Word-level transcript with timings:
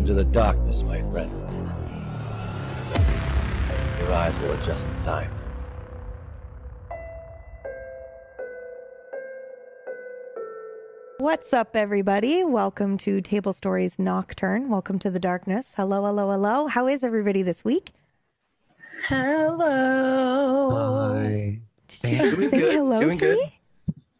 Welcome 0.00 0.16
to 0.16 0.24
the 0.24 0.32
darkness, 0.32 0.82
my 0.82 1.02
friend. 1.10 1.30
Your 3.98 4.12
eyes 4.14 4.40
will 4.40 4.52
adjust 4.52 4.88
in 4.94 5.02
time. 5.02 5.30
What's 11.18 11.52
up, 11.52 11.76
everybody? 11.76 12.42
Welcome 12.44 12.96
to 12.98 13.20
Table 13.20 13.52
Stories 13.52 13.98
Nocturne. 13.98 14.70
Welcome 14.70 14.98
to 15.00 15.10
the 15.10 15.20
darkness. 15.20 15.74
Hello, 15.76 16.02
hello, 16.06 16.30
hello. 16.30 16.66
How 16.68 16.86
is 16.86 17.02
everybody 17.04 17.42
this 17.42 17.62
week? 17.62 17.90
Hello. 19.06 19.60
Hi. 21.12 21.60
Did 21.88 22.04
you 22.04 22.18
Doing 22.36 22.48
say 22.50 22.58
good, 22.58 22.72
hello 22.74 23.00
doing 23.02 23.18
to 23.18 23.20
good. 23.26 23.36
me? 23.36 23.60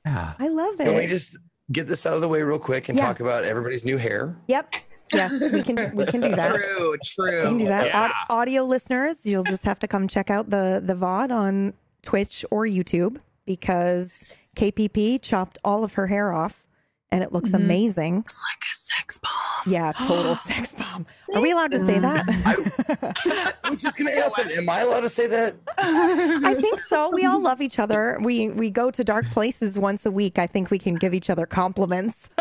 Yeah. 0.05 0.34
I 0.39 0.48
love 0.48 0.78
it. 0.78 0.84
Can 0.84 0.97
we 0.97 1.06
just 1.06 1.39
get 1.73 1.87
this 1.87 2.05
out 2.05 2.17
of 2.17 2.20
the 2.20 2.28
way 2.28 2.42
real 2.42 2.59
quick 2.59 2.91
and 2.91 2.98
Yeah. 2.98 3.06
talk 3.06 3.20
about 3.20 3.45
everybody's 3.45 3.87
new 3.87 3.97
hair? 3.97 4.37
Yep. 4.48 4.75
Yes, 5.12 5.52
we 5.52 5.62
can. 5.62 5.94
We 5.97 6.06
can 6.06 6.20
do 6.20 6.28
that. 6.36 6.55
True, 6.55 6.92
We 6.92 6.98
true. 7.05 7.42
can 7.42 7.58
do 7.58 7.64
that. 7.66 7.86
Yeah. 7.86 8.05
Aud- 8.06 8.12
audio 8.41 8.64
listeners, 8.64 9.27
you'll 9.27 9.42
just 9.44 9.64
have 9.64 9.78
to 9.80 9.89
come 9.89 10.06
check 10.08 10.30
out 10.30 10.50
the 10.50 10.80
the 10.84 10.94
VOD 10.94 11.30
on 11.30 11.75
Twitch 12.03 12.44
or 12.50 12.64
YouTube 12.66 13.19
because 13.47 14.25
KPP 14.56 15.20
chopped 15.22 15.58
all 15.64 15.84
of 15.84 15.94
her 15.94 16.06
hair 16.06 16.33
off, 16.33 16.64
and 17.12 17.22
it 17.25 17.33
looks 17.33 17.53
amazing. 17.53 18.19
It's 18.19 18.39
like 18.39 18.62
a 18.62 18.77
sex 18.77 19.19
bomb. 19.19 19.72
Yeah, 19.72 19.92
total 19.98 20.36
sex 20.36 20.72
bomb. 20.72 21.06
Are 21.34 21.41
we 21.41 21.50
allowed 21.50 21.72
to 21.72 21.84
say 21.84 21.98
that? 21.98 23.55
I 23.64 23.70
was 23.70 23.83
just 23.83 23.97
gonna 23.97 24.11
ask 24.12 24.36
that. 24.36 24.50
Am 24.53 24.69
I 24.69 24.80
allowed 24.80 25.00
to 25.00 25.08
say 25.08 25.27
that? 25.27 25.55
I 25.78 26.55
think 26.55 26.81
so. 26.81 27.11
We 27.11 27.25
all 27.25 27.41
love 27.41 27.61
each 27.61 27.78
other. 27.78 28.19
We 28.22 28.48
we 28.48 28.70
go 28.70 28.91
to 28.91 29.05
dark 29.05 29.27
places 29.27 29.78
once 29.78 30.06
a 30.06 30.11
week. 30.11 30.38
I 30.38 30.47
think 30.47 30.70
we 30.70 30.78
can 30.78 30.94
give 30.97 31.14
each 31.14 31.31
other 31.31 31.47
compliments. 31.47 32.28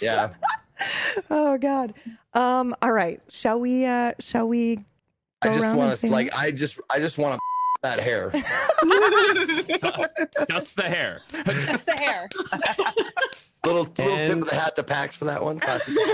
Yeah. 0.00 0.34
oh 1.30 1.56
God. 1.56 1.94
Um. 2.34 2.74
All 2.82 2.92
right. 2.92 3.20
Shall 3.28 3.58
we? 3.60 3.86
Uh. 3.86 4.12
Shall 4.18 4.46
we? 4.46 4.78
I 5.40 5.46
Go 5.48 5.52
just 5.52 5.62
around 5.62 5.70
and 5.70 5.78
want 5.78 5.98
to 6.00 6.10
like. 6.10 6.36
I 6.36 6.50
just. 6.50 6.78
I 6.90 6.98
just 6.98 7.16
want 7.16 7.34
to 7.34 7.38
that 7.84 8.00
hair. 8.00 8.30
Just 10.50 10.76
the 10.76 10.82
hair. 10.82 11.20
Just 11.32 11.86
the 11.86 11.92
hair. 11.92 12.28
Little 13.64 13.84
little 13.84 13.94
tip 13.94 14.42
of 14.42 14.46
the 14.50 14.54
hat 14.54 14.76
to 14.76 14.82
Pax 14.82 15.16
for 15.16 15.24
that 15.24 15.42
one. 15.42 15.58
Classic. 15.58 15.94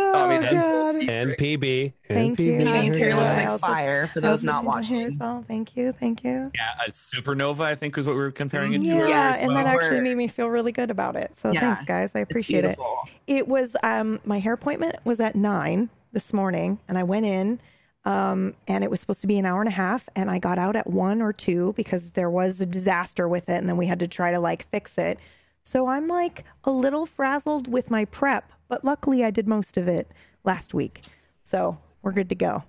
Oh 0.00 0.12
Tommy, 0.12 0.38
then- 0.38 0.54
God. 0.54 0.94
And 1.10 1.30
PB. 1.32 1.92
Thank 2.06 2.38
you. 2.38 2.52
NPB. 2.52 2.58
Thank 2.62 2.68
Thank 2.68 2.94
you. 2.94 2.98
you. 3.00 3.06
It 3.06 3.16
looks 3.16 3.32
like 3.32 3.48
also- 3.48 3.66
fire 3.66 4.06
for 4.06 4.20
those 4.20 4.44
not 4.44 4.60
did 4.62 4.66
my 4.68 4.78
as 4.78 4.90
watching. 4.90 5.18
well. 5.18 5.44
Thank 5.48 5.76
you. 5.76 5.90
Thank 5.92 6.22
you. 6.22 6.52
Yeah, 6.54 6.68
a 6.86 6.90
supernova, 6.90 7.62
I 7.62 7.74
think, 7.74 7.96
was 7.96 8.06
what 8.06 8.12
we 8.14 8.20
were 8.20 8.30
comparing 8.30 8.74
it 8.74 8.78
to. 8.78 8.84
Yeah, 8.84 9.00
earlier 9.00 9.14
as 9.16 9.42
and 9.48 9.56
that 9.56 9.66
actually 9.66 10.00
made 10.02 10.16
me 10.16 10.28
feel 10.28 10.46
really 10.48 10.70
good 10.70 10.90
about 10.92 11.16
it. 11.16 11.36
So 11.36 11.50
Yeah, 11.50 11.60
thanks, 11.74 11.84
guys. 11.84 12.12
I 12.14 12.20
appreciate 12.20 12.64
it. 12.64 12.78
It 13.26 13.48
was 13.48 13.74
um 13.82 14.20
my 14.24 14.38
hair 14.38 14.52
appointment 14.52 14.96
was 15.04 15.18
at 15.18 15.34
nine 15.34 15.90
this 16.12 16.32
morning, 16.32 16.78
and 16.86 16.96
I 16.96 17.02
went 17.02 17.26
in, 17.26 17.58
um, 18.08 18.54
and 18.66 18.82
it 18.82 18.90
was 18.90 19.00
supposed 19.00 19.20
to 19.20 19.26
be 19.26 19.38
an 19.38 19.44
hour 19.44 19.60
and 19.60 19.68
a 19.68 19.72
half, 19.72 20.08
and 20.16 20.30
I 20.30 20.38
got 20.38 20.58
out 20.58 20.76
at 20.76 20.86
one 20.86 21.20
or 21.20 21.34
two 21.34 21.74
because 21.76 22.12
there 22.12 22.30
was 22.30 22.58
a 22.58 22.64
disaster 22.64 23.28
with 23.28 23.50
it, 23.50 23.58
and 23.58 23.68
then 23.68 23.76
we 23.76 23.84
had 23.84 24.00
to 24.00 24.08
try 24.08 24.30
to 24.30 24.40
like 24.40 24.66
fix 24.70 24.96
it. 24.96 25.18
So 25.62 25.88
I'm 25.88 26.08
like 26.08 26.44
a 26.64 26.70
little 26.70 27.04
frazzled 27.04 27.70
with 27.70 27.90
my 27.90 28.06
prep, 28.06 28.50
but 28.66 28.82
luckily 28.82 29.22
I 29.26 29.30
did 29.30 29.46
most 29.46 29.76
of 29.76 29.88
it 29.88 30.10
last 30.42 30.72
week, 30.72 31.02
so 31.42 31.76
we're 32.00 32.12
good 32.12 32.30
to 32.30 32.34
go. 32.34 32.64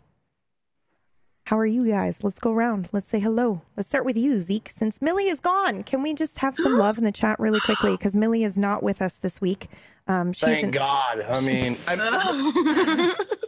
How 1.46 1.58
are 1.58 1.66
you 1.66 1.88
guys? 1.88 2.22
Let's 2.22 2.38
go 2.38 2.52
around. 2.52 2.90
Let's 2.92 3.08
say 3.08 3.22
hello. 3.22 3.62
Let's 3.78 3.88
start 3.88 4.04
with 4.04 4.18
you, 4.18 4.40
Zeke. 4.40 4.70
Since 4.70 5.02
Millie 5.02 5.30
is 5.30 5.40
gone, 5.40 5.84
can 5.84 6.04
we 6.04 6.14
just 6.14 6.40
have 6.40 6.58
some 6.58 6.74
love 6.78 6.98
in 6.98 7.06
the 7.06 7.14
chat 7.14 7.40
really 7.40 7.62
quickly? 7.62 7.92
Because 7.92 8.14
Millie 8.14 8.44
is 8.44 8.58
not 8.58 8.84
with 8.84 9.02
us 9.02 9.16
this 9.16 9.40
week. 9.40 9.70
Um, 10.06 10.34
she's 10.34 10.50
Thank 10.50 10.64
in- 10.66 10.72
God. 10.72 11.22
I 11.22 11.40
mean, 11.40 11.78
I'm, 11.88 13.14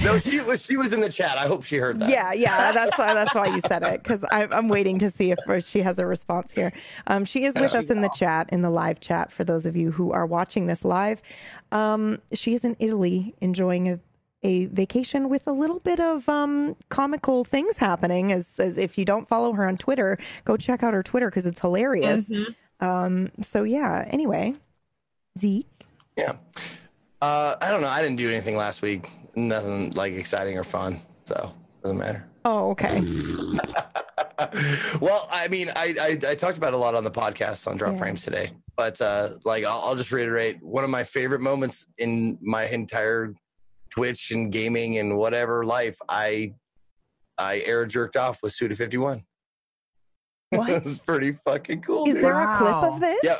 no, 0.00 0.18
she 0.18 0.40
was. 0.40 0.64
She 0.64 0.76
was 0.76 0.92
in 0.92 1.00
the 1.00 1.08
chat. 1.08 1.38
I 1.38 1.46
hope 1.46 1.64
she 1.64 1.76
heard 1.76 2.00
that. 2.00 2.08
Yeah, 2.08 2.32
yeah, 2.32 2.72
that's 2.72 2.98
why 2.98 3.14
that's 3.14 3.34
why 3.34 3.46
you 3.46 3.60
said 3.66 3.82
it 3.82 4.02
because 4.02 4.24
I'm 4.30 4.68
waiting 4.68 4.98
to 5.00 5.10
see 5.10 5.32
if 5.32 5.64
she 5.64 5.80
has 5.80 5.98
a 5.98 6.06
response 6.06 6.52
here. 6.52 6.72
Um, 7.06 7.24
she 7.24 7.44
is 7.44 7.54
with 7.54 7.74
us 7.74 7.90
in 7.90 8.00
the 8.00 8.10
chat 8.10 8.48
in 8.52 8.62
the 8.62 8.70
live 8.70 9.00
chat 9.00 9.32
for 9.32 9.44
those 9.44 9.66
of 9.66 9.76
you 9.76 9.90
who 9.90 10.12
are 10.12 10.26
watching 10.26 10.66
this 10.66 10.84
live. 10.84 11.22
Um, 11.72 12.20
she 12.32 12.54
is 12.54 12.64
in 12.64 12.76
Italy 12.78 13.34
enjoying 13.40 13.88
a, 13.88 13.98
a 14.42 14.66
vacation 14.66 15.28
with 15.28 15.46
a 15.46 15.52
little 15.52 15.80
bit 15.80 16.00
of 16.00 16.28
um, 16.28 16.76
comical 16.88 17.44
things 17.44 17.78
happening. 17.78 18.32
As, 18.32 18.58
as 18.60 18.76
if 18.76 18.96
you 18.96 19.04
don't 19.04 19.26
follow 19.28 19.52
her 19.52 19.66
on 19.66 19.76
Twitter, 19.76 20.18
go 20.44 20.56
check 20.56 20.82
out 20.82 20.94
her 20.94 21.02
Twitter 21.02 21.28
because 21.28 21.46
it's 21.46 21.60
hilarious. 21.60 22.30
Um, 22.80 23.28
so 23.42 23.62
yeah. 23.64 24.04
Anyway, 24.08 24.54
Zeke. 25.38 25.66
Yeah. 26.16 26.36
Uh, 27.20 27.56
I 27.60 27.70
don't 27.70 27.80
know. 27.80 27.88
I 27.88 28.02
didn't 28.02 28.16
do 28.16 28.28
anything 28.28 28.56
last 28.56 28.82
week. 28.82 29.10
Nothing 29.36 29.90
like 29.90 30.14
exciting 30.14 30.58
or 30.58 30.64
fun. 30.64 31.00
So 31.24 31.52
doesn't 31.82 31.98
matter. 31.98 32.26
Oh, 32.44 32.70
okay. 32.70 33.00
well, 35.00 35.28
I 35.32 35.48
mean, 35.48 35.70
I, 35.74 35.94
I 36.00 36.30
I 36.30 36.34
talked 36.34 36.58
about 36.58 36.74
a 36.74 36.76
lot 36.76 36.94
on 36.94 37.04
the 37.04 37.10
podcast 37.10 37.66
on 37.66 37.76
Drop 37.76 37.94
Yeah. 37.94 37.98
Frames 37.98 38.22
today, 38.22 38.50
but 38.76 39.00
uh, 39.00 39.30
like 39.44 39.64
I'll, 39.64 39.80
I'll 39.80 39.94
just 39.94 40.12
reiterate 40.12 40.62
one 40.62 40.84
of 40.84 40.90
my 40.90 41.04
favorite 41.04 41.40
moments 41.40 41.86
in 41.98 42.38
my 42.42 42.66
entire 42.66 43.34
Twitch 43.90 44.30
and 44.30 44.52
gaming 44.52 44.98
and 44.98 45.16
whatever 45.16 45.64
life. 45.64 45.96
I 46.08 46.54
I 47.38 47.62
air 47.64 47.86
jerked 47.86 48.16
off 48.16 48.42
with 48.42 48.52
Suda 48.52 48.76
Fifty 48.76 48.98
One. 48.98 49.24
What? 50.50 50.70
It's 50.70 50.98
pretty 50.98 51.36
fucking 51.44 51.82
cool. 51.82 52.06
Is 52.06 52.14
dude. 52.14 52.24
there 52.24 52.34
a 52.34 52.56
clip 52.58 52.74
of 52.76 53.00
this? 53.00 53.18
Yeah. 53.24 53.38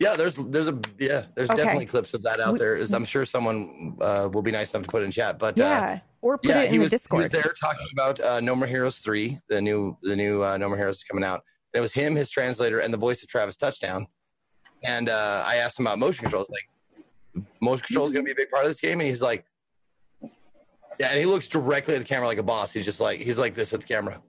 Yeah, 0.00 0.14
there's 0.16 0.34
there's 0.36 0.68
a 0.68 0.78
yeah, 0.98 1.26
there's 1.36 1.50
Okay. 1.50 1.58
definitely 1.62 1.84
clips 1.86 2.14
of 2.14 2.22
that 2.22 2.40
out 2.40 2.54
We- 2.54 2.58
there. 2.58 2.76
Is 2.76 2.92
I'm 2.94 3.04
sure 3.04 3.24
someone 3.26 3.96
uh, 4.00 4.28
will 4.32 4.42
be 4.42 4.50
nice 4.50 4.72
enough 4.74 4.86
to 4.86 4.90
put 4.90 5.02
in 5.02 5.10
chat, 5.10 5.38
but 5.38 5.58
uh, 5.60 5.62
Yeah. 5.62 6.00
Or 6.22 6.36
put 6.38 6.48
yeah, 6.50 6.60
it 6.62 6.66
in 6.66 6.70
he 6.72 6.76
the 6.78 6.82
was 6.84 6.90
Discord. 6.90 7.20
he 7.20 7.22
was 7.24 7.30
there 7.30 7.52
talking 7.58 7.86
about 7.92 8.18
uh, 8.20 8.40
No 8.40 8.54
More 8.56 8.66
Heroes 8.66 8.98
three, 8.98 9.38
the 9.48 9.60
new 9.60 9.96
the 10.02 10.16
new 10.16 10.42
uh, 10.42 10.56
No 10.56 10.68
More 10.68 10.76
Heroes 10.78 11.04
coming 11.04 11.22
out. 11.24 11.42
And 11.72 11.78
it 11.78 11.82
was 11.82 11.92
him, 11.92 12.14
his 12.16 12.30
translator, 12.30 12.80
and 12.80 12.92
the 12.92 12.98
voice 12.98 13.22
of 13.22 13.28
Travis 13.28 13.56
Touchdown. 13.56 14.06
And 14.84 15.08
uh, 15.10 15.44
I 15.46 15.56
asked 15.56 15.78
him 15.78 15.86
about 15.86 15.98
motion 15.98 16.22
controls, 16.22 16.50
like 16.50 17.44
motion 17.60 17.84
control 17.86 18.06
is 18.06 18.12
going 18.12 18.24
to 18.24 18.26
be 18.26 18.32
a 18.32 18.34
big 18.34 18.50
part 18.50 18.64
of 18.64 18.70
this 18.70 18.80
game, 18.80 19.00
and 19.00 19.08
he's 19.08 19.22
like, 19.22 19.44
yeah, 20.98 21.08
and 21.10 21.18
he 21.18 21.26
looks 21.26 21.46
directly 21.46 21.94
at 21.94 21.98
the 21.98 22.04
camera 22.06 22.26
like 22.26 22.38
a 22.38 22.42
boss. 22.42 22.72
He's 22.72 22.84
just 22.86 23.00
like 23.00 23.20
he's 23.20 23.38
like 23.38 23.54
this 23.54 23.72
at 23.74 23.80
the 23.80 23.86
camera, 23.86 24.20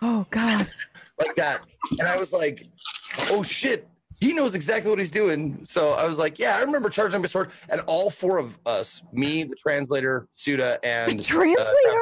Oh 0.00 0.26
God. 0.30 0.68
like 1.18 1.34
that. 1.36 1.60
And 1.98 2.06
I 2.08 2.16
was 2.18 2.32
like, 2.32 2.66
oh 3.30 3.42
shit. 3.42 3.86
He 4.20 4.32
knows 4.34 4.54
exactly 4.54 4.90
what 4.90 4.98
he's 4.98 5.10
doing. 5.10 5.60
So 5.64 5.92
I 5.92 6.06
was 6.06 6.18
like, 6.18 6.38
yeah, 6.38 6.56
I 6.56 6.60
remember 6.60 6.90
charging 6.90 7.20
my 7.22 7.26
sword. 7.26 7.50
And 7.70 7.80
all 7.86 8.10
four 8.10 8.38
of 8.38 8.58
us, 8.66 9.02
me, 9.12 9.44
the 9.44 9.56
translator, 9.56 10.28
Suda, 10.34 10.78
and 10.84 11.18
uh, 11.20 11.22
Translator? 11.22 12.00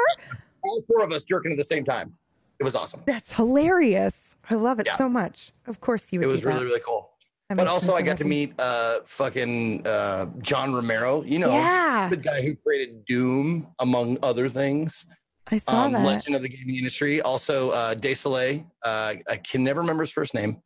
all 0.64 0.82
four 0.88 1.04
of 1.04 1.12
us 1.12 1.24
jerking 1.24 1.52
at 1.52 1.58
the 1.58 1.64
same 1.64 1.84
time. 1.84 2.12
It 2.58 2.64
was 2.64 2.74
awesome. 2.74 3.02
That's 3.06 3.32
hilarious. 3.34 4.34
I 4.50 4.54
love 4.54 4.80
it 4.80 4.86
Yeah. 4.86 4.96
so 4.96 5.08
much. 5.08 5.52
Of 5.66 5.80
course 5.80 6.12
you 6.12 6.18
would. 6.20 6.28
It 6.28 6.32
was 6.32 6.44
really, 6.44 6.58
that. 6.58 6.64
really 6.64 6.80
cool. 6.84 7.10
That 7.48 7.56
But 7.56 7.68
also, 7.68 7.94
I 7.94 8.02
got 8.02 8.16
to 8.18 8.24
meet 8.24 8.52
uh, 8.60 8.98
fucking 9.06 9.86
uh, 9.86 10.26
John 10.42 10.74
Romero. 10.74 11.22
You 11.22 11.38
know, 11.38 11.52
Yeah. 11.52 12.08
the 12.10 12.16
guy 12.16 12.42
who 12.42 12.56
created 12.56 13.04
Doom, 13.06 13.68
among 13.78 14.18
other 14.24 14.48
things. 14.48 15.06
I 15.50 15.58
saw 15.58 15.84
Um, 15.84 15.92
that. 15.92 16.04
legend 16.04 16.34
of 16.36 16.42
the 16.42 16.48
gaming 16.48 16.76
industry. 16.76 17.22
Also, 17.22 17.70
uh, 17.70 17.94
Désilets. 17.94 18.66
Uh, 18.84 19.14
I 19.28 19.36
can 19.36 19.62
never 19.64 19.80
remember 19.80 20.02
his 20.02 20.10
first 20.10 20.34
name, 20.34 20.60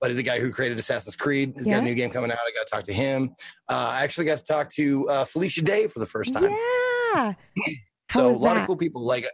but 0.00 0.14
the 0.14 0.22
guy 0.22 0.40
who 0.40 0.50
created 0.50 0.78
Assassin's 0.78 1.16
Creed. 1.16 1.54
He's 1.56 1.66
got 1.66 1.78
a 1.78 1.82
new 1.82 1.94
game 1.94 2.10
coming 2.10 2.30
out. 2.30 2.38
I 2.38 2.52
got 2.52 2.66
to 2.66 2.70
talk 2.70 2.84
to 2.84 2.92
him. 2.92 3.34
Uh, 3.68 3.90
I 3.92 4.02
actually 4.02 4.26
got 4.26 4.38
to 4.38 4.44
talk 4.44 4.70
to 4.72 5.08
uh, 5.08 5.24
Felicia 5.24 5.62
Day 5.62 5.86
for 5.88 5.98
the 5.98 6.06
first 6.06 6.32
time. 6.32 6.44
Yeah. 6.44 7.34
How 8.08 8.20
so 8.20 8.28
a 8.28 8.30
lot 8.30 8.54
that? 8.54 8.60
of 8.62 8.66
cool 8.66 8.76
people. 8.76 9.04
Like, 9.04 9.26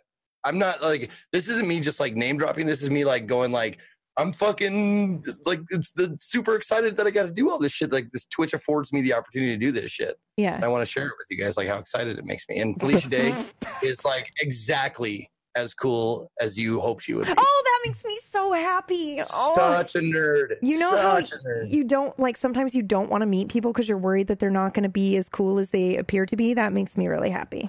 I'm 0.45 0.59
not 0.59 0.83
like 0.83 1.11
this 1.33 1.49
isn't 1.49 1.69
me 1.69 1.81
just 1.81 2.01
like 2.01 2.15
name 2.15 2.39
dropping. 2.39 2.67
This 2.67 2.83
is 2.83 2.91
me 2.91 3.05
like 3.05 3.27
going 3.27 3.53
like 3.53 3.79
I'm 4.17 4.33
fucking 4.33 5.25
like 5.47 5.61
it's 5.71 5.93
the 5.93 6.17
super 6.21 6.55
excited 6.55 6.97
that 6.97 7.07
I 7.07 7.11
got 7.11 7.25
to 7.25 7.33
do 7.33 7.51
all 7.51 7.59
this 7.59 7.73
shit. 7.73 7.93
Like 7.93 8.11
this 8.13 8.27
Twitch 8.27 8.53
affords 8.53 8.93
me 8.93 9.01
the 9.01 9.15
opportunity 9.15 9.53
to 9.53 9.59
do 9.59 9.73
this 9.73 9.91
shit. 9.91 10.17
Yeah. 10.37 10.55
And 10.55 10.65
I 10.65 10.69
want 10.69 10.83
to 10.83 10.87
share 10.87 11.07
it 11.07 11.15
with 11.19 11.27
you 11.31 11.43
guys, 11.43 11.57
like 11.57 11.69
how 11.69 11.79
excited 11.79 12.19
it 12.19 12.25
makes 12.25 12.45
me. 12.49 12.59
And 12.59 12.79
Felicia 12.79 13.09
Day 13.09 13.35
is 13.83 14.05
like 14.05 14.31
exactly 14.41 15.31
as 15.55 15.75
cool 15.75 16.31
as 16.41 16.57
you 16.59 16.81
hope 16.81 17.01
she 17.01 17.15
would 17.15 17.27
be. 17.27 17.35
Oh, 17.37 17.63
that 17.65 17.81
makes 17.89 18.05
me 18.05 18.19
so 18.29 18.53
happy. 18.53 19.21
Oh. 19.33 19.53
Such 19.57 19.95
a 19.97 19.99
nerd. 20.01 20.57
You 20.63 20.79
know 20.79 20.97
how 20.97 21.21
Such 21.21 21.33
a 21.33 21.37
nerd. 21.37 21.71
you 21.71 21.85
don't 21.85 22.19
like 22.19 22.37
sometimes 22.37 22.75
you 22.75 22.83
don't 22.83 23.11
want 23.11 23.23
to 23.23 23.27
meet 23.27 23.49
people 23.49 23.73
because 23.73 23.89
you're 23.89 23.99
worried 23.99 24.29
that 24.29 24.39
they're 24.39 24.51
not 24.51 24.75
going 24.75 24.85
to 24.85 24.89
be 24.89 25.17
as 25.17 25.29
cool 25.29 25.59
as 25.59 25.71
they 25.71 25.97
appear 25.97 26.25
to 26.27 26.37
be. 26.37 26.55
That 26.55 26.73
makes 26.73 26.97
me 26.97 27.07
really 27.09 27.31
happy. 27.31 27.69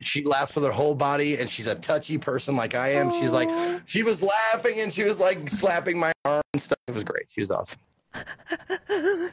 She 0.00 0.22
laughs 0.24 0.54
with 0.54 0.64
her 0.64 0.72
whole 0.72 0.94
body, 0.94 1.38
and 1.38 1.48
she's 1.48 1.66
a 1.66 1.74
touchy 1.76 2.18
person 2.18 2.56
like 2.56 2.74
I 2.74 2.88
am. 2.92 3.10
She's 3.12 3.32
like, 3.32 3.48
she 3.86 4.02
was 4.02 4.22
laughing 4.22 4.80
and 4.80 4.92
she 4.92 5.02
was 5.02 5.18
like 5.18 5.48
slapping 5.48 5.98
my 5.98 6.12
arm 6.24 6.42
and 6.52 6.60
stuff. 6.62 6.78
It 6.88 6.94
was 6.94 7.04
great. 7.04 7.24
She 7.30 7.40
was 7.40 7.50
awesome. 7.50 7.78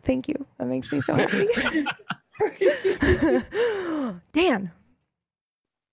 Thank 0.04 0.28
you. 0.30 0.46
That 0.60 0.68
makes 0.68 0.92
me 0.92 1.02
so 1.02 1.14
happy. 1.14 1.48
Dan, 4.32 4.72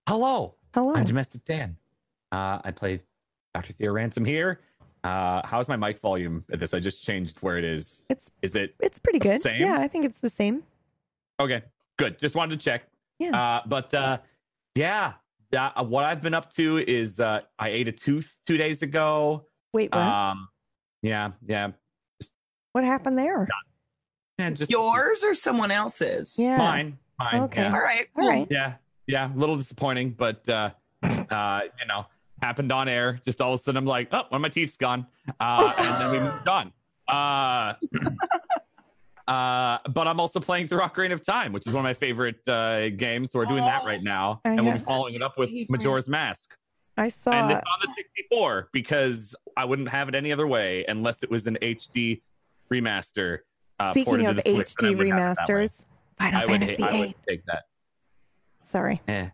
Hello. 0.08 0.54
hello. 0.72 0.94
I'm 0.94 1.04
Domestic 1.04 1.44
Dan. 1.44 1.76
Uh, 2.32 2.58
I 2.64 2.70
play 2.70 3.00
Dr. 3.54 3.72
Theo 3.74 3.92
Ransom 3.92 4.24
here. 4.24 4.60
Uh, 5.04 5.40
how's 5.44 5.68
my 5.68 5.76
mic 5.76 6.00
volume 6.00 6.44
at 6.52 6.60
this? 6.60 6.74
I 6.74 6.80
just 6.80 7.02
changed 7.02 7.38
where 7.40 7.56
it 7.56 7.64
is. 7.64 8.02
It's 8.08 8.30
Is 8.42 8.54
it 8.54 8.74
it's 8.80 8.98
pretty 8.98 9.18
good. 9.18 9.40
Same? 9.40 9.60
Yeah, 9.60 9.78
I 9.78 9.88
think 9.88 10.04
it's 10.04 10.18
the 10.18 10.30
same. 10.30 10.62
Okay, 11.40 11.62
good. 11.98 12.18
Just 12.18 12.34
wanted 12.34 12.58
to 12.58 12.64
check. 12.64 12.82
Yeah. 13.18 13.38
Uh, 13.38 13.62
but 13.66 13.94
uh, 13.94 14.18
yeah, 14.74 15.14
that, 15.52 15.72
uh, 15.76 15.84
what 15.84 16.04
I've 16.04 16.20
been 16.20 16.34
up 16.34 16.52
to 16.54 16.78
is 16.78 17.20
uh, 17.20 17.40
I 17.58 17.68
ate 17.68 17.88
a 17.88 17.92
tooth 17.92 18.36
two 18.46 18.56
days 18.56 18.82
ago. 18.82 19.46
Wait, 19.72 19.92
what? 19.92 20.00
Um, 20.00 20.48
yeah, 21.02 21.30
yeah, 21.46 21.70
what 22.72 22.84
happened 22.84 23.18
there? 23.18 23.48
and 24.38 24.56
just 24.56 24.70
Yours 24.70 25.24
or 25.24 25.34
someone 25.34 25.70
else's? 25.70 26.36
Yeah. 26.38 26.56
mine, 26.56 26.98
mine. 27.18 27.42
Okay. 27.42 27.62
Yeah. 27.62 27.74
All 27.74 27.80
right. 27.80 28.06
Cool. 28.14 28.28
right. 28.28 28.46
yeah, 28.50 28.74
yeah. 29.06 29.32
A 29.32 29.36
little 29.36 29.56
disappointing, 29.56 30.10
but 30.10 30.48
uh, 30.48 30.70
uh, 31.02 31.60
you 31.80 31.86
know, 31.86 32.06
happened 32.42 32.72
on 32.72 32.88
air. 32.88 33.18
Just 33.24 33.40
all 33.40 33.52
of 33.54 33.60
a 33.60 33.62
sudden, 33.62 33.76
I'm 33.78 33.86
like, 33.86 34.08
oh, 34.12 34.22
one 34.28 34.38
of 34.38 34.40
my 34.42 34.48
teeth's 34.48 34.76
gone, 34.76 35.06
uh, 35.40 35.72
and 35.78 36.00
then 36.00 36.10
we 36.12 36.18
moved 36.30 36.48
on. 36.48 36.72
Uh, 37.08 37.74
uh, 39.26 39.78
but 39.90 40.06
I'm 40.08 40.20
also 40.20 40.40
playing 40.40 40.66
through 40.68 40.80
Ocarina 40.80 41.12
of 41.12 41.24
Time, 41.24 41.52
which 41.52 41.66
is 41.66 41.72
one 41.72 41.80
of 41.80 41.84
my 41.84 41.92
favorite 41.94 42.46
uh, 42.48 42.90
games. 42.90 43.32
So 43.32 43.38
we're 43.38 43.44
doing 43.46 43.64
that 43.64 43.84
right 43.84 44.02
now, 44.02 44.40
I 44.44 44.50
and 44.50 44.56
we'll 44.64 44.72
be 44.72 44.78
have- 44.78 44.86
following 44.86 45.14
it 45.14 45.22
up 45.22 45.36
with. 45.38 45.50
Majora's 45.68 46.08
Mask. 46.08 46.56
I 46.96 47.10
saw. 47.10 47.30
and 47.30 47.48
it's 47.50 47.60
on 47.60 47.78
the 47.80 47.86
64 47.94 48.70
because 48.72 49.36
I 49.56 49.64
wouldn't 49.64 49.88
have 49.88 50.08
it 50.08 50.16
any 50.16 50.32
other 50.32 50.48
way 50.48 50.84
unless 50.88 51.22
it 51.22 51.30
was 51.30 51.46
an 51.46 51.56
HD 51.62 52.22
remaster. 52.72 53.38
Uh, 53.78 53.92
Speaking 53.92 54.04
ported 54.06 54.24
to 54.24 54.30
of 54.30 54.36
the 54.36 54.42
Switch, 54.42 54.74
I 54.80 54.84
HD 54.86 54.96
would 54.98 55.06
have 55.10 55.16
it 55.16 55.38
that 55.46 55.48
way. 55.48 55.54
remasters, 55.64 55.84
Final 56.18 56.40
I 56.40 56.44
would, 56.46 56.60
Fantasy 56.60 56.82
I 56.82 56.90
VIII. 56.90 57.00
would 57.00 57.14
take 57.28 57.46
that. 57.46 57.62
Sorry, 58.64 59.00
Eh. 59.06 59.28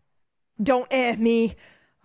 don't 0.63 0.87
eh 0.91 1.17
me. 1.17 1.55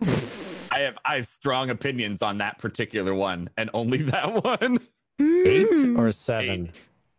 I 0.80 0.84
have 0.84 0.98
I 1.04 1.16
have 1.16 1.26
strong 1.28 1.70
opinions 1.70 2.22
on 2.22 2.38
that 2.38 2.58
particular 2.58 3.14
one, 3.14 3.50
and 3.56 3.68
only 3.74 3.98
that 4.02 4.42
one. 4.44 4.78
Eight 5.20 5.66
Mm. 5.70 5.98
or 5.98 6.10
seven? 6.12 6.70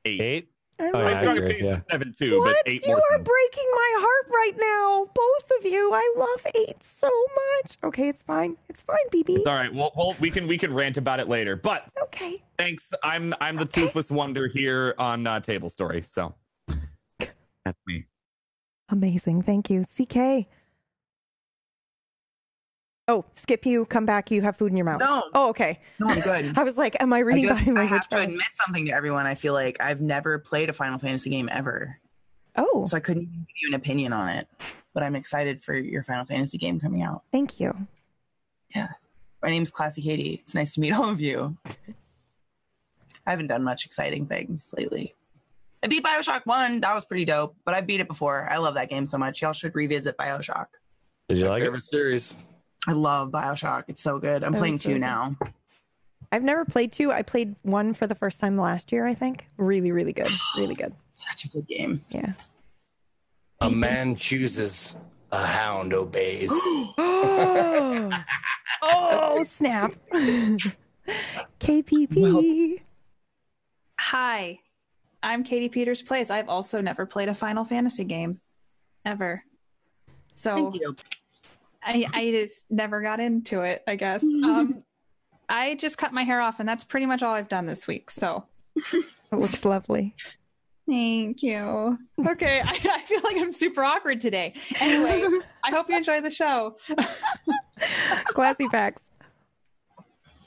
Eight. 0.05 0.21
Eight? 0.21 0.47
I 0.79 0.89
Oh, 0.91 0.97
I 1.05 1.09
have 1.09 1.17
strong 1.19 1.37
agree, 1.37 1.49
opinions 1.51 1.69
yeah. 1.69 1.75
on 1.75 1.83
seven 1.91 2.13
too, 2.17 2.39
what? 2.39 2.55
but 2.65 2.71
eight 2.71 2.81
you 2.83 2.87
more. 2.93 2.97
are 2.97 3.17
so. 3.17 3.23
breaking 3.23 3.67
my 3.75 3.91
heart 3.99 4.31
right 4.33 4.53
now, 4.57 5.05
both 5.13 5.59
of 5.59 5.71
you. 5.71 5.91
I 5.93 6.13
love 6.17 6.47
eight 6.55 6.83
so 6.83 7.07
much. 7.61 7.77
Okay, 7.83 8.07
it's 8.07 8.23
fine. 8.23 8.57
It's 8.67 8.81
fine, 8.81 8.97
BB. 9.13 9.37
It's 9.37 9.45
all 9.47 9.53
right. 9.55 9.71
Well, 9.71 9.91
well, 9.95 10.15
we 10.19 10.31
can 10.31 10.47
we 10.47 10.57
can 10.57 10.73
rant 10.73 10.97
about 10.97 11.19
it 11.19 11.29
later. 11.29 11.55
But 11.55 11.83
Okay. 12.05 12.41
thanks. 12.57 12.91
I'm 13.03 13.35
I'm 13.39 13.55
the 13.57 13.63
Okay. 13.63 13.81
toothless 13.81 14.09
wonder 14.09 14.47
here 14.47 14.95
on 14.97 15.27
uh, 15.27 15.39
Table 15.39 15.69
Story. 15.69 16.01
So 16.01 16.33
that's 17.19 17.77
me. 17.85 18.05
Amazing. 18.89 19.43
Thank 19.43 19.69
you. 19.69 19.83
CK. 19.85 20.47
Oh, 23.07 23.25
skip 23.33 23.65
you. 23.65 23.85
Come 23.85 24.05
back. 24.05 24.31
You 24.31 24.41
have 24.43 24.55
food 24.55 24.71
in 24.71 24.77
your 24.77 24.85
mouth. 24.85 24.99
No, 24.99 25.23
Oh, 25.33 25.49
okay. 25.49 25.79
no, 25.99 26.07
I'm 26.07 26.19
good. 26.21 26.53
I 26.57 26.63
was 26.63 26.77
like, 26.77 27.01
am 27.01 27.11
I 27.11 27.17
I 27.17 27.19
reading 27.19 27.47
just 27.47 27.67
body 27.67 27.79
I 27.81 27.83
have 27.85 28.07
to 28.09 28.19
admit 28.21 28.47
something 28.53 28.85
to 28.85 28.91
everyone. 28.91 29.25
I 29.25 29.35
feel 29.35 29.53
like 29.53 29.77
I've 29.81 30.01
never 30.01 30.39
played 30.39 30.69
a 30.69 30.73
Final 30.73 30.99
Fantasy 30.99 31.29
game 31.29 31.49
ever, 31.51 31.97
Oh, 32.55 32.85
so 32.85 32.97
I 32.97 32.99
couldn't 32.99 33.23
give 33.31 33.55
you 33.61 33.67
an 33.69 33.73
opinion 33.73 34.13
on 34.13 34.29
it. 34.29 34.47
But 34.93 35.03
I'm 35.03 35.15
excited 35.15 35.61
for 35.61 35.73
your 35.73 36.03
Final 36.03 36.25
Fantasy 36.25 36.57
game 36.57 36.79
coming 36.79 37.01
out. 37.01 37.23
thank 37.31 37.59
you. 37.59 37.75
Yeah. 38.75 38.89
My 39.41 39.49
name's 39.49 39.71
Classy 39.71 40.01
Katie. 40.01 40.35
It's 40.41 40.53
nice 40.53 40.75
to 40.75 40.81
meet 40.81 40.93
all 40.93 41.09
of 41.09 41.19
you. 41.19 41.57
I 43.25 43.31
haven't 43.31 43.47
done 43.47 43.63
much 43.63 43.85
exciting 43.85 44.25
things 44.27 44.73
lately. 44.77 45.15
I 45.83 45.87
beat 45.87 46.03
Bioshock 46.03 46.41
1. 46.45 46.81
That 46.81 46.93
was 46.93 47.05
pretty 47.05 47.25
dope, 47.25 47.55
but 47.65 47.73
I 47.73 47.81
beat 47.81 47.99
it 48.01 48.07
before. 48.07 48.47
I 48.49 48.57
love 48.57 48.75
that 48.75 48.89
game 48.89 49.05
so 49.05 49.17
much. 49.17 49.41
Y'all 49.41 49.53
should 49.53 49.73
revisit 49.75 50.15
Bioshock. 50.17 50.67
Did 51.29 51.39
you 51.39 51.45
My 51.45 51.49
like 51.51 51.61
it? 51.61 51.65
favorite 51.65 51.83
series. 51.83 52.35
I 52.87 52.93
love 52.93 53.29
Bioshock. 53.31 53.83
It's 53.87 54.01
so 54.01 54.19
good. 54.19 54.43
I'm 54.43 54.53
That 54.53 54.57
playing 54.59 54.79
so 54.79 54.89
two 54.89 54.95
good. 54.95 55.01
now. 55.01 55.35
I've 56.31 56.43
never 56.43 56.65
played 56.65 56.91
two. 56.91 57.11
I 57.11 57.21
played 57.23 57.55
one 57.63 57.93
for 57.93 58.07
the 58.07 58.15
first 58.15 58.39
time 58.39 58.57
last 58.57 58.91
year, 58.91 59.05
I 59.05 59.13
think. 59.13 59.47
Really, 59.57 59.91
really 59.91 60.13
good. 60.13 60.29
Really 60.57 60.75
good. 60.75 60.93
Such 61.13 61.45
a 61.45 61.49
good 61.49 61.67
game. 61.67 62.03
Yeah. 62.09 62.33
A 63.59 63.69
man 63.69 64.15
chooses, 64.15 64.95
a 65.31 65.45
hound 65.45 65.93
obeys. 65.93 66.49
oh, 66.51 66.93
oh 68.81 69.43
snap. 69.43 69.93
KPP. 71.59 72.81
Hi, 73.99 74.59
I'm 75.21 75.43
Katie 75.43 75.69
Peters 75.69 76.01
Plays. 76.01 76.31
I've 76.31 76.49
also 76.49 76.81
never 76.81 77.05
played 77.05 77.29
a 77.29 77.35
Final 77.35 77.63
Fantasy 77.63 78.03
game, 78.03 78.39
ever. 79.05 79.43
So 80.33 80.55
Thank 80.55 80.75
you. 80.75 80.95
I, 81.83 82.05
I 82.13 82.31
just 82.31 82.69
never 82.71 83.01
got 83.01 83.19
into 83.19 83.61
it. 83.61 83.83
I 83.87 83.95
guess. 83.95 84.23
Um, 84.43 84.83
I 85.49 85.75
just 85.75 85.97
cut 85.97 86.13
my 86.13 86.23
hair 86.23 86.39
off, 86.39 86.59
and 86.61 86.69
that's 86.69 86.83
pretty 86.85 87.05
much 87.05 87.21
all 87.23 87.33
I've 87.33 87.49
done 87.49 87.65
this 87.65 87.85
week. 87.87 88.09
So 88.09 88.45
It 88.93 89.05
was 89.31 89.63
lovely. 89.65 90.15
thank 90.87 91.43
you. 91.43 91.97
Okay, 92.25 92.61
I, 92.65 92.71
I 92.89 93.01
feel 93.05 93.19
like 93.23 93.35
I'm 93.37 93.51
super 93.51 93.83
awkward 93.83 94.21
today. 94.21 94.53
Anyway, 94.79 95.39
I 95.63 95.71
hope 95.71 95.89
you 95.89 95.97
enjoy 95.97 96.21
the 96.21 96.29
show. 96.31 96.77
Classy 98.27 98.67
Pax. 98.69 99.01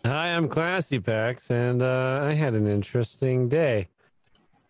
Hi, 0.06 0.28
I'm 0.28 0.48
Classy 0.48 0.98
Pax, 1.00 1.50
and 1.50 1.82
uh, 1.82 2.20
I 2.24 2.32
had 2.34 2.54
an 2.54 2.66
interesting 2.66 3.48
day. 3.48 3.88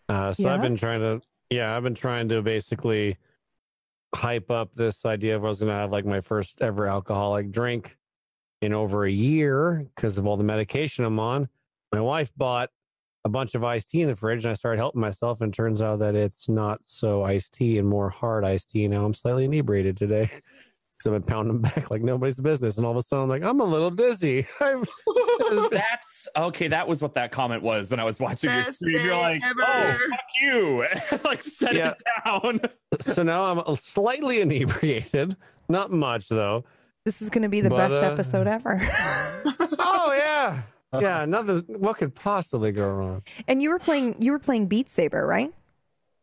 Uh, 0.09 0.33
so 0.33 0.45
Yeah? 0.45 0.55
I've 0.55 0.63
been 0.63 0.77
trying 0.77 1.01
to, 1.01 1.21
yeah, 1.51 1.77
I've 1.77 1.83
been 1.83 1.95
trying 1.95 2.29
to 2.29 2.41
basically 2.43 3.17
hype 4.15 4.51
up 4.51 4.75
this 4.75 5.05
idea 5.05 5.37
of 5.37 5.45
I 5.45 5.49
was 5.49 5.59
going 5.59 5.71
to 5.71 5.75
have 5.75 5.93
like 5.93 6.07
my 6.07 6.21
first 6.21 6.61
ever 6.61 6.87
alcoholic 6.87 7.51
drink 7.51 7.97
in 8.63 8.73
over 8.73 9.05
a 9.05 9.11
year 9.11 9.87
because 9.95 10.19
of 10.19 10.27
all 10.27 10.37
the 10.37 10.45
medication 10.45 11.05
I'm 11.05 11.21
on. 11.21 11.49
My 11.93 12.01
wife 12.01 12.33
bought 12.37 12.71
a 13.25 13.29
bunch 13.29 13.55
of 13.55 13.65
iced 13.65 13.91
tea 13.91 14.03
in 14.03 14.09
the 14.09 14.17
fridge, 14.17 14.45
and 14.45 14.51
I 14.51 14.55
started 14.55 14.79
helping 14.79 15.01
myself, 15.01 15.41
and 15.41 15.53
turns 15.53 15.81
out 15.81 15.99
that 16.01 16.15
it's 16.15 16.49
not 16.49 16.81
so 16.85 17.23
iced 17.23 17.55
tea 17.55 17.79
and 17.79 17.89
more 17.89 18.11
hard 18.11 18.45
iced 18.45 18.71
tea. 18.71 18.87
Now 18.87 19.05
I'm 19.05 19.15
slightly 19.15 19.47
inebriated 19.47 19.97
today. 19.97 20.31
Because 20.99 21.13
I've 21.13 21.21
been 21.21 21.29
pounding 21.29 21.59
back 21.63 21.91
like 21.91 22.03
nobody's 22.03 22.39
business, 22.41 22.77
and 22.77 22.87
all 22.87 22.93
of 22.93 22.99
a 22.99 23.03
sudden 23.03 23.25
I'm 23.25 23.29
like, 23.29 23.43
I'm 23.43 23.61
a 23.61 23.65
little 23.65 23.91
dizzy. 23.91 24.47
I'm, 24.61 24.85
That's 25.71 26.29
okay. 26.37 26.69
That 26.69 26.87
was 26.87 27.03
what 27.03 27.15
that 27.15 27.33
comment 27.33 27.63
was 27.63 27.91
when 27.91 28.01
I 28.01 28.05
was 28.05 28.21
watching 28.21 28.51
your 28.51 28.65
stream. 28.73 28.99
You're 29.05 29.17
like, 29.17 29.43
ever. 29.45 29.61
"Oh, 29.63 29.97
fuck 30.11 30.21
you!" 30.41 30.87
like 31.25 31.43
set 31.43 31.75
Yeah. 31.75 31.91
it 31.93 32.03
down. 32.25 32.61
so 33.01 33.23
now 33.23 33.45
I'm 33.67 33.77
slightly 33.77 34.41
inebriated. 34.41 35.37
Not 35.69 35.91
much 35.91 36.29
though. 36.29 36.65
This 37.05 37.21
is 37.21 37.29
going 37.31 37.43
to 37.43 37.49
be 37.49 37.61
the 37.61 37.69
But, 37.71 37.89
best 37.89 38.03
uh, 38.03 38.07
episode 38.13 38.47
ever. 38.47 38.81
Oh 39.79 40.15
yeah, 40.17 40.63
yeah. 41.01 41.25
Nothing. 41.27 41.65
What 41.69 41.99
could 41.99 42.15
possibly 42.15 42.73
go 42.73 42.89
wrong? 42.89 43.23
and 43.49 43.63
you 43.63 43.71
were 43.71 43.79
playing 43.79 44.17
you 44.21 44.33
were 44.33 44.39
playing 44.39 44.67
Beat 44.67 44.89
Saber, 44.89 45.27
right? 45.27 45.53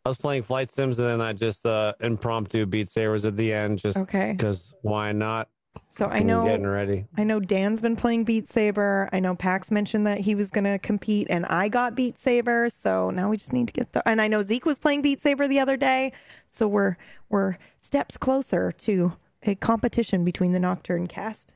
I 0.06 0.10
was 0.10 0.18
playing 0.18 0.44
Flight 0.44 0.72
Sims, 0.72 1.00
and 1.00 1.08
then 1.08 1.22
I 1.22 1.34
just 1.34 1.66
uh 1.66 1.94
impromptu 2.00 2.66
Beat 2.66 2.90
Sabers 2.90 3.26
at 3.26 3.38
the 3.38 3.54
end, 3.54 3.80
just 3.80 3.98
Okay. 3.98 4.32
because 4.32 4.74
why 4.82 5.12
not? 5.12 5.48
So 5.88 6.08
I 6.08 6.18
I'm 6.18 6.44
getting 6.44 6.68
ready. 6.68 7.06
I 7.18 7.24
know 7.24 7.40
Dan's 7.40 7.82
been 7.82 7.96
playing 7.96 8.24
Beat 8.24 8.50
Saber. 8.50 9.10
I 9.14 9.20
know 9.20 9.36
Pax 9.36 9.72
mentioned 9.72 10.06
that 10.08 10.20
he 10.20 10.36
was 10.36 10.50
going 10.50 10.64
to 10.66 10.78
compete 10.80 11.28
and 11.30 11.46
I 11.46 11.70
got 11.70 11.96
Beat 11.96 12.18
Saber. 12.20 12.68
So 12.70 13.10
now 13.10 13.30
we 13.30 13.38
just 13.38 13.54
need 13.54 13.68
to 13.68 13.74
get 13.74 13.94
the 13.94 14.08
and 14.08 14.22
I 14.22 14.28
know 14.28 14.42
Zeke 14.42 14.66
was 14.66 14.80
playing 14.80 15.02
Beat 15.02 15.22
Saber 15.22 15.48
the 15.48 15.60
other 15.60 15.78
day. 15.78 16.12
So 16.50 16.68
we're 16.68 16.98
we're 17.30 17.58
steps 17.80 18.18
closer 18.18 18.72
to 18.74 19.14
a 19.44 19.56
competition 19.56 20.26
between 20.26 20.52
the 20.52 20.60
Nocturne 20.60 21.08
cast. 21.08 21.54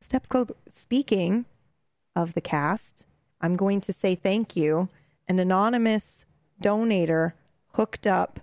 Steps 0.00 0.28
close. 0.28 0.48
Speaking 0.68 1.44
of 2.16 2.34
the 2.34 2.40
cast, 2.40 3.06
I'm 3.40 3.56
going 3.56 3.80
to 3.82 3.92
say 3.92 4.14
thank 4.14 4.56
you. 4.56 4.88
An 5.28 5.38
anonymous 5.38 6.24
donator 6.60 7.32
hooked 7.74 8.06
up 8.06 8.40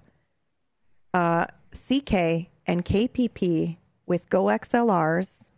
uh, 1.14 1.46
CK 1.72 2.48
and 2.68 2.86
KPP 2.86 3.78
with 4.06 4.30
Go 4.30 4.46
XLRs. 4.46 5.50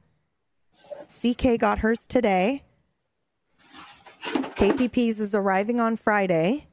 CK 1.08 1.60
got 1.60 1.80
hers 1.80 2.08
today. 2.08 2.64
KPP's 4.24 5.20
is 5.20 5.34
arriving 5.34 5.80
on 5.80 5.96
Friday. 5.96 6.68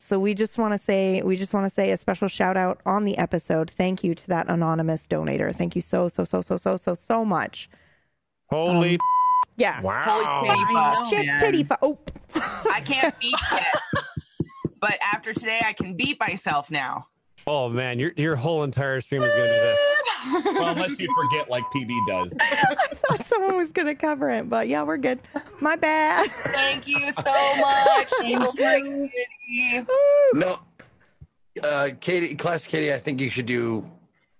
So 0.00 0.18
we 0.18 0.32
just 0.32 0.58
want 0.58 0.74
to 0.74 0.78
say 0.78 1.22
we 1.22 1.36
just 1.36 1.52
want 1.52 1.66
to 1.66 1.70
say 1.70 1.90
a 1.90 1.96
special 1.96 2.28
shout 2.28 2.56
out 2.56 2.80
on 2.86 3.04
the 3.04 3.18
episode. 3.18 3.68
Thank 3.70 4.04
you 4.04 4.14
to 4.14 4.26
that 4.28 4.48
anonymous 4.48 5.06
donator. 5.08 5.54
Thank 5.54 5.74
you 5.74 5.82
so 5.82 6.08
so 6.08 6.24
so 6.24 6.40
so 6.40 6.56
so 6.56 6.76
so 6.76 6.94
so 6.94 7.24
much. 7.24 7.68
Holy 8.48 8.98
Yeah. 9.56 9.80
wow! 9.82 10.02
Holy 10.06 10.48
titty 10.48 10.72
fuck. 10.72 11.04
Shit 11.10 11.40
titty 11.40 11.64
fu- 11.64 11.74
Oh. 11.82 11.98
I 12.72 12.80
can't 12.84 13.18
beat 13.20 13.34
yet. 13.52 13.64
But 14.80 14.98
after 15.02 15.32
today, 15.32 15.60
I 15.64 15.72
can 15.72 15.94
beat 15.94 16.18
myself 16.20 16.70
now. 16.70 17.06
Oh 17.46 17.68
man, 17.68 17.98
your 17.98 18.12
your 18.16 18.36
whole 18.36 18.64
entire 18.64 19.00
stream 19.00 19.22
is 19.22 19.32
gonna 19.32 19.44
be 19.44 19.48
this. 19.48 19.78
Well, 20.44 20.68
unless 20.68 20.98
you 20.98 21.08
forget, 21.14 21.48
like 21.48 21.64
PB 21.74 22.06
does. 22.06 22.34
I 22.40 22.74
thought 22.94 23.26
someone 23.26 23.56
was 23.56 23.72
going 23.72 23.86
to 23.86 23.94
cover 23.94 24.28
it, 24.30 24.48
but 24.48 24.68
yeah, 24.68 24.82
we're 24.82 24.96
good. 24.96 25.20
My 25.60 25.76
bad. 25.76 26.30
Thank 26.30 26.88
you 26.88 27.12
so 27.12 27.56
much. 27.56 28.10
Table 28.22 28.52
Strike 28.52 28.84
No, 30.34 30.58
uh, 31.62 31.90
Katie, 32.00 32.34
class 32.34 32.66
Katie, 32.66 32.92
I 32.92 32.98
think 32.98 33.20
you 33.20 33.30
should 33.30 33.46
do 33.46 33.88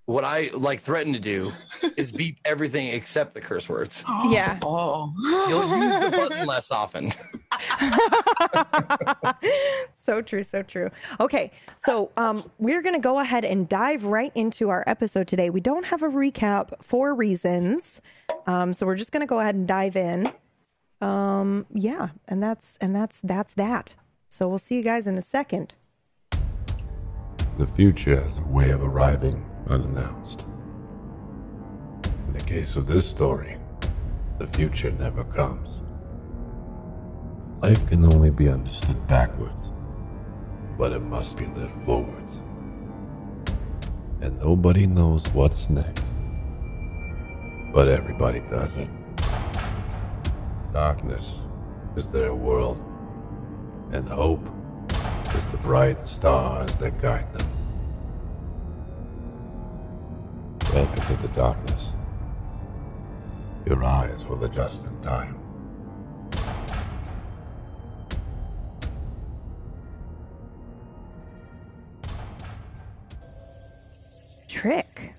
what 0.09 0.25
I 0.25 0.51
like 0.55 0.81
threaten 0.81 1.13
to 1.13 1.19
do 1.19 1.53
is 1.99 2.11
beep 2.11 2.39
everything 2.47 2.89
except 2.89 3.35
the 3.35 3.43
curse 3.43 3.69
words. 3.69 4.05
Yeah. 4.29 4.59
Oh. 4.63 5.13
You'll 5.49 5.83
use 5.83 5.99
the 6.03 6.11
button 6.11 6.47
less 6.47 6.71
often. 6.71 7.13
so 9.95 10.23
true, 10.23 10.43
so 10.43 10.63
true. 10.63 10.91
Okay, 11.21 11.51
so 11.77 12.11
um, 12.17 12.49
we're 12.59 12.83
going 12.83 12.95
to 12.95 13.01
go 13.01 13.19
ahead 13.19 13.45
and 13.45 13.69
dive 13.69 14.05
right 14.05 14.33
into 14.35 14.71
our 14.71 14.85
episode 14.87 15.29
today. 15.29 15.51
We 15.51 15.61
don't 15.61 15.87
have 15.87 16.03
a 16.03 16.09
recap 16.09 16.73
for 16.83 17.15
reasons, 17.15 18.01
um, 18.47 18.73
so 18.73 18.87
we're 18.87 18.97
just 18.97 19.13
going 19.13 19.23
to 19.23 19.27
go 19.27 19.41
ahead 19.41 19.55
and 19.55 19.67
dive 19.67 19.97
in. 19.97 20.33
Um, 21.01 21.67
yeah, 21.73 22.09
and 22.27 22.43
that's 22.43 22.77
and 22.79 22.95
that's 22.95 23.21
that's 23.21 23.55
that. 23.55 23.95
So 24.29 24.49
we'll 24.49 24.59
see 24.59 24.75
you 24.75 24.83
guys 24.83 25.07
in 25.07 25.17
a 25.17 25.23
second. 25.23 25.75
The 27.59 27.67
future 27.67 28.21
has 28.21 28.39
a 28.39 28.43
way 28.43 28.71
of 28.71 28.83
arriving 28.83 29.45
unannounced. 29.69 30.47
In 32.27 32.33
the 32.33 32.45
case 32.45 32.77
of 32.77 32.87
this 32.87 33.09
story, 33.09 33.57
the 34.39 34.47
future 34.47 34.91
never 34.93 35.25
comes. 35.25 35.81
Life 37.61 37.89
can 37.89 38.05
only 38.05 38.31
be 38.31 38.49
understood 38.49 39.05
backwards, 39.09 39.71
but 40.79 40.93
it 40.93 41.01
must 41.01 41.37
be 41.37 41.47
lived 41.47 41.73
forwards. 41.85 42.39
And 44.21 44.39
nobody 44.39 44.87
knows 44.87 45.29
what's 45.31 45.69
next. 45.69 46.15
But 47.75 47.89
everybody 47.89 48.43
does 48.49 48.77
it. 48.77 48.89
Darkness 50.73 51.43
is 51.97 52.09
their 52.09 52.33
world, 52.33 52.85
and 53.91 54.09
hope 54.09 54.49
is 55.35 55.45
the 55.47 55.59
bright 55.59 55.99
stars 56.01 56.79
that 56.79 57.03
guide 57.03 57.33
them. 57.33 57.49
Welcome 60.73 61.17
to 61.17 61.23
the 61.23 61.29
darkness. 61.35 61.93
Your 63.67 63.83
eyes 63.83 64.25
will 64.27 64.45
adjust 64.45 64.87
in 64.87 65.01
time. 65.01 65.48
Trick. 74.59 75.15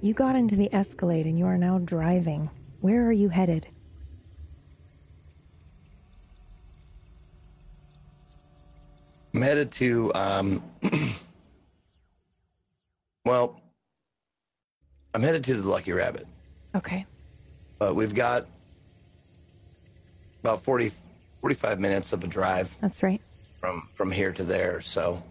You 0.00 0.14
got 0.14 0.36
into 0.36 0.54
the 0.54 0.72
Escalade 0.72 1.26
and 1.26 1.36
you 1.36 1.44
are 1.46 1.58
now 1.58 1.78
driving. 1.78 2.48
Where 2.80 3.04
are 3.04 3.10
you 3.12 3.30
headed? 3.30 3.66
I'm 9.34 9.42
headed 9.42 9.70
to, 9.72 10.12
um, 10.14 10.62
well, 13.24 13.60
I'm 15.14 15.22
headed 15.22 15.44
to 15.44 15.54
the 15.60 15.68
Lucky 15.68 15.90
Rabbit, 15.92 16.26
Okay. 16.74 17.04
but 17.78 17.94
we've 17.96 18.14
got 18.14 18.46
about 20.42 20.60
40, 20.62 20.92
45 21.40 21.80
minutes 21.80 22.12
of 22.12 22.22
a 22.24 22.26
drive 22.28 22.74
That's 22.80 23.02
right. 23.02 23.20
from 23.60 23.88
from 23.94 24.10
here 24.10 24.32
to 24.32 24.44
there. 24.44 24.80
So 24.80 25.22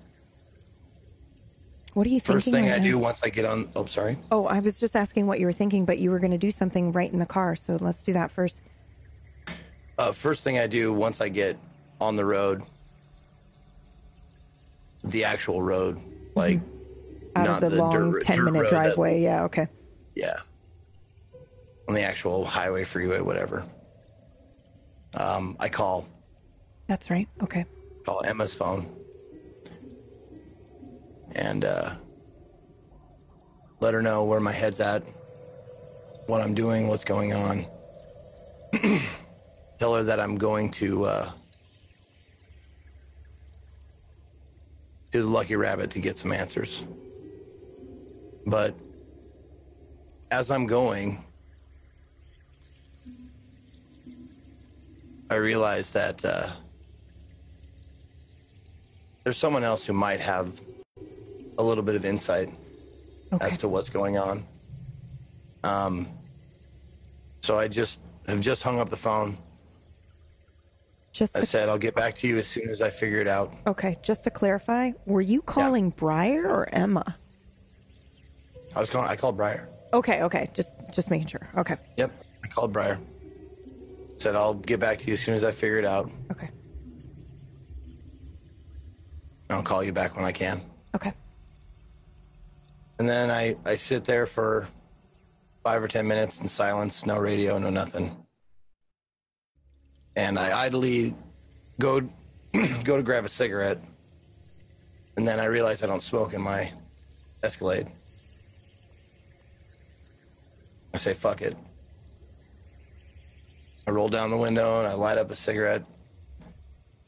What 1.96 2.06
are 2.06 2.10
you 2.10 2.20
thinking? 2.20 2.36
first 2.36 2.52
thing 2.52 2.66
right 2.66 2.74
I 2.74 2.78
now? 2.80 2.84
do 2.84 2.98
once 3.00 3.24
I 3.24 3.30
get 3.30 3.46
on, 3.46 3.70
oh, 3.74 3.86
sorry. 3.86 4.18
Oh, 4.30 4.48
I 4.48 4.60
was 4.60 4.82
just 4.82 4.98
asking 4.98 5.28
what 5.28 5.40
you 5.40 5.46
were 5.46 5.54
thinking, 5.54 5.86
but 5.86 5.98
you 5.98 6.12
were 6.12 6.20
going 6.20 6.32
to 6.32 6.38
do 6.38 6.52
something 6.52 6.92
right 6.92 7.12
in 7.12 7.20
the 7.20 7.26
car. 7.26 7.56
So 7.56 7.78
let's 7.80 8.04
do 8.04 8.12
that 8.12 8.30
first. 8.32 8.60
Uh, 9.98 10.12
first 10.12 10.44
thing 10.44 10.60
I 10.60 10.68
do 10.68 10.92
once 10.92 11.22
I 11.22 11.30
get 11.30 11.58
on 12.02 12.18
the 12.18 12.26
road, 12.26 12.64
the 15.06 15.24
actual 15.24 15.62
road, 15.62 15.98
like 16.36 16.60
Out 17.38 17.46
not 17.46 17.64
of 17.64 17.72
the, 17.72 17.78
long 17.78 18.12
dirt- 18.12 18.24
10 18.24 18.38
dirt 18.40 18.44
minute 18.46 18.58
road 18.60 18.66
that- 18.66 18.70
driveway. 18.72 19.22
Yeah. 19.22 19.44
Okay. 19.44 19.68
yeah, 20.16 20.36
on 21.88 21.94
the 21.96 22.02
actual 22.02 22.44
highway, 22.44 22.84
freeway, 22.84 23.22
whatever. 23.22 23.66
Um, 25.14 25.56
I 25.62 25.70
call 25.70 26.08
That's 26.88 27.10
right. 27.10 27.30
Okay. 27.42 27.64
call 28.06 28.22
Emma's 28.26 28.54
phone 28.54 28.94
and 31.36 31.66
uh, 31.66 31.96
let 33.82 33.94
her 33.94 34.02
know 34.02 34.24
where 34.24 34.40
my 34.40 34.52
head's 34.52 34.80
at, 34.80 35.04
what 36.28 36.42
I'm 36.42 36.54
doing, 36.54 36.88
what's 36.88 37.04
going 37.04 37.34
on. 37.34 37.66
Tell 39.80 39.94
her 39.96 40.04
that 40.04 40.20
I'm 40.20 40.38
going 40.38 40.72
to 40.72 41.06
uh, 41.06 41.32
to 45.12 45.22
the 45.22 45.28
Lucky 45.28 45.56
Rabbit 45.56 45.92
to 45.92 46.00
get 46.00 46.18
some 46.18 46.32
answers. 46.32 46.86
But 48.46 48.76
as 50.32 50.50
I'm 50.50 50.66
going, 50.66 51.24
I 55.30 55.36
realize 55.36 55.92
that. 55.94 56.24
Uh, 56.24 56.50
there's 59.26 59.40
someone 59.40 59.64
else 59.64 59.84
who 59.84 59.94
might 59.94 60.22
have 60.22 60.62
a 61.58 61.64
little 61.64 61.84
bit 61.84 61.96
of 61.96 62.06
insight 62.06 62.50
Okay. 63.34 63.48
as 63.48 63.58
to 63.60 63.68
what's 63.68 63.90
going 63.90 64.18
on. 64.18 64.46
Um, 65.64 66.08
so 67.42 67.58
I 67.58 67.68
just 67.68 68.02
have 68.28 68.40
just 68.40 68.62
hung 68.64 68.80
up 68.80 68.90
the 68.90 68.96
phone. 68.98 69.38
Just 71.12 71.36
I 71.36 71.40
to, 71.40 71.46
said 71.46 71.70
I'll 71.70 71.78
get 71.78 71.96
back 71.96 72.18
to 72.20 72.28
you 72.28 72.38
as 72.38 72.48
soon 72.48 72.70
as 72.70 72.82
I 72.82 72.90
figure 72.90 73.20
it 73.20 73.28
out. 73.28 73.54
okay. 73.68 73.98
Just 74.04 74.26
to 74.26 74.30
clarify, 74.30 74.92
were 75.06 75.22
you 75.22 75.42
calling 75.42 75.90
Briar 75.92 76.46
or 76.48 76.68
Emma? 76.74 77.18
I 78.76 78.80
was 78.82 78.90
calling. 78.90 79.08
I 79.10 79.16
called 79.16 79.38
Briar. 79.38 79.70
Okay. 79.94 80.22
Okay. 80.24 80.50
Just 80.54 80.76
just 80.92 81.10
making 81.10 81.28
sure. 81.28 81.48
Okay. 81.58 81.78
Yep, 81.98 82.12
I 82.44 82.48
called 82.48 82.74
Briar. 82.74 83.00
Said 84.18 84.36
I'll 84.36 84.54
get 84.54 84.80
back 84.82 85.00
to 85.00 85.08
you 85.08 85.14
as 85.14 85.22
soon 85.22 85.34
as 85.36 85.44
I 85.46 85.52
figure 85.52 85.80
it 85.80 85.86
out. 85.86 86.12
Okay. 86.32 86.50
I'll 89.50 89.64
call 89.64 89.84
you 89.84 89.94
back 89.94 90.16
when 90.16 90.26
I 90.26 90.32
can. 90.32 90.62
Okay. 90.96 91.14
And 92.98 93.10
then 93.10 93.30
I 93.30 93.56
I 93.66 93.76
sit 93.76 94.06
there 94.06 94.26
for 94.26 94.68
five 95.64 95.84
or 95.84 95.88
ten 95.88 96.08
minutes 96.08 96.42
in 96.42 96.48
silence, 96.48 97.06
no 97.06 97.18
radio, 97.18 97.58
no 97.58 97.70
nothing. 97.70 98.16
And 100.16 100.40
I 100.40 100.66
idly 100.66 101.16
go 101.80 102.02
go 102.84 102.98
to 102.98 103.04
grab 103.04 103.26
a 103.26 103.30
cigarette, 103.30 103.82
and 105.18 105.28
then 105.28 105.40
I 105.40 105.46
realize 105.46 105.84
I 105.84 105.88
don't 105.88 106.04
smoke 106.04 106.34
in 106.34 106.42
my 106.42 106.72
Escalade. 107.44 107.88
I 110.94 110.98
say 110.98 111.14
fuck 111.14 111.42
it. 111.42 111.58
I 113.86 113.92
roll 113.92 114.08
down 114.08 114.32
the 114.32 114.38
window 114.38 114.80
and 114.80 114.88
I 114.88 114.94
light 114.94 115.18
up 115.18 115.30
a 115.32 115.36
cigarette, 115.36 115.84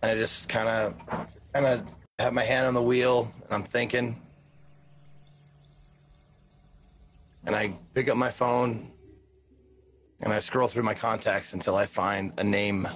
and 0.02 0.12
I 0.12 0.16
just 0.16 0.50
kind 0.50 0.68
of 0.68 1.28
kind 1.54 1.66
of 1.66 1.84
have 2.20 2.34
my 2.34 2.44
hand 2.44 2.68
on 2.68 2.74
the 2.74 2.82
wheel 2.82 3.32
and 3.46 3.54
I'm 3.54 3.64
thinking. 3.64 4.22
And 7.48 7.56
I 7.56 7.74
pick 7.94 8.10
up 8.10 8.18
my 8.18 8.30
phone 8.30 8.92
and 10.20 10.34
I 10.34 10.40
scroll 10.40 10.68
through 10.68 10.84
my 10.84 10.94
contacts 10.94 11.54
until 11.54 11.78
I 11.78 11.86
find 11.86 12.34
a 12.38 12.44
name 12.44 12.90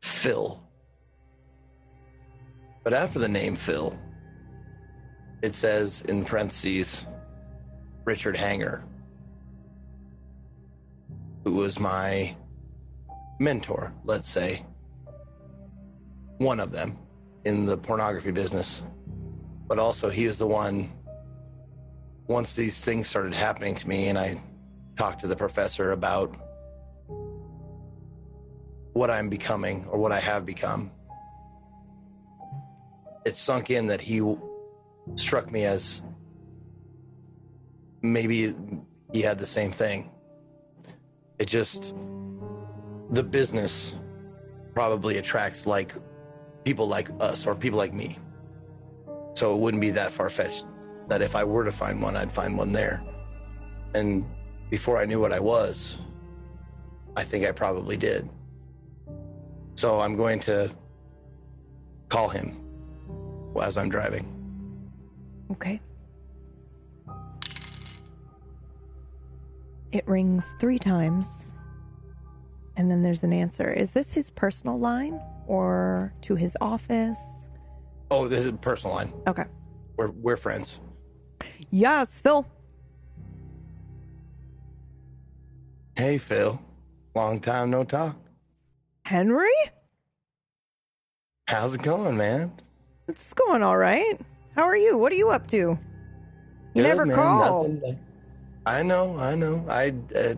Phil. 0.00 0.62
But 2.84 2.94
after 2.94 3.18
the 3.18 3.28
name 3.28 3.56
Phil, 3.56 3.98
it 5.42 5.56
says 5.56 6.02
in 6.02 6.24
parentheses 6.24 7.08
Richard 8.04 8.36
Hanger, 8.36 8.84
who 11.42 11.54
was 11.54 11.80
my 11.80 12.36
mentor, 13.40 13.92
let's 14.04 14.30
say. 14.30 14.64
One 16.38 16.60
of 16.60 16.70
them 16.70 16.96
in 17.44 17.66
the 17.66 17.76
pornography 17.76 18.30
business. 18.30 18.84
But 19.66 19.80
also, 19.80 20.10
he 20.10 20.26
was 20.28 20.38
the 20.38 20.46
one, 20.46 20.92
once 22.32 22.54
these 22.54 22.82
things 22.82 23.06
started 23.06 23.34
happening 23.34 23.74
to 23.74 23.88
me, 23.88 24.08
and 24.08 24.18
I 24.18 24.40
talked 24.96 25.20
to 25.20 25.26
the 25.26 25.36
professor 25.36 25.92
about 25.92 26.34
what 28.94 29.10
I'm 29.10 29.28
becoming 29.28 29.86
or 29.86 29.98
what 29.98 30.12
I 30.12 30.20
have 30.20 30.44
become, 30.46 30.90
it 33.24 33.36
sunk 33.36 33.70
in 33.70 33.86
that 33.88 34.00
he 34.00 34.22
struck 35.16 35.50
me 35.50 35.64
as 35.64 36.02
maybe 38.00 38.54
he 39.12 39.22
had 39.22 39.38
the 39.38 39.46
same 39.46 39.70
thing. 39.70 40.10
It 41.38 41.46
just, 41.46 41.94
the 43.10 43.22
business 43.22 43.94
probably 44.74 45.18
attracts 45.18 45.66
like 45.66 45.94
people 46.64 46.88
like 46.88 47.10
us 47.20 47.46
or 47.46 47.54
people 47.54 47.78
like 47.78 47.92
me. 47.92 48.18
So 49.34 49.54
it 49.54 49.60
wouldn't 49.60 49.80
be 49.80 49.90
that 49.90 50.10
far 50.10 50.30
fetched 50.30 50.66
that 51.12 51.20
if 51.20 51.36
I 51.36 51.44
were 51.44 51.62
to 51.62 51.70
find 51.70 52.00
one, 52.00 52.16
I'd 52.16 52.32
find 52.32 52.56
one 52.56 52.72
there. 52.72 53.02
And 53.94 54.24
before 54.70 54.96
I 54.96 55.04
knew 55.04 55.20
what 55.20 55.30
I 55.30 55.40
was, 55.40 55.98
I 57.14 57.22
think 57.22 57.44
I 57.44 57.52
probably 57.52 57.98
did. 57.98 58.30
So 59.74 60.00
I'm 60.00 60.16
going 60.16 60.40
to 60.40 60.70
call 62.08 62.30
him 62.30 62.56
as 63.60 63.76
I'm 63.76 63.90
driving. 63.90 64.26
Okay. 65.50 65.82
It 69.92 70.08
rings 70.08 70.56
three 70.58 70.78
times. 70.78 71.52
And 72.78 72.90
then 72.90 73.02
there's 73.02 73.22
an 73.22 73.34
answer. 73.34 73.70
Is 73.70 73.92
this 73.92 74.14
his 74.14 74.30
personal 74.30 74.78
line 74.78 75.20
or 75.46 76.14
to 76.22 76.36
his 76.36 76.56
office? 76.62 77.50
Oh, 78.10 78.28
this 78.28 78.40
is 78.40 78.46
a 78.46 78.52
personal 78.54 78.96
line. 78.96 79.12
Okay. 79.26 79.44
We're 79.98 80.10
we're 80.12 80.38
friends. 80.38 80.80
Yes, 81.74 82.20
Phil. 82.20 82.46
Hey 85.96 86.18
Phil, 86.18 86.60
long 87.14 87.40
time 87.40 87.70
no 87.70 87.82
talk. 87.82 88.14
Henry? 89.06 89.48
How's 91.48 91.74
it 91.74 91.82
going, 91.82 92.16
man? 92.16 92.52
It's 93.08 93.32
going 93.32 93.62
all 93.62 93.78
right. 93.78 94.20
How 94.54 94.64
are 94.64 94.76
you? 94.76 94.98
What 94.98 95.12
are 95.12 95.16
you 95.16 95.30
up 95.30 95.46
to? 95.48 95.56
You 95.56 95.78
Good, 96.74 96.82
never 96.82 97.06
man, 97.06 97.16
call. 97.16 97.68
nothing. 97.68 97.98
I 98.66 98.82
know, 98.82 99.16
I 99.18 99.34
know. 99.34 99.64
I 99.68 99.94
uh, 100.14 100.34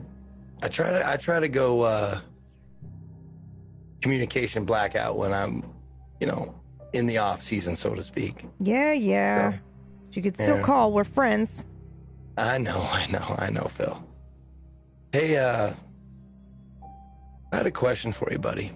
I 0.63 0.69
try 0.69 0.91
to 0.91 1.09
I 1.09 1.17
try 1.17 1.41
to 1.41 1.49
go 1.49 1.81
uh, 1.83 2.21
communication 4.03 4.65
blackout 4.65 5.17
when 5.19 5.33
I'm, 5.33 5.65
you 6.21 6.29
know, 6.29 6.55
in 6.93 7.07
the 7.07 7.19
off 7.19 7.43
season, 7.43 7.75
so 7.75 7.93
to 7.95 8.05
speak. 8.05 8.45
Yeah, 8.61 8.93
yeah. 8.93 9.53
So, 9.53 9.59
you 10.17 10.23
could 10.23 10.35
still 10.35 10.57
yeah. 10.57 10.63
call. 10.63 10.93
We're 10.93 11.05
friends. 11.05 11.67
I 12.37 12.59
know, 12.59 12.81
I 12.93 13.07
know, 13.07 13.35
I 13.39 13.51
know, 13.51 13.65
Phil. 13.65 14.03
Hey, 15.13 15.37
uh, 15.37 15.73
I 17.53 17.57
had 17.57 17.67
a 17.67 17.71
question 17.71 18.11
for 18.13 18.31
you, 18.33 18.39
buddy. 18.39 18.73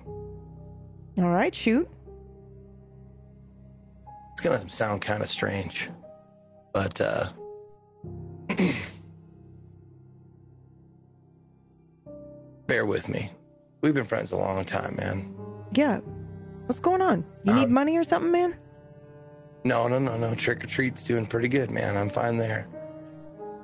All 1.19 1.31
right, 1.31 1.55
shoot. 1.55 1.89
It's 4.33 4.41
gonna 4.41 4.69
sound 4.69 5.03
kind 5.03 5.23
of 5.23 5.29
strange, 5.31 5.91
but 6.73 7.01
uh, 7.01 7.31
bear 12.69 12.87
with 12.87 13.09
me. 13.09 13.33
We've 13.81 13.95
been 13.95 14.05
friends 14.05 14.31
a 14.33 14.37
long 14.37 14.65
time, 14.65 14.95
man. 14.97 15.35
Yeah. 15.73 15.99
What's 16.67 16.81
going 16.81 17.03
on? 17.03 17.25
You 17.45 17.55
need 17.55 17.65
Um, 17.67 17.73
money 17.73 17.97
or 17.97 18.05
something, 18.05 18.31
man? 18.31 18.55
No, 19.65 19.89
no, 19.89 19.99
no, 19.99 20.17
no. 20.17 20.35
Trick 20.35 20.65
or 20.65 20.67
treat's 20.67 21.03
doing 21.03 21.27
pretty 21.27 21.49
good, 21.49 21.71
man. 21.71 21.97
I'm 21.97 22.09
fine 22.09 22.37
there. 22.37 22.69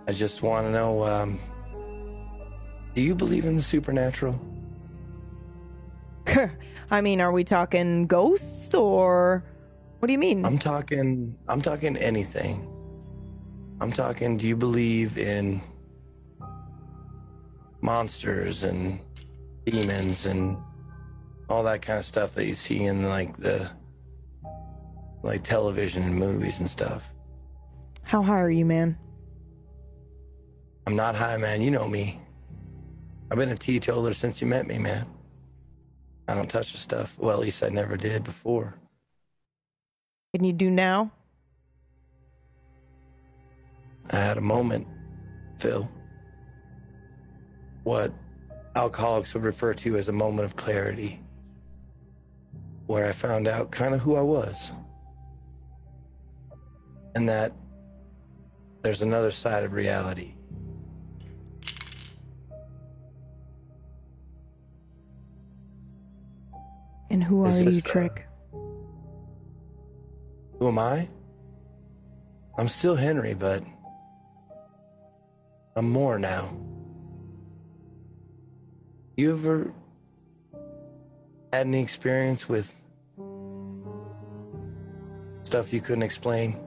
I 0.06 0.12
just 0.12 0.42
want 0.42 0.66
to 0.66 0.72
know 0.72 1.04
um, 1.04 1.40
do 2.94 3.02
you 3.02 3.14
believe 3.14 3.44
in 3.44 3.56
the 3.56 3.62
supernatural? 3.62 4.40
I 6.90 7.00
mean, 7.00 7.20
are 7.20 7.32
we 7.32 7.44
talking 7.44 8.06
ghosts 8.06 8.74
or 8.74 9.44
what 9.98 10.06
do 10.06 10.12
you 10.12 10.18
mean? 10.18 10.44
I'm 10.44 10.58
talking, 10.58 11.36
I'm 11.48 11.62
talking 11.62 11.96
anything. 11.96 12.70
I'm 13.80 13.90
talking, 13.90 14.36
do 14.36 14.46
you 14.46 14.56
believe 14.56 15.18
in 15.18 15.60
monsters 17.80 18.62
and 18.62 19.00
demons 19.66 20.26
and 20.26 20.56
all 21.48 21.62
that 21.64 21.82
kind 21.82 21.98
of 21.98 22.04
stuff 22.04 22.32
that 22.34 22.46
you 22.46 22.54
see 22.54 22.84
in 22.84 23.08
like 23.08 23.36
the 23.38 23.70
like 25.24 25.42
television 25.42 26.02
and 26.02 26.14
movies 26.14 26.60
and 26.60 26.68
stuff? 26.70 27.14
How 28.02 28.22
high 28.22 28.40
are 28.40 28.50
you, 28.50 28.66
man? 28.66 28.96
I'm 30.86 30.94
not 30.94 31.16
high, 31.16 31.38
man. 31.38 31.62
You 31.62 31.70
know 31.70 31.88
me. 31.88 32.20
I've 33.30 33.38
been 33.38 33.48
a 33.48 33.56
teetotaler 33.56 34.12
since 34.12 34.42
you 34.42 34.46
met 34.46 34.66
me, 34.66 34.78
man. 34.78 35.06
I 36.28 36.34
don't 36.34 36.48
touch 36.48 36.72
the 36.72 36.78
stuff. 36.78 37.16
Well, 37.18 37.32
at 37.32 37.40
least 37.40 37.62
I 37.62 37.70
never 37.70 37.96
did 37.96 38.22
before. 38.22 38.74
Can 40.34 40.44
you 40.44 40.52
do 40.52 40.70
now? 40.70 41.10
I 44.10 44.16
had 44.16 44.36
a 44.36 44.42
moment, 44.42 44.86
Phil. 45.56 45.88
What 47.84 48.12
alcoholics 48.76 49.32
would 49.32 49.44
refer 49.44 49.72
to 49.72 49.96
as 49.96 50.08
a 50.08 50.12
moment 50.12 50.44
of 50.44 50.56
clarity, 50.56 51.20
where 52.86 53.06
I 53.08 53.12
found 53.12 53.48
out 53.48 53.70
kind 53.70 53.94
of 53.94 54.00
who 54.00 54.16
I 54.16 54.20
was. 54.20 54.72
And 57.14 57.28
that 57.28 57.52
there's 58.82 59.02
another 59.02 59.30
side 59.30 59.64
of 59.64 59.72
reality. 59.72 60.34
And 67.10 67.22
who 67.22 67.46
Is 67.46 67.64
are 67.64 67.70
you, 67.70 67.80
Trick? 67.80 68.26
Who 70.58 70.68
am 70.68 70.78
I? 70.78 71.08
I'm 72.58 72.68
still 72.68 72.96
Henry, 72.96 73.34
but 73.34 73.62
I'm 75.76 75.88
more 75.90 76.18
now. 76.18 76.56
You 79.16 79.32
ever 79.32 79.72
had 81.52 81.68
any 81.68 81.82
experience 81.82 82.48
with 82.48 82.80
stuff 85.44 85.72
you 85.72 85.80
couldn't 85.80 86.02
explain? 86.02 86.63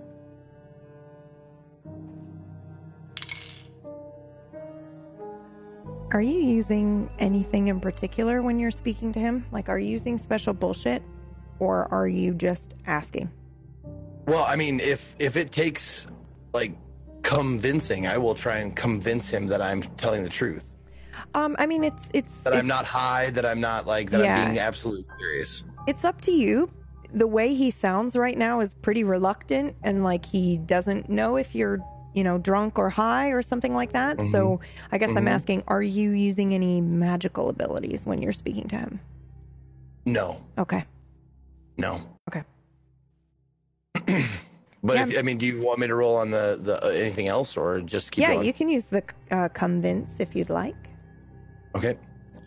Are 6.11 6.21
you 6.21 6.39
using 6.39 7.09
anything 7.19 7.67
in 7.67 7.81
particular 7.81 8.41
when 8.41 8.59
you're 8.59 8.71
speaking 8.71 9.11
to 9.11 9.19
him? 9.19 9.45
Like, 9.51 9.67
are 9.67 9.77
you 9.77 9.89
using 9.89 10.17
special 10.17 10.53
bullshit 10.53 11.03
or 11.59 11.91
are 11.91 12.07
you 12.07 12.33
just 12.33 12.75
asking? 12.85 13.29
Well, 14.25 14.45
I 14.47 14.55
mean, 14.55 14.79
if 14.79 15.15
if 15.19 15.35
it 15.35 15.51
takes 15.51 16.07
like 16.53 16.73
convincing, 17.23 18.07
I 18.07 18.17
will 18.17 18.35
try 18.35 18.57
and 18.57 18.73
convince 18.75 19.29
him 19.29 19.47
that 19.47 19.61
I'm 19.61 19.81
telling 19.97 20.23
the 20.23 20.29
truth. 20.29 20.73
Um, 21.33 21.55
I 21.59 21.65
mean, 21.65 21.83
it's 21.83 22.09
it's 22.13 22.43
That 22.43 22.53
I'm 22.53 22.67
not 22.67 22.85
high, 22.85 23.29
that 23.31 23.45
I'm 23.45 23.59
not 23.59 23.85
like 23.85 24.09
that 24.11 24.23
Yeah. 24.23 24.39
I'm 24.39 24.47
being 24.47 24.59
absolutely 24.59 25.05
serious. 25.19 25.63
It's 25.87 26.05
up 26.05 26.21
to 26.21 26.31
you. 26.31 26.69
The 27.13 27.27
way 27.27 27.53
he 27.53 27.71
sounds 27.71 28.15
right 28.15 28.37
now 28.37 28.59
is 28.59 28.73
pretty 28.75 29.03
reluctant 29.03 29.75
and 29.83 30.03
like 30.03 30.25
he 30.25 30.57
doesn't 30.57 31.09
know 31.09 31.37
if 31.37 31.55
you're, 31.55 31.79
you 32.17 32.23
know, 32.23 32.39
drunk 32.39 32.79
or 32.79 32.89
high 32.89 33.29
or 33.29 33.43
something 33.43 33.75
like 33.75 33.91
that. 33.93 34.19
So 34.31 34.59
I 34.91 34.97
guess 34.97 35.09
I'm 35.15 35.25
Mhm. 35.27 35.29
asking, 35.29 35.63
are 35.67 35.83
you 35.83 36.09
using 36.11 36.51
any 36.51 36.81
magical 36.81 37.47
abilities 37.47 38.07
when 38.07 38.23
you're 38.23 38.33
speaking 38.33 38.67
to 38.69 38.75
him? 38.75 38.99
No, 40.07 40.41
Okay. 40.57 40.83
no. 41.77 42.01
Okay. 42.27 42.43
but 44.83 44.95
Yeah. 44.97 45.03
if, 45.07 45.17
I 45.19 45.21
mean, 45.21 45.37
do 45.37 45.45
you 45.45 45.61
want 45.61 45.77
me 45.79 45.85
to 45.85 45.93
roll 45.93 46.15
on 46.15 46.31
the 46.31 46.57
the 46.59 46.83
uh, 46.83 46.89
anything 46.89 47.27
else 47.27 47.55
or 47.55 47.81
just 47.81 48.11
keep 48.11 48.23
yeah, 48.23 48.33
going? 48.33 48.47
you 48.47 48.53
can 48.53 48.67
use 48.67 48.85
the 48.85 49.03
uh, 49.29 49.49
convince 49.49 50.19
if 50.19 50.35
you'd 50.35 50.49
like. 50.49 50.75
Okay. 51.75 51.97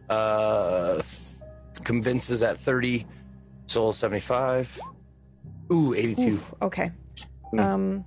Uh, 0.08 0.94
th- 0.94 1.84
convinces 1.84 2.42
at 2.42 2.58
30, 2.58 3.06
soul 3.68 3.92
75. 3.92 4.80
Ooh, 5.72 5.94
82. 5.94 6.22
Oof, 6.32 6.54
okay. 6.62 6.90
Hmm. 7.52 7.60
Um, 7.60 8.04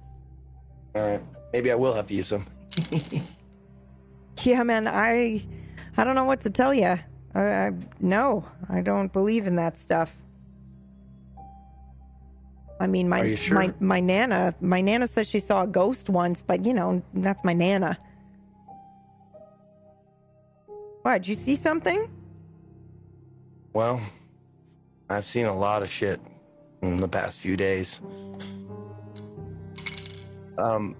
All 0.95 1.01
right. 1.01 1.21
Maybe 1.53 1.71
I 1.71 1.75
will 1.75 1.93
have 1.93 2.07
to 2.07 2.15
use 2.15 2.29
them. 2.29 2.45
yeah, 4.41 4.63
man, 4.63 4.87
I, 4.87 5.45
I 5.95 6.03
don't 6.03 6.15
know 6.15 6.25
what 6.25 6.41
to 6.41 6.49
tell 6.49 6.73
you. 6.73 6.97
I, 7.35 7.41
I 7.41 7.71
no, 7.99 8.45
I 8.69 8.81
don't 8.81 9.13
believe 9.13 9.45
in 9.45 9.55
that 9.55 9.77
stuff. 9.77 10.15
I 12.79 12.87
mean, 12.87 13.07
my 13.07 13.35
sure? 13.35 13.55
my 13.55 13.73
my 13.79 13.99
nana, 13.99 14.55
my 14.59 14.81
nana 14.81 15.07
says 15.07 15.29
she 15.29 15.39
saw 15.39 15.63
a 15.63 15.67
ghost 15.67 16.09
once, 16.09 16.41
but 16.41 16.65
you 16.65 16.73
know 16.73 17.01
that's 17.13 17.43
my 17.43 17.53
nana. 17.53 17.97
What? 21.03 21.21
Did 21.21 21.27
you 21.27 21.35
see 21.35 21.55
something? 21.55 22.09
Well, 23.73 24.01
I've 25.09 25.25
seen 25.25 25.45
a 25.45 25.55
lot 25.55 25.83
of 25.83 25.89
shit 25.89 26.19
in 26.81 26.97
the 26.97 27.07
past 27.07 27.39
few 27.39 27.55
days. 27.55 28.01
Um, 30.57 30.95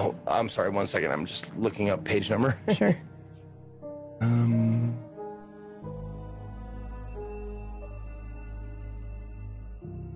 oh, 0.00 0.14
I'm 0.26 0.48
sorry. 0.48 0.70
One 0.70 0.86
second. 0.86 1.12
I'm 1.12 1.26
just 1.26 1.54
looking 1.56 1.90
up 1.90 2.04
page 2.04 2.30
number. 2.30 2.56
Sure. 2.74 2.96
Um. 4.20 4.96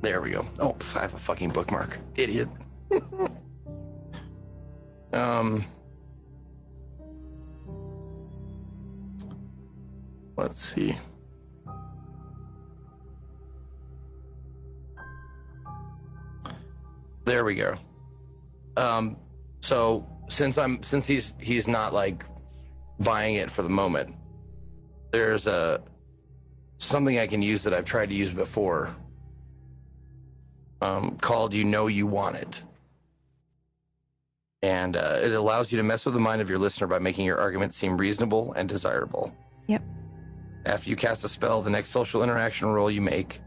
There 0.00 0.20
we 0.20 0.30
go. 0.30 0.46
Oh, 0.58 0.76
I 0.94 1.00
have 1.00 1.14
a 1.14 1.18
fucking 1.18 1.50
bookmark. 1.50 1.98
Idiot. 2.16 2.48
um. 5.12 5.64
Let's 10.36 10.60
see. 10.60 10.98
There 17.24 17.44
we 17.44 17.54
go. 17.54 17.76
Um. 18.76 19.16
So 19.64 20.06
since 20.28 20.58
I'm 20.58 20.82
since 20.82 21.06
he's 21.06 21.36
he's 21.40 21.66
not 21.66 21.94
like 21.94 22.26
buying 23.00 23.36
it 23.36 23.50
for 23.50 23.62
the 23.62 23.70
moment. 23.70 24.14
There's 25.10 25.46
a 25.46 25.82
something 26.76 27.18
I 27.18 27.26
can 27.26 27.40
use 27.40 27.62
that 27.62 27.72
I've 27.72 27.86
tried 27.86 28.10
to 28.10 28.14
use 28.14 28.34
before. 28.34 28.94
Um, 30.82 31.16
called 31.16 31.54
"You 31.54 31.64
Know 31.64 31.86
You 31.86 32.06
Want 32.06 32.36
It," 32.36 32.62
and 34.62 34.98
uh, 34.98 35.20
it 35.22 35.32
allows 35.32 35.72
you 35.72 35.78
to 35.78 35.82
mess 35.82 36.04
with 36.04 36.12
the 36.12 36.20
mind 36.20 36.42
of 36.42 36.50
your 36.50 36.58
listener 36.58 36.86
by 36.86 36.98
making 36.98 37.24
your 37.24 37.38
argument 37.38 37.72
seem 37.72 37.96
reasonable 37.96 38.52
and 38.52 38.68
desirable. 38.68 39.34
Yep. 39.68 39.82
After 40.66 40.90
you 40.90 40.96
cast 40.96 41.24
a 41.24 41.28
spell, 41.30 41.62
the 41.62 41.70
next 41.70 41.88
social 41.88 42.22
interaction 42.22 42.68
roll 42.68 42.90
you 42.90 43.00
make, 43.00 43.40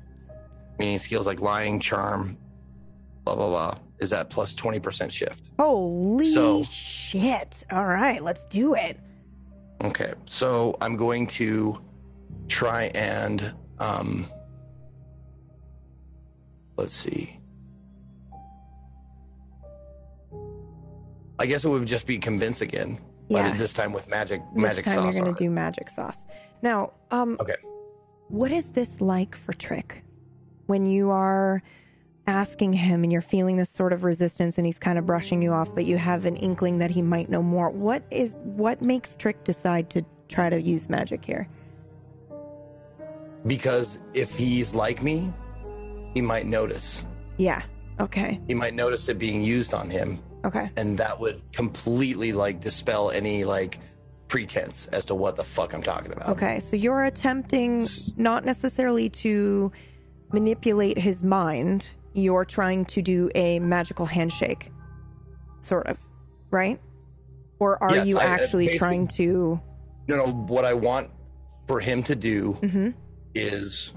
meaning 0.79 0.97
skills 0.97 1.27
like 1.27 1.41
lying, 1.41 1.79
charm, 1.79 2.39
blah 3.23 3.35
blah 3.35 3.49
blah, 3.49 3.77
is 3.99 4.13
at 4.13 4.29
plus 4.29 4.53
twenty 4.55 4.79
percent 4.79 5.11
shift. 5.11 5.43
Holy 5.59 6.25
So- 6.31 6.63
shit. 6.65 7.63
All 7.71 7.85
right, 7.87 8.23
let's 8.23 8.45
do 8.47 8.73
it. 8.75 8.99
Okay, 9.83 10.13
so 10.25 10.75
I'm 10.81 10.95
going 10.97 11.27
to 11.27 11.79
try 12.47 12.85
and 12.95 13.53
um 13.79 14.27
let's 16.77 16.93
see. 16.93 17.39
I 21.39 21.45
guess 21.45 21.65
it 21.65 21.69
would 21.69 21.85
just 21.85 22.07
be 22.07 22.17
convince 22.17 22.61
again, 22.61 22.99
Yeah. 23.29 23.49
but 23.51 23.57
this 23.59 23.73
time 23.73 23.93
with 23.93 24.07
magic 24.09 24.41
This 24.55 24.63
magic 24.63 24.85
time 24.85 24.93
sauce. 24.95 25.13
you're 25.15 25.23
going 25.23 25.35
to 25.35 25.43
do 25.43 25.49
magic 25.51 25.89
sauce. 25.89 26.25
Now, 26.63 26.93
um, 27.11 27.37
Okay. 27.39 27.55
what 28.29 28.51
is 28.51 28.71
this 28.71 29.01
like 29.01 29.35
for 29.35 29.53
Trick? 29.53 30.03
When 30.65 30.85
you 30.87 31.11
are 31.11 31.61
asking 32.27 32.73
him 32.73 33.03
and 33.03 33.11
you're 33.11 33.21
feeling 33.21 33.55
this 33.57 33.69
sort 33.69 33.93
of 33.93 34.03
resistance 34.03 34.57
and 34.57 34.65
he's 34.65 34.77
kind 34.77 34.99
of 34.99 35.05
brushing 35.05 35.41
you 35.41 35.51
off, 35.53 35.73
but 35.73 35.85
you 35.85 35.97
have 35.97 36.25
an 36.25 36.35
inkling 36.35 36.77
that 36.79 36.91
he 36.91 37.01
might 37.01 37.29
know 37.29 37.41
more. 37.41 37.69
What 37.69 38.03
is 38.11 38.33
what 38.43 38.81
makes 38.81 39.15
Trick 39.15 39.43
decide 39.43 39.89
to 39.91 40.05
try 40.27 40.49
to 40.49 40.61
use 40.61 40.89
magic 40.89 41.23
here? 41.23 41.47
Because 43.45 43.99
if 44.13 44.35
he's 44.35 44.73
like 44.73 45.01
me, 45.01 45.33
he 46.13 46.21
might 46.21 46.45
notice. 46.45 47.05
Yeah. 47.37 47.63
Okay. 47.99 48.39
He 48.47 48.53
might 48.53 48.73
notice 48.73 49.07
it 49.07 49.17
being 49.17 49.41
used 49.41 49.73
on 49.73 49.89
him, 49.89 50.19
Okay. 50.45 50.69
and 50.75 50.97
that 50.97 51.19
would 51.19 51.41
completely 51.53 52.33
like 52.33 52.59
dispel 52.59 53.09
any 53.11 53.43
like 53.45 53.79
pretense 54.27 54.87
as 54.87 55.05
to 55.05 55.15
what 55.15 55.35
the 55.37 55.43
fuck 55.43 55.73
I'm 55.73 55.81
talking 55.81 56.11
about. 56.11 56.29
Okay. 56.29 56.59
So 56.59 56.75
you're 56.75 57.05
attempting 57.05 57.87
not 58.17 58.43
necessarily 58.43 59.09
to 59.09 59.71
manipulate 60.33 60.97
his 60.97 61.23
mind. 61.23 61.89
You're 62.17 62.45
trying 62.45 62.85
to 62.85 63.03
do 63.03 63.29
a 63.35 63.59
magical 63.59 64.07
handshake, 64.07 64.71
sort 65.61 65.85
of, 65.85 65.99
right? 66.49 66.81
Or 67.59 67.81
are 67.81 67.93
Yes, 67.95 68.07
you 68.07 68.17
I- 68.17 68.23
actually 68.23 68.65
basically- 68.65 68.79
trying 68.79 69.07
to? 69.09 69.61
No, 70.07 70.15
no. 70.25 70.31
What 70.31 70.65
I 70.65 70.73
want 70.73 71.11
for 71.67 71.79
him 71.79 72.01
to 72.03 72.15
do 72.15 72.57
Mhm. 72.61 72.95
is 73.35 73.93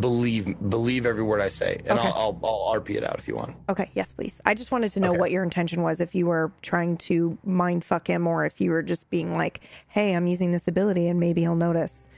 believe 0.00 0.56
believe 0.70 1.04
every 1.06 1.22
word 1.22 1.40
I 1.40 1.50
say, 1.50 1.78
and 1.86 1.98
Okay. 1.98 2.08
I'll, 2.08 2.40
I'll 2.42 2.66
I'll 2.72 2.80
RP 2.80 2.96
it 2.96 3.04
out 3.04 3.16
if 3.18 3.28
you 3.28 3.36
want. 3.36 3.54
Okay, 3.68 3.88
yes, 3.94 4.12
please. 4.14 4.40
I 4.44 4.54
just 4.54 4.72
wanted 4.72 4.90
to 4.92 5.00
know 5.00 5.10
Okay. 5.10 5.18
what 5.20 5.30
your 5.30 5.44
intention 5.44 5.82
was. 5.82 6.00
If 6.00 6.14
you 6.16 6.26
were 6.26 6.50
trying 6.62 6.96
to 7.08 7.38
mind 7.44 7.84
fuck 7.84 8.08
him, 8.08 8.26
or 8.26 8.44
if 8.44 8.60
you 8.60 8.72
were 8.72 8.82
just 8.82 9.08
being 9.10 9.34
like, 9.36 9.60
"Hey, 9.88 10.14
I'm 10.16 10.26
using 10.26 10.50
this 10.50 10.66
ability, 10.66 11.06
and 11.08 11.20
maybe 11.20 11.42
he'll 11.42 11.54
notice." 11.54 12.08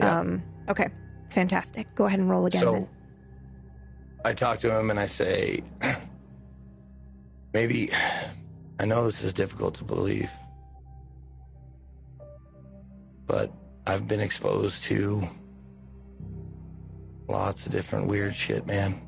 Yeah. 0.00 0.18
Um. 0.18 0.42
Okay. 0.68 0.88
Fantastic. 1.30 1.94
Go 1.94 2.04
ahead 2.06 2.18
and 2.20 2.28
roll 2.28 2.44
again. 2.44 2.60
so. 2.60 2.88
I 4.26 4.34
talk 4.34 4.58
to 4.60 4.76
him 4.76 4.90
and 4.90 4.98
I 4.98 5.06
say, 5.06 5.62
maybe 7.52 7.90
I 8.80 8.84
know 8.84 9.04
this 9.04 9.22
is 9.22 9.32
difficult 9.32 9.76
to 9.76 9.84
believe, 9.84 10.32
but 13.24 13.52
I've 13.86 14.08
been 14.08 14.18
exposed 14.18 14.82
to 14.84 15.22
lots 17.28 17.66
of 17.66 17.72
different 17.72 18.08
weird 18.08 18.34
shit, 18.34 18.66
man. 18.66 19.00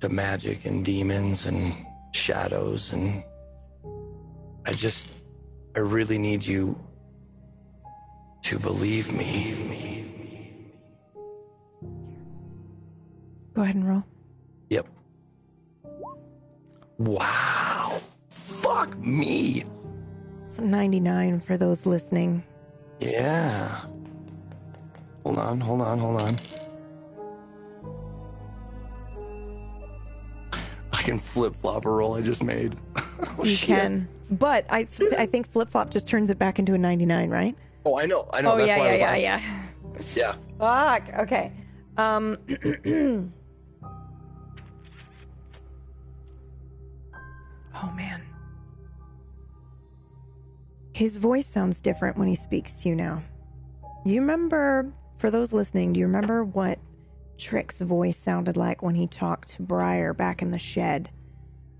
To 0.00 0.10
magic 0.10 0.66
and 0.66 0.84
demons 0.84 1.46
and 1.46 1.74
shadows 2.12 2.92
and 2.92 3.24
I 4.66 4.72
just 4.74 5.10
I 5.74 5.78
really 5.78 6.18
need 6.18 6.44
you 6.44 6.78
to 8.42 8.58
believe 8.58 9.10
me. 9.10 10.17
Go 13.58 13.62
ahead 13.64 13.74
and 13.74 13.88
roll. 13.88 14.04
Yep. 14.70 14.86
Wow. 16.98 17.98
Fuck 18.30 18.96
me. 19.00 19.64
It's 20.46 20.58
a 20.58 20.62
99 20.62 21.40
for 21.40 21.56
those 21.56 21.84
listening. 21.84 22.44
Yeah. 23.00 23.80
Hold 25.24 25.40
on, 25.40 25.60
hold 25.60 25.80
on, 25.82 25.98
hold 25.98 26.22
on. 26.22 26.36
I 30.92 31.02
can 31.02 31.18
flip 31.18 31.56
flop 31.56 31.84
a 31.84 31.90
roll 31.90 32.14
I 32.14 32.20
just 32.20 32.44
made. 32.44 32.76
Oh, 33.40 33.42
you 33.44 33.56
shit. 33.56 33.76
can, 33.76 34.08
but 34.30 34.64
I 34.70 34.84
th- 34.84 35.12
I 35.14 35.26
think 35.26 35.50
flip 35.50 35.68
flop 35.68 35.90
just 35.90 36.06
turns 36.06 36.30
it 36.30 36.38
back 36.38 36.60
into 36.60 36.74
a 36.74 36.78
99, 36.78 37.28
right? 37.30 37.56
Oh, 37.84 37.98
I 37.98 38.06
know, 38.06 38.28
I 38.32 38.40
know. 38.40 38.52
oh 38.52 38.56
that's 38.56 38.68
yeah, 38.68 38.78
why 38.78 38.84
I 38.84 38.86
yeah, 38.86 38.92
was 38.92 39.22
yeah, 39.22 39.40
like- 39.92 40.04
yeah. 40.16 40.34
yeah. 40.60 40.98
Fuck. 41.00 41.18
Okay. 41.22 41.52
Um. 41.96 43.32
oh 47.82 47.92
man. 47.94 48.22
His 50.94 51.18
voice 51.18 51.46
sounds 51.46 51.80
different 51.80 52.16
when 52.16 52.28
he 52.28 52.34
speaks 52.34 52.76
to 52.78 52.88
you 52.88 52.96
now. 52.96 53.22
You 54.04 54.20
remember, 54.20 54.92
for 55.16 55.30
those 55.30 55.52
listening, 55.52 55.92
do 55.92 56.00
you 56.00 56.06
remember 56.06 56.44
what 56.44 56.78
Trick's 57.36 57.80
voice 57.80 58.16
sounded 58.16 58.56
like 58.56 58.82
when 58.82 58.94
he 58.94 59.06
talked 59.06 59.50
to 59.50 59.62
Briar 59.62 60.12
back 60.12 60.42
in 60.42 60.50
the 60.50 60.58
shed? 60.58 61.10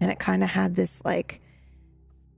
And 0.00 0.10
it 0.10 0.18
kind 0.20 0.44
of 0.44 0.50
had 0.50 0.74
this 0.74 1.04
like 1.04 1.40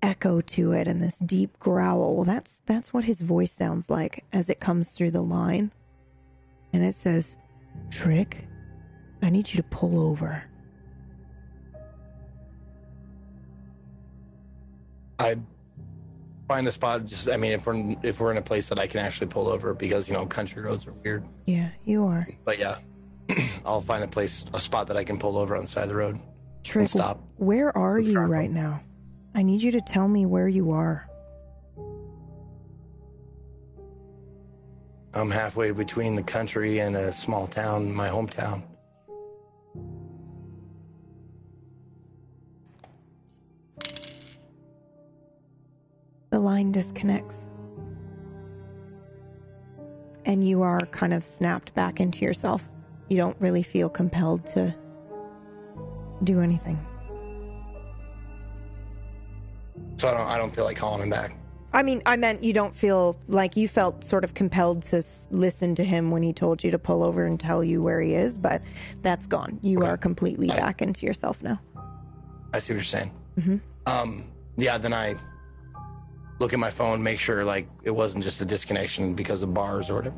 echo 0.03 0.41
to 0.41 0.73
it 0.73 0.89
and 0.89 1.03
this 1.03 1.19
deep 1.19 1.59
growl. 1.59 2.25
That's 2.25 2.63
that's 2.65 2.95
what 2.95 3.05
his 3.05 3.21
voice 3.21 3.53
sounds 3.53 3.91
like 3.91 4.25
as 4.33 4.49
it 4.49 4.61
comes 4.61 4.93
through 4.93 5.11
the 5.11 5.23
line 5.23 5.71
and 6.73 6.85
it 6.85 6.95
says, 6.95 7.37
Trick, 7.91 8.45
I 9.23 9.31
need 9.31 9.53
you 9.53 9.57
to 9.57 9.69
pull 9.69 10.01
over. 10.01 10.45
I 15.21 15.37
find 16.49 16.67
a 16.67 16.73
spot. 16.73 17.07
Just, 17.07 17.29
I 17.31 17.37
mean, 17.37 17.53
if 17.53 17.67
we're 17.67 17.95
if 18.03 18.21
we're 18.21 18.31
in 18.31 18.37
a 18.37 18.43
place 18.43 18.69
that 18.71 18.79
I 18.79 18.87
can 18.87 19.01
actually 19.01 19.29
pull 19.29 19.49
over, 19.49 19.75
because 19.75 20.09
you 20.09 20.15
know 20.15 20.27
country 20.27 20.63
roads 20.63 20.87
are 20.87 20.93
weird. 20.93 21.25
Yeah, 21.47 21.69
you 21.85 22.07
are. 22.07 22.27
But 22.45 22.59
yeah, 22.59 22.79
I'll 23.65 23.81
find 23.81 24.03
a 24.03 24.09
place, 24.09 24.45
a 24.55 24.61
spot 24.61 24.87
that 24.89 24.97
I 24.97 25.05
can 25.05 25.19
pull 25.19 25.39
over 25.39 25.55
on 25.55 25.63
the 25.63 25.69
side 25.69 25.85
of 25.85 25.89
the 25.91 25.97
road 25.97 26.19
Trick, 26.65 26.83
and 26.83 26.91
stop. 26.91 27.23
where 27.37 27.77
are 27.77 27.99
you 27.99 28.19
right 28.19 28.51
now? 28.51 28.81
I 29.35 29.43
need 29.43 29.63
you 29.63 29.71
to 29.73 29.81
tell 29.81 30.09
me 30.09 30.27
where 30.27 30.49
you 30.49 30.73
are. 30.73 31.07
I'm 35.13 35.31
halfway 35.31 35.73
between 35.73 36.15
the 36.15 36.23
country 36.23 36.79
and 36.79 36.97
a 36.97 37.13
small 37.13 37.47
town, 37.49 37.93
my 37.93 38.09
hometown. 38.09 38.63
Line 46.41 46.73
disconnects. 46.73 47.47
And 50.25 50.47
you 50.47 50.63
are 50.63 50.81
kind 50.91 51.13
of 51.15 51.25
snapped 51.25 51.75
back 51.75 52.01
into 52.01 52.25
yourself. 52.25 52.69
You 53.09 53.17
don't 53.17 53.37
really 53.41 53.63
feel 53.63 53.89
compelled 53.89 54.47
to 54.47 54.75
do 56.25 56.41
anything. 56.41 56.79
So 59.99 60.09
I 60.09 60.13
don't, 60.13 60.27
I 60.29 60.39
don't 60.39 60.55
feel 60.55 60.65
like 60.65 60.77
calling 60.77 61.03
him 61.03 61.11
back. 61.11 61.37
I 61.73 61.83
mean, 61.83 62.03
I 62.05 62.17
meant 62.17 62.43
you 62.43 62.53
don't 62.53 62.75
feel 62.75 63.17
like 63.29 63.57
you 63.57 63.69
felt 63.69 64.03
sort 64.03 64.25
of 64.25 64.35
compelled 64.35 64.83
to 64.85 64.97
s- 64.99 65.29
listen 65.31 65.75
to 65.77 65.85
him 65.85 66.11
when 66.11 66.23
he 66.23 66.33
told 66.33 66.65
you 66.65 66.71
to 66.73 66.79
pull 66.79 67.03
over 67.05 67.25
and 67.25 67.39
tell 67.39 67.63
you 67.63 67.81
where 67.83 68.01
he 68.01 68.15
is, 68.15 68.39
but 68.39 68.61
that's 69.03 69.27
gone. 69.27 69.61
You 69.63 69.79
Okay. 69.79 69.89
are 69.89 69.97
completely 69.97 70.51
I- 70.51 70.57
back 70.59 70.83
into 70.83 71.07
yourself 71.07 71.41
now. 71.43 71.61
I 72.53 72.59
see 72.59 72.73
what 72.73 72.79
you're 72.79 72.85
saying. 72.85 73.13
Mhm. 73.39 73.61
Um, 73.87 74.25
yeah. 74.57 74.79
Then 74.79 74.93
I 74.93 75.15
look 76.41 76.55
at 76.55 76.59
my 76.59 76.71
phone, 76.71 77.01
make 77.03 77.21
sure 77.21 77.45
like 77.45 77.69
it 77.85 77.91
wasn't 77.91 78.25
just 78.25 78.41
a 78.41 78.45
disconnection 78.45 79.15
because 79.15 79.43
of 79.43 79.55
bars 79.55 79.91
or 79.91 79.95
whatever. 79.97 80.17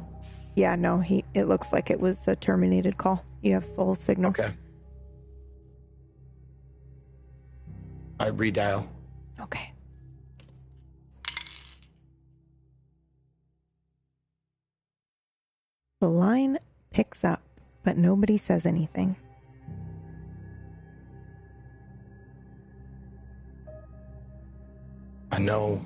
Yeah, 0.55 0.77
no, 0.77 1.01
he. 1.01 1.25
It 1.35 1.45
looks 1.45 1.73
like 1.73 1.91
it 1.91 2.01
was 2.01 2.27
a 2.29 2.37
terminated 2.37 2.97
call. 2.97 3.23
You 3.43 3.55
have 3.55 3.67
full 3.75 3.95
signal. 3.95 4.31
Okay. 4.31 4.53
I 8.21 8.31
redial. 8.31 8.87
Okay. 9.41 9.73
The 16.01 16.09
line 16.09 16.59
picks 16.91 17.25
up, 17.25 17.43
but 17.83 17.97
nobody 17.97 18.37
says 18.37 18.67
anything. 18.67 19.17
I 25.33 25.39
know. 25.39 25.83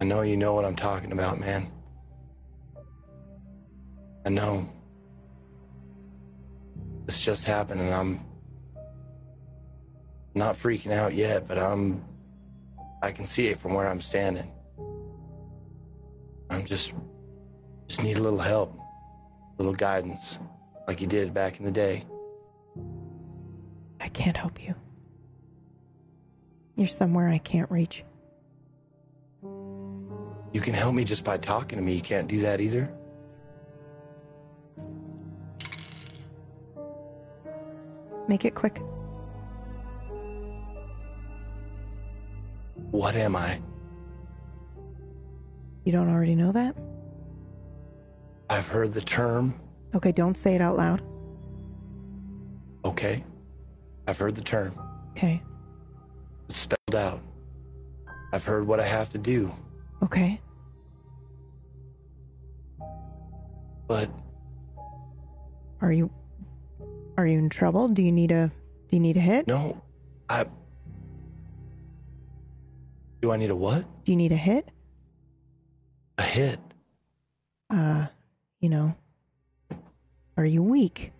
I 0.00 0.04
know 0.04 0.22
you 0.22 0.36
know 0.36 0.54
what 0.54 0.64
I'm 0.64 0.76
talking 0.76 1.12
about, 1.12 1.38
man. 1.38 1.70
I 4.24 4.30
know. 4.30 4.68
This 7.04 7.22
just 7.22 7.44
happened 7.44 7.80
and 7.80 7.92
I'm 7.92 8.20
not 10.34 10.54
freaking 10.54 10.92
out 10.92 11.14
yet, 11.14 11.46
but 11.46 11.58
I'm 11.58 12.04
I 13.02 13.12
can 13.12 13.26
see 13.26 13.48
it 13.48 13.58
from 13.58 13.74
where 13.74 13.88
I'm 13.88 14.00
standing. 14.00 14.50
I'm 16.50 16.64
just 16.64 16.94
just 17.86 18.02
need 18.02 18.18
a 18.18 18.22
little 18.22 18.38
help, 18.38 18.78
a 19.58 19.62
little 19.62 19.74
guidance, 19.74 20.38
like 20.86 21.00
you 21.00 21.06
did 21.06 21.34
back 21.34 21.58
in 21.58 21.64
the 21.64 21.72
day. 21.72 22.04
I 24.00 24.08
can't 24.08 24.36
help 24.36 24.62
you. 24.62 24.74
You're 26.76 26.86
somewhere 26.86 27.28
I 27.28 27.38
can't 27.38 27.70
reach. 27.70 28.04
You 30.52 30.60
can 30.60 30.74
help 30.74 30.94
me 30.94 31.04
just 31.04 31.24
by 31.24 31.38
talking 31.38 31.78
to 31.78 31.84
me. 31.84 31.94
You 31.94 32.02
can't 32.02 32.28
do 32.28 32.40
that 32.40 32.60
either. 32.60 32.92
Make 38.28 38.44
it 38.44 38.54
quick. 38.54 38.80
What 42.90 43.14
am 43.14 43.36
I? 43.36 43.60
You 45.84 45.92
don't 45.92 46.08
already 46.08 46.34
know 46.34 46.52
that? 46.52 46.76
I've 48.48 48.66
heard 48.66 48.92
the 48.92 49.00
term. 49.00 49.54
Okay, 49.94 50.12
don't 50.12 50.36
say 50.36 50.54
it 50.54 50.60
out 50.60 50.76
loud. 50.76 51.02
Okay. 52.84 53.24
I've 54.06 54.18
heard 54.18 54.34
the 54.34 54.42
term. 54.42 54.74
Okay. 55.12 55.42
It's 56.48 56.58
spelled 56.58 56.94
out. 56.94 57.20
I've 58.32 58.44
heard 58.44 58.66
what 58.66 58.80
I 58.80 58.86
have 58.86 59.10
to 59.10 59.18
do, 59.18 59.52
Okay. 60.02 60.40
but 63.90 64.08
Are 65.80 65.90
you 65.90 66.08
are 67.18 67.26
you 67.26 67.38
in 67.38 67.48
trouble? 67.50 67.88
Do 67.88 68.04
you 68.04 68.12
need 68.12 68.30
a 68.30 68.52
do 68.88 68.96
you 68.96 69.00
need 69.00 69.16
a 69.16 69.20
hit? 69.20 69.48
no, 69.48 69.82
I. 70.28 70.46
Do 73.20 73.32
I 73.32 73.36
need 73.36 73.50
a 73.50 73.56
what? 73.56 73.82
Do 74.04 74.12
you 74.12 74.16
need 74.16 74.30
a 74.30 74.36
hit? 74.36 74.70
A 76.18 76.22
hit? 76.22 76.60
Uh, 77.68 78.06
you 78.60 78.68
know. 78.68 78.94
Are 80.36 80.44
you 80.44 80.62
weak? 80.62 81.12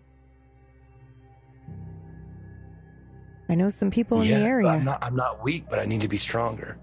I 3.49 3.55
know 3.55 3.69
some 3.69 3.91
people 3.91 4.21
in 4.21 4.29
yeah, 4.29 4.39
the 4.39 4.45
area. 4.45 4.69
I'm 4.69 4.85
not. 4.85 5.03
I'm 5.03 5.15
not 5.15 5.43
weak, 5.43 5.65
but 5.69 5.77
I 5.79 5.85
need 5.85 6.01
to 6.01 6.07
be 6.07 6.17
stronger. 6.17 6.77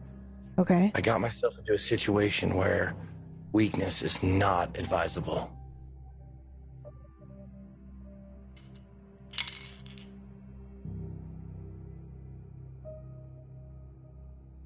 Okay. 0.58 0.92
I 0.94 1.00
got 1.00 1.20
myself 1.20 1.58
into 1.58 1.72
a 1.72 1.78
situation 1.78 2.54
where 2.54 2.94
weakness 3.52 4.02
is 4.02 4.22
not 4.22 4.76
advisable. 4.78 5.50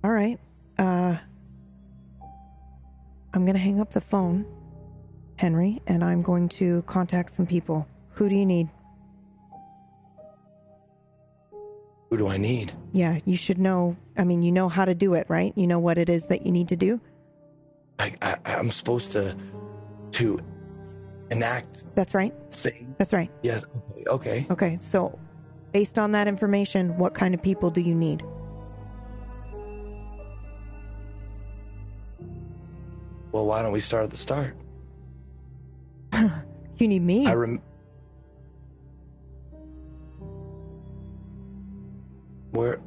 All 0.04 0.10
right. 0.10 0.38
Uh 0.78 1.16
I'm 3.34 3.44
going 3.44 3.54
to 3.54 3.60
hang 3.60 3.80
up 3.80 3.90
the 3.90 4.00
phone, 4.00 4.44
Henry, 5.36 5.80
and 5.86 6.04
I'm 6.04 6.22
going 6.22 6.48
to 6.50 6.82
contact 6.82 7.32
some 7.32 7.46
people. 7.46 7.86
Who 8.10 8.28
do 8.28 8.34
you 8.34 8.44
need? 8.44 8.68
Who 12.12 12.18
do 12.18 12.28
I 12.28 12.36
need? 12.36 12.74
Yeah, 12.92 13.20
you 13.24 13.36
should 13.36 13.56
know. 13.56 13.96
I 14.18 14.24
mean, 14.24 14.42
you 14.42 14.52
know 14.52 14.68
how 14.68 14.84
to 14.84 14.94
do 14.94 15.14
it, 15.14 15.24
right? 15.30 15.54
You 15.56 15.66
know 15.66 15.78
what 15.78 15.96
it 15.96 16.10
is 16.10 16.26
that 16.26 16.44
you 16.44 16.52
need 16.52 16.68
to 16.68 16.76
do? 16.76 17.00
I, 17.98 18.14
I 18.20 18.36
I'm 18.44 18.70
supposed 18.70 19.12
to 19.12 19.34
to 20.10 20.38
enact 21.30 21.84
That's 21.94 22.14
right. 22.14 22.34
things. 22.50 22.94
That's 22.98 23.14
right. 23.14 23.30
Yes. 23.42 23.64
Okay. 23.64 24.04
Okay. 24.08 24.46
Okay, 24.50 24.76
so 24.78 25.18
based 25.72 25.98
on 25.98 26.12
that 26.12 26.28
information, 26.28 26.98
what 26.98 27.14
kind 27.14 27.32
of 27.32 27.42
people 27.42 27.70
do 27.70 27.80
you 27.80 27.94
need? 27.94 28.22
Well, 33.32 33.46
why 33.46 33.62
don't 33.62 33.72
we 33.72 33.80
start 33.80 34.04
at 34.04 34.10
the 34.10 34.18
start? 34.18 34.54
You 36.78 36.88
need 36.88 37.02
me. 37.02 37.26
I 37.26 37.34
rem. 37.34 37.62
Where 42.52 42.80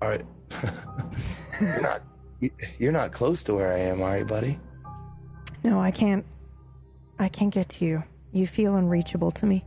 are 0.00 0.18
you're 1.60 1.80
not 1.82 2.02
you- 2.40 2.50
you're 2.78 2.92
not 2.92 3.12
close 3.12 3.42
to 3.44 3.54
where 3.54 3.72
I 3.72 3.78
am, 3.78 4.00
are 4.02 4.18
you, 4.18 4.24
buddy? 4.24 4.58
no, 5.64 5.80
I 5.80 5.90
can't. 5.90 6.24
I 7.18 7.28
can't 7.28 7.52
get 7.52 7.68
to 7.70 7.84
you. 7.84 8.02
You 8.32 8.46
feel 8.46 8.76
unreachable 8.76 9.32
to 9.32 9.46
me. 9.46 9.64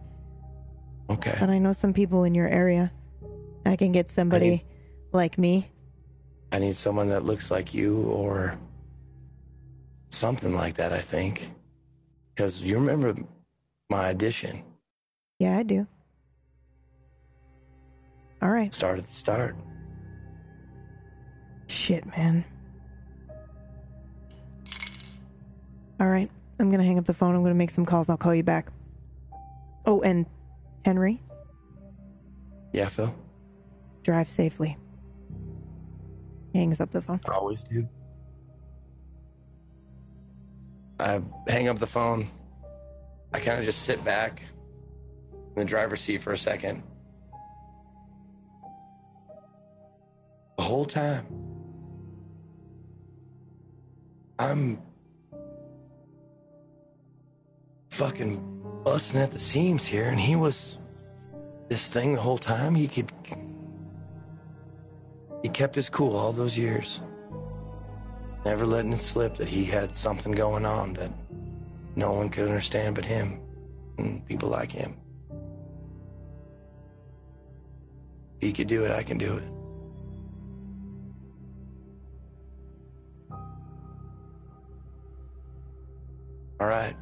Okay. 1.10 1.36
But 1.40 1.50
I 1.50 1.58
know 1.60 1.74
some 1.74 1.92
people 1.94 2.24
in 2.24 2.34
your 2.34 2.48
area. 2.48 2.92
I 3.66 3.76
can 3.76 3.92
get 3.92 4.10
somebody 4.10 4.50
need- 4.50 4.62
like 5.12 5.38
me. 5.38 5.70
I 6.54 6.60
need 6.60 6.76
someone 6.78 7.10
that 7.10 7.24
looks 7.26 7.52
like 7.52 7.74
you 7.74 8.04
or 8.04 8.58
something 10.10 10.54
like 10.54 10.76
that, 10.76 10.94
I 10.94 11.00
think. 11.00 11.50
Because 12.34 12.62
you 12.62 12.76
remember 12.78 13.16
my 13.90 14.10
audition. 14.10 14.64
Yeah, 15.40 15.58
I 15.58 15.64
do. 15.64 15.88
All 18.42 18.50
right. 18.50 18.74
Start 18.74 19.00
at 19.00 19.06
the 19.06 19.14
start. 19.14 19.56
Shit, 21.68 22.06
man. 22.18 22.44
All 26.00 26.08
right. 26.08 26.30
I'm 26.60 26.70
going 26.70 26.80
to 26.80 26.86
hang 26.86 26.98
up 27.00 27.06
the 27.06 27.14
phone. 27.14 27.36
I'm 27.36 27.42
going 27.42 27.54
to 27.54 27.58
make 27.58 27.70
some 27.72 27.86
calls. 27.86 28.10
I'll 28.10 28.18
call 28.18 28.34
you 28.36 28.44
back. 28.44 28.72
Oh, 29.86 30.02
and 30.02 30.26
Henry, 30.86 31.22
Yeah, 32.74 32.88
Phil? 32.88 33.14
drive 34.04 34.30
safely. 34.30 34.78
He 36.54 36.60
hangs 36.60 36.80
up 36.82 36.92
the 36.92 37.02
phone. 37.02 37.20
I 37.28 37.34
always 37.34 37.64
do. 37.64 37.88
I 41.00 41.22
hang 41.48 41.68
up 41.68 41.80
the 41.80 41.88
phone. 41.88 42.28
I 43.34 43.40
kind 43.40 43.60
of 43.60 43.66
just 43.66 43.84
sit 43.84 44.04
back 44.04 44.44
in 45.34 45.54
the 45.56 45.66
driver's 45.66 46.02
seat 46.02 46.22
for 46.22 46.34
a 46.34 46.38
second. 46.38 46.84
The 50.62 50.68
whole 50.68 50.86
time, 50.86 51.26
I'm 54.38 54.80
fucking 57.90 58.84
busting 58.84 59.20
at 59.20 59.32
the 59.32 59.40
seams 59.40 59.88
here, 59.88 60.06
and 60.06 60.20
he 60.20 60.36
was 60.36 60.78
this 61.68 61.92
thing 61.92 62.14
the 62.14 62.22
whole 62.22 62.38
time. 62.38 62.76
He 62.76 62.88
could. 62.88 63.12
He 65.42 65.50
kept 65.50 65.74
his 65.74 65.90
cool 65.90 66.16
all 66.16 66.32
those 66.32 66.56
years 66.56 67.02
never 68.46 68.64
letting 68.64 68.94
it 68.94 69.02
slip 69.02 69.34
that 69.38 69.48
he 69.48 69.66
had 69.66 69.92
something 69.92 70.32
going 70.32 70.66
on 70.66 70.94
that 70.94 71.12
no 71.96 72.12
one 72.12 72.30
could 72.30 72.46
understand 72.46 72.94
but 72.94 73.04
him 73.04 73.42
and 73.98 74.24
people 74.28 74.50
like 74.50 74.72
him. 74.72 74.96
If 78.40 78.48
he 78.48 78.54
could 78.54 78.68
do 78.68 78.86
it, 78.86 78.92
I 78.92 79.02
can 79.02 79.18
do 79.18 79.38
it. 79.38 79.61
All 86.62 86.68
right. 86.68 86.96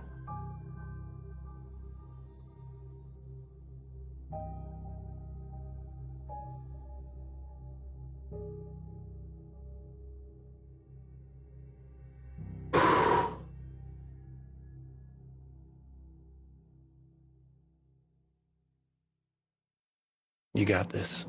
You 20.53 20.63
got 20.63 20.89
this. 20.89 21.25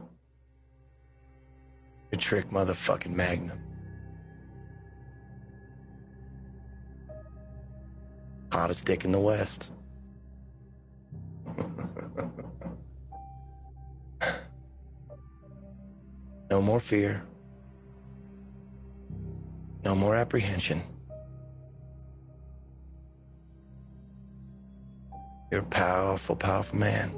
You 2.12 2.19
trick 2.19 2.49
motherfucking 2.51 3.11
Magnum. 3.11 3.69
Hottest 8.61 8.85
dick 8.85 9.07
in 9.07 9.12
the 9.12 9.18
West. 9.18 9.70
no 16.51 16.61
more 16.61 16.79
fear. 16.79 17.25
No 19.83 19.94
more 19.94 20.14
apprehension. 20.14 20.83
You're 25.51 25.62
a 25.62 25.64
powerful, 25.64 26.37
powerful 26.37 26.79
man. 26.79 27.12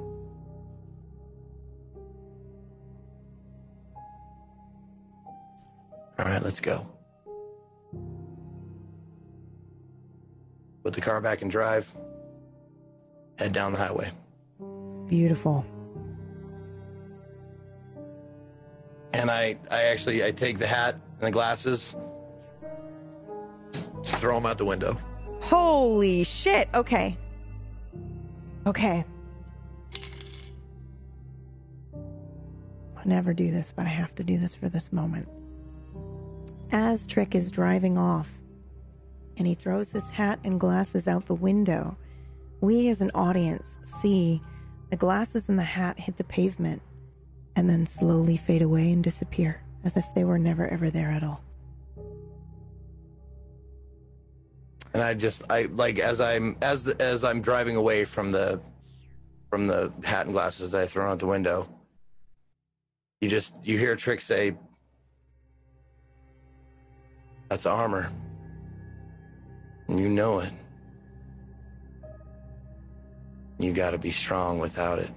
All 6.17 6.25
right, 6.25 6.41
let's 6.41 6.61
go. 6.61 6.92
Put 10.83 10.93
the 10.93 11.01
car 11.01 11.21
back 11.21 11.41
in 11.41 11.47
drive. 11.47 11.93
Head 13.37 13.53
down 13.53 13.71
the 13.71 13.79
highway. 13.79 14.11
Beautiful. 15.07 15.65
And 19.13 19.31
I, 19.31 19.57
I 19.71 19.83
actually, 19.83 20.23
I 20.23 20.31
take 20.31 20.59
the 20.59 20.67
hat 20.67 20.95
and 20.95 21.21
the 21.21 21.31
glasses, 21.31 21.95
throw 24.05 24.35
them 24.35 24.45
out 24.45 24.57
the 24.57 24.65
window. 24.65 24.97
Holy 25.41 26.23
shit. 26.23 26.67
Okay. 26.73 27.17
Okay. 28.65 29.05
I'll 32.97 33.05
never 33.05 33.33
do 33.33 33.51
this, 33.51 33.73
but 33.75 33.85
I 33.85 33.89
have 33.89 34.15
to 34.15 34.23
do 34.23 34.37
this 34.37 34.55
for 34.55 34.67
this 34.67 34.91
moment. 34.91 35.27
As 36.71 37.05
Trick 37.05 37.35
is 37.35 37.51
driving 37.51 37.97
off 37.97 38.29
and 39.37 39.47
he 39.47 39.55
throws 39.55 39.91
his 39.91 40.09
hat 40.09 40.39
and 40.43 40.59
glasses 40.59 41.07
out 41.07 41.25
the 41.25 41.35
window, 41.35 41.97
we 42.61 42.89
as 42.89 43.01
an 43.01 43.11
audience 43.15 43.79
see 43.81 44.41
the 44.89 44.97
glasses 44.97 45.49
and 45.49 45.57
the 45.57 45.63
hat 45.63 45.99
hit 45.99 46.17
the 46.17 46.23
pavement 46.23 46.81
and 47.55 47.69
then 47.69 47.85
slowly 47.85 48.37
fade 48.37 48.61
away 48.61 48.91
and 48.91 49.03
disappear 49.03 49.61
as 49.83 49.97
if 49.97 50.05
they 50.15 50.23
were 50.23 50.39
never 50.39 50.67
ever 50.67 50.89
there 50.89 51.09
at 51.09 51.23
all. 51.23 51.43
and 54.93 55.01
I 55.01 55.13
just 55.13 55.43
I 55.49 55.63
like 55.63 55.99
as 55.99 56.21
I'm 56.21 56.55
as 56.61 56.87
as 56.87 57.23
I'm 57.23 57.41
driving 57.41 57.75
away 57.75 58.05
from 58.05 58.31
the 58.31 58.59
from 59.49 59.67
the 59.67 59.91
hat 60.03 60.25
and 60.25 60.33
glasses 60.33 60.71
that 60.71 60.81
I 60.81 60.85
throw 60.87 61.11
out 61.11 61.19
the 61.19 61.27
window. 61.27 61.67
You 63.21 63.29
just 63.29 63.53
you 63.63 63.77
hear 63.77 63.95
Trick 63.95 64.21
say, 64.21 64.55
"That's 67.49 67.65
armor," 67.65 68.11
you 69.87 70.09
know 70.09 70.39
it. 70.39 70.51
You 73.59 73.73
got 73.73 73.91
to 73.91 73.97
be 73.97 74.11
strong 74.11 74.59
without 74.59 74.99
it. 74.99 75.09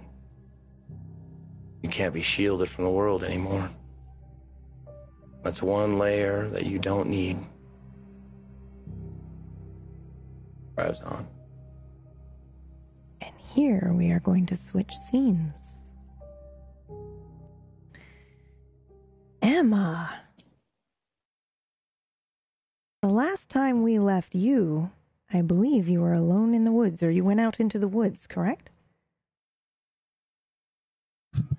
You 1.82 1.88
can't 1.88 2.14
be 2.14 2.22
shielded 2.22 2.68
from 2.68 2.84
the 2.84 2.90
world 2.90 3.24
anymore. 3.24 3.70
That's 5.42 5.62
one 5.62 5.98
layer 5.98 6.48
that 6.48 6.66
you 6.66 6.78
don't 6.78 7.08
need. 7.08 7.38
Drives 10.76 11.00
on. 11.02 11.26
And 13.20 13.34
here 13.54 13.92
we 13.94 14.10
are 14.10 14.20
going 14.20 14.46
to 14.46 14.56
switch 14.56 14.92
scenes. 15.10 15.76
Emma. 19.40 20.25
The 23.02 23.08
last 23.08 23.48
time 23.50 23.82
we 23.82 23.98
left 23.98 24.34
you, 24.34 24.90
I 25.32 25.42
believe 25.42 25.88
you 25.88 26.00
were 26.00 26.14
alone 26.14 26.54
in 26.54 26.64
the 26.64 26.72
woods, 26.72 27.02
or 27.02 27.10
you 27.10 27.24
went 27.24 27.40
out 27.40 27.60
into 27.60 27.78
the 27.78 27.88
woods, 27.88 28.26
correct? 28.26 28.70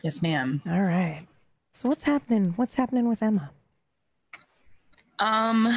Yes, 0.04 0.21
ma'am. 0.21 0.62
All 0.67 0.82
right. 0.82 1.26
So 1.71 1.89
what's 1.89 2.04
happening? 2.04 2.54
What's 2.56 2.76
happening 2.76 3.08
with 3.08 3.21
Emma? 3.21 3.52
Um, 5.19 5.67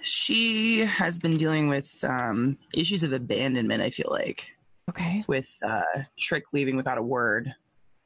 she 0.00 0.80
has 0.80 1.18
been 1.18 1.36
dealing 1.36 1.68
with 1.68 1.92
um, 2.04 2.58
issues 2.74 3.02
of 3.02 3.12
abandonment. 3.12 3.82
I 3.82 3.90
feel 3.90 4.08
like 4.10 4.54
Okay. 4.88 5.22
with 5.28 5.48
uh, 5.62 5.82
Trick 6.18 6.52
leaving 6.52 6.76
without 6.76 6.98
a 6.98 7.02
word, 7.02 7.54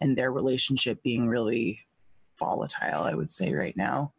and 0.01 0.16
their 0.16 0.31
relationship 0.33 1.03
being 1.03 1.29
really 1.29 1.81
volatile. 2.38 3.03
I 3.03 3.14
would 3.14 3.33
say 3.33 3.55
right 3.55 3.77
now, 3.77 4.12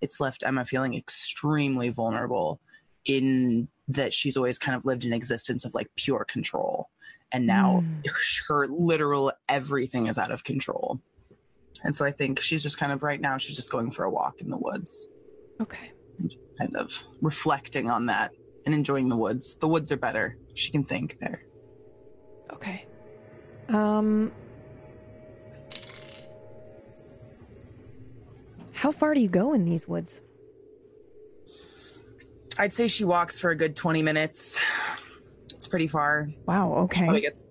it's 0.00 0.20
left 0.20 0.42
Emma 0.44 0.64
feeling 0.64 0.94
extremely 0.94 1.88
vulnerable. 1.88 2.60
In 3.06 3.68
that 3.88 4.12
she's 4.12 4.36
always 4.36 4.58
kind 4.58 4.76
of 4.76 4.84
lived 4.84 5.04
an 5.04 5.12
existence 5.12 5.64
of 5.64 5.74
like 5.74 5.88
pure 5.96 6.24
control, 6.24 6.90
and 7.32 7.46
now 7.46 7.82
her 8.48 8.68
literal 8.68 9.32
everything 9.48 10.06
is 10.06 10.18
out 10.18 10.30
of 10.30 10.44
control. 10.44 11.00
And 11.82 11.96
so 11.96 12.04
I 12.04 12.10
think 12.10 12.42
she's 12.42 12.62
just 12.62 12.78
kind 12.78 12.92
of 12.92 13.02
right 13.02 13.20
now. 13.20 13.38
She's 13.38 13.56
just 13.56 13.72
going 13.72 13.90
for 13.90 14.04
a 14.04 14.10
walk 14.10 14.40
in 14.40 14.50
the 14.50 14.58
woods 14.58 15.08
Okay. 15.60 15.92
And 16.18 16.34
kind 16.58 16.76
of 16.76 17.04
reflecting 17.20 17.90
on 17.90 18.06
that 18.06 18.32
and 18.66 18.74
enjoying 18.74 19.08
the 19.08 19.16
woods. 19.16 19.54
The 19.54 19.68
woods 19.68 19.92
are 19.92 19.96
better. 19.96 20.36
She 20.54 20.70
can 20.70 20.84
think 20.84 21.18
there. 21.20 21.44
Okay. 22.52 22.86
Um 23.68 24.32
How 28.80 28.92
far 28.92 29.12
do 29.12 29.20
you 29.20 29.28
go 29.28 29.52
in 29.52 29.66
these 29.66 29.86
woods? 29.86 30.22
I'd 32.58 32.72
say 32.72 32.88
she 32.88 33.04
walks 33.04 33.38
for 33.38 33.50
a 33.50 33.54
good 33.54 33.76
20 33.76 34.00
minutes. 34.00 34.58
It's 35.52 35.68
pretty 35.68 35.86
far. 35.86 36.30
Wow, 36.46 36.88
She 36.90 37.00
probably 37.00 37.18
okay. 37.18 37.26
gets 37.26 37.46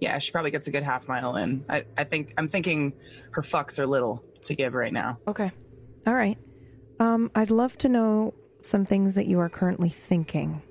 yeah, 0.00 0.18
she 0.18 0.32
probably 0.32 0.50
gets 0.50 0.68
a 0.68 0.70
good 0.70 0.82
half 0.82 1.06
mile 1.06 1.36
in. 1.36 1.66
I, 1.68 1.84
I 1.98 2.04
think 2.04 2.32
I'm 2.38 2.48
thinking 2.48 2.94
her 3.32 3.42
fucks 3.42 3.78
are 3.78 3.86
little 3.86 4.24
to 4.44 4.54
give 4.54 4.72
right 4.72 4.90
now. 4.90 5.18
Okay. 5.28 5.52
All 6.06 6.14
right. 6.14 6.38
Um 6.98 7.30
I'd 7.34 7.50
love 7.50 7.76
to 7.78 7.90
know 7.90 8.32
some 8.60 8.86
things 8.86 9.16
that 9.16 9.26
you 9.26 9.38
are 9.40 9.50
currently 9.50 9.90
thinking. 9.90 10.62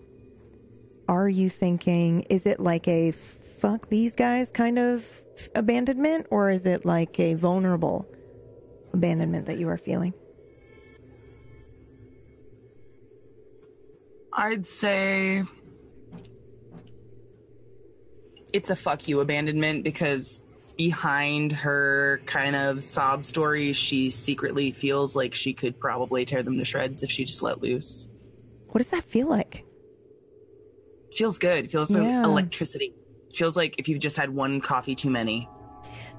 Are 1.08 1.30
you 1.30 1.52
thinking 1.52 2.22
is 2.32 2.48
it 2.48 2.60
like 2.60 2.88
a 2.88 3.12
fuck 3.12 3.90
these 3.90 4.16
guys 4.16 4.50
kind 4.50 4.80
of 4.80 5.22
abandonment 5.54 6.26
or 6.32 6.50
is 6.50 6.66
it 6.66 6.84
like 6.84 7.20
a 7.20 7.36
vulnerable 7.36 8.08
abandonment 8.94 9.46
that 9.48 9.58
you 9.60 9.68
are 9.70 9.78
feeling? 9.78 10.14
I'd 14.34 14.66
say 14.68 15.44
it's 18.54 18.70
a 18.70 18.76
fuck 18.76 19.08
you 19.08 19.20
abandonment 19.20 19.84
because 19.84 20.42
behind 20.78 21.52
her 21.52 22.22
kind 22.26 22.56
of 22.56 22.84
sob 22.84 23.26
story, 23.26 23.74
she 23.74 24.10
secretly 24.10 24.72
feels 24.72 25.16
like 25.16 25.36
she 25.36 25.54
could 25.54 25.78
probably 25.80 26.26
tear 26.26 26.42
them 26.42 26.58
to 26.58 26.64
shreds 26.64 27.04
if 27.04 27.12
she 27.12 27.26
just 27.26 27.42
let 27.42 27.62
loose. 27.62 28.10
What 28.70 28.78
does 28.78 28.90
that 28.92 29.04
feel 29.04 29.28
like? 29.28 29.66
Feels 31.14 31.38
good. 31.38 31.70
Feels 31.70 31.92
Yeah. 31.94 32.20
like 32.20 32.26
electricity. 32.26 32.94
Feels 33.34 33.58
like 33.58 33.76
if 33.78 33.90
you've 33.90 34.00
just 34.00 34.16
had 34.16 34.30
one 34.30 34.62
coffee 34.62 34.96
too 34.96 35.10
many. 35.10 35.50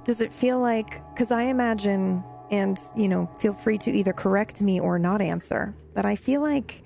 Does 0.04 0.20
it 0.20 0.32
feel 0.32 0.60
like, 0.60 1.02
because 1.14 1.30
I 1.30 1.44
imagine, 1.44 2.22
and 2.50 2.78
you 2.96 3.08
know, 3.08 3.26
feel 3.38 3.52
free 3.52 3.78
to 3.78 3.90
either 3.90 4.12
correct 4.12 4.60
me 4.60 4.80
or 4.80 4.98
not 4.98 5.20
answer, 5.20 5.74
but 5.94 6.04
I 6.04 6.16
feel 6.16 6.40
like 6.42 6.82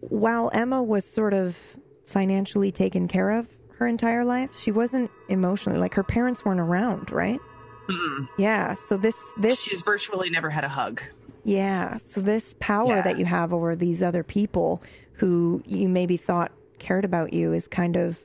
while 0.00 0.50
Emma 0.52 0.82
was 0.82 1.04
sort 1.04 1.34
of 1.34 1.56
financially 2.04 2.70
taken 2.72 3.08
care 3.08 3.30
of 3.30 3.48
her 3.78 3.86
entire 3.86 4.24
life, 4.24 4.54
she 4.56 4.70
wasn't 4.70 5.10
emotionally, 5.28 5.78
like 5.78 5.94
her 5.94 6.02
parents 6.04 6.44
weren't 6.44 6.60
around, 6.60 7.10
right? 7.10 7.40
Mm-mm. 7.88 8.28
Yeah. 8.38 8.74
So 8.74 8.96
this, 8.96 9.14
this, 9.38 9.60
She's 9.62 9.82
virtually 9.82 10.30
never 10.30 10.50
had 10.50 10.64
a 10.64 10.68
hug. 10.68 11.02
yeah. 11.44 11.96
So 11.98 12.20
this 12.20 12.54
power 12.60 12.96
Yeah. 12.96 13.02
that 13.02 13.18
you 13.18 13.24
have 13.24 13.52
over 13.52 13.74
these 13.76 14.02
other 14.02 14.22
people 14.22 14.82
who 15.14 15.62
you 15.66 15.88
maybe 15.88 16.16
thought 16.16 16.52
cared 16.78 17.04
about 17.04 17.32
you 17.32 17.52
is 17.52 17.66
kind 17.66 17.96
of 17.96 18.18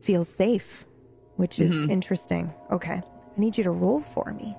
feels 0.00 0.28
safe, 0.28 0.86
which 1.36 1.58
is 1.58 1.72
Mhm. 1.72 1.90
interesting. 1.90 2.54
Okay. 2.70 3.00
I 3.02 3.40
need 3.40 3.58
you 3.58 3.64
to 3.64 3.70
roll 3.70 4.00
for 4.00 4.32
me. 4.32 4.56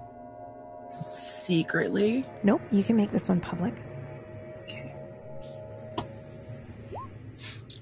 Secretly. 1.13 2.23
Nope, 2.43 2.61
you 2.71 2.83
can 2.83 2.95
make 2.95 3.11
this 3.11 3.27
one 3.27 3.39
public. 3.39 3.73
Okay. 4.63 4.93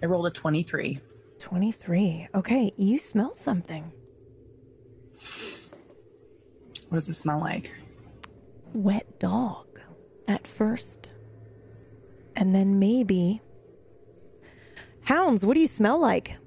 I 0.01 0.05
rolled 0.05 0.27
a 0.27 0.31
23. 0.31 0.99
23. 1.39 2.27
Okay, 2.35 2.73
you 2.77 2.99
smell 2.99 3.35
something. 3.35 3.91
What 6.89 6.97
does 6.99 7.09
it 7.09 7.13
smell 7.15 7.39
like? 7.39 7.73
Wet 8.73 9.19
dog 9.19 9.65
at 10.27 10.47
first. 10.47 11.09
And 12.35 12.53
then 12.53 12.79
maybe. 12.79 13.41
Hounds, 15.03 15.45
what 15.45 15.53
do 15.53 15.59
you 15.59 15.67
smell 15.67 15.99
like? 15.99 16.37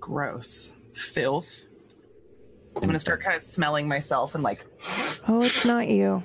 Gross. 0.00 0.70
Filth. 0.94 1.62
I'm 2.76 2.82
gonna 2.82 2.98
start 2.98 3.22
kind 3.22 3.36
of 3.36 3.42
smelling 3.42 3.86
myself 3.88 4.34
and 4.34 4.42
like 4.42 4.64
Oh, 5.28 5.42
it's 5.42 5.64
not 5.64 5.88
you. 5.88 6.24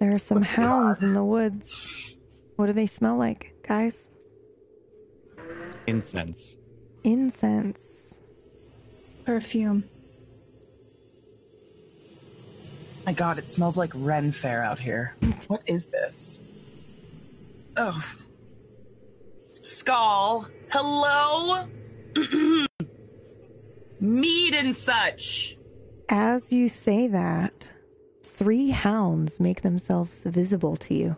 There 0.00 0.14
are 0.14 0.18
some 0.18 0.42
hounds 0.42 1.02
in 1.02 1.14
the 1.14 1.24
woods. 1.24 2.18
What 2.56 2.66
do 2.66 2.72
they 2.72 2.86
smell 2.86 3.16
like, 3.16 3.54
guys? 3.66 4.08
Incense. 5.86 6.56
Incense. 7.04 8.14
Perfume. 9.24 9.84
my 13.06 13.12
god, 13.12 13.38
it 13.38 13.48
smells 13.48 13.76
like 13.76 13.92
Ren 13.94 14.32
Fair 14.32 14.62
out 14.62 14.78
here. 14.78 15.14
What 15.46 15.62
is 15.66 15.86
this? 15.86 16.40
Oh. 17.76 18.02
Skull. 19.60 20.48
Hello? 20.70 21.68
Meat 24.00 24.54
and 24.54 24.76
such. 24.76 25.56
As 26.08 26.52
you 26.52 26.68
say 26.68 27.08
that, 27.08 27.70
three 28.22 28.70
hounds 28.70 29.40
make 29.40 29.62
themselves 29.62 30.24
visible 30.24 30.76
to 30.76 30.94
you. 30.94 31.16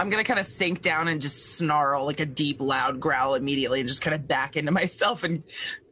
I'm 0.00 0.10
gonna 0.10 0.24
kind 0.24 0.38
of 0.38 0.46
sink 0.46 0.80
down 0.80 1.08
and 1.08 1.20
just 1.20 1.56
snarl 1.56 2.04
like 2.04 2.20
a 2.20 2.26
deep, 2.26 2.60
loud 2.60 3.00
growl 3.00 3.34
immediately, 3.34 3.80
and 3.80 3.88
just 3.88 4.00
kind 4.00 4.14
of 4.14 4.28
back 4.28 4.56
into 4.56 4.70
myself 4.70 5.24
and 5.24 5.42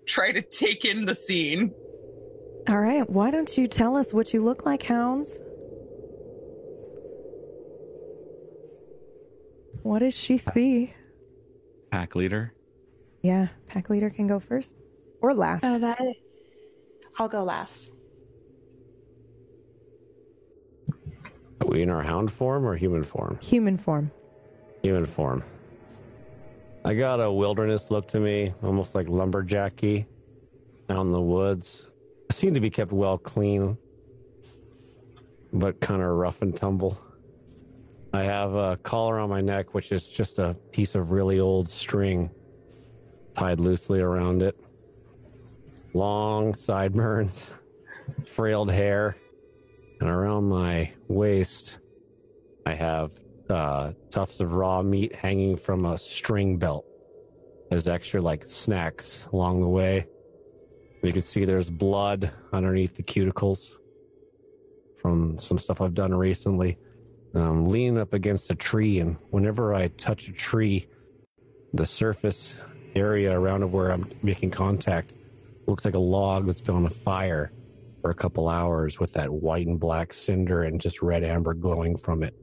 try 0.06 0.32
to 0.32 0.42
take 0.42 0.84
in 0.84 1.04
the 1.04 1.14
scene. 1.14 1.74
All 2.68 2.78
right. 2.78 3.08
Why 3.08 3.30
don't 3.30 3.56
you 3.56 3.66
tell 3.66 3.96
us 3.96 4.12
what 4.14 4.32
you 4.32 4.42
look 4.42 4.64
like, 4.66 4.82
hounds? 4.82 5.38
What 9.82 10.00
does 10.00 10.14
she 10.14 10.36
see? 10.36 10.94
Pack 11.92 12.16
leader. 12.16 12.52
Yeah, 13.22 13.48
pack 13.68 13.88
leader 13.88 14.10
can 14.10 14.26
go 14.26 14.40
first 14.40 14.74
or 15.20 15.32
last. 15.32 15.64
Uh, 15.64 15.78
that 15.78 16.00
I'll 17.18 17.28
go 17.28 17.44
last. 17.44 17.92
Are 21.60 21.66
we 21.66 21.82
in 21.82 21.90
our 21.90 22.02
hound 22.02 22.30
form 22.30 22.66
or 22.66 22.76
human 22.76 23.04
form? 23.04 23.38
Human 23.42 23.78
form. 23.78 24.10
Human 24.82 25.06
form. 25.06 25.42
I 26.86 26.94
got 26.94 27.20
a 27.20 27.28
wilderness 27.28 27.90
look 27.90 28.06
to 28.10 28.20
me, 28.20 28.54
almost 28.62 28.94
like 28.94 29.08
lumberjacky 29.08 30.06
out 30.88 31.00
in 31.00 31.10
the 31.10 31.20
woods. 31.20 31.88
I 32.30 32.32
seem 32.32 32.54
to 32.54 32.60
be 32.60 32.70
kept 32.70 32.92
well 32.92 33.18
clean, 33.18 33.76
but 35.52 35.80
kind 35.80 36.00
of 36.00 36.14
rough 36.14 36.42
and 36.42 36.56
tumble. 36.56 36.96
I 38.12 38.22
have 38.22 38.54
a 38.54 38.76
collar 38.84 39.18
on 39.18 39.28
my 39.28 39.40
neck, 39.40 39.74
which 39.74 39.90
is 39.90 40.08
just 40.08 40.38
a 40.38 40.54
piece 40.70 40.94
of 40.94 41.10
really 41.10 41.40
old 41.40 41.68
string 41.68 42.30
tied 43.34 43.58
loosely 43.58 44.00
around 44.00 44.40
it. 44.40 44.56
Long 45.92 46.54
sideburns, 46.54 47.50
frailed 48.24 48.70
hair, 48.70 49.16
and 50.00 50.08
around 50.08 50.44
my 50.44 50.92
waist, 51.08 51.78
I 52.64 52.74
have 52.74 53.12
uh, 53.48 53.92
tufts 54.10 54.40
of 54.40 54.52
raw 54.52 54.82
meat 54.82 55.14
hanging 55.14 55.56
from 55.56 55.84
a 55.84 55.98
string 55.98 56.58
belt 56.58 56.84
as 57.70 57.88
extra 57.88 58.20
like 58.20 58.44
snacks 58.44 59.26
along 59.32 59.60
the 59.60 59.68
way. 59.68 60.06
You 61.02 61.12
can 61.12 61.22
see 61.22 61.44
there's 61.44 61.70
blood 61.70 62.32
underneath 62.52 62.94
the 62.94 63.02
cuticles 63.02 63.74
from 65.00 65.38
some 65.38 65.58
stuff 65.58 65.80
I've 65.80 65.94
done 65.94 66.14
recently. 66.14 66.78
Um, 67.34 67.66
leaning 67.66 67.98
up 67.98 68.14
against 68.14 68.50
a 68.50 68.54
tree, 68.54 68.98
and 68.98 69.16
whenever 69.30 69.74
I 69.74 69.88
touch 69.88 70.28
a 70.28 70.32
tree, 70.32 70.88
the 71.74 71.84
surface 71.84 72.62
area 72.94 73.38
around 73.38 73.70
where 73.70 73.90
I'm 73.90 74.10
making 74.22 74.52
contact 74.52 75.12
looks 75.66 75.84
like 75.84 75.94
a 75.94 75.98
log 75.98 76.46
that's 76.46 76.62
been 76.62 76.74
on 76.74 76.86
a 76.86 76.90
fire 76.90 77.52
for 78.00 78.10
a 78.10 78.14
couple 78.14 78.48
hours 78.48 78.98
with 78.98 79.12
that 79.12 79.30
white 79.30 79.66
and 79.66 79.78
black 79.78 80.14
cinder 80.14 80.62
and 80.62 80.80
just 80.80 81.02
red 81.02 81.24
amber 81.24 81.52
glowing 81.52 81.96
from 81.96 82.22
it. 82.22 82.34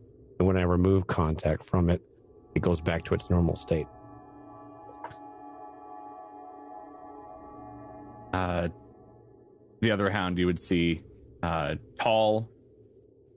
And 0.44 0.48
when 0.50 0.58
I 0.58 0.64
remove 0.64 1.08
contact 1.08 1.64
from 1.64 1.90
it, 1.90 2.02
it 2.54 2.62
goes 2.62 2.82
back 2.82 3.06
to 3.06 3.14
its 3.14 3.30
normal 3.30 3.56
state. 3.56 3.88
Uh, 8.34 8.68
the 9.80 9.90
other 9.90 10.10
hound 10.10 10.38
you 10.38 10.46
would 10.46 10.60
see 10.60 11.02
uh, 11.44 11.76
tall, 11.98 12.50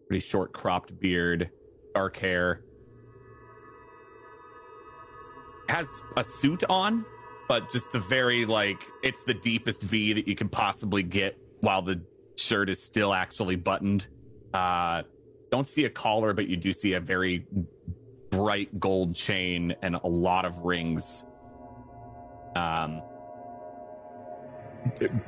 pretty 0.09 0.18
short 0.18 0.52
cropped 0.52 0.98
beard, 0.98 1.48
dark 1.94 2.16
hair. 2.16 2.62
Has 5.68 6.02
a 6.16 6.24
suit 6.24 6.64
on, 6.68 7.07
but 7.46 7.70
just 7.70 7.92
the 7.92 8.00
very 8.00 8.44
like 8.46 8.84
it's 9.04 9.22
the 9.22 9.34
deepest 9.34 9.84
V 9.84 10.12
that 10.12 10.26
you 10.26 10.34
can 10.34 10.48
possibly 10.48 11.04
get 11.04 11.38
while 11.61 11.82
the 11.82 12.04
shirt 12.36 12.68
is 12.68 12.82
still 12.82 13.14
actually 13.14 13.54
buttoned. 13.54 14.09
Uh, 14.52 15.02
don't 15.51 15.66
see 15.66 15.84
a 15.84 15.90
collar, 15.90 16.32
but 16.32 16.49
you 16.49 16.57
do 16.57 16.72
see 16.72 16.94
a 16.94 17.01
very 17.01 17.47
bright 18.30 18.78
gold 18.80 19.14
chain 19.14 19.74
and 19.82 19.94
a 19.94 20.07
lot 20.07 20.44
of 20.44 20.64
rings. 20.64 21.24
Um, 22.55 23.03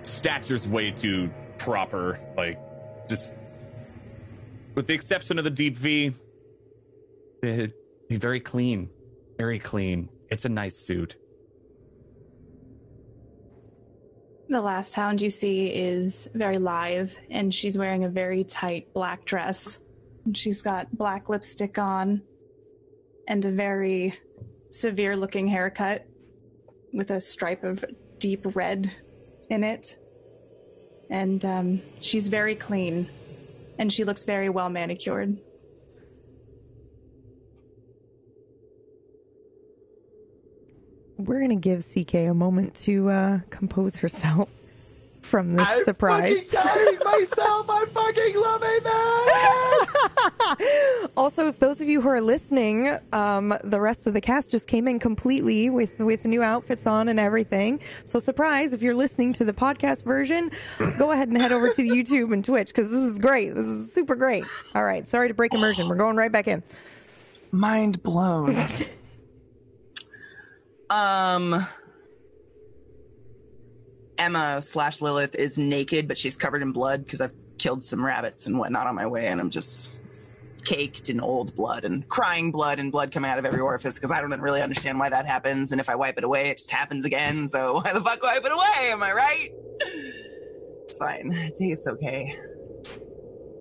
stature's 0.02 0.66
way 0.66 0.90
too 0.90 1.30
proper. 1.58 2.20
Like, 2.36 2.58
just 3.08 3.34
with 4.74 4.86
the 4.86 4.94
exception 4.94 5.38
of 5.38 5.44
the 5.44 5.50
deep 5.50 5.76
V, 5.76 6.12
it, 7.42 7.72
very 8.10 8.40
clean, 8.40 8.88
very 9.36 9.58
clean. 9.58 10.08
It's 10.30 10.44
a 10.44 10.48
nice 10.48 10.76
suit. 10.76 11.16
The 14.50 14.60
last 14.60 14.94
hound 14.94 15.20
you 15.20 15.28
see 15.28 15.66
is 15.66 16.30
very 16.34 16.56
lithe, 16.56 17.12
and 17.30 17.54
she's 17.54 17.76
wearing 17.76 18.04
a 18.04 18.08
very 18.08 18.44
tight 18.44 18.92
black 18.94 19.26
dress. 19.26 19.82
And 20.28 20.36
she's 20.36 20.60
got 20.60 20.94
black 20.94 21.30
lipstick 21.30 21.78
on 21.78 22.20
and 23.28 23.42
a 23.46 23.50
very 23.50 24.12
severe 24.68 25.16
looking 25.16 25.46
haircut 25.46 26.06
with 26.92 27.10
a 27.10 27.18
stripe 27.18 27.64
of 27.64 27.82
deep 28.18 28.44
red 28.54 28.92
in 29.48 29.64
it. 29.64 29.96
And 31.08 31.42
um, 31.46 31.80
she's 31.98 32.28
very 32.28 32.54
clean, 32.54 33.08
and 33.78 33.90
she 33.90 34.04
looks 34.04 34.24
very 34.24 34.50
well 34.50 34.68
manicured. 34.68 35.38
We're 41.16 41.40
gonna 41.40 41.56
give 41.56 41.82
CK 41.82 42.14
a 42.16 42.34
moment 42.34 42.74
to 42.82 43.08
uh, 43.08 43.38
compose 43.48 43.96
herself 43.96 44.50
from 45.28 45.54
this 45.54 45.84
surprise. 45.84 46.44
fucking 46.46 46.98
myself. 47.04 47.66
I'm 47.68 47.88
fucking 47.90 48.34
loving 48.34 48.80
this. 48.82 49.88
also, 51.16 51.46
if 51.48 51.58
those 51.58 51.80
of 51.80 51.88
you 51.88 52.00
who 52.00 52.08
are 52.08 52.20
listening, 52.20 52.98
um, 53.12 53.56
the 53.62 53.80
rest 53.80 54.06
of 54.06 54.14
the 54.14 54.20
cast 54.20 54.50
just 54.50 54.66
came 54.66 54.88
in 54.88 54.98
completely 54.98 55.70
with 55.70 55.98
with 55.98 56.24
new 56.24 56.42
outfits 56.42 56.86
on 56.86 57.08
and 57.08 57.20
everything. 57.20 57.80
So, 58.06 58.18
surprise! 58.18 58.72
If 58.72 58.82
you're 58.82 58.94
listening 58.94 59.32
to 59.34 59.44
the 59.44 59.52
podcast 59.52 60.04
version, 60.04 60.50
go 60.98 61.12
ahead 61.12 61.28
and 61.28 61.40
head 61.40 61.52
over 61.52 61.68
to 61.72 61.82
YouTube 61.82 62.32
and 62.32 62.44
Twitch 62.44 62.68
because 62.68 62.90
this 62.90 63.00
is 63.00 63.18
great. 63.18 63.54
This 63.54 63.66
is 63.66 63.92
super 63.92 64.16
great. 64.16 64.44
All 64.74 64.84
right, 64.84 65.06
sorry 65.06 65.28
to 65.28 65.34
break 65.34 65.54
immersion. 65.54 65.88
We're 65.88 65.96
going 65.96 66.16
right 66.16 66.32
back 66.32 66.48
in. 66.48 66.62
Mind 67.52 68.02
blown. 68.02 68.56
um 70.90 71.66
Emma 74.18 74.60
slash 74.62 75.00
Lilith 75.00 75.34
is 75.34 75.58
naked, 75.58 76.08
but 76.08 76.18
she's 76.18 76.36
covered 76.36 76.62
in 76.62 76.72
blood 76.72 77.04
because 77.04 77.20
I've 77.20 77.34
killed 77.58 77.82
some 77.82 78.04
rabbits 78.04 78.46
and 78.46 78.58
whatnot 78.58 78.86
on 78.86 78.94
my 78.94 79.06
way, 79.06 79.26
and 79.26 79.40
I'm 79.40 79.50
just 79.50 80.00
caked 80.64 81.08
in 81.08 81.20
old 81.20 81.54
blood 81.54 81.84
and 81.84 82.06
crying 82.08 82.50
blood 82.50 82.78
and 82.78 82.92
blood 82.92 83.12
coming 83.12 83.30
out 83.30 83.38
of 83.38 83.46
every 83.46 83.60
orifice 83.60 83.94
because 83.94 84.10
I 84.10 84.20
don't 84.20 84.38
really 84.40 84.60
understand 84.60 84.98
why 84.98 85.08
that 85.08 85.26
happens. 85.26 85.72
And 85.72 85.80
if 85.80 85.88
I 85.88 85.94
wipe 85.94 86.18
it 86.18 86.24
away, 86.24 86.48
it 86.48 86.58
just 86.58 86.70
happens 86.70 87.04
again. 87.04 87.48
So 87.48 87.74
why 87.80 87.92
the 87.92 88.00
fuck 88.00 88.22
wipe 88.22 88.44
it 88.44 88.52
away? 88.52 88.90
Am 88.90 89.02
I 89.02 89.12
right? 89.12 89.50
It's 89.80 90.96
fine. 90.96 91.32
It 91.32 91.54
tastes 91.54 91.86
okay. 91.86 92.38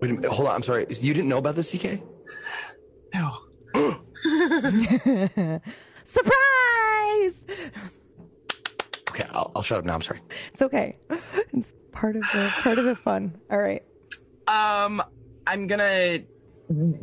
Wait 0.00 0.10
a 0.10 0.14
minute. 0.14 0.30
Hold 0.30 0.48
on. 0.48 0.56
I'm 0.56 0.62
sorry. 0.62 0.86
You 0.88 1.14
didn't 1.14 1.28
know 1.28 1.38
about 1.38 1.54
the 1.54 1.62
CK? 1.62 2.02
No. 3.14 3.38
Surprise! 6.04 7.34
Okay, 9.18 9.28
I'll, 9.32 9.50
I'll 9.56 9.62
shut 9.62 9.78
up 9.78 9.84
now. 9.84 9.94
I'm 9.94 10.02
sorry. 10.02 10.20
It's 10.52 10.62
okay. 10.62 10.96
It's 11.52 11.72
part 11.92 12.14
of 12.14 12.22
the 12.22 12.52
part 12.62 12.78
of 12.78 12.84
the 12.84 12.94
fun. 12.94 13.38
All 13.50 13.58
right. 13.58 13.82
Um, 14.46 15.02
I'm 15.46 15.66
gonna 15.66 16.20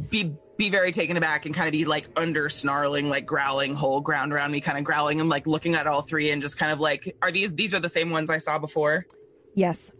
be 0.09 0.31
be 0.57 0.69
very 0.69 0.91
taken 0.91 1.17
aback 1.17 1.45
and 1.45 1.53
kind 1.53 1.67
of 1.67 1.71
be 1.73 1.83
like 1.83 2.07
under 2.15 2.47
snarling, 2.47 3.09
like 3.09 3.25
growling, 3.25 3.75
whole 3.75 3.99
ground 4.01 4.31
around 4.31 4.51
me, 4.51 4.61
kind 4.61 4.77
of 4.77 4.83
growling. 4.83 5.19
I'm 5.19 5.27
like 5.27 5.47
looking 5.47 5.75
at 5.75 5.87
all 5.87 6.01
three 6.01 6.29
and 6.31 6.41
just 6.41 6.57
kind 6.57 6.71
of 6.71 6.79
like, 6.79 7.15
are 7.21 7.31
these 7.31 7.53
these 7.53 7.73
are 7.73 7.79
the 7.79 7.89
same 7.89 8.11
ones 8.11 8.29
I 8.29 8.37
saw 8.37 8.59
before 8.59 9.05
Yes. 9.55 9.91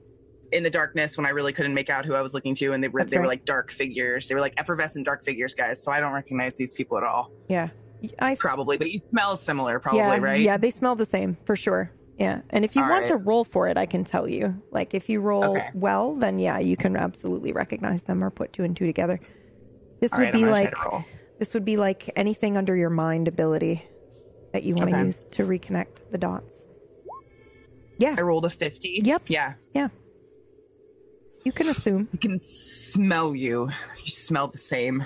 in 0.51 0.63
the 0.63 0.69
darkness 0.69 1.17
when 1.17 1.25
I 1.25 1.29
really 1.29 1.51
couldn't 1.51 1.73
make 1.73 1.89
out 1.89 2.05
who 2.05 2.13
I 2.13 2.21
was 2.21 2.33
looking 2.33 2.55
to, 2.55 2.71
and 2.73 2.83
they 2.83 2.87
were 2.87 3.01
That's 3.01 3.11
they 3.11 3.17
were 3.19 3.27
like 3.27 3.43
dark 3.45 3.71
figures. 3.71 4.29
They 4.29 4.35
were 4.35 4.41
like 4.41 4.53
effervescent 4.57 5.05
dark 5.05 5.25
figures, 5.25 5.55
guys. 5.55 5.83
So 5.83 5.91
I 5.91 5.99
don't 5.99 6.13
recognize 6.13 6.55
these 6.55 6.71
people 6.71 6.97
at 6.97 7.03
all, 7.03 7.31
Yeah. 7.49 7.69
I 8.19 8.35
probably. 8.35 8.77
But 8.77 8.91
you 8.91 8.99
smell 9.09 9.35
similar, 9.35 9.79
probably, 9.79 9.99
yeah, 10.01 10.17
right? 10.19 10.39
Yeah, 10.39 10.57
they 10.57 10.69
smell 10.71 10.95
the 10.95 11.05
same 11.07 11.35
for 11.45 11.55
sure. 11.55 11.91
Yeah. 12.17 12.41
And 12.49 12.63
if 12.63 12.75
you 12.75 12.81
All 12.81 12.89
want 12.89 13.01
right. 13.01 13.09
to 13.09 13.17
roll 13.17 13.43
for 13.43 13.67
it, 13.67 13.77
I 13.77 13.85
can 13.85 14.03
tell 14.03 14.27
you. 14.27 14.61
Like 14.71 14.93
if 14.93 15.09
you 15.09 15.19
roll 15.19 15.57
Okay. 15.57 15.69
well, 15.73 16.15
then 16.15 16.39
yeah, 16.39 16.59
you 16.59 16.77
can 16.77 16.95
absolutely 16.95 17.51
recognize 17.51 18.03
them 18.03 18.23
or 18.23 18.29
put 18.29 18.53
two 18.53 18.63
and 18.63 18.75
two 18.75 18.85
together. 18.85 19.19
This 19.99 20.13
All 20.13 20.19
would 20.19 20.25
right, 20.25 20.33
be 20.33 20.45
like 20.45 20.73
this 21.39 21.53
would 21.53 21.65
be 21.65 21.77
like 21.77 22.09
anything 22.15 22.57
under 22.57 22.75
your 22.75 22.89
mind 22.89 23.27
ability 23.27 23.83
that 24.53 24.63
you 24.63 24.75
want 24.75 24.89
to 24.91 24.95
Okay. 24.95 25.05
use 25.05 25.23
to 25.31 25.45
reconnect 25.45 26.09
the 26.11 26.17
dots. 26.17 26.65
Yeah, 27.97 28.15
I 28.17 28.21
rolled 28.21 28.45
a 28.45 28.49
fifty. 28.49 29.01
Yep. 29.03 29.23
Yeah. 29.27 29.53
yeah. 29.73 29.89
You 31.43 31.51
can 31.51 31.67
assume. 31.67 32.07
I 32.13 32.17
can 32.17 32.39
smell 32.41 33.35
you. 33.35 33.69
You 34.03 34.11
smell 34.11 34.47
the 34.47 34.57
same. 34.57 35.05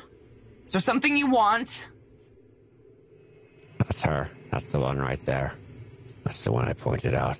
Is 0.63 0.71
there 0.71 0.79
something 0.79 1.17
you 1.17 1.29
want? 1.29 1.87
That's 3.79 4.01
her. 4.01 4.29
That's 4.51 4.69
the 4.69 4.79
one 4.79 4.99
right 4.99 5.23
there. 5.25 5.55
That's 6.29 6.43
the 6.43 6.51
one 6.51 6.67
I 6.67 6.73
pointed 6.73 7.15
out. 7.15 7.39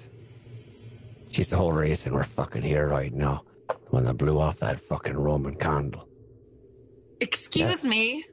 She's 1.30 1.52
the 1.52 1.58
whole 1.58 1.74
reason 1.74 2.12
we're 2.12 2.24
fucking 2.24 2.64
here 2.64 2.88
right 2.88 3.14
now. 3.14 3.44
The 3.68 3.76
one 3.92 4.04
that 4.06 4.16
blew 4.16 4.40
off 4.40 4.58
that 4.62 4.80
fucking 4.80 5.16
Roman 5.16 5.54
candle. 5.54 6.10
Excuse 7.20 7.86
me. 7.86 8.26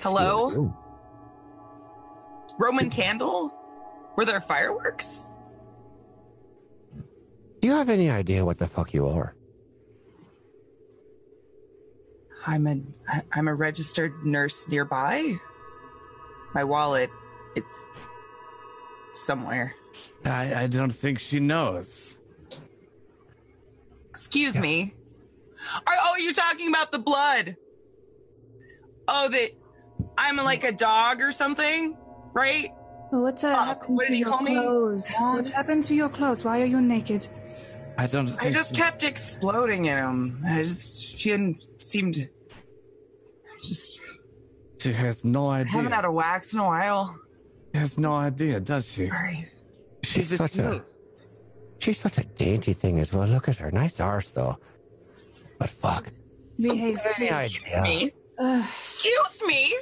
Hello? 0.00 0.50
You. 0.52 0.76
Roman 2.60 2.90
candle? 2.90 3.52
Were 4.14 4.24
there 4.24 4.40
fireworks? 4.40 5.26
Do 7.60 7.66
you 7.66 7.74
have 7.74 7.90
any 7.90 8.08
idea 8.08 8.44
what 8.44 8.60
the 8.60 8.68
fuck 8.68 8.94
you 8.94 9.08
are? 9.08 9.34
I'm 12.46 12.68
a 12.68 12.80
I'm 13.32 13.48
a 13.48 13.54
registered 13.56 14.24
nurse 14.24 14.68
nearby. 14.68 15.40
My 16.54 16.62
wallet, 16.62 17.10
it's 17.56 17.84
somewhere. 19.16 19.74
I, 20.24 20.62
I 20.62 20.66
don't 20.66 20.90
think 20.90 21.18
she 21.18 21.40
knows. 21.40 22.16
Excuse 24.10 24.56
me. 24.56 24.94
Are, 25.86 25.94
oh, 26.00 26.10
are 26.12 26.20
you're 26.20 26.32
talking 26.32 26.68
about 26.68 26.92
the 26.92 26.98
blood. 26.98 27.56
Oh, 29.08 29.28
that 29.28 29.50
I'm 30.18 30.36
like 30.36 30.64
a 30.64 30.72
dog 30.72 31.20
or 31.20 31.32
something, 31.32 31.96
right? 32.32 32.70
What's 33.10 33.44
uh, 33.44 33.48
Uh, 33.48 33.64
happened 33.64 33.96
what 33.96 34.04
to 34.04 34.08
did 34.08 34.14
he 34.14 34.20
your 34.20 34.28
call 34.30 34.42
me? 34.42 34.54
clothes? 34.54 35.14
Dog? 35.18 35.36
What 35.36 35.50
happened 35.50 35.84
to 35.84 35.94
your 35.94 36.08
clothes? 36.08 36.44
Why 36.44 36.60
are 36.60 36.66
you 36.66 36.80
naked? 36.80 37.28
I 37.98 38.06
don't 38.06 38.28
I 38.42 38.50
just 38.50 38.74
she, 38.74 38.80
kept 38.82 39.02
exploding 39.02 39.86
in 39.86 39.96
him. 39.96 40.42
I 40.46 40.62
just 40.64 41.02
she 41.02 41.30
didn't 41.30 41.82
seemed 41.82 42.28
just 43.62 44.00
she 44.80 44.92
has 44.92 45.24
no 45.24 45.48
idea. 45.48 45.56
I 45.56 45.60
idea. 45.60 45.72
haven't 45.72 45.92
had 45.92 46.04
a 46.04 46.12
wax 46.12 46.52
in 46.52 46.58
a 46.58 46.64
while. 46.64 47.16
She 47.76 47.80
has 47.80 47.98
no 47.98 48.14
idea, 48.14 48.58
does 48.58 48.90
she? 48.90 49.06
Sorry. 49.10 49.50
She's 50.02 50.30
just 50.30 50.38
such 50.38 50.56
a 50.56 50.82
she's 51.78 51.98
such 51.98 52.16
a 52.16 52.24
dainty 52.24 52.72
thing 52.72 52.98
as 53.00 53.12
well. 53.12 53.28
Look 53.28 53.50
at 53.50 53.56
her, 53.58 53.70
nice 53.70 54.00
arse 54.00 54.30
though. 54.30 54.56
But 55.58 55.68
fuck, 55.68 56.10
Behave. 56.58 56.98
any 57.18 57.30
idea? 57.30 57.82
Me? 57.82 58.12
Uh, 58.38 58.62
Excuse 58.66 59.42
me. 59.46 59.76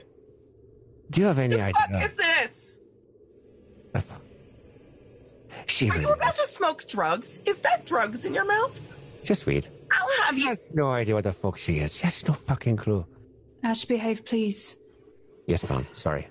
Do 1.10 1.20
you 1.20 1.26
have 1.28 1.38
any 1.38 1.54
The 1.54 1.70
fuck 1.72 1.88
idea? 1.90 2.04
is 2.06 2.12
this? 2.14 2.80
She 5.66 5.88
Are 5.88 5.94
you 5.94 6.00
really 6.00 6.12
about 6.14 6.34
to 6.34 6.46
smoke 6.48 6.88
drugs? 6.88 7.40
Is 7.46 7.60
that 7.60 7.86
drugs 7.86 8.24
in 8.24 8.34
your 8.34 8.44
mouth? 8.44 8.80
just 9.22 9.46
weed. 9.46 9.68
I'll 9.92 10.24
have 10.26 10.34
She 10.34 10.42
you. 10.42 10.48
has 10.48 10.70
no 10.74 10.90
idea 10.90 11.14
what 11.14 11.22
the 11.24 11.32
fuck 11.32 11.56
she 11.58 11.74
is. 11.78 11.94
She 11.96 12.04
has 12.06 12.26
no 12.26 12.34
fucking 12.34 12.76
clue. 12.76 13.06
Ash, 13.62 13.84
behave, 13.84 14.24
please. 14.24 14.76
Yes, 15.46 15.68
ma'am. 15.70 15.86
Sorry. 15.94 16.26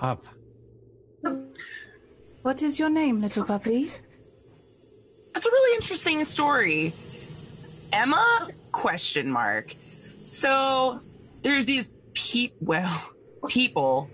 Up. 0.00 0.24
What 2.42 2.62
is 2.62 2.78
your 2.78 2.90
name, 2.90 3.20
little 3.20 3.44
puppy? 3.44 3.90
That's 5.34 5.46
a 5.46 5.50
really 5.50 5.76
interesting 5.76 6.24
story. 6.24 6.94
Emma? 7.92 8.48
Question 8.72 9.30
mark. 9.30 9.74
So 10.22 11.00
there's 11.42 11.66
these 11.66 11.90
peep 12.14 12.54
well 12.60 13.12
people, 13.48 14.10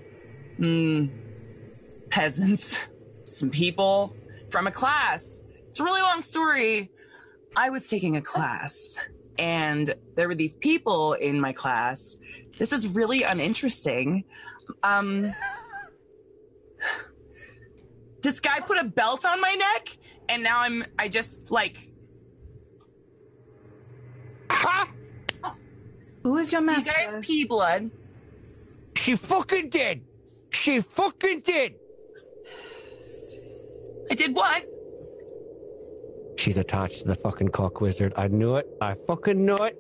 mm, 0.59 1.11
peasants, 2.11 2.87
some 3.25 3.51
people 3.51 4.17
from 4.51 4.67
a 4.67 4.71
class. 4.71 5.43
It's 5.69 5.81
a 5.81 5.85
really 5.85 6.03
long 6.03 6.23
story. 6.23 6.91
I 7.57 7.71
was 7.71 7.89
taking 7.89 8.17
a 8.17 8.23
class 8.23 8.99
and 9.39 9.95
there 10.17 10.29
were 10.29 10.35
these 10.35 10.57
people 10.57 11.15
in 11.15 11.41
my 11.41 11.53
class. 11.53 12.17
This 12.59 12.73
is 12.73 12.89
really 12.89 13.23
uninteresting. 13.23 14.25
Um 14.83 15.35
this 18.23 18.41
guy 18.41 18.61
put 18.61 18.79
a 18.79 18.85
belt 18.85 19.25
on 19.27 19.41
my 19.41 19.55
neck 19.55 19.97
and 20.29 20.43
now 20.43 20.61
I'm 20.61 20.85
I 20.99 21.09
just 21.09 21.51
like 21.51 21.89
Who 26.23 26.39
is 26.39 26.53
your 26.53 26.61
do 26.65 26.71
you 26.71 26.77
master? 26.79 26.93
guys 26.93 27.27
pee 27.27 27.45
blood. 27.45 27.91
She 28.97 29.17
fucking 29.17 29.71
did. 29.71 30.03
She 30.51 30.81
fucking 30.81 31.41
did. 31.41 31.75
I 34.11 34.15
did 34.15 34.37
what? 34.37 34.65
She's 36.37 36.57
attached 36.59 37.03
to 37.03 37.09
the 37.09 37.15
fucking 37.17 37.49
cock 37.49 37.81
wizard. 37.81 38.13
I 38.17 38.29
knew 38.29 38.57
it. 38.57 38.69
I 38.81 38.95
fucking 38.95 39.45
knew 39.45 39.57
it. 39.57 39.79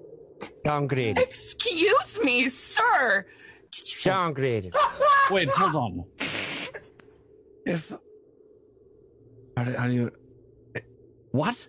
Downgraded. 0.64 1.18
Excuse 1.18 2.18
me, 2.24 2.49
sir. 2.49 3.24
Did 3.70 3.78
you 3.78 3.84
just- 3.84 4.07
Downgraded. 4.07 4.74
Wait, 5.30 5.49
hold 5.51 5.76
on. 5.76 6.05
If 7.64 7.93
are, 9.57 9.76
are 9.76 9.88
you 9.90 10.11
what? 11.32 11.66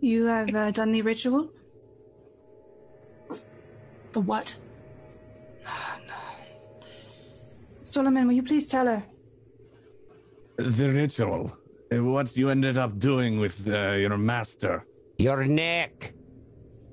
You 0.00 0.26
have 0.26 0.54
uh, 0.54 0.70
done 0.70 0.92
the 0.92 1.02
ritual? 1.02 1.50
The 4.12 4.20
what? 4.20 4.56
Solomon, 7.82 8.26
will 8.26 8.34
you 8.34 8.42
please 8.42 8.68
tell 8.68 8.86
her? 8.86 9.02
The 10.56 10.88
ritual. 10.90 11.52
Uh, 11.92 12.02
What 12.04 12.36
you 12.36 12.50
ended 12.50 12.78
up 12.78 12.98
doing 12.98 13.40
with 13.40 13.66
uh, 13.68 13.92
your 13.92 14.16
master. 14.16 14.84
Your 15.18 15.44
neck. 15.44 16.14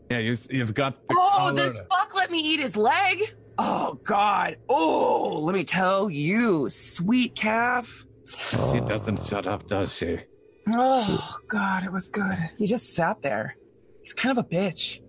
Yeah, 0.09 0.19
you, 0.19 0.35
you've 0.49 0.73
got 0.73 1.07
the 1.07 1.15
Oh, 1.17 1.31
collar. 1.37 1.53
this 1.53 1.79
fuck 1.89 2.15
let 2.15 2.31
me 2.31 2.39
eat 2.39 2.59
his 2.59 2.75
leg. 2.77 3.35
Oh 3.57 3.99
God. 4.03 4.57
Oh, 4.69 5.39
let 5.43 5.53
me 5.55 5.63
tell 5.63 6.09
you, 6.09 6.69
sweet 6.69 7.35
calf. 7.35 8.05
She 8.27 8.79
doesn't 8.81 9.19
shut 9.21 9.47
up, 9.47 9.67
does 9.67 9.93
she? 9.93 10.19
Oh 10.69 11.37
God, 11.47 11.85
it 11.85 11.91
was 11.91 12.09
good. 12.09 12.37
He 12.57 12.67
just 12.67 12.93
sat 12.93 13.21
there. 13.21 13.55
He's 14.01 14.13
kind 14.13 14.37
of 14.37 14.43
a 14.43 14.47
bitch. 14.47 14.99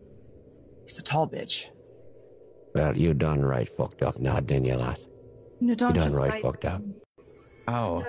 He's 0.84 0.98
a 0.98 1.02
tall 1.02 1.28
bitch. 1.28 1.66
Well, 2.74 2.96
you 2.96 3.14
done 3.14 3.42
right 3.42 3.68
fucked 3.68 4.02
up 4.02 4.20
now, 4.20 4.38
didn't 4.38 4.66
you, 4.66 4.76
lass? 4.76 5.06
You 5.60 5.68
You 5.68 5.74
don't 5.74 5.94
done 5.94 6.04
just 6.04 6.16
right 6.16 6.30
bite 6.30 6.42
fucked 6.42 6.64
up. 6.64 6.82
Oh, 7.66 8.04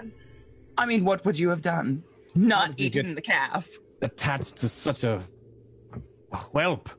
I 0.78 0.86
mean, 0.86 1.04
what 1.04 1.26
would 1.26 1.38
you 1.38 1.50
have 1.50 1.62
done? 1.62 2.04
Not 2.36 2.76
did 2.76 2.96
eaten 2.96 3.16
the 3.16 3.22
calf. 3.22 3.68
attached 4.02 4.58
to 4.58 4.70
such 4.70 5.04
a, 5.04 5.24
a 6.32 6.38
whelp. 6.38 6.90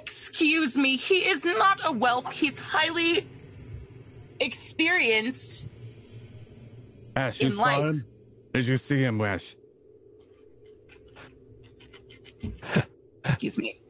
Excuse 0.00 0.78
me, 0.78 0.96
he 0.96 1.16
is 1.28 1.44
not 1.44 1.80
a 1.84 1.92
whelp. 1.92 2.32
He's 2.32 2.58
highly 2.58 3.26
experienced. 4.40 5.66
Ash, 7.16 7.40
you 7.40 7.48
In 7.48 7.52
saw 7.52 7.62
life. 7.62 7.84
him? 7.84 8.04
Did 8.54 8.66
you 8.66 8.76
see 8.76 9.02
him, 9.02 9.20
Ash? 9.20 9.56
Excuse 13.24 13.58
me. 13.58 13.80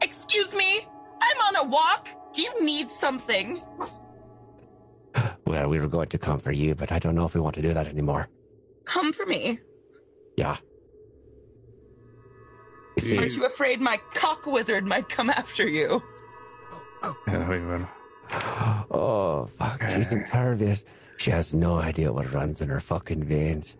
Excuse 0.00 0.54
me, 0.54 0.86
I'm 1.22 1.38
on 1.56 1.66
a 1.66 1.68
walk. 1.68 2.08
Do 2.34 2.42
you 2.42 2.64
need 2.64 2.90
something? 2.90 3.62
Well, 5.46 5.68
we 5.68 5.80
were 5.80 5.88
going 5.88 6.08
to 6.08 6.18
come 6.18 6.38
for 6.38 6.50
you, 6.52 6.74
but 6.74 6.92
I 6.92 6.98
don't 6.98 7.14
know 7.14 7.24
if 7.26 7.34
we 7.34 7.40
want 7.40 7.54
to 7.56 7.62
do 7.62 7.72
that 7.74 7.86
anymore. 7.86 8.28
Come 8.84 9.12
for 9.12 9.26
me. 9.26 9.60
Yeah. 10.36 10.56
You 12.96 13.02
see, 13.02 13.18
Aren't 13.18 13.36
you 13.36 13.44
afraid 13.44 13.80
my 13.80 13.98
cock 14.14 14.46
wizard 14.46 14.84
might 14.86 15.08
come 15.08 15.30
after 15.30 15.66
you? 15.68 16.02
Yeah, 17.26 17.48
we 17.48 17.60
will. 17.60 17.86
oh, 18.90 19.46
fuck. 19.58 19.82
She's 19.90 20.12
impervious. 20.12 20.84
She 21.22 21.30
has 21.30 21.54
no 21.54 21.76
idea 21.76 22.12
what 22.12 22.32
runs 22.32 22.60
in 22.60 22.68
her 22.68 22.80
fucking 22.80 23.22
veins. 23.22 23.76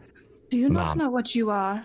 Do 0.48 0.56
you 0.56 0.68
not 0.68 0.90
Mom. 0.90 0.98
know 0.98 1.10
what 1.10 1.34
you 1.34 1.50
are? 1.50 1.84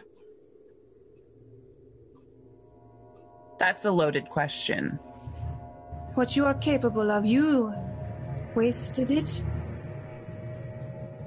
That's 3.58 3.84
a 3.84 3.92
loaded 3.92 4.30
question. 4.30 5.00
What 6.14 6.36
you 6.36 6.46
are 6.46 6.54
capable 6.54 7.10
of? 7.10 7.26
You 7.26 7.74
wasted 8.54 9.10
it? 9.10 9.42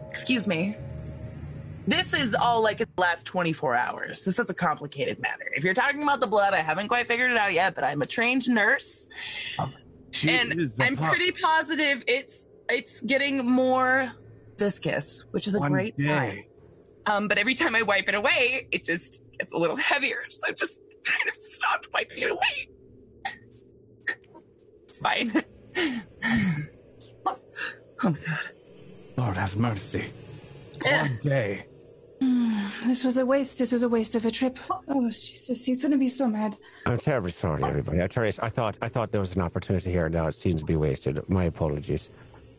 Excuse 0.09 0.47
me. 0.47 0.77
This 1.89 2.15
is 2.15 2.33
all 2.37 2.63
like 2.63 2.81
in 2.81 2.87
the 2.95 3.01
last 3.01 3.27
24 3.27 3.75
hours. 3.75 4.23
This 4.23 4.39
is 4.39 4.49
a 4.49 4.55
complicated 4.55 5.19
matter. 5.19 5.51
If 5.57 5.65
you're 5.65 5.75
talking 5.75 6.05
about 6.05 6.21
the 6.21 6.29
blood, 6.29 6.55
I 6.55 6.59
haven't 6.59 6.87
quite 6.87 7.09
figured 7.09 7.33
it 7.33 7.37
out 7.37 7.53
yet, 7.53 7.75
but 7.75 7.83
I'm 7.83 8.01
a 8.01 8.07
trained 8.07 8.49
nurse. 8.49 9.09
Um, 9.59 9.75
she 10.13 10.31
and 10.31 10.53
is 10.53 10.79
a 10.79 10.85
I'm 10.85 10.97
pup. 10.97 11.11
pretty 11.11 11.33
positive 11.33 12.05
it's 12.07 12.47
it's 12.69 13.01
getting 13.01 13.45
more 13.45 14.13
viscous, 14.61 15.25
which 15.33 15.47
is 15.49 15.55
a 15.57 15.59
One 15.59 15.73
great 15.73 15.97
day. 15.97 16.07
sign. 16.07 16.45
Um, 17.07 17.27
but 17.29 17.39
every 17.39 17.55
time 17.55 17.75
I 17.75 17.83
wipe 17.83 18.09
it 18.09 18.15
away, 18.15 18.69
it 18.71 18.85
just 18.85 19.25
gets 19.39 19.53
a 19.53 19.57
little 19.57 19.75
heavier. 19.77 20.23
So 20.29 20.47
I've 20.47 20.55
just 20.57 20.81
kind 21.05 21.29
of 21.29 21.35
stopped 21.35 21.89
wiping 21.93 22.19
it 22.23 22.31
away. 22.31 22.69
Fine. 25.03 25.33
oh 27.27 27.37
my 28.05 28.13
god. 28.13 28.51
Lord 29.17 29.37
have 29.37 29.57
mercy. 29.57 30.13
One 30.85 31.19
day. 31.23 31.67
This 32.87 33.05
was 33.05 33.17
a 33.19 33.25
waste. 33.25 33.59
This 33.59 33.73
is 33.73 33.83
a 33.83 33.89
waste 33.89 34.15
of 34.15 34.25
a 34.27 34.31
trip. 34.31 34.59
Oh, 34.89 35.11
Jesus. 35.11 35.65
He's 35.65 35.83
going 35.83 35.93
to 35.93 35.99
be 35.99 36.09
so 36.09 36.27
mad. 36.27 36.57
I'm 36.87 36.99
terribly 36.99 37.31
sorry, 37.31 37.63
everybody. 37.65 38.03
I 38.03 38.07
tell 38.09 38.27
you, 38.27 38.33
I 38.41 38.49
thought 38.51 38.77
I 38.83 38.89
thought 38.89 39.11
there 39.11 39.21
was 39.21 39.35
an 39.35 39.43
opportunity 39.43 39.91
here. 39.91 40.07
And 40.07 40.15
now 40.15 40.27
it 40.27 40.35
seems 40.35 40.61
to 40.61 40.67
be 40.67 40.77
wasted. 40.77 41.27
My 41.29 41.45
apologies. 41.45 42.11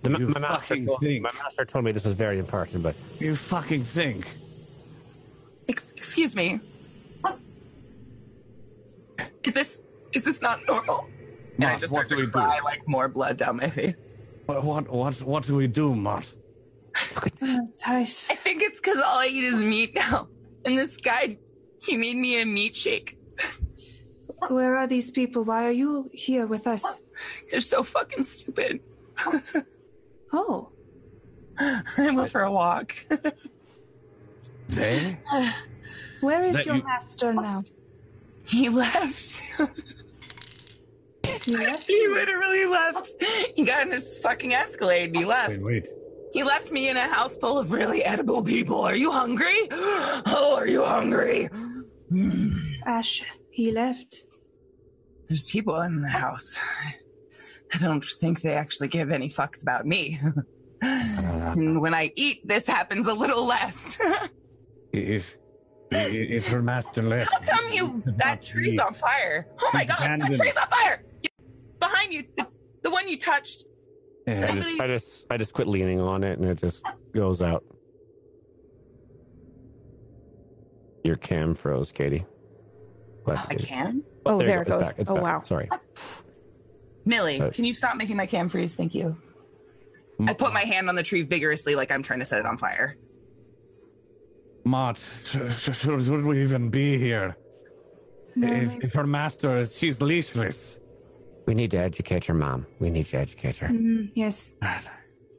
The, 0.04 0.18
You 0.18 0.28
my, 0.30 0.40
master 0.40 0.68
fucking 0.68 0.86
told, 0.88 1.00
think. 1.02 1.22
my 1.22 1.32
master 1.34 1.66
told 1.66 1.86
me 1.86 1.92
this 1.92 2.04
was 2.04 2.14
very 2.16 2.40
important, 2.40 2.82
but 2.84 2.96
You 3.20 3.36
fucking 3.36 3.84
think. 3.84 4.26
Ex- 5.70 5.92
excuse 5.92 6.36
me. 6.36 6.60
Is 9.44 9.54
this 9.54 9.82
Is 10.14 10.24
this 10.24 10.42
not 10.42 10.60
normal? 10.68 11.08
And 11.58 11.66
I 11.66 11.78
just 11.78 11.94
what 11.94 12.08
start 12.08 12.10
do 12.10 12.16
to 12.16 12.20
we 12.22 12.26
do? 12.26 12.32
cry 12.32 12.60
like 12.64 12.88
more 12.88 13.08
blood 13.08 13.38
down 13.38 13.58
my 13.58 13.70
face. 13.70 13.94
What, 14.48 14.64
what, 14.64 14.90
what, 14.90 15.22
what 15.22 15.44
do 15.46 15.56
we 15.56 15.68
do, 15.68 15.94
Mart? 15.96 16.34
I 16.96 18.04
think 18.06 18.62
it's 18.64 18.80
because 18.82 18.98
all 18.98 19.20
I 19.20 19.28
eat 19.28 19.44
is 19.44 19.64
meat 19.64 19.94
now. 19.96 20.28
And 20.66 20.78
this 20.78 20.98
guy, 20.98 21.38
he 21.82 21.96
made 21.98 22.18
me 22.18 22.42
a 22.42 22.46
meat 22.46 22.76
shake. 22.76 23.18
Where 24.50 24.76
are 24.76 24.88
these 24.88 25.12
people? 25.12 25.44
Why 25.44 25.66
are 25.66 25.72
you 25.72 26.10
here 26.14 26.48
with 26.48 26.66
us? 26.68 27.02
They're 27.52 27.62
so 27.62 27.84
fucking 27.84 28.24
stupid. 28.24 28.80
Oh, 30.34 30.70
I 31.60 32.12
went 32.14 32.30
for 32.30 32.42
a 32.42 32.52
walk. 32.52 32.96
They? 34.70 35.18
where 36.22 36.46
is 36.46 36.56
That 36.56 36.66
your 36.66 36.76
you- 36.78 36.84
master 36.84 37.34
now? 37.34 37.62
he 38.48 38.70
left. 38.70 39.52
He 41.44 41.58
left 41.58 41.84
he 41.84 42.08
literally 42.08 42.66
left. 42.66 43.12
He 43.56 43.64
got 43.66 43.86
in 43.88 43.92
his 43.92 44.18
fucking 44.20 44.54
Escalade 44.54 45.08
and 45.10 45.18
he 45.18 45.26
left. 45.26 45.50
Wait, 45.50 45.64
wait. 45.64 45.90
He 46.32 46.44
left 46.44 46.72
me 46.72 46.88
in 46.90 46.96
a 46.96 47.02
house 47.08 47.36
full 47.38 47.60
of 47.60 47.74
really 47.74 48.02
edible 48.06 48.42
people. 48.44 48.80
Are 48.82 48.96
you 48.96 49.12
hungry? 49.12 49.58
Oh, 49.72 50.56
are 50.58 50.68
you 50.68 50.84
hungry? 50.86 51.50
Ash. 52.86 53.24
He 53.50 53.72
left. 53.74 54.26
There's 55.28 55.44
people 55.46 55.82
in 55.82 56.00
the 56.02 56.08
house. 56.08 56.58
I 57.74 57.78
don't 57.78 58.04
think 58.04 58.42
they 58.42 58.54
actually 58.54 58.88
give 58.90 59.12
any 59.12 59.30
fucks 59.30 59.62
about 59.62 59.86
me. 59.86 60.20
and 60.82 61.80
when 61.82 61.94
I 61.94 62.12
eat, 62.16 62.46
this 62.48 62.68
happens 62.68 63.08
a 63.08 63.14
little 63.14 63.46
less. 63.46 63.98
If, 64.94 65.38
if 65.90 66.50
her 66.50 66.62
master 66.62 67.02
left. 67.02 67.32
How 67.34 67.40
come 67.58 67.72
you? 67.72 68.04
That 68.18 68.42
tree's 68.42 68.78
on 68.78 68.94
fire. 68.94 69.48
Oh 69.62 69.70
my 69.74 69.86
god, 69.86 70.20
that 70.20 70.34
tree's 70.34 70.58
on 70.58 70.68
fire! 70.68 71.04
Behind 71.80 72.14
you, 72.14 72.24
the, 72.36 72.46
the 72.84 72.92
one 72.92 73.08
you 73.08 73.18
touched. 73.18 73.66
I 74.28 74.34
just, 74.34 74.80
I 74.82 74.88
just, 74.88 75.26
I 75.30 75.38
just 75.38 75.54
quit 75.54 75.70
leaning 75.70 76.02
on 76.02 76.26
it, 76.26 76.40
and 76.40 76.48
it 76.50 76.58
just 76.58 76.84
goes 77.16 77.42
out. 77.42 77.64
Your 81.06 81.16
cam 81.16 81.56
froze, 81.56 81.92
Katie. 81.94 82.26
Glad 83.24 83.40
I 83.50 83.54
you- 83.54 83.60
can. 83.60 84.04
Oh, 84.26 84.40
you 84.42 84.48
there 84.48 84.60
it 84.62 84.68
It's 84.68 84.76
goes. 84.76 84.86
back. 84.86 84.96
It's 84.98 85.10
Oh, 85.10 85.16
back. 85.16 85.24
wow. 85.24 85.42
Sorry. 85.44 85.70
Millie, 87.06 87.42
Uh, 87.42 87.50
can 87.52 87.64
you 87.66 87.74
stop 87.74 87.96
making 87.98 88.16
my 88.18 88.26
cam 88.26 88.48
freeze? 88.50 88.76
Thank 88.76 88.94
you. 88.96 89.16
I 90.28 90.34
put 90.34 90.54
my 90.54 90.62
hand 90.62 90.88
on 90.88 90.96
the 90.96 91.02
tree 91.04 91.24
vigorously, 91.24 91.76
like 91.76 91.90
I'm 91.92 92.04
trying 92.04 92.20
to 92.20 92.26
set 92.26 92.40
it 92.40 92.46
on 92.46 92.56
fire. 92.58 92.96
Mart, 94.66 95.00
sh- 95.26 95.38
sh- 95.50 95.64
should, 95.76 96.06
should 96.06 96.24
we 96.26 96.42
even 96.42 96.70
be 96.70 96.98
here? 97.00 97.36
If, 98.36 98.76
if 98.84 98.94
her 98.94 99.08
master 99.08 99.58
is, 99.58 99.76
she's 99.76 99.98
leashless. 100.00 100.78
We 101.48 101.56
need 101.56 101.72
to 101.72 101.78
educate 101.80 102.24
her, 102.26 102.36
mom. 102.36 102.68
We 102.80 102.92
need 102.92 103.08
to 103.08 103.18
educate 103.18 103.58
her. 103.58 103.68
Mm, 103.70 104.12
yes. 104.14 104.54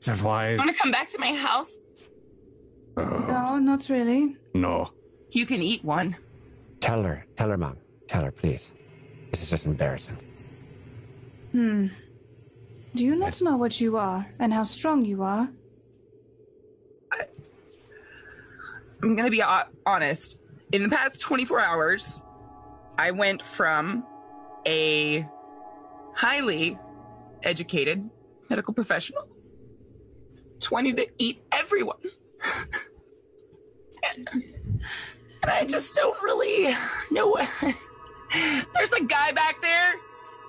Is 0.00 0.06
that 0.06 0.20
wise? 0.20 0.58
You 0.58 0.64
want 0.64 0.76
to 0.76 0.82
come 0.82 0.90
back 0.90 1.08
to 1.12 1.18
my 1.20 1.32
house? 1.32 1.78
Uh, 2.96 3.02
No, 3.28 3.58
not 3.58 3.88
really. 3.88 4.36
no. 4.54 4.90
You 5.30 5.46
can 5.46 5.62
eat 5.62 5.82
one. 5.84 6.16
Tell 6.80 7.02
her, 7.04 7.24
tell 7.36 7.48
her, 7.48 7.56
mom. 7.56 7.76
Tell 8.08 8.24
her, 8.24 8.32
please. 8.32 8.72
This 9.30 9.42
is 9.44 9.48
just 9.50 9.64
embarrassing. 9.64 10.18
Hmm. 11.52 11.88
Do 12.94 13.04
you 13.04 13.14
not 13.14 13.40
know 13.40 13.56
what 13.56 13.80
you 13.80 13.96
are 13.96 14.26
and 14.38 14.52
how 14.52 14.64
strong 14.64 15.04
you 15.04 15.22
are? 15.22 15.48
I'm 19.02 19.16
gonna 19.16 19.30
be 19.30 19.40
ho- 19.40 19.68
honest. 19.86 20.40
In 20.72 20.82
the 20.82 20.88
past 20.88 21.20
24 21.20 21.60
hours, 21.60 22.22
I 22.98 23.10
went 23.10 23.42
from 23.42 24.04
a 24.66 25.26
highly 26.14 26.78
educated 27.42 28.08
medical 28.48 28.72
professional 28.72 29.26
to 30.60 30.72
wanting 30.72 30.96
to 30.96 31.06
eat 31.18 31.42
everyone. 31.52 31.96
and, 34.04 34.28
and 34.32 35.50
I 35.50 35.64
just 35.64 35.94
don't 35.94 36.22
really 36.22 36.74
know 37.10 37.28
what. 37.28 37.48
There's 38.32 38.92
a 38.92 39.04
guy 39.04 39.32
back 39.32 39.60
there, 39.60 39.94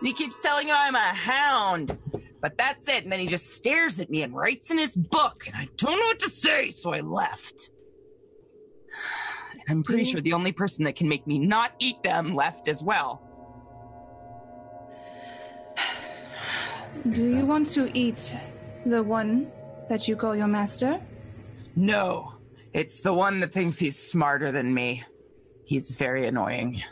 and 0.03 0.09
he 0.09 0.13
keeps 0.13 0.37
telling 0.41 0.67
you 0.67 0.73
I'm 0.75 0.95
a 0.95 1.13
hound. 1.13 1.97
But 2.41 2.57
that's 2.57 2.89
it. 2.89 3.03
And 3.03 3.11
then 3.11 3.21
he 3.21 3.25
just 3.25 3.53
stares 3.53 4.01
at 4.01 4.09
me 4.09 4.21
and 4.21 4.35
writes 4.35 4.69
in 4.69 4.77
his 4.77 4.97
book, 4.97 5.45
and 5.47 5.55
I 5.55 5.69
don't 5.77 5.97
know 5.97 6.07
what 6.07 6.19
to 6.19 6.29
say, 6.29 6.71
so 6.71 6.91
I 6.91 6.99
left. 6.99 7.71
I'm 9.69 9.81
pretty 9.81 10.03
sure 10.03 10.19
the 10.19 10.33
only 10.33 10.51
person 10.51 10.83
that 10.83 10.97
can 10.97 11.07
make 11.07 11.25
me 11.25 11.39
not 11.39 11.71
eat 11.79 12.03
them 12.03 12.35
left 12.35 12.67
as 12.67 12.83
well. 12.83 13.21
Do 17.09 17.23
you 17.23 17.45
want 17.45 17.67
to 17.67 17.89
eat 17.97 18.35
the 18.85 19.01
one 19.01 19.49
that 19.87 20.09
you 20.09 20.17
call 20.17 20.35
your 20.35 20.47
master? 20.47 20.99
No, 21.77 22.33
it's 22.73 22.99
the 22.99 23.13
one 23.13 23.39
that 23.39 23.53
thinks 23.53 23.79
he's 23.79 23.97
smarter 23.97 24.51
than 24.51 24.73
me. 24.73 25.05
He's 25.63 25.93
very 25.93 26.27
annoying. 26.27 26.83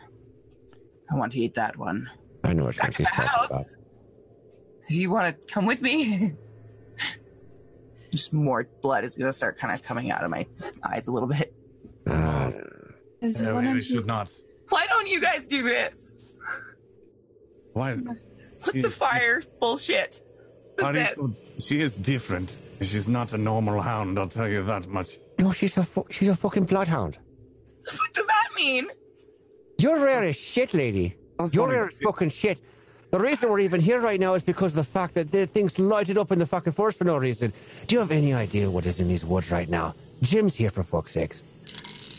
I 1.12 1.16
want 1.16 1.34
to 1.34 1.41
eat 1.41 1.55
that 1.55 1.76
one. 1.76 2.09
I 2.44 2.54
know 2.54 2.66
what 2.66 2.78
Back 2.78 2.96
she's 2.96 3.06
the 3.06 3.12
talking 3.12 3.30
about. 3.30 3.52
house. 3.52 3.76
Do 4.89 4.96
you 4.98 5.10
want 5.10 5.39
to 5.39 5.54
come 5.54 5.66
with 5.66 5.82
me? 5.82 6.34
Just 8.12 8.34
more 8.34 8.68
blood 8.82 9.04
is 9.04 9.16
going 9.18 9.30
to 9.30 9.34
start 9.34 9.58
kind 9.58 9.74
of 9.74 9.82
coming 9.84 10.12
out 10.12 10.24
of 10.24 10.30
my 10.32 10.46
eyes 10.84 11.08
a 11.08 11.12
little 11.12 11.30
bit. 11.30 11.54
Uh, 12.08 12.52
Is 13.22 13.42
Uh, 13.42 13.46
why 13.46 13.60
we, 13.60 13.66
don't 13.66 13.76
you- 13.76 13.82
should 13.82 14.06
not. 14.08 14.30
Why 14.70 14.86
don't 14.88 15.08
you 15.10 15.22
guys 15.22 15.46
do 15.46 15.64
this? 15.64 16.34
Why? 17.74 17.94
What's 17.96 18.20
the 18.68 18.72
Jesus. 18.74 18.96
fire 18.96 19.42
bullshit? 19.60 20.22
What's 20.76 20.84
Are 20.89 20.94
you 20.94 21.00
that? 21.00 21.16
so- 21.16 21.34
she 21.60 21.82
is 21.82 21.96
different. 21.96 22.52
She's 22.82 23.08
not 23.08 23.32
a 23.34 23.38
normal 23.38 23.80
hound, 23.82 24.18
I'll 24.18 24.28
tell 24.28 24.48
you 24.48 24.64
that 24.66 24.88
much. 24.88 25.20
no, 25.39 25.52
she's 25.52 25.78
a 25.78 25.84
fu- 25.84 26.06
she's 26.10 26.28
a 26.30 26.36
fucking 26.36 26.64
bloodhound. 26.66 27.18
What 27.98 28.14
does 28.14 28.26
that 28.28 28.50
mean? 28.56 28.88
You're 29.78 30.00
rare 30.04 30.24
as 30.24 30.36
shit, 30.36 30.74
lady. 30.74 31.16
Was 31.42 31.54
You're 31.54 31.66
going 31.68 31.78
rare 31.80 31.88
as 31.88 31.98
to- 31.98 32.06
fucking 32.06 32.30
shit. 32.30 32.60
The 33.12 33.20
reason 33.20 33.50
we're 33.50 33.60
even 33.60 33.82
here 33.82 34.00
right 34.00 34.20
now 34.20 34.36
is 34.36 34.44
because 34.44 34.72
of 34.72 34.78
the 34.78 34.84
fact 34.86 35.16
that 35.16 35.32
the 35.32 35.46
things 35.46 35.78
lighted 35.78 36.18
up 36.18 36.32
in 36.32 36.39
the 36.39 36.46
fucking 36.46 36.72
forest 36.74 36.98
for 36.98 37.04
no 37.04 37.18
reason. 37.18 37.52
Do 37.88 37.96
you 37.96 38.00
have 38.00 38.12
any 38.12 38.34
idea 38.34 38.70
what 38.72 38.86
is 38.86 39.02
in 39.02 39.10
these 39.10 39.26
woods 39.26 39.52
right 39.52 39.68
now? 39.68 39.94
Jim's 40.22 40.56
here 40.56 40.70
for 40.70 40.82
fuck's 40.84 41.12
sakes. 41.14 41.44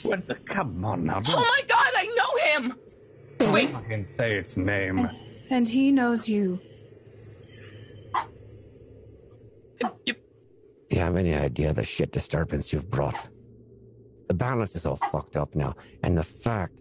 What 0.03 0.27
the? 0.27 0.35
Come 0.35 0.85
on 0.85 1.05
now. 1.05 1.23
Oh 1.27 1.37
my 1.37 1.61
god, 1.66 1.91
I 1.97 2.07
know 2.16 2.68
him! 2.68 3.53
Wait, 3.55 3.75
I 3.75 3.81
can 3.83 4.03
say 4.03 4.35
its 4.37 4.57
name. 4.59 5.09
And 5.51 5.66
he 5.66 5.91
knows 5.93 6.29
you. 6.29 6.61
you- 10.05 10.14
Do 10.14 10.97
you 10.97 10.99
have 10.99 11.16
any 11.16 11.35
idea 11.35 11.73
the 11.73 11.85
shit 11.85 12.12
disturbance 12.12 12.73
you've 12.73 12.91
brought? 12.91 13.29
The 14.29 14.35
balance 14.35 14.75
is 14.77 14.87
all 14.87 14.97
fucked 15.11 15.37
up 15.37 15.55
now, 15.55 15.75
and 16.03 16.16
the 16.16 16.23
fact 16.23 16.81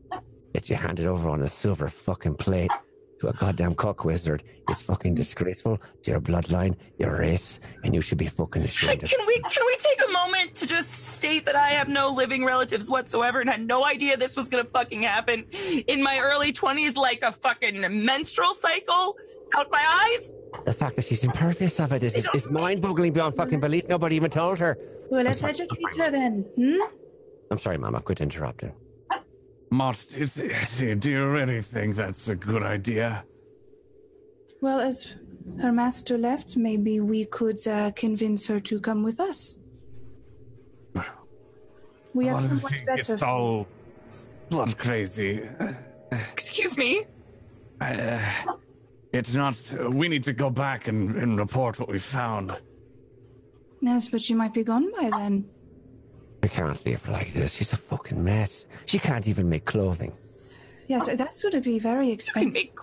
that 0.54 0.70
you 0.70 0.76
handed 0.76 1.06
over 1.06 1.30
on 1.30 1.41
a 1.41 1.47
silver 1.47 1.89
fucking 1.89 2.36
plate 2.36 2.72
to 3.20 3.28
a 3.28 3.34
goddamn 3.34 3.76
cock 3.76 4.04
wizard 4.04 4.43
is 4.70 4.82
fucking 4.82 5.14
disgraceful 5.14 5.80
to 6.02 6.12
your 6.12 6.20
bloodline, 6.20 6.76
your 6.97 7.20
race, 7.20 7.60
and 7.84 7.93
you 7.93 8.02
should 8.02 8.18
be 8.18 8.26
fucking 8.26 8.64
ashamed 8.64 9.02
Can 9.02 9.26
we 9.28 9.39
can 9.39 9.64
we 9.66 9.76
take 9.78 10.02
a 10.10 10.12
moment 10.12 10.56
to 10.56 10.66
just 10.66 10.91
state 10.91 11.45
that 11.45 11.56
I 11.56 11.70
have 11.70 11.88
no 11.88 12.10
living 12.12 12.43
relatives 12.43 12.89
whatsoever 12.89 13.39
and 13.39 13.49
had 13.49 13.66
no 13.66 13.86
idea 13.86 14.18
this 14.18 14.36
was 14.36 14.49
gonna 14.49 14.64
fucking 14.66 15.04
happen 15.04 15.45
in 15.88 16.02
my 16.02 16.20
early 16.20 16.52
twenties, 16.52 16.95
like 16.95 17.22
a 17.22 17.32
fucking 17.32 18.04
menstrual 18.04 18.54
cycle 18.56 19.18
out 19.56 19.72
my 19.72 19.84
eyes? 20.04 20.36
The 20.66 20.74
fact 20.74 20.95
that 20.95 21.06
she's 21.06 21.24
impervious 21.24 21.80
of 21.80 21.91
it 21.93 22.04
is, 22.04 22.16
is, 22.16 22.26
is 22.34 22.49
mind-boggling 22.49 23.14
beyond 23.14 23.36
fucking 23.36 23.60
belief. 23.60 23.88
Nobody 23.88 24.16
even 24.16 24.30
told 24.32 24.60
her. 24.60 24.78
Well, 25.10 25.24
let's 25.24 25.43
educate 25.43 25.97
her 25.97 26.10
then. 26.10 26.45
Hmm? 26.56 26.78
I'm 27.52 27.58
sorry, 27.58 27.78
Mom. 27.78 27.95
I 27.95 27.99
quit 27.99 28.22
interrupting. 28.22 28.74
Mart, 29.72 30.05
is, 30.17 30.38
is, 30.38 30.99
do 30.99 31.11
you 31.11 31.26
really 31.28 31.61
think 31.61 31.95
that's 31.95 32.28
a 32.28 32.36
good 32.36 32.61
idea? 32.61 33.24
Well, 34.59 34.82
as 34.82 35.15
her 35.61 35.72
master 35.72 36.17
left, 36.17 36.57
maybe 36.57 36.99
we 36.99 37.24
could 37.26 37.65
uh, 37.65 37.91
convince 37.95 38.45
her 38.47 38.59
to 38.59 38.82
come 38.82 39.01
with 39.01 39.19
us. 39.19 39.57
We 42.13 42.26
have 42.26 42.36
Well, 42.36 42.43
I 42.43 42.47
someone 42.47 42.72
think 42.72 42.86
better. 42.86 43.13
It's 43.13 43.24
all 43.24 43.65
blood 44.49 44.78
crazy. 44.78 45.47
Excuse 46.11 46.78
me? 46.78 47.05
Uh, 47.80 48.19
it's 49.13 49.34
not. 49.34 49.55
we 49.89 50.09
need 50.09 50.26
to 50.26 50.34
go 50.34 50.49
back 50.49 50.89
and, 50.89 51.15
and 51.15 51.39
report 51.39 51.80
what 51.80 51.88
we 51.88 51.97
found. 51.97 52.57
Yes, 53.80 54.09
but 54.09 54.22
she 54.22 54.34
might 54.34 54.53
be 54.53 54.63
gone 54.63 54.91
by 54.91 55.09
then. 55.17 55.45
I 56.44 56.48
can't 56.48 56.86
leave 56.86 57.04
her 57.06 57.12
like 57.12 57.34
this. 57.34 57.56
She's 57.56 57.74
a 57.74 57.78
fucking 57.78 58.24
mess. 58.24 58.66
She 58.86 59.00
can't 59.00 59.28
even 59.28 59.50
make 59.50 59.66
clothing. 59.66 60.14
Yes, 60.88 61.08
that's 61.16 61.42
going 61.42 61.54
to 61.54 61.62
be 61.62 61.80
very 61.80 62.10
expensive. 62.12 62.54
make 62.54 62.76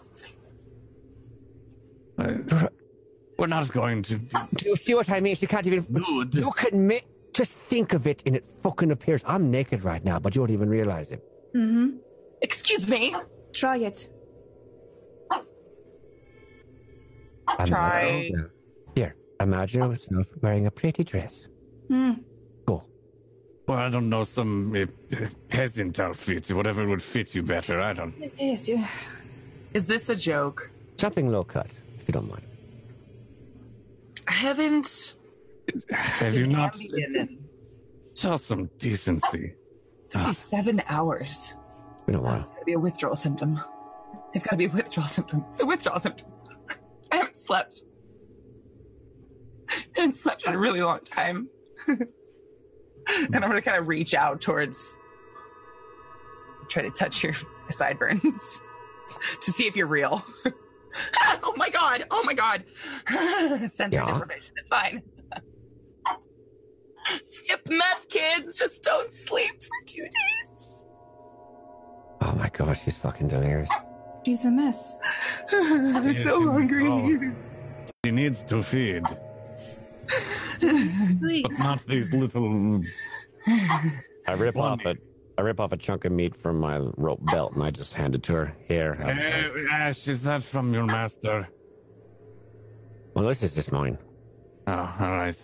we're 3.38 3.46
not 3.46 3.70
going 3.70 4.02
to. 4.02 4.16
Do 4.18 4.68
you 4.68 4.76
see 4.76 4.94
what 4.94 5.08
I 5.10 5.20
mean? 5.20 5.36
She 5.36 5.46
can't 5.46 5.66
even. 5.66 5.82
Good. 5.84 6.34
You 6.34 6.50
can 6.50 6.86
make. 6.86 7.06
Just 7.32 7.54
think 7.54 7.94
of 7.94 8.06
it, 8.08 8.22
and 8.26 8.34
it 8.34 8.44
fucking 8.62 8.90
appears. 8.90 9.22
I'm 9.24 9.50
naked 9.50 9.84
right 9.84 10.04
now, 10.04 10.18
but 10.18 10.34
you 10.34 10.40
don't 10.40 10.50
even 10.50 10.68
realize 10.68 11.10
it. 11.10 11.22
Mm-hmm. 11.54 11.98
excuse 12.42 12.88
me. 12.88 13.14
Try 13.52 13.78
it. 13.78 14.08
I'll 17.46 17.66
try. 17.66 18.30
Here, 18.96 19.14
imagine 19.40 19.82
yourself 19.82 20.26
wearing 20.42 20.66
a 20.66 20.70
pretty 20.70 21.04
dress. 21.04 21.46
Hmm. 21.86 22.14
Well, 23.68 23.76
I 23.76 23.90
don't 23.90 24.08
know, 24.08 24.24
some 24.24 24.74
uh, 24.74 24.86
peasant 25.50 26.00
outfit, 26.00 26.50
whatever 26.52 26.86
would 26.88 27.02
fit 27.02 27.34
you 27.34 27.42
better. 27.42 27.82
I 27.82 27.92
don't. 27.92 28.14
Yes, 28.38 28.66
you. 28.66 28.82
Is 29.74 29.84
this 29.84 30.08
a 30.08 30.16
joke? 30.16 30.70
Something 30.96 31.30
low 31.30 31.44
cut, 31.44 31.66
if 32.00 32.08
you 32.08 32.12
don't 32.12 32.30
mind. 32.30 32.44
I 34.26 34.32
haven't. 34.32 35.12
Have 35.90 36.34
you 36.34 36.46
not? 36.46 36.76
Ambien 36.76 37.14
in 37.14 37.38
Show 38.14 38.36
some 38.36 38.70
decency. 38.78 39.52
Seven 40.32 40.82
hours. 40.88 41.52
We 42.06 42.14
don't 42.14 42.22
want 42.22 42.40
It's 42.40 42.50
gotta 42.50 42.64
be 42.64 42.72
a 42.72 42.78
withdrawal 42.78 43.16
symptom. 43.16 43.60
They've 44.32 44.42
got 44.42 44.52
to 44.52 44.56
be 44.56 44.64
a 44.64 44.70
withdrawal 44.70 45.08
symptom. 45.08 45.44
It's 45.50 45.60
a 45.60 45.66
withdrawal 45.66 46.00
symptom. 46.00 46.26
I 47.12 47.16
haven't 47.16 47.36
slept. 47.36 47.84
I 49.70 49.74
haven't 49.94 50.16
slept 50.16 50.44
in 50.44 50.54
a 50.54 50.58
really 50.58 50.80
long 50.80 51.00
time. 51.00 51.50
and 53.32 53.36
I'm 53.36 53.42
gonna 53.50 53.62
kind 53.62 53.78
of 53.78 53.88
reach 53.88 54.14
out 54.14 54.40
towards, 54.40 54.94
try 56.68 56.82
to 56.82 56.90
touch 56.90 57.22
your 57.22 57.34
sideburns 57.68 58.60
to 59.40 59.52
see 59.52 59.66
if 59.66 59.76
you're 59.76 59.86
real. 59.86 60.22
oh 61.42 61.54
my 61.56 61.70
god! 61.70 62.04
Oh 62.10 62.22
my 62.24 62.34
god! 62.34 62.64
Sensory 63.70 63.92
Yeah. 63.92 64.06
deprivation. 64.12 64.54
It's 64.56 64.68
fine. 64.68 65.02
Skip 67.24 67.66
meth, 67.68 68.08
kids. 68.08 68.54
Just 68.54 68.82
don't 68.82 69.12
sleep 69.14 69.62
for 69.62 69.86
two 69.86 70.02
days. 70.02 70.62
Oh 72.20 72.34
my 72.38 72.48
gosh, 72.50 72.84
she's 72.84 72.96
fucking 72.96 73.28
delirious. 73.28 73.68
She's 74.26 74.44
a 74.44 74.50
mess. 74.50 74.94
I'm 75.52 76.12
so 76.14 76.50
hungry. 76.52 76.86
Oh. 76.86 77.34
He 78.02 78.10
needs 78.10 78.42
to 78.44 78.62
feed, 78.62 79.04
but 80.60 81.58
not 81.58 81.86
these 81.86 82.12
little. 82.12 82.82
I 83.46 84.32
rip 84.36 84.54
One 84.56 84.72
off 84.72 84.86
it. 84.86 84.98
I 85.38 85.42
rip 85.42 85.60
off 85.60 85.72
a 85.72 85.76
chunk 85.76 86.04
of 86.04 86.12
meat 86.12 86.34
from 86.36 86.58
my 86.58 86.78
rope 86.96 87.20
belt 87.30 87.54
and 87.54 87.62
I 87.62 87.70
just 87.70 87.94
hand 87.94 88.14
it 88.14 88.22
to 88.24 88.34
her. 88.34 88.56
Here. 88.66 88.94
have 88.94 89.16
it." 89.16 89.52
Uh, 89.70 89.72
Ash, 89.72 90.06
is 90.08 90.22
that 90.24 90.42
from 90.42 90.74
your 90.74 90.84
master? 90.84 91.48
well, 93.14 93.24
this 93.26 93.42
is 93.42 93.54
just 93.54 93.72
mine. 93.72 93.98
Oh, 94.66 94.72
all 95.00 95.10
right. 95.12 95.36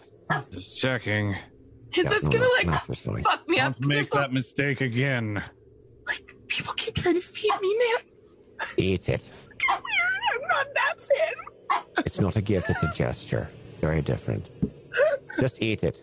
Just 0.52 0.78
checking. 0.80 1.30
Is 1.96 2.04
Yeah, 2.04 2.10
this 2.10 2.22
no, 2.24 2.30
gonna 2.30 2.44
no, 2.44 2.50
like 2.58 2.66
master's 2.66 3.00
fine. 3.00 3.22
fuck 3.22 3.48
me 3.48 3.60
up? 3.60 3.72
Don't 3.78 3.86
make 3.88 3.96
There's, 3.96 4.10
that 4.10 4.32
mistake 4.32 4.80
again. 4.80 5.42
Like 6.06 6.34
people 6.48 6.74
keep 6.74 6.94
trying 6.94 7.14
to 7.14 7.20
feed 7.20 7.52
me, 7.60 7.78
man. 7.78 8.02
Eat 8.78 9.08
it. 9.08 9.22
I'm 9.70 9.80
not 10.48 10.66
that 10.74 10.94
thin. 11.00 11.82
It's 12.04 12.20
not 12.20 12.36
a 12.36 12.42
gift, 12.42 12.68
it's 12.70 12.82
a 12.82 12.92
gesture. 12.92 13.48
Very 13.84 14.00
different. 14.00 14.48
Just 15.38 15.62
eat 15.62 15.84
it. 15.84 16.00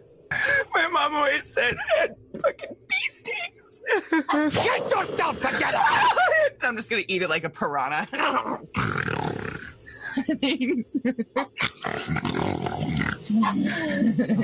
My 0.72 0.88
mom 0.88 1.16
always 1.16 1.52
said 1.52 1.76
I 1.96 2.02
had 2.02 2.16
fucking 2.40 2.76
bee 2.88 3.10
stings. 3.10 3.82
Get 4.54 4.88
yourself 4.92 5.42
together! 5.42 5.80
I'm 6.62 6.78
just 6.78 6.92
gonna 6.92 7.02
eat 7.08 7.24
it 7.24 7.30
like 7.32 7.44
a 7.44 7.50
piranha. 7.50 8.08
Thanks. 10.40 10.92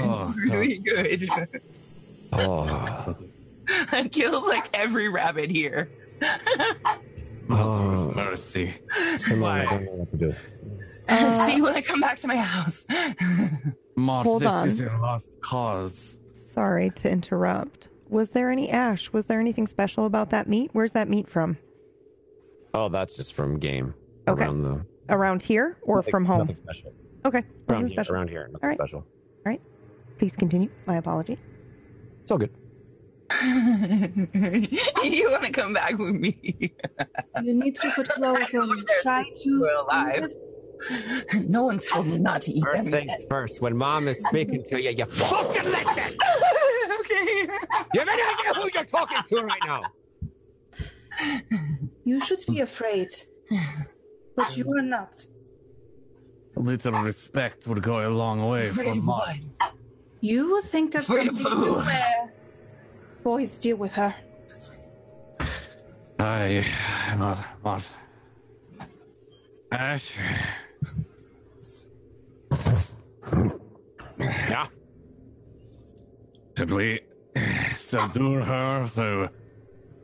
Oh, 0.02 0.34
really 0.50 0.80
good. 0.80 1.30
Oh. 2.34 3.16
I 3.92 4.08
killed 4.08 4.48
like 4.48 4.68
every 4.74 5.10
rabbit 5.10 5.52
here. 5.52 5.92
Oh. 7.52 8.12
mercy. 8.16 8.74
Come 9.26 9.44
on, 9.44 9.60
I 9.60 9.66
don't 9.66 9.86
know 9.86 9.92
what 9.92 10.10
to 10.10 10.18
do. 10.18 10.34
Uh, 11.10 11.46
See 11.46 11.56
you 11.56 11.64
when 11.64 11.74
I 11.76 11.82
come 11.82 12.00
back 12.00 12.18
to 12.18 12.28
my 12.28 12.36
house. 12.38 12.86
Mott, 13.96 14.26
Hold 14.26 14.42
this 14.44 14.52
on. 14.52 14.68
is 14.68 14.82
a 14.82 14.86
lost 15.02 15.40
cause. 15.42 16.18
Sorry 16.34 16.90
to 16.92 17.10
interrupt. 17.10 17.88
Was 18.10 18.32
there 18.32 18.52
any 18.52 18.70
ash? 18.70 19.12
Was 19.12 19.26
there 19.26 19.40
anything 19.40 19.68
special 19.68 20.06
about 20.06 20.30
that 20.30 20.48
meat? 20.48 20.70
Where's 20.74 20.92
that 20.94 21.10
meat 21.10 21.28
from? 21.28 21.58
Oh, 22.74 22.90
that's 22.90 23.16
just 23.16 23.34
from 23.34 23.58
game. 23.60 23.94
Okay. 24.28 24.44
Around 24.44 24.62
the 24.64 24.86
Around 25.10 25.42
here 25.44 25.78
or 25.84 26.02
from 26.04 26.26
home? 26.26 26.40
Nothing 26.40 26.56
special. 26.58 26.94
Okay, 27.26 27.44
Around 27.70 27.80
here, 27.82 27.90
special. 27.90 28.16
around 28.16 28.30
here. 28.30 28.48
Nothing 28.52 28.60
All 28.64 28.70
right. 28.70 28.78
special. 28.78 29.06
Please 30.18 30.36
continue. 30.36 30.68
My 30.88 30.96
apologies. 30.98 31.46
It's 32.24 32.32
all 32.32 32.40
good. 32.40 32.50
you 33.44 35.30
want 35.30 35.44
to 35.46 35.52
come 35.52 35.74
back 35.74 35.96
with 36.00 36.16
me? 36.16 36.72
You 37.44 37.54
need 37.54 37.76
to 37.76 37.92
put 37.92 38.10
clothes 38.10 38.56
on. 38.56 38.70
there, 38.88 39.02
Try 39.04 39.24
so 39.36 39.44
to. 39.44 39.60
we're 39.62 39.76
alive. 39.78 40.34
No 41.48 41.64
one's 41.66 41.88
told 41.88 42.08
me 42.08 42.18
not 42.18 42.42
to 42.44 42.52
eat 42.52 42.64
First 42.64 42.84
them 42.84 42.92
things 42.92 43.20
yet. 43.20 43.30
first, 43.30 43.62
when 43.62 43.76
mom 43.76 44.08
is 44.08 44.24
speaking 44.26 44.64
to 44.66 44.82
you, 44.82 44.92
you 44.92 45.06
fucking 45.06 45.64
listen! 45.64 45.90
okay. 47.00 47.48
You 47.94 48.00
have 48.00 48.08
any 48.08 48.22
idea 48.22 48.54
who 48.56 48.70
you're 48.74 48.84
talking 48.86 49.18
to 49.30 49.42
right 49.44 49.62
now? 49.66 49.82
You 52.06 52.20
should 52.22 52.40
be 52.48 52.62
afraid, 52.62 53.10
but 54.36 54.56
you 54.56 54.72
are 54.74 54.82
not. 54.82 55.26
A 56.56 56.60
little 56.60 56.94
respect 57.04 57.68
would 57.68 57.82
go 57.84 58.08
a 58.08 58.10
long 58.10 58.48
way 58.48 58.66
for 58.70 58.82
Afraid 58.82 58.98
of 58.98 59.04
Mott. 59.04 59.28
what? 59.60 59.72
You 60.22 60.50
will 60.50 60.62
think 60.62 60.96
of 60.96 61.04
Afraid 61.04 61.28
something 61.28 61.46
of 61.46 61.54
to 61.54 61.74
wear. 61.86 62.34
Boys, 63.24 63.60
deal 63.60 63.78
with 63.78 63.94
her. 63.94 64.16
I, 66.20 66.66
not, 67.18 67.44
Mott. 67.64 67.84
Ash, 69.72 70.18
Yeah. 74.20 74.66
should 76.58 76.72
we 76.72 77.02
subdue 77.76 78.36
her 78.42 78.88
to 78.96 79.30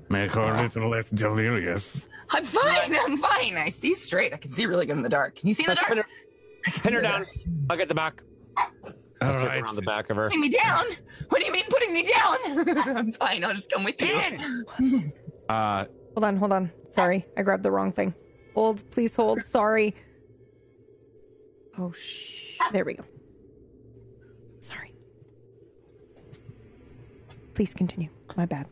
make 0.09 0.32
her 0.32 0.41
a 0.53 0.61
little 0.63 0.89
less 0.89 1.09
delirious? 1.09 2.07
I'm 2.30 2.43
fine. 2.43 2.95
I'm 2.95 3.17
fine. 3.17 3.55
I 3.57 3.69
see 3.69 3.95
straight. 3.95 4.34
I 4.34 4.38
can 4.38 4.51
see 4.51 4.65
really 4.65 4.86
good 4.86 4.97
in 4.97 5.03
the 5.03 5.09
dark. 5.09 5.36
Can 5.36 5.47
you 5.47 5.53
see 5.53 5.63
in 5.63 5.69
the 5.71 5.76
Pin 5.76 5.97
dark? 5.97 6.07
her, 6.07 6.13
I 6.67 6.71
pin 6.71 6.93
her 6.93 7.01
down. 7.01 7.11
dark. 7.24 7.30
I'll 7.69 7.78
get 7.78 7.88
the 7.89 7.95
back. 7.95 8.21
All 8.57 8.69
I'll 9.21 9.39
sit 9.39 9.47
right. 9.47 9.61
around 9.63 9.76
the 9.76 9.82
back 9.84 10.09
of 10.09 10.17
her. 10.17 10.26
Putting 10.26 10.41
me 10.41 10.49
down? 10.49 10.86
What 11.30 11.39
do 11.39 11.45
you 11.45 11.51
mean 11.51 11.63
putting 11.69 11.93
me 11.93 12.03
down? 12.03 12.38
I'm 12.97 13.11
fine. 13.13 13.43
I'll 13.43 13.53
just 13.53 13.71
come 13.71 13.84
with 13.84 13.99
you. 14.01 15.05
Uh, 15.49 15.86
Hold 16.15 16.24
on, 16.26 16.38
hold 16.38 16.51
on. 16.51 16.69
Sorry, 16.91 17.26
I 17.36 17.41
grabbed 17.41 17.63
the 17.63 17.71
wrong 17.71 17.91
thing. 17.91 18.13
Hold, 18.53 18.84
please 18.91 19.15
hold. 19.15 19.41
Sorry. 19.41 19.95
Oh, 21.80 21.91
sh. 21.91 22.57
There 22.71 22.86
we 22.86 22.93
go. 22.93 23.03
Sorry. 24.59 24.93
Please 27.53 27.73
continue. 27.73 28.09
My 28.35 28.45
bad. 28.45 28.67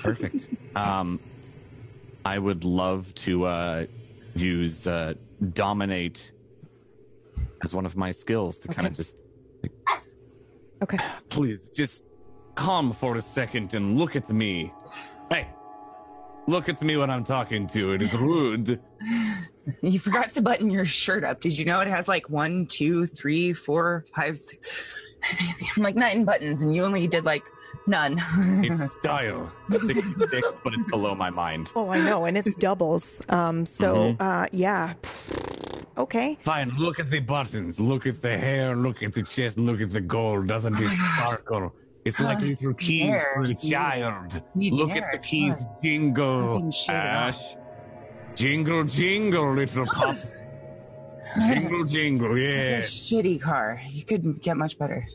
perfect. 0.00 0.46
um, 0.76 1.18
I 2.24 2.38
would 2.38 2.64
love 2.64 3.12
to 3.16 3.44
uh, 3.46 3.86
use 4.34 4.86
uh, 4.86 5.14
dominate 5.52 6.30
as 7.64 7.74
one 7.74 7.84
of 7.86 7.96
my 7.96 8.10
skills 8.10 8.60
to 8.60 8.68
kind 8.68 8.86
of 8.86 8.92
Okay. 8.92 8.96
just 8.96 9.16
Okay. 10.82 10.98
please 11.28 11.70
just 11.70 12.04
calm 12.54 12.92
for 12.92 13.16
a 13.16 13.22
second 13.22 13.74
and 13.74 13.96
look 13.98 14.14
at 14.16 14.28
me. 14.30 14.72
Hey, 15.30 15.48
look 16.48 16.68
at 16.68 16.82
me 16.82 16.96
when 16.96 17.08
I'm 17.10 17.24
talking 17.24 17.66
to. 17.68 17.78
you. 17.78 17.92
It 17.92 18.02
is 18.02 18.14
rude. 18.14 18.80
You 19.80 19.98
forgot 19.98 20.30
to 20.30 20.42
button 20.42 20.70
your 20.70 20.84
shirt 20.84 21.24
up. 21.24 21.40
Did 21.40 21.56
you 21.58 21.64
know 21.64 21.80
it 21.80 21.88
has 21.88 22.08
like 22.08 22.28
one, 22.28 22.66
two, 22.66 23.06
three, 23.06 23.52
four, 23.52 24.04
five, 24.14 24.38
six, 24.38 25.14
like 25.76 25.94
nine 25.94 26.24
buttons, 26.24 26.62
and 26.62 26.74
you 26.74 26.84
only 26.84 27.06
did 27.06 27.24
like 27.24 27.44
none. 27.86 28.20
It's 28.64 28.92
style. 29.00 29.50
Six, 29.70 29.94
six, 30.30 30.52
but 30.64 30.74
it's 30.74 30.86
below 30.90 31.14
my 31.14 31.30
mind. 31.30 31.70
Oh, 31.76 31.90
I 31.90 31.98
know, 32.00 32.24
and 32.24 32.36
it's 32.36 32.56
doubles. 32.56 33.22
Um. 33.28 33.64
So, 33.66 34.16
uh, 34.18 34.46
yeah. 34.52 34.94
Okay. 35.98 36.38
Fine, 36.42 36.70
look 36.78 36.98
at 36.98 37.10
the 37.10 37.20
buttons. 37.20 37.78
Look 37.78 38.06
at 38.06 38.22
the 38.22 38.36
hair. 38.38 38.74
Look 38.74 39.02
at 39.02 39.12
the 39.12 39.22
chest. 39.22 39.58
Look 39.58 39.80
at 39.80 39.92
the 39.92 40.00
gold. 40.00 40.48
Doesn't 40.48 40.74
it 40.80 40.90
sparkle? 40.98 41.74
It's 42.04 42.18
like 42.18 42.38
Oh, 42.38 42.44
little 42.46 42.74
keys 42.74 43.22
for 43.34 43.42
a 43.44 43.54
child. 43.70 44.42
Look 44.56 44.90
hair, 44.90 45.10
at 45.14 45.20
the 45.20 45.26
keys. 45.26 45.58
fine. 45.58 45.68
Jingle, 45.84 46.54
Fucking 46.54 46.70
shit 46.72 46.94
it 46.94 46.98
up. 46.98 47.04
Ash. 47.04 47.56
Jingle, 48.34 48.84
jingle, 48.84 49.54
little 49.54 49.86
pup. 49.86 50.16
jingle, 51.46 51.84
jingle, 51.86 52.38
yeah. 52.38 52.78
It's 52.78 52.88
a 52.88 52.90
shitty 52.90 53.40
car. 53.40 53.80
You 53.90 54.04
could 54.04 54.40
get 54.40 54.56
much 54.56 54.78
better 54.78 55.06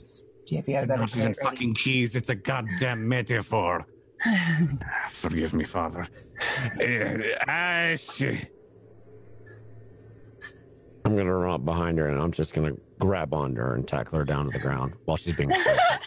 if 0.49 0.67
you 0.67 0.75
had 0.75 0.83
a 0.83 0.87
better 0.87 1.01
Not 1.01 1.15
even 1.15 1.33
credit 1.33 1.43
fucking 1.43 1.73
keys. 1.75 2.15
It's 2.15 2.29
a 2.29 2.35
goddamn 2.35 3.07
metaphor. 3.07 3.85
Forgive 5.09 5.53
me, 5.53 5.63
Father. 5.63 6.05
Ah, 6.79 7.47
Ash. 7.47 8.21
I'm 11.03 11.15
gonna 11.15 11.33
run 11.33 11.51
up 11.55 11.65
behind 11.65 11.97
her 11.97 12.07
and 12.07 12.19
I'm 12.19 12.31
just 12.31 12.53
gonna 12.53 12.73
grab 12.99 13.33
onto 13.33 13.59
her 13.59 13.73
and 13.73 13.87
tackle 13.87 14.19
her 14.19 14.25
down 14.25 14.45
to 14.45 14.51
the 14.51 14.59
ground 14.59 14.93
while 15.05 15.17
she's 15.17 15.35
being. 15.35 15.51
I'm 15.51 15.99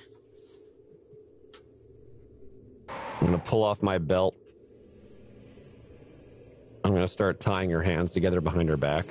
gonna 3.21 3.39
pull 3.39 3.65
off 3.65 3.83
my 3.83 3.99
belt. 3.99 4.37
I'm 6.85 6.93
gonna 6.95 7.09
start 7.09 7.41
tying 7.41 7.71
her 7.71 7.83
hands 7.83 8.13
together 8.13 8.41
behind 8.41 8.69
her 8.69 8.77
back. 8.77 9.07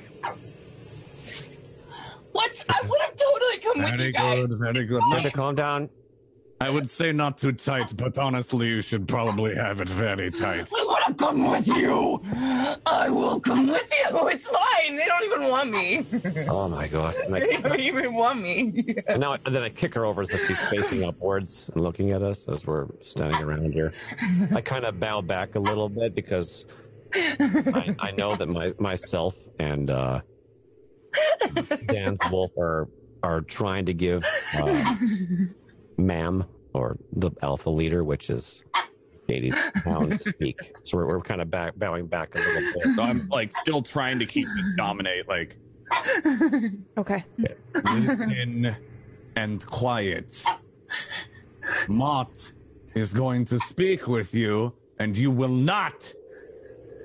What's? 2.32 2.64
I 2.68 2.80
would 2.86 3.00
have 3.00 3.16
totally 3.16 3.58
come 3.58 3.78
with 3.78 3.90
Very 3.90 4.04
you 4.06 4.12
guys. 4.12 4.46
good, 4.48 4.58
very 4.58 4.84
good. 4.86 5.02
You 5.08 5.14
have 5.14 5.22
to 5.24 5.30
calm 5.30 5.54
down. 5.54 5.88
I 6.62 6.68
would 6.68 6.90
say 6.90 7.10
not 7.10 7.38
too 7.38 7.52
tight, 7.52 7.96
but 7.96 8.18
honestly, 8.18 8.66
you 8.66 8.82
should 8.82 9.08
probably 9.08 9.54
have 9.54 9.80
it 9.80 9.88
very 9.88 10.30
tight. 10.30 10.68
I 10.78 10.84
want 10.84 11.06
to 11.06 11.14
come 11.24 11.50
with 11.50 11.66
you. 11.66 12.20
I 12.84 13.08
will 13.08 13.40
come 13.40 13.66
with 13.66 13.90
you. 13.98 14.28
It's 14.28 14.46
fine. 14.46 14.94
They 14.96 15.06
don't 15.06 15.24
even 15.24 15.48
want 15.48 15.70
me. 15.70 16.04
Oh 16.48 16.68
my 16.68 16.86
god! 16.86 17.14
And, 17.14 17.34
They 17.34 17.56
don't 17.56 17.80
even 17.80 18.12
want 18.14 18.42
me. 18.42 18.94
and 19.08 19.20
now, 19.20 19.38
and 19.46 19.54
then 19.54 19.62
I 19.62 19.70
kick 19.70 19.94
her 19.94 20.04
over 20.04 20.24
so 20.24 20.36
she's 20.36 20.60
facing 20.68 21.02
upwards 21.04 21.70
and 21.72 21.82
looking 21.82 22.12
at 22.12 22.22
us 22.22 22.46
as 22.48 22.66
we're 22.66 22.86
standing 23.00 23.40
around 23.42 23.72
here. 23.72 23.92
I 24.54 24.60
kind 24.60 24.84
of 24.84 25.00
bow 25.00 25.22
back 25.22 25.54
a 25.54 25.58
little 25.60 25.88
bit 25.88 26.14
because 26.14 26.66
I, 27.14 27.94
I 28.00 28.10
know 28.12 28.36
that 28.36 28.48
my 28.48 28.72
myself 28.78 29.36
and 29.58 29.90
uh, 29.90 30.20
Dan 31.88 32.18
Wolf 32.30 32.52
are 32.58 32.88
are 33.22 33.40
trying 33.42 33.86
to 33.86 33.94
give 33.94 34.24
uh, 34.58 34.94
Ma'am 35.98 36.44
or 36.72 36.96
the 37.12 37.30
Alpha 37.42 37.70
leader, 37.70 38.04
which 38.04 38.30
is 38.30 38.62
Katie's 39.28 39.54
pound 39.84 40.12
to 40.12 40.24
speak. 40.30 40.56
So 40.84 40.96
we're, 40.96 41.06
we're 41.06 41.20
kind 41.20 41.40
of 41.40 41.50
back 41.50 41.74
bowing 41.76 42.06
back 42.06 42.34
a 42.34 42.38
little 42.38 42.62
bit. 42.74 42.96
So 42.96 43.02
I'm 43.02 43.28
like 43.30 43.52
still 43.52 43.82
trying 43.82 44.18
to 44.18 44.26
keep 44.26 44.46
it 44.46 44.76
dominate, 44.76 45.28
like 45.28 45.56
Okay. 46.96 47.24
listen 47.84 48.76
and 49.36 49.66
quiet. 49.66 50.44
Mott 51.88 52.52
is 52.94 53.12
going 53.12 53.44
to 53.46 53.58
speak 53.60 54.06
with 54.06 54.34
you, 54.34 54.74
and 54.98 55.16
you 55.16 55.30
will 55.30 55.48
not 55.48 56.12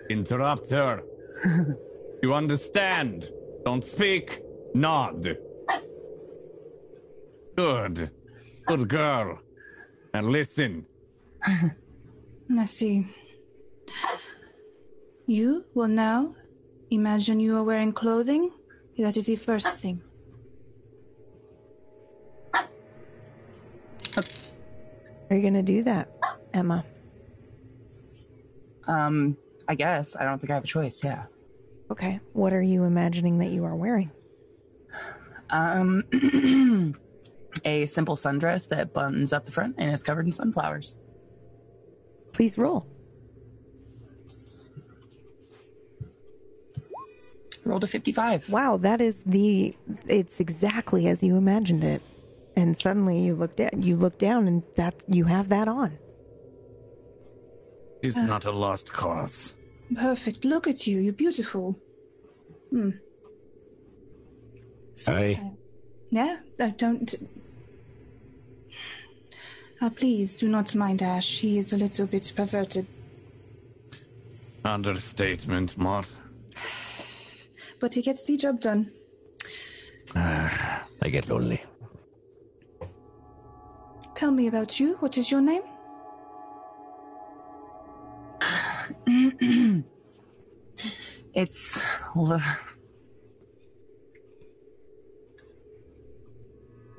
interrupt 0.09 0.69
her. 0.71 1.03
You 2.21 2.33
understand? 2.33 3.29
Don't 3.65 3.83
speak. 3.83 4.41
Nod. 4.73 5.37
Good. 7.55 8.11
Good 8.65 8.87
girl. 8.87 9.39
And 10.13 10.29
listen. 10.29 10.85
I 11.43 12.65
see. 12.65 13.07
You 15.27 15.65
will 15.73 15.87
now 15.87 16.35
imagine 16.89 17.39
you 17.39 17.55
are 17.57 17.63
wearing 17.63 17.91
clothing. 17.91 18.51
That 18.97 19.17
is 19.17 19.25
the 19.25 19.35
first 19.35 19.79
thing. 19.79 20.01
Are 24.17 25.35
you 25.35 25.41
going 25.41 25.55
to 25.55 25.63
do 25.63 25.83
that, 25.83 26.09
Emma? 26.53 26.85
Um, 28.87 29.35
I 29.68 29.76
guess 29.76 30.16
I 30.16 30.26
don't 30.26 30.39
think 30.39 30.51
I 30.51 30.55
have 30.55 30.63
a 30.63 30.68
choice. 30.68 31.03
Yeah. 31.03 31.26
Okay. 31.91 32.20
What 32.34 32.53
are 32.53 32.61
you 32.61 32.84
imagining 32.84 33.38
that 33.39 33.51
you 33.51 33.63
are 33.66 33.76
wearing? 33.76 34.11
Um, 35.49 36.03
a 37.66 37.86
simple 37.86 38.16
sundress 38.16 38.68
that 38.70 38.93
buttons 38.93 39.32
up 39.34 39.45
the 39.45 39.51
front 39.51 39.76
and 39.78 39.91
is 39.91 40.03
covered 40.03 40.26
in 40.26 40.32
sunflowers. 40.32 40.97
Please 42.32 42.57
roll. 42.57 42.88
Rolled 47.63 47.84
a 47.84 47.88
fifty-five. 47.88 48.49
Wow, 48.49 48.78
that 48.78 49.01
is 49.01 49.24
the 49.24 49.76
it's 50.07 50.39
exactly 50.39 51.07
as 51.07 51.24
you 51.24 51.36
imagined 51.36 51.84
it. 51.84 52.01
And 52.55 52.78
suddenly 52.78 53.22
you 53.22 53.34
look 53.34 53.55
down 53.55 53.82
you 53.82 53.95
look 53.95 54.20
down 54.20 54.47
and 54.47 54.63
that 54.76 55.01
you 55.07 55.26
have 55.26 55.49
that 55.49 55.68
on. 55.68 55.97
It's 58.03 58.18
not 58.18 58.45
a 58.45 58.51
lost 58.51 58.93
cause. 58.93 59.54
Perfect. 59.93 60.45
Look 60.45 60.67
at 60.67 60.88
you. 60.88 60.99
You're 60.99 61.13
beautiful. 61.13 61.75
Hmm. 62.71 62.89
Aye. 65.07 65.36
Sometime- 65.36 65.57
Yeah, 66.09 66.38
uh, 66.59 66.71
don't. 66.77 67.13
Uh, 69.81 69.89
please 69.89 70.36
do 70.36 70.47
not 70.47 70.73
mind 70.73 71.01
Ash. 71.01 71.39
He 71.39 71.57
is 71.57 71.73
a 71.73 71.77
little 71.77 72.07
bit 72.07 72.31
perverted, 72.36 72.88
Understatement, 74.63 75.77
Mott. 75.77 76.07
but 77.79 77.93
he 77.93 78.01
gets 78.01 78.23
the 78.23 78.38
job 78.38 78.61
done. 78.61 78.89
I 80.15 81.09
get 81.09 81.27
lonely. 81.27 81.61
Tell 84.15 84.31
me 84.31 84.47
about 84.47 84.79
you. 84.79 84.95
What 85.01 85.17
is 85.17 85.29
your 85.29 85.41
name? 85.41 85.63
It's 91.35 91.81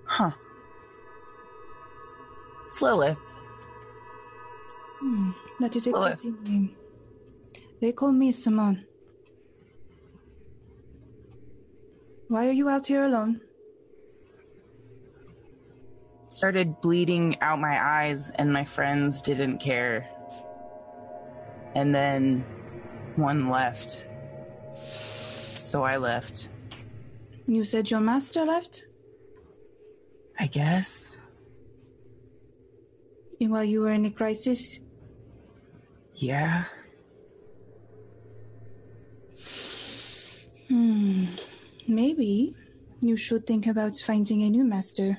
huh. 0.04 0.30
It's 2.66 2.82
Lilith. 2.82 3.34
Hmm, 5.00 5.30
that 5.60 5.74
is 5.74 5.86
a 5.86 5.90
Lilith. 5.90 6.24
name. 6.44 6.76
They 7.80 7.92
call 7.92 8.12
me 8.12 8.30
Simone. 8.32 8.84
Why 12.28 12.48
are 12.48 12.52
you 12.52 12.68
out 12.68 12.86
here 12.86 13.04
alone? 13.04 13.40
Started 16.28 16.80
bleeding 16.82 17.40
out 17.40 17.58
my 17.58 17.82
eyes, 17.82 18.30
and 18.30 18.52
my 18.52 18.64
friends 18.64 19.22
didn't 19.22 19.58
care. 19.58 20.10
And 21.76 21.94
then 21.94 22.44
one 23.16 23.48
left. 23.48 24.06
So 25.56 25.82
I 25.82 25.98
left. 25.98 26.48
You 27.46 27.64
said 27.64 27.90
your 27.90 28.00
master 28.00 28.44
left 28.44 28.86
I 30.38 30.46
guess. 30.46 31.18
and 33.40 33.50
while 33.50 33.64
you 33.64 33.80
were 33.80 33.92
in 33.92 34.04
a 34.06 34.10
crisis. 34.10 34.80
Yeah. 36.14 36.64
Hmm. 40.68 41.26
Maybe 41.86 42.54
you 43.00 43.16
should 43.16 43.46
think 43.46 43.66
about 43.66 43.96
finding 43.96 44.42
a 44.42 44.50
new 44.50 44.64
master. 44.64 45.18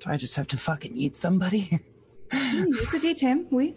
Do 0.00 0.10
I 0.10 0.16
just 0.16 0.36
have 0.36 0.46
to 0.48 0.56
fucking 0.56 0.94
eat 0.94 1.16
somebody? 1.16 1.80
Hmm, 2.30 2.66
you 2.66 2.86
could 2.90 3.02
eat 3.04 3.20
him. 3.20 3.46
We. 3.50 3.74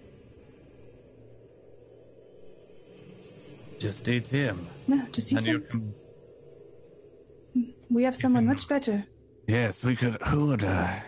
Just 3.82 4.08
eat 4.08 4.28
him. 4.28 4.68
No, 4.88 5.02
just 5.12 5.32
eat 5.34 5.38
And 5.38 5.48
him. 5.48 5.62
can 5.72 5.94
We 7.90 8.04
have 8.04 8.16
someone 8.16 8.46
much 8.46 8.68
better. 8.68 9.06
Yes, 9.48 9.84
we 9.84 9.96
could. 9.96 10.22
Who 10.28 10.46
would? 10.48 10.64
Uh, 10.64 11.00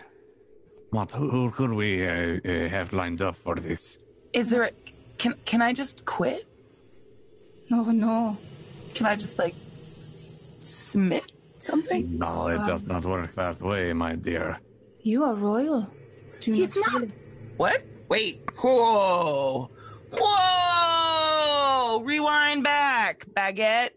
what? 0.90 1.12
Who, 1.12 1.30
who 1.30 1.50
could 1.52 1.72
we 1.72 2.04
uh, 2.04 2.40
uh, 2.44 2.68
have 2.68 2.92
lined 2.92 3.22
up 3.22 3.36
for 3.36 3.54
this? 3.54 3.98
Is 4.32 4.50
there 4.50 4.64
a. 4.64 4.70
Can, 5.18 5.34
can 5.44 5.62
I 5.62 5.72
just 5.72 6.04
quit? 6.04 6.48
No, 7.70 7.84
no. 7.84 8.36
Can 8.92 9.06
I 9.06 9.14
just, 9.14 9.38
like, 9.38 9.54
submit 10.60 11.30
something? 11.60 12.18
No, 12.18 12.48
it 12.48 12.58
does 12.66 12.84
not 12.84 13.04
work 13.04 13.34
that 13.36 13.60
way, 13.62 13.92
my 13.92 14.16
dear. 14.16 14.58
You 15.02 15.22
are 15.22 15.34
royal. 15.34 15.86
Do 16.40 16.52
He's 16.52 16.74
not. 16.76 17.02
not. 17.02 17.08
What? 17.56 17.84
Wait. 18.08 18.42
Whoa. 18.56 19.70
Whoa! 20.12 20.83
Oh, 21.86 22.00
rewind 22.02 22.64
back, 22.64 23.26
baguette. 23.36 23.90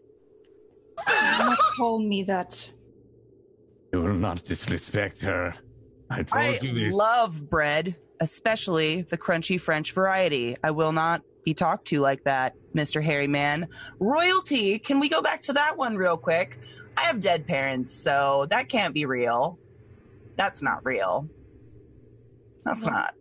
Do 1.06 1.14
not 1.38 1.58
call 1.74 1.98
me 1.98 2.22
that. 2.24 2.70
You 3.94 4.02
will 4.02 4.12
not 4.12 4.44
disrespect 4.44 5.22
her. 5.22 5.54
I 6.10 6.22
told 6.22 6.44
I 6.44 6.58
you 6.60 6.74
this. 6.74 6.94
love 6.94 7.48
bread, 7.48 7.96
especially 8.20 9.02
the 9.02 9.16
crunchy 9.16 9.58
French 9.58 9.92
variety. 9.92 10.54
I 10.62 10.70
will 10.70 10.92
not 10.92 11.22
be 11.46 11.54
talked 11.54 11.86
to 11.86 12.00
like 12.00 12.24
that, 12.24 12.54
Mr. 12.74 13.02
Harry 13.02 13.26
Man. 13.26 13.68
Royalty, 14.00 14.78
can 14.78 15.00
we 15.00 15.08
go 15.08 15.22
back 15.22 15.40
to 15.42 15.54
that 15.54 15.78
one 15.78 15.96
real 15.96 16.18
quick? 16.18 16.58
I 16.94 17.04
have 17.04 17.20
dead 17.20 17.46
parents, 17.46 17.90
so 17.90 18.46
that 18.50 18.68
can't 18.68 18.92
be 18.92 19.06
real. 19.06 19.58
That's 20.36 20.60
not 20.60 20.84
real. 20.84 21.26
That's 22.66 22.84
No. 22.84 22.92
not. 22.92 23.14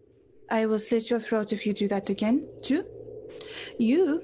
I 0.51 0.65
will 0.65 0.79
slit 0.79 1.09
your 1.09 1.19
throat 1.21 1.53
if 1.53 1.65
you 1.65 1.71
do 1.73 1.87
that 1.87 2.09
again, 2.09 2.45
too. 2.61 2.83
You 3.79 4.23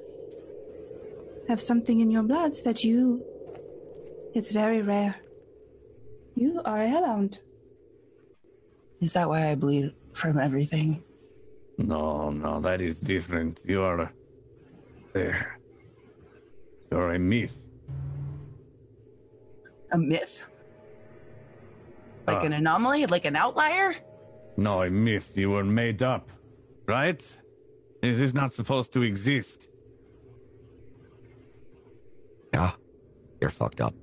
have 1.48 1.62
something 1.62 2.00
in 2.00 2.10
your 2.12 2.24
blood 2.24 2.52
that 2.66 2.84
you. 2.84 3.24
It's 4.34 4.52
very 4.52 4.82
rare. 4.82 5.16
You 6.36 6.62
are 6.66 6.82
a 6.82 6.88
hellhound. 6.88 7.40
Is 9.02 9.14
that 9.14 9.28
why 9.30 9.50
I 9.52 9.56
bleed 9.56 9.94
from 10.12 10.40
everything? 10.40 11.04
No, 11.78 12.30
no, 12.32 12.60
that 12.62 12.82
is 12.82 13.00
different. 13.02 13.62
You 13.66 13.82
are. 13.84 14.12
There. 15.14 15.60
You're 16.92 17.14
a 17.14 17.20
myth. 17.20 17.56
A 19.92 19.98
myth? 19.98 20.46
Like 22.26 22.42
Ah. 22.42 22.46
an 22.46 22.54
anomaly? 22.54 23.06
Like 23.08 23.26
an 23.26 23.36
outlier? 23.36 23.96
No, 24.58 24.84
a 24.84 24.90
myth. 24.90 25.32
You 25.36 25.50
were 25.52 25.64
made 25.64 26.02
up. 26.02 26.32
Right? 26.88 27.22
This 28.02 28.20
is 28.20 28.34
not 28.34 28.52
supposed 28.52 28.92
to 28.94 29.04
exist. 29.04 29.70
Yeah, 32.54 32.72
you're 33.42 33.50
fucked 33.50 33.82
up. 33.82 33.94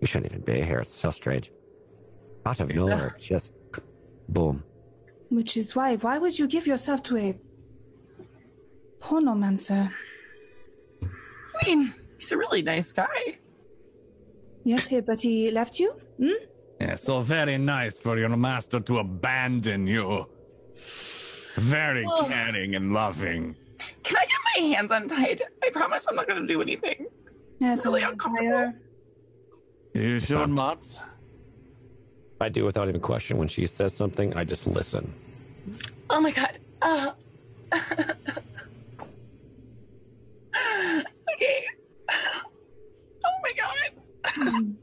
You 0.00 0.06
shouldn't 0.06 0.32
even 0.32 0.44
be 0.44 0.62
here. 0.62 0.78
It's 0.80 0.94
so 0.94 1.10
strange. 1.10 1.50
Out 2.44 2.60
of 2.60 2.74
nowhere, 2.74 3.16
just 3.18 3.54
boom. 4.28 4.64
Which 5.30 5.56
is 5.56 5.74
why, 5.74 5.96
why 5.96 6.18
would 6.18 6.38
you 6.38 6.46
give 6.48 6.66
yourself 6.66 7.02
to 7.04 7.16
a 7.16 7.38
pornomancer? 9.00 9.90
I 11.02 11.66
mean, 11.66 11.94
he's 12.18 12.32
a 12.32 12.36
really 12.36 12.62
nice 12.62 12.92
guy. 12.92 13.38
Yes, 14.64 14.88
he- 14.88 15.00
but 15.00 15.20
he 15.20 15.50
left 15.50 15.78
you? 15.80 15.92
Hmm? 16.18 16.30
Yeah, 16.80 16.96
so 16.96 17.20
very 17.20 17.58
nice 17.58 18.00
for 18.00 18.18
your 18.18 18.28
master 18.36 18.80
to 18.80 18.98
abandon 18.98 19.86
you. 19.86 20.26
Very 21.56 22.04
Oh. 22.08 22.26
caring 22.28 22.74
and 22.74 22.92
loving. 22.92 23.54
Can 24.02 24.16
I 24.16 24.26
get 24.26 24.40
my 24.56 24.66
hands 24.74 24.90
untied? 24.90 25.42
I 25.62 25.70
promise 25.70 26.06
I'm 26.08 26.16
not 26.16 26.26
going 26.26 26.40
to 26.42 26.46
do 26.46 26.60
anything. 26.60 27.06
Yes, 27.62 27.86
Really 27.86 28.02
a 28.02 28.08
uncomfortable. 28.08 28.72
You 29.94 30.18
should 30.18 30.48
not. 30.48 30.80
I 32.40 32.48
do 32.48 32.64
without 32.64 32.88
even 32.88 33.00
question. 33.00 33.36
When 33.38 33.46
she 33.46 33.66
says 33.66 33.94
something, 33.94 34.34
I 34.34 34.42
just 34.42 34.66
listen. 34.66 35.14
Oh 36.10 36.20
my 36.20 36.32
god. 36.32 36.58
Uh. 36.82 37.12
okay. 41.32 41.64
Oh 43.24 43.38
my 43.44 43.52
god. 43.62 44.74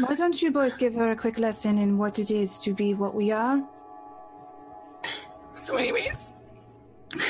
Why 0.00 0.14
don't 0.14 0.40
you 0.40 0.50
boys 0.50 0.78
give 0.78 0.94
her 0.94 1.10
a 1.10 1.16
quick 1.16 1.38
lesson 1.38 1.76
in 1.76 1.98
what 1.98 2.18
it 2.18 2.30
is 2.30 2.58
to 2.60 2.72
be 2.72 2.94
what 2.94 3.14
we 3.14 3.30
are? 3.30 3.62
So, 5.52 5.76
anyways, 5.76 6.32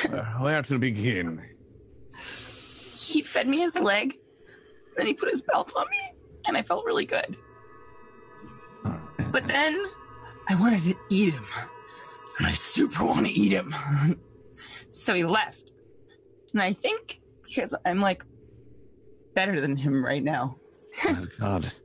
Uh, 0.09 0.22
where 0.38 0.62
to 0.62 0.78
begin? 0.78 1.42
he 2.96 3.20
fed 3.22 3.48
me 3.48 3.59
his 3.59 3.76
leg, 3.78 4.16
then 4.97 5.07
he 5.07 5.14
put 5.14 5.30
his 5.30 5.42
belt 5.42 5.72
on 5.76 5.86
me, 5.90 6.12
and 6.47 6.57
I 6.57 6.62
felt 6.62 6.84
really 6.84 7.05
good. 7.05 7.36
But 9.30 9.49
then 9.49 9.84
I 10.49 10.55
wanted 10.55 10.82
to 10.82 10.95
eat 11.11 11.34
him. 11.34 11.47
And 12.38 12.47
I 12.47 12.53
super 12.53 13.05
want 13.05 13.26
to 13.26 13.32
eat 13.32 13.53
him. 13.53 13.74
so 14.90 15.14
he 15.14 15.24
left. 15.24 15.72
And 16.53 16.62
I 16.62 16.72
think 16.72 17.20
because 17.42 17.74
I'm 17.84 18.01
like 18.01 18.24
better 19.34 19.61
than 19.61 19.76
him 19.76 20.05
right 20.05 20.22
now. 20.22 20.57
Oh, 21.05 21.26
God. 21.38 21.72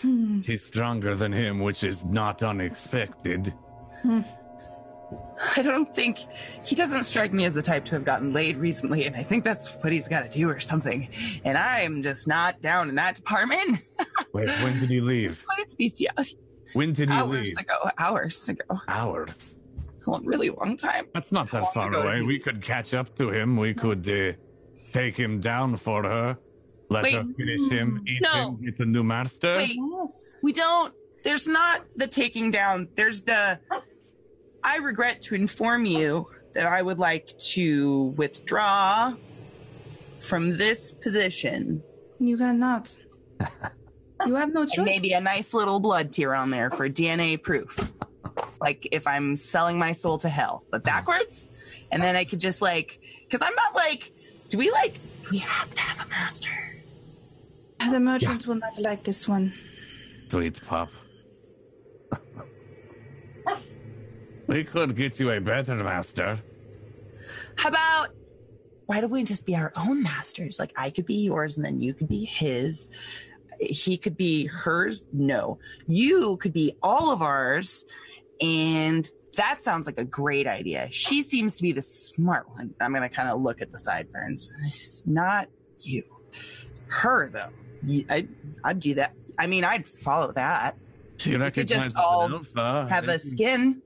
Hmm. 0.00 0.40
He's 0.40 0.64
stronger 0.64 1.14
than 1.14 1.32
him, 1.32 1.60
which 1.60 1.84
is 1.84 2.04
not 2.04 2.42
unexpected. 2.42 3.54
I 5.56 5.62
don't 5.62 5.92
think 5.94 6.18
he 6.64 6.74
doesn't 6.74 7.02
strike 7.04 7.32
me 7.32 7.44
as 7.44 7.54
the 7.54 7.62
type 7.62 7.84
to 7.86 7.94
have 7.94 8.04
gotten 8.04 8.32
laid 8.32 8.56
recently, 8.56 9.04
and 9.06 9.16
I 9.16 9.22
think 9.22 9.44
that's 9.44 9.68
what 9.82 9.92
he's 9.92 10.08
got 10.08 10.20
to 10.30 10.38
do 10.38 10.48
or 10.48 10.60
something. 10.60 11.08
And 11.44 11.56
I'm 11.58 12.02
just 12.02 12.28
not 12.28 12.60
down 12.60 12.88
in 12.88 12.94
that 12.96 13.14
department. 13.16 13.80
Wait, 14.32 14.48
when 14.62 14.78
did 14.80 14.90
he 14.90 15.00
leave? 15.00 15.44
but 15.48 15.58
it's 15.58 15.74
bestiality. 15.74 16.38
When 16.74 16.92
did 16.92 17.08
he 17.10 17.14
Hours 17.14 17.48
leave? 17.48 17.58
ago, 17.58 17.90
hours 17.98 18.48
ago, 18.48 18.80
Hours. 18.88 19.58
a 20.06 20.18
really 20.22 20.48
long 20.50 20.76
time. 20.76 21.06
That's 21.12 21.32
not 21.32 21.50
that 21.50 21.72
far 21.74 21.88
ago, 21.90 22.02
away. 22.02 22.20
he- 22.20 22.26
We 22.26 22.38
could 22.38 22.62
catch 22.62 22.94
up 22.94 23.14
to 23.18 23.30
him. 23.30 23.56
We 23.56 23.74
could 23.74 24.08
uh, 24.10 24.32
take 24.92 25.16
him 25.16 25.38
down 25.40 25.76
for 25.76 26.02
her. 26.02 26.38
Let 26.88 27.04
her 27.12 27.24
finish 27.36 27.70
him, 27.70 28.02
eat 28.06 28.20
No. 28.22 28.48
him, 28.50 28.64
get 28.64 28.76
the 28.78 28.84
new 28.86 29.02
master. 29.02 29.54
Wait, 29.56 29.76
Yes. 29.98 30.36
we 30.42 30.52
don't. 30.52 30.94
There's 31.24 31.46
not 31.46 31.84
the 31.96 32.06
taking 32.06 32.50
down. 32.50 32.88
There's 32.96 33.22
the. 33.22 33.58
I 34.64 34.76
regret 34.78 35.22
to 35.22 35.34
inform 35.34 35.86
you 35.86 36.28
that 36.54 36.66
I 36.66 36.82
would 36.82 36.98
like 36.98 37.36
to 37.54 38.14
withdraw 38.16 39.14
from 40.20 40.56
this 40.56 40.92
position. 40.92 41.82
You 42.18 42.36
cannot. 42.38 42.96
You 44.24 44.36
have 44.36 44.52
no 44.54 44.64
choice. 44.64 44.84
Maybe 44.84 45.14
a 45.14 45.20
nice 45.20 45.52
little 45.52 45.80
blood 45.80 46.12
tear 46.12 46.32
on 46.32 46.50
there 46.50 46.70
for 46.70 46.88
DNA 46.88 47.42
proof. 47.42 47.76
like 48.60 48.86
if 48.92 49.04
I'm 49.08 49.34
selling 49.34 49.80
my 49.80 49.90
soul 49.90 50.18
to 50.18 50.28
hell, 50.28 50.62
but 50.70 50.84
backwards. 50.84 51.50
And 51.90 52.00
then 52.00 52.14
I 52.14 52.24
could 52.24 52.38
just 52.38 52.62
like, 52.62 53.00
because 53.28 53.44
I'm 53.44 53.54
not 53.56 53.74
like, 53.74 54.12
do 54.48 54.58
we 54.58 54.70
like, 54.70 55.00
we 55.32 55.38
have 55.38 55.74
to 55.74 55.80
have 55.80 56.06
a 56.06 56.08
master? 56.08 56.50
The 57.90 57.98
merchant 57.98 58.46
will 58.46 58.54
not 58.54 58.78
like 58.78 59.02
this 59.02 59.26
one. 59.26 59.54
Sweet 60.28 60.62
pup. 60.68 60.90
we 64.46 64.64
could 64.64 64.96
get 64.96 65.18
you 65.18 65.30
a 65.30 65.40
better 65.40 65.76
master. 65.76 66.38
How 67.56 67.68
about 67.68 68.08
why 68.86 69.00
don't 69.00 69.10
we 69.10 69.24
just 69.24 69.46
be 69.46 69.56
our 69.56 69.72
own 69.76 70.02
masters? 70.02 70.58
Like 70.58 70.72
I 70.76 70.90
could 70.90 71.06
be 71.06 71.22
yours 71.22 71.56
and 71.56 71.64
then 71.64 71.80
you 71.80 71.94
could 71.94 72.08
be 72.08 72.24
his. 72.24 72.90
He 73.60 73.96
could 73.96 74.16
be 74.16 74.46
hers. 74.46 75.06
No, 75.12 75.58
you 75.86 76.36
could 76.38 76.52
be 76.52 76.76
all 76.82 77.12
of 77.12 77.22
ours. 77.22 77.84
And 78.40 79.08
that 79.36 79.62
sounds 79.62 79.86
like 79.86 79.98
a 79.98 80.04
great 80.04 80.46
idea. 80.46 80.88
She 80.90 81.22
seems 81.22 81.56
to 81.56 81.62
be 81.62 81.72
the 81.72 81.82
smart 81.82 82.48
one. 82.50 82.74
I'm 82.80 82.92
going 82.92 83.08
to 83.08 83.14
kind 83.14 83.28
of 83.28 83.40
look 83.40 83.62
at 83.62 83.70
the 83.70 83.78
sideburns. 83.78 84.52
It's 84.66 85.06
not 85.06 85.48
you. 85.78 86.02
Her, 86.88 87.28
though. 87.28 87.48
I, 88.10 88.28
I'd 88.64 88.80
do 88.80 88.94
that. 88.94 89.14
I 89.38 89.46
mean, 89.46 89.64
I'd 89.64 89.86
follow 89.86 90.32
that. 90.32 90.76
She 91.16 91.38
could 91.38 91.68
just 91.68 91.96
all. 91.96 92.28
Have 92.88 93.08
a 93.08 93.18
skin 93.18 93.80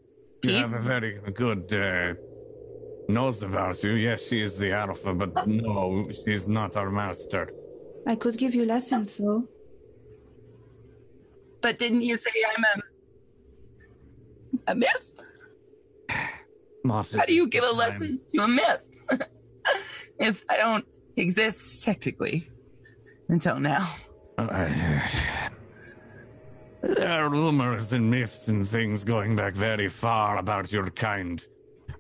You 0.47 0.53
piece. 0.53 0.63
have 0.63 0.75
a 0.75 0.81
very 0.81 1.19
good 1.35 1.75
uh, 1.75 2.15
knows 3.09 3.43
about 3.43 3.83
you. 3.83 3.93
Yes, 3.93 4.27
she 4.27 4.41
is 4.41 4.57
the 4.57 4.73
alpha, 4.73 5.13
but 5.13 5.47
no, 5.47 6.09
she's 6.13 6.47
not 6.47 6.77
our 6.77 6.91
master. 6.91 7.53
I 8.07 8.15
could 8.15 8.39
give 8.39 8.55
you 8.55 8.65
lessons, 8.65 9.17
though. 9.17 9.49
But 11.61 11.79
didn't 11.79 12.03
you 12.03 12.17
say 12.17 12.31
I'm 12.57 12.65
a, 12.65 14.73
a 14.73 14.75
myth? 14.77 15.13
Moth 16.85 17.13
How 17.13 17.21
is 17.23 17.27
do 17.27 17.35
you 17.35 17.49
give 17.49 17.65
a 17.65 17.69
time. 17.69 17.77
lesson 17.79 18.19
to 18.35 18.43
a 18.43 18.49
myth 18.49 18.89
if 20.21 20.45
I 20.49 20.57
don't 20.59 20.85
exist 21.17 21.83
technically 21.83 22.49
until 23.29 23.59
now? 23.59 23.93
Uh, 24.39 24.69
there 26.95 27.25
are 27.25 27.29
rumors 27.29 27.93
and 27.93 28.11
myths 28.11 28.49
and 28.49 28.67
things 28.69 29.05
going 29.05 29.35
back 29.37 29.55
very 29.55 29.89
far 29.89 30.39
about 30.39 30.73
your 30.73 30.89
kind, 30.91 31.45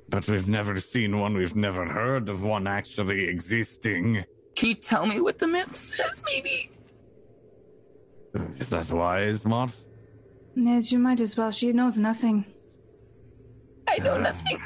but 0.08 0.26
we've 0.28 0.48
never 0.48 0.80
seen 0.80 1.18
one. 1.18 1.36
We've 1.36 1.56
never 1.56 1.84
heard 1.84 2.28
of 2.28 2.42
one 2.42 2.66
actually 2.66 3.24
existing. 3.28 4.24
Can 4.54 4.68
you 4.70 4.74
tell 4.74 5.06
me 5.06 5.20
what 5.20 5.38
the 5.38 5.48
myth 5.48 5.76
says, 5.76 6.22
maybe? 6.26 6.70
Is 8.58 8.70
that 8.70 8.90
wise, 8.90 9.44
Moth? 9.46 9.82
Yes, 10.54 10.92
you 10.92 10.98
might 10.98 11.20
as 11.20 11.36
well. 11.36 11.50
She 11.50 11.72
knows 11.72 11.98
nothing. 11.98 12.44
I 13.88 13.98
know 13.98 14.18
nothing. 14.18 14.58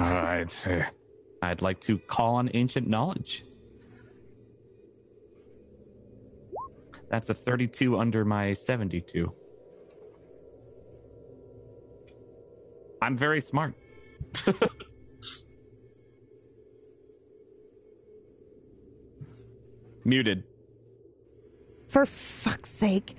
All 0.00 0.10
right. 0.10 0.66
uh, 0.68 0.82
I'd 1.42 1.62
like 1.62 1.80
to 1.82 1.98
call 1.98 2.36
on 2.36 2.50
ancient 2.54 2.88
knowledge. 2.88 3.44
That's 7.10 7.30
a 7.30 7.34
32 7.34 7.98
under 7.98 8.24
my 8.24 8.52
72. 8.52 9.32
I'm 13.02 13.16
very 13.16 13.40
smart. 13.40 13.74
Muted. 20.04 20.44
For 21.88 22.06
fuck's 22.06 22.70
sake. 22.70 23.14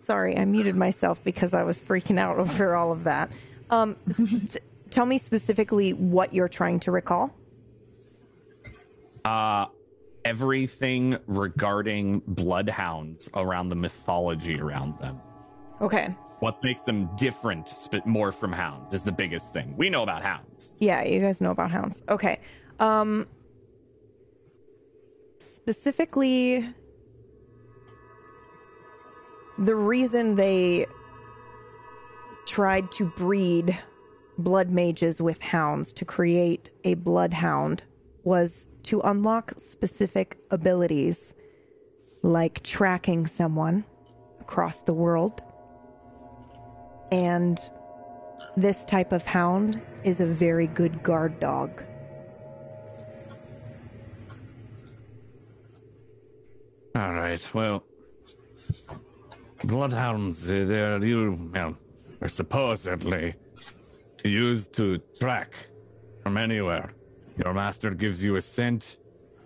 Sorry, 0.00 0.36
I 0.36 0.44
muted 0.44 0.74
myself 0.74 1.22
because 1.22 1.54
I 1.54 1.62
was 1.62 1.80
freaking 1.80 2.18
out 2.18 2.38
over 2.38 2.74
all 2.74 2.90
of 2.92 3.04
that. 3.04 3.30
Um, 3.70 3.96
s- 4.08 4.56
tell 4.90 5.06
me 5.06 5.18
specifically 5.18 5.92
what 5.92 6.34
you're 6.34 6.48
trying 6.48 6.80
to 6.80 6.90
recall. 6.90 7.32
Uh, 9.24 9.66
everything 10.24 11.16
regarding 11.26 12.20
bloodhounds 12.26 13.30
around 13.34 13.68
the 13.68 13.76
mythology 13.76 14.56
around 14.60 14.98
them. 15.00 15.20
Okay. 15.80 16.14
What 16.42 16.60
makes 16.64 16.82
them 16.82 17.08
different, 17.14 17.68
sp- 17.78 18.02
more 18.04 18.32
from 18.32 18.52
hounds, 18.52 18.92
is 18.92 19.04
the 19.04 19.12
biggest 19.12 19.52
thing. 19.52 19.76
We 19.76 19.88
know 19.88 20.02
about 20.02 20.24
hounds. 20.24 20.72
Yeah, 20.80 21.04
you 21.04 21.20
guys 21.20 21.40
know 21.40 21.52
about 21.52 21.70
hounds. 21.70 22.02
Okay. 22.08 22.40
Um 22.80 23.28
specifically 25.38 26.68
the 29.56 29.76
reason 29.76 30.34
they 30.34 30.86
tried 32.44 32.90
to 32.90 33.04
breed 33.04 33.78
blood 34.36 34.68
mages 34.68 35.22
with 35.22 35.40
hounds 35.40 35.92
to 35.92 36.04
create 36.04 36.72
a 36.82 36.94
bloodhound 36.94 37.84
was 38.24 38.66
to 38.82 39.00
unlock 39.02 39.52
specific 39.58 40.38
abilities 40.50 41.34
like 42.22 42.64
tracking 42.64 43.28
someone 43.28 43.84
across 44.40 44.82
the 44.82 44.92
world. 44.92 45.40
And 47.12 47.60
this 48.56 48.86
type 48.86 49.12
of 49.12 49.26
hound 49.26 49.82
is 50.02 50.20
a 50.22 50.26
very 50.26 50.66
good 50.66 51.02
guard 51.02 51.38
dog. 51.38 51.84
All 56.96 57.12
right. 57.12 57.54
Well, 57.54 57.84
bloodhounds, 59.64 60.50
uh, 60.50 60.64
they're 60.66 61.04
you, 61.04 61.50
well, 61.52 61.76
are 62.22 62.28
supposedly 62.28 63.34
used 64.24 64.72
to 64.74 64.98
track 65.20 65.54
from 66.22 66.38
anywhere. 66.38 66.94
Your 67.36 67.52
master 67.52 67.90
gives 67.90 68.24
you 68.24 68.36
a 68.36 68.40
scent, 68.40 68.96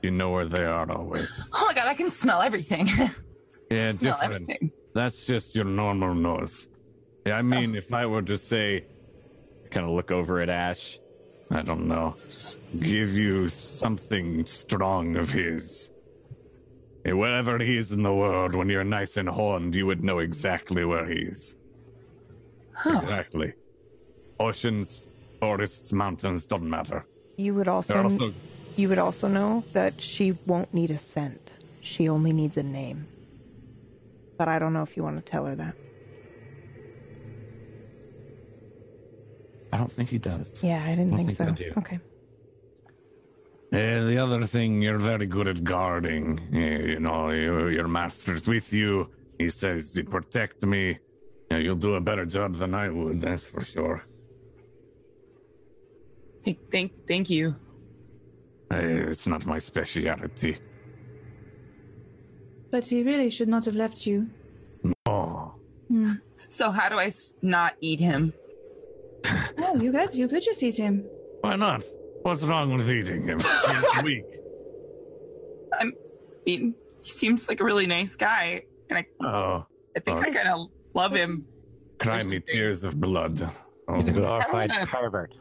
you 0.03 0.13
know 0.13 0.31
where 0.31 0.47
they 0.47 0.65
are 0.65 0.89
always. 0.91 1.45
Oh 1.53 1.67
my 1.67 1.75
god, 1.75 1.89
I 1.89 1.95
can 1.95 2.11
smell 2.11 2.41
everything. 2.43 2.89
Yeah, 3.69 3.91
smell 3.91 4.19
different. 4.21 4.43
everything. 4.49 4.71
That's 4.95 5.27
just 5.27 5.57
your 5.57 5.65
normal 5.65 6.15
nose. 6.15 6.69
Yeah, 7.27 7.35
I 7.39 7.43
mean, 7.43 7.75
oh. 7.75 7.79
if 7.79 7.93
I 7.93 8.07
were 8.07 8.23
to 8.23 8.39
say, 8.39 8.85
kind 9.71 9.85
of 9.85 9.93
look 9.93 10.13
over 10.13 10.41
at 10.41 10.49
Ash, 10.49 10.99
I 11.51 11.63
don't 11.63 11.89
know, 11.89 12.15
give 12.79 13.17
you 13.19 13.49
something 13.49 14.47
strong 14.47 15.17
of 15.17 15.33
his. 15.33 15.91
Wherever 17.05 17.59
he 17.59 17.77
is 17.77 17.93
in 17.93 18.03
the 18.03 18.15
world, 18.15 18.55
when 18.55 18.69
you're 18.69 18.85
nice 18.85 19.17
and 19.17 19.29
horned, 19.29 19.75
you 19.75 19.87
would 19.87 20.03
know 20.03 20.19
exactly 20.19 20.85
where 20.85 21.07
he 21.07 21.21
is. 21.21 21.57
Exactly. 22.85 23.55
Oceans, 24.39 25.09
forests, 25.41 25.93
mountains, 25.93 26.47
doesn't 26.47 26.69
matter. 26.69 27.07
You 27.37 27.55
would 27.55 27.69
also, 27.69 27.95
They're 27.95 28.03
also 28.05 28.35
you 28.77 28.89
would 28.89 28.99
also 28.99 29.29
know 29.29 29.65
that 29.73 30.01
she 30.01 30.33
won't 30.47 30.73
need 30.75 30.91
a 30.91 30.99
scent. 30.99 31.51
She 31.81 32.09
only 32.09 32.33
needs 32.33 32.57
a 32.57 32.63
name. 32.63 33.07
But 34.37 34.49
I 34.49 34.59
don't 34.59 34.73
know 34.73 34.83
if 34.83 34.97
you 34.97 35.03
want 35.03 35.17
to 35.17 35.23
tell 35.23 35.47
her 35.47 35.55
that. 35.55 35.75
I 39.77 39.79
don't 39.81 39.93
think 39.93 40.09
he 40.09 40.17
does. 40.17 40.65
Yeah, 40.65 40.83
I 40.83 40.95
didn't 40.95 41.13
I 41.13 41.17
think, 41.19 41.37
think 41.37 41.41
I 41.43 41.47
so. 41.49 41.53
do. 41.65 41.73
Okay. 41.77 41.99
Uh, 43.73 44.07
the 44.07 44.17
other 44.17 44.47
thing, 44.47 44.81
you're 44.81 44.97
very 44.97 45.27
good 45.27 45.49
at 45.49 45.63
guarding. 45.65 46.41
Uh, 46.55 46.59
you 46.93 46.99
know, 46.99 47.29
you, 47.29 47.69
your 47.69 47.87
master's 47.87 48.49
with 48.49 48.73
you. 48.73 49.11
He 49.39 49.51
says, 49.51 49.95
you 49.95 50.05
protect 50.05 50.63
me. 50.65 50.99
Yeah, 51.51 51.59
you'll 51.59 51.77
do 51.77 51.97
a 51.97 52.01
better 52.01 52.25
job 52.25 52.55
than 52.55 52.73
I 52.75 52.89
would, 52.89 53.21
that's 53.21 53.45
for 53.45 53.63
sure. 53.63 54.03
Thank, 56.43 56.59
thank, 56.73 56.93
thank 57.07 57.29
you. 57.29 57.55
Uh, 58.73 58.79
it's 59.11 59.27
not 59.27 59.45
my 59.45 59.59
speciality. 59.59 60.57
But 62.71 62.87
he 62.87 63.03
really 63.03 63.29
should 63.29 63.49
not 63.49 63.67
have 63.67 63.77
left 63.77 64.07
you. 64.07 64.29
Oh, 65.05 65.55
So 66.49 66.71
how 66.71 66.89
do 66.89 66.99
I 66.99 67.11
not 67.43 67.75
eat 67.83 68.01
him? 68.01 68.33
Oh, 69.77 69.83
you 69.83 69.93
could 69.93 70.15
you 70.15 70.29
could 70.29 70.43
just 70.43 70.63
eat 70.63 70.77
him. 70.77 71.05
why 71.43 71.57
not? 71.57 71.85
What's 72.23 72.43
wrong 72.43 72.73
with 72.75 72.91
eating 72.91 73.23
him? 73.29 73.39
He's 73.41 74.03
weak. 74.03 74.25
I'm, 75.79 75.93
mean, 76.47 76.75
he 77.03 77.11
seems 77.11 77.49
like 77.49 77.61
a 77.61 77.65
really 77.65 77.87
nice 77.87 78.15
guy, 78.17 78.63
and 78.91 78.99
I, 78.99 79.07
Oh, 79.25 79.67
I 79.97 80.01
think 80.01 80.19
I 80.19 80.31
kind 80.31 80.49
of 80.49 80.69
love 80.95 81.15
him. 81.15 81.47
cry 81.99 82.23
me 82.25 82.41
tears 82.41 82.85
of 82.85 82.99
blood. 83.01 83.49
Oh, 83.89 83.95
He's 83.95 84.09
a 84.09 84.13
oh, 84.13 84.17
I 84.17 84.19
glorified 84.21 84.71
don't 84.71 84.81
know. 84.81 84.87
pervert. 84.87 85.35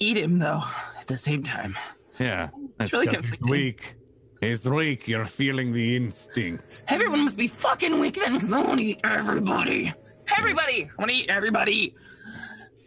Eat 0.00 0.16
him 0.16 0.38
though 0.38 0.62
at 0.98 1.06
the 1.06 1.18
same 1.18 1.42
time. 1.42 1.76
yeah, 2.18 2.48
that's 2.78 2.92
really 2.92 3.06
'cause 3.06 3.20
he's 3.20 3.30
conflicting. 3.32 3.50
weak. 3.50 3.94
He's 4.40 4.68
weak. 4.68 5.06
You're 5.06 5.24
feeling 5.24 5.72
the 5.72 5.94
instinct. 5.96 6.82
Everyone 6.88 7.22
must 7.24 7.38
be 7.38 7.46
fucking 7.46 8.00
weak 8.00 8.14
then, 8.16 8.32
because 8.34 8.52
I 8.52 8.60
want 8.62 8.80
to 8.80 8.86
eat 8.86 9.00
everybody. 9.04 9.92
Everybody! 10.36 10.84
I 10.86 10.90
want 10.98 11.10
to 11.10 11.16
eat 11.16 11.28
everybody. 11.30 11.94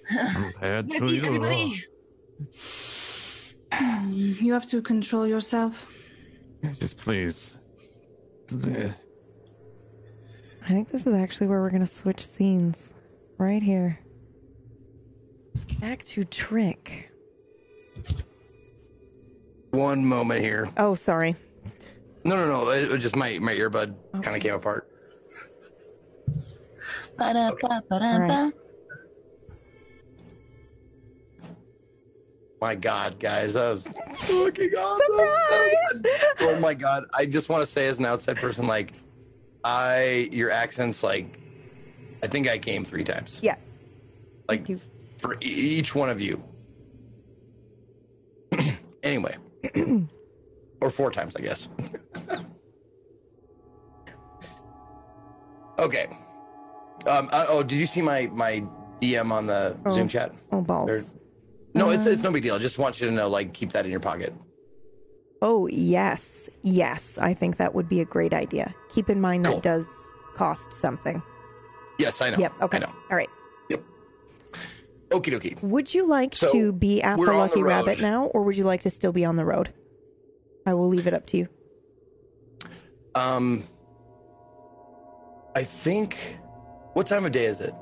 Compared 0.08 0.89
Let's 0.89 1.01
to 1.01 1.16
you. 1.16 1.24
everybody. 1.24 1.84
You 4.10 4.53
have 4.53 4.68
to 4.70 4.82
control 4.82 5.28
yourself. 5.28 5.91
Just 6.74 6.97
please. 6.97 7.56
I 8.51 8.93
think 10.68 10.89
this 10.91 11.06
is 11.06 11.14
actually 11.14 11.47
where 11.47 11.62
we're 11.62 11.70
going 11.70 11.86
to 11.86 11.93
switch 11.93 12.26
scenes. 12.26 12.93
Right 13.38 13.62
here. 13.62 13.99
Back 15.80 16.06
to 16.06 16.24
Trick. 16.24 17.12
One 19.72 20.06
moment 20.06 20.41
here. 20.41 20.70
Oh, 20.78 20.95
sorry. 20.95 21.36
No, 22.24 22.36
no, 22.38 22.47
no. 22.47 22.70
It, 22.70 22.91
it 22.91 22.97
just 22.99 23.16
my 23.16 23.38
my 23.39 23.53
earbud 23.53 23.95
kind 24.22 24.36
of 24.38 24.41
came 24.41 24.53
apart. 24.53 24.89
Right. 27.20 28.53
My 32.66 32.74
God, 32.74 33.20
guys, 33.20 33.53
that 33.53 33.70
was 33.70 33.84
fucking 33.86 34.72
awesome. 34.76 36.03
Oh 36.39 36.57
my 36.59 36.74
God, 36.74 37.05
I 37.13 37.28
just 37.28 37.47
want 37.47 37.61
to 37.61 37.68
say 37.68 37.86
as 37.88 37.99
an 37.99 38.05
outside 38.05 38.38
person, 38.38 38.66
like, 38.66 38.93
I 39.63 40.30
your 40.32 40.49
accents, 40.49 41.03
like, 41.03 41.28
I 42.24 42.28
think 42.28 42.49
I 42.49 42.57
came 42.57 42.84
three 42.84 43.03
times, 43.03 43.39
Yeah. 43.43 43.57
like 44.49 44.68
you. 44.68 44.80
for 45.20 45.36
e- 45.36 45.45
each 45.45 45.93
one 45.93 46.09
of 46.09 46.20
you. 46.20 46.43
anyway, 49.03 49.36
or 50.82 50.89
four 50.89 51.11
times, 51.11 51.36
I 51.36 51.41
guess. 51.41 51.70
okay. 55.78 56.07
Um. 57.05 57.29
uh, 57.32 57.46
oh, 57.47 57.62
did 57.62 57.78
you 57.78 57.86
see 57.86 58.01
my 58.01 58.25
my 58.33 58.63
DM 59.04 59.29
on 59.32 59.46
the 59.46 59.78
Oh. 59.86 59.92
Zoom 59.92 60.08
chat? 60.08 60.33
Oh, 60.51 60.62
balls. 60.62 61.16
No, 61.76 61.89
it's, 61.92 62.06
it's 62.06 62.24
no 62.24 62.32
big 62.32 62.42
deal. 62.43 62.56
I 62.56 62.60
just 62.60 62.78
want 62.80 63.00
you 63.02 63.08
to 63.08 63.14
know, 63.14 63.28
like, 63.28 63.54
keep 63.54 63.74
that 63.74 63.86
in 63.86 63.92
your 63.92 64.00
pocket. 64.00 64.34
Oh, 65.42 65.68
yes. 65.68 66.50
Yes. 66.64 67.18
I 67.18 67.34
think 67.34 67.58
that 67.58 67.76
would 67.76 67.89
be 67.89 68.00
a 68.00 68.06
great 68.06 68.34
idea. 68.34 68.74
Keep 68.89 69.10
in 69.10 69.20
mind 69.20 69.46
Cool. 69.46 69.56
that 69.56 69.64
does 69.64 69.88
cost 70.36 70.72
something. 70.74 71.22
Yes, 72.00 72.22
I 72.22 72.30
know. 72.30 72.38
Yep. 72.38 72.54
Okay. 72.62 72.78
I 72.78 72.80
know. 72.80 72.93
All 73.12 73.18
right. 73.18 73.28
Yep. 73.70 73.84
Okie 75.10 75.34
dokie. 75.38 75.62
Would 75.62 75.93
you 75.93 76.08
like 76.08 76.34
So, 76.34 76.52
to 76.52 76.72
be 76.72 77.02
at 77.02 77.18
the 77.18 77.22
Lucky 77.24 77.60
the. 77.60 77.64
Rabbit 77.66 78.02
now, 78.02 78.26
or 78.28 78.43
would 78.43 78.56
you 78.58 78.64
like 78.64 78.82
to 78.82 78.89
still 78.89 79.12
be 79.12 79.26
on 79.26 79.36
the 79.36 79.46
road? 79.46 79.74
I 80.66 80.74
will 80.74 80.88
leave 80.88 81.08
it 81.08 81.14
up 81.14 81.26
to 81.28 81.38
you. 81.38 81.50
Um, 83.14 83.64
I 85.56 85.64
think. 85.64 86.38
What 86.93 87.08
time 87.08 87.26
of 87.26 87.34
day 87.34 87.46
is 87.46 87.60
it? 87.60 87.74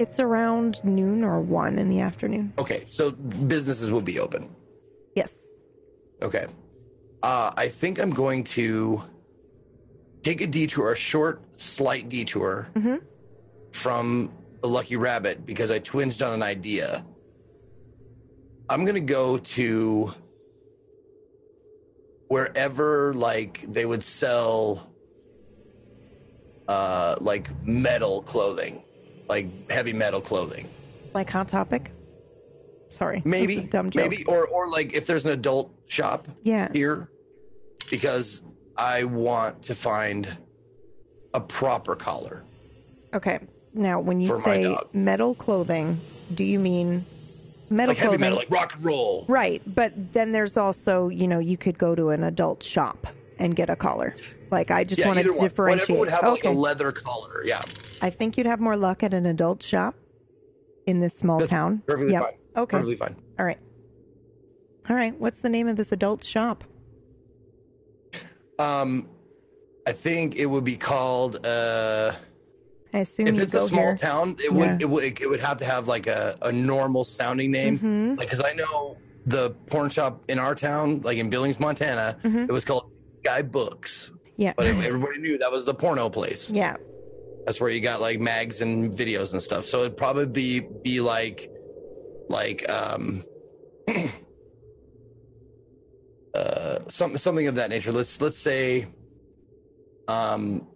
It's 0.00 0.18
around 0.18 0.82
noon 0.82 1.22
or 1.22 1.40
one 1.42 1.78
in 1.78 1.90
the 1.90 2.00
afternoon. 2.00 2.54
Okay, 2.58 2.84
so 2.88 3.10
businesses 3.10 3.90
will 3.90 4.00
be 4.00 4.18
open. 4.18 4.48
Yes. 5.14 5.32
Okay. 6.22 6.46
Uh, 7.22 7.52
I 7.54 7.68
think 7.68 8.00
I'm 8.00 8.10
going 8.10 8.42
to 8.44 9.02
take 10.22 10.40
a 10.40 10.46
detour, 10.46 10.92
a 10.92 10.96
short, 10.96 11.42
slight 11.54 12.08
detour 12.08 12.68
Mhm. 12.74 13.02
from 13.72 14.32
the 14.62 14.68
Lucky 14.68 14.96
Rabbit 14.96 15.44
because 15.44 15.70
I 15.70 15.78
twinged 15.80 16.22
on 16.22 16.32
an 16.32 16.42
idea. 16.42 17.04
I'm 18.70 18.86
going 18.86 18.94
to 18.94 19.12
go 19.20 19.36
to 19.36 20.14
wherever 22.28 23.12
like 23.12 23.60
they 23.70 23.84
would 23.84 24.04
sell 24.04 24.86
uh 26.68 27.16
like 27.20 27.50
metal 27.66 28.22
clothing, 28.22 28.82
like 29.30 29.70
heavy 29.70 29.92
metal 29.92 30.20
clothing. 30.20 30.68
Like 31.14 31.30
Hot 31.30 31.46
Topic. 31.48 31.92
Sorry. 32.88 33.22
Maybe 33.24 33.60
dumb 33.62 33.88
joke. 33.88 34.10
maybe 34.10 34.24
or 34.24 34.46
or 34.48 34.68
like 34.68 34.92
if 34.92 35.06
there's 35.06 35.24
an 35.24 35.30
adult 35.30 35.72
shop 35.86 36.26
Yeah. 36.42 36.68
here 36.72 37.08
because 37.88 38.42
I 38.76 39.04
want 39.04 39.62
to 39.62 39.74
find 39.76 40.36
a 41.32 41.40
proper 41.40 41.94
collar. 41.94 42.44
Okay. 43.14 43.38
Now, 43.72 44.00
when 44.00 44.20
you 44.20 44.40
say 44.40 44.76
metal 44.92 45.36
clothing, 45.36 46.00
do 46.34 46.42
you 46.42 46.58
mean 46.58 47.06
metal 47.68 47.90
Like 47.90 47.98
heavy 47.98 48.08
clothing? 48.08 48.20
metal, 48.20 48.38
like 48.38 48.50
rock 48.50 48.74
and 48.74 48.84
roll. 48.84 49.24
Right, 49.28 49.62
but 49.64 49.92
then 50.12 50.32
there's 50.32 50.56
also, 50.56 51.06
you 51.08 51.28
know, 51.28 51.38
you 51.38 51.56
could 51.56 51.78
go 51.78 51.94
to 51.94 52.08
an 52.10 52.24
adult 52.24 52.64
shop 52.64 53.06
and 53.38 53.54
get 53.54 53.70
a 53.70 53.76
collar. 53.76 54.16
Like 54.50 54.72
I 54.72 54.82
just 54.82 54.98
yeah, 54.98 55.10
either 55.10 55.32
to 55.32 55.38
differentiate. 55.38 55.90
Whatever 55.90 56.00
would 56.00 56.08
have 56.10 56.24
like 56.24 56.40
okay. 56.44 56.48
a 56.48 56.58
leather 56.58 56.90
collar. 56.90 57.44
Yeah, 57.44 57.62
I 58.02 58.10
think 58.10 58.36
you'd 58.38 58.46
have 58.46 58.60
more 58.60 58.76
luck 58.76 59.02
at 59.02 59.12
an 59.14 59.26
adult 59.26 59.62
shop 59.62 59.94
in 60.86 61.00
this 61.00 61.14
small 61.14 61.38
That's 61.38 61.50
town. 61.50 61.82
perfectly 61.86 62.12
Yep. 62.12 62.22
fine. 62.22 62.32
Okay. 62.56 62.70
Perfectly 62.76 62.96
fine. 62.96 63.16
All 63.38 63.44
right. 63.44 63.58
All 64.88 64.96
right. 64.96 65.18
What's 65.20 65.40
the 65.40 65.48
name 65.48 65.68
of 65.68 65.76
this 65.76 65.92
adult 65.92 66.24
shop? 66.24 66.64
Um, 68.58 69.08
I 69.86 69.92
think 69.92 70.36
it 70.36 70.46
would 70.46 70.64
be 70.64 70.76
called. 70.76 71.44
uh 71.46 72.12
I 72.92 72.98
assume 73.00 73.28
If 73.28 73.38
it's 73.38 73.54
a 73.54 73.68
small 73.68 73.82
here. 73.84 73.94
town, 73.94 74.30
it 74.40 74.50
Yeah. 74.52 74.58
would 74.72 74.82
it 74.82 74.88
would 74.90 75.04
it 75.20 75.28
would 75.30 75.40
have 75.40 75.58
to 75.58 75.64
have 75.64 75.86
like 75.86 76.06
a, 76.08 76.36
a 76.42 76.50
normal 76.50 77.04
sounding 77.04 77.50
name. 77.52 77.78
Mhm. 77.78 78.18
Like, 78.18 78.28
because 78.30 78.44
I 78.44 78.52
know 78.54 78.96
the 79.26 79.50
porn 79.66 79.90
shop 79.90 80.24
in 80.28 80.38
our 80.40 80.54
town, 80.56 81.00
like 81.02 81.16
in 81.18 81.30
Billings, 81.30 81.60
Montana, 81.60 82.18
Mhm. 82.24 82.48
it 82.48 82.52
was 82.52 82.64
called 82.64 82.90
Guy 83.22 83.42
Books, 83.42 84.10
Yeah. 84.36 84.54
but 84.56 84.66
everybody 84.66 85.18
knew 85.18 85.38
that 85.38 85.52
was 85.52 85.64
the 85.64 85.74
porno 85.74 86.08
place. 86.08 86.50
yeah. 86.50 86.76
That's 87.46 87.60
where 87.60 87.70
you 87.70 87.80
got 87.80 88.00
like 88.00 88.20
mags 88.20 88.60
and 88.60 88.92
videos 88.92 89.32
and 89.32 89.42
stuff. 89.42 89.66
So 89.66 89.80
it'd 89.80 89.96
probably 89.96 90.26
be 90.26 90.60
be 90.60 91.00
like 91.00 91.50
like 92.28 92.68
um 92.70 93.24
uh 96.34 96.78
some 96.88 97.16
something 97.18 97.46
of 97.46 97.56
that 97.56 97.70
nature. 97.70 97.92
Let's 97.92 98.20
let's 98.20 98.38
say 98.38 98.86
Um, 100.10 100.66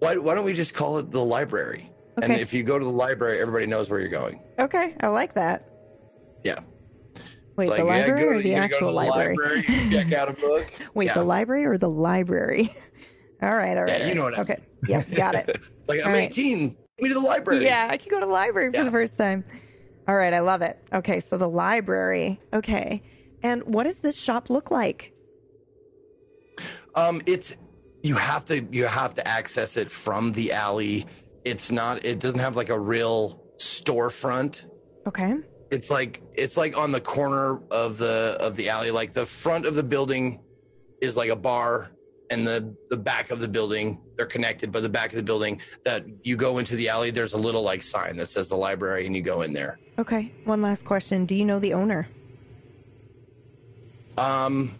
why, 0.00 0.16
why 0.18 0.34
don't 0.34 0.44
we 0.44 0.52
just 0.52 0.74
call 0.74 0.98
it 0.98 1.10
the 1.10 1.24
library? 1.24 1.90
And 2.20 2.32
if 2.34 2.52
you 2.52 2.62
go 2.62 2.78
to 2.78 2.84
the 2.84 2.90
library, 2.90 3.40
everybody 3.40 3.64
knows 3.66 3.88
where 3.88 3.98
you're 3.98 4.10
going. 4.10 4.40
Okay, 4.58 4.94
I 5.00 5.06
like 5.08 5.32
that. 5.34 5.66
Yeah. 6.44 6.60
Wait, 7.56 7.68
It's 7.68 7.76
the 7.76 7.84
like, 7.84 7.92
yeah, 7.94 8.00
library 8.00 8.22
go 8.24 8.28
or 8.30 8.42
the 8.42 8.54
actual 8.54 8.86
the 8.88 8.92
library? 8.92 9.36
library, 9.36 9.90
check 9.90 10.12
out 10.12 10.28
a 10.28 10.32
book. 10.32 10.72
Wait, 10.94 11.06
Yeah. 11.06 11.14
the 11.14 11.24
library 11.24 11.64
or 11.66 11.76
the 11.76 11.90
library? 11.90 12.74
all 13.42 13.54
right, 13.54 13.76
all 13.76 13.84
right. 13.84 14.00
Yeah, 14.00 14.06
you 14.06 14.14
know 14.14 14.22
right. 14.28 14.38
what 14.38 14.50
I 14.50 14.54
Okay, 14.54 14.62
yeah, 14.88 15.02
got 15.14 15.34
it. 15.34 15.60
Like, 15.88 16.00
I'm 16.00 16.06
All 16.06 16.12
right. 16.12 16.30
18. 16.30 16.70
Take 16.70 16.78
me 17.00 17.08
to 17.08 17.14
the 17.14 17.20
library. 17.20 17.64
Yeah, 17.64 17.88
I 17.90 17.96
can 17.96 18.08
go 18.08 18.20
to 18.20 18.26
the 18.26 18.32
library 18.32 18.70
for 18.72 18.84
the 18.84 18.90
first 18.92 19.18
time. 19.18 19.44
All 20.06 20.14
right, 20.14 20.32
I 20.32 20.38
love 20.38 20.62
it. 20.62 20.78
Okay, 20.94 21.18
so 21.18 21.36
the 21.36 21.48
library. 21.48 22.40
Okay. 22.54 23.02
And 23.42 23.64
what 23.64 23.82
does 23.82 23.98
this 23.98 24.16
shop 24.16 24.48
look 24.48 24.70
like? 24.70 25.12
Um, 26.94 27.20
it's 27.26 27.56
you 28.04 28.14
have 28.14 28.44
to 28.46 28.62
you 28.70 28.86
have 28.86 29.14
to 29.14 29.26
access 29.26 29.76
it 29.76 29.90
from 29.90 30.32
the 30.32 30.52
alley. 30.52 31.04
It's 31.44 31.72
not. 31.72 32.04
It 32.04 32.20
doesn't 32.20 32.38
have 32.40 32.54
like 32.56 32.68
a 32.68 32.78
real 32.78 33.42
storefront. 33.58 34.62
Okay. 35.06 35.34
It's 35.72 35.88
like 35.90 36.22
it's 36.34 36.58
like 36.58 36.76
on 36.76 36.92
the 36.92 37.00
corner 37.00 37.62
of 37.70 37.96
the 37.96 38.36
of 38.38 38.56
the 38.56 38.68
alley. 38.68 38.90
Like 38.90 39.14
the 39.14 39.24
front 39.24 39.64
of 39.64 39.74
the 39.74 39.82
building 39.82 40.38
is 41.00 41.16
like 41.16 41.30
a 41.30 41.36
bar, 41.36 41.92
and 42.30 42.46
the 42.46 42.76
the 42.90 42.96
back 42.98 43.30
of 43.30 43.40
the 43.40 43.48
building 43.48 43.98
they're 44.18 44.26
connected. 44.26 44.70
But 44.70 44.82
the 44.82 44.90
back 44.90 45.10
of 45.12 45.16
the 45.16 45.22
building 45.22 45.62
that 45.86 46.04
you 46.22 46.36
go 46.36 46.58
into 46.58 46.76
the 46.76 46.90
alley, 46.90 47.10
there's 47.10 47.32
a 47.32 47.38
little 47.38 47.62
like 47.62 47.82
sign 47.82 48.18
that 48.18 48.30
says 48.30 48.50
the 48.50 48.56
library, 48.56 49.06
and 49.06 49.16
you 49.16 49.22
go 49.22 49.40
in 49.40 49.54
there. 49.54 49.80
Okay. 49.98 50.30
One 50.44 50.60
last 50.60 50.84
question. 50.84 51.24
Do 51.24 51.34
you 51.34 51.46
know 51.46 51.58
the 51.58 51.72
owner? 51.72 52.06
Um, 54.18 54.78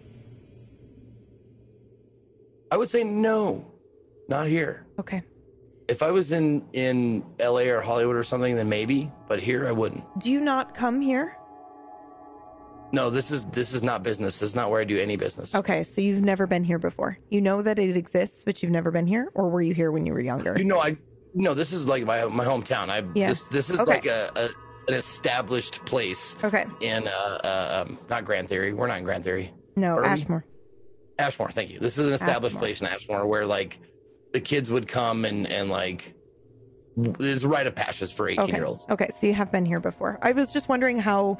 I 2.71 2.77
would 2.77 2.91
say 2.91 3.03
no, 3.03 3.73
not 4.29 4.47
here. 4.47 4.85
Okay. 5.01 5.23
If 5.89 6.03
I 6.03 6.11
was 6.11 6.33
in 6.33 6.69
in 6.75 7.25
LA 7.41 7.63
or 7.63 7.81
Hollywood 7.81 8.17
or 8.17 8.25
something, 8.25 8.55
then 8.55 8.69
maybe, 8.69 9.11
but 9.33 9.41
here 9.41 9.67
I 9.67 9.73
wouldn't. 9.73 10.05
Do 10.21 10.31
you 10.31 10.41
not 10.43 10.75
come 10.75 11.01
here? 11.01 11.39
No, 12.93 13.09
this 13.09 13.31
is 13.31 13.47
this 13.47 13.73
is 13.73 13.83
not 13.83 14.03
business. 14.03 14.41
This 14.41 14.51
is 14.51 14.55
not 14.55 14.71
where 14.71 14.79
I 14.79 14.85
do 14.85 14.99
any 14.99 15.17
business. 15.17 15.55
Okay, 15.55 15.85
so 15.85 16.03
you've 16.03 16.21
never 16.21 16.47
been 16.47 16.63
here 16.63 16.79
before. 16.79 17.17
You 17.31 17.41
know 17.41 17.63
that 17.63 17.79
it 17.79 17.97
exists, 17.97 18.45
but 18.45 18.63
you've 18.63 18.71
never 18.71 18.91
been 18.91 19.07
here, 19.07 19.31
or 19.33 19.49
were 19.49 19.63
you 19.63 19.73
here 19.73 19.91
when 19.91 20.05
you 20.05 20.13
were 20.13 20.21
younger? 20.21 20.55
You 20.59 20.65
know, 20.65 20.81
I 20.83 20.99
no. 21.33 21.55
This 21.55 21.73
is 21.73 21.87
like 21.87 22.05
my 22.05 22.27
my 22.27 22.45
hometown. 22.45 22.91
I 22.91 23.03
Yeah. 23.15 23.29
this 23.29 23.45
this 23.45 23.71
is 23.71 23.81
Okay. 23.81 23.91
like 23.91 24.05
a, 24.05 24.31
a 24.37 24.45
an 24.89 24.99
established 24.99 25.83
place 25.87 26.37
Okay. 26.45 26.67
in 26.83 27.09
uh, 27.09 27.11
uh 27.11 27.85
um 27.87 27.99
not 28.11 28.27
Grand 28.27 28.51
Theory. 28.51 28.75
We're 28.75 28.89
not 28.89 28.99
in 28.99 29.05
Grand 29.05 29.25
Theory. 29.25 29.51
No, 29.77 29.95
Are 29.95 30.03
we? 30.03 30.09
Ashmore. 30.09 30.45
Ashmore. 31.19 31.51
Thank 31.53 31.71
you. 31.71 31.79
This 31.79 31.97
is 31.97 32.07
an 32.07 32.13
established 32.13 32.57
Ashmore. 32.57 32.61
place 32.69 32.83
in 32.83 32.87
Ashmore 32.89 33.27
where 33.27 33.47
like 33.47 33.81
the 34.35 34.43
kids 34.43 34.71
would 34.71 34.87
come 34.87 35.25
and 35.25 35.47
and 35.47 35.71
like 35.71 36.13
there's 36.97 37.45
a 37.45 37.49
rite 37.49 37.67
of 37.67 37.75
passage 37.75 38.13
for 38.15 38.29
18 38.29 38.45
Okay. 38.45 38.53
year 38.55 38.65
olds. 38.65 38.85
Okay, 38.91 39.09
so 39.15 39.27
you 39.27 39.35
have 39.35 39.51
been 39.51 39.65
here 39.65 39.81
before. 39.81 40.19
I 40.23 40.33
was 40.33 40.53
just 40.53 40.69
wondering 40.69 40.99
how 40.99 41.39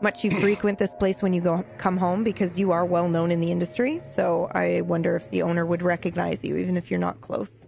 much 0.00 0.24
you 0.24 0.30
frequent 0.40 0.78
this 0.78 0.94
place 0.94 1.22
when 1.22 1.32
you 1.32 1.40
go 1.40 1.64
come 1.78 1.96
home 1.96 2.24
because 2.24 2.58
you 2.58 2.72
are 2.72 2.84
well 2.84 3.08
known 3.08 3.30
in 3.30 3.40
the 3.40 3.50
industry. 3.50 3.98
So 4.00 4.48
I 4.52 4.80
wonder 4.82 5.14
if 5.16 5.30
the 5.30 5.42
owner 5.42 5.64
would 5.64 5.82
recognize 5.82 6.42
you 6.44 6.56
even 6.56 6.76
if 6.76 6.90
you're 6.90 7.00
not 7.00 7.20
close. 7.20 7.66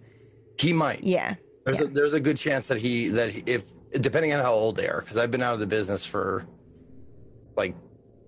He 0.59 0.73
might. 0.73 1.03
Yeah. 1.03 1.35
There's 1.65 1.79
Yeah. 1.79 1.85
a 1.85 1.87
there's 1.87 2.13
a 2.13 2.19
good 2.19 2.37
chance 2.37 2.67
that 2.67 2.77
he 2.79 3.09
that 3.09 3.29
he, 3.31 3.43
if 3.45 3.65
depending 4.01 4.33
on 4.33 4.39
how 4.43 4.53
old 4.53 4.75
they 4.75 4.87
are 4.87 5.01
because 5.01 5.17
I've 5.17 5.31
been 5.31 5.41
out 5.43 5.53
of 5.53 5.59
the 5.59 5.67
business 5.67 6.05
for 6.05 6.45
like 7.55 7.75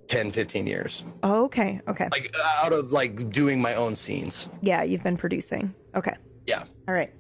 10 0.08 0.32
15 0.32 0.66
years. 0.66 1.04
Oh, 1.24 1.46
okay. 1.46 1.82
Okay. 1.88 2.08
Like 2.12 2.34
out 2.64 2.74
of 2.74 2.92
like 2.92 3.32
doing 3.32 3.62
my 3.62 3.76
own 3.76 3.96
scenes. 3.96 4.50
Yeah, 4.62 4.82
you've 4.84 5.04
been 5.04 5.18
producing. 5.18 5.74
Okay. 5.96 6.16
Yeah. 6.48 6.64
All 6.88 6.94
right. 6.96 7.14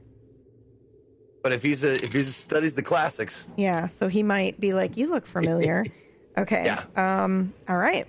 But 1.41 1.53
if 1.53 1.64
he's 1.64 1.84
a 1.84 1.94
if 1.95 2.11
he 2.14 2.22
studies 2.24 2.76
the 2.76 2.82
classics, 2.84 3.48
Yeah, 3.56 3.88
so 3.88 4.07
he 4.10 4.24
might 4.24 4.60
be 4.60 4.74
like, 4.74 4.98
"You 4.98 5.07
look 5.10 5.26
familiar." 5.26 5.86
Okay. 6.38 6.64
Yeah. 6.66 6.84
Um. 6.95 7.53
All 7.68 7.76
right. 7.78 8.07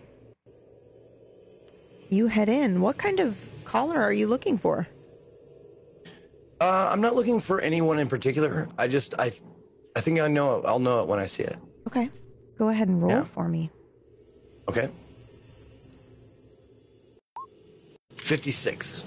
You 2.11 2.29
head 2.29 2.49
in. 2.49 2.81
What 2.81 2.97
kind 2.97 3.19
of 3.19 3.37
collar 3.65 4.01
are 4.01 4.13
you 4.13 4.29
looking 4.29 4.57
for? 4.57 4.87
uh, 6.61 6.89
I'm 6.93 7.01
not 7.01 7.17
looking 7.17 7.41
for 7.41 7.61
anyone 7.61 7.99
in 7.99 8.07
particular. 8.09 8.69
I 8.79 8.87
just 8.87 9.15
I 9.19 9.33
I 9.97 10.01
think 10.01 10.21
I 10.21 10.29
know 10.29 10.59
it. 10.61 10.67
I'll 10.67 10.79
know 10.79 11.01
it 11.01 11.09
when 11.09 11.19
I 11.19 11.27
see 11.27 11.43
it. 11.43 11.57
Okay. 11.89 12.09
Go 12.59 12.69
ahead 12.69 12.87
and 12.89 13.03
roll 13.03 13.11
Yeah. 13.11 13.25
for 13.25 13.49
me. 13.49 13.71
Okay. 14.69 14.89
56. 18.19 19.07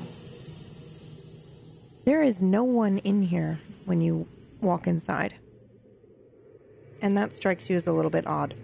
There 2.04 2.24
is 2.24 2.42
no 2.42 2.64
one 2.66 2.98
in 3.00 3.22
here 3.22 3.60
when 3.86 4.02
you 4.02 4.28
walk 4.62 4.88
inside. 4.88 5.36
And 7.02 7.18
that 7.18 7.34
strikes 7.34 7.70
you 7.70 7.76
as 7.76 7.88
a 7.88 7.92
little 7.94 8.12
bit 8.12 8.26
odd. 8.28 8.56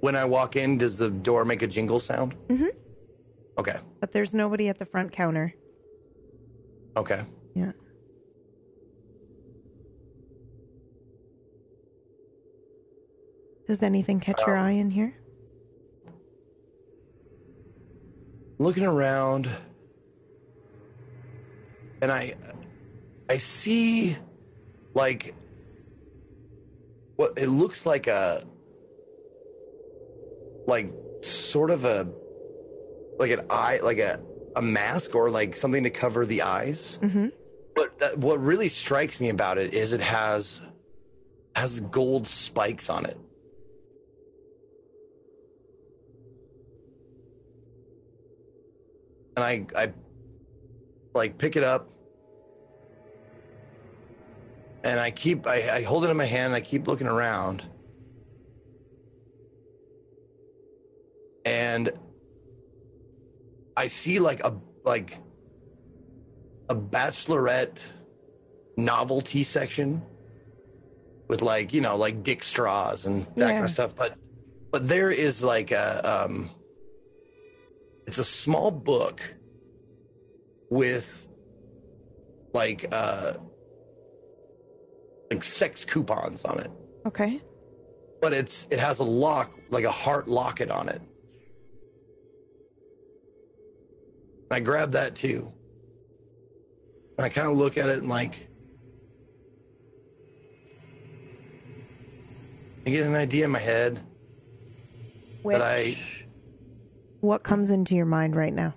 When 0.00 0.16
I 0.16 0.24
walk 0.24 0.56
in, 0.56 0.78
does 0.78 0.96
the 0.96 1.10
door 1.10 1.44
make 1.44 1.60
a 1.62 1.66
jingle 1.66 2.00
sound? 2.00 2.34
Mhm. 2.48 2.70
Okay. 3.58 3.76
But 4.00 4.12
there's 4.12 4.32
nobody 4.34 4.68
at 4.68 4.78
the 4.78 4.86
front 4.86 5.12
counter. 5.12 5.54
Okay. 6.96 7.22
Yeah. 7.54 7.72
Does 13.66 13.82
anything 13.82 14.20
catch 14.20 14.40
your 14.46 14.56
Um, 14.56 14.66
eye 14.66 14.70
in 14.72 14.90
here? 14.90 15.14
looking 18.58 18.84
around 18.84 19.48
and 22.02 22.12
i 22.12 22.34
i 23.30 23.38
see 23.38 24.16
like 24.92 25.34
what 27.16 27.32
it 27.38 27.48
looks 27.48 27.86
like 27.86 28.08
a 28.08 28.44
like 30.66 30.92
sort 31.22 31.70
of 31.70 31.84
a 31.84 32.08
like 33.18 33.30
an 33.30 33.40
eye 33.48 33.78
like 33.82 33.98
a 33.98 34.20
a 34.56 34.62
mask 34.62 35.14
or 35.14 35.30
like 35.30 35.54
something 35.54 35.84
to 35.84 35.90
cover 35.90 36.26
the 36.26 36.42
eyes 36.42 36.98
Mm-hmm. 37.00 37.28
but 37.76 37.96
that, 38.00 38.18
what 38.18 38.42
really 38.42 38.68
strikes 38.68 39.20
me 39.20 39.28
about 39.28 39.58
it 39.58 39.74
is 39.74 39.92
it 39.92 40.00
has 40.00 40.60
has 41.54 41.78
gold 41.80 42.26
spikes 42.26 42.90
on 42.90 43.06
it 43.06 43.16
and 49.36 49.44
I 49.44 49.66
I 49.76 49.92
like 51.14 51.38
pick 51.38 51.56
it 51.56 51.64
up 51.64 51.88
and 54.84 54.98
I 54.98 55.10
keep 55.10 55.46
I, 55.46 55.76
I 55.76 55.82
hold 55.82 56.04
it 56.04 56.10
in 56.10 56.16
my 56.16 56.24
hand 56.24 56.46
and 56.46 56.54
I 56.54 56.60
keep 56.60 56.86
looking 56.86 57.06
around. 57.06 57.62
And 61.44 61.90
I 63.76 63.88
see 63.88 64.18
like 64.18 64.44
a 64.44 64.54
like 64.84 65.18
a 66.68 66.74
bachelorette 66.74 67.80
novelty 68.76 69.42
section 69.42 70.02
with 71.28 71.42
like 71.42 71.72
you 71.72 71.80
know 71.80 71.96
like 71.96 72.22
dick 72.22 72.42
straws 72.42 73.06
and 73.06 73.26
that 73.36 73.52
kind 73.52 73.64
of 73.64 73.70
stuff. 73.70 73.94
But 73.94 74.16
but 74.70 74.88
there 74.88 75.10
is 75.10 75.42
like 75.42 75.70
a 75.70 76.26
um 76.26 76.50
it's 78.06 78.18
a 78.18 78.24
small 78.24 78.70
book 78.70 79.34
with 80.68 81.26
like 82.52 82.86
uh 82.92 83.34
like 85.30 85.44
sex 85.44 85.84
coupons 85.84 86.44
on 86.44 86.58
it 86.60 86.70
Okay. 87.06 87.40
but 88.20 88.32
it's 88.32 88.66
it 88.70 88.78
has 88.78 88.98
a 88.98 89.04
lock 89.04 89.52
like 89.70 89.84
a 89.84 89.90
heart 89.90 90.28
locket 90.28 90.70
on 90.70 90.88
it 90.88 91.00
i 94.50 94.60
grab 94.60 94.92
that 94.92 95.14
too 95.14 95.52
and 97.16 97.24
i 97.24 97.28
kind 97.28 97.48
of 97.48 97.56
look 97.56 97.78
at 97.78 97.88
it 97.88 97.98
and 97.98 98.08
like 98.08 98.48
i 102.86 102.90
get 102.90 103.06
an 103.06 103.14
idea 103.14 103.44
in 103.44 103.50
my 103.50 103.58
head 103.58 104.00
Which, 105.42 105.56
that 105.56 105.62
i 105.62 105.96
what 107.20 107.42
comes 107.42 107.70
into 107.70 107.94
your 107.94 108.06
mind 108.06 108.34
right 108.34 108.52
now? 108.52 108.74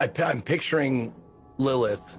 I, 0.00 0.10
I, 0.18 0.30
am 0.30 0.40
picturing 0.40 1.14
Lilith 1.58 2.18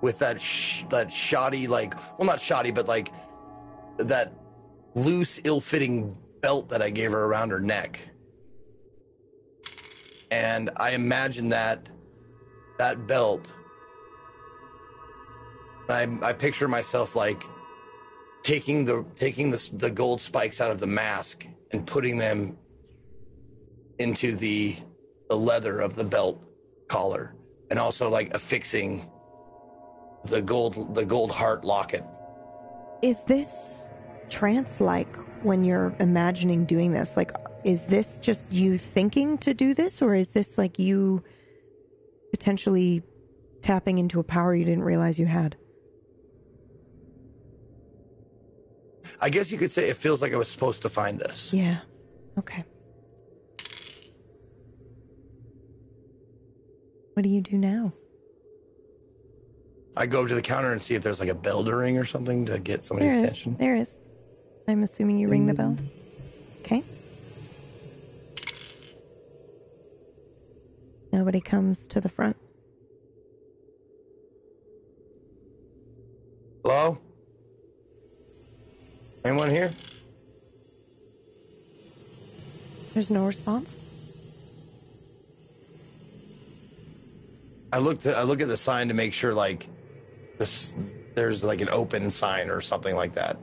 with 0.00 0.18
that 0.20 0.40
sh- 0.40 0.84
that 0.90 1.12
shoddy, 1.12 1.66
like, 1.66 1.94
well, 2.18 2.26
not 2.26 2.40
shoddy, 2.40 2.70
but 2.70 2.86
like 2.88 3.12
that 3.98 4.32
loose, 4.94 5.40
ill-fitting 5.44 6.16
belt 6.40 6.68
that 6.68 6.82
I 6.82 6.90
gave 6.90 7.12
her 7.12 7.24
around 7.24 7.50
her 7.50 7.60
neck, 7.60 8.00
and 10.30 10.70
I 10.76 10.90
imagine 10.90 11.48
that 11.50 11.88
that 12.78 13.06
belt. 13.06 13.48
I 15.88 16.06
I 16.22 16.32
picture 16.32 16.68
myself 16.68 17.16
like 17.16 17.42
taking 18.42 18.84
the 18.84 19.04
taking 19.16 19.50
the 19.50 19.70
the 19.74 19.90
gold 19.90 20.20
spikes 20.20 20.60
out 20.60 20.70
of 20.70 20.80
the 20.80 20.86
mask 20.86 21.46
and 21.72 21.86
putting 21.86 22.16
them 22.18 22.56
into 23.98 24.36
the 24.36 24.76
the 25.28 25.36
leather 25.36 25.80
of 25.80 25.96
the 25.96 26.04
belt 26.04 26.40
collar, 26.88 27.34
and 27.70 27.78
also 27.78 28.08
like 28.08 28.32
affixing 28.32 29.10
the 30.24 30.42
gold 30.42 30.94
the 30.94 31.04
gold 31.04 31.30
heart 31.30 31.64
locket. 31.64 32.04
Is 33.02 33.24
this 33.24 33.84
trance 34.28 34.80
like 34.80 35.14
when 35.42 35.64
you're 35.64 35.94
imagining 36.00 36.64
doing 36.64 36.92
this? 36.92 37.16
Like, 37.16 37.32
is 37.64 37.86
this 37.86 38.16
just 38.18 38.44
you 38.50 38.78
thinking 38.78 39.38
to 39.38 39.54
do 39.54 39.74
this, 39.74 40.02
or 40.02 40.14
is 40.14 40.32
this 40.32 40.58
like 40.58 40.78
you 40.78 41.22
potentially 42.30 43.02
tapping 43.62 43.98
into 43.98 44.20
a 44.20 44.24
power 44.24 44.54
you 44.54 44.64
didn't 44.64 44.84
realize 44.84 45.18
you 45.18 45.26
had? 45.26 45.56
I 49.20 49.30
guess 49.30 49.50
you 49.50 49.58
could 49.58 49.70
say 49.70 49.88
it 49.88 49.96
feels 49.96 50.22
like 50.22 50.32
I 50.32 50.36
was 50.36 50.48
supposed 50.48 50.82
to 50.82 50.88
find 50.88 51.18
this. 51.18 51.52
Yeah. 51.52 51.78
Okay. 52.38 52.64
What 57.14 57.22
do 57.24 57.28
you 57.28 57.40
do 57.40 57.58
now? 57.58 57.92
I 59.98 60.06
go 60.06 60.24
to 60.24 60.32
the 60.32 60.42
counter 60.42 60.70
and 60.70 60.80
see 60.80 60.94
if 60.94 61.02
there's 61.02 61.18
like 61.18 61.28
a 61.28 61.34
bell 61.34 61.64
to 61.64 61.74
ring 61.74 61.98
or 61.98 62.04
something 62.04 62.46
to 62.46 62.60
get 62.60 62.84
somebody's 62.84 63.10
There 63.10 63.18
is. 63.18 63.24
attention. 63.24 63.56
There 63.58 63.74
is. 63.74 64.00
I'm 64.68 64.84
assuming 64.84 65.18
you 65.18 65.28
ring 65.28 65.46
the 65.46 65.54
mm. 65.54 65.56
bell. 65.56 65.76
Okay. 66.60 66.84
Nobody 71.12 71.40
comes 71.40 71.88
to 71.88 72.00
the 72.00 72.08
front. 72.08 72.36
Hello? 76.62 76.98
Anyone 79.24 79.50
here? 79.50 79.72
There's 82.94 83.10
no 83.10 83.26
response. 83.26 83.80
I 87.72 87.78
look 87.78 88.06
I 88.06 88.22
look 88.22 88.40
at 88.40 88.48
the 88.48 88.56
sign 88.56 88.88
to 88.88 88.94
make 88.94 89.12
sure 89.12 89.34
like 89.34 89.68
this 90.38 90.74
there's 91.14 91.42
like 91.44 91.60
an 91.60 91.68
open 91.68 92.10
sign 92.10 92.48
or 92.48 92.60
something 92.60 92.94
like 92.94 93.14
that. 93.14 93.38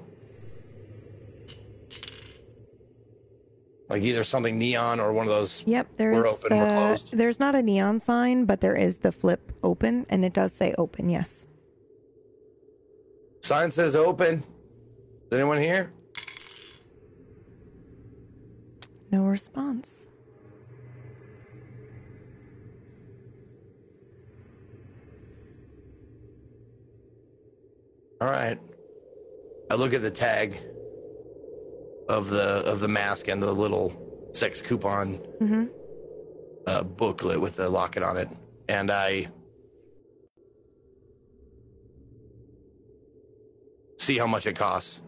Like 3.90 4.02
either 4.02 4.24
something 4.24 4.58
neon 4.58 5.00
or 5.00 5.14
one 5.14 5.28
of 5.28 5.32
those. 5.32 5.64
Yep, 5.68 5.98
there 5.98 6.12
is. 6.12 6.18
We're 6.18 6.28
open, 6.28 6.58
we're 6.58 6.66
uh, 6.66 6.76
closed. 6.76 7.16
There's 7.16 7.40
not 7.40 7.54
a 7.54 7.62
neon 7.62 8.00
sign, 8.00 8.46
but 8.46 8.62
there 8.62 8.76
is 8.76 9.00
the 9.00 9.12
flip 9.12 9.52
open, 9.64 10.06
and 10.10 10.26
it 10.26 10.34
does 10.34 10.54
say 10.54 10.74
open. 10.78 11.10
Yes. 11.10 11.46
Sign 13.42 13.70
says 13.70 13.96
open. 13.96 14.44
Is 15.30 15.34
anyone 15.34 15.60
here? 15.60 15.92
No 19.12 19.26
response. 19.26 20.05
All 28.22 28.30
right. 28.30 28.60
I 29.72 29.76
look 29.76 29.94
at 29.94 30.02
the 30.02 30.12
tag 30.12 30.58
of 32.08 32.30
the 32.30 32.64
of 32.66 32.80
the 32.80 32.88
mask 32.88 33.28
and 33.28 33.42
the 33.42 33.52
little 33.52 34.30
sex 34.34 34.62
coupon 34.62 35.18
Mm-hmm. 35.42 35.66
uh, 36.68 36.84
booklet 36.84 37.42
with 37.42 37.56
the 37.56 37.68
locket 37.70 38.04
on 38.04 38.18
it, 38.18 38.30
and 38.70 38.92
I 38.92 39.28
see 43.98 44.18
how 44.18 44.28
much 44.28 44.46
it 44.46 44.56
costs. 44.56 45.02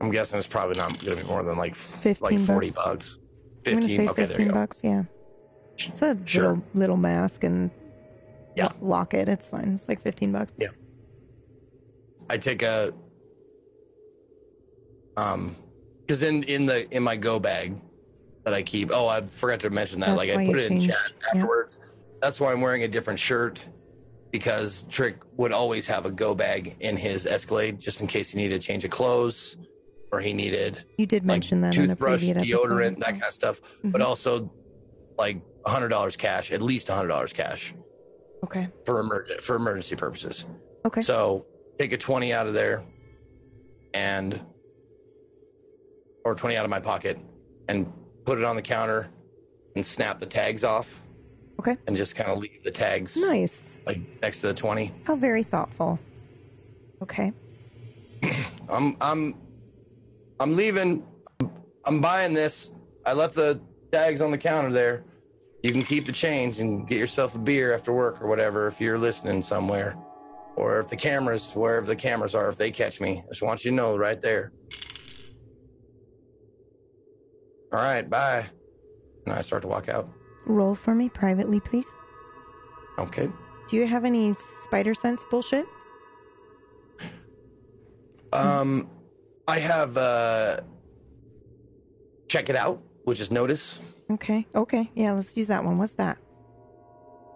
I'm 0.00 0.10
guessing 0.10 0.38
it's 0.38 0.46
probably 0.48 0.76
not 0.76 1.02
going 1.02 1.16
to 1.16 1.22
be 1.24 1.28
more 1.28 1.42
than 1.42 1.56
like 1.56 1.72
f- 1.72 2.20
like 2.20 2.38
forty 2.38 2.70
bucks. 2.70 2.74
bucks. 2.84 3.18
I'm 3.66 3.72
gonna 3.74 3.80
Fifteen. 3.86 4.08
Okay, 4.10 4.14
there 4.22 4.26
fifteen 4.28 4.46
you 4.46 4.52
go. 4.52 4.58
bucks. 4.58 4.80
Yeah. 4.84 5.04
It's 5.78 6.02
a 6.02 6.16
Sure. 6.24 6.42
little 6.48 6.62
little 6.74 6.96
mask 6.96 7.44
and 7.44 7.70
Yeah. 8.54 8.68
lo- 8.80 8.88
locket. 8.88 9.28
It's 9.28 9.48
fine. 9.48 9.72
It's 9.72 9.88
like 9.88 10.02
fifteen 10.02 10.32
bucks. 10.32 10.54
Yeah. 10.58 10.68
I 12.28 12.38
take 12.38 12.62
a 12.62 12.92
um 15.16 15.56
because 16.00 16.22
in 16.22 16.42
in 16.44 16.66
the 16.66 16.88
in 16.94 17.02
my 17.02 17.16
go 17.16 17.38
bag 17.38 17.74
that 18.44 18.54
I 18.54 18.62
keep. 18.62 18.90
Oh, 18.92 19.08
I 19.08 19.22
forgot 19.22 19.58
to 19.60 19.70
mention 19.70 19.98
that. 20.00 20.06
That's 20.06 20.18
like 20.18 20.30
I 20.30 20.46
put 20.46 20.56
it 20.56 20.70
in 20.70 20.80
changed, 20.80 20.88
chat 20.88 21.12
yeah. 21.34 21.40
afterwards. 21.40 21.80
That's 22.22 22.40
why 22.40 22.52
I'm 22.52 22.60
wearing 22.60 22.84
a 22.84 22.88
different 22.88 23.18
shirt 23.18 23.64
because 24.30 24.84
Trick 24.88 25.16
would 25.36 25.50
always 25.52 25.86
have 25.88 26.06
a 26.06 26.10
go 26.10 26.34
bag 26.34 26.76
in 26.80 26.96
his 26.96 27.26
Escalade 27.26 27.80
just 27.80 28.00
in 28.00 28.06
case 28.06 28.30
he 28.30 28.36
needed 28.38 28.54
a 28.56 28.58
change 28.58 28.84
of 28.84 28.90
clothes 28.90 29.56
or 30.12 30.20
he 30.20 30.32
needed 30.32 30.84
You 30.98 31.06
did 31.06 31.22
like 31.22 31.26
mention 31.26 31.60
that 31.62 31.74
toothbrush, 31.74 32.28
episode. 32.28 32.46
deodorant, 32.46 32.90
as 32.92 32.96
that 32.98 33.10
kind 33.12 33.24
of 33.24 33.34
stuff. 33.34 33.60
But 33.82 34.00
Mhm. 34.00 34.04
also 34.04 34.52
like 35.18 35.40
a 35.64 35.70
hundred 35.70 35.88
dollars 35.88 36.16
cash, 36.16 36.52
at 36.52 36.62
least 36.62 36.88
a 36.88 36.94
hundred 36.94 37.08
dollars 37.08 37.32
cash 37.32 37.74
Okay. 38.44 38.68
for 38.84 39.02
emerg- 39.02 39.40
for 39.40 39.56
emergency 39.56 39.96
purposes. 39.96 40.46
Okay. 40.84 41.00
So 41.00 41.46
take 41.78 41.92
a 41.92 41.96
20 41.98 42.32
out 42.32 42.46
of 42.46 42.54
there 42.54 42.82
and 43.94 44.40
or 46.24 46.34
20 46.34 46.56
out 46.56 46.64
of 46.64 46.70
my 46.70 46.80
pocket 46.80 47.18
and 47.68 47.90
put 48.24 48.38
it 48.38 48.44
on 48.44 48.56
the 48.56 48.62
counter 48.62 49.08
and 49.74 49.84
snap 49.84 50.18
the 50.20 50.26
tags 50.26 50.64
off 50.64 51.02
Okay. 51.58 51.76
and 51.86 51.96
just 51.96 52.14
kind 52.16 52.30
of 52.30 52.38
leave 52.38 52.62
the 52.64 52.70
tags 52.70 53.16
Nice. 53.16 53.78
like 53.86 53.98
next 54.20 54.40
to 54.40 54.48
the 54.48 54.54
20. 54.54 54.92
How 55.04 55.16
very 55.16 55.42
thoughtful. 55.42 55.98
Okay. 57.02 57.32
I'm 58.68 58.96
I'm 59.00 59.34
I'm 60.40 60.56
leaving. 60.56 61.06
I'm 61.84 62.00
buying 62.00 62.34
this. 62.34 62.70
I 63.06 63.12
left 63.12 63.34
the 63.34 63.60
tags 63.92 64.20
on 64.20 64.30
the 64.30 64.38
counter 64.38 64.70
there. 64.70 65.04
You 65.62 65.70
can 65.72 65.82
keep 65.82 66.04
the 66.06 66.12
change 66.12 66.58
and 66.58 66.86
get 66.86 66.98
yourself 66.98 67.34
a 67.34 67.38
beer 67.38 67.72
after 67.72 67.92
work 67.92 68.20
or 68.20 68.28
whatever 68.28 68.66
if 68.66 68.80
you're 68.80 68.98
listening 68.98 69.40
somewhere. 69.42 69.96
Or 70.56 70.80
if 70.80 70.88
the 70.88 70.96
cameras, 70.96 71.52
wherever 71.52 71.86
the 71.86 71.96
cameras 71.96 72.34
are, 72.34 72.48
if 72.48 72.56
they 72.56 72.70
catch 72.70 73.00
me. 73.00 73.22
I 73.24 73.28
just 73.28 73.42
want 73.42 73.64
you 73.64 73.70
to 73.70 73.76
know 73.76 73.96
right 73.96 74.20
there. 74.20 74.52
All 77.72 77.78
right, 77.80 78.08
bye. 78.08 78.46
And 79.26 79.34
I 79.34 79.42
start 79.42 79.62
to 79.62 79.68
walk 79.68 79.88
out. 79.88 80.08
Roll 80.46 80.74
for 80.74 80.94
me 80.94 81.08
privately, 81.08 81.60
please. 81.60 81.86
Okay. 82.98 83.30
Do 83.68 83.76
you 83.76 83.86
have 83.86 84.04
any 84.04 84.32
spider 84.32 84.94
sense 84.94 85.24
bullshit? 85.30 85.66
Um 88.32 88.88
I 89.48 89.58
have 89.58 89.96
uh 89.96 90.60
check 92.28 92.48
it 92.48 92.56
out, 92.56 92.82
which 93.04 93.20
is 93.20 93.30
notice. 93.30 93.80
Okay. 94.10 94.46
Okay. 94.54 94.90
Yeah, 94.94 95.12
let's 95.12 95.36
use 95.36 95.48
that 95.48 95.64
one. 95.64 95.78
What's 95.78 95.94
that? 95.94 96.18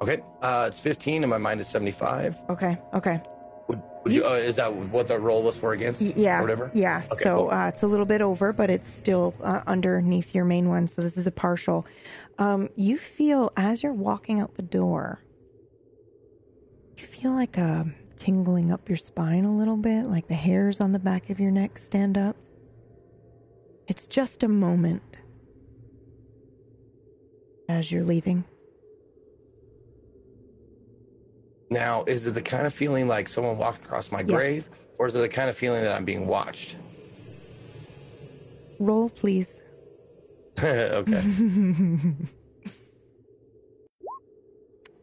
Okay. 0.03 0.23
Uh 0.43 0.65
it's 0.69 0.81
15 0.81 1.23
and 1.25 1.31
my 1.31 1.39
mind 1.39 1.61
is 1.61 1.69
75. 1.69 2.37
Okay. 2.51 2.79
Okay. 2.95 3.21
Would, 3.69 3.83
would 4.03 4.13
you? 4.13 4.25
Uh, 4.25 4.31
is 4.31 4.57
that 4.57 4.75
what 4.75 5.07
the 5.07 5.19
roll 5.19 5.43
was 5.45 5.57
for 5.59 5.73
against? 5.75 6.03
Yeah. 6.03 6.39
Or 6.39 6.43
whatever. 6.43 6.71
Yeah. 6.75 7.05
Okay, 7.13 7.23
so 7.23 7.37
cool. 7.37 7.51
uh, 7.51 7.69
it's 7.69 7.83
a 7.83 7.87
little 7.87 8.07
bit 8.07 8.21
over, 8.21 8.53
but 8.53 8.69
it's 8.69 8.89
still 8.89 9.33
uh, 9.43 9.61
underneath 9.67 10.35
your 10.35 10.45
main 10.45 10.69
one. 10.69 10.89
So 10.89 11.03
this 11.03 11.17
is 11.17 11.27
a 11.29 11.31
partial. 11.31 11.87
Um, 12.39 12.69
you 12.75 12.99
feel 12.99 13.53
as 13.57 13.83
you're 13.85 13.93
walking 13.93 14.41
out 14.41 14.55
the 14.55 14.63
door, 14.63 15.23
you 16.97 17.05
feel 17.05 17.31
like 17.33 17.57
a 17.59 17.87
tingling 18.17 18.73
up 18.73 18.89
your 18.89 18.99
spine 18.99 19.45
a 19.45 19.55
little 19.57 19.77
bit, 19.77 20.07
like 20.07 20.27
the 20.27 20.35
hairs 20.35 20.81
on 20.81 20.91
the 20.93 20.99
back 20.99 21.31
of 21.31 21.39
your 21.39 21.51
neck 21.53 21.79
stand 21.79 22.19
up. 22.19 22.37
It's 23.87 24.07
just 24.07 24.43
a 24.43 24.49
moment 24.49 25.03
as 27.69 27.93
you're 27.93 28.03
leaving. 28.05 28.45
Now, 31.71 32.03
is 32.05 32.27
it 32.27 32.33
the 32.33 32.43
kind 32.43 32.67
of 32.67 32.75
feeling 32.75 33.07
like 33.07 33.29
someone 33.29 33.57
walked 33.57 33.85
across 33.85 34.11
my 34.11 34.21
Yes. 34.21 34.29
grave, 34.29 34.69
or 34.99 35.07
is 35.07 35.15
it 35.15 35.21
the 35.21 35.29
kind 35.29 35.49
of 35.49 35.57
feeling 35.57 35.83
that 35.83 35.97
I'm 35.97 36.05
being 36.05 36.27
watched? 36.27 36.77
Roll, 38.81 39.09
please. 39.11 39.63
okay. 40.63 41.23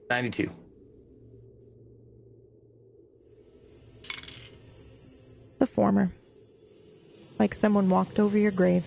Ninety-two. 0.09 0.49
The 5.59 5.67
former. 5.67 6.11
Like 7.39 7.53
someone 7.53 7.89
walked 7.89 8.19
over 8.19 8.37
your 8.37 8.51
grave. 8.51 8.83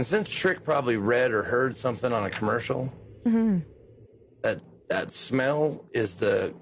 And 0.00 0.06
since 0.06 0.30
Trick 0.30 0.64
probably 0.64 0.96
read 0.96 1.30
or 1.30 1.42
heard 1.42 1.76
something 1.76 2.10
on 2.10 2.24
a 2.24 2.30
commercial, 2.30 2.90
Mhm. 3.26 3.62
that 4.40 4.62
that 4.88 5.12
smell 5.12 5.84
is 5.92 6.16
the 6.16 6.54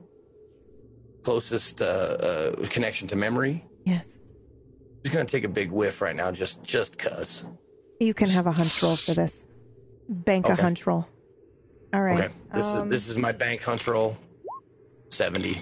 closest 1.23 1.81
uh, 1.81 1.85
uh, 1.85 2.67
connection 2.69 3.07
to 3.07 3.15
memory. 3.15 3.65
Yes. 3.85 4.19
Just 5.05 5.15
gonna 5.15 5.25
take 5.25 5.45
a 5.45 5.49
big 5.49 5.71
whiff 5.71 6.01
right 6.03 6.17
now, 6.17 6.33
just 6.33 6.65
just 6.65 6.99
cause. 6.99 7.45
You 8.01 8.13
can 8.13 8.29
have 8.29 8.49
a 8.49 8.51
hunch 8.51 8.83
roll 8.83 8.97
for 8.97 9.15
this. 9.15 9.47
Bank 10.09 10.49
a 10.49 10.57
hunch 10.57 10.85
roll. 10.85 11.07
All 11.95 12.03
right. 12.03 12.25
Okay. 12.25 12.35
This 12.53 12.67
um, 12.67 12.87
is 12.89 12.91
this 12.93 13.09
is 13.09 13.17
my 13.17 13.31
bank 13.31 13.63
hunch 13.63 13.87
roll. 13.87 14.19
Seventy. 15.11 15.59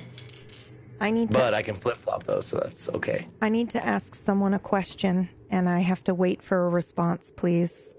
I 0.99 1.11
need 1.11 1.31
to. 1.31 1.37
But 1.37 1.53
I 1.53 1.61
can 1.61 1.75
flip 1.75 1.99
flop 1.99 2.25
though, 2.25 2.41
so 2.41 2.57
that's 2.57 2.89
okay. 2.89 3.29
I 3.43 3.51
need 3.51 3.69
to 3.69 3.85
ask 3.85 4.15
someone 4.15 4.55
a 4.55 4.59
question, 4.59 5.29
and 5.51 5.69
I 5.69 5.81
have 5.81 6.03
to 6.05 6.15
wait 6.15 6.43
for 6.43 6.67
a 6.67 6.69
response, 6.69 7.33
please. 7.35 7.95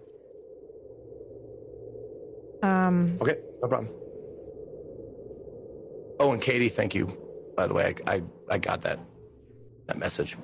Um. 2.62 3.18
Okay, 3.22 3.38
no 3.62 3.68
problem. 3.68 3.90
Oh, 6.20 6.32
and 6.32 6.42
Katie, 6.42 6.70
thank 6.70 6.96
you. 6.96 7.16
By 7.56 7.68
the 7.68 7.74
way, 7.74 7.96
I 8.08 8.16
I, 8.16 8.24
I 8.50 8.58
got 8.58 8.82
that 8.82 9.00
that 9.88 9.98
message. 9.98 10.38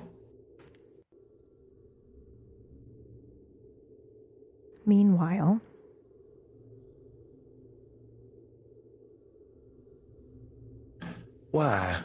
Meanwhile, 4.86 5.60
Why, 11.54 11.98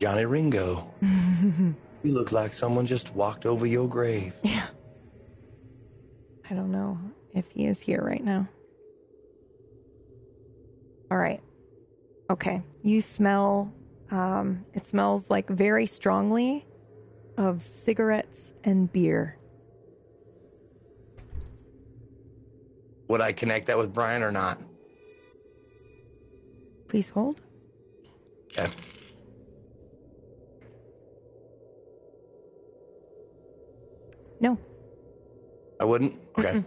Johnny 0.00 0.24
Ringo, 0.24 0.90
you 2.04 2.12
look 2.12 2.32
like 2.32 2.54
someone 2.54 2.86
just 2.86 3.14
walked 3.14 3.46
over 3.46 3.66
your 3.66 3.88
grave. 3.88 4.34
yeah. 4.42 4.66
I 6.48 6.54
don't 6.54 6.70
know 6.70 6.98
if 7.34 7.50
he 7.50 7.66
is 7.66 7.80
here 7.80 8.02
right 8.02 8.22
now. 8.22 8.48
All 11.10 11.18
right. 11.18 11.42
Okay. 12.30 12.62
You 12.82 13.00
smell. 13.00 13.72
Um, 14.10 14.66
it 14.74 14.86
smells 14.86 15.30
like 15.30 15.48
very 15.48 15.86
strongly 15.86 16.66
of 17.38 17.62
cigarettes 17.62 18.52
and 18.64 18.92
beer. 18.92 19.38
Would 23.08 23.20
I 23.20 23.32
connect 23.32 23.66
that 23.66 23.78
with 23.78 23.92
Brian 23.92 24.22
or 24.22 24.32
not? 24.32 24.60
Please 26.88 27.08
hold. 27.08 27.40
Okay. 28.58 28.70
No, 34.42 34.58
I 35.80 35.84
wouldn't. 35.84 36.14
Okay. 36.38 36.62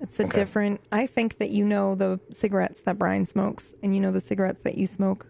It's 0.00 0.20
a 0.20 0.24
Okay. 0.24 0.40
different. 0.40 0.80
I 0.92 1.06
think 1.06 1.38
that 1.38 1.50
you 1.50 1.64
know 1.64 1.94
the 1.94 2.20
cigarettes 2.30 2.80
that 2.82 2.98
Brian 2.98 3.24
smokes, 3.26 3.74
and 3.82 3.94
you 3.94 4.00
know 4.00 4.12
the 4.12 4.20
cigarettes 4.20 4.60
that 4.62 4.78
you 4.78 4.86
smoke. 4.86 5.26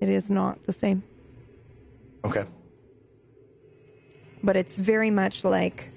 It 0.00 0.08
is 0.08 0.30
not 0.30 0.64
the 0.64 0.72
same, 0.72 1.02
Okay. 2.24 2.44
but 4.42 4.56
it's 4.56 4.76
very 4.78 5.10
much 5.10 5.44
like. 5.44 5.90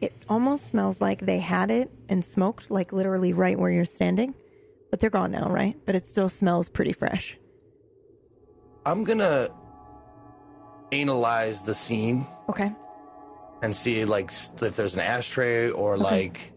It 0.00 0.14
almost 0.28 0.68
smells 0.68 1.00
like 1.00 1.26
they 1.26 1.40
had 1.40 1.70
it 1.70 1.90
and 2.08 2.24
smoked, 2.24 2.70
like 2.70 2.90
literally 2.92 3.32
right 3.34 3.58
where 3.58 3.70
you're 3.70 3.84
standing, 3.84 4.34
but 4.90 4.98
they're 4.98 5.10
gone 5.10 5.30
now, 5.30 5.50
right? 5.50 5.76
But 5.84 5.94
it 5.94 6.08
still 6.08 6.30
smells 6.30 6.70
pretty 6.70 6.92
fresh. 6.92 7.36
I'm 8.86 9.04
gonna 9.04 9.50
analyze 10.92 11.62
the 11.62 11.74
scene 11.74 12.26
Okay. 12.48 12.72
and 13.62 13.76
see 13.76 14.04
like 14.04 14.30
if 14.32 14.76
there's 14.76 14.94
an 14.94 15.00
ashtray 15.00 15.70
or 15.70 15.96
like 15.96 16.52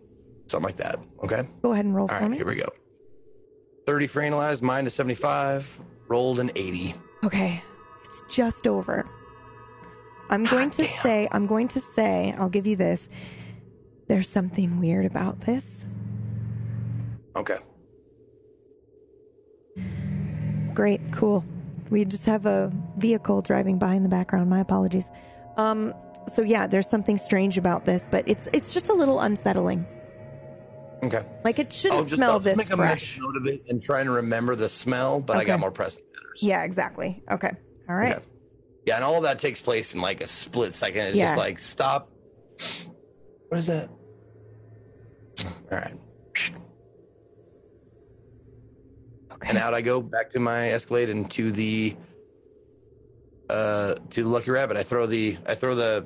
something 0.47 0.65
like 0.65 0.77
that. 0.77 0.99
Okay. 1.23 1.47
Go 1.61 1.71
ahead 1.73 1.85
and 1.85 1.95
roll 1.95 2.09
All 2.09 2.15
for 2.17 2.21
right. 2.23 2.31
me. 2.31 2.37
Here 2.37 2.45
we 2.45 2.55
go. 2.55 2.69
Thirty 3.85 4.07
for 4.07 4.21
analyze. 4.21 4.61
Mine 4.61 4.87
is 4.87 4.93
seventy-five. 4.93 5.79
Rolled 6.07 6.39
an 6.39 6.51
eighty. 6.55 6.95
Okay. 7.23 7.61
It's 8.05 8.23
just 8.29 8.67
over. 8.67 9.07
I'm 10.29 10.43
going 10.45 10.69
to 10.71 10.83
damn. 10.83 11.01
say, 11.01 11.27
I'm 11.31 11.45
going 11.47 11.67
to 11.69 11.79
say, 11.81 12.33
I'll 12.37 12.49
give 12.49 12.65
you 12.65 12.75
this. 12.75 13.09
There's 14.07 14.29
something 14.29 14.79
weird 14.79 15.05
about 15.05 15.41
this. 15.41 15.85
Okay. 17.35 17.57
Great, 20.73 21.01
cool. 21.11 21.43
We 21.93 22.05
just 22.05 22.25
have 22.25 22.47
a 22.47 22.71
vehicle 22.97 23.43
driving 23.43 23.77
by 23.77 23.93
in 23.93 24.01
the 24.01 24.09
background. 24.09 24.49
My 24.49 24.59
apologies. 24.59 25.05
Um, 25.57 25.93
so 26.27 26.41
yeah, 26.41 26.65
there's 26.65 26.89
something 26.89 27.19
strange 27.19 27.55
about 27.59 27.85
this, 27.85 28.07
but 28.09 28.27
it's 28.27 28.47
it's 28.51 28.73
just 28.73 28.89
a 28.89 28.93
little 28.93 29.19
unsettling. 29.19 29.85
Okay. 31.03 31.23
Like 31.43 31.59
it 31.59 31.71
shouldn't 31.71 31.99
I'll 31.99 32.05
just, 32.05 32.15
smell 32.15 32.31
I'll 32.31 32.39
just 32.39 32.57
this 32.57 32.69
make 32.69 32.73
a 32.73 32.77
fresh. 32.77 33.17
mental 33.19 33.31
note 33.33 33.41
of 33.41 33.47
it 33.53 33.63
and 33.69 33.79
trying 33.79 34.05
to 34.05 34.11
remember 34.11 34.55
the 34.55 34.69
smell, 34.69 35.19
but 35.19 35.37
I 35.37 35.43
got 35.43 35.59
more 35.59 35.69
pressing 35.69 36.03
matters. 36.15 36.41
Yeah, 36.41 36.63
exactly. 36.63 37.21
Okay. 37.29 37.51
All 37.87 37.95
right. 37.95 38.15
Okay. 38.15 38.25
Yeah, 38.87 38.95
and 38.95 39.03
all 39.03 39.17
of 39.17 39.23
that 39.23 39.37
takes 39.37 39.61
place 39.61 39.93
in 39.93 40.01
like 40.01 40.19
a 40.21 40.27
split 40.27 40.73
second. 40.73 41.05
It's 41.07 41.17
Yeah. 41.17 41.25
just 41.25 41.37
like 41.37 41.59
stop. 41.59 42.09
What 43.49 43.59
is 43.59 43.67
that? 43.67 43.89
All 45.45 45.77
right. 45.77 45.93
Okay. 49.43 49.49
And 49.49 49.57
out 49.57 49.73
I 49.73 49.81
go 49.81 50.01
back 50.01 50.31
to 50.31 50.39
my 50.39 50.69
Escalade 50.69 51.09
and 51.09 51.29
to 51.31 51.51
the 51.51 51.95
uh 53.49 53.95
to 54.11 54.23
the 54.23 54.29
Lucky 54.29 54.51
Rabbit. 54.51 54.77
I 54.77 54.83
throw 54.83 55.05
the 55.05 55.37
I 55.45 55.53
throw 55.53 55.75
the 55.75 56.05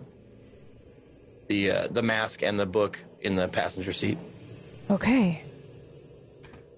the 1.47 1.72
uh, 1.72 1.88
the 1.91 2.01
mask 2.01 2.41
and 2.41 2.59
the 2.59 2.65
book 2.65 3.03
in 3.22 3.35
the 3.35 3.47
passenger 3.47 3.93
seat. 3.93 4.18
Okay. 4.89 5.43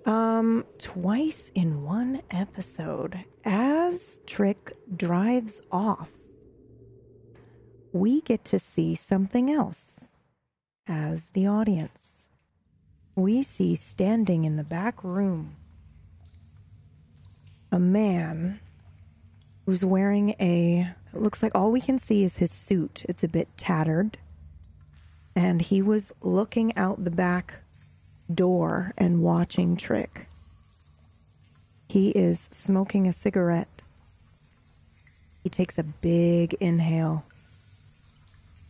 Um, 0.06 0.66
twice 0.80 1.52
in 1.56 1.84
one 1.84 2.24
episode, 2.32 3.24
as 3.46 4.20
Trick 4.26 4.74
drives 4.96 5.62
off, 5.72 6.12
we 7.94 8.22
get 8.22 8.44
to 8.46 8.60
see 8.60 8.96
something 8.96 9.50
else 9.50 10.12
as 10.88 11.28
the 11.28 11.48
audience. 11.48 12.30
We 13.16 13.44
see 13.44 13.76
standing 13.76 14.46
in 14.46 14.56
the 14.56 14.64
back 14.64 15.04
room 15.04 15.56
a 17.72 17.80
man 17.80 18.60
who's 19.66 19.86
wearing 19.86 20.32
a 20.40 20.90
looks 21.14 21.42
like 21.42 21.54
all 21.56 21.72
we 21.72 21.82
can 21.82 22.00
see 22.00 22.24
is 22.24 22.38
his 22.38 22.52
suit. 22.52 23.04
It's 23.08 23.24
a 23.24 23.28
bit 23.28 23.48
tattered. 23.58 24.18
And 25.36 25.62
he 25.62 25.82
was 25.82 26.14
looking 26.22 26.76
out 26.76 27.04
the 27.04 27.12
back 27.12 27.56
door 28.34 28.94
and 28.98 29.22
watching 29.22 29.76
Trick. 29.76 30.28
He 31.88 32.10
is 32.10 32.50
smoking 32.52 33.08
a 33.08 33.14
cigarette. 33.14 33.82
He 35.44 35.50
takes 35.50 35.78
a 35.78 35.84
big 35.84 36.56
inhale. 36.60 37.26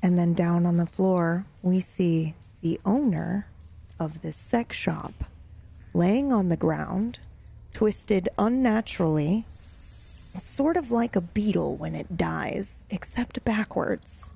And 0.01 0.17
then 0.17 0.33
down 0.33 0.65
on 0.65 0.77
the 0.77 0.85
floor, 0.85 1.45
we 1.61 1.81
see 1.81 2.35
the 2.61 2.79
owner 2.85 3.47
of 3.99 4.21
this 4.21 4.37
sex 4.37 4.77
shop 4.77 5.25
laying 5.93 6.31
on 6.31 6.49
the 6.49 6.55
ground, 6.55 7.19
twisted 7.73 8.29
unnaturally, 8.37 9.45
sort 10.37 10.77
of 10.77 10.91
like 10.91 11.15
a 11.15 11.21
beetle 11.21 11.75
when 11.75 11.95
it 11.95 12.17
dies, 12.17 12.85
except 12.89 13.43
backwards. 13.43 14.33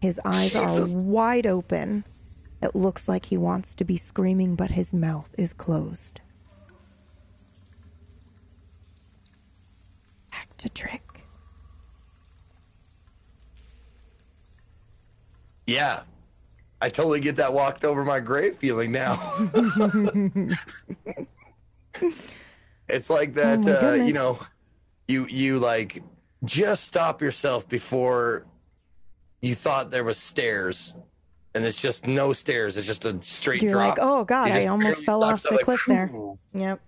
His 0.00 0.20
eyes 0.24 0.54
are 0.54 0.86
wide 0.88 1.46
open. 1.46 2.04
It 2.62 2.74
looks 2.74 3.08
like 3.08 3.26
he 3.26 3.36
wants 3.36 3.74
to 3.76 3.84
be 3.84 3.96
screaming, 3.96 4.54
but 4.56 4.72
his 4.72 4.92
mouth 4.92 5.28
is 5.38 5.52
closed. 5.52 6.20
Back 10.30 10.56
to 10.58 10.68
Trick. 10.68 11.24
Yeah. 15.66 16.02
I 16.80 16.88
totally 16.88 17.20
get 17.20 17.36
that 17.36 17.52
walked 17.52 17.84
over 17.84 18.04
my 18.04 18.18
grave 18.18 18.56
feeling 18.56 18.90
now. 18.90 19.14
it's 22.88 23.10
like 23.10 23.34
that 23.34 23.66
Oh 23.66 23.90
uh, 23.90 23.94
you 23.94 24.12
know, 24.12 24.38
you 25.08 25.26
you 25.26 25.58
like 25.58 26.02
just 26.44 26.84
stop 26.84 27.22
yourself 27.22 27.68
before 27.68 28.46
you 29.40 29.54
thought 29.54 29.90
there 29.90 30.04
was 30.04 30.18
stairs 30.18 30.94
and 31.54 31.64
it's 31.64 31.80
just 31.80 32.06
no 32.06 32.32
stairs, 32.32 32.76
it's 32.76 32.86
just 32.86 33.04
a 33.04 33.18
straight 33.22 33.62
You're 33.62 33.72
drop. 33.72 33.98
like, 33.98 33.98
oh 34.00 34.24
God, 34.24 34.50
I 34.50 34.66
almost 34.66 35.04
fell 35.04 35.22
off 35.22 35.42
the 35.42 35.54
like, 35.54 35.64
cliff 35.64 35.84
there. 35.86 36.10
Yep. 36.54 36.80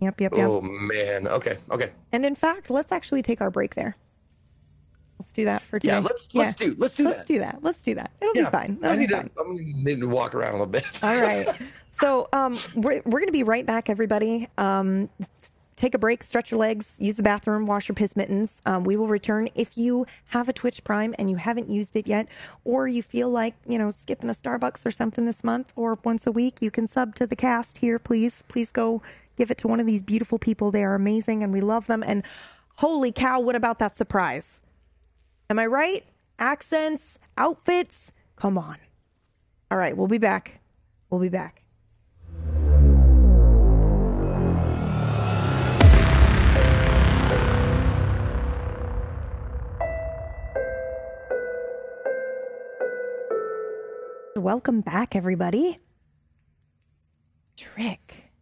Yep, 0.00 0.20
yep, 0.20 0.32
yep. 0.36 0.48
Oh 0.48 0.60
man. 0.60 1.26
Okay. 1.26 1.58
Okay. 1.70 1.92
And 2.12 2.24
in 2.26 2.34
fact, 2.34 2.68
let's 2.68 2.92
actually 2.92 3.22
take 3.22 3.40
our 3.40 3.50
break 3.50 3.74
there. 3.74 3.96
Let's 5.18 5.32
do 5.32 5.44
that 5.44 5.62
for 5.62 5.78
today. 5.78 5.94
Yeah, 5.94 6.00
let's 6.00 6.34
let's 6.34 6.54
do 6.54 6.74
let's 6.78 6.96
do 6.96 7.04
let's 7.04 7.18
that. 7.18 7.26
do 7.26 7.38
that. 7.38 7.58
Let's 7.62 7.82
do 7.82 7.94
that. 7.94 8.10
It'll 8.20 8.36
yeah. 8.36 8.44
be 8.44 8.50
fine. 8.50 8.78
I 8.82 8.86
It'll 8.86 8.96
be 8.96 9.00
need 9.00 9.08
to. 9.10 9.30
I'm 9.38 9.84
need 9.84 10.00
to 10.00 10.08
walk 10.08 10.34
around 10.34 10.50
a 10.50 10.52
little 10.52 10.66
bit. 10.66 10.84
All 11.02 11.20
right. 11.20 11.48
So 11.96 12.28
um, 12.32 12.56
we're 12.74 13.02
we're 13.04 13.20
gonna 13.20 13.30
be 13.30 13.44
right 13.44 13.64
back, 13.64 13.88
everybody. 13.88 14.48
Um, 14.58 15.08
take 15.76 15.94
a 15.94 15.98
break, 15.98 16.22
stretch 16.22 16.50
your 16.50 16.58
legs, 16.58 16.96
use 16.98 17.16
the 17.16 17.22
bathroom, 17.22 17.66
wash 17.66 17.88
your 17.88 17.94
piss 17.94 18.16
mittens. 18.16 18.60
Um, 18.66 18.82
we 18.84 18.96
will 18.96 19.06
return 19.06 19.48
if 19.54 19.76
you 19.76 20.06
have 20.28 20.48
a 20.48 20.52
Twitch 20.52 20.82
Prime 20.82 21.14
and 21.18 21.30
you 21.30 21.36
haven't 21.36 21.70
used 21.70 21.94
it 21.94 22.06
yet, 22.06 22.26
or 22.64 22.88
you 22.88 23.02
feel 23.02 23.30
like 23.30 23.54
you 23.68 23.78
know 23.78 23.90
skipping 23.90 24.28
a 24.28 24.32
Starbucks 24.32 24.84
or 24.84 24.90
something 24.90 25.24
this 25.24 25.44
month, 25.44 25.72
or 25.76 25.98
once 26.04 26.26
a 26.26 26.32
week. 26.32 26.60
You 26.60 26.72
can 26.72 26.88
sub 26.88 27.14
to 27.14 27.28
the 27.28 27.36
cast 27.36 27.78
here, 27.78 28.00
please. 28.00 28.42
Please 28.48 28.72
go 28.72 29.00
give 29.36 29.50
it 29.50 29.58
to 29.58 29.68
one 29.68 29.78
of 29.78 29.86
these 29.86 30.02
beautiful 30.02 30.38
people. 30.38 30.72
They 30.72 30.84
are 30.84 30.96
amazing, 30.96 31.44
and 31.44 31.52
we 31.52 31.60
love 31.60 31.86
them. 31.86 32.02
And 32.04 32.24
holy 32.76 33.12
cow, 33.12 33.40
what 33.40 33.54
about 33.54 33.78
that 33.78 33.96
surprise? 33.96 34.60
Am 35.50 35.58
I 35.58 35.66
right? 35.66 36.04
Accents, 36.38 37.18
outfits, 37.36 38.12
come 38.34 38.56
on. 38.56 38.78
All 39.70 39.76
right, 39.76 39.96
we'll 39.96 40.08
be 40.08 40.18
back. 40.18 40.60
We'll 41.10 41.20
be 41.20 41.28
back. 41.28 41.64
Welcome 54.36 54.80
back, 54.80 55.14
everybody. 55.14 55.78
Trick. 57.56 58.32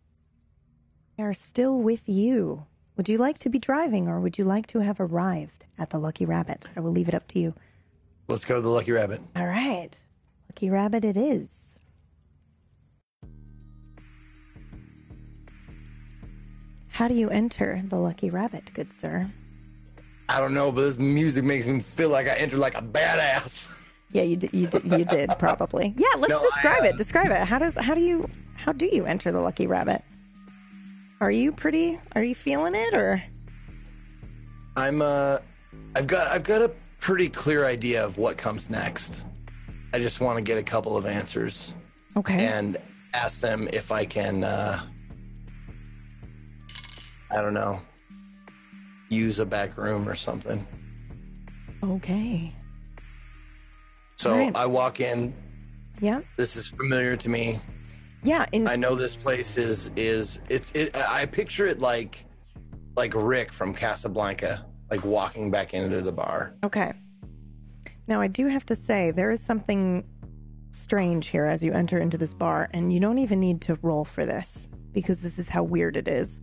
we 1.19 1.25
are 1.25 1.35
still 1.35 1.83
with 1.83 2.09
you. 2.09 2.67
Would 2.97 3.09
you 3.09 3.19
like 3.19 3.39
to 3.41 3.49
be 3.49 3.59
driving 3.59 4.09
or 4.09 4.21
would 4.21 4.39
you 4.39 4.45
like 4.45 4.67
to 4.69 4.81
have 4.81 5.01
arrived 5.01 5.65
at 5.79 5.91
the 5.91 5.99
Lucky 5.99 6.27
Rabbit? 6.27 6.65
I 6.77 6.81
will 6.81 6.93
leave 6.93 7.09
it 7.09 7.15
up 7.15 7.27
to 7.29 7.39
you. 7.39 7.55
Let's 8.29 8.45
go 8.45 8.57
to 8.57 8.61
the 8.61 8.69
Lucky 8.69 8.93
Rabbit. 8.93 9.21
All 9.35 9.47
right. 9.47 9.91
Lucky 10.51 10.71
Rabbit 10.71 11.05
it 11.05 11.17
is. 11.17 11.75
How 16.89 17.09
do 17.09 17.15
you 17.15 17.31
enter 17.31 17.83
the 17.87 17.97
Lucky 17.97 18.29
Rabbit, 18.29 18.71
good 18.75 18.93
sir? 18.93 19.31
I 20.29 20.41
don't 20.41 20.53
know, 20.55 20.71
but 20.71 20.83
this 20.83 20.99
music 20.99 21.43
makes 21.43 21.67
me 21.67 21.81
feel 21.81 22.11
like 22.11 22.27
I 22.27 22.35
entered 22.35 22.61
like 22.61 22.77
a 22.77 22.83
badass. 22.83 23.75
Yeah, 24.13 24.23
you 24.23 24.37
did. 24.37 24.53
You 24.53 24.67
did. 24.67 24.85
You 24.85 25.05
did 25.07 25.31
probably. 25.39 25.95
Yeah. 25.97 26.09
Let's 26.19 26.29
No, 26.29 26.39
I, 26.39 26.43
describe 26.43 26.83
uh, 26.83 26.87
it. 26.89 26.97
Describe 26.99 27.31
it. 27.31 27.41
How 27.49 27.59
does? 27.59 27.75
How 27.77 27.95
do 27.95 28.03
you? 28.03 28.29
How 28.57 28.73
do 28.73 28.87
you 28.87 29.07
enter 29.07 29.33
the 29.33 29.41
Lucky 29.41 29.67
Rabbit? 29.67 30.03
Are 31.23 31.31
you 31.31 31.53
pretty? 31.53 32.01
Are 32.17 32.25
you 32.25 32.35
feeling 32.35 32.75
it 32.75 32.95
or? 32.95 33.23
I'm 34.77 35.01
uh 35.01 35.39
I've 35.95 36.09
got 36.09 36.33
I've 36.33 36.43
got 36.43 36.63
a 36.63 36.73
pretty 36.99 37.29
clear 37.29 37.65
idea 37.65 38.05
of 38.05 38.19
what 38.19 38.37
comes 38.37 38.69
next. 38.69 39.25
I 39.95 40.01
just 40.01 40.21
want 40.21 40.37
to 40.39 40.43
get 40.43 40.59
a 40.59 40.65
couple 40.65 40.97
of 40.97 41.07
answers 41.07 41.75
Okay. 42.17 42.45
and 42.45 42.77
ask 43.15 43.41
them 43.41 43.69
if 43.73 43.93
I 43.93 44.05
can 44.05 44.43
uh 44.43 44.81
I 47.31 47.41
don't 47.41 47.55
know 47.55 47.81
use 49.09 49.39
a 49.39 49.47
back 49.47 49.77
room 49.77 50.09
or 50.09 50.17
something. 50.17 50.67
Okay. 51.85 52.53
So 54.17 54.37
Right. 54.37 54.57
I 54.57 54.67
walk 54.67 54.99
in, 54.99 55.33
Yeah. 56.01 56.23
this 56.37 56.57
is 56.57 56.69
familiar 56.69 57.17
to 57.17 57.29
me. 57.29 57.61
Yeah. 58.23 58.47
In 58.53 58.69
I 58.69 58.77
know 58.77 58.95
this 58.95 59.17
place 59.17 59.57
is 59.57 59.91
is 59.97 60.41
it's 60.49 60.71
it 60.73 60.97
I 60.97 61.27
picture 61.27 61.67
it 61.67 61.81
like 61.81 62.25
like 62.97 63.13
Rick 63.15 63.53
from 63.53 63.75
Casablanca 63.75 64.67
like 64.91 65.05
walking 65.05 65.51
back 65.51 65.73
into 65.73 66.03
the 66.03 66.13
bar. 66.13 66.55
Okay. 66.63 66.93
Now, 68.09 68.21
I 68.21 68.27
do 68.27 68.47
have 68.49 68.67
to 68.67 68.77
say, 68.77 69.11
there 69.11 69.31
is 69.31 69.41
something 69.41 70.05
strange 70.71 71.29
here 71.29 71.47
as 71.47 71.65
you 71.65 71.73
enter 71.73 71.99
into 71.99 72.19
this 72.19 72.35
bar, 72.35 72.69
and 72.73 72.93
you 72.93 73.01
don't 73.01 73.17
even 73.17 73.41
need 73.41 73.63
to 73.63 73.79
roll 73.81 74.05
for 74.05 74.27
this 74.27 74.69
because 74.93 75.23
this 75.23 75.39
is 75.39 75.49
how 75.49 75.63
weird 75.63 75.97
it 75.97 76.09
is. 76.09 76.41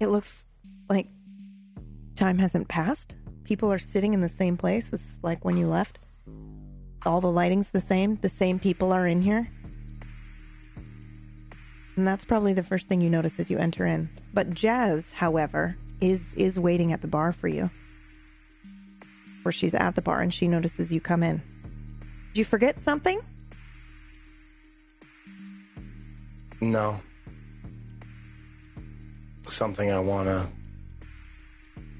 It 0.00 0.08
looks 0.08 0.46
like 0.88 1.06
time 2.16 2.38
hasn't 2.38 2.66
passed. 2.66 3.14
People 3.44 3.72
are 3.72 3.78
sitting 3.78 4.12
in 4.12 4.22
the 4.22 4.28
same 4.28 4.56
place 4.56 4.92
as 4.92 5.20
like 5.22 5.44
when 5.44 5.56
you 5.56 5.68
left. 5.68 6.00
All 7.04 7.20
the 7.20 7.30
lighting's 7.30 7.70
the 7.70 7.80
same. 7.80 8.16
The 8.22 8.28
same 8.28 8.58
people 8.58 8.92
are 8.92 9.06
in 9.06 9.22
here. 9.22 9.48
And 11.96 12.06
that's 12.06 12.24
probably 12.24 12.52
the 12.52 12.62
first 12.62 12.88
thing 12.88 13.00
you 13.00 13.10
notice 13.10 13.40
as 13.40 13.50
you 13.50 13.58
enter 13.58 13.86
in. 13.86 14.10
But 14.34 14.50
Jazz, 14.50 15.12
however, 15.12 15.76
is 16.00 16.34
is 16.34 16.60
waiting 16.60 16.92
at 16.92 17.00
the 17.00 17.08
bar 17.08 17.32
for 17.32 17.48
you 17.48 17.70
where 19.46 19.52
she's 19.52 19.74
at 19.74 19.94
the 19.94 20.02
bar 20.02 20.22
and 20.22 20.34
she 20.34 20.48
notices 20.48 20.92
you 20.92 21.00
come 21.00 21.22
in. 21.22 21.40
Did 22.32 22.40
you 22.40 22.44
forget 22.44 22.80
something? 22.80 23.20
No. 26.60 27.00
Something 29.46 29.92
I 29.92 30.00
want 30.00 30.26
to 30.26 30.48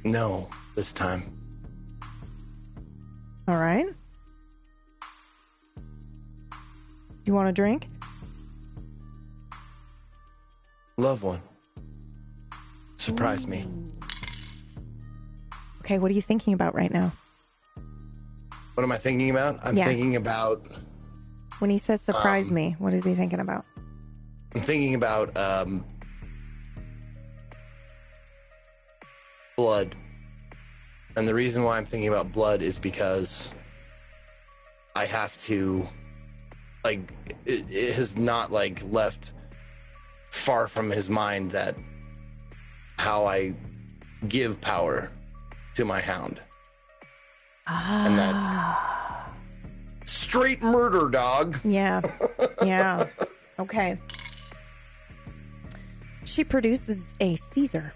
know 0.02 0.51
this 0.74 0.93
time. 0.93 1.39
All 3.47 3.59
right. 3.59 3.86
You 7.24 7.32
want 7.32 7.48
a 7.48 7.52
drink? 7.52 7.89
Love 10.98 11.23
one. 11.23 11.43
Surprise 12.97 13.47
me. 13.47 13.66
Okay, 15.81 15.98
what 15.98 16.10
are 16.10 16.14
you 16.14 16.23
thinking 16.23 16.55
about 16.55 16.74
right 16.74 16.93
now? 16.93 17.12
What 18.74 18.82
am 18.82 18.93
I 18.93 18.97
thinking 18.97 19.31
about? 19.31 19.60
I'm 19.62 19.77
Yeah. 19.77 19.86
thinking 19.86 20.16
about 20.16 20.66
When 21.59 21.70
he 21.70 21.78
says 21.78 22.02
surprise 22.02 22.48
Um, 22.48 22.55
me, 22.55 22.77
what 22.78 22.93
is 22.93 23.05
he 23.05 23.14
thinking 23.14 23.40
about? 23.40 23.64
I'm 24.55 24.60
thinking 24.62 24.94
about 24.94 25.35
um 25.36 25.85
blood. 29.56 29.94
And 31.16 31.27
the 31.27 31.32
reason 31.35 31.62
why 31.64 31.78
I'm 31.78 31.86
thinking 31.86 32.09
about 32.09 32.31
blood 32.32 32.60
is 32.60 32.78
because 32.78 33.55
I 34.94 35.06
have 35.06 35.36
to 35.43 35.89
like 36.85 37.10
it, 37.47 37.64
it 37.70 37.94
has 37.94 38.16
not 38.18 38.52
like 38.52 38.82
left 38.90 39.32
far 40.37 40.69
from 40.69 40.91
his 40.91 41.09
mind 41.09 41.51
that 41.51 41.77
how 42.99 43.25
I 43.25 43.55
give 44.29 44.61
power 44.61 45.11
to 45.75 45.85
my 45.85 46.01
hound. 46.01 46.41
And 47.67 48.17
that's 48.17 48.47
straight 50.05 50.63
murder, 50.63 51.09
dog. 51.09 51.59
Yeah. 51.65 52.01
Yeah. 52.63 53.07
okay. 53.59 53.97
She 56.25 56.45
produces 56.45 57.15
a 57.21 57.37
Caesar 57.37 57.93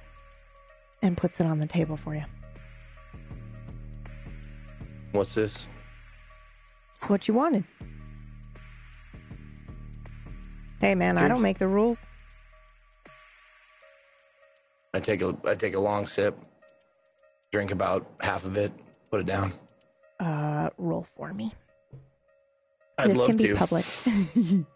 and 1.03 1.17
puts 1.17 1.41
it 1.41 1.47
on 1.47 1.59
the 1.59 1.67
table 1.67 1.97
for 1.97 2.15
you. 2.15 2.25
What's 5.13 5.35
this? 5.35 5.69
It's 6.93 7.09
what 7.09 7.29
you 7.29 7.35
wanted. 7.35 7.65
Hey 10.81 10.95
man, 10.95 11.19
I 11.19 11.29
don't 11.29 11.43
make 11.43 11.59
the 11.59 11.69
rules. 11.69 12.07
I 14.95 15.01
take 15.01 15.23
a 15.23 15.37
I 15.45 15.55
take 15.55 15.75
a 15.75 15.81
long 15.81 16.07
sip, 16.07 16.37
drink 17.53 17.71
about 17.71 18.07
half 18.21 18.45
of 18.45 18.57
it, 18.57 18.73
put 19.11 19.21
it 19.21 19.27
down. 19.27 19.53
Uh 20.19 20.71
roll 20.79 21.05
for 21.17 21.33
me. 21.33 21.53
I'd 22.99 23.11
this 23.11 23.17
love 23.17 23.29
can 23.29 23.37
be 23.37 23.49
to. 23.49 23.55
public. 23.57 23.85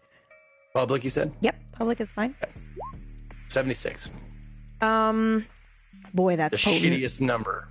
Public, 0.73 1.05
you 1.05 1.09
said 1.09 1.31
yep, 1.39 1.55
public 1.71 2.01
is 2.01 2.09
fine. 2.11 2.35
seventy 3.47 3.75
six. 3.75 4.11
Um 4.81 5.45
boy, 6.13 6.33
The 6.33 6.37
that's 6.37 6.63
potent. 6.63 6.83
shittiest 6.83 7.21
number. 7.21 7.69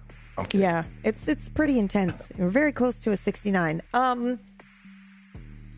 Yeah, 0.53 0.85
it's 1.03 1.29
it's 1.29 1.49
pretty 1.51 1.79
intense. 1.79 2.33
We're 2.39 2.49
very 2.49 2.73
close 2.73 3.01
to 3.03 3.11
a 3.13 3.17
69. 3.17 3.83
Um 3.93 4.39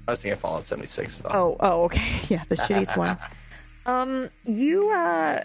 I 0.07 0.13
was 0.13 0.23
thinking 0.23 0.39
Fallout 0.39 0.65
seventy 0.65 0.87
six. 0.87 1.21
oh, 1.31 1.57
oh 1.61 1.85
okay. 1.85 2.21
Yeah, 2.29 2.43
the 2.49 2.57
shittiest 2.57 2.97
one. 2.97 3.17
Um 3.87 4.31
you 4.45 4.91
uh 4.93 5.43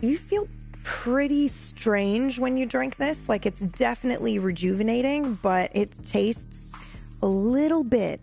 you 0.00 0.18
feel 0.18 0.48
pretty 0.82 1.48
strange 1.48 2.38
when 2.38 2.56
you 2.56 2.66
drink 2.66 2.96
this. 2.96 3.28
Like 3.28 3.46
it's 3.46 3.60
definitely 3.60 4.38
rejuvenating, 4.38 5.34
but 5.42 5.70
it 5.74 5.92
tastes 6.04 6.74
a 7.22 7.26
little 7.26 7.84
bit 7.84 8.20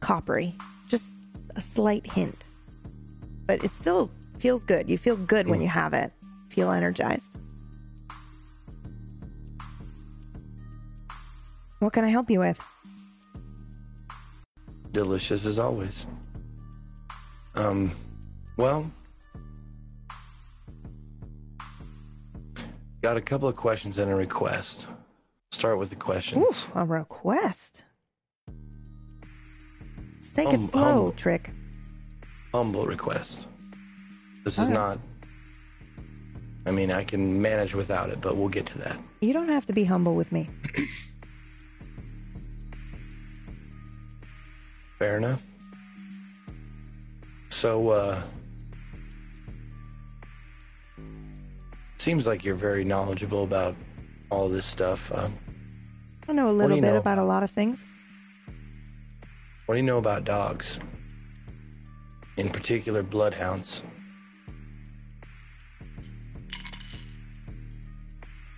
coppery. 0.00 0.54
Just 0.86 1.14
a 1.56 1.60
slight 1.60 2.06
hint. 2.06 2.44
But 3.46 3.64
it 3.64 3.72
still 3.72 4.10
feels 4.38 4.64
good. 4.64 4.88
You 4.88 4.98
feel 4.98 5.16
good 5.16 5.46
when 5.48 5.60
you 5.60 5.68
have 5.68 5.94
it. 5.94 6.12
Feel 6.48 6.70
energized. 6.70 7.38
What 11.80 11.92
can 11.92 12.04
I 12.04 12.08
help 12.08 12.30
you 12.30 12.40
with? 12.40 12.58
delicious 14.94 15.44
as 15.44 15.58
always. 15.58 16.06
Um, 17.56 17.92
well, 18.56 18.90
got 23.04 23.18
a 23.18 23.20
couple 23.20 23.46
of 23.46 23.54
questions 23.54 23.98
and 23.98 24.10
a 24.10 24.14
request. 24.14 24.88
Start 25.52 25.78
with 25.78 25.90
the 25.90 25.96
questions. 25.96 26.42
Oof, 26.42 26.72
a 26.74 26.86
request. 26.86 27.84
Let's 30.22 30.32
take 30.32 30.48
Um, 30.48 30.54
it 30.64 30.70
slow, 30.70 31.08
um, 31.08 31.12
Trick. 31.14 31.50
Humble 32.54 32.86
request. 32.86 33.46
This 34.42 34.54
is 34.58 34.70
All 34.70 34.74
right. 34.74 34.98
not. 34.98 35.00
I 36.64 36.70
mean, 36.70 36.90
I 36.90 37.04
can 37.04 37.42
manage 37.42 37.74
without 37.74 38.08
it, 38.08 38.22
but 38.22 38.38
we'll 38.38 38.48
get 38.48 38.64
to 38.72 38.78
that. 38.78 38.98
You 39.20 39.34
don't 39.34 39.50
have 39.50 39.66
to 39.66 39.74
be 39.74 39.84
humble 39.84 40.14
with 40.14 40.32
me. 40.32 40.48
Fair 44.98 45.18
enough. 45.18 45.44
So, 47.48 47.90
uh, 47.90 48.22
seems 52.04 52.26
like 52.26 52.44
you're 52.44 52.54
very 52.54 52.84
knowledgeable 52.84 53.44
about 53.44 53.74
all 54.28 54.46
this 54.50 54.66
stuff. 54.66 55.10
Uh, 55.10 55.30
I 56.28 56.32
know 56.34 56.50
a 56.50 56.52
little 56.52 56.76
bit 56.76 56.82
know 56.82 56.98
about 56.98 57.16
a 57.16 57.24
lot 57.24 57.42
of 57.42 57.50
things. 57.50 57.86
what 59.64 59.76
do 59.76 59.80
you 59.80 59.86
know 59.86 59.96
about 59.96 60.24
dogs? 60.24 60.80
In 62.36 62.50
particular, 62.50 63.02
bloodhounds. 63.02 63.82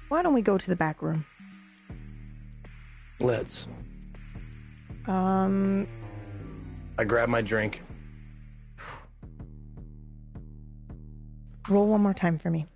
Why 0.08 0.22
don't 0.22 0.34
we 0.34 0.42
go 0.42 0.58
to 0.58 0.66
the 0.66 0.74
back 0.74 1.00
room? 1.00 1.24
Let's. 3.20 3.68
Um, 5.06 5.86
I 6.98 7.04
grab 7.04 7.28
my 7.28 7.42
drink. 7.42 7.84
roll 11.68 11.86
one 11.86 12.00
more 12.00 12.12
time 12.12 12.38
for 12.38 12.50
me. 12.50 12.66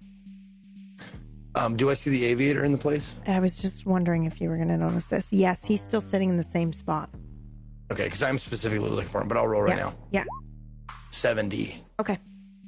Um, 1.55 1.77
do 1.77 1.91
I 1.91 1.95
see 1.95 2.11
the 2.11 2.25
aviator 2.27 2.65
in 2.65 2.73
the 2.73 2.79
place? 2.79 3.17
I 3.27 3.41
was 3.41 3.57
just 3.57 3.85
wondering 3.87 4.25
if 4.25 4.41
you 4.41 4.49
were 4.49 4.57
going 4.57 4.69
to 4.69 4.77
notice 4.77 5.07
this. 5.07 5.33
Yes, 5.33 5.65
he's 5.65 5.81
still 5.81 6.01
sitting 6.01 6.31
in 6.31 6.37
the 6.37 6.45
same 6.45 6.73
spot. 6.73 7.11
Okay, 7.91 8.05
because 8.05 8.23
I'm 8.23 8.39
specifically 8.39 8.89
looking 8.89 9.09
for 9.09 9.21
him, 9.21 9.27
but 9.29 9.37
I'll 9.37 9.49
roll 9.49 9.63
right 9.63 9.77
yeah. 9.77 9.85
now. 9.85 9.95
Yeah. 10.13 10.25
70. 11.11 11.83
Okay. 11.99 12.19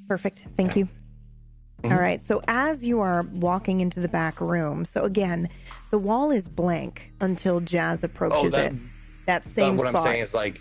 Perfect. 0.08 0.44
Thank 0.56 0.74
you. 0.76 0.86
Mm-hmm. 0.86 1.92
All 1.92 2.00
right. 2.00 2.20
So 2.20 2.42
as 2.48 2.84
you 2.86 3.00
are 3.00 3.22
walking 3.32 3.80
into 3.80 4.00
the 4.00 4.08
back 4.08 4.40
room, 4.40 4.84
so 4.84 5.02
again, 5.02 5.48
the 5.90 5.98
wall 5.98 6.30
is 6.30 6.48
blank 6.48 7.12
until 7.20 7.60
Jazz 7.60 8.02
approaches 8.02 8.52
Oh, 8.54 8.56
that- 8.56 8.72
it. 8.72 8.78
That 9.26 9.44
same 9.46 9.76
what 9.76 9.86
spot. 9.86 10.04
I'm 10.04 10.12
saying 10.12 10.22
is 10.24 10.34
like 10.34 10.60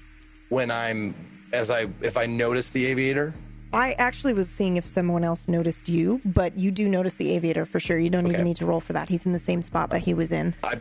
when 0.50 0.70
I'm 0.70 1.16
as 1.52 1.72
I 1.72 1.88
if 2.02 2.16
I 2.16 2.28
notice 2.28 2.70
the 2.70 2.86
aviator, 2.86 3.34
I 3.74 3.94
actually 3.94 4.34
was 4.34 4.50
seeing 4.50 4.76
if 4.78 4.86
someone 4.86 5.24
else 5.24 5.48
noticed 5.48 5.88
you, 5.88 6.20
but 6.26 6.58
you 6.58 6.72
do 6.72 6.90
notice 6.90 7.14
the 7.16 7.32
aviator 7.32 7.66
for 7.66 7.80
sure. 7.80 7.98
You 7.98 8.10
don't 8.10 8.28
even 8.28 8.44
need 8.44 8.58
to 8.58 8.66
roll 8.66 8.82
for 8.82 8.94
that. 8.94 9.08
He's 9.10 9.26
in 9.26 9.32
the 9.32 9.40
same 9.40 9.62
spot 9.62 9.90
that 9.92 10.00
he 10.02 10.14
was 10.14 10.32
in. 10.32 10.54
I 10.64 10.80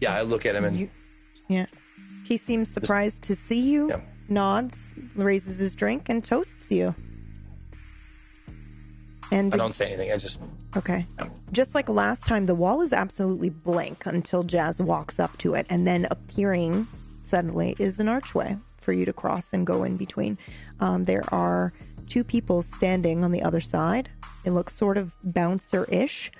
yeah, 0.00 0.14
I 0.14 0.22
look 0.22 0.44
at 0.44 0.54
him 0.56 0.64
and 0.64 0.78
You- 0.78 0.90
Yeah. 1.48 1.66
He 2.24 2.36
seems 2.36 2.68
surprised 2.70 3.22
to 3.24 3.36
see 3.36 3.60
you, 3.60 3.88
Yeah. 3.90 4.00
nods, 4.28 4.94
raises 5.14 5.58
his 5.58 5.74
drink, 5.74 6.08
and 6.08 6.24
toasts 6.24 6.72
you. 6.72 6.94
And 9.30 9.54
I 9.54 9.56
don't 9.56 9.74
say 9.74 9.86
anything. 9.86 10.10
I 10.12 10.16
just 10.16 10.40
Okay. 10.76 11.06
Yeah. 11.18 11.28
Just 11.52 11.74
like 11.74 11.88
last 11.88 12.26
time, 12.26 12.46
the 12.46 12.54
wall 12.54 12.82
is 12.82 12.92
absolutely 12.92 13.48
blank 13.50 14.06
until 14.06 14.42
Jazz 14.42 14.80
walks 14.80 15.20
up 15.20 15.36
to 15.38 15.54
it, 15.54 15.66
and 15.70 15.86
then 15.86 16.06
appearing 16.10 16.88
suddenly 17.20 17.76
is 17.78 18.00
an 18.00 18.08
archway 18.08 18.56
for 18.78 18.92
you 18.92 19.04
to 19.04 19.12
cross 19.12 19.52
and 19.52 19.66
go 19.66 19.84
in 19.84 19.96
between. 19.96 20.36
Um, 20.80 21.04
there 21.04 21.22
are 21.32 21.72
two 22.04 22.24
people 22.24 22.62
standing 22.62 23.24
on 23.24 23.32
the 23.32 23.42
other 23.42 23.60
side. 23.60 24.10
It 24.44 24.50
looks 24.52 24.74
sort 24.74 24.96
of 24.96 25.14
bouncer 25.22 25.84
ish. 25.86 26.30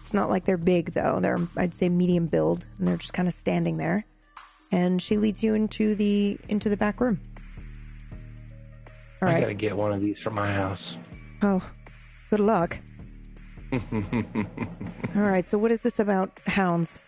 It's 0.00 0.14
not 0.14 0.30
like 0.30 0.44
they're 0.44 0.56
big 0.56 0.92
though. 0.92 1.18
They're 1.20 1.38
I'd 1.56 1.74
say 1.74 1.88
medium 1.88 2.26
build, 2.26 2.66
and 2.78 2.88
they're 2.88 2.96
just 2.96 3.12
kind 3.12 3.28
of 3.28 3.34
standing 3.34 3.76
there. 3.76 4.04
And 4.70 5.00
she 5.00 5.16
leads 5.16 5.42
you 5.42 5.54
into 5.54 5.94
the 5.94 6.38
into 6.48 6.68
the 6.68 6.76
back 6.76 7.00
room. 7.00 7.20
All 9.20 9.28
right. 9.28 9.36
I 9.36 9.40
gotta 9.40 9.54
get 9.54 9.76
one 9.76 9.92
of 9.92 10.00
these 10.00 10.20
for 10.20 10.30
my 10.30 10.50
house. 10.52 10.96
Oh, 11.42 11.62
good 12.30 12.40
luck. 12.40 12.78
All 13.72 13.80
right. 15.22 15.46
So, 15.48 15.58
what 15.58 15.70
is 15.72 15.82
this 15.82 15.98
about 15.98 16.40
hounds? 16.46 16.98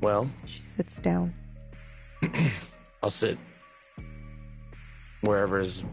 well, 0.00 0.30
She 0.44 0.60
sits 0.60 0.98
down. 1.00 1.34
I'll 3.02 3.10
sit 3.10 3.38
wherever 5.24 5.60
is 5.60 5.84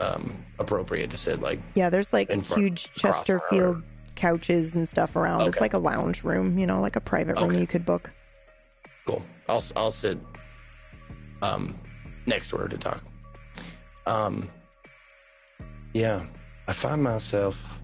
um, 0.00 0.32
appropriate 0.58 1.10
to 1.10 1.18
sit. 1.18 1.40
Like 1.40 1.60
Yeah, 1.74 1.90
there's 1.90 2.12
like 2.12 2.30
huge 2.30 2.86
across 2.96 3.26
from 3.26 3.36
her. 3.36 3.40
Chesterfield 3.40 3.82
couches 4.14 4.74
and 4.74 4.88
stuff 4.88 5.14
around. 5.16 5.42
It's 5.48 5.60
like 5.60 5.74
a 5.74 5.78
lounge 5.78 6.24
room, 6.24 6.58
you 6.58 6.66
know, 6.66 6.80
like 6.80 6.96
a 6.96 7.00
private 7.00 7.38
room 7.38 7.50
Okay. 7.50 7.60
you 7.60 7.66
could 7.66 7.84
book. 7.84 8.10
Cool. 9.06 9.22
I'll 9.48 9.62
I'll 9.76 9.92
sit 9.92 10.18
um 11.42 11.74
next 12.26 12.50
to 12.50 12.56
her 12.56 12.68
to 12.68 12.78
talk. 12.78 13.02
Um 14.06 14.48
yeah, 15.92 16.24
I 16.68 16.72
find 16.72 17.02
myself 17.02 17.80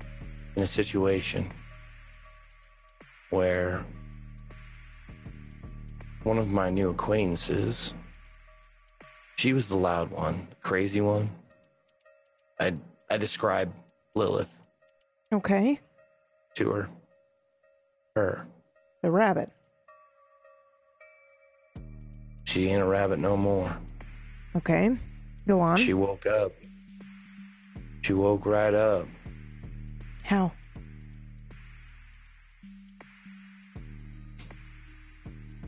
in 0.57 0.63
a 0.63 0.67
situation 0.67 1.49
where 3.31 3.85
one 6.25 6.39
of 6.39 6.49
my 6.49 6.69
new 6.71 6.91
acquaintances 6.91 7.95
she 9.43 9.53
was 9.53 9.69
the 9.69 9.77
loud 9.77 10.09
one, 10.13 10.47
crazy 10.63 11.01
one. 11.01 11.29
I 12.61 12.75
I 13.11 13.17
describe 13.17 13.75
Lilith 14.15 14.57
Okay. 15.33 15.81
to 16.55 16.71
her. 16.71 16.89
Her. 18.15 18.47
The 19.03 19.11
rabbit. 19.11 19.51
She 22.45 22.69
ain't 22.69 22.83
a 22.83 22.87
rabbit 22.87 23.19
no 23.19 23.37
more. 23.37 23.77
Okay. 24.55 24.97
Go 25.49 25.59
on. 25.59 25.77
She 25.77 25.93
woke 25.93 26.25
up. 26.25 26.53
She 28.03 28.13
woke 28.13 28.47
right 28.47 28.75
up. 28.75 29.09
How? 30.23 30.53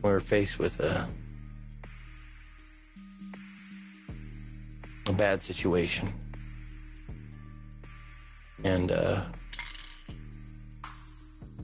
We 0.01 0.11
were 0.11 0.21
faced 0.21 0.59
with 0.59 0.79
a 0.79 1.09
a 5.07 5.13
bad 5.13 5.41
situation. 5.41 6.11
And 8.63 8.91
uh 8.91 9.25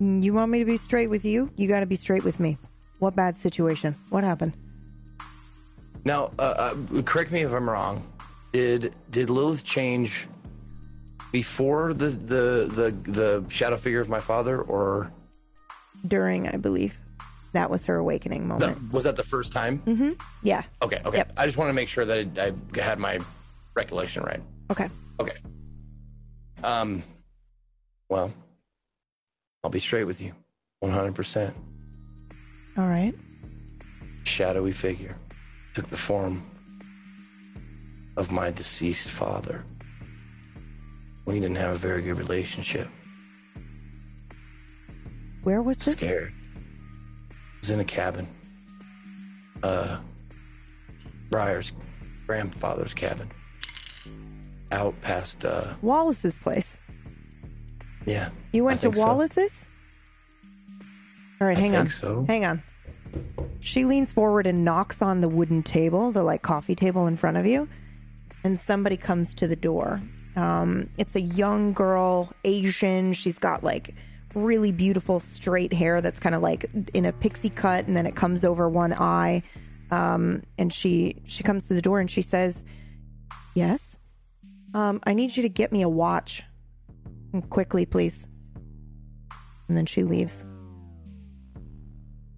Mm, 0.01 0.23
You 0.23 0.34
want 0.34 0.51
me 0.51 0.59
to 0.59 0.65
be 0.65 0.77
straight 0.77 1.09
with 1.09 1.23
you? 1.26 1.51
You 1.57 1.68
got 1.68 1.81
to 1.81 1.85
be 1.85 1.95
straight 1.95 2.23
with 2.23 2.39
me. 2.39 2.57
What 2.99 3.15
bad 3.15 3.38
situation? 3.38 3.95
What 4.09 4.23
happened? 4.23 4.53
now 6.03 6.31
uh, 6.39 6.73
uh 6.97 7.01
correct 7.03 7.31
me 7.31 7.41
if 7.41 7.53
I'm 7.53 7.69
wrong. 7.69 8.03
Did 8.53 8.93
did 9.11 9.30
Lilith 9.30 9.63
change 9.63 10.27
before 11.31 11.93
the 11.93 12.07
the 12.09 12.68
the 12.73 13.11
the 13.11 13.45
shadow 13.49 13.77
figure 13.77 13.99
of 13.99 14.09
my 14.09 14.19
father 14.19 14.61
or 14.61 15.11
During, 16.07 16.47
I 16.47 16.57
believe. 16.57 16.97
That 17.53 17.69
was 17.69 17.85
her 17.85 17.97
awakening 17.97 18.47
the, 18.47 18.59
moment. 18.59 18.93
was 18.93 19.03
that 19.03 19.15
the 19.15 19.23
first 19.23 19.51
time? 19.51 19.79
Mm-hmm. 19.79 20.11
Yeah. 20.41 20.63
Okay, 20.81 21.01
okay. 21.05 21.17
Yep. 21.17 21.33
I 21.37 21.45
just 21.45 21.57
want 21.57 21.69
to 21.69 21.73
make 21.73 21.89
sure 21.89 22.05
that 22.05 22.27
I, 22.39 22.53
I 22.79 22.81
had 22.81 22.97
my 22.97 23.19
recollection 23.75 24.23
right. 24.23 24.41
Okay. 24.69 24.87
Okay. 25.19 25.35
Um, 26.63 27.03
well, 28.09 28.33
I'll 29.63 29.69
be 29.69 29.79
straight 29.79 30.05
with 30.05 30.21
you. 30.21 30.33
100%. 30.83 31.53
All 32.77 32.87
right. 32.87 33.13
Shadowy 34.23 34.71
figure 34.71 35.15
took 35.73 35.87
the 35.87 35.97
form 35.97 36.43
of 38.17 38.31
my 38.31 38.49
deceased 38.51 39.09
father. 39.09 39.65
We 41.25 41.39
didn't 41.39 41.57
have 41.57 41.71
a 41.71 41.77
very 41.77 42.01
good 42.01 42.17
relationship. 42.17 42.87
Where 45.43 45.61
was 45.61 45.79
this? 45.79 45.97
Scared. 45.97 46.33
Was 47.61 47.69
in 47.69 47.79
a 47.79 47.85
cabin. 47.85 48.27
Uh, 49.63 49.99
Briar's 51.29 51.73
grandfather's 52.27 52.93
cabin. 52.93 53.29
Out 54.71 54.99
past, 55.01 55.45
uh, 55.45 55.73
Wallace's 55.81 56.39
place. 56.39 56.79
yeah. 58.05 58.29
You 58.53 58.63
went 58.63 58.79
I 58.79 58.81
to 58.81 58.81
think 58.88 58.95
so. 58.95 59.05
Wallace's? 59.05 59.67
All 61.39 61.47
right, 61.47 61.57
I 61.57 61.59
hang 61.59 61.71
think 61.71 61.81
on. 61.83 61.89
so. 61.89 62.25
Hang 62.25 62.45
on. 62.45 62.63
She 63.59 63.83
leans 63.85 64.11
forward 64.13 64.47
and 64.47 64.63
knocks 64.63 65.01
on 65.01 65.21
the 65.21 65.27
wooden 65.27 65.61
table, 65.61 66.11
the 66.11 66.23
like 66.23 66.41
coffee 66.41 66.75
table 66.75 67.05
in 67.07 67.17
front 67.17 67.38
of 67.38 67.45
you, 67.45 67.67
and 68.43 68.57
somebody 68.57 68.95
comes 68.97 69.33
to 69.35 69.47
the 69.47 69.55
door. 69.55 70.01
Um, 70.35 70.89
it's 70.97 71.15
a 71.15 71.21
young 71.21 71.73
girl, 71.73 72.31
Asian. 72.45 73.11
She's 73.13 73.38
got 73.38 73.63
like 73.63 73.93
really 74.33 74.71
beautiful 74.71 75.19
straight 75.19 75.73
hair 75.73 76.01
that's 76.01 76.19
kind 76.19 76.35
of 76.35 76.41
like 76.41 76.65
in 76.93 77.05
a 77.05 77.11
pixie 77.13 77.49
cut, 77.49 77.87
and 77.87 77.95
then 77.95 78.05
it 78.05 78.15
comes 78.15 78.43
over 78.43 78.69
one 78.69 78.93
eye. 78.93 79.43
Um, 79.91 80.43
and 80.57 80.71
she 80.71 81.21
she 81.25 81.43
comes 81.43 81.67
to 81.67 81.73
the 81.73 81.81
door 81.81 81.99
and 81.99 82.09
she 82.09 82.21
says, 82.21 82.63
"Yes, 83.55 83.97
um, 84.73 85.01
I 85.03 85.13
need 85.13 85.35
you 85.35 85.43
to 85.43 85.49
get 85.49 85.71
me 85.71 85.81
a 85.81 85.89
watch 85.89 86.43
quickly, 87.49 87.85
please." 87.85 88.27
And 89.67 89.77
then 89.77 89.85
she 89.85 90.03
leaves. 90.03 90.45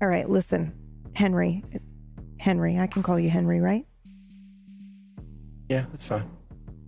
All 0.01 0.07
right, 0.07 0.29
listen, 0.29 0.73
Henry. 1.15 1.63
Henry, 2.39 2.77
I 2.77 2.87
can 2.87 3.03
call 3.03 3.19
you 3.19 3.29
Henry, 3.29 3.61
right? 3.61 3.85
Yeah, 5.69 5.85
that's 5.89 6.05
fine. 6.05 6.29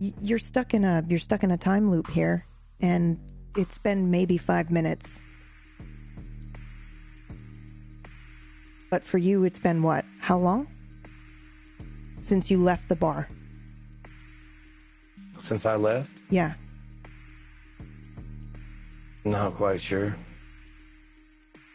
Y- 0.02 0.14
You're 0.22 0.38
stuck 0.40 0.74
in 0.74 0.84
a 0.84 1.04
you're 1.08 1.20
stuck 1.20 1.44
in 1.44 1.52
a 1.52 1.58
time 1.58 1.90
loop 1.90 2.10
here, 2.10 2.46
and 2.82 3.20
it's 3.56 3.78
been 3.78 4.12
maybe 4.12 4.38
five 4.38 4.70
minutes. 4.72 5.22
But 8.90 9.04
for 9.04 9.18
you, 9.18 9.44
it's 9.44 9.60
been 9.60 9.82
what? 9.84 10.06
How 10.20 10.38
long? 10.38 10.68
Since 12.20 12.50
you 12.52 12.58
left 12.58 12.88
the 12.90 12.96
bar? 12.96 13.28
Since 15.40 15.66
I 15.66 15.76
left, 15.76 16.12
Yeah. 16.30 16.54
not 19.26 19.56
quite 19.56 19.82
sure. 19.82 20.16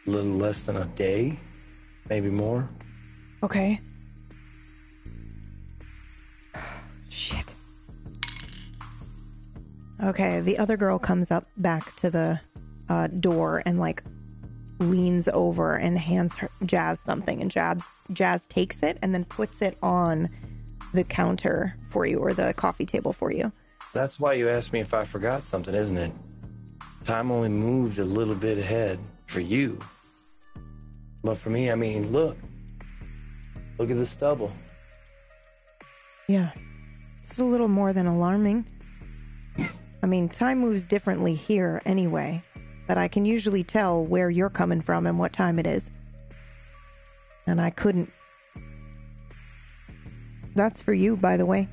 A 0.07 0.09
little 0.09 0.31
less 0.31 0.63
than 0.65 0.77
a 0.77 0.85
day, 0.85 1.39
maybe 2.09 2.29
more. 2.29 2.67
Okay. 3.43 3.79
Shit. 7.09 7.50
Okay, 10.03 10.41
the 10.41 10.57
other 10.57 10.77
girl 10.77 10.97
comes 10.97 11.29
up 11.29 11.47
back 11.57 11.95
to 11.97 12.09
the 12.09 12.39
uh, 12.89 13.07
door 13.07 13.61
and 13.65 13.79
like 13.79 14.03
leans 14.79 15.27
over 15.27 15.75
and 15.75 15.97
hands 15.97 16.35
her 16.37 16.49
Jazz 16.65 16.99
something, 16.99 17.39
and 17.41 17.51
Jazz 17.51 17.83
Jazz 18.11 18.47
takes 18.47 18.81
it 18.81 18.97
and 19.01 19.13
then 19.13 19.25
puts 19.25 19.61
it 19.61 19.77
on 19.83 20.29
the 20.93 21.03
counter 21.03 21.75
for 21.89 22.05
you 22.05 22.17
or 22.17 22.33
the 22.33 22.53
coffee 22.53 22.85
table 22.85 23.13
for 23.13 23.31
you. 23.31 23.51
That's 23.93 24.19
why 24.19 24.33
you 24.33 24.49
asked 24.49 24.73
me 24.73 24.79
if 24.79 24.93
I 24.93 25.05
forgot 25.05 25.43
something, 25.43 25.75
isn't 25.75 25.97
it? 25.97 26.11
Time 27.03 27.31
only 27.31 27.49
moved 27.49 27.99
a 27.99 28.05
little 28.05 28.35
bit 28.35 28.57
ahead 28.57 28.99
for 29.25 29.39
you. 29.39 29.79
But 31.23 31.37
for 31.37 31.49
me, 31.49 31.71
I 31.71 31.75
mean, 31.75 32.11
look. 32.11 32.37
Look 33.77 33.89
at 33.89 33.97
the 33.97 34.05
stubble. 34.05 34.51
Yeah. 36.27 36.51
It's 37.19 37.37
a 37.39 37.43
little 37.43 37.67
more 37.67 37.93
than 37.93 38.07
alarming. 38.07 38.65
I 40.03 40.07
mean, 40.07 40.29
time 40.29 40.59
moves 40.59 40.87
differently 40.87 41.35
here 41.35 41.81
anyway, 41.85 42.41
but 42.87 42.97
I 42.97 43.07
can 43.07 43.25
usually 43.25 43.63
tell 43.63 44.03
where 44.03 44.29
you're 44.29 44.49
coming 44.49 44.81
from 44.81 45.05
and 45.05 45.19
what 45.19 45.31
time 45.31 45.59
it 45.59 45.67
is. 45.67 45.91
And 47.45 47.61
I 47.61 47.69
couldn't. 47.69 48.11
That's 50.55 50.81
for 50.81 50.93
you, 50.93 51.15
by 51.15 51.37
the 51.37 51.45
way. 51.45 51.67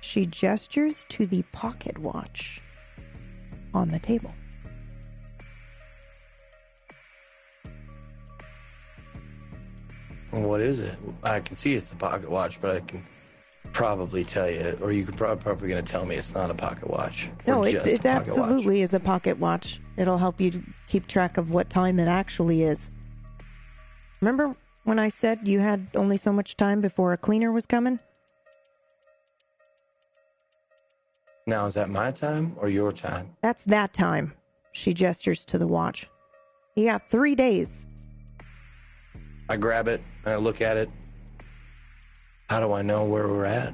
She 0.00 0.24
gestures 0.24 1.04
to 1.10 1.26
the 1.26 1.42
pocket 1.52 1.98
watch 1.98 2.62
on 3.74 3.90
the 3.90 3.98
table. 3.98 4.32
What 10.30 10.60
is 10.60 10.78
it? 10.78 10.96
I 11.24 11.40
can 11.40 11.56
see 11.56 11.74
it's 11.74 11.90
a 11.90 11.96
pocket 11.96 12.30
watch, 12.30 12.60
but 12.60 12.76
I 12.76 12.80
can 12.80 13.04
probably 13.72 14.24
tell 14.24 14.50
you, 14.50 14.78
or 14.80 14.92
you 14.92 15.04
can 15.04 15.14
prob- 15.14 15.40
probably 15.40 15.68
going 15.68 15.84
to 15.84 15.90
tell 15.90 16.04
me 16.04 16.16
it's 16.16 16.34
not 16.34 16.50
a 16.50 16.54
pocket 16.54 16.88
watch. 16.88 17.28
No, 17.46 17.62
it, 17.62 17.74
it 17.74 18.02
pocket 18.02 18.04
watch. 18.04 18.06
absolutely 18.06 18.82
is 18.82 18.94
a 18.94 19.00
pocket 19.00 19.38
watch. 19.38 19.80
It'll 19.96 20.18
help 20.18 20.40
you 20.40 20.62
keep 20.88 21.06
track 21.06 21.36
of 21.36 21.50
what 21.50 21.70
time 21.70 22.00
it 22.00 22.08
actually 22.08 22.62
is. 22.62 22.90
Remember 24.20 24.54
when 24.84 24.98
I 24.98 25.08
said 25.08 25.46
you 25.46 25.60
had 25.60 25.88
only 25.94 26.16
so 26.16 26.32
much 26.32 26.56
time 26.56 26.80
before 26.80 27.12
a 27.12 27.16
cleaner 27.16 27.52
was 27.52 27.66
coming? 27.66 28.00
Now, 31.46 31.66
is 31.66 31.74
that 31.74 31.88
my 31.90 32.10
time 32.10 32.54
or 32.58 32.68
your 32.68 32.92
time? 32.92 33.36
That's 33.42 33.64
that 33.64 33.92
time. 33.92 34.34
She 34.72 34.94
gestures 34.94 35.44
to 35.46 35.58
the 35.58 35.66
watch. 35.66 36.08
You 36.76 36.86
got 36.86 37.10
three 37.10 37.34
days. 37.34 37.88
I 39.48 39.56
grab 39.56 39.88
it 39.88 40.00
and 40.24 40.34
I 40.34 40.36
look 40.36 40.60
at 40.60 40.76
it. 40.76 40.88
How 42.50 42.58
do 42.58 42.72
I 42.72 42.82
know 42.82 43.04
where 43.04 43.28
we're 43.28 43.44
at? 43.44 43.72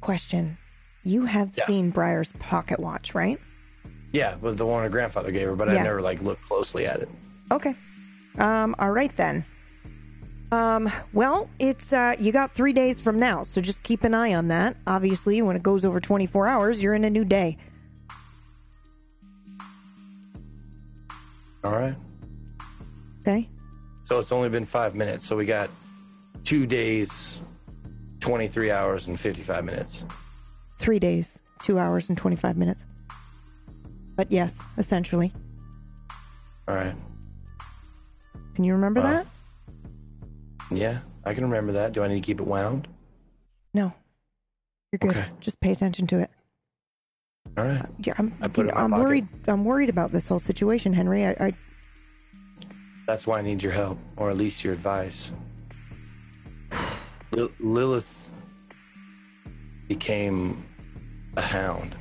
Question. 0.00 0.56
You 1.04 1.26
have 1.26 1.50
Yeah. 1.54 1.66
seen 1.66 1.90
Briar's 1.90 2.32
pocket 2.38 2.80
watch, 2.80 3.14
right? 3.14 3.38
Yeah, 4.12 4.36
with 4.36 4.56
the 4.56 4.64
one 4.64 4.82
her 4.82 4.88
grandfather 4.88 5.30
gave 5.30 5.46
her, 5.46 5.54
but 5.54 5.68
Yeah. 5.68 5.80
I 5.80 5.82
never 5.82 6.00
like 6.00 6.22
looked 6.22 6.46
closely 6.46 6.86
at 6.86 7.00
it. 7.00 7.10
Okay. 7.50 7.74
Um, 8.38 8.74
all 8.78 8.92
right 8.92 9.14
then. 9.18 9.44
Um, 10.52 10.90
well, 11.12 11.50
it's 11.58 11.92
uh 11.92 12.16
you 12.18 12.32
got 12.32 12.54
3 12.54 12.72
days 12.72 12.98
from 12.98 13.18
now, 13.18 13.42
so 13.42 13.60
just 13.60 13.82
keep 13.82 14.04
an 14.04 14.14
eye 14.14 14.32
on 14.34 14.48
that. 14.48 14.74
Obviously, 14.86 15.42
when 15.42 15.54
it 15.54 15.62
goes 15.62 15.84
over 15.84 16.00
24 16.00 16.48
hours, 16.48 16.82
you're 16.82 16.94
in 16.94 17.04
a 17.04 17.10
new 17.10 17.26
day. 17.26 17.58
All 21.62 21.76
right. 21.78 21.94
Okay? 23.20 23.50
So 24.10 24.18
it's 24.18 24.32
only 24.32 24.48
been 24.48 24.64
five 24.64 24.96
minutes. 24.96 25.24
So 25.24 25.36
we 25.36 25.46
got 25.46 25.70
two 26.42 26.66
days, 26.66 27.42
23 28.18 28.68
hours, 28.72 29.06
and 29.06 29.18
55 29.18 29.64
minutes. 29.64 30.04
3 30.78 30.98
days, 30.98 31.42
2 31.62 31.78
hours 31.78 32.08
and 32.08 32.18
25 32.18 32.56
minutes. 32.56 32.86
But 34.16 34.32
yes, 34.32 34.64
essentially. 34.78 35.32
All 36.66 36.74
right. 36.74 36.94
Can 38.56 38.64
you 38.64 38.72
remember 38.72 39.00
Wow. 39.00 39.10
that? 39.10 39.26
Yeah, 40.72 40.98
I 41.24 41.32
can 41.32 41.44
remember 41.44 41.70
that. 41.74 41.92
Do 41.92 42.02
I 42.02 42.08
need 42.08 42.16
to 42.16 42.20
keep 42.20 42.40
it 42.40 42.46
wound? 42.48 42.88
No. 43.72 43.92
You're 44.90 44.98
good. 44.98 45.10
Okay. 45.10 45.26
Just 45.38 45.60
pay 45.60 45.70
attention 45.70 46.08
to 46.08 46.18
it. 46.18 46.30
All 47.56 47.64
right. 47.64 47.82
Uh, 47.82 47.86
yeah, 48.00 48.14
I'm 48.18 48.34
I 48.42 48.48
put 48.48 48.66
it 48.66 48.70
in 48.70 48.74
my 48.74 48.80
I'm 48.82 48.90
pocket. 48.90 49.02
worried 49.04 49.28
I'm 49.46 49.64
worried 49.64 49.88
about 49.88 50.10
this 50.10 50.26
whole 50.26 50.40
situation, 50.40 50.92
Henry. 50.92 51.26
I, 51.26 51.30
I 51.38 51.52
That's 53.06 53.26
why 53.26 53.38
I 53.38 53.42
need 53.42 53.62
your 53.62 53.72
help, 53.72 53.98
or 54.16 54.30
at 54.30 54.36
least 54.36 54.62
your 54.62 54.72
advice. 54.72 55.32
Lil- 57.32 57.52
Lilith 57.58 58.32
became 59.88 60.64
a 61.36 61.42
hound. 61.42 61.96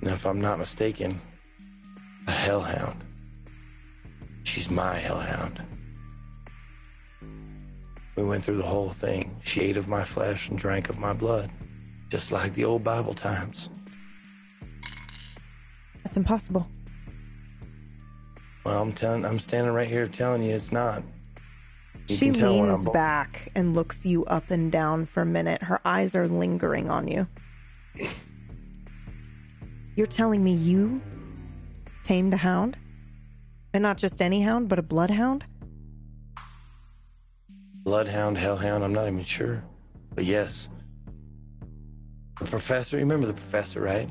And 0.00 0.10
if 0.10 0.26
I'm 0.26 0.40
not 0.40 0.58
mistaken, 0.58 1.20
a 2.26 2.30
hellhound. 2.30 3.02
She's 4.44 4.70
my 4.70 4.94
hellhound. 4.94 5.62
We 8.16 8.24
went 8.24 8.44
through 8.44 8.56
the 8.56 8.62
whole 8.62 8.90
thing. 8.90 9.36
She 9.42 9.60
ate 9.60 9.76
of 9.76 9.88
my 9.88 10.04
flesh 10.04 10.48
and 10.48 10.58
drank 10.58 10.88
of 10.88 10.98
my 10.98 11.12
blood, 11.12 11.50
just 12.08 12.32
like 12.32 12.54
the 12.54 12.64
old 12.64 12.82
Bible 12.82 13.14
times. 13.14 13.68
that's 16.02 16.16
impossible. 16.16 16.66
Well, 18.66 18.82
I'm 18.82 18.92
telling, 18.92 19.24
I'm 19.24 19.38
standing 19.38 19.72
right 19.72 19.86
here 19.86 20.08
telling 20.08 20.42
you 20.42 20.52
it's 20.52 20.72
not. 20.72 21.04
You 22.08 22.16
she 22.16 22.32
leans 22.32 22.84
back 22.86 23.52
and 23.54 23.76
looks 23.76 24.04
you 24.04 24.24
up 24.24 24.50
and 24.50 24.72
down 24.72 25.06
for 25.06 25.20
a 25.20 25.24
minute. 25.24 25.62
Her 25.62 25.80
eyes 25.84 26.16
are 26.16 26.26
lingering 26.26 26.90
on 26.90 27.06
you. 27.06 27.28
You're 29.94 30.08
telling 30.08 30.42
me 30.42 30.50
you 30.50 31.00
tamed 32.02 32.34
a 32.34 32.38
hound? 32.38 32.76
And 33.72 33.84
not 33.84 33.98
just 33.98 34.20
any 34.20 34.40
hound, 34.42 34.68
but 34.68 34.80
a 34.80 34.82
bloodhound? 34.82 35.44
Bloodhound, 37.84 38.36
Hellhound, 38.36 38.82
I'm 38.82 38.92
not 38.92 39.06
even 39.06 39.22
sure. 39.22 39.62
But 40.12 40.24
yes. 40.24 40.68
The 42.40 42.46
professor, 42.46 42.96
you 42.96 43.04
remember 43.04 43.28
the 43.28 43.32
professor, 43.32 43.80
right? 43.80 44.10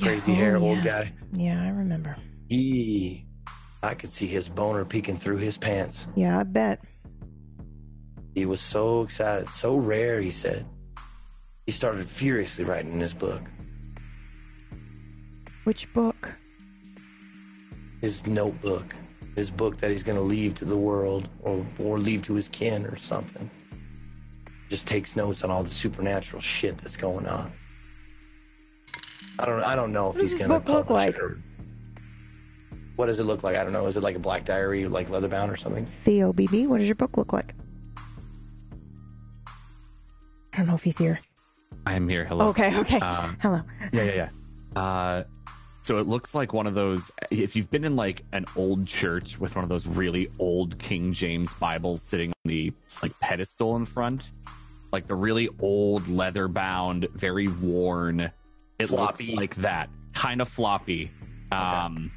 Crazy 0.00 0.32
oh, 0.32 0.34
Yeah, 0.34 0.40
hair, 0.40 0.56
oh, 0.56 0.62
old 0.62 0.82
guy. 0.82 1.12
Yeah, 1.34 1.62
I 1.62 1.68
remember. 1.68 2.16
He, 2.48 3.25
I 3.86 3.94
could 3.94 4.10
see 4.10 4.26
his 4.26 4.48
boner 4.48 4.84
peeking 4.84 5.16
through 5.16 5.36
his 5.38 5.56
pants. 5.56 6.08
Yeah, 6.16 6.38
I 6.40 6.42
bet. 6.42 6.80
He 8.34 8.44
was 8.44 8.60
so 8.60 9.02
excited, 9.02 9.48
so 9.48 9.76
rare, 9.76 10.20
he 10.20 10.30
said. 10.30 10.66
He 11.64 11.72
started 11.72 12.04
furiously 12.06 12.64
writing 12.64 12.98
his 13.00 13.14
book. 13.14 13.42
Which 15.64 15.92
book? 15.92 16.34
His 18.00 18.26
notebook. 18.26 18.94
His 19.36 19.50
book 19.50 19.78
that 19.78 19.90
he's 19.90 20.02
going 20.02 20.16
to 20.16 20.22
leave 20.22 20.54
to 20.54 20.64
the 20.64 20.76
world 20.76 21.28
or, 21.42 21.64
or 21.78 21.98
leave 21.98 22.22
to 22.22 22.34
his 22.34 22.48
kin 22.48 22.86
or 22.86 22.96
something. 22.96 23.50
Just 24.68 24.86
takes 24.86 25.14
notes 25.14 25.44
on 25.44 25.50
all 25.50 25.62
the 25.62 25.70
supernatural 25.70 26.42
shit 26.42 26.76
that's 26.78 26.96
going 26.96 27.26
on. 27.26 27.52
I 29.38 29.44
don't 29.44 29.62
I 29.62 29.76
don't 29.76 29.92
know 29.92 30.08
if 30.10 30.16
What 30.16 30.22
he's 30.24 30.34
going 30.34 30.50
to 30.50 30.60
publish 30.60 31.06
it 31.08 31.18
or- 31.18 31.38
What 32.96 33.06
does 33.06 33.18
it 33.18 33.24
look 33.24 33.42
like? 33.44 33.56
I 33.56 33.62
don't 33.62 33.72
know. 33.72 33.86
Is 33.86 33.96
it 33.96 34.02
like 34.02 34.16
a 34.16 34.18
black 34.20 34.44
diary, 34.44 34.86
like 34.88 35.10
leather 35.10 35.28
bound 35.28 35.52
or 35.52 35.56
something? 35.56 35.84
Theo 35.86 36.32
BB, 36.32 36.66
what 36.66 36.78
does 36.78 36.88
your 36.88 36.94
book 36.94 37.16
look 37.16 37.32
like? 37.32 37.54
I 40.52 40.58
don't 40.58 40.66
know 40.66 40.74
if 40.74 40.82
he's 40.82 40.96
here. 40.96 41.20
I'm 41.84 42.08
here. 42.08 42.24
Hello. 42.24 42.48
Okay, 42.48 42.76
okay. 42.80 42.98
Um, 43.00 43.36
Hello. 43.40 43.60
Yeah, 43.92 44.02
yeah, 44.04 44.28
yeah. 44.74 44.80
Uh, 44.82 45.24
so 45.82 45.98
it 45.98 46.06
looks 46.06 46.34
like 46.34 46.52
one 46.54 46.66
of 46.66 46.74
those. 46.74 47.12
If 47.30 47.54
you've 47.54 47.70
been 47.70 47.84
in 47.84 47.94
like 47.94 48.22
an 48.32 48.46
old 48.56 48.86
church 48.86 49.38
with 49.38 49.54
one 49.54 49.62
of 49.62 49.68
those 49.68 49.86
really 49.86 50.28
old 50.38 50.78
King 50.78 51.12
James 51.12 51.52
Bibles 51.54 52.02
sitting 52.02 52.30
on 52.30 52.48
the 52.48 52.72
like 53.02 53.18
pedestal 53.20 53.76
in 53.76 53.84
front, 53.84 54.32
like 54.90 55.06
the 55.06 55.14
really 55.14 55.48
old 55.60 56.08
leather 56.08 56.48
bound, 56.48 57.06
very 57.14 57.48
worn. 57.48 58.32
It 58.78 58.86
Floppy. 58.86 59.26
looks 59.26 59.36
like 59.36 59.54
that, 59.56 59.90
kind 60.14 60.40
of 60.40 60.48
floppy. 60.48 61.10
Um, 61.52 62.10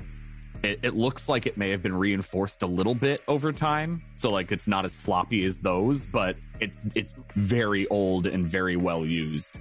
it, 0.63 0.79
it 0.83 0.95
looks 0.95 1.29
like 1.29 1.45
it 1.45 1.57
may 1.57 1.69
have 1.69 1.81
been 1.81 1.95
reinforced 1.95 2.63
a 2.63 2.67
little 2.67 2.95
bit 2.95 3.21
over 3.27 3.51
time, 3.53 4.01
so 4.13 4.29
like 4.31 4.51
it's 4.51 4.67
not 4.67 4.85
as 4.85 4.93
floppy 4.93 5.45
as 5.45 5.59
those, 5.59 6.05
but 6.05 6.35
it's 6.59 6.87
it's 6.95 7.13
very 7.35 7.87
old 7.87 8.27
and 8.27 8.47
very 8.47 8.75
well 8.75 9.05
used. 9.05 9.59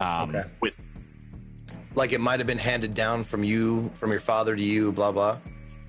Um, 0.00 0.30
Okay. 0.30 0.44
With 0.60 0.80
Like 1.94 2.12
it 2.12 2.20
might 2.20 2.40
have 2.40 2.46
been 2.46 2.58
handed 2.58 2.94
down 2.94 3.24
from 3.24 3.44
you, 3.44 3.90
from 3.94 4.10
your 4.10 4.20
father 4.20 4.56
to 4.56 4.62
you, 4.62 4.92
blah 4.92 5.12
blah. 5.12 5.38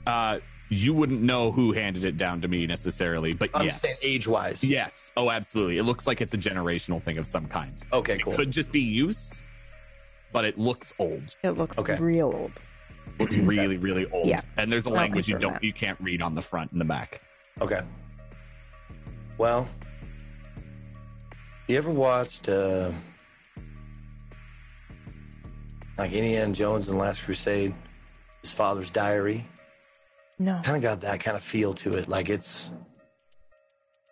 uh, 0.08 0.40
you 0.74 0.94
wouldn't 0.94 1.22
know 1.22 1.52
who 1.52 1.74
handed 1.74 2.06
it 2.06 2.16
down 2.16 2.40
to 2.42 2.48
me 2.48 2.66
necessarily, 2.66 3.34
but 3.34 3.50
I'm 3.54 3.66
yes, 3.66 3.82
saying 3.82 3.96
age 4.02 4.26
wise. 4.26 4.64
yes, 4.64 5.12
oh, 5.18 5.30
absolutely. 5.30 5.78
It 5.78 5.84
looks 5.84 6.08
like 6.08 6.22
it's 6.22 6.34
a 6.34 6.38
generational 6.38 7.02
thing 7.02 7.18
of 7.18 7.28
some 7.28 7.46
kind. 7.46 7.74
Okay, 7.92 8.14
It 8.14 8.22
cool. 8.24 8.36
could 8.38 8.52
just 8.52 8.72
be 8.72 8.80
use, 8.80 9.42
but 10.32 10.46
it 10.46 10.58
looks 10.58 10.94
old. 10.98 11.36
It 11.44 11.52
looks 11.52 11.78
Okay. 11.78 11.98
real 12.00 12.28
old. 12.34 12.54
Looks 13.20 13.36
really, 13.38 13.78
really 13.78 14.10
old. 14.12 14.28
Yeah, 14.28 14.42
and 14.58 14.72
there's 14.72 14.88
a 14.88 14.90
I'll 14.90 14.96
language 14.96 15.28
you 15.28 15.38
don't, 15.38 15.54
that. 15.54 15.64
you 15.64 15.74
can't 15.74 16.00
read 16.02 16.22
on 16.22 16.36
the 16.36 16.42
front 16.42 16.72
and 16.72 16.82
the 16.82 16.86
back. 16.86 17.22
Okay. 17.62 17.82
Well, 19.38 19.68
you 21.68 21.78
ever 21.78 21.92
watched 21.92 22.50
uh, 22.50 22.92
like 25.98 26.12
Indiana 26.12 26.54
Jones 26.54 26.88
and 26.88 26.98
the 26.98 27.02
Last 27.02 27.24
Crusade? 27.24 27.74
his 28.42 28.54
father's 28.54 28.92
diary. 28.92 29.48
No. 30.40 30.60
Kind 30.64 30.78
of 30.78 30.82
got 30.84 31.02
that 31.02 31.20
kind 31.20 31.38
of 31.38 31.44
feel 31.44 31.74
to 31.76 31.96
it. 31.96 32.08
Like 32.08 32.30
it's, 32.30 32.72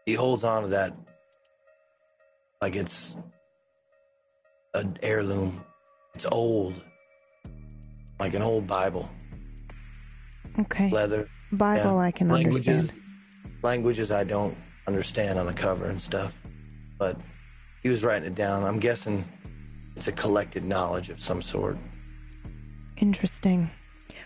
he 0.05 0.13
holds 0.13 0.43
on 0.43 0.63
to 0.63 0.67
that 0.69 0.95
like 2.61 2.75
it's 2.75 3.17
an 4.73 4.97
heirloom. 5.01 5.63
It's 6.13 6.25
old, 6.31 6.75
like 8.19 8.33
an 8.33 8.41
old 8.41 8.67
Bible, 8.67 9.09
Okay. 10.59 10.89
leather. 10.89 11.27
Bible, 11.51 11.95
yeah. 11.95 11.97
I 11.97 12.11
can 12.11 12.29
languages, 12.29 12.67
understand. 12.67 13.01
Languages 13.63 14.11
I 14.11 14.23
don't 14.23 14.55
understand 14.87 15.39
on 15.39 15.45
the 15.45 15.53
cover 15.53 15.85
and 15.85 16.01
stuff, 16.01 16.39
but 16.97 17.19
he 17.81 17.89
was 17.89 18.03
writing 18.03 18.27
it 18.27 18.35
down. 18.35 18.63
I'm 18.63 18.79
guessing 18.79 19.23
it's 19.95 20.07
a 20.07 20.11
collected 20.11 20.63
knowledge 20.63 21.09
of 21.09 21.21
some 21.21 21.41
sort. 21.41 21.77
Interesting. 22.97 23.69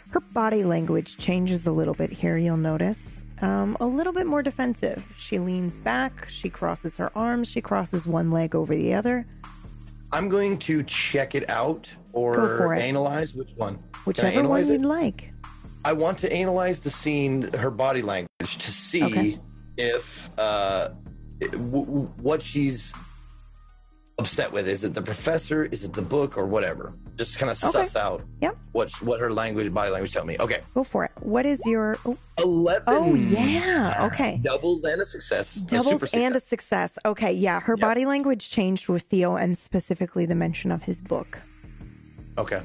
Her 0.09 0.19
body 0.19 0.63
language 0.63 1.17
changes 1.17 1.65
a 1.65 1.71
little 1.71 1.93
bit 1.93 2.11
here, 2.11 2.37
you'll 2.37 2.57
notice. 2.57 3.25
Um, 3.41 3.75
a 3.79 3.85
little 3.85 4.13
bit 4.13 4.27
more 4.27 4.43
defensive. 4.43 5.03
She 5.17 5.39
leans 5.39 5.79
back, 5.79 6.27
she 6.29 6.49
crosses 6.49 6.97
her 6.97 7.11
arms, 7.17 7.49
she 7.49 7.61
crosses 7.61 8.05
one 8.05 8.29
leg 8.31 8.53
over 8.55 8.75
the 8.75 8.93
other. 8.93 9.25
I'm 10.11 10.29
going 10.29 10.59
to 10.59 10.83
check 10.83 11.33
it 11.33 11.49
out 11.49 11.93
or 12.13 12.73
analyze 12.75 13.33
which 13.35 13.49
one. 13.55 13.79
Whichever 14.05 14.47
one 14.47 14.65
you'd 14.67 14.81
it? 14.81 14.85
like. 14.85 15.31
I 15.85 15.91
want 15.93 16.17
to 16.19 16.31
analyze 16.31 16.79
the 16.79 16.89
scene, 16.89 17.51
her 17.53 17.69
body 17.71 18.01
language, 18.01 18.57
to 18.57 18.71
see 18.71 19.03
Okay. 19.03 19.39
if 19.77 20.29
uh, 20.37 20.89
w- 21.41 21.85
w- 21.85 22.13
what 22.21 22.41
she's 22.41 22.93
upset 24.19 24.51
with. 24.51 24.67
Is 24.67 24.83
it 24.83 24.93
the 24.93 25.01
professor? 25.01 25.65
Is 25.65 25.83
it 25.83 25.91
the 25.93 26.01
book 26.01 26.37
or 26.37 26.45
whatever? 26.45 26.93
Just 27.17 27.37
kind 27.37 27.51
of 27.51 27.57
Okay. 27.61 27.71
suss 27.71 27.95
out 27.95 28.23
Yep. 28.41 28.57
what 28.71 28.89
what 29.01 29.19
her 29.19 29.31
language, 29.31 29.73
body 29.73 29.91
language, 29.91 30.13
tell 30.13 30.23
me. 30.25 30.37
Okay, 30.39 30.61
Go 30.73 30.83
for 30.83 31.03
it. 31.03 31.11
What 31.19 31.45
is 31.45 31.61
your. 31.65 31.97
eleven? 32.37 32.83
oh 32.87 33.13
yeah. 33.15 34.07
Okay. 34.11 34.39
doubles 34.41 34.83
and 34.83 35.01
a 35.01 35.05
success. 35.05 35.57
a 35.57 35.63
Doubles 35.65 35.87
super 35.89 36.07
and 36.13 36.35
a 36.35 36.39
success. 36.39 36.93
success. 36.93 36.99
Okay, 37.05 37.33
yeah. 37.33 37.59
Her 37.59 37.73
Yep. 37.77 37.81
body 37.81 38.05
language 38.05 38.49
changed 38.49 38.87
with 38.87 39.03
Theo 39.03 39.35
and 39.35 39.57
specifically 39.57 40.25
the 40.25 40.35
mention 40.35 40.71
of 40.71 40.83
his 40.83 41.01
book. 41.01 41.41
Okay. 42.37 42.63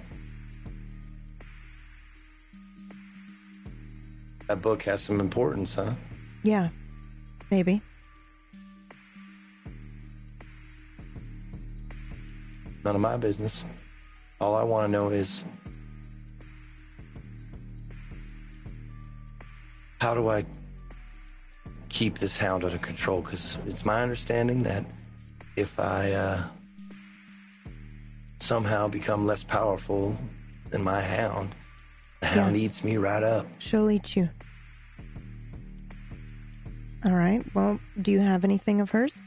That 4.49 4.62
book 4.62 4.82
has 4.85 5.03
some 5.03 5.20
importance, 5.20 5.74
huh? 5.74 5.93
Yeah. 6.43 6.70
Maybe. 7.51 7.82
None 12.85 12.95
of 12.95 13.01
my 13.01 13.16
business. 13.16 13.65
All 14.40 14.55
I 14.55 14.62
want 14.62 14.86
to 14.86 14.90
know 14.90 15.11
is 15.11 15.45
how 20.01 20.15
do 20.15 20.28
I 20.28 20.45
keep 21.89 22.19
this 22.19 22.36
hound 22.36 22.65
under 22.65 22.78
control? 22.78 23.20
Because 23.20 23.59
it's 23.66 23.85
my 23.85 24.03
understanding 24.03 24.62
that 24.62 24.86
if 25.57 25.78
I 25.78 26.12
uh, 26.12 26.43
somehow 28.39 28.89
become 28.89 29.27
less 29.27 29.44
powerful 29.44 30.16
than 30.70 30.82
my 30.82 31.01
hound, 31.01 31.55
the 32.20 32.27
hound 32.27 32.56
eats 32.56 32.82
me 32.85 32.97
right 32.97 33.23
up. 33.23 33.47
She'll 33.59 33.90
eat 33.90 34.16
you. 34.16 34.28
All 37.05 37.12
right. 37.15 37.44
Well, 37.55 37.78
do 38.02 38.10
you 38.10 38.20
have 38.20 38.44
anything 38.44 38.81
of 38.81 38.90
hers? 38.90 39.23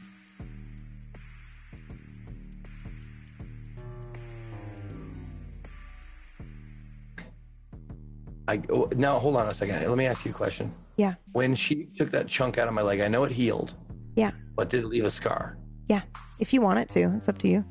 I 8.48 8.60
oh, 8.70 8.88
now 8.96 9.18
hold 9.18 9.36
on 9.36 9.48
a 9.48 9.54
second. 9.54 9.88
Let 9.88 9.96
me 9.96 10.06
ask 10.06 10.24
you 10.24 10.32
a 10.32 10.34
question. 10.34 10.74
Yeah. 10.96 11.14
When 11.32 11.54
she 11.54 11.86
took 11.96 12.10
that 12.10 12.26
chunk 12.26 12.58
out 12.58 12.68
of 12.68 12.74
my 12.74 12.82
leg, 12.82 13.00
I 13.00 13.08
know 13.08 13.24
it 13.24 13.32
healed, 13.32 13.74
Yeah. 14.16 14.32
but 14.56 14.68
did 14.68 14.84
it 14.84 14.88
leave 14.88 15.04
a 15.04 15.10
scar? 15.10 15.56
Yeah. 15.88 16.02
If 16.38 16.52
you 16.52 16.60
want 16.60 16.80
it 16.80 16.88
to, 16.90 17.14
it's 17.16 17.28
up 17.28 17.38
to 17.38 17.48
you. 17.48 17.64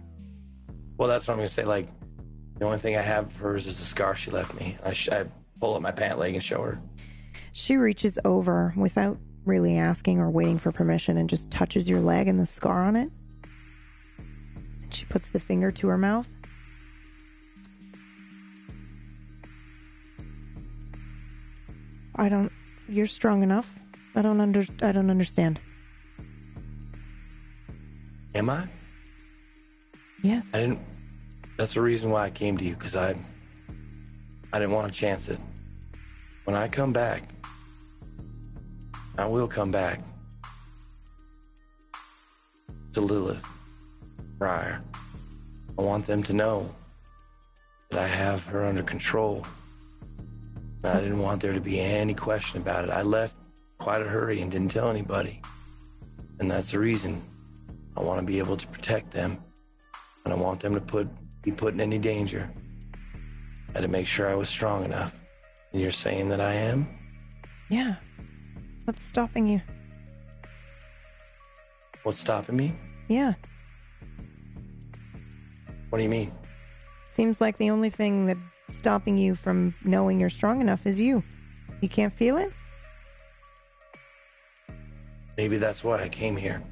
Well, 1.01 1.09
that's 1.09 1.27
what 1.27 1.33
I'm 1.33 1.39
gonna 1.39 1.49
say. 1.49 1.63
Like, 1.63 1.87
the 2.59 2.65
only 2.65 2.77
thing 2.77 2.95
I 2.95 3.01
have 3.01 3.25
of 3.25 3.35
hers 3.35 3.65
is 3.65 3.79
the 3.79 3.85
scar 3.85 4.15
she 4.15 4.29
left 4.29 4.53
me. 4.53 4.77
I, 4.83 4.93
sh- 4.93 5.09
I 5.09 5.25
pull 5.59 5.73
up 5.73 5.81
my 5.81 5.89
pant 5.89 6.19
leg 6.19 6.35
and 6.35 6.43
show 6.43 6.61
her. 6.61 6.79
She 7.53 7.75
reaches 7.75 8.19
over 8.23 8.71
without 8.77 9.17
really 9.43 9.79
asking 9.79 10.19
or 10.19 10.29
waiting 10.29 10.59
for 10.59 10.71
permission 10.71 11.17
and 11.17 11.27
just 11.27 11.49
touches 11.49 11.89
your 11.89 12.01
leg 12.01 12.27
and 12.27 12.39
the 12.39 12.45
scar 12.45 12.83
on 12.83 12.95
it. 12.95 13.09
And 14.83 14.93
she 14.93 15.05
puts 15.05 15.31
the 15.31 15.39
finger 15.39 15.71
to 15.71 15.87
her 15.87 15.97
mouth. 15.97 16.29
I 22.15 22.29
don't 22.29 22.51
you're 22.87 23.07
strong 23.07 23.41
enough. 23.41 23.79
I 24.13 24.21
don't 24.21 24.39
under 24.39 24.63
I 24.83 24.91
don't 24.91 25.09
understand. 25.09 25.59
Am 28.35 28.51
I? 28.51 28.69
Yes. 30.21 30.51
I 30.53 30.59
didn't. 30.59 30.90
That's 31.61 31.75
the 31.75 31.81
reason 31.83 32.09
why 32.09 32.23
I 32.23 32.31
came 32.31 32.57
to 32.57 32.65
you 32.65 32.73
because 32.73 32.95
I. 32.95 33.15
I 34.51 34.57
didn't 34.57 34.73
want 34.73 34.91
to 34.91 34.99
chance 34.99 35.29
it. 35.29 35.39
When 36.45 36.55
I 36.55 36.67
come 36.67 36.91
back, 36.91 37.35
I 39.15 39.27
will 39.27 39.47
come 39.47 39.69
back 39.69 40.01
to 42.93 43.01
Lilith, 43.01 43.45
Briar. 44.39 44.81
I 45.77 45.81
want 45.83 46.07
them 46.07 46.23
to 46.23 46.33
know 46.33 46.67
that 47.91 47.99
I 47.99 48.07
have 48.07 48.43
her 48.47 48.65
under 48.65 48.81
control. 48.81 49.45
And 50.83 50.91
I 50.91 50.99
didn't 50.99 51.19
want 51.19 51.43
there 51.43 51.53
to 51.53 51.61
be 51.61 51.79
any 51.79 52.15
question 52.15 52.59
about 52.59 52.85
it. 52.85 52.89
I 52.89 53.03
left 53.03 53.35
quite 53.77 54.01
a 54.01 54.05
hurry 54.05 54.41
and 54.41 54.51
didn't 54.51 54.71
tell 54.71 54.89
anybody. 54.89 55.39
And 56.39 56.49
that's 56.49 56.71
the 56.71 56.79
reason. 56.79 57.21
I 57.95 58.01
want 58.01 58.19
to 58.19 58.25
be 58.25 58.39
able 58.39 58.57
to 58.57 58.65
protect 58.65 59.11
them. 59.11 59.37
And 60.25 60.33
I 60.33 60.37
want 60.37 60.59
them 60.59 60.73
to 60.73 60.81
put 60.81 61.07
be 61.41 61.51
put 61.51 61.73
in 61.73 61.81
any 61.81 61.97
danger. 61.97 62.51
I 63.69 63.73
had 63.73 63.81
to 63.81 63.87
make 63.87 64.07
sure 64.07 64.29
I 64.29 64.35
was 64.35 64.49
strong 64.49 64.85
enough. 64.85 65.23
And 65.71 65.81
you're 65.81 65.91
saying 65.91 66.29
that 66.29 66.41
I 66.41 66.53
am? 66.53 66.87
Yeah. 67.69 67.95
What's 68.85 69.01
stopping 69.01 69.47
you? 69.47 69.61
What's 72.03 72.19
stopping 72.19 72.57
me? 72.57 72.73
Yeah. 73.07 73.33
What 75.89 75.97
do 75.97 76.03
you 76.03 76.09
mean? 76.09 76.31
Seems 77.07 77.39
like 77.41 77.57
the 77.57 77.69
only 77.69 77.89
thing 77.89 78.25
that's 78.25 78.39
stopping 78.71 79.17
you 79.17 79.35
from 79.35 79.73
knowing 79.83 80.19
you're 80.19 80.29
strong 80.29 80.61
enough 80.61 80.85
is 80.85 80.99
you. 80.99 81.23
You 81.81 81.89
can't 81.89 82.13
feel 82.13 82.37
it? 82.37 82.51
Maybe 85.37 85.57
that's 85.57 85.83
why 85.83 86.01
I 86.01 86.09
came 86.09 86.35
here. 86.35 86.63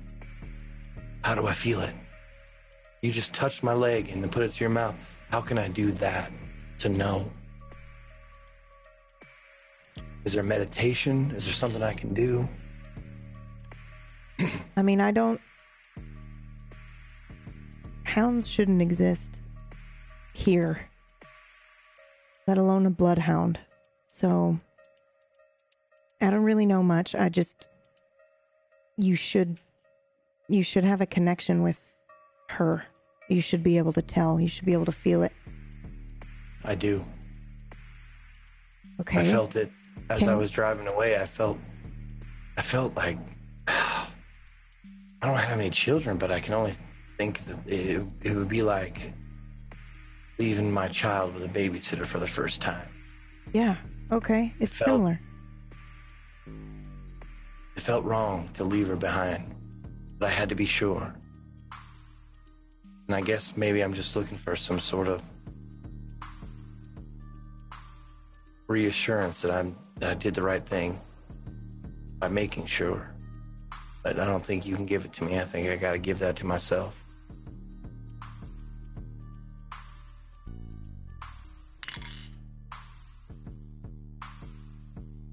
How 1.23 1.35
do 1.35 1.47
I 1.47 1.53
feel 1.53 1.81
it? 1.81 1.93
You 3.01 3.11
just 3.11 3.33
touched 3.33 3.63
my 3.63 3.73
leg 3.73 4.09
and 4.09 4.21
then 4.21 4.29
put 4.29 4.43
it 4.43 4.51
to 4.51 4.59
your 4.59 4.69
mouth. 4.69 4.95
How 5.29 5.41
can 5.41 5.57
I 5.57 5.67
do 5.67 5.91
that 5.93 6.31
to 6.79 6.89
know? 6.89 7.31
Is 10.25 10.33
there 10.33 10.43
meditation? 10.43 11.31
Is 11.31 11.45
there 11.45 11.53
something 11.53 11.81
I 11.81 11.93
can 11.93 12.13
do? 12.13 12.47
I 14.75 14.81
mean, 14.81 14.99
I 14.99 15.11
don't. 15.11 15.39
Hounds 18.03 18.47
shouldn't 18.47 18.81
exist 18.81 19.39
here, 20.33 20.89
let 22.47 22.57
alone 22.57 22.85
a 22.85 22.89
bloodhound. 22.89 23.59
So, 24.07 24.59
I 26.19 26.29
don't 26.29 26.43
really 26.43 26.65
know 26.65 26.83
much. 26.83 27.15
I 27.15 27.29
just. 27.29 27.69
You 28.97 29.15
should. 29.15 29.57
You 30.49 30.63
should 30.63 30.83
have 30.83 30.99
a 30.99 31.05
connection 31.05 31.61
with 31.61 31.79
her. 32.49 32.85
You 33.29 33.41
should 33.41 33.63
be 33.63 33.77
able 33.77 33.93
to 33.93 34.01
tell. 34.01 34.39
You 34.39 34.47
should 34.47 34.65
be 34.65 34.73
able 34.73 34.85
to 34.85 34.91
feel 34.91 35.21
it. 35.23 35.31
I 36.65 36.75
do. 36.75 37.05
Okay. 38.99 39.21
I 39.21 39.23
felt 39.23 39.55
it 39.55 39.71
as 40.09 40.19
Can- 40.19 40.29
I 40.29 40.35
was 40.35 40.51
driving 40.51 40.87
away. 40.87 41.19
I 41.21 41.25
felt, 41.25 41.57
I 42.57 42.61
felt 42.61 42.95
like 42.97 43.17
I 43.67 44.07
don't 45.21 45.37
have 45.37 45.59
any 45.59 45.69
children, 45.69 46.17
but 46.17 46.31
I 46.31 46.39
can 46.39 46.55
only 46.55 46.73
think 47.17 47.45
that 47.45 47.59
it, 47.67 48.03
it 48.23 48.35
would 48.35 48.49
be 48.49 48.63
like 48.63 49.13
leaving 50.39 50.71
my 50.71 50.87
child 50.87 51.33
with 51.35 51.43
a 51.43 51.47
babysitter 51.47 52.05
for 52.05 52.19
the 52.19 52.27
first 52.27 52.61
time. 52.61 52.89
Yeah. 53.53 53.75
Okay. 54.11 54.53
It's 54.59 54.75
felt- 54.75 54.87
similar. 54.89 55.19
It 57.75 57.81
felt 57.83 58.03
wrong 58.03 58.49
to 58.55 58.63
leave 58.63 58.87
her 58.87 58.95
behind, 58.97 59.55
but 60.17 60.27
I 60.27 60.31
had 60.31 60.49
to 60.49 60.55
be 60.55 60.65
sure. 60.65 61.15
And 63.09 63.15
I 63.15 63.21
guess 63.21 63.57
maybe 63.57 63.81
I'm 63.81 63.95
just 63.95 64.15
looking 64.15 64.37
for 64.37 64.55
some 64.55 64.79
sort 64.79 65.07
of 65.07 65.23
reassurance 68.67 69.41
that 69.41 69.49
I'm 69.49 69.75
that 69.95 70.11
I 70.11 70.13
did 70.13 70.35
the 70.35 70.43
right 70.43 70.63
thing 70.63 71.01
by 72.19 72.27
making 72.27 72.67
sure. 72.67 73.11
But 74.03 74.19
I 74.19 74.25
don't 74.25 74.45
think 74.45 74.67
you 74.67 74.75
can 74.75 74.85
give 74.85 75.05
it 75.05 75.13
to 75.13 75.23
me. 75.23 75.39
I 75.39 75.41
think 75.41 75.69
I 75.69 75.75
got 75.75 75.93
to 75.93 75.97
give 75.97 76.19
that 76.19 76.35
to 76.35 76.45
myself. 76.45 77.03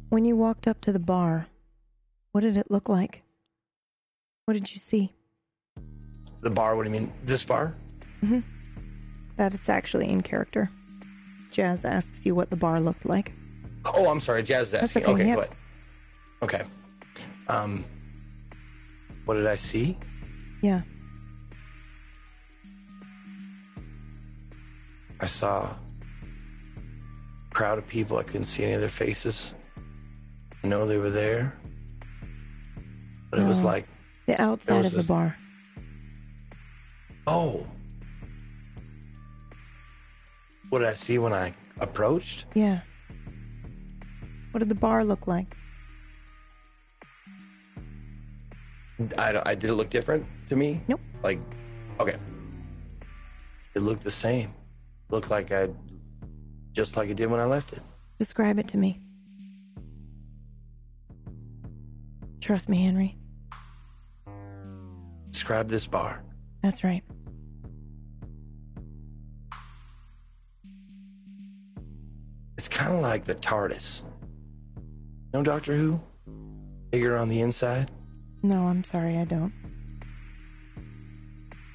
When 0.09 0.25
you 0.25 0.35
walked 0.35 0.67
up 0.67 0.81
to 0.81 0.93
the 0.95 0.99
bar, 0.99 1.49
what 2.33 2.41
did 2.41 2.57
it 2.57 2.71
look 2.71 2.89
like? 2.89 3.23
What 4.47 4.55
did 4.55 4.73
you 4.73 4.79
see? 4.79 5.16
The 6.47 6.51
bar. 6.51 6.77
What 6.77 6.85
do 6.85 6.91
you 6.93 7.01
mean? 7.01 7.13
This 7.25 7.43
bar? 7.43 7.75
That 9.37 9.53
it's 9.53 9.69
actually 9.69 10.09
in 10.09 10.23
character. 10.23 10.71
Jazz 11.51 11.85
asks 11.85 12.25
you 12.25 12.37
what 12.37 12.51
the 12.51 12.57
bar 12.57 12.79
looked 12.79 13.05
like. 13.05 13.33
Oh, 13.85 14.09
I'm 14.09 14.21
sorry. 14.21 14.45
Jazz 14.45 14.69
is 14.69 14.71
That's 14.71 14.97
asking. 14.97 15.07
okay, 15.13 15.35
Okay, 15.35 15.35
go. 15.35 16.45
Okay. 16.45 16.63
Um, 17.49 17.85
what 19.25 19.35
did 19.35 19.49
I 19.49 19.57
see? 19.57 19.99
Yeah. 20.63 20.83
I 25.19 25.27
saw 25.27 25.65
a 25.65 25.77
crowd 27.55 27.79
of 27.79 27.89
people. 27.89 28.19
I 28.19 28.23
couldn't 28.23 28.45
see 28.45 28.63
any 28.63 28.75
of 28.75 28.81
their 28.81 28.89
faces. 28.89 29.53
I 30.63 30.69
know 30.69 30.87
they 30.87 30.99
were 30.99 31.11
there, 31.11 31.59
but 33.33 33.41
it 33.41 33.45
was 33.49 33.65
like, 33.65 33.87
The 34.27 34.41
outside 34.41 34.85
of 34.85 34.93
the 34.93 35.03
bar. 35.03 35.37
Oh. 37.27 37.67
What 40.69 40.81
did 40.81 40.89
I 40.89 40.95
see 40.95 41.19
when 41.19 41.33
I 41.33 41.55
approached? 41.81 42.47
Yeah. 42.55 42.81
What 44.51 44.61
did 44.61 44.69
the 44.69 44.75
bar 44.75 45.05
look 45.05 45.27
like? 45.27 45.57
I, 49.19 49.43
I 49.45 49.55
did 49.55 49.71
it 49.71 49.75
look 49.75 49.91
different 49.91 50.27
to 50.49 50.57
me? 50.57 50.83
Nope. 50.89 51.01
Like, 51.23 51.39
okay. 52.01 52.17
It 53.75 53.81
looked 53.81 54.03
the 54.03 54.11
same. 54.11 54.55
Looked 55.11 55.31
like 55.31 55.53
I, 55.53 55.69
just 56.73 56.97
like 56.97 57.11
it 57.11 57.17
did 57.17 57.31
when 57.31 57.39
I 57.39 57.45
left 57.45 57.73
it. 57.73 57.83
Describe 58.19 58.59
it 58.59 58.69
to 58.69 58.79
me. 58.79 59.01
Trust 62.41 62.69
me, 62.69 62.83
Henry. 62.83 63.17
Describe 65.31 65.69
this 65.69 65.87
bar. 65.87 66.25
That's 66.63 66.83
right. 66.83 67.05
It's 72.57 72.69
kind 72.69 72.95
of 72.95 73.01
like 73.01 73.25
the 73.25 73.35
TARDIS. 73.35 74.03
No 75.35 75.43
Doctor 75.43 75.77
Who? 75.77 76.01
Bigger 76.91 77.17
on 77.17 77.29
the 77.29 77.41
inside. 77.41 77.91
No, 78.43 78.67
I'm 78.67 78.83
sorry, 78.85 79.19
I 79.19 79.25
don't. 79.25 79.53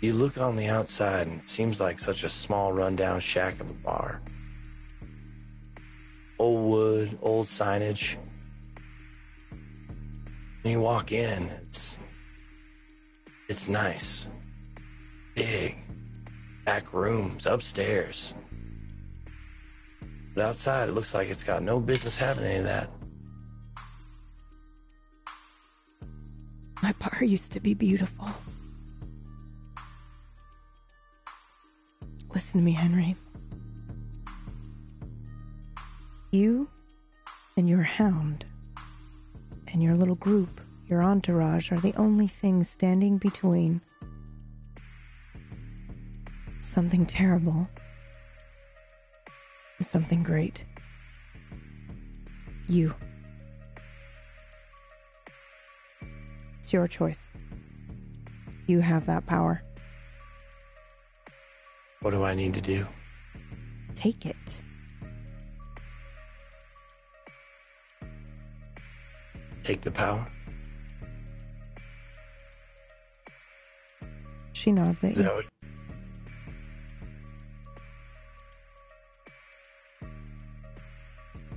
You 0.01 0.13
look 0.13 0.39
on 0.39 0.55
the 0.55 0.67
outside 0.67 1.27
and 1.27 1.41
it 1.41 1.47
seems 1.47 1.79
like 1.79 1.99
such 1.99 2.23
a 2.23 2.29
small 2.29 2.73
rundown 2.73 3.19
shack 3.19 3.59
of 3.59 3.69
a 3.69 3.73
bar. 3.73 4.23
Old 6.39 6.71
wood, 6.71 7.19
old 7.21 7.45
signage. 7.45 8.15
When 10.63 10.71
you 10.73 10.81
walk 10.81 11.11
in, 11.11 11.43
it's 11.43 11.99
it's 13.47 13.67
nice. 13.67 14.27
Big. 15.35 15.77
Back 16.65 16.93
rooms, 16.93 17.45
upstairs. 17.45 18.33
But 20.33 20.45
outside 20.45 20.89
it 20.89 20.93
looks 20.93 21.13
like 21.13 21.29
it's 21.29 21.43
got 21.43 21.61
no 21.61 21.79
business 21.79 22.17
having 22.17 22.45
any 22.45 22.57
of 22.57 22.63
that. 22.63 22.89
My 26.81 26.93
bar 26.93 27.23
used 27.23 27.51
to 27.51 27.59
be 27.59 27.73
beautiful. 27.73 28.27
Listen 32.33 32.61
to 32.61 32.65
me, 32.65 32.71
Henry. 32.71 33.15
You 36.31 36.69
and 37.57 37.69
your 37.69 37.83
hound 37.83 38.45
and 39.67 39.83
your 39.83 39.95
little 39.95 40.15
group, 40.15 40.61
your 40.87 41.03
entourage, 41.03 41.71
are 41.71 41.79
the 41.79 41.93
only 41.95 42.27
things 42.27 42.69
standing 42.69 43.17
between 43.17 43.81
something 46.61 47.05
terrible 47.05 47.67
something 49.83 50.23
great. 50.23 50.63
You. 52.67 52.93
It's 56.59 56.71
your 56.71 56.87
choice. 56.87 57.31
You 58.67 58.79
have 58.79 59.05
that 59.07 59.25
power. 59.25 59.63
What 62.01 62.11
do 62.11 62.23
I 62.23 62.33
need 62.33 62.53
to 62.53 62.61
do? 62.61 62.87
Take 63.95 64.25
it. 64.25 64.35
Take 69.63 69.81
the 69.81 69.91
power? 69.91 70.25
She 74.53 74.71
nods 74.71 75.03
at 75.03 75.11
Is 75.13 75.17
you. 75.19 75.23
that 75.25 75.35
what? 75.35 75.50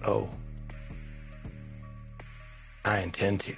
Oh. 0.07 0.29
I 2.85 2.99
intend 2.99 3.41
to. 3.41 3.55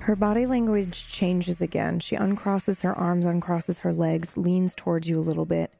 Her 0.00 0.16
body 0.16 0.46
language 0.46 1.06
changes 1.06 1.60
again. 1.60 2.00
She 2.00 2.16
uncrosses 2.16 2.80
her 2.82 2.94
arms, 2.94 3.26
uncrosses 3.26 3.80
her 3.80 3.92
legs, 3.92 4.36
leans 4.36 4.74
towards 4.74 5.08
you 5.08 5.18
a 5.18 5.20
little 5.20 5.44
bit. 5.44 5.70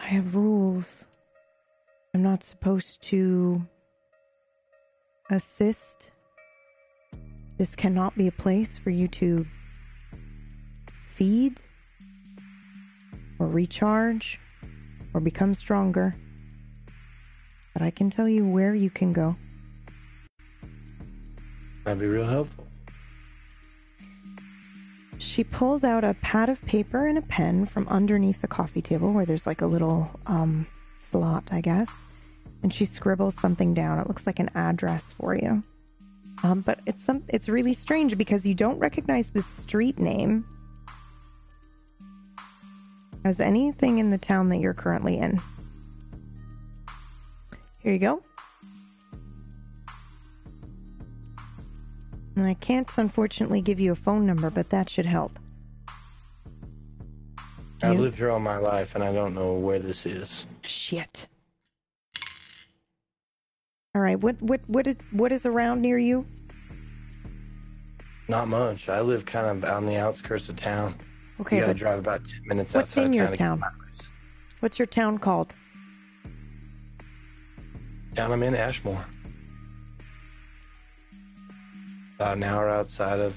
I 0.00 0.06
have 0.06 0.34
rules. 0.34 1.04
I'm 2.14 2.22
not 2.22 2.42
supposed 2.42 3.02
to 3.02 3.66
assist. 5.30 6.10
This 7.58 7.76
cannot 7.76 8.16
be 8.16 8.26
a 8.26 8.32
place 8.32 8.78
for 8.78 8.90
you 8.90 9.08
to 9.08 9.46
feed 11.04 11.60
or 13.38 13.46
recharge 13.46 14.40
or 15.14 15.20
become 15.20 15.54
stronger. 15.54 16.14
But 17.72 17.82
I 17.82 17.90
can 17.90 18.10
tell 18.10 18.28
you 18.28 18.46
where 18.46 18.74
you 18.74 18.90
can 18.90 19.12
go. 19.12 19.36
That'd 21.84 22.00
be 22.00 22.06
real 22.06 22.26
helpful. 22.26 22.66
She 25.18 25.44
pulls 25.44 25.84
out 25.84 26.04
a 26.04 26.14
pad 26.14 26.48
of 26.48 26.64
paper 26.64 27.06
and 27.06 27.16
a 27.16 27.22
pen 27.22 27.64
from 27.66 27.86
underneath 27.88 28.40
the 28.40 28.48
coffee 28.48 28.82
table 28.82 29.12
where 29.12 29.24
there's 29.24 29.46
like 29.46 29.60
a 29.60 29.66
little 29.66 30.10
um, 30.26 30.66
slot, 30.98 31.44
I 31.50 31.60
guess. 31.60 32.04
And 32.62 32.72
she 32.72 32.84
scribbles 32.84 33.34
something 33.34 33.72
down. 33.74 33.98
It 33.98 34.08
looks 34.08 34.26
like 34.26 34.38
an 34.38 34.50
address 34.54 35.12
for 35.12 35.34
you. 35.34 35.62
Um, 36.42 36.60
but 36.60 36.80
it's 36.86 37.04
some 37.04 37.22
it's 37.28 37.48
really 37.48 37.74
strange 37.74 38.16
because 38.18 38.44
you 38.44 38.54
don't 38.54 38.78
recognize 38.78 39.30
the 39.30 39.42
street 39.42 39.98
name 39.98 40.44
as 43.24 43.40
anything 43.40 43.98
in 43.98 44.10
the 44.10 44.18
town 44.18 44.48
that 44.48 44.58
you're 44.58 44.74
currently 44.74 45.18
in. 45.18 45.40
Here 47.78 47.92
you 47.92 47.98
go. 47.98 48.22
And 52.36 52.46
I 52.46 52.54
can't 52.54 52.88
unfortunately 52.96 53.60
give 53.60 53.78
you 53.78 53.92
a 53.92 53.96
phone 53.96 54.26
number, 54.26 54.50
but 54.50 54.70
that 54.70 54.88
should 54.88 55.06
help. 55.06 55.38
I've 57.82 57.98
lived 57.98 58.16
here 58.16 58.30
all 58.30 58.38
my 58.38 58.58
life 58.58 58.94
and 58.94 59.02
I 59.02 59.12
don't 59.12 59.34
know 59.34 59.54
where 59.54 59.80
this 59.80 60.06
is. 60.06 60.46
Shit. 60.62 61.26
All 63.94 64.00
right, 64.00 64.18
what 64.18 64.40
what 64.40 64.60
what 64.68 64.86
is 64.86 64.96
what 65.10 65.32
is 65.32 65.44
around 65.44 65.82
near 65.82 65.98
you? 65.98 66.24
Not 68.28 68.48
much. 68.48 68.88
I 68.88 69.00
live 69.02 69.26
kind 69.26 69.46
of 69.46 69.68
on 69.68 69.84
the 69.84 69.96
outskirts 69.96 70.48
of 70.48 70.56
town. 70.56 70.94
Okay, 71.40 71.56
you 71.56 71.62
gotta 71.62 71.74
drive 71.74 71.98
about 71.98 72.24
10 72.24 72.40
minutes 72.44 72.74
what's 72.74 72.90
outside 72.96 73.06
in 73.06 73.08
of 73.08 73.14
your 73.14 73.24
town. 73.24 73.32
to 73.32 73.38
get 73.38 73.44
town? 73.44 73.56
to 73.56 73.60
my 73.60 73.84
place. 73.84 74.10
what's 74.60 74.78
your 74.78 74.86
town 74.86 75.18
called? 75.18 75.54
Down 78.14 78.30
I'm 78.30 78.42
in 78.42 78.54
Ashmore. 78.54 79.06
About 82.16 82.36
an 82.36 82.42
hour 82.42 82.68
outside 82.68 83.20
of 83.20 83.36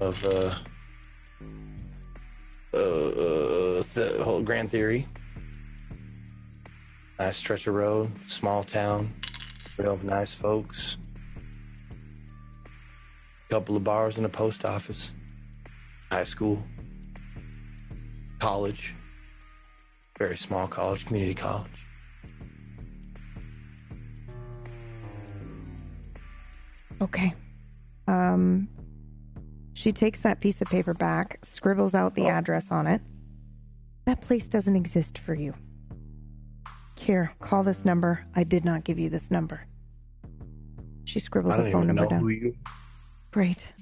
of 0.00 0.24
uh 0.24 0.54
uh, 2.72 2.78
uh 2.78 3.82
the 3.94 4.20
whole 4.22 4.42
Grand 4.42 4.70
Theory. 4.70 5.06
Nice 7.18 7.36
stretch 7.36 7.66
of 7.66 7.74
road, 7.74 8.12
small 8.28 8.62
town, 8.62 9.12
real 9.76 9.98
nice 10.04 10.34
folks. 10.34 10.98
Couple 13.50 13.76
of 13.76 13.82
bars 13.82 14.18
and 14.18 14.26
a 14.26 14.28
post 14.28 14.64
office. 14.64 15.14
High 16.10 16.24
school. 16.24 16.62
College. 18.38 18.94
Very 20.18 20.36
small 20.36 20.66
college, 20.66 21.06
community 21.06 21.34
college. 21.34 21.86
Okay. 27.00 27.32
Um 28.06 28.68
she 29.74 29.92
takes 29.92 30.22
that 30.22 30.40
piece 30.40 30.60
of 30.60 30.66
paper 30.68 30.92
back, 30.92 31.38
scribbles 31.44 31.94
out 31.94 32.16
the 32.16 32.24
Oh. 32.24 32.30
address 32.30 32.72
on 32.72 32.88
it. 32.88 33.00
That 34.06 34.20
place 34.20 34.48
doesn't 34.48 34.74
exist 34.74 35.18
for 35.18 35.34
you. 35.34 35.54
Here, 36.98 37.30
call 37.38 37.62
this 37.62 37.84
number. 37.84 38.26
I 38.34 38.42
did 38.42 38.64
not 38.64 38.82
give 38.82 38.98
you 38.98 39.08
this 39.08 39.30
number. 39.30 39.60
She 41.04 41.20
scribbles 41.20 41.56
the 41.56 41.62
don't 41.64 41.72
phone 41.72 41.84
even 41.84 41.94
number 41.94 42.02
know 42.02 42.10
down. 42.10 42.20
who 42.20 42.28
you. 42.30 42.54
Great. 43.30 43.72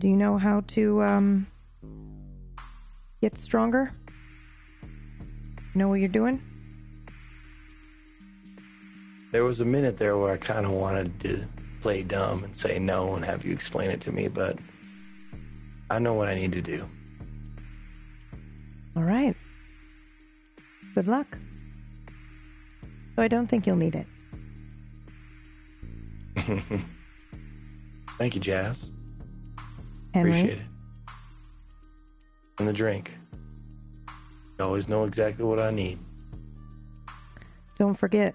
Do 0.00 0.08
you 0.08 0.16
know 0.16 0.38
how 0.38 0.62
to 0.68 1.02
um 1.02 1.46
get 3.20 3.36
stronger? 3.36 3.92
Know 5.74 5.88
what 5.88 6.00
you're 6.00 6.08
doing? 6.08 6.40
There 9.30 9.44
was 9.44 9.60
a 9.60 9.66
minute 9.66 9.98
there 9.98 10.16
where 10.16 10.32
I 10.32 10.38
kind 10.38 10.64
of 10.64 10.72
wanted 10.72 11.20
to 11.20 11.46
play 11.82 12.02
dumb 12.02 12.44
and 12.44 12.56
say 12.56 12.78
no 12.78 13.14
and 13.14 13.22
have 13.26 13.44
you 13.44 13.52
explain 13.52 13.90
it 13.90 14.00
to 14.00 14.10
me, 14.10 14.28
but 14.28 14.58
I 15.90 15.98
know 15.98 16.14
what 16.14 16.28
I 16.28 16.34
need 16.34 16.52
to 16.52 16.62
do. 16.62 16.88
All 18.96 19.02
right. 19.02 19.36
Good 20.94 21.08
luck. 21.08 21.36
So 23.16 23.22
I 23.22 23.28
don't 23.28 23.48
think 23.48 23.66
you'll 23.66 23.76
need 23.76 23.96
it. 23.96 24.06
Thank 28.18 28.34
you, 28.34 28.40
Jazz. 28.40 28.92
Henry. 30.14 30.30
Appreciate 30.30 30.58
it. 30.58 30.64
And 32.58 32.68
the 32.68 32.72
drink. 32.72 33.16
You 34.58 34.64
always 34.64 34.88
know 34.88 35.04
exactly 35.04 35.44
what 35.44 35.58
I 35.58 35.70
need. 35.70 35.98
Don't 37.78 37.94
forget. 37.94 38.34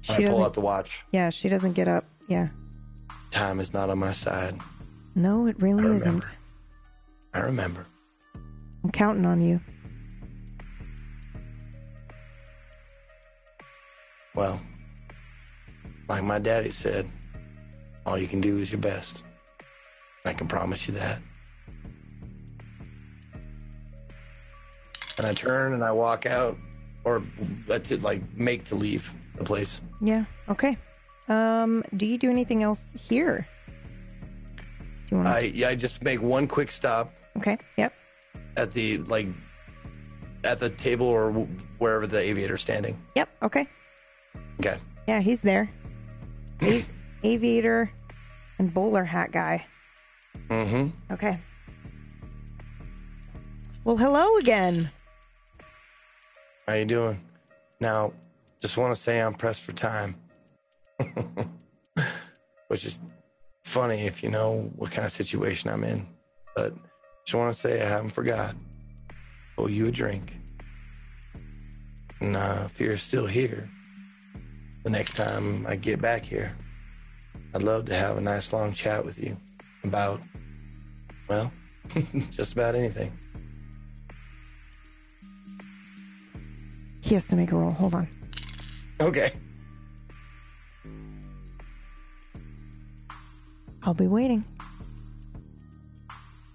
She 0.00 0.26
I 0.26 0.30
pull 0.30 0.44
out 0.44 0.54
the 0.54 0.60
watch. 0.60 1.04
yeah, 1.12 1.30
she 1.30 1.48
doesn't 1.48 1.74
get 1.74 1.86
up. 1.86 2.04
Yeah. 2.26 2.48
Time 3.30 3.60
is 3.60 3.72
not 3.72 3.88
on 3.88 3.98
my 3.98 4.12
side. 4.12 4.58
No, 5.14 5.46
it 5.46 5.54
really 5.62 5.84
I 5.84 5.94
isn't. 5.96 6.24
I 7.34 7.40
remember. 7.40 7.86
I'm 8.82 8.90
counting 8.90 9.24
on 9.24 9.40
you. 9.40 9.60
Well, 14.34 14.60
like 16.12 16.24
my 16.24 16.38
daddy 16.38 16.70
said, 16.70 17.08
all 18.04 18.18
you 18.18 18.28
can 18.28 18.42
do 18.42 18.58
is 18.58 18.70
your 18.70 18.82
best. 18.82 19.24
I 20.26 20.34
can 20.34 20.46
promise 20.46 20.86
you 20.86 20.92
that. 20.94 21.22
And 25.16 25.26
I 25.26 25.32
turn 25.32 25.72
and 25.72 25.82
I 25.82 25.90
walk 25.90 26.26
out, 26.26 26.58
or 27.04 27.22
I 27.72 27.78
to 27.78 27.98
like 28.00 28.20
make 28.36 28.64
to 28.64 28.74
leave 28.74 29.14
the 29.38 29.44
place. 29.44 29.80
Yeah. 30.02 30.26
Okay. 30.50 30.76
Um, 31.28 31.82
do 31.96 32.04
you 32.04 32.18
do 32.18 32.28
anything 32.28 32.62
else 32.62 32.94
here? 33.08 33.48
Do 34.56 34.62
you 35.12 35.16
want? 35.16 35.28
I 35.28 35.40
yeah, 35.54 35.68
I 35.68 35.74
just 35.74 36.02
make 36.02 36.20
one 36.20 36.46
quick 36.46 36.72
stop 36.72 37.10
okay. 37.38 37.56
Yep. 37.78 37.94
at 38.58 38.70
the 38.72 38.98
like 38.98 39.28
at 40.44 40.60
the 40.60 40.68
table 40.68 41.06
or 41.06 41.32
wherever 41.78 42.06
the 42.06 42.18
aviator's 42.18 42.60
standing. 42.60 43.00
Yep. 43.16 43.28
Okay. 43.42 43.66
Okay. 44.60 44.76
Yeah, 45.08 45.20
he's 45.20 45.40
there. 45.40 45.70
Aviator 47.24 47.90
and 48.58 48.72
bowler 48.72 49.04
hat 49.04 49.32
guy. 49.32 49.66
Mm-hmm. 50.48 50.88
Okay. 51.12 51.38
Well, 53.84 53.96
hello 53.96 54.36
again. 54.36 54.90
How 56.68 56.74
you 56.74 56.84
doing? 56.84 57.20
Now, 57.80 58.12
just 58.60 58.76
want 58.76 58.94
to 58.94 59.00
say 59.00 59.20
I'm 59.20 59.34
pressed 59.34 59.62
for 59.62 59.72
time. 59.72 60.14
Which 62.68 62.84
is 62.84 63.00
funny 63.64 64.02
if 64.02 64.22
you 64.22 64.30
know 64.30 64.70
what 64.76 64.92
kind 64.92 65.04
of 65.04 65.12
situation 65.12 65.68
I'm 65.68 65.82
in. 65.82 66.06
But 66.54 66.74
just 67.24 67.34
want 67.34 67.52
to 67.52 67.58
say 67.58 67.82
I 67.82 67.88
haven't 67.88 68.10
forgot. 68.10 68.54
Owe 69.58 69.66
you 69.66 69.88
a 69.88 69.90
drink. 69.90 70.36
And 72.20 72.36
uh, 72.36 72.62
if 72.66 72.80
you're 72.80 72.96
still 72.96 73.26
here, 73.26 73.68
the 74.82 74.90
next 74.90 75.14
time 75.14 75.66
I 75.66 75.76
get 75.76 76.00
back 76.00 76.24
here, 76.24 76.56
I'd 77.54 77.62
love 77.62 77.84
to 77.86 77.94
have 77.94 78.16
a 78.16 78.20
nice 78.20 78.52
long 78.52 78.72
chat 78.72 79.04
with 79.04 79.18
you 79.18 79.36
about, 79.84 80.20
well, 81.28 81.52
just 82.30 82.52
about 82.54 82.74
anything. 82.74 83.12
He 87.00 87.14
has 87.14 87.26
to 87.28 87.36
make 87.36 87.52
a 87.52 87.56
roll. 87.56 87.72
Hold 87.72 87.94
on. 87.94 88.08
Okay. 89.00 89.32
I'll 93.82 93.94
be 93.94 94.06
waiting. 94.06 94.44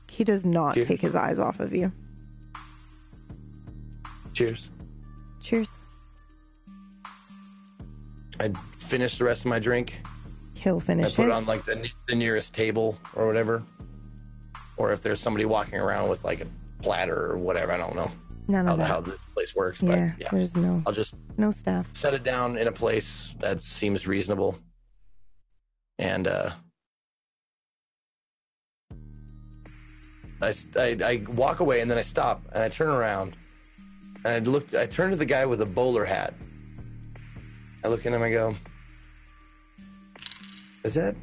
He 0.09 0.23
does 0.23 0.45
not 0.45 0.73
Cheers. 0.73 0.87
take 0.87 1.01
his 1.01 1.15
eyes 1.15 1.37
off 1.37 1.59
of 1.59 1.73
you. 1.73 1.91
Cheers. 4.33 4.71
Cheers. 5.41 5.77
I 8.39 8.51
finish 8.77 9.17
the 9.17 9.25
rest 9.25 9.45
of 9.45 9.49
my 9.49 9.59
drink. 9.59 10.01
He'll 10.55 10.79
finish. 10.79 11.13
I 11.13 11.15
put 11.15 11.25
his. 11.25 11.31
it 11.33 11.37
on 11.37 11.45
like 11.45 11.63
the, 11.65 11.87
the 12.07 12.15
nearest 12.15 12.53
table 12.53 12.97
or 13.15 13.27
whatever. 13.27 13.63
Or 14.77 14.91
if 14.91 15.01
there's 15.01 15.19
somebody 15.19 15.45
walking 15.45 15.79
around 15.79 16.09
with 16.09 16.23
like 16.23 16.41
a 16.41 16.47
platter 16.81 17.31
or 17.31 17.37
whatever, 17.37 17.71
I 17.71 17.77
don't 17.77 17.95
know 17.95 18.11
None 18.47 18.65
how, 18.65 18.73
of 18.73 18.77
that. 18.79 18.87
how 18.87 19.01
this 19.01 19.21
place 19.33 19.55
works. 19.55 19.81
yeah, 19.81 20.11
But 20.17 20.21
yeah, 20.23 20.29
there's 20.31 20.55
no 20.55 20.81
I'll 20.85 20.93
just 20.93 21.15
no 21.37 21.51
staff. 21.51 21.87
set 21.93 22.13
it 22.13 22.23
down 22.23 22.57
in 22.57 22.67
a 22.67 22.71
place 22.71 23.35
that 23.39 23.61
seems 23.63 24.07
reasonable. 24.07 24.57
And 25.99 26.27
uh, 26.27 26.51
I, 30.41 30.53
I, 30.77 30.97
I 31.03 31.23
walk 31.29 31.59
away 31.59 31.81
and 31.81 31.89
then 31.89 31.97
I 31.97 32.03
stop 32.03 32.43
and 32.53 32.63
I 32.63 32.69
turn 32.69 32.89
around 32.89 33.35
and 34.23 34.27
I 34.27 34.39
look, 34.49 34.73
I 34.75 34.85
turn 34.85 35.09
to 35.11 35.15
the 35.17 35.25
guy 35.25 35.45
with 35.45 35.61
a 35.61 35.65
bowler 35.65 36.05
hat. 36.05 36.33
I 37.87 37.89
look 37.89 38.01
at 38.01 38.07
him 38.07 38.15
and 38.15 38.23
I 38.25 38.29
go, 38.31 38.53
is 40.83 40.93
that, 40.95 41.15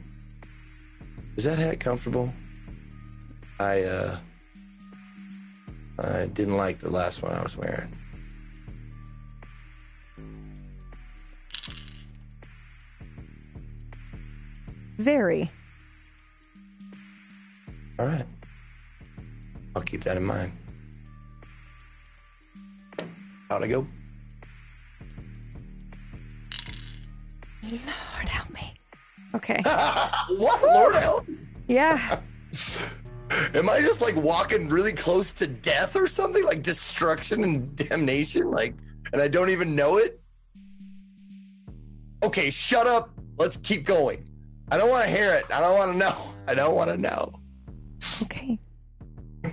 is 1.37 1.45
that 1.45 1.59
hat 1.59 1.79
comfortable? 1.79 2.33
I, 3.61 3.83
uh, 3.83 4.17
I 5.99 6.25
didn't 6.25 6.57
like 6.57 6.79
the 6.79 6.89
last 6.89 7.23
one 7.23 7.33
I 7.33 7.43
was 7.43 7.55
wearing. 7.55 7.95
Very. 14.97 15.51
All 17.99 18.07
right. 18.07 18.27
I'll 19.77 19.83
keep 19.83 20.03
that 20.05 20.17
in 20.17 20.25
mind. 20.25 20.51
How'd 23.51 23.65
I 23.65 23.67
go? 23.67 23.87
Lord 27.71 28.29
help 28.29 28.51
me. 28.51 28.75
Okay. 29.35 29.61
what? 29.65 30.63
Lord 30.63 30.95
help. 30.97 31.27
Yeah. 31.67 32.21
Am 33.55 33.69
I 33.71 33.81
just 33.81 34.01
like 34.03 34.15
walking 34.17 34.69
really 34.69 34.93
close 34.93 35.33
to 35.33 35.47
death 35.47 35.97
or 35.97 36.07
something? 36.07 36.45
Like 36.45 36.63
destruction 36.63 37.43
and 37.43 37.75
damnation? 37.77 38.51
Like, 38.51 38.75
and 39.13 39.21
I 39.21 39.29
don't 39.29 39.51
even 39.51 39.75
know 39.75 39.97
it? 39.97 40.21
Okay, 42.23 42.51
shut 42.51 42.87
up. 42.87 43.11
Let's 43.39 43.57
keep 43.57 43.85
going. 43.85 44.29
I 44.71 44.77
don't 44.79 44.89
want 44.91 45.05
to 45.05 45.11
hear 45.11 45.33
it. 45.35 45.45
I 45.53 45.61
don't 45.61 45.77
want 45.77 45.93
to 45.93 45.99
know. 45.99 46.17
I 46.47 46.55
don't 46.55 46.75
want 46.75 46.91
to 46.91 46.97
know. 46.97 47.41
Okay. 48.23 48.59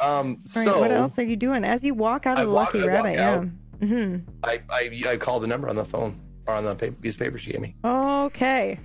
All 0.00 0.24
right. 0.24 0.48
so 0.48 0.78
what 0.80 0.90
else 0.90 1.18
are 1.18 1.22
you 1.22 1.36
doing 1.36 1.64
as 1.64 1.84
you 1.84 1.94
walk 1.94 2.26
out 2.26 2.38
I 2.38 2.42
of 2.42 2.48
the 2.48 2.54
walk- 2.54 2.74
Lucky 2.74 2.88
I 2.88 2.92
walk 2.94 3.04
Rabbit? 3.04 3.14
Yeah. 3.14 3.30
out. 3.30 3.46
Hmm 3.80 4.18
I, 4.42 4.60
I, 4.70 5.02
I 5.08 5.16
called 5.16 5.42
the 5.42 5.46
number 5.46 5.68
on 5.68 5.76
the 5.76 5.84
phone 5.84 6.20
or 6.46 6.54
on 6.54 6.64
the 6.64 6.74
paper, 6.74 6.94
piece 6.96 7.14
of 7.14 7.20
paper 7.20 7.38
she 7.38 7.52
gave 7.52 7.60
me. 7.60 7.74
Okay. 7.84 8.78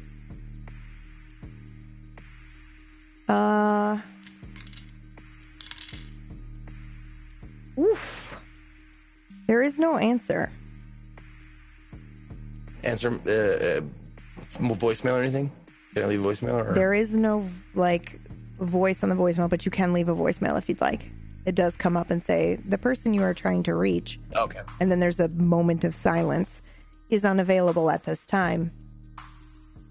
Uh. 3.28 3.98
Oof. 7.78 8.40
There 9.48 9.62
is 9.62 9.80
no 9.80 9.98
answer. 9.98 10.52
Answer 12.84 13.10
uh, 13.10 13.32
uh, 13.80 13.82
voicemail 14.60 15.18
or 15.18 15.22
anything? 15.22 15.52
Can 15.94 16.04
I 16.04 16.08
leave 16.08 16.24
a 16.24 16.28
voicemail? 16.28 16.66
Or? 16.66 16.74
There 16.74 16.94
is 16.94 17.18
no 17.18 17.48
like 17.76 18.20
voice 18.60 19.04
on 19.04 19.10
the 19.10 19.16
voicemail, 19.16 19.50
but 19.50 19.66
you 19.66 19.72
can 19.72 19.94
leave 19.94 20.10
a 20.10 20.16
voicemail 20.16 20.58
if 20.58 20.70
you'd 20.70 20.82
like. 20.82 21.10
It 21.46 21.56
does 21.56 21.76
come 21.76 21.96
up 21.98 22.12
and 22.12 22.24
say 22.24 22.60
the 22.66 22.78
person 22.78 23.14
you 23.14 23.24
are 23.24 23.34
trying 23.34 23.64
to 23.64 23.74
reach, 23.76 24.20
Okay. 24.36 24.60
and 24.80 24.92
then 24.92 25.00
there's 25.00 25.20
a 25.20 25.30
moment 25.30 25.84
of 25.84 25.96
silence, 25.96 26.62
is 27.10 27.26
unavailable 27.26 27.90
at 27.90 28.04
this 28.04 28.26
time. 28.26 28.72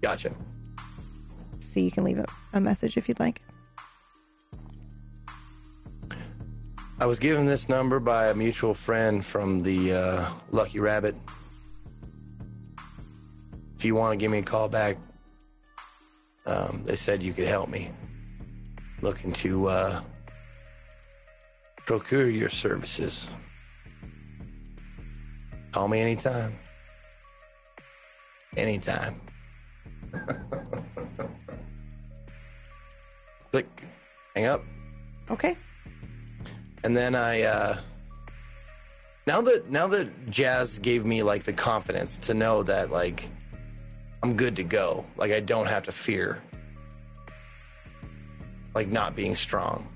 Gotcha. 0.01 0.33
So 1.61 1.79
you 1.79 1.91
can 1.91 2.03
leave 2.03 2.19
a, 2.19 2.25
a 2.53 2.61
message 2.61 2.97
if 2.97 3.07
you'd 3.09 3.19
like. 3.19 3.41
I 7.01 7.05
was 7.05 7.19
given 7.19 7.45
this 7.45 7.69
number 7.69 7.99
by 7.99 8.27
a 8.27 8.33
mutual 8.33 8.73
friend 8.73 9.25
from 9.25 9.63
the 9.63 9.93
uh, 9.93 10.29
Lucky 10.51 10.79
Rabbit. 10.79 11.15
If 13.77 13.85
you 13.85 13.95
want 13.95 14.11
to 14.13 14.17
give 14.17 14.29
me 14.31 14.39
a 14.39 14.43
call 14.43 14.67
back, 14.67 14.97
um, 16.45 16.83
they 16.85 16.97
said 16.97 17.23
you 17.23 17.31
could 17.31 17.47
help 17.47 17.69
me. 17.69 17.91
Looking 19.01 19.31
to 19.33 19.67
uh, 19.69 20.01
procure 21.89 22.29
your 22.29 22.49
services. 22.49 23.31
Call 25.71 25.87
me 25.87 25.99
anytime. 25.99 26.55
Anytime. 28.55 29.19
Click. 33.51 33.65
Hang 34.35 34.45
up. 34.45 34.63
Okay. 35.31 35.57
And 36.83 36.95
then 36.95 37.15
I 37.15 37.41
uh 37.41 37.79
now 39.25 39.41
that 39.41 39.71
now 39.71 39.87
that 39.87 40.29
Jazz 40.29 40.77
gave 40.77 41.05
me 41.05 41.23
like 41.23 41.41
the 41.41 41.53
confidence 41.53 42.19
to 42.19 42.35
know 42.35 42.61
that 42.61 42.91
like 42.91 43.27
I'm 44.21 44.35
good 44.35 44.55
to 44.57 44.63
go. 44.63 45.05
Like 45.17 45.31
I 45.31 45.39
don't 45.39 45.65
have 45.65 45.81
to 45.85 45.91
fear 45.91 46.43
like 48.75 48.89
not 48.89 49.15
being 49.15 49.33
strong. 49.33 49.87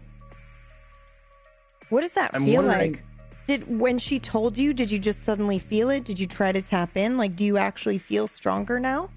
What 1.93 2.01
does 2.01 2.13
that 2.13 2.31
I'm 2.33 2.45
feel 2.45 2.63
wondering- 2.63 2.93
like? 2.93 3.03
Did 3.45 3.79
when 3.79 3.99
she 3.99 4.17
told 4.17 4.57
you, 4.57 4.73
did 4.73 4.89
you 4.89 4.97
just 4.97 5.21
suddenly 5.21 5.59
feel 5.59 5.91
it? 5.91 6.05
Did 6.05 6.17
you 6.17 6.25
try 6.25 6.51
to 6.51 6.59
tap 6.59 6.97
in? 6.97 7.17
Like, 7.17 7.35
do 7.35 7.45
you 7.45 7.59
actually 7.59 7.99
feel 7.99 8.27
stronger 8.27 8.79
now? 8.79 9.11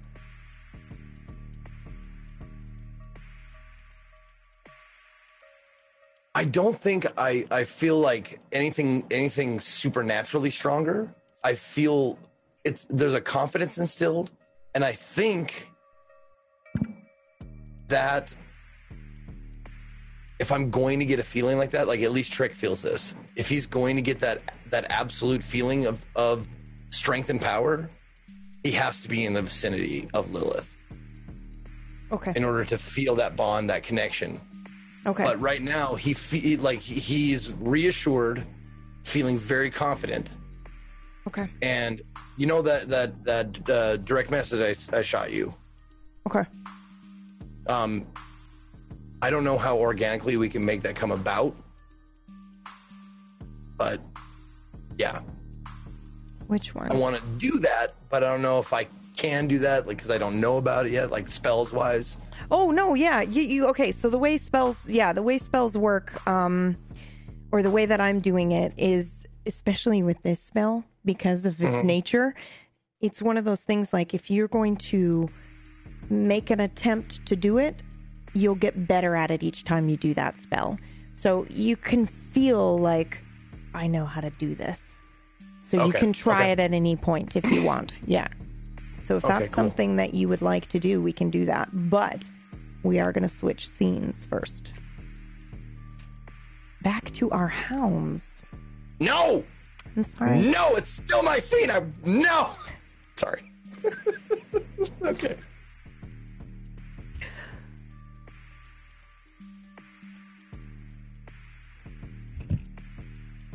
I 6.35 6.43
don't 6.43 6.79
think 6.79 7.07
I 7.17 7.45
I 7.49 7.63
feel 7.63 7.99
like 7.99 8.39
anything 8.51 9.05
anything 9.09 9.59
supernaturally 9.59 10.51
stronger. 10.51 11.11
I 11.43 11.55
feel 11.55 12.19
it's 12.63 12.85
there's 12.91 13.15
a 13.15 13.21
confidence 13.21 13.79
instilled 13.79 14.29
and 14.75 14.85
I 14.85 14.91
think 14.91 15.71
that 17.87 18.35
if 20.39 20.51
I'm 20.51 20.69
going 20.69 20.99
to 20.99 21.05
get 21.05 21.19
a 21.19 21.23
feeling 21.23 21.57
like 21.57 21.71
that, 21.71 21.87
like 21.87 22.01
at 22.01 22.11
least 22.11 22.31
Trick 22.31 22.53
feels 22.53 22.81
this. 22.81 23.15
If 23.35 23.49
he's 23.49 23.65
going 23.67 23.95
to 23.95 24.01
get 24.01 24.19
that 24.19 24.41
that 24.69 24.91
absolute 24.91 25.41
feeling 25.43 25.85
of 25.85 26.03
of 26.15 26.47
strength 26.89 27.29
and 27.29 27.41
power, 27.41 27.89
he 28.63 28.71
has 28.71 28.99
to 29.01 29.09
be 29.09 29.25
in 29.25 29.33
the 29.33 29.41
vicinity 29.41 30.07
of 30.13 30.31
Lilith 30.31 30.75
Okay. 32.11 32.33
in 32.35 32.43
order 32.43 32.63
to 32.65 32.77
feel 32.77 33.15
that 33.15 33.35
bond, 33.35 33.69
that 33.69 33.83
connection. 33.83 34.39
Okay. 35.05 35.23
But 35.23 35.39
right 35.41 35.61
now, 35.61 35.95
he 35.95 36.13
fe- 36.13 36.57
like 36.57 36.79
he's 36.79 37.51
reassured, 37.53 38.45
feeling 39.03 39.37
very 39.37 39.69
confident, 39.69 40.29
okay. 41.27 41.47
and 41.61 42.01
you 42.35 42.45
know 42.45 42.61
that 42.61 42.89
that 42.89 43.23
that 43.23 43.69
uh, 43.69 43.97
direct 43.97 44.29
message 44.31 44.89
I, 44.93 44.97
I 44.97 45.01
shot 45.01 45.31
you. 45.31 45.53
Okay. 46.27 46.43
Um, 47.67 48.05
I 49.21 49.29
don't 49.29 49.43
know 49.43 49.57
how 49.57 49.77
organically 49.77 50.37
we 50.37 50.47
can 50.49 50.63
make 50.63 50.81
that 50.81 50.95
come 50.95 51.11
about, 51.11 51.55
but 53.77 53.99
yeah, 54.97 55.21
Which 56.47 56.73
one? 56.75 56.91
I 56.91 56.95
want 56.95 57.15
to 57.15 57.21
do 57.37 57.59
that, 57.59 57.95
but 58.09 58.23
I 58.23 58.29
don't 58.29 58.41
know 58.41 58.59
if 58.59 58.73
I 58.73 58.87
can 59.15 59.47
do 59.47 59.59
that, 59.59 59.87
like 59.87 59.97
because 59.97 60.11
I 60.11 60.17
don't 60.17 60.39
know 60.39 60.57
about 60.57 60.85
it 60.85 60.91
yet, 60.91 61.09
like 61.11 61.27
spells 61.27 61.71
wise. 61.73 62.17
Oh 62.51 62.71
no, 62.71 62.93
yeah, 62.93 63.21
you, 63.21 63.41
you 63.41 63.67
okay? 63.67 63.91
So 63.91 64.09
the 64.09 64.17
way 64.17 64.37
spells, 64.37 64.87
yeah, 64.87 65.13
the 65.13 65.23
way 65.23 65.37
spells 65.37 65.75
work, 65.77 66.25
um, 66.27 66.77
or 67.51 67.61
the 67.63 67.71
way 67.71 67.85
that 67.85 67.99
I'm 67.99 68.19
doing 68.19 68.51
it 68.51 68.73
is, 68.77 69.27
especially 69.45 70.03
with 70.03 70.21
this 70.21 70.39
spell, 70.39 70.83
because 71.03 71.45
of 71.45 71.61
its 71.61 71.83
nature, 71.83 72.35
it's 73.01 73.21
one 73.21 73.37
of 73.37 73.45
those 73.45 73.63
things. 73.63 73.93
Like 73.93 74.13
if 74.13 74.29
you're 74.29 74.47
going 74.47 74.77
to 74.77 75.29
make 76.09 76.49
an 76.51 76.59
attempt 76.59 77.25
to 77.25 77.35
do 77.35 77.57
it, 77.57 77.81
you'll 78.37 78.55
get 78.55 78.87
better 78.87 79.15
at 79.15 79.31
it 79.31 79.43
each 79.43 79.63
time 79.63 79.89
you 79.89 79.97
do 79.97 80.13
that 80.13 80.39
spell. 80.39 80.77
So 81.15 81.45
you 81.49 81.75
can 81.75 82.05
feel 82.05 82.77
like 82.77 83.23
I 83.73 83.87
know 83.87 84.05
how 84.05 84.21
to 84.21 84.29
do 84.29 84.53
this. 84.55 85.01
So 85.59 85.85
you 85.85 85.91
can 85.91 86.13
try 86.13 86.43
okay. 86.43 86.51
it 86.51 86.59
at 86.59 86.73
any 86.73 86.95
point 86.95 87.35
if 87.35 87.49
you 87.51 87.63
want. 87.63 87.95
Yeah. 88.05 88.27
So 89.03 89.15
if 89.15 89.23
Okay, 89.23 89.39
that's 89.39 89.45
cool. 89.53 89.63
something 89.63 89.95
that 89.95 90.13
you 90.13 90.27
would 90.27 90.41
like 90.41 90.67
to 90.67 90.79
do, 90.79 91.01
we 91.01 91.13
can 91.13 91.29
do 91.29 91.45
that. 91.45 91.69
But 91.89 92.29
we 92.83 92.99
are 92.99 93.13
going 93.13 93.23
to 93.23 93.33
switch 93.33 93.69
scenes 93.69 94.25
first. 94.25 94.73
Back 96.81 97.11
to 97.13 97.31
our 97.31 97.47
hounds. 97.47 98.41
No, 98.99 99.45
I'm 99.95 100.03
sorry. 100.03 100.41
no, 100.41 100.75
it's 100.75 100.91
still 100.91 101.23
my 101.23 101.37
scene. 101.39 101.71
I 101.71 101.83
no, 102.03 102.49
sorry. 103.15 103.49
okay. 105.03 105.37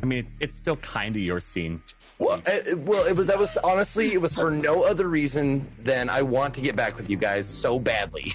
I 0.03 0.05
mean, 0.05 0.19
it's, 0.19 0.33
it's 0.41 0.55
still 0.55 0.75
kind 0.77 1.15
of 1.15 1.21
your 1.21 1.39
scene. 1.39 1.81
Well, 2.19 2.41
it, 2.45 2.67
it- 2.67 2.79
well, 2.79 3.05
it 3.07 3.15
was 3.15 3.25
that 3.27 3.39
was 3.39 3.55
honestly 3.63 4.11
it 4.11 4.21
was 4.21 4.33
for 4.35 4.51
no 4.51 4.83
other 4.83 5.07
reason 5.07 5.65
than 5.79 6.09
I 6.09 6.21
want 6.21 6.53
to 6.55 6.61
get 6.61 6.75
back 6.75 6.97
with 6.97 7.09
you 7.09 7.15
guys 7.15 7.47
so 7.47 7.79
badly. 7.79 8.33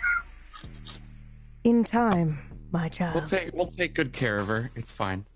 In 1.65 1.85
time, 1.85 2.39
my 2.73 2.89
child. 2.89 3.17
We'll 3.17 3.27
child. 3.27 3.43
take 3.45 3.55
we'll 3.55 3.67
take 3.67 3.95
good 3.95 4.15
care 4.15 4.39
of 4.39 4.49
her. 4.49 4.71
It's 4.77 4.91
fine. 4.91 5.27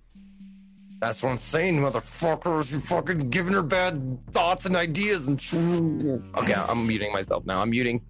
That's 1.00 1.22
what 1.22 1.30
I'm 1.30 1.38
saying, 1.38 1.78
motherfuckers. 1.80 2.72
You 2.72 2.80
fucking 2.80 3.28
giving 3.28 3.52
her 3.52 3.62
bad 3.62 4.18
thoughts 4.32 4.64
and 4.64 4.74
ideas 4.74 5.26
and. 5.26 5.38
Okay, 6.36 6.54
I'm 6.54 6.86
muting 6.86 7.12
myself 7.12 7.44
now. 7.44 7.60
I'm 7.60 7.68
muting. 7.70 8.00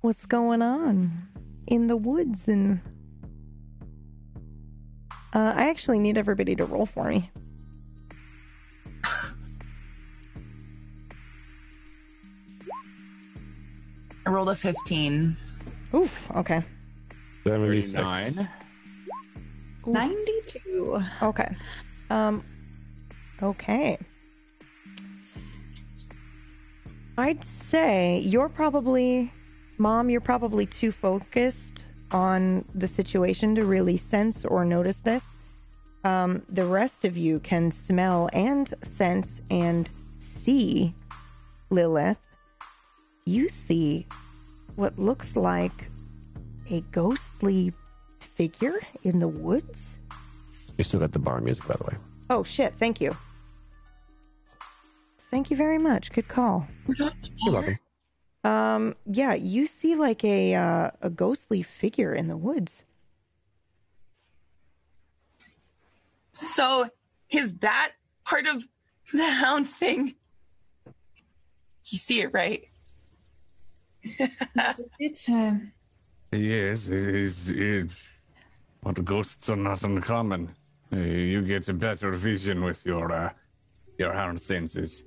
What's 0.00 0.24
going 0.24 0.62
on 0.62 1.28
in 1.66 1.88
the 1.88 1.96
woods? 1.96 2.48
And 2.48 2.80
uh, 5.32 5.52
I 5.56 5.68
actually 5.68 5.98
need 5.98 6.18
everybody 6.18 6.56
to 6.56 6.64
roll 6.64 6.86
for 6.86 7.08
me. 7.08 7.30
I 14.26 14.30
rolled 14.30 14.48
a 14.48 14.54
15. 14.54 15.36
Oof. 15.94 16.30
Okay. 16.36 16.62
76. 17.46 17.92
39. 17.94 18.48
92. 19.86 21.02
Okay. 21.22 21.56
Um 22.10 22.44
okay. 23.42 23.98
I'd 27.16 27.42
say 27.44 28.18
you're 28.18 28.48
probably 28.48 29.32
mom, 29.78 30.10
you're 30.10 30.20
probably 30.20 30.66
too 30.66 30.92
focused 30.92 31.84
on 32.12 32.64
the 32.74 32.88
situation 32.88 33.54
to 33.54 33.64
really 33.64 33.96
sense 33.96 34.44
or 34.44 34.64
notice 34.64 35.00
this. 35.00 35.36
Um 36.04 36.42
the 36.48 36.64
rest 36.64 37.04
of 37.04 37.16
you 37.16 37.40
can 37.40 37.70
smell 37.70 38.28
and 38.32 38.72
sense 38.82 39.42
and 39.50 39.90
see 40.18 40.94
Lilith. 41.70 42.26
You 43.24 43.48
see 43.48 44.06
what 44.76 44.98
looks 44.98 45.36
like 45.36 45.90
a 46.70 46.80
ghostly 46.92 47.72
figure 48.18 48.80
in 49.02 49.18
the 49.18 49.28
woods. 49.28 49.98
You 50.78 50.84
still 50.84 51.00
got 51.00 51.12
the 51.12 51.18
bar 51.18 51.40
music, 51.40 51.66
by 51.66 51.74
the 51.74 51.84
way. 51.84 51.94
Oh 52.30 52.42
shit, 52.42 52.74
thank 52.74 53.00
you. 53.00 53.16
Thank 55.30 55.50
you 55.50 55.56
very 55.56 55.78
much. 55.78 56.10
Good 56.12 56.28
call. 56.28 56.66
You're 56.86 57.52
welcome. 57.52 57.78
Um 58.44 58.96
yeah, 59.06 59.34
you 59.34 59.66
see 59.66 59.94
like 59.94 60.24
a 60.24 60.54
uh, 60.54 60.90
a 61.02 61.10
ghostly 61.10 61.62
figure 61.62 62.14
in 62.14 62.26
the 62.28 62.36
woods. 62.36 62.84
So 66.32 66.88
is 67.30 67.58
that 67.58 67.92
part 68.24 68.46
of 68.46 68.66
the 69.12 69.28
hound 69.28 69.68
thing? 69.68 70.14
You 71.86 71.98
see 71.98 72.22
it, 72.22 72.32
right? 72.32 72.64
It's 74.98 75.28
uh, 75.28 75.56
Yes, 76.32 76.86
it 76.88 77.14
is. 77.14 77.50
It, 77.50 77.90
but 78.82 79.04
ghosts 79.04 79.50
are 79.50 79.56
not 79.56 79.82
uncommon. 79.82 80.54
Uh, 80.92 80.96
you 80.98 81.42
get 81.42 81.68
a 81.68 81.72
better 81.72 82.12
vision 82.12 82.62
with 82.62 82.84
your 82.86 83.12
uh, 83.12 83.30
your 83.98 84.12
hound 84.12 84.40
senses. 84.40 85.04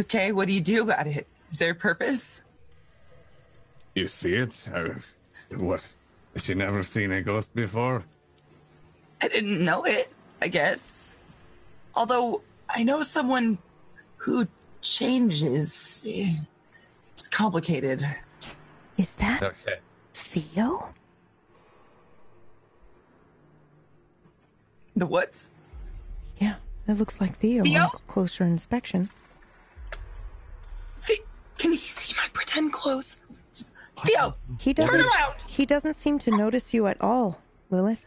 Okay, 0.00 0.32
what 0.32 0.48
do 0.48 0.54
you 0.54 0.60
do 0.60 0.82
about 0.82 1.06
it? 1.06 1.26
Is 1.50 1.58
there 1.58 1.70
a 1.72 1.74
purpose? 1.74 2.42
You 3.94 4.08
see 4.08 4.34
it? 4.34 4.68
Uh, 4.72 4.90
what? 5.58 5.82
Has 6.34 6.44
she 6.44 6.54
never 6.54 6.82
seen 6.82 7.12
a 7.12 7.20
ghost 7.22 7.54
before? 7.54 8.02
I 9.20 9.28
didn't 9.28 9.62
know 9.62 9.84
it, 9.84 10.10
I 10.40 10.48
guess. 10.48 11.16
Although 11.94 12.40
I 12.70 12.82
know 12.84 13.02
someone 13.02 13.58
who 14.16 14.48
changes. 14.80 16.02
It's 17.18 17.28
complicated. 17.28 18.04
Is 18.96 19.14
that 19.16 19.42
Okay. 19.42 19.78
Theo? 20.14 20.88
The 24.96 25.06
woods? 25.06 25.50
Yeah, 26.38 26.56
it 26.88 26.94
looks 26.98 27.20
like 27.20 27.38
Theo 27.38 27.62
Theo? 27.64 27.82
on 27.82 27.90
closer 28.08 28.44
inspection. 28.44 29.10
Pretend 32.32 32.72
close. 32.72 33.18
Theo, 34.04 34.34
He 34.60 34.74
turn 34.74 34.86
doesn't. 34.86 35.00
around. 35.00 35.34
He 35.46 35.66
doesn't 35.66 35.94
seem 35.94 36.18
to 36.20 36.30
notice 36.30 36.74
you 36.74 36.86
at 36.86 37.00
all, 37.00 37.40
Lilith. 37.70 38.06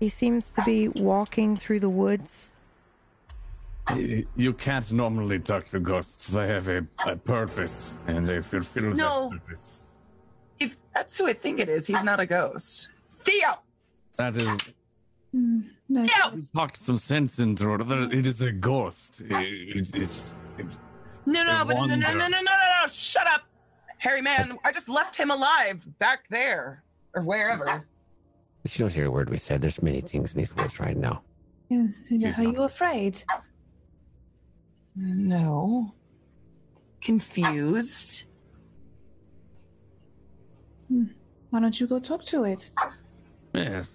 He 0.00 0.08
seems 0.08 0.50
to 0.52 0.62
be 0.62 0.88
walking 0.88 1.56
through 1.56 1.80
the 1.80 1.88
woods. 1.88 2.52
You 3.94 4.52
can't 4.52 4.90
normally 4.92 5.38
talk 5.38 5.68
to 5.70 5.80
ghosts. 5.80 6.28
They 6.28 6.46
have 6.48 6.68
a, 6.68 6.86
a 7.06 7.16
purpose, 7.16 7.94
and 8.06 8.26
they 8.26 8.40
fulfill 8.42 8.90
No. 8.90 9.30
that 9.30 9.40
purpose. 9.46 9.80
If 10.58 10.76
that's 10.94 11.16
who 11.18 11.26
I 11.28 11.32
think 11.34 11.60
it 11.60 11.68
is, 11.68 11.86
he's 11.86 12.02
not 12.02 12.18
a 12.18 12.26
ghost. 12.26 12.88
Theo, 13.12 13.58
That 14.18 14.36
is 14.36 14.58
mm, 15.34 15.64
No, 15.88 16.04
Theo. 16.04 16.38
talked 16.54 16.78
some 16.78 16.96
sense 16.96 17.38
into 17.38 17.74
it. 17.74 17.80
It 18.12 18.26
is 18.26 18.40
a 18.40 18.52
ghost. 18.52 19.20
It 19.20 19.94
is. 19.94 20.30
No, 21.26 21.42
no, 21.44 21.64
but 21.64 21.74
no, 21.74 21.86
no, 21.86 21.96
no, 21.96 22.12
no, 22.12 22.18
no, 22.18 22.28
no, 22.28 22.40
no, 22.40 22.40
no. 22.40 22.86
Shut 22.88 23.26
up, 23.26 23.42
Harry 23.98 24.22
man. 24.22 24.56
I 24.64 24.72
just 24.72 24.88
left 24.88 25.16
him 25.16 25.30
alive 25.30 25.86
back 25.98 26.28
there 26.28 26.84
or 27.14 27.22
wherever. 27.22 27.84
But 28.62 28.78
you 28.78 28.84
don't 28.84 28.92
hear 28.92 29.06
a 29.06 29.10
word 29.10 29.28
we 29.28 29.36
said. 29.36 29.60
There's 29.60 29.82
many 29.82 30.00
things 30.00 30.34
in 30.34 30.38
these 30.38 30.54
woods 30.54 30.78
right 30.78 30.96
now. 30.96 31.22
Are 31.70 32.42
you 32.42 32.62
afraid? 32.62 33.22
No. 34.94 35.92
Confused. 37.00 38.24
Hmm. 40.88 41.04
Why 41.50 41.60
don't 41.60 41.78
you 41.80 41.86
go 41.86 41.98
talk 41.98 42.22
to 42.24 42.44
it? 42.44 42.70
Yes. 43.52 43.88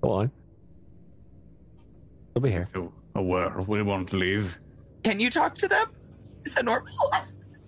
Go 0.00 0.10
on. 0.10 0.30
We'll 2.34 2.42
be 2.42 2.50
here. 2.50 2.68
So, 2.72 2.92
uh, 3.16 3.20
aware. 3.20 3.52
We 3.66 3.82
won't 3.82 4.12
leave. 4.12 4.58
Can 5.02 5.20
you 5.20 5.30
talk 5.30 5.54
to 5.56 5.68
them? 5.68 5.88
Is 6.48 6.54
that 6.54 6.64
normal? 6.64 6.94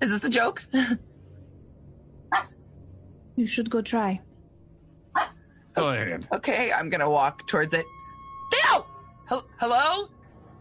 Is 0.01 0.09
this 0.09 0.25
a 0.25 0.31
joke? 0.31 0.65
You 3.37 3.47
should 3.47 3.69
go 3.69 3.83
try. 3.83 4.23
Go 5.75 5.89
ahead. 5.91 6.27
Okay, 6.33 6.73
I'm 6.73 6.89
gonna 6.89 7.11
walk 7.11 7.47
towards 7.47 7.75
it. 7.75 7.85
Theo! 8.53 8.87
Hel- 9.29 9.47
Hello? 9.59 10.09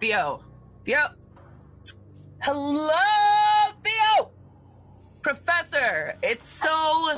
Theo. 0.02 0.42
Theo. 0.86 1.00
Hello, 2.42 2.92
Theo! 3.86 4.32
Professor, 5.22 6.14
it's 6.22 6.50
so 6.50 7.18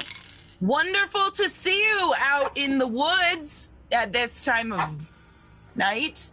wonderful 0.59 1.31
to 1.31 1.49
see 1.49 1.81
you 1.83 2.13
out 2.19 2.55
in 2.55 2.77
the 2.77 2.87
woods 2.87 3.71
at 3.91 4.13
this 4.13 4.45
time 4.45 4.71
of 4.71 5.11
night. 5.75 6.29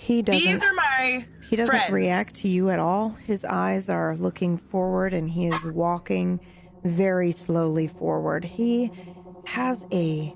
He 0.00 0.22
doesn't. 0.22 0.40
These 0.40 0.62
are 0.62 0.72
my 0.72 1.26
He 1.50 1.56
doesn't 1.56 1.74
friends. 1.76 1.92
react 1.92 2.34
to 2.36 2.48
you 2.48 2.70
at 2.70 2.78
all. 2.78 3.10
His 3.26 3.44
eyes 3.44 3.90
are 3.90 4.16
looking 4.16 4.56
forward 4.56 5.12
and 5.12 5.28
he 5.30 5.46
is 5.46 5.62
walking 5.64 6.40
very 6.84 7.32
slowly 7.32 7.86
forward. 7.86 8.44
He 8.44 8.90
has 9.46 9.86
a 9.92 10.34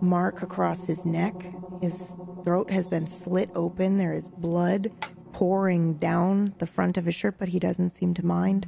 mark 0.00 0.40
across 0.42 0.86
his 0.86 1.04
neck. 1.04 1.34
His 1.82 2.14
throat 2.42 2.70
has 2.70 2.88
been 2.88 3.06
slit 3.06 3.50
open. 3.54 3.98
There 3.98 4.14
is 4.14 4.30
blood 4.30 4.88
pouring 5.32 5.94
down 5.98 6.54
the 6.58 6.66
front 6.66 6.96
of 6.96 7.04
his 7.04 7.14
shirt, 7.14 7.36
but 7.38 7.48
he 7.48 7.58
doesn't 7.58 7.90
seem 7.90 8.14
to 8.14 8.24
mind. 8.24 8.66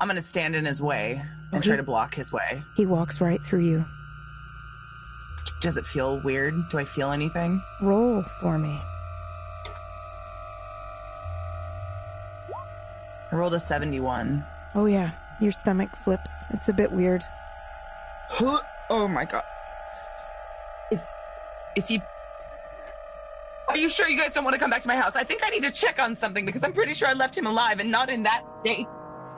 I'm 0.00 0.08
gonna 0.08 0.20
stand 0.20 0.54
in 0.54 0.64
his 0.66 0.82
way 0.82 1.22
and 1.52 1.62
try 1.64 1.76
to 1.76 1.82
block 1.82 2.14
his 2.14 2.32
way. 2.32 2.62
He 2.76 2.84
walks 2.86 3.20
right 3.20 3.40
through 3.44 3.64
you. 3.66 3.84
Does 5.60 5.76
it 5.76 5.86
feel 5.86 6.20
weird? 6.20 6.68
Do 6.68 6.78
I 6.78 6.84
feel 6.84 7.10
anything? 7.12 7.62
Roll 7.80 8.22
for 8.22 8.58
me. 8.58 8.80
I 13.30 13.36
rolled 13.36 13.54
a 13.54 13.60
71. 13.60 14.44
Oh, 14.74 14.86
yeah. 14.86 15.10
Your 15.40 15.52
stomach 15.52 15.90
flips. 16.04 16.30
It's 16.50 16.68
a 16.68 16.72
bit 16.72 16.92
weird. 16.92 17.22
Oh 18.90 19.08
my 19.08 19.24
god. 19.24 19.42
Is 20.90 21.00
is 21.76 21.88
he 21.88 22.00
Are 23.68 23.76
you 23.76 23.88
sure 23.88 24.08
you 24.08 24.18
guys 24.20 24.34
don't 24.34 24.44
want 24.44 24.54
to 24.54 24.60
come 24.60 24.70
back 24.70 24.82
to 24.82 24.88
my 24.88 24.96
house? 24.96 25.16
I 25.16 25.24
think 25.24 25.40
I 25.44 25.48
need 25.50 25.62
to 25.62 25.70
check 25.70 25.98
on 25.98 26.14
something 26.16 26.44
because 26.44 26.62
I'm 26.62 26.72
pretty 26.72 26.92
sure 26.94 27.08
I 27.08 27.12
left 27.14 27.36
him 27.36 27.46
alive 27.46 27.80
and 27.80 27.90
not 27.90 28.10
in 28.10 28.22
that 28.24 28.52
state. 28.52 28.86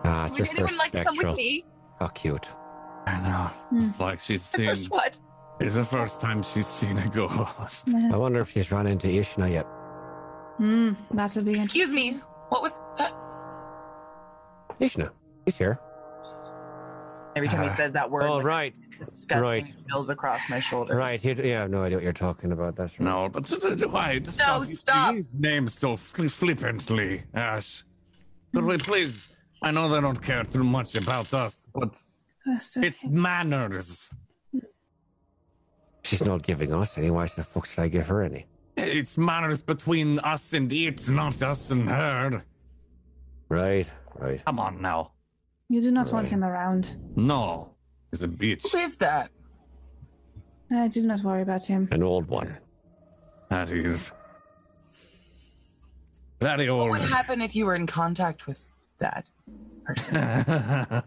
Ah, 0.05 0.27
it's 0.27 0.39
Would 0.39 0.49
anyone 0.49 0.69
first 0.69 0.79
like 0.79 0.93
to 0.93 1.05
come 1.05 1.17
with 1.17 1.37
me? 1.37 1.65
How 2.01 2.09
cute. 2.09 2.49
I 3.07 3.21
know. 3.21 3.51
Hmm. 3.71 3.91
Like 4.01 4.21
she's 4.21 4.43
The 4.51 4.59
seen. 4.59 4.67
first 4.67 4.91
what? 4.91 5.19
It's 5.61 5.75
the 5.75 5.85
first 5.85 6.21
time 6.21 6.43
she's 6.43 6.67
seen 6.67 6.99
a 6.99 7.09
ghost. 7.09 7.89
I 8.13 8.17
wonder 8.17 8.41
if 8.41 8.51
she's 8.51 8.71
run 8.73 8.87
into 8.87 9.07
Ishna 9.07 9.51
yet. 9.51 9.67
Hmm, 10.59 10.93
that's 11.13 11.37
a 11.37 11.43
big 11.43 11.57
Excuse 11.57 11.93
me. 11.93 12.19
What 12.49 12.63
was 12.63 12.81
that? 12.99 13.13
Ishna, 14.81 15.11
he's 15.45 15.57
here. 15.57 15.79
Every 17.37 17.49
time 17.49 17.63
he 17.63 17.69
Ah. 17.69 17.73
says 17.73 17.93
that 17.93 18.11
word, 18.11 18.25
Oh, 18.25 18.37
like, 18.37 18.45
right. 18.45 18.75
disgusting 18.99 19.43
right. 19.43 19.75
feels 19.91 20.09
across 20.09 20.49
my 20.49 20.61
shoulders. 20.61 20.97
Right. 20.97 21.19
He, 21.21 21.33
yeah, 21.33 21.59
I 21.59 21.61
have 21.63 21.71
no 21.71 21.83
idea 21.83 21.97
what 21.99 22.05
you're 22.05 22.13
talking 22.13 22.53
about. 22.53 22.77
That's 22.77 22.99
right. 23.01 23.05
No, 23.07 23.29
but 23.29 23.49
why? 23.91 24.19
Just 24.21 24.39
No, 24.39 24.59
use 24.61 24.79
stop. 24.81 25.15
these 25.15 25.25
Names 25.37 25.75
so 25.77 25.97
fli 25.97 26.31
flippantly, 26.31 27.23
Ash. 27.35 27.85
Could 28.55 28.65
we 28.65 28.79
please? 28.79 29.29
I 29.63 29.71
know 29.73 29.89
they 29.89 30.01
don't 30.01 30.21
care 30.23 30.45
too 30.45 30.63
much 30.63 30.95
about 30.95 31.35
us, 31.35 31.69
but 31.75 31.91
it's 32.77 33.05
manners. 33.05 34.11
She's 36.05 36.25
not 36.27 36.43
giving 36.43 36.73
us 36.75 36.99
any. 36.99 37.11
Why 37.11 37.27
the 37.27 37.43
fuck 37.43 37.67
should 37.67 37.81
I 37.83 37.89
give 37.89 38.07
her 38.09 38.23
any? 38.23 38.47
It's 38.77 39.17
manners 39.17 39.63
between 39.63 40.19
us 40.21 40.53
and 40.53 40.71
it, 40.73 41.09
not 41.09 41.43
us 41.43 41.71
and 41.71 41.89
her. 41.89 42.45
Right, 43.49 43.87
right. 44.17 44.45
Come 44.45 44.59
on 44.59 44.83
now. 44.83 45.13
You 45.69 45.81
do 45.81 45.91
not 45.91 46.13
want 46.13 46.25
Right. 46.25 46.33
him 46.33 46.45
around. 46.45 46.95
No, 47.17 47.71
he's 48.11 48.23
a 48.23 48.29
bitch. 48.29 48.71
Who 48.71 48.79
is 48.79 48.97
that? 48.97 49.31
I 50.71 50.89
do 50.89 51.03
not 51.07 51.23
worry 51.23 51.43
about 51.43 51.65
him. 51.65 51.89
An 51.91 52.03
old 52.03 52.29
one. 52.29 52.57
That 53.49 53.71
is 53.71 54.11
very 56.41 56.69
What 56.71 56.81
old. 56.81 56.91
would 56.91 57.01
happen 57.03 57.41
if 57.41 57.55
you 57.57 57.65
were 57.67 57.75
in 57.77 57.87
contact 57.87 58.47
with 58.47 58.71
that 58.99 59.29
person? 59.85 60.17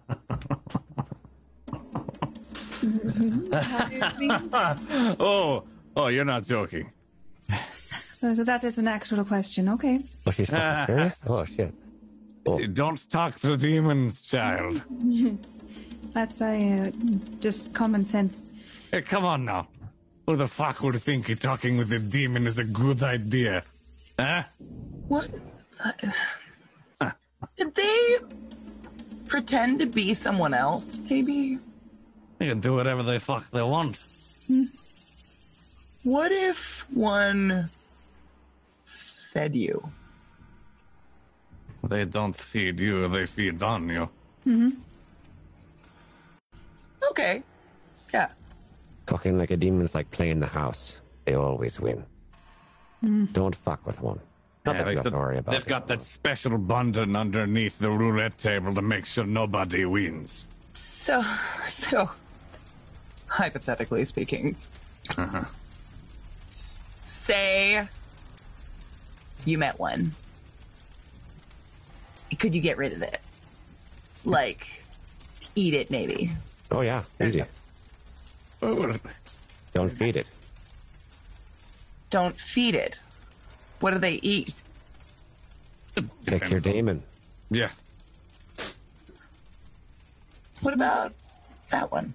oh, 5.20 5.64
oh, 5.96 6.08
you're 6.08 6.26
not 6.26 6.44
joking. 6.44 6.92
So 8.16 8.34
that 8.34 8.64
is 8.64 8.80
an 8.80 8.88
actual 8.88 9.24
question. 9.26 9.70
Okay. 9.70 10.00
Oh, 10.26 10.32
she's 10.32 10.50
fucking 10.50 10.86
serious? 10.88 11.20
Oh, 11.28 11.46
shit. 11.46 11.74
Oh. 12.48 12.60
Don't 12.66 13.10
talk 13.12 13.40
to 13.42 13.58
demons, 13.58 14.22
child. 14.22 14.82
That's 16.14 16.42
uh, 16.42 16.92
just 17.40 17.74
common 17.74 18.06
sense. 18.06 18.44
Hey, 18.92 19.02
come 19.02 19.26
on 19.26 19.46
now. 19.46 19.68
Who 20.26 20.36
the 20.36 20.48
fuck 20.48 20.82
would 20.82 21.00
think 21.02 21.40
talking 21.40 21.78
with 21.78 21.92
a 21.92 22.00
demon 22.00 22.48
is 22.48 22.58
a 22.58 22.64
good 22.64 23.04
idea? 23.04 23.64
Huh? 24.20 24.44
What? 25.08 25.30
Uh, 27.00 27.12
Did 27.56 27.76
they 27.76 28.18
pretend 29.28 29.80
to 29.80 29.86
be 29.86 30.14
someone 30.14 30.54
else? 30.54 31.00
Maybe. 31.10 31.60
They 32.38 32.48
can 32.48 32.60
do 32.60 32.76
whatever 32.76 33.04
they 33.04 33.20
fuck 33.20 33.50
they 33.52 33.62
want. 33.64 33.98
What 36.04 36.32
if 36.32 36.86
one 36.94 37.70
fed 38.86 39.56
you? 39.56 39.90
They 41.84 42.06
don't 42.06 42.36
feed 42.36 42.80
you, 42.80 43.08
they 43.08 43.26
feed 43.26 43.62
on 43.64 43.90
you. 43.90 44.10
Mm-hmm. 44.48 44.70
Okay. 47.12 47.42
Yeah. 48.14 48.30
Talking 49.06 49.38
like 49.38 49.52
a 49.52 49.58
demon's 49.58 49.96
like 49.96 50.10
playing 50.12 50.40
the 50.40 50.48
house. 50.48 51.02
They 51.26 51.34
always 51.36 51.80
win. 51.80 52.06
Mm. 53.04 53.32
Don't 53.34 53.56
fuck 53.56 53.86
with 53.86 54.02
one. 54.02 54.20
Not 54.66 54.76
Yeah, 54.76 54.84
that 54.84 54.92
you 54.92 54.98
have 54.98 55.12
to 55.12 55.18
worry 55.18 55.38
about 55.38 55.52
They've 55.52 55.62
it. 55.62 55.68
got 55.68 55.88
that 55.88 56.02
special 56.02 56.58
button 56.58 57.16
underneath 57.16 57.80
the 57.80 57.90
roulette 57.90 58.38
table 58.38 58.74
to 58.74 58.82
make 58.82 59.06
sure 59.06 59.26
nobody 59.26 59.86
wins. 59.86 60.48
So, 60.74 61.24
so, 61.68 62.10
hypothetically 63.28 64.06
speaking, 64.06 64.56
Uh-huh. 65.18 65.44
say 67.06 67.88
you 69.46 69.58
met 69.58 69.80
one. 69.80 70.14
Could 72.40 72.54
you 72.54 72.62
get 72.62 72.78
rid 72.78 72.94
of 72.94 73.02
it? 73.02 73.20
Like, 74.26 74.84
eat 75.56 75.74
it 75.74 75.90
maybe? 75.90 76.32
Oh, 76.72 76.82
yeah. 76.82 77.04
Easy. 77.24 77.44
Don't 78.62 79.90
feed 79.90 80.18
it. 80.18 80.28
Don't 82.10 82.38
feed 82.40 82.76
it. 82.76 83.00
What 83.80 83.92
do 83.92 84.00
they 84.00 84.16
eat? 84.16 84.62
Pick 86.26 86.50
your 86.50 86.60
demon. 86.60 87.02
Yeah. 87.50 87.70
What 90.62 90.74
about 90.74 91.14
that 91.70 91.92
one? 91.92 92.14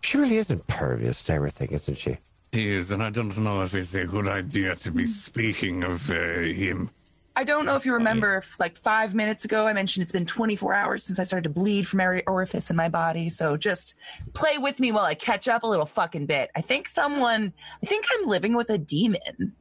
She 0.00 0.18
really 0.18 0.36
is 0.36 0.50
impervious 0.50 1.22
to 1.24 1.34
everything, 1.34 1.70
isn't 1.70 1.98
she? 1.98 2.18
He 2.52 2.74
is, 2.74 2.90
and 2.90 3.02
I 3.02 3.10
don't 3.10 3.36
know 3.38 3.60
if 3.62 3.74
it's 3.74 3.94
a 3.94 4.04
good 4.04 4.28
idea 4.28 4.74
to 4.76 4.90
be 4.90 5.06
speaking 5.06 5.82
of 5.82 6.10
uh, 6.10 6.14
him. 6.14 6.90
I 7.36 7.44
don't 7.44 7.66
know 7.66 7.76
if 7.76 7.86
you 7.86 7.94
remember, 7.94 8.38
if 8.38 8.58
like 8.58 8.76
five 8.76 9.14
minutes 9.14 9.44
ago, 9.44 9.68
I 9.68 9.72
mentioned 9.72 10.02
it's 10.02 10.10
been 10.10 10.26
24 10.26 10.74
hours 10.74 11.04
since 11.04 11.20
I 11.20 11.24
started 11.24 11.44
to 11.44 11.54
bleed 11.54 11.86
from 11.86 12.00
every 12.00 12.26
orifice 12.26 12.68
in 12.68 12.74
my 12.74 12.88
body. 12.88 13.28
So 13.28 13.56
just 13.56 13.96
play 14.34 14.58
with 14.58 14.80
me 14.80 14.90
while 14.90 15.04
I 15.04 15.14
catch 15.14 15.46
up 15.46 15.62
a 15.62 15.66
little 15.66 15.86
fucking 15.86 16.26
bit. 16.26 16.50
I 16.56 16.62
think 16.62 16.88
someone, 16.88 17.52
I 17.80 17.86
think 17.86 18.06
I'm 18.12 18.26
living 18.26 18.56
with 18.56 18.70
a 18.70 18.78
demon. 18.78 19.54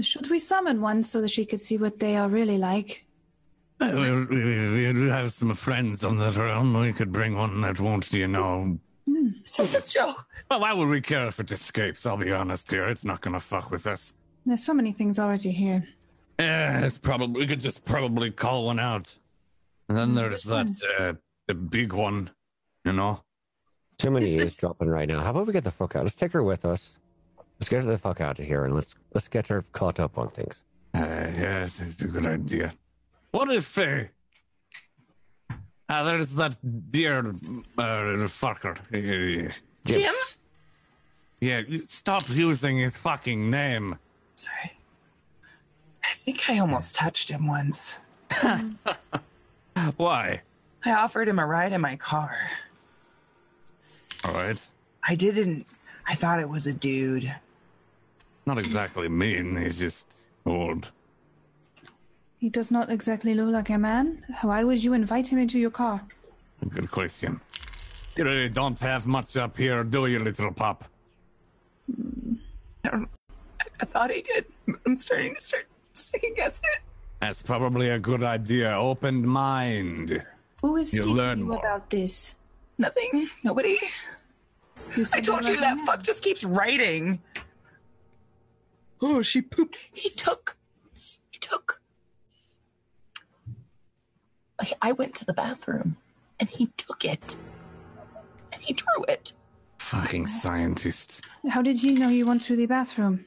Should 0.00 0.28
we 0.28 0.40
summon 0.40 0.80
one 0.80 1.04
so 1.04 1.20
that 1.20 1.28
she 1.28 1.44
could 1.44 1.60
see 1.60 1.76
what 1.76 2.00
they 2.00 2.16
are 2.16 2.28
really 2.28 2.58
like? 2.58 3.04
Uh, 3.80 3.92
We, 3.94 4.24
we, 4.24 4.92
we 4.92 5.08
have 5.08 5.32
some 5.32 5.54
friends 5.54 6.02
on 6.02 6.16
that 6.16 6.36
realm. 6.36 6.74
We 6.74 6.92
could 6.92 7.12
bring 7.12 7.36
one 7.36 7.60
that 7.60 7.78
won't, 7.78 8.12
you 8.12 8.26
know. 8.26 8.80
Is 9.08 9.56
this 9.56 9.74
a 9.74 9.88
joke? 9.88 10.26
Well, 10.50 10.60
why 10.60 10.72
would 10.72 10.88
we 10.88 11.00
care 11.00 11.26
if 11.28 11.38
it 11.40 11.50
escapes? 11.52 12.06
I'll 12.06 12.16
be 12.16 12.32
honest 12.32 12.70
here. 12.70 12.88
It's 12.88 13.04
not 13.04 13.20
gonna 13.20 13.40
fuck 13.40 13.70
with 13.70 13.86
us. 13.86 14.14
There's 14.44 14.64
so 14.64 14.74
many 14.74 14.92
things 14.92 15.18
already 15.18 15.50
here. 15.52 15.86
Yeah, 16.38 16.84
it's 16.84 16.98
probably 16.98 17.40
we 17.40 17.46
could 17.46 17.60
just 17.60 17.84
probably 17.84 18.30
call 18.30 18.66
one 18.66 18.78
out. 18.80 19.16
And 19.88 19.96
then 19.96 20.14
there's 20.14 20.42
that 20.44 20.68
uh, 20.98 21.14
the 21.46 21.54
big 21.54 21.92
one, 21.92 22.30
you 22.84 22.92
know. 22.92 23.22
Too 23.98 24.10
many 24.10 24.26
Is 24.26 24.36
this- 24.36 24.46
eavesdropping 24.48 24.88
right 24.88 25.08
now. 25.08 25.20
How 25.22 25.30
about 25.30 25.46
we 25.46 25.52
get 25.52 25.64
the 25.64 25.70
fuck 25.70 25.96
out? 25.96 26.04
Let's 26.04 26.16
take 26.16 26.32
her 26.32 26.42
with 26.42 26.64
us. 26.64 26.98
Let's 27.58 27.68
get 27.70 27.84
her 27.84 27.90
the 27.90 27.96
fuck 27.98 28.20
out 28.20 28.38
of 28.38 28.44
here 28.44 28.64
and 28.64 28.74
let's 28.74 28.94
let's 29.14 29.28
get 29.28 29.46
her 29.48 29.62
caught 29.72 29.98
up 30.00 30.18
on 30.18 30.28
things. 30.28 30.64
Uh, 30.94 30.98
yeah, 31.00 31.64
it's, 31.64 31.80
it's 31.80 32.02
a 32.02 32.06
good 32.08 32.26
idea. 32.26 32.74
What 33.30 33.50
if 33.50 33.78
uh, 33.78 34.04
uh 35.88 36.04
there's 36.04 36.34
that 36.34 36.56
dear 36.90 37.18
uh, 37.78 37.82
fucker. 38.28 38.76
Jim? 39.84 40.14
yeah, 41.40 41.62
stop 41.84 42.28
using 42.28 42.78
his 42.78 42.96
fucking 42.96 43.50
name. 43.50 43.96
Sorry. 44.36 44.72
I 46.04 46.14
think 46.14 46.48
I 46.50 46.58
almost 46.58 46.94
touched 46.94 47.28
him 47.28 47.46
once. 47.46 47.98
Why? 49.96 50.40
I 50.84 50.92
offered 50.92 51.28
him 51.28 51.38
a 51.38 51.46
ride 51.46 51.72
in 51.72 51.80
my 51.80 51.96
car. 51.96 52.36
All 54.24 54.34
right. 54.34 54.58
I 55.04 55.14
didn't, 55.14 55.66
I 56.06 56.14
thought 56.14 56.40
it 56.40 56.48
was 56.48 56.66
a 56.66 56.74
dude. 56.74 57.32
Not 58.46 58.58
exactly 58.58 59.08
mean. 59.08 59.56
He's 59.56 59.78
just 59.78 60.24
old. 60.44 60.90
He 62.46 62.50
does 62.50 62.70
not 62.70 62.90
exactly 62.90 63.34
look 63.34 63.50
like 63.52 63.70
a 63.70 63.76
man. 63.76 64.24
Why 64.42 64.62
would 64.62 64.80
you 64.80 64.92
invite 64.92 65.26
him 65.26 65.40
into 65.40 65.58
your 65.58 65.72
car? 65.72 66.00
Good 66.68 66.92
question. 66.92 67.40
You 68.14 68.22
really 68.22 68.48
don't 68.48 68.78
have 68.78 69.04
much 69.04 69.36
up 69.36 69.56
here, 69.56 69.82
do 69.82 70.06
you, 70.06 70.20
little 70.20 70.52
pup? 70.52 70.84
I, 71.90 72.88
don't, 72.88 73.08
I, 73.60 73.64
I 73.80 73.84
thought 73.84 74.12
he 74.12 74.22
did. 74.22 74.44
I'm 74.86 74.94
starting 74.94 75.34
to 75.34 75.40
start 75.40 75.66
second 75.92 76.36
guessing 76.36 76.68
it. 76.76 76.82
That's 77.18 77.42
probably 77.42 77.90
a 77.90 77.98
good 77.98 78.22
idea. 78.22 78.70
Open 78.78 79.26
mind. 79.26 80.22
Who 80.62 80.76
is 80.76 80.94
You 80.94 81.02
teaching 81.02 81.38
you 81.38 81.46
more. 81.46 81.58
about 81.58 81.90
this? 81.90 82.36
Nothing. 82.78 83.28
Nobody. 83.42 83.76
I 85.12 85.20
told 85.20 85.44
you 85.44 85.50
like 85.50 85.60
that 85.62 85.78
man. 85.78 85.84
fuck 85.84 86.04
just 86.04 86.22
keeps 86.22 86.44
writing. 86.44 87.18
Oh, 89.02 89.22
she 89.22 89.42
pooped. 89.42 89.76
He 89.92 90.10
took. 90.10 90.56
He 91.32 91.40
took. 91.40 91.80
I, 94.60 94.72
I 94.82 94.92
went 94.92 95.14
to 95.16 95.24
the 95.24 95.32
bathroom 95.32 95.96
and 96.40 96.48
he 96.48 96.66
took 96.76 97.04
it. 97.04 97.36
And 98.52 98.62
he 98.62 98.72
drew 98.72 99.04
it. 99.08 99.32
Fucking 99.78 100.26
scientist. 100.26 101.22
How 101.48 101.62
did 101.62 101.82
you 101.82 101.98
know 101.98 102.08
you 102.08 102.26
went 102.26 102.42
to 102.42 102.56
the 102.56 102.66
bathroom? 102.66 103.24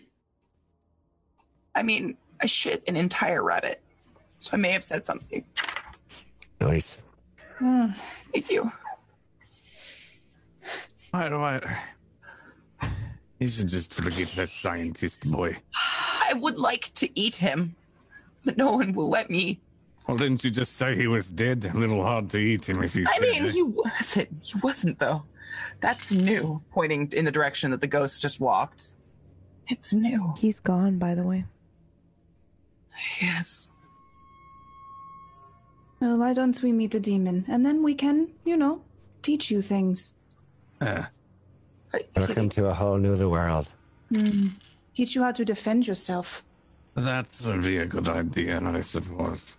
I 1.75 1.83
mean, 1.83 2.17
I 2.41 2.47
shit 2.47 2.83
an 2.87 2.95
entire 2.95 3.43
rabbit. 3.43 3.81
So 4.37 4.51
I 4.53 4.57
may 4.57 4.71
have 4.71 4.83
said 4.83 5.05
something. 5.05 5.45
Nice. 6.59 7.01
Hmm. 7.57 7.87
Thank 8.33 8.49
you. 8.49 8.71
Why 11.11 11.29
do 11.29 11.37
I? 11.37 11.61
You 13.39 13.47
should 13.47 13.69
just 13.69 13.93
forget 13.93 14.27
that 14.35 14.49
scientist 14.49 15.29
boy. 15.29 15.57
I 15.73 16.33
would 16.33 16.57
like 16.57 16.93
to 16.95 17.19
eat 17.19 17.37
him, 17.37 17.75
but 18.43 18.57
no 18.57 18.73
one 18.73 18.93
will 18.93 19.09
let 19.09 19.29
me. 19.29 19.61
Well, 20.09 20.17
didn't 20.17 20.43
you 20.43 20.49
just 20.49 20.75
say 20.77 20.95
he 20.95 21.05
was 21.05 21.29
dead? 21.29 21.69
A 21.71 21.77
little 21.77 22.01
hard 22.01 22.31
to 22.31 22.39
eat 22.39 22.67
him 22.67 22.81
if 22.81 22.95
you. 22.95 23.05
I 23.07 23.19
mean, 23.19 23.45
it. 23.45 23.51
he 23.51 23.61
wasn't. 23.61 24.43
He 24.43 24.57
wasn't, 24.59 24.97
though. 24.97 25.21
That's 25.81 26.11
new. 26.11 26.63
Pointing 26.71 27.11
in 27.11 27.25
the 27.25 27.31
direction 27.31 27.69
that 27.69 27.81
the 27.81 27.85
ghost 27.87 28.19
just 28.19 28.39
walked. 28.39 28.93
It's 29.67 29.93
new. 29.93 30.33
He's 30.39 30.59
gone, 30.59 30.97
by 30.97 31.13
the 31.13 31.21
way. 31.21 31.45
Yes. 33.21 33.69
Well, 35.99 36.17
why 36.17 36.33
don't 36.33 36.59
we 36.63 36.71
meet 36.71 36.95
a 36.95 36.99
demon? 36.99 37.45
And 37.47 37.63
then 37.63 37.83
we 37.83 37.93
can, 37.93 38.29
you 38.45 38.57
know, 38.57 38.81
teach 39.21 39.51
you 39.51 39.61
things. 39.61 40.13
Uh, 40.81 41.03
I- 41.93 42.05
Welcome 42.15 42.49
to 42.49 42.65
a 42.65 42.73
whole 42.73 42.97
new 42.97 43.29
world. 43.29 43.71
Hmm. 44.15 44.47
Teach 44.95 45.13
you 45.13 45.21
how 45.21 45.33
to 45.33 45.45
defend 45.45 45.85
yourself. 45.85 46.43
that 46.95 47.27
would 47.45 47.61
be 47.61 47.77
a 47.77 47.85
good 47.85 48.09
idea, 48.09 48.59
I 48.59 48.81
suppose. 48.81 49.55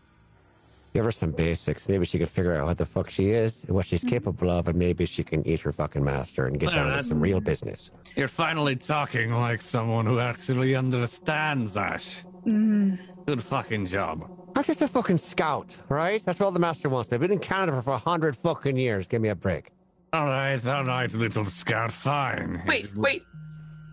Give 0.93 1.05
her 1.05 1.13
some 1.13 1.31
basics. 1.31 1.89
Maybe 1.89 2.05
she 2.05 2.19
could 2.19 2.29
figure 2.29 2.55
out 2.57 2.67
what 2.67 2.77
the 2.79 2.87
fuck 2.87 3.11
she 3.11 3.31
is, 3.31 3.63
and 3.63 3.71
what 3.77 3.87
she's 3.87 4.03
capable 4.03 4.51
of, 4.51 4.67
and 4.67 4.77
maybe 4.77 5.07
she 5.07 5.23
can 5.23 5.47
eat 5.47 5.61
her 5.61 5.71
fucking 5.73 6.03
master 6.03 6.47
and 6.47 6.59
get 6.59 6.71
Yeah, 6.73 6.85
down 6.85 6.97
to 6.97 7.03
some 7.05 7.21
real 7.21 7.41
business. 7.41 7.93
You're 8.17 8.27
finally 8.27 8.75
talking 8.75 9.33
like 9.33 9.63
someone 9.63 10.05
who 10.07 10.19
actually 10.19 10.75
understands 10.75 11.77
Ash. 11.77 12.25
Mm. 12.45 12.99
Good 13.27 13.43
fucking 13.43 13.87
job. 13.87 14.29
I'm 14.57 14.65
just 14.65 14.83
a 14.83 14.89
fucking 14.89 15.19
scout, 15.19 15.77
right? 15.89 16.21
That's 16.25 16.41
what 16.41 16.47
all 16.47 16.53
the 16.53 16.59
master 16.59 16.89
wants 16.89 17.09
me. 17.11 17.15
I've 17.15 17.21
been 17.21 17.31
in 17.31 17.39
Canada 17.39 17.81
for 17.83 17.93
a 17.93 17.99
hundred 17.99 18.37
fucking 18.37 18.77
years. 18.77 19.07
Give 19.07 19.23
me 19.23 19.29
a 19.29 19.37
break. 19.37 19.71
All 20.13 20.25
right, 20.25 20.67
all 20.67 20.85
right, 20.85 21.13
little 21.13 21.45
scout. 21.45 21.93
Fine. 21.93 22.65
Wait, 22.67 22.93
wait. 22.97 23.23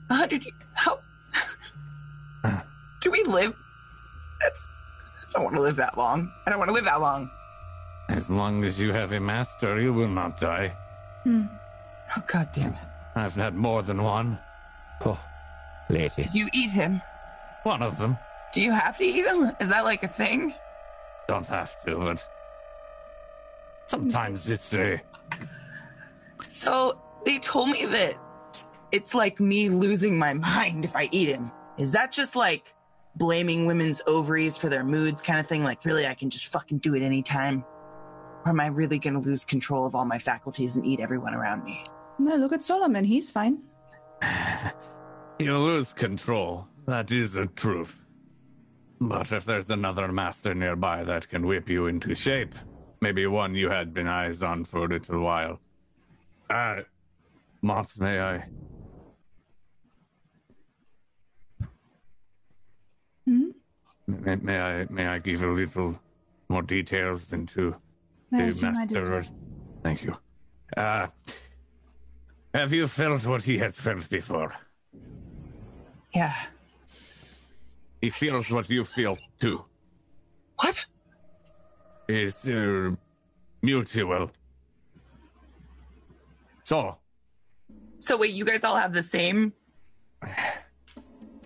A 0.10 0.15
hundred 0.15 0.44
years. 0.44 0.56
How? 0.74 0.98
Do 3.02 3.11
we 3.11 3.22
live? 3.24 3.53
That's. 4.41 4.68
I 5.30 5.34
don't 5.34 5.44
want 5.44 5.56
to 5.56 5.62
live 5.62 5.76
that 5.76 5.98
long. 5.98 6.32
I 6.45 6.49
don't 6.49 6.60
want 6.60 6.70
to 6.70 6.74
live 6.74 6.86
that 6.86 7.02
long. 7.02 7.30
As 8.10 8.30
long 8.30 8.64
as 8.64 8.80
you 8.82 8.94
have 8.94 9.12
a 9.12 9.20
master, 9.20 9.80
you 9.80 9.94
will 9.94 10.08
not 10.08 10.40
die. 10.40 10.74
Hmm. 11.24 11.44
Oh 12.16 12.24
god 12.26 12.49
damn 12.54 12.74
it! 12.74 12.80
I've 13.16 13.36
had 13.36 13.54
more 13.56 13.84
than 13.84 14.02
one. 14.02 14.40
Oh, 15.06 15.20
lady. 15.90 16.24
Do 16.32 16.40
you 16.40 16.48
eat 16.54 16.72
him? 16.72 17.02
One 17.64 17.82
of 17.82 17.98
them. 17.98 18.18
Do 18.54 18.62
you 18.62 18.72
have 18.72 18.98
to 18.98 19.04
eat 19.04 19.26
him? 19.26 19.52
Is 19.60 19.70
that 19.70 19.84
like 19.84 20.04
a 20.04 20.08
thing? 20.08 20.54
Don't 21.28 21.45
have 21.48 21.84
to, 21.84 21.98
but 21.98 22.26
sometimes 23.86 24.49
it's 24.49 24.74
a. 24.74 25.02
So 26.48 26.98
they 27.26 27.40
told 27.40 27.70
me 27.70 27.86
that 27.86 28.16
it's 28.94 29.14
like 29.14 29.40
me 29.40 29.68
losing 29.70 30.18
my 30.18 30.34
mind 30.34 30.86
if 30.86 30.95
I 30.95 31.10
eat 31.12 31.28
him. 31.28 31.52
Is 31.78 31.91
that 31.91 32.12
just 32.12 32.36
like 32.36 32.74
blaming 33.18 33.65
women's 33.65 34.02
ovaries 34.07 34.57
for 34.57 34.69
their 34.69 34.84
moods 34.84 35.22
kind 35.22 35.39
of 35.39 35.48
thing? 35.48 35.64
Like, 35.64 35.84
really, 35.85 36.07
I 36.07 36.14
can 36.14 36.30
just 36.30 36.48
fucking 36.48 36.80
do 36.80 36.95
it 36.95 37.02
anytime? 37.02 37.64
Or 38.45 38.49
am 38.49 38.60
I 38.60 38.68
really 38.68 38.99
going 38.99 39.14
to 39.14 39.19
lose 39.19 39.44
control 39.44 39.85
of 39.85 39.95
all 39.95 40.06
my 40.06 40.19
faculties 40.19 40.77
and 40.77 40.85
eat 40.85 40.99
everyone 40.99 41.34
around 41.34 41.64
me? 41.64 41.84
No, 42.19 42.35
look 42.35 42.53
at 42.53 42.61
Solomon. 42.61 43.03
He's 43.03 43.31
fine. 43.31 43.60
You 45.39 45.56
lose 45.56 45.94
control. 45.94 46.68
That 46.88 47.11
is 47.11 47.34
the 47.34 47.45
truth. 47.45 48.03
But 48.99 49.31
if 49.31 49.45
there's 49.45 49.69
another 49.69 50.11
master 50.11 50.56
nearby 50.56 51.03
that 51.03 51.30
can 51.30 51.45
whip 51.45 51.69
you 51.69 51.85
into 51.85 52.15
shape, 52.15 52.56
maybe 53.02 53.27
one 53.27 53.53
you 53.53 53.69
had 53.69 53.94
been 53.94 54.07
eyes 54.07 54.41
on 54.41 54.65
for 54.65 54.85
a 54.85 54.88
little 54.88 55.19
while. 55.19 55.60
Uh, 56.49 56.77
Moth, 57.61 57.99
may 57.99 58.19
I? 58.19 58.45
Hmm? 63.26 63.49
May, 64.07 64.35
may 64.38 64.59
I 64.59 64.85
may 64.89 65.05
I 65.05 65.19
give 65.19 65.43
a 65.43 65.47
little 65.51 65.99
more 66.49 66.61
details 66.61 67.34
into 67.34 67.75
Yes, 68.31 68.61
the 68.61 68.71
master? 68.71 69.09
well. 69.09 69.23
Thank 69.84 70.03
you. 70.03 70.15
Uh, 70.75 71.07
have 72.53 72.73
you 72.73 72.88
felt 72.88 73.25
what 73.25 73.43
he 73.43 73.57
has 73.57 73.77
felt 73.79 74.09
before? 74.09 74.51
Yeah. 76.13 76.34
He 78.01 78.09
feels 78.09 78.49
what 78.51 78.69
you 78.69 78.84
feel 78.84 79.17
too. 79.39 79.63
What? 80.61 80.85
It's 82.07 82.47
uh, 82.47 82.91
mutual. 83.61 84.31
So, 86.63 86.97
So 87.99 88.17
wait, 88.17 88.31
you 88.31 88.45
guys 88.45 88.63
all 88.63 88.75
have 88.75 88.93
the 88.93 89.03
same 89.03 89.53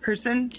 person? 0.01 0.51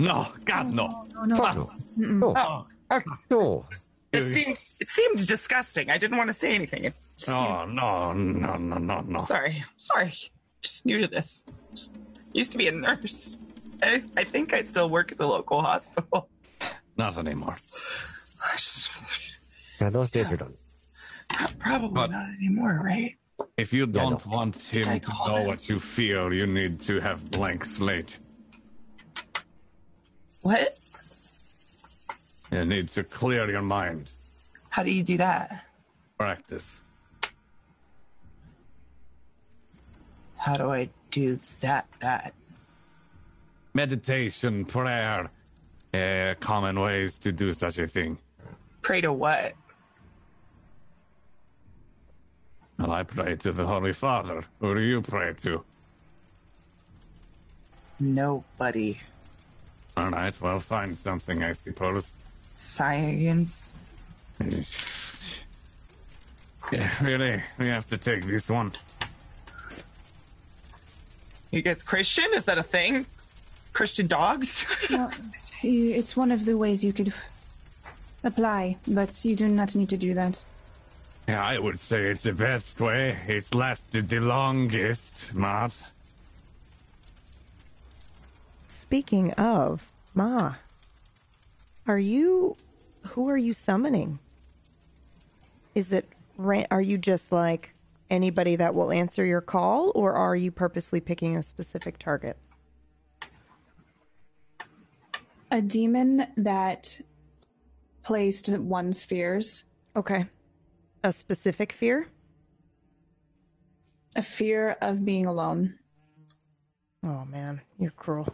No, 0.00 0.28
God, 0.44 0.72
no. 0.72 1.06
No, 1.14 1.24
no. 1.24 1.34
Fuck 1.36 1.56
no. 1.56 1.70
No. 1.96 2.66
Oh. 2.90 3.00
No. 3.30 3.64
It 4.12 4.32
seemed 4.34 4.58
it 4.80 4.88
seemed 4.88 5.26
disgusting. 5.26 5.90
I 5.90 5.96
didn't 5.98 6.16
want 6.16 6.28
to 6.28 6.34
say 6.34 6.54
anything. 6.54 6.84
It 6.84 6.94
just 7.16 7.28
oh, 7.30 7.64
No, 7.66 8.12
seemed- 8.12 8.40
no, 8.42 8.56
no, 8.56 8.56
no, 8.56 8.76
no, 8.78 9.00
no. 9.02 9.18
Sorry, 9.20 9.64
sorry. 9.76 10.12
Just 10.62 10.84
new 10.84 11.00
to 11.00 11.06
this. 11.06 11.44
Just 11.70 11.94
used 12.32 12.50
to 12.52 12.58
be 12.58 12.66
a 12.68 12.72
nurse. 12.72 13.38
I, 13.82 14.02
I 14.16 14.24
think 14.24 14.52
I 14.52 14.62
still 14.62 14.90
work 14.90 15.12
at 15.12 15.18
the 15.18 15.26
local 15.28 15.60
hospital. 15.62 16.28
Not 16.96 17.16
anymore. 17.18 17.56
I 18.44 18.52
just- 18.56 18.90
Yeah, 19.80 19.90
those 19.90 20.10
days 20.10 20.30
are 20.32 20.36
done. 20.36 20.54
Probably 21.58 21.88
But- 21.90 22.10
not 22.10 22.28
anymore, 22.38 22.80
right? 22.84 23.14
If 23.56 23.72
you 23.72 23.86
don't 23.86 24.26
want 24.26 24.56
him 24.56 24.82
to 25.00 25.00
know 25.26 25.36
him? 25.36 25.46
what 25.46 25.66
you 25.68 25.78
feel, 25.78 26.30
you 26.32 26.46
need 26.46 26.78
to 26.80 27.00
have 27.00 27.30
blank 27.30 27.64
slate. 27.64 28.18
What? 30.42 30.78
You 32.50 32.64
need 32.64 32.88
to 32.88 33.04
clear 33.04 33.50
your 33.50 33.62
mind. 33.62 34.10
How 34.70 34.82
do 34.82 34.92
you 34.92 35.02
do 35.02 35.16
that? 35.18 35.66
Practice. 36.18 36.82
How 40.36 40.56
do 40.56 40.70
I 40.70 40.88
do 41.10 41.38
that? 41.60 41.86
That 42.00 42.34
Meditation, 43.74 44.64
prayer, 44.64 45.30
uh, 45.94 46.34
common 46.40 46.80
ways 46.80 47.18
to 47.20 47.30
do 47.30 47.52
such 47.52 47.78
a 47.78 47.86
thing. 47.86 48.18
pray 48.82 49.00
to 49.00 49.12
what? 49.12 49.54
Well, 52.78 52.92
I 52.92 53.02
pray 53.02 53.36
to 53.36 53.52
the 53.52 53.66
Holy 53.66 53.92
Father. 53.92 54.42
Who 54.60 54.74
do 54.74 54.80
you 54.80 55.02
pray 55.02 55.34
to? 55.34 55.62
Nobody. 58.00 58.98
All 59.96 60.10
right, 60.10 60.38
well, 60.40 60.58
find 60.58 60.96
something, 60.96 61.42
I 61.42 61.52
suppose. 61.52 62.12
Science. 62.54 63.76
Yeah, 66.72 66.90
really, 67.02 67.42
we 67.58 67.66
have 67.66 67.88
to 67.88 67.98
take 67.98 68.24
this 68.26 68.48
one. 68.48 68.72
You 71.50 71.62
guys 71.62 71.82
Christian? 71.82 72.26
Is 72.34 72.44
that 72.44 72.58
a 72.58 72.62
thing? 72.62 73.06
Christian 73.72 74.06
dogs? 74.06 74.66
Well, 74.90 75.10
it's 75.62 76.16
one 76.16 76.30
of 76.32 76.44
the 76.44 76.56
ways 76.56 76.82
you 76.84 76.92
could 76.92 77.12
apply, 78.24 78.76
but 78.86 79.24
you 79.24 79.36
do 79.36 79.48
not 79.48 79.74
need 79.74 79.88
to 79.90 79.96
do 79.96 80.14
that. 80.14 80.44
Yeah, 81.28 81.44
I 81.44 81.58
would 81.58 81.78
say 81.78 82.04
it's 82.10 82.24
the 82.24 82.32
best 82.32 82.80
way. 82.80 83.18
It's 83.28 83.54
lasted 83.54 84.08
the 84.08 84.20
longest, 84.20 85.32
Matt. 85.34 85.92
Speaking 88.94 89.30
of, 89.34 89.92
Ma, 90.14 90.54
are 91.86 92.00
you 92.00 92.56
who 93.06 93.28
are 93.28 93.36
you 93.36 93.52
summoning? 93.52 94.18
Is 95.76 95.92
it 95.92 96.08
are 96.72 96.82
you 96.82 96.98
just 96.98 97.30
like 97.30 97.72
anybody 98.10 98.56
that 98.56 98.74
will 98.74 98.90
answer 98.90 99.24
your 99.24 99.42
call 99.42 99.92
or 99.94 100.14
are 100.14 100.34
you 100.34 100.50
purposely 100.50 100.98
picking 101.00 101.36
a 101.36 101.42
specific 101.44 102.00
target? 102.00 102.36
A 105.52 105.62
demon 105.62 106.26
that 106.36 107.00
plays 108.02 108.42
to 108.42 108.58
one's 108.58 109.04
fears, 109.04 109.66
Okay. 109.94 110.26
A 111.04 111.12
specific 111.12 111.72
fear? 111.72 112.08
a 114.16 114.22
fear 114.22 114.76
of 114.80 115.04
being 115.04 115.26
alone. 115.26 115.78
Oh 117.04 117.24
man, 117.26 117.60
you're 117.78 117.92
cruel. 117.92 118.26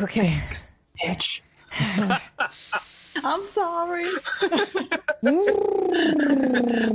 Okay. 0.00 0.40
Bitch. 1.04 1.40
I'm 3.22 3.46
sorry. 3.48 4.06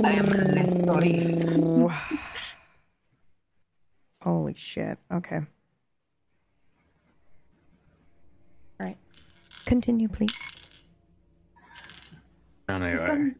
I 0.04 0.12
am 0.14 0.68
sorry. 0.68 1.88
Holy 4.22 4.54
shit. 4.56 4.98
Okay. 5.12 5.36
All 8.80 8.86
right. 8.86 8.96
Continue, 9.64 10.08
please. 10.08 10.34
Anyway, 12.68 13.30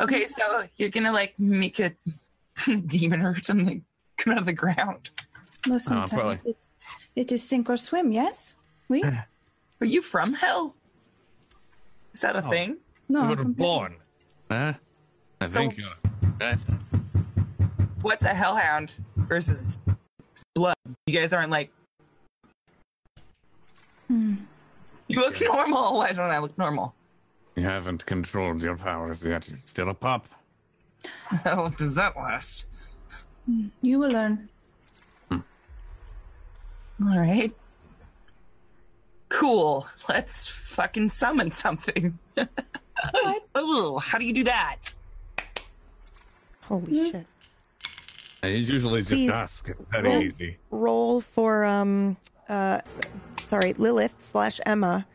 Okay, 0.00 0.26
so 0.26 0.64
you're 0.76 0.88
gonna 0.90 1.12
like 1.12 1.34
make 1.38 1.78
a 1.80 1.92
demon 2.86 3.22
or 3.22 3.40
something 3.42 3.84
come 4.18 4.32
out 4.34 4.38
of 4.40 4.46
the 4.46 4.52
ground. 4.52 5.10
Well, 5.66 5.76
Uh, 5.76 5.78
sometimes 5.78 6.10
probably. 6.12 6.50
it, 6.50 6.56
it 7.16 7.32
is 7.32 7.42
sink 7.42 7.68
or 7.70 7.76
swim, 7.76 8.12
yes? 8.12 8.54
We? 8.88 9.02
Are 9.80 9.86
you 9.86 10.02
from 10.02 10.34
hell? 10.34 10.74
Is 12.14 12.20
that 12.22 12.36
a 12.36 12.42
thing? 12.42 12.78
No, 13.08 13.20
you 13.20 13.24
I'm 13.24 13.30
were 13.30 13.36
from 13.36 13.52
born. 13.52 13.96
Huh? 14.50 14.72
I 15.40 15.46
So- 15.46 15.58
think 15.58 15.76
you're. 15.76 16.56
What's 18.02 18.24
a 18.24 18.28
hellhound 18.34 18.94
versus 19.16 19.78
blood? 20.54 20.76
You 21.06 21.18
guys 21.18 21.32
aren't 21.32 21.50
like. 21.50 21.70
Hmm. 24.08 24.34
You 25.08 25.20
look 25.20 25.40
normal. 25.40 25.94
Why 25.98 26.12
don't 26.12 26.30
I 26.30 26.38
look 26.38 26.56
normal? 26.56 26.94
You 27.56 27.64
haven't 27.64 28.04
controlled 28.06 28.62
your 28.62 28.76
powers 28.76 29.22
yet. 29.24 29.48
You're 29.48 29.58
still 29.64 29.88
a 29.88 29.94
pup. 29.94 30.26
How 31.26 31.56
long 31.56 31.70
does 31.72 31.94
that 31.96 32.16
last? 32.16 32.66
Hmm. 33.46 33.68
You 33.82 33.98
will 33.98 34.10
learn. 34.10 34.48
Hmm. 35.30 35.38
All 37.04 37.18
right. 37.18 37.52
Cool. 39.28 39.86
Let's 40.08 40.46
fucking 40.48 41.08
summon 41.10 41.50
something. 41.50 42.18
Ooh, 43.58 43.98
how 44.02 44.18
do 44.18 44.24
you 44.24 44.32
do 44.32 44.44
that? 44.44 44.92
Holy 46.62 47.10
shit. 47.10 47.26
And 48.42 48.54
it's 48.54 48.68
usually 48.68 49.00
just 49.00 49.10
Please. 49.12 49.30
us, 49.30 49.62
'cause 49.62 49.80
it's 49.80 49.90
very 49.90 50.08
Roll- 50.10 50.22
easy. 50.22 50.56
Roll 50.70 51.20
for 51.20 51.64
um 51.64 52.16
uh 52.48 52.80
sorry, 53.40 53.72
Lilith 53.74 54.14
slash 54.20 54.60
Emma. 54.66 55.06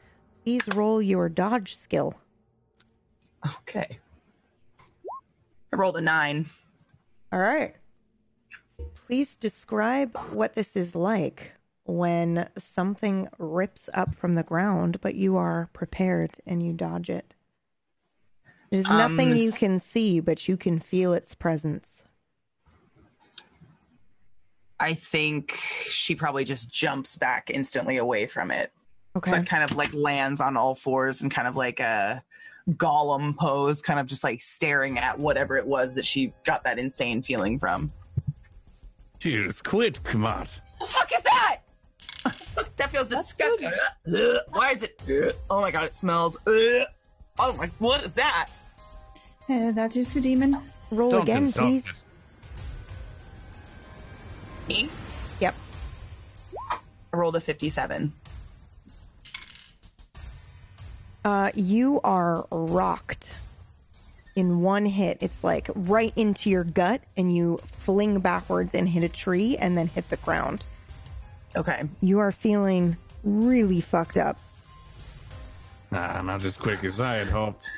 Please 0.44 0.64
roll 0.76 1.02
your 1.02 1.30
dodge 1.30 1.76
skill. 1.76 2.16
Okay. 3.46 4.00
I 5.74 5.76
rolled 5.78 5.98
a 5.98 6.02
nine. 6.02 6.48
All 7.32 7.40
right. 7.40 7.76
Please 8.96 9.36
describe 9.38 10.18
what 10.32 10.56
this 10.56 10.76
is 10.76 10.96
like 10.96 11.54
when 11.86 12.48
something 12.58 13.28
rips 13.38 13.90
up 13.94 14.16
from 14.16 14.36
the 14.36 14.44
ground, 14.44 15.00
but 15.02 15.16
you 15.16 15.38
are 15.38 15.70
prepared 15.74 16.32
and 16.46 16.64
you 16.64 16.74
dodge 16.74 17.10
it. 17.10 17.34
There's 18.70 18.86
Um, 18.86 18.98
nothing 18.98 19.36
you 19.36 19.52
can 19.52 19.80
see, 19.80 20.20
but 20.20 20.48
you 20.48 20.56
can 20.58 20.80
feel 20.80 21.14
its 21.14 21.36
presence. 21.36 22.04
I 24.80 24.94
think 24.94 25.54
she 25.90 26.16
probably 26.16 26.44
just 26.44 26.72
jumps 26.72 27.16
back 27.16 27.50
instantly 27.52 27.98
away 27.98 28.26
from 28.26 28.50
it, 28.50 28.72
Okay. 29.16 29.32
but 29.32 29.46
kind 29.46 29.64
of 29.64 29.76
like 29.76 29.94
lands 29.94 30.42
on 30.42 30.58
all 30.58 30.74
fours 30.74 31.22
and 31.22 31.30
kind 31.30 31.48
of 31.48 31.56
like 31.56 31.80
a 31.80 32.24
Gollum 32.70 33.36
pose, 33.36 33.82
kind 33.82 34.00
of 34.00 34.06
just 34.06 34.24
like 34.24 34.42
staring 34.42 34.98
at 34.98 35.20
whatever 35.20 35.58
it 35.58 35.66
was 35.68 35.94
that 35.96 36.06
she 36.06 36.34
got 36.46 36.64
that 36.64 36.80
insane 36.80 37.22
feeling 37.22 37.60
from. 37.60 37.92
Cheers, 39.20 39.62
quit, 39.62 40.02
Kmat. 40.04 40.60
The 40.80 40.86
fuck 40.86 41.12
is 41.14 41.21
that? 42.82 42.92
that 42.92 42.98
feels 42.98 43.08
disgusting. 43.08 43.72
Ugh. 44.08 44.42
Why 44.50 44.72
is 44.72 44.84
it? 44.84 45.38
Oh 45.50 45.62
my 45.62 45.72
god, 45.72 45.86
it 45.86 45.94
smells. 45.94 46.38
Oh 46.48 47.54
my, 47.58 47.70
what 47.80 48.04
is 48.04 48.14
that? 48.14 48.50
Uh, 49.50 49.72
that 49.72 49.96
is 49.96 50.14
the 50.14 50.22
demon. 50.22 50.58
Roll 50.92 51.12
Don't 51.12 51.24
again, 51.24 51.44
insult 51.44 51.68
please. 51.68 51.86
Me? 54.68 54.90
Yep. 55.40 55.56
I 56.70 56.78
rolled 57.14 57.36
a 57.36 57.42
57. 57.42 58.14
Uh, 61.24 61.52
you 61.56 62.02
are 62.04 62.48
rocked 62.52 63.36
in 64.36 64.62
one 64.62 64.86
hit. 64.86 65.18
It's 65.22 65.44
like 65.44 65.70
right 65.76 66.14
into 66.16 66.50
your 66.50 66.64
gut, 66.64 67.02
and 67.18 67.36
you 67.36 67.60
fling 67.72 68.20
backwards 68.20 68.74
and 68.74 68.88
hit 68.88 69.04
a 69.04 69.10
tree 69.10 69.58
and 69.58 69.78
then 69.78 69.88
hit 69.88 70.10
the 70.10 70.18
ground. 70.18 70.66
Okay. 71.56 71.84
You 72.02 72.20
are 72.20 72.32
feeling 72.32 72.96
really 73.24 73.82
fucked 73.82 74.18
up. 74.18 74.38
Nah, 75.92 76.22
not 76.22 76.44
as 76.46 76.56
quick 76.56 76.84
as 76.86 77.02
I 77.02 77.18
had 77.18 77.28
hoped. 77.28 77.70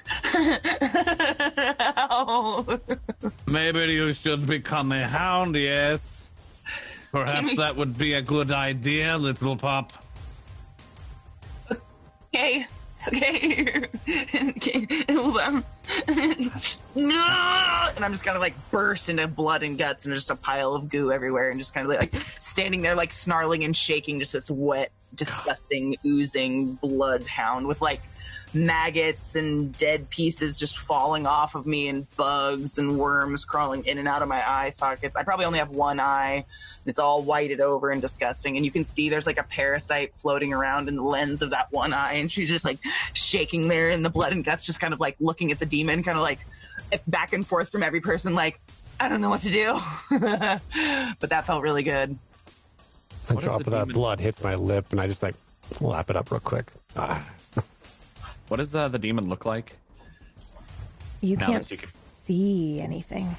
Ow. 1.98 2.80
Maybe 3.48 3.80
you 3.86 4.14
should 4.14 4.46
become 4.46 4.92
a 4.92 5.08
hound, 5.08 5.56
yes. 5.56 6.30
Perhaps 7.12 7.48
we- 7.48 7.56
that 7.58 7.76
would 7.76 7.98
be 7.98 8.14
a 8.14 8.22
good 8.22 8.52
idea, 8.52 9.18
little 9.18 9.56
pup. 9.56 9.94
Okay. 12.36 12.66
Okay. 13.08 13.84
okay. 14.50 14.88
Hold 15.10 15.38
on. 15.38 15.64
and 16.96 17.12
I'm 18.06 18.12
just 18.12 18.24
kind 18.24 18.36
of 18.36 18.42
like 18.42 18.56
burst 18.72 19.10
into 19.10 19.28
blood 19.28 19.64
and 19.64 19.78
guts 19.78 20.06
and 20.06 20.14
just 20.14 20.30
a 20.30 20.36
pile 20.36 20.74
of 20.74 20.90
goo 20.90 21.12
everywhere 21.12 21.50
and 21.50 21.60
just 21.60 21.74
kind 21.74 21.90
of 21.90 21.98
like 21.98 22.16
standing 22.40 22.82
there 22.82 22.96
like 22.96 23.12
snarling 23.12 23.64
and 23.64 23.76
shaking 23.76 24.20
just 24.20 24.34
this 24.34 24.50
wet, 24.50 24.92
disgusting, 25.16 25.96
oozing 26.06 26.76
bloodhound 26.76 27.68
with 27.68 27.82
like 27.82 28.02
maggots 28.54 29.36
and 29.36 29.76
dead 29.78 30.10
pieces 30.10 30.60
just 30.60 30.78
falling 30.78 31.26
off 31.26 31.56
of 31.56 31.66
me 31.66 31.88
and 31.88 32.10
bugs 32.16 32.78
and 32.78 32.98
worms 32.98 33.46
crawling 33.46 33.86
in 33.86 33.98
and 33.98 34.08
out 34.08 34.22
of 34.22 34.28
my 34.28 34.48
eye 34.48 34.70
sockets. 34.70 35.16
I 35.16 35.24
probably 35.24 35.46
only 35.46 35.60
have 35.60 35.70
one 35.70 36.00
eye. 36.00 36.46
It's 36.86 37.00
all 37.00 37.24
whited 37.24 37.62
over 37.62 37.90
and 37.90 38.02
disgusting. 38.02 38.56
And 38.56 38.66
you 38.66 38.72
can 38.72 38.84
see 38.84 39.10
there's 39.10 39.26
like 39.26 39.40
a 39.40 39.44
parasite 39.44 40.14
floating 40.14 40.54
around 40.54 40.90
in 40.90 40.96
the 40.96 41.04
lens 41.04 41.42
of 41.42 41.50
that 41.52 41.72
one 41.72 41.94
eye. 41.94 42.14
And 42.14 42.32
she's 42.32 42.50
just 42.50 42.66
like 42.66 42.80
shaking 43.14 43.68
there 43.68 43.90
in 43.90 44.04
the 44.04 44.10
blood 44.10 44.34
and 44.34 44.44
guts 44.44 44.66
just 44.66 44.80
kind 44.80 44.94
of 44.94 45.00
like 45.00 45.16
looking 45.20 45.52
at 45.52 45.60
the 45.60 45.66
demon, 45.66 46.04
kind 46.04 46.18
of 46.18 46.24
like 46.24 46.46
back 47.08 47.34
and 47.34 47.46
forth 47.46 47.70
from 47.70 47.84
every 47.84 48.02
person, 48.02 48.36
like, 48.36 48.60
I 49.00 49.10
don't 49.10 49.22
know 49.22 49.30
what 49.30 49.42
to 49.42 49.52
do. 49.52 49.80
but 51.20 51.30
that 51.30 51.46
felt 51.46 51.64
really 51.64 51.84
good. 51.84 52.18
A 53.30 53.36
drop 53.36 53.62
of 53.62 53.72
that 53.72 53.88
blood 53.88 54.20
hits 54.20 54.44
my 54.44 54.56
lip, 54.56 54.88
and 54.92 55.00
I 55.00 55.08
just 55.08 55.24
like 55.24 55.36
lap 55.80 56.10
it 56.10 56.16
up 56.16 56.30
real 56.30 56.40
quick. 56.40 56.72
Ah. 56.96 57.26
What 58.54 58.58
does 58.58 58.76
uh, 58.76 58.88
the 58.88 59.00
demon 59.00 59.30
look 59.30 59.48
like? 59.48 59.74
You 61.22 61.38
Now 61.38 61.48
can't 61.48 61.72
you 61.72 61.78
can- 61.78 61.90
see 61.90 62.80
anything. 62.82 63.36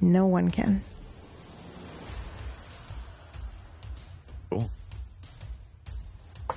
No 0.00 0.26
one 0.26 0.50
can. 0.50 0.82
Cool. 4.50 4.68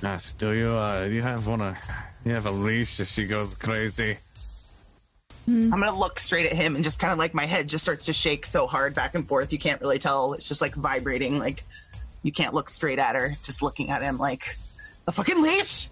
Gosh, 0.00 0.32
do 0.32 0.52
you 0.52 0.70
uh 0.70 1.04
you 1.04 1.22
have 1.22 1.46
one 1.46 1.60
of 1.60 1.76
you 2.24 2.32
have 2.32 2.46
a 2.46 2.50
leash 2.50 2.98
if 2.98 3.06
she 3.08 3.28
goes 3.28 3.54
crazy? 3.54 4.18
I'm 5.46 5.70
gonna 5.70 5.96
look 5.96 6.18
straight 6.18 6.46
at 6.46 6.54
him 6.54 6.74
and 6.74 6.82
just 6.82 6.98
kind 6.98 7.12
of 7.12 7.20
like 7.20 7.34
my 7.34 7.46
head 7.46 7.68
just 7.68 7.84
starts 7.84 8.06
to 8.06 8.12
shake 8.12 8.46
so 8.46 8.66
hard 8.66 8.96
back 8.96 9.14
and 9.14 9.28
forth. 9.28 9.52
You 9.52 9.60
can't 9.60 9.80
really 9.80 10.00
tell. 10.00 10.32
It's 10.32 10.48
just 10.48 10.60
like 10.60 10.74
vibrating. 10.74 11.38
Like 11.38 11.62
you 12.24 12.32
can't 12.32 12.52
look 12.52 12.68
straight 12.68 12.98
at 12.98 13.14
her. 13.14 13.36
Just 13.44 13.62
looking 13.62 13.90
at 13.90 14.02
him 14.02 14.18
like 14.18 14.56
the 15.08 15.12
fucking 15.12 15.40
leash. 15.40 15.88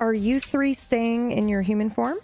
Are 0.00 0.12
you 0.12 0.40
three 0.40 0.74
staying 0.74 1.30
in 1.30 1.48
your 1.48 1.62
human 1.62 1.90
form? 1.90 2.18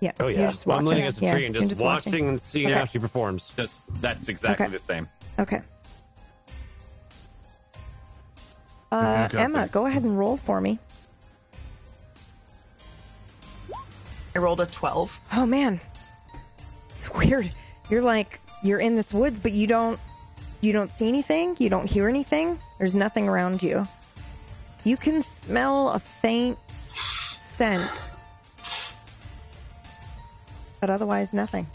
Yeah. 0.00 0.12
Oh 0.20 0.28
you're 0.28 0.40
yeah, 0.40 0.50
just 0.50 0.64
Well, 0.66 0.78
I'm 0.78 0.86
watching. 0.86 1.04
looking 1.04 1.08
a 1.08 1.20
the 1.20 1.24
Yeah, 1.26 1.32
tree 1.34 1.44
and 1.44 1.54
you're 1.54 1.68
just, 1.68 1.78
watching, 1.82 2.12
watching. 2.12 2.28
and 2.30 2.40
seeing 2.40 2.68
Okay. 2.68 2.78
how 2.78 2.86
she 2.86 2.98
performs. 2.98 3.52
Just 3.54 3.84
that's 4.00 4.30
exactly 4.30 4.64
Okay. 4.64 4.72
the 4.72 4.78
same. 4.78 5.06
Okay. 5.38 5.60
Yeah, 8.90 9.28
Uh, 9.34 9.38
Emma, 9.38 9.52
that. 9.58 9.72
go 9.72 9.84
ahead 9.84 10.02
and 10.02 10.18
roll 10.18 10.38
for 10.38 10.62
me. 10.62 10.78
I 14.34 14.38
rolled 14.38 14.60
a 14.62 14.66
twelve. 14.66 15.20
Oh 15.34 15.44
man, 15.44 15.78
it's 16.88 17.12
weird. 17.12 17.52
You're 17.90 18.00
like 18.02 18.40
you're 18.62 18.80
in 18.80 18.94
this 18.94 19.12
woods, 19.12 19.38
but 19.38 19.52
you 19.52 19.66
don't 19.66 20.00
you 20.60 20.72
don't 20.72 20.90
see 20.90 21.08
anything. 21.08 21.56
You 21.58 21.68
don't 21.70 21.88
hear 21.88 22.08
anything. 22.08 22.58
There's 22.78 22.94
nothing 22.94 23.28
around 23.28 23.62
you. 23.62 23.86
You 24.84 24.96
can 24.96 25.22
smell 25.22 25.90
a 25.90 25.98
faint 25.98 26.58
scent, 26.68 27.90
but 30.80 30.90
otherwise 30.90 31.32
nothing. 31.32 31.66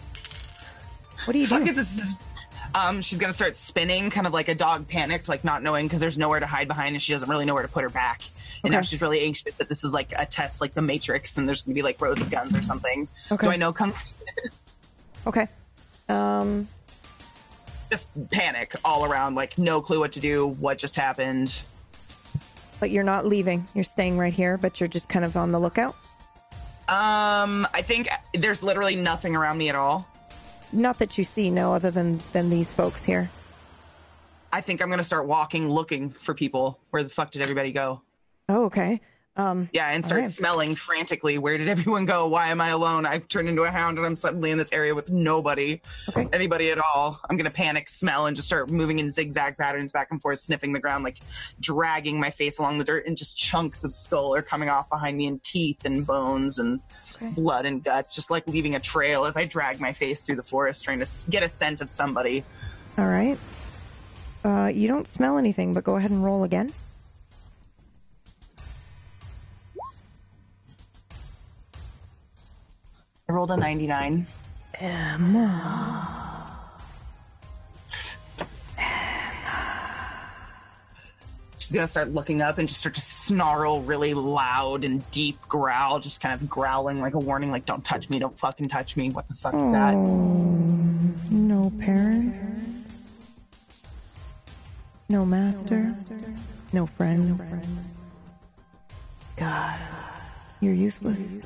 What 1.25 1.33
do 1.33 1.39
you 1.39 1.47
Fuck 1.47 1.63
do? 1.63 1.69
is 1.69 1.75
this? 1.75 2.17
Um, 2.73 2.99
she's 3.01 3.19
gonna 3.19 3.31
start 3.33 3.55
spinning, 3.55 4.09
kind 4.09 4.27
of 4.27 4.33
like 4.33 4.47
a 4.49 4.55
dog 4.55 4.87
panicked, 4.87 5.29
like 5.29 5.43
not 5.43 5.63
knowing 5.63 5.85
because 5.85 5.99
there's 5.99 6.17
nowhere 6.17 6.39
to 6.39 6.45
hide 6.45 6.67
behind, 6.67 6.95
and 6.95 7.01
she 7.01 7.13
doesn't 7.13 7.29
really 7.29 7.45
know 7.45 7.53
where 7.53 7.63
to 7.63 7.69
put 7.69 7.83
her 7.83 7.89
back. 7.89 8.21
And 8.63 8.71
now 8.71 8.81
she's 8.81 9.01
really 9.01 9.21
anxious 9.21 9.53
that 9.55 9.69
this 9.69 9.83
is 9.83 9.93
like 9.93 10.11
a 10.17 10.25
test, 10.25 10.59
like 10.59 10.73
the 10.73 10.81
Matrix, 10.81 11.37
and 11.37 11.47
there's 11.47 11.61
gonna 11.61 11.75
be 11.75 11.83
like 11.83 12.01
rows 12.01 12.19
of 12.21 12.29
guns 12.31 12.55
or 12.55 12.61
something. 12.63 13.07
Okay. 13.31 13.45
Do 13.45 13.51
I 13.51 13.55
know 13.55 13.71
kung? 13.73 13.93
Okay. 15.27 15.47
Um. 16.07 16.67
Just 17.89 18.09
panic 18.31 18.73
all 18.83 19.05
around, 19.05 19.35
like 19.35 19.57
no 19.57 19.81
clue 19.81 19.99
what 19.99 20.11
to 20.13 20.19
do, 20.19 20.47
what 20.47 20.77
just 20.77 20.95
happened. 20.95 21.63
But 22.79 22.91
you're 22.91 23.03
not 23.03 23.25
leaving. 23.25 23.67
You're 23.73 23.83
staying 23.83 24.17
right 24.17 24.33
here, 24.33 24.57
but 24.57 24.79
you're 24.79 24.89
just 24.89 25.07
kind 25.07 25.23
of 25.23 25.37
on 25.37 25.51
the 25.51 25.59
lookout. 25.59 25.95
Um, 26.87 27.67
I 27.73 27.81
think 27.81 28.07
there's 28.33 28.61
literally 28.61 28.95
nothing 28.95 29.35
around 29.35 29.57
me 29.57 29.69
at 29.69 29.75
all. 29.75 30.07
Not 30.71 30.99
that 30.99 31.17
you 31.17 31.23
see, 31.23 31.49
no, 31.49 31.73
other 31.73 31.89
than 31.91 32.19
than 32.33 32.49
these 32.49 32.73
folks 32.73 33.03
here. 33.03 33.29
I 34.51 34.61
think 34.61 34.81
I'm 34.81 34.89
gonna 34.89 35.03
start 35.03 35.25
walking, 35.25 35.69
looking 35.69 36.09
for 36.09 36.33
people. 36.33 36.79
Where 36.89 37.03
the 37.03 37.09
fuck 37.09 37.31
did 37.31 37.41
everybody 37.41 37.71
go? 37.71 38.01
Oh, 38.49 38.65
okay. 38.65 39.01
Um. 39.37 39.69
Yeah, 39.73 39.89
and 39.89 40.05
start 40.05 40.19
Alright. 40.19 40.31
smelling 40.33 40.75
frantically. 40.75 41.37
Where 41.37 41.57
did 41.57 41.67
everyone 41.67 42.05
go? 42.05 42.27
Why 42.27 42.47
am 42.47 42.61
I 42.61 42.69
alone? 42.69 43.05
I've 43.05 43.27
turned 43.27 43.49
into 43.49 43.63
a 43.63 43.69
hound 43.71 43.97
and 43.97 44.05
I'm 44.07 44.15
suddenly 44.15 44.49
in 44.51 44.57
this 44.57 44.71
area 44.71 44.95
with 44.95 45.09
nobody, 45.11 45.81
Okay. 46.09 46.29
anybody 46.31 46.71
at 46.71 46.77
all. 46.79 47.19
I'm 47.29 47.35
gonna 47.35 47.49
panic, 47.51 47.89
smell, 47.89 48.27
and 48.27 48.35
just 48.35 48.47
start 48.47 48.69
moving 48.69 48.99
in 48.99 49.09
zigzag 49.11 49.57
patterns 49.57 49.91
back 49.91 50.07
and 50.11 50.21
forth, 50.21 50.39
sniffing 50.39 50.71
the 50.71 50.79
ground, 50.79 51.03
like 51.03 51.17
dragging 51.59 52.17
my 52.17 52.29
face 52.31 52.59
along 52.59 52.77
the 52.77 52.85
dirt, 52.85 53.05
and 53.07 53.17
just 53.17 53.35
chunks 53.37 53.83
of 53.83 53.91
skull 53.91 54.33
are 54.35 54.41
coming 54.41 54.69
off 54.69 54.89
behind 54.89 55.17
me, 55.17 55.27
and 55.27 55.43
teeth 55.43 55.83
and 55.85 56.07
bones 56.07 56.57
and 56.59 56.79
Okay. 57.15 57.29
blood 57.29 57.65
and 57.65 57.81
guts, 57.83 58.13
just 58.13 58.29
like 58.29 58.45
leaving 58.47 58.75
a 58.75 58.79
trail 58.79 59.23
as 59.23 59.37
I 59.37 59.45
drag 59.45 59.79
my 59.79 59.93
face 59.93 60.21
through 60.21 60.35
the 60.35 60.43
forest, 60.43 60.83
trying 60.83 60.99
to 60.99 61.07
get 61.29 61.43
a 61.43 61.49
scent 61.49 61.79
of 61.79 61.89
somebody. 61.89 62.43
All 62.97 63.07
right. 63.07 63.37
Uh, 64.43 64.67
you 64.73 64.87
don't 64.89 65.07
smell 65.07 65.37
anything, 65.37 65.73
but 65.73 65.83
go 65.85 65.95
ahead 65.95 66.11
and 66.11 66.23
roll 66.23 66.43
again. 66.43 66.73
I 73.27 73.33
rolled 73.33 73.51
a 73.51 73.57
99. 73.57 74.27
Emma. 74.75 76.15
She's 81.57 81.71
gonna 81.71 81.87
start 81.87 82.11
looking 82.11 82.43
up 82.43 82.59
and 82.59 82.67
just 82.67 82.79
start 82.79 82.93
to 82.93 83.01
snarl 83.01 83.81
really 83.81 84.13
loud 84.13 84.83
and 84.83 85.09
deep 85.09 85.39
growl, 85.47 85.99
just 85.99 86.21
kind 86.21 86.39
of 86.39 86.47
growling 86.47 87.01
like 87.01 87.15
a 87.15 87.19
warning, 87.19 87.49
like 87.49 87.65
"Don't 87.65 87.83
touch 87.83 88.07
me! 88.11 88.19
Don't 88.19 88.37
fucking 88.37 88.67
touch 88.67 88.95
me!" 88.95 89.09
What 89.09 89.27
the 89.27 89.33
fuck 89.33 89.55
is 89.55 89.71
that? 89.71 89.95
No 91.31 91.71
parents. 91.79 92.59
No 95.09 95.25
master. 95.25 95.91
No 96.71 96.85
friends. 96.85 97.41
God, 99.37 99.79
you're 100.61 100.73
useless. 100.73 101.39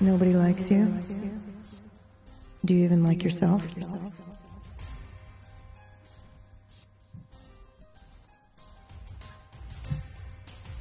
Nobody 0.00 0.32
likes 0.34 0.70
you. 0.70 0.94
Do 2.64 2.74
you 2.74 2.84
even 2.84 3.02
like 3.02 3.22
yourself? 3.22 3.62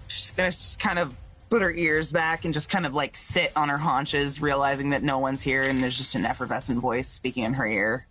She's 0.07 0.31
gonna 0.31 0.51
just 0.51 0.79
kind 0.79 0.99
of 0.99 1.15
put 1.49 1.61
her 1.61 1.71
ears 1.71 2.11
back 2.11 2.45
and 2.45 2.53
just 2.53 2.69
kind 2.69 2.85
of 2.85 2.95
like 2.95 3.15
sit 3.15 3.51
on 3.55 3.69
her 3.69 3.77
haunches, 3.77 4.41
realizing 4.41 4.89
that 4.89 5.03
no 5.03 5.19
one's 5.19 5.43
here, 5.43 5.63
and 5.63 5.83
there's 5.83 5.97
just 5.97 6.15
an 6.15 6.25
effervescent 6.25 6.79
voice 6.79 7.07
speaking 7.07 7.43
in 7.43 7.53
her 7.53 7.67
ear. 7.67 8.07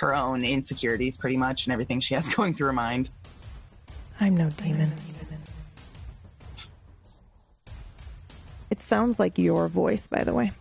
Her 0.00 0.14
own 0.14 0.44
insecurities, 0.44 1.18
pretty 1.18 1.36
much, 1.36 1.66
and 1.66 1.72
everything 1.72 2.00
she 2.00 2.14
has 2.14 2.28
going 2.34 2.54
through 2.54 2.68
her 2.68 2.72
mind. 2.72 3.10
I'm 4.20 4.36
no 4.36 4.48
demon. 4.50 4.92
It 8.70 8.80
sounds 8.80 9.18
like 9.18 9.38
your 9.38 9.68
voice, 9.68 10.06
by 10.06 10.24
the 10.24 10.34
way. 10.34 10.52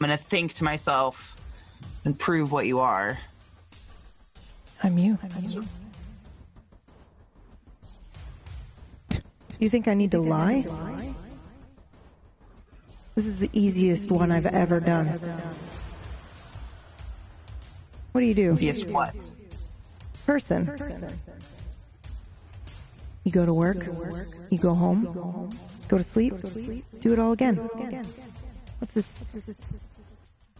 I'm 0.00 0.06
gonna 0.06 0.16
think 0.16 0.54
to 0.54 0.64
myself 0.64 1.36
and 2.04 2.18
prove 2.18 2.52
what 2.52 2.66
you 2.66 2.80
are. 2.80 3.18
I'm 4.82 4.96
you. 4.96 5.18
i'm 5.22 5.44
You 5.44 5.66
you 9.58 9.68
think 9.68 9.88
I 9.88 9.94
need 9.94 10.10
to 10.12 10.20
lie? 10.20 10.64
This 13.14 13.26
is 13.26 13.40
the 13.40 13.50
easiest 13.52 14.10
one 14.10 14.32
I've 14.32 14.46
ever 14.46 14.80
done. 14.80 15.20
What 18.12 18.22
do 18.22 18.26
you 18.26 18.34
do? 18.34 18.52
Easiest 18.52 18.88
what? 18.88 19.14
Person. 20.24 20.66
You 23.24 23.32
go 23.32 23.44
to 23.44 23.52
work. 23.52 23.86
You 24.50 24.58
go 24.58 24.74
home. 24.74 25.50
Go 25.88 25.98
to 25.98 26.02
sleep. 26.02 26.34
Do 27.00 27.12
it 27.12 27.18
all 27.18 27.32
again. 27.32 27.56
What's 28.78 28.94
this? 28.94 29.20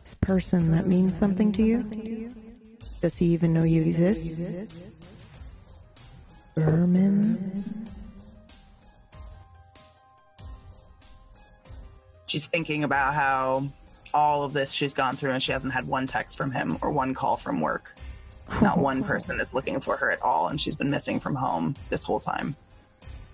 This 0.02 0.14
person 0.20 0.72
that 0.72 0.86
means 0.86 1.16
something 1.16 1.52
to 1.52 1.62
you? 1.62 2.34
Does 3.00 3.16
he 3.16 3.26
even 3.26 3.54
know 3.54 3.62
you 3.62 3.82
exist? 3.82 4.34
Berman. 6.54 7.86
She's 12.26 12.46
thinking 12.46 12.84
about 12.84 13.14
how 13.14 13.68
all 14.12 14.42
of 14.42 14.52
this 14.52 14.72
she's 14.72 14.94
gone 14.94 15.16
through 15.16 15.30
and 15.30 15.42
she 15.42 15.52
hasn't 15.52 15.72
had 15.72 15.86
one 15.86 16.06
text 16.06 16.36
from 16.36 16.50
him 16.50 16.78
or 16.82 16.90
one 16.90 17.14
call 17.14 17.36
from 17.36 17.60
work. 17.60 17.94
Not 18.60 18.78
one 18.78 19.02
person 19.04 19.40
is 19.40 19.54
looking 19.54 19.80
for 19.80 19.96
her 19.96 20.10
at 20.10 20.20
all, 20.20 20.48
and 20.48 20.60
she's 20.60 20.76
been 20.76 20.90
missing 20.90 21.18
from 21.18 21.34
home 21.34 21.74
this 21.88 22.04
whole 22.04 22.20
time. 22.20 22.56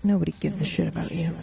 Nobody 0.03 0.33
gives 0.39 0.61
a 0.61 0.65
shit 0.65 0.87
about 0.87 1.11
you. 1.11 1.35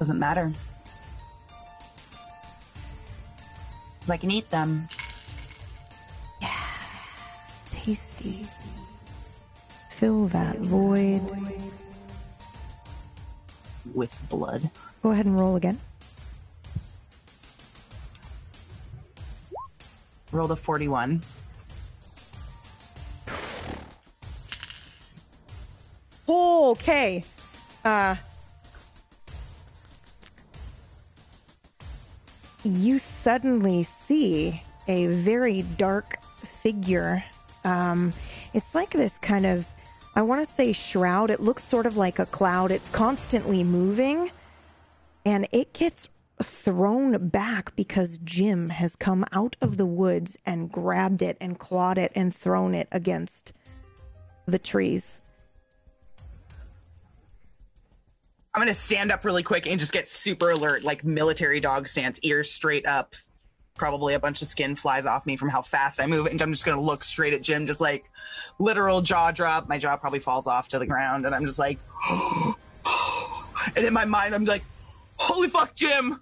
Doesn't 0.00 0.18
matter. 0.18 0.50
I 4.08 4.16
can 4.16 4.30
eat 4.32 4.50
them. 4.50 4.88
Yeah. 6.40 6.56
Tasty. 7.70 8.46
Fill 9.90 10.26
that 10.28 10.58
void. 10.58 11.22
with 13.94 14.16
blood. 14.28 14.70
Go 15.02 15.10
ahead 15.10 15.24
and 15.24 15.38
roll 15.38 15.56
again. 15.56 15.80
Rolled 20.32 20.50
a 20.50 20.56
41. 20.56 21.22
Okay. 26.28 27.24
Uh 27.84 28.14
you 32.62 32.98
suddenly 32.98 33.82
see 33.82 34.62
a 34.86 35.06
very 35.06 35.62
dark 35.62 36.18
figure. 36.62 37.24
Um 37.64 38.12
it's 38.52 38.74
like 38.74 38.90
this 38.90 39.18
kind 39.18 39.46
of 39.46 39.66
I 40.14 40.22
want 40.22 40.46
to 40.46 40.52
say 40.52 40.72
shroud. 40.72 41.30
It 41.30 41.40
looks 41.40 41.64
sort 41.64 41.86
of 41.86 41.96
like 41.96 42.18
a 42.18 42.26
cloud. 42.26 42.70
It's 42.70 42.90
constantly 42.90 43.64
moving 43.64 44.30
and 45.24 45.48
it 45.52 45.72
gets 45.72 46.08
thrown 46.42 47.28
back 47.28 47.74
because 47.76 48.18
Jim 48.18 48.70
has 48.70 48.96
come 48.96 49.24
out 49.32 49.56
of 49.60 49.76
the 49.76 49.86
woods 49.86 50.36
and 50.46 50.70
grabbed 50.70 51.22
it 51.22 51.36
and 51.40 51.58
clawed 51.58 51.98
it 51.98 52.12
and 52.14 52.34
thrown 52.34 52.74
it 52.74 52.88
against 52.92 53.52
the 54.46 54.58
trees. 54.58 55.20
I'm 58.52 58.60
gonna 58.60 58.74
stand 58.74 59.12
up 59.12 59.24
really 59.24 59.44
quick 59.44 59.66
and 59.66 59.78
just 59.78 59.92
get 59.92 60.08
super 60.08 60.50
alert, 60.50 60.82
like 60.82 61.04
military 61.04 61.60
dog 61.60 61.86
stance, 61.86 62.18
ears 62.22 62.50
straight 62.50 62.86
up. 62.86 63.14
Probably 63.76 64.14
a 64.14 64.18
bunch 64.18 64.42
of 64.42 64.48
skin 64.48 64.74
flies 64.74 65.06
off 65.06 65.24
me 65.24 65.36
from 65.36 65.48
how 65.50 65.62
fast 65.62 66.00
I 66.00 66.06
move, 66.06 66.26
and 66.26 66.42
I'm 66.42 66.52
just 66.52 66.66
gonna 66.66 66.80
look 66.80 67.04
straight 67.04 67.32
at 67.32 67.42
Jim, 67.42 67.66
just 67.66 67.80
like 67.80 68.10
literal 68.58 69.02
jaw 69.02 69.30
drop. 69.30 69.68
My 69.68 69.78
jaw 69.78 69.96
probably 69.96 70.18
falls 70.18 70.48
off 70.48 70.68
to 70.68 70.80
the 70.80 70.86
ground, 70.86 71.26
and 71.26 71.34
I'm 71.34 71.46
just 71.46 71.60
like, 71.60 71.78
and 73.76 73.84
in 73.86 73.92
my 73.92 74.04
mind, 74.04 74.34
I'm 74.34 74.44
like, 74.44 74.64
holy 75.20 75.48
fuck, 75.48 75.74
Jim! 75.74 76.20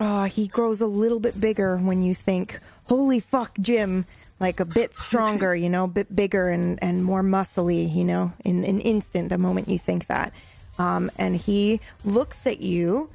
Oh, 0.00 0.24
he 0.24 0.48
grows 0.48 0.80
a 0.80 0.86
little 0.86 1.20
bit 1.20 1.40
bigger 1.40 1.76
when 1.76 2.02
you 2.02 2.14
think, 2.14 2.58
holy 2.84 3.20
fuck, 3.20 3.56
Jim. 3.60 4.04
Like 4.40 4.58
a 4.58 4.64
bit 4.64 4.94
stronger, 4.94 5.54
you 5.54 5.70
know, 5.70 5.84
a 5.84 5.88
bit 5.88 6.14
bigger 6.14 6.48
and, 6.48 6.78
and 6.82 7.04
more 7.04 7.22
muscly, 7.22 7.94
you 7.94 8.04
know, 8.04 8.32
in 8.44 8.64
an 8.64 8.80
instant, 8.80 9.28
the 9.28 9.38
moment 9.38 9.68
you 9.68 9.78
think 9.78 10.08
that. 10.08 10.32
Um, 10.78 11.10
and 11.16 11.36
he 11.36 11.80
looks 12.04 12.46
at 12.46 12.60
you 12.60 13.08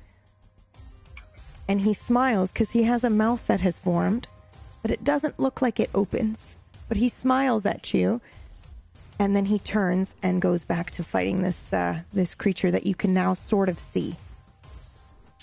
and 1.68 1.82
he 1.82 1.93
smiles 1.93 2.51
because 2.51 2.72
he 2.72 2.84
has 2.84 3.03
a 3.03 3.09
mouth 3.09 3.45
that 3.48 3.59
has 3.59 3.77
formed, 3.77 4.27
but 4.82 4.92
it 4.92 5.03
doesn't 5.03 5.40
look 5.40 5.61
like 5.61 5.80
it 5.80 5.90
opens. 5.93 6.58
But 6.88 6.98
he 6.98 7.09
smiles 7.09 7.66
at 7.66 7.93
you 7.93 8.22
and 9.19 9.35
then 9.35 9.45
he 9.45 9.59
turns 9.59 10.16
and 10.24 10.42
goes 10.42 10.64
back 10.64 10.90
to 10.92 11.03
fighting 11.03 11.43
this 11.43 11.74
uh, 11.74 12.00
this 12.14 12.34
creature 12.34 12.72
that 12.72 12.85
you 12.85 12.95
can 12.95 13.14
now 13.14 13.34
sort 13.34 13.68
of 13.68 13.77
see. 13.77 14.16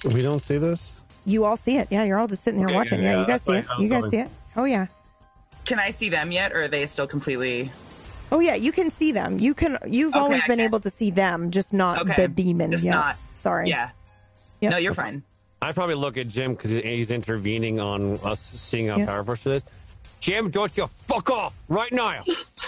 We 0.05 0.23
don't 0.23 0.41
see 0.41 0.58
this. 0.58 1.00
You 1.25 1.44
all 1.44 1.57
see 1.57 1.78
it. 1.78 1.89
Yeah, 1.91 2.05
you're 2.05 2.18
all 2.18 2.26
just 2.28 2.42
sitting 2.44 2.58
here 2.60 2.68
Okay, 2.68 2.76
watching. 2.76 3.00
yeah, 3.02 3.07
Yeah, 3.07 3.12
yeah, 3.15 3.20
you 3.23 3.26
guys 3.26 3.42
see 3.42 3.52
it. 3.52 3.55
that's 3.55 3.66
fine. 3.68 3.81
You 3.83 3.89
guys 3.89 4.05
I'm 4.05 4.10
see 4.10 4.18
it. 4.18 4.28
Oh 4.57 4.65
yeah. 4.65 4.86
Can 5.65 5.78
I 5.81 5.91
see 5.91 6.08
them 6.08 6.31
yet, 6.31 6.52
or 6.52 6.62
are 6.62 6.68
they 6.68 6.86
still 6.86 7.07
completely? 7.07 7.73
Oh 8.31 8.41
yeah, 8.41 8.55
you 8.55 8.70
can 8.73 8.91
see 8.91 9.10
them. 9.12 9.39
You 9.39 9.55
can 9.55 9.78
you've 9.86 10.15
Okay, 10.15 10.18
always 10.20 10.44
been 10.47 10.60
okay. 10.60 10.65
able 10.65 10.81
to 10.81 10.91
see 10.91 11.10
them, 11.10 11.50
just 11.50 11.73
not 11.73 12.00
Okay, 12.02 12.15
the 12.23 12.28
demon. 12.28 12.70
just 12.70 12.84
yeah. 12.84 12.92
not- 12.92 13.16
Sorry. 13.34 13.68
Yeah. 13.68 13.91
Yep. 14.60 14.70
No, 14.73 14.76
you're 14.78 14.94
fine. 14.94 15.23
I'd 15.62 15.75
probably 15.75 15.94
look 15.94 16.16
at 16.16 16.28
Jim 16.28 16.52
because 16.55 16.70
he's 16.70 17.10
intervening 17.10 17.81
on 17.81 18.18
us 18.18 18.41
seeing 18.41 18.89
how 18.89 18.97
Yeah. 18.97 19.07
powerful 19.07 19.34
she 19.34 19.50
is. 19.50 19.65
Jim, 20.20 20.50
don't 20.50 20.75
you 20.76 20.86
fuck 21.08 21.31
off 21.31 21.55
right 21.68 21.92
now. 21.92 22.23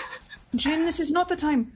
Jim, 0.57 0.85
this 0.85 0.99
is 1.01 1.11
not 1.11 1.29
the 1.29 1.37
time. 1.37 1.73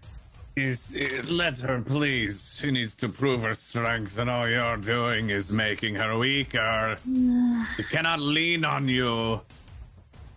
Is, 0.55 0.95
uh, 1.01 1.23
let 1.29 1.59
her, 1.61 1.81
please. 1.81 2.59
She 2.61 2.71
needs 2.71 2.95
to 2.97 3.09
prove 3.09 3.43
her 3.43 3.55
strength, 3.55 4.19
and 4.19 4.29
all 4.29 4.47
you're 4.49 4.77
doing 4.77 5.31
is 5.31 5.51
making 5.51 5.95
her 5.95 6.19
weaker. 6.19 6.99
she 7.77 7.83
cannot 7.85 8.21
lean 8.21 8.65
on 8.65 8.87
you. 8.87 9.41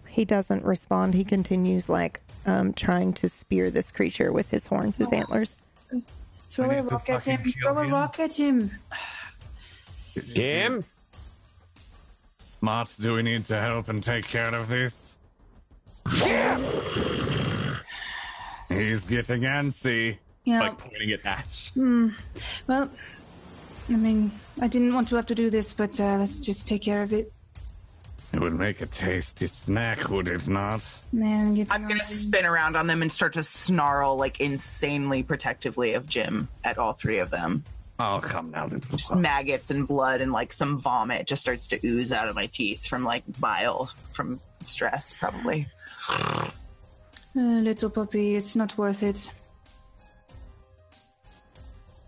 He 0.08 0.24
doesn't 0.24 0.64
respond. 0.64 1.14
He 1.14 1.26
continues 1.26 1.90
like 1.90 2.22
um 2.46 2.72
trying 2.74 3.12
to 3.14 3.28
spear 3.28 3.70
this 3.70 3.92
creature 3.92 4.32
with 4.32 4.50
his 4.50 4.68
horns, 4.68 4.96
his 4.96 5.12
antlers. 5.12 5.58
Throw 6.50 6.70
We 6.70 6.76
a 6.76 6.82
need 6.84 6.90
to 6.90 6.96
rock 6.96 7.10
at 7.10 7.24
him. 7.26 7.38
fucking 7.38 7.54
kill 7.54 7.74
Throw 7.74 7.82
a 7.82 7.86
him. 7.86 7.92
rock 7.94 8.20
at 8.22 8.34
him. 8.34 8.72
Jim, 10.34 10.86
Mott, 12.62 12.96
do 13.02 13.16
we 13.16 13.24
need 13.24 13.44
to 13.46 13.60
help 13.60 13.90
and 13.90 14.02
take 14.02 14.26
care 14.26 14.56
of 14.56 14.70
this? 14.70 15.18
He's 18.70 19.06
getting 19.06 19.42
antsy. 19.42 20.18
Yeah. 20.44 20.60
Like 20.62 20.78
pointing 20.78 21.12
at 21.12 21.26
Ash. 21.26 21.72
Well, 21.76 22.90
I 23.90 23.94
mean, 23.94 24.32
I 24.62 24.68
didn't 24.68 24.94
want 24.94 25.08
to 25.10 25.16
have 25.16 25.26
to 25.28 25.36
do 25.36 25.50
this, 25.50 25.74
but 25.74 26.00
uh, 26.00 26.18
let's 26.18 26.40
just 26.40 26.68
take 26.68 26.84
care 26.84 27.04
of 27.04 27.14
it. 27.14 27.32
It 28.34 28.42
would 28.42 28.54
make 28.54 28.82
a 28.82 28.86
tasty 28.86 29.48
snack, 29.48 30.10
would 30.10 30.28
it 30.28 30.48
not? 30.48 30.82
Man, 31.14 31.56
get 31.56 31.72
I'm 31.72 31.88
gonna 31.88 32.04
spin 32.04 32.46
around 32.46 32.76
on 32.76 32.86
them 32.86 33.02
and 33.02 33.12
start 33.12 33.34
to 33.34 33.44
snarl 33.44 34.18
like 34.18 34.42
insanely 34.42 35.24
protectively 35.24 35.94
of 35.94 36.06
Jim 36.06 36.50
at 36.64 36.78
all 36.78 36.94
three 36.94 37.20
of 37.20 37.30
them. 37.30 37.64
Oh, 37.98 38.20
come 38.22 38.52
now, 38.52 38.66
little 38.66 38.98
Just 38.98 39.12
fuck. 39.12 39.20
maggots 39.20 39.72
and 39.72 39.88
blood 39.88 40.20
and 40.20 40.34
like 40.34 40.52
some 40.52 40.78
vomit 40.78 41.28
just 41.28 41.42
starts 41.42 41.68
to 41.70 41.80
ooze 41.86 42.12
out 42.12 42.28
of 42.28 42.36
my 42.36 42.48
teeth 42.48 42.86
from 42.86 43.06
like 43.06 43.24
bile 43.40 43.90
from 44.12 44.42
stress, 44.62 45.14
probably. 45.18 45.68
Uh, 47.38 47.40
little 47.62 47.90
puppy, 47.90 48.36
it's 48.36 48.56
not 48.56 48.78
worth 48.78 49.04
it. 49.04 49.30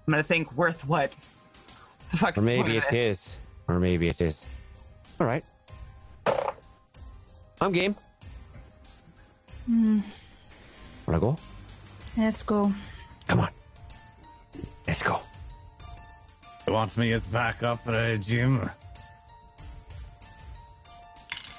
I'm 0.07 0.11
gonna 0.11 0.23
think 0.23 0.51
worth 0.53 0.87
what? 0.87 1.11
The 2.11 2.17
fuck's 2.17 2.37
or 2.37 2.41
maybe 2.41 2.77
of 2.77 2.83
it 2.83 2.89
this? 2.89 3.27
is, 3.27 3.37
or 3.67 3.79
maybe 3.79 4.07
it 4.07 4.21
is. 4.21 4.45
All 5.19 5.27
right, 5.27 5.43
I'm 7.59 7.73
game. 7.73 7.95
Mm, 9.69 10.01
Wanna 11.05 11.19
go? 11.19 11.37
Let's 12.15 12.43
go. 12.43 12.71
Come 13.27 13.41
on, 13.41 13.49
let's 14.87 15.03
go. 15.03 15.19
You 16.65 16.71
want 16.73 16.95
me 16.95 17.11
as 17.11 17.27
backup, 17.27 17.85
uh, 17.87 18.15
Jim? 18.15 18.69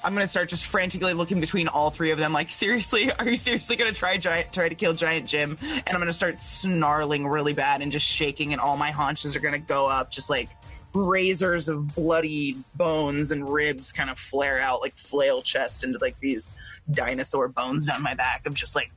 I'm 0.08 0.14
gonna 0.14 0.26
start 0.26 0.48
just 0.48 0.64
frantically 0.64 1.12
looking 1.12 1.38
between 1.38 1.68
all 1.68 1.90
three 1.90 2.12
of 2.12 2.18
them. 2.18 2.32
Like, 2.32 2.50
seriously, 2.50 3.12
are 3.18 3.28
you 3.28 3.36
seriously 3.36 3.76
gonna 3.76 3.92
try 3.92 4.16
giant, 4.16 4.54
try 4.54 4.66
to 4.66 4.74
kill 4.74 4.94
Giant 4.94 5.28
Jim? 5.28 5.58
And 5.60 5.86
I'm 5.86 6.00
gonna 6.00 6.14
start 6.14 6.40
snarling 6.40 7.26
really 7.26 7.52
bad 7.52 7.82
and 7.82 7.92
just 7.92 8.06
shaking, 8.06 8.54
and 8.54 8.60
all 8.60 8.78
my 8.78 8.90
haunches 8.90 9.36
are 9.36 9.40
gonna 9.40 9.58
go 9.58 9.86
up, 9.86 10.10
just 10.10 10.30
like 10.30 10.48
razors 10.94 11.68
of 11.68 11.94
bloody 11.94 12.56
bones 12.76 13.32
and 13.32 13.52
ribs 13.52 13.92
kind 13.92 14.08
of 14.08 14.18
flare 14.18 14.58
out 14.58 14.80
like 14.80 14.96
flail 14.96 15.42
chest 15.42 15.84
into 15.84 15.98
like 16.00 16.18
these 16.20 16.54
dinosaur 16.90 17.46
bones 17.46 17.84
down 17.84 18.02
my 18.02 18.14
back 18.14 18.46
of 18.46 18.54
just 18.54 18.74
like, 18.74 18.90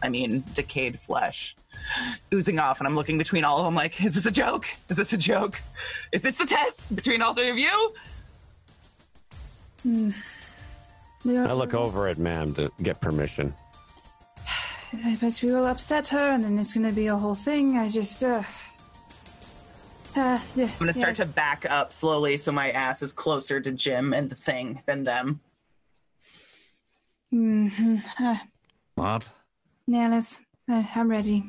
I 0.00 0.08
mean, 0.08 0.44
decayed 0.54 1.00
flesh 1.00 1.56
oozing 2.32 2.60
off. 2.60 2.78
And 2.78 2.86
I'm 2.86 2.94
looking 2.94 3.18
between 3.18 3.42
all 3.42 3.58
of 3.58 3.64
them, 3.64 3.74
like, 3.74 4.00
is 4.00 4.14
this 4.14 4.26
a 4.26 4.30
joke? 4.30 4.66
Is 4.88 4.96
this 4.96 5.12
a 5.12 5.18
joke? 5.18 5.60
Is 6.12 6.22
this 6.22 6.38
the 6.38 6.46
test 6.46 6.94
between 6.94 7.20
all 7.20 7.34
three 7.34 7.50
of 7.50 7.58
you? 7.58 7.94
Yeah, 9.84 10.10
I 11.48 11.52
look 11.52 11.74
over 11.74 12.08
at 12.08 12.18
Mam 12.18 12.54
to 12.54 12.70
get 12.82 13.00
permission. 13.00 13.54
I 15.04 15.16
bet 15.20 15.40
we 15.42 15.50
will 15.50 15.66
upset 15.66 16.08
her, 16.08 16.32
and 16.32 16.44
then 16.44 16.58
it's 16.58 16.74
gonna 16.74 16.92
be 16.92 17.06
a 17.06 17.16
whole 17.16 17.34
thing. 17.34 17.78
I 17.78 17.88
just, 17.88 18.22
uh. 18.22 18.42
Uh, 20.14 20.38
yeah, 20.54 20.64
I'm 20.66 20.78
gonna 20.78 20.92
start 20.92 21.14
to 21.16 21.26
back 21.26 21.64
up 21.70 21.92
slowly 21.92 22.36
so 22.36 22.52
my 22.52 22.70
ass 22.72 23.00
is 23.02 23.12
closer 23.14 23.60
to 23.60 23.72
Jim 23.72 24.12
and 24.12 24.28
the 24.28 24.34
thing 24.34 24.82
than 24.84 25.02
them. 25.04 25.40
hmm 27.30 27.96
Uh, 28.20 28.36
What? 28.94 29.24
yeah, 29.86 30.08
let's. 30.08 30.40
Uh, 30.70 30.82
I'm 30.94 31.08
ready. 31.08 31.44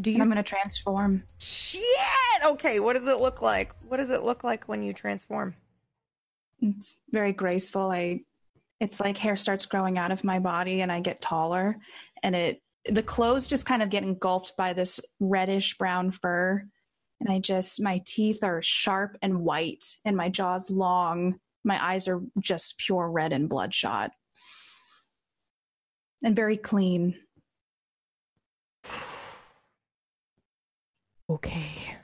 Do 0.00 0.10
you 0.12 0.20
I'm 0.20 0.28
gonna 0.28 0.42
transform. 0.42 1.24
Shit! 1.38 1.82
Okay, 2.44 2.78
what 2.78 2.92
does 2.92 3.06
it 3.06 3.20
look 3.20 3.40
like? 3.42 3.74
What 3.88 3.96
does 3.96 4.10
it 4.10 4.22
look 4.22 4.44
like 4.44 4.68
when 4.68 4.82
you 4.82 4.92
transform? 4.92 5.54
It's 6.60 7.00
very 7.10 7.32
graceful. 7.32 7.90
I, 7.90 8.20
it's 8.80 9.00
like 9.00 9.16
hair 9.16 9.36
starts 9.36 9.66
growing 9.66 9.98
out 9.98 10.10
of 10.10 10.24
my 10.24 10.38
body, 10.38 10.80
and 10.80 10.90
I 10.90 11.00
get 11.00 11.20
taller, 11.20 11.76
and 12.22 12.34
it 12.34 12.62
the 12.88 13.02
clothes 13.02 13.46
just 13.48 13.66
kind 13.66 13.82
of 13.82 13.90
get 13.90 14.02
engulfed 14.02 14.56
by 14.56 14.72
this 14.72 15.00
reddish 15.20 15.76
brown 15.76 16.10
fur, 16.10 16.64
and 17.20 17.32
I 17.32 17.38
just 17.38 17.82
my 17.82 18.00
teeth 18.06 18.42
are 18.42 18.62
sharp 18.62 19.16
and 19.22 19.40
white, 19.40 19.84
and 20.04 20.16
my 20.16 20.28
jaw's 20.28 20.70
long. 20.70 21.38
My 21.64 21.84
eyes 21.84 22.08
are 22.08 22.22
just 22.40 22.78
pure 22.78 23.10
red 23.10 23.32
and 23.32 23.48
bloodshot, 23.48 24.12
and 26.22 26.34
very 26.34 26.56
clean. 26.56 27.18
Okay. 31.30 31.96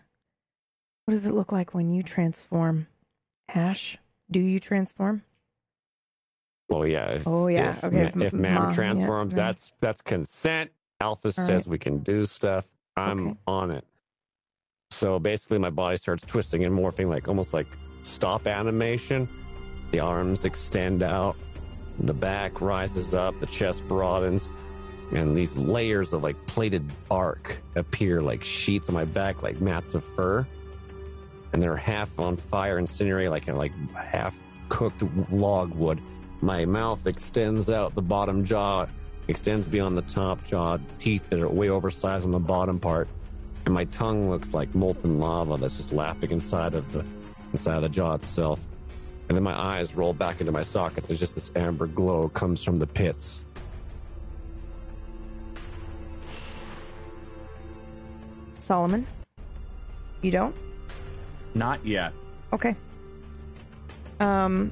What 1.06 1.12
does 1.12 1.26
it 1.26 1.34
look 1.34 1.50
like 1.50 1.72
when 1.72 1.90
you 1.92 2.02
transform? 2.02 2.88
Ash, 3.48 3.98
do 4.30 4.40
you 4.40 4.58
transform? 4.60 5.22
Oh 6.70 6.82
yeah. 6.84 7.10
If, 7.12 7.26
Oh, 7.26 7.46
yeah. 7.48 7.70
If, 7.76 7.84
Okay, 7.84 8.12
if 8.24 8.34
m- 8.34 8.40
man 8.40 8.54
ma, 8.62 8.72
transforms, 8.72 9.32
yeah. 9.32 9.36
that's 9.44 9.72
that's 9.80 10.00
consent. 10.02 10.70
Alpha 11.00 11.28
All 11.28 11.32
says 11.32 11.66
right. 11.66 11.72
we 11.72 11.78
can 11.78 11.98
do 11.98 12.24
stuff. 12.24 12.66
I'm 12.96 13.28
Okay. 13.28 13.38
on 13.46 13.70
it. 13.70 13.84
So 14.90 15.18
basically, 15.18 15.58
my 15.58 15.70
body 15.70 15.96
starts 15.96 16.24
twisting 16.24 16.64
and 16.64 16.72
morphing, 16.76 17.08
like 17.08 17.28
almost 17.28 17.52
like 17.52 17.66
stop 18.02 18.46
animation. 18.46 19.28
The 19.90 20.00
arms 20.00 20.44
extend 20.44 21.02
out, 21.02 21.36
the 21.98 22.14
back 22.14 22.60
rises 22.60 23.14
up, 23.14 23.38
the 23.40 23.46
chest 23.46 23.86
broadens, 23.86 24.50
and 25.12 25.36
these 25.36 25.56
layers 25.56 26.12
of 26.12 26.22
like 26.22 26.36
plated 26.46 26.90
bark 27.08 27.60
appear 27.76 28.22
like 28.22 28.42
sheets 28.42 28.88
on 28.88 28.94
my 28.94 29.04
back, 29.04 29.42
like 29.42 29.60
mats 29.60 29.94
of 29.94 30.04
fur. 30.16 30.46
And 31.54 31.62
they're 31.62 31.76
half 31.76 32.18
on 32.18 32.36
fire, 32.36 32.80
incinerated, 32.80 33.30
like 33.30 33.46
like 33.46 33.72
half 33.94 34.36
cooked 34.68 35.04
log 35.30 35.72
wood. 35.74 36.00
My 36.40 36.64
mouth 36.64 37.06
extends 37.06 37.70
out, 37.70 37.94
the 37.94 38.02
bottom 38.02 38.44
jaw 38.44 38.86
extends 39.28 39.68
beyond 39.68 39.96
the 39.96 40.02
top 40.02 40.44
jaw, 40.44 40.78
teeth 40.98 41.28
that 41.30 41.38
are 41.38 41.48
way 41.48 41.68
oversized 41.68 42.24
on 42.24 42.32
the 42.32 42.40
bottom 42.40 42.80
part, 42.80 43.06
and 43.66 43.72
my 43.72 43.84
tongue 43.84 44.28
looks 44.28 44.52
like 44.52 44.74
molten 44.74 45.20
lava 45.20 45.56
that's 45.56 45.76
just 45.76 45.92
lapping 45.92 46.32
inside 46.32 46.74
of 46.74 46.92
the 46.92 47.06
inside 47.52 47.76
of 47.76 47.82
the 47.82 47.88
jaw 47.88 48.14
itself. 48.14 48.60
And 49.28 49.36
then 49.36 49.44
my 49.44 49.56
eyes 49.56 49.94
roll 49.94 50.12
back 50.12 50.40
into 50.40 50.50
my 50.50 50.64
sockets. 50.64 51.06
There's 51.06 51.20
just 51.20 51.36
this 51.36 51.52
amber 51.54 51.86
glow 51.86 52.30
comes 52.30 52.64
from 52.64 52.76
the 52.76 52.86
pits. 52.88 53.44
Solomon? 58.58 59.06
You 60.20 60.32
don't? 60.32 60.63
Not 61.54 61.84
yet. 61.86 62.12
Okay. 62.52 62.76
Um 64.20 64.70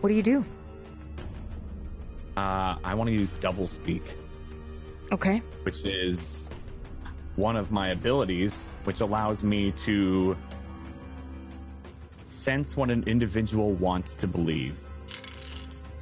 What 0.00 0.10
do 0.10 0.14
you 0.14 0.22
do? 0.22 0.44
Uh, 2.36 2.76
I 2.84 2.94
want 2.94 3.08
to 3.08 3.14
use 3.14 3.32
double 3.32 3.66
speak, 3.66 4.02
Okay. 5.10 5.40
which 5.62 5.84
is 5.84 6.50
one 7.36 7.56
of 7.56 7.72
my 7.72 7.88
abilities, 7.88 8.68
which 8.84 9.00
allows 9.00 9.42
me 9.42 9.72
to 9.84 10.36
sense 12.26 12.76
what 12.76 12.90
an 12.90 13.04
individual 13.06 13.72
wants 13.72 14.14
to 14.16 14.26
believe. 14.26 14.78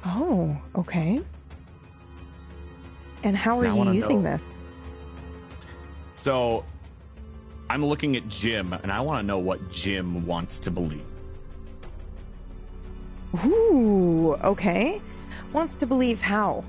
Oh, 0.05 0.55
okay. 0.75 1.21
And 3.23 3.35
how 3.37 3.57
are 3.59 3.65
you 3.65 3.91
using 3.93 4.21
know- 4.21 4.31
this? 4.31 4.61
So 6.15 6.65
I'm 7.69 7.83
looking 7.85 8.15
at 8.15 8.27
Jim, 8.27 8.73
and 8.73 8.91
I 8.91 8.99
want 9.01 9.21
to 9.21 9.27
know 9.27 9.39
what 9.39 9.69
Jim 9.71 10.25
wants 10.25 10.59
to 10.59 10.71
believe. 10.71 11.05
Ooh, 13.45 14.35
okay. 14.43 15.01
Wants 15.51 15.75
to 15.77 15.85
believe 15.85 16.21
how? 16.21 16.63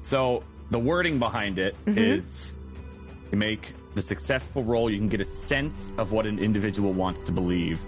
So 0.00 0.42
the 0.70 0.78
wording 0.78 1.18
behind 1.18 1.58
it 1.58 1.74
is: 1.86 2.54
Mhm. 2.54 3.32
you 3.32 3.38
make 3.38 3.72
the 3.94 4.02
successful 4.02 4.62
roll, 4.62 4.90
you 4.90 4.98
can 4.98 5.08
get 5.08 5.20
a 5.20 5.24
sense 5.24 5.92
of 5.96 6.12
what 6.12 6.26
an 6.26 6.38
individual 6.38 6.92
wants 6.92 7.22
to 7.22 7.32
believe. 7.32 7.80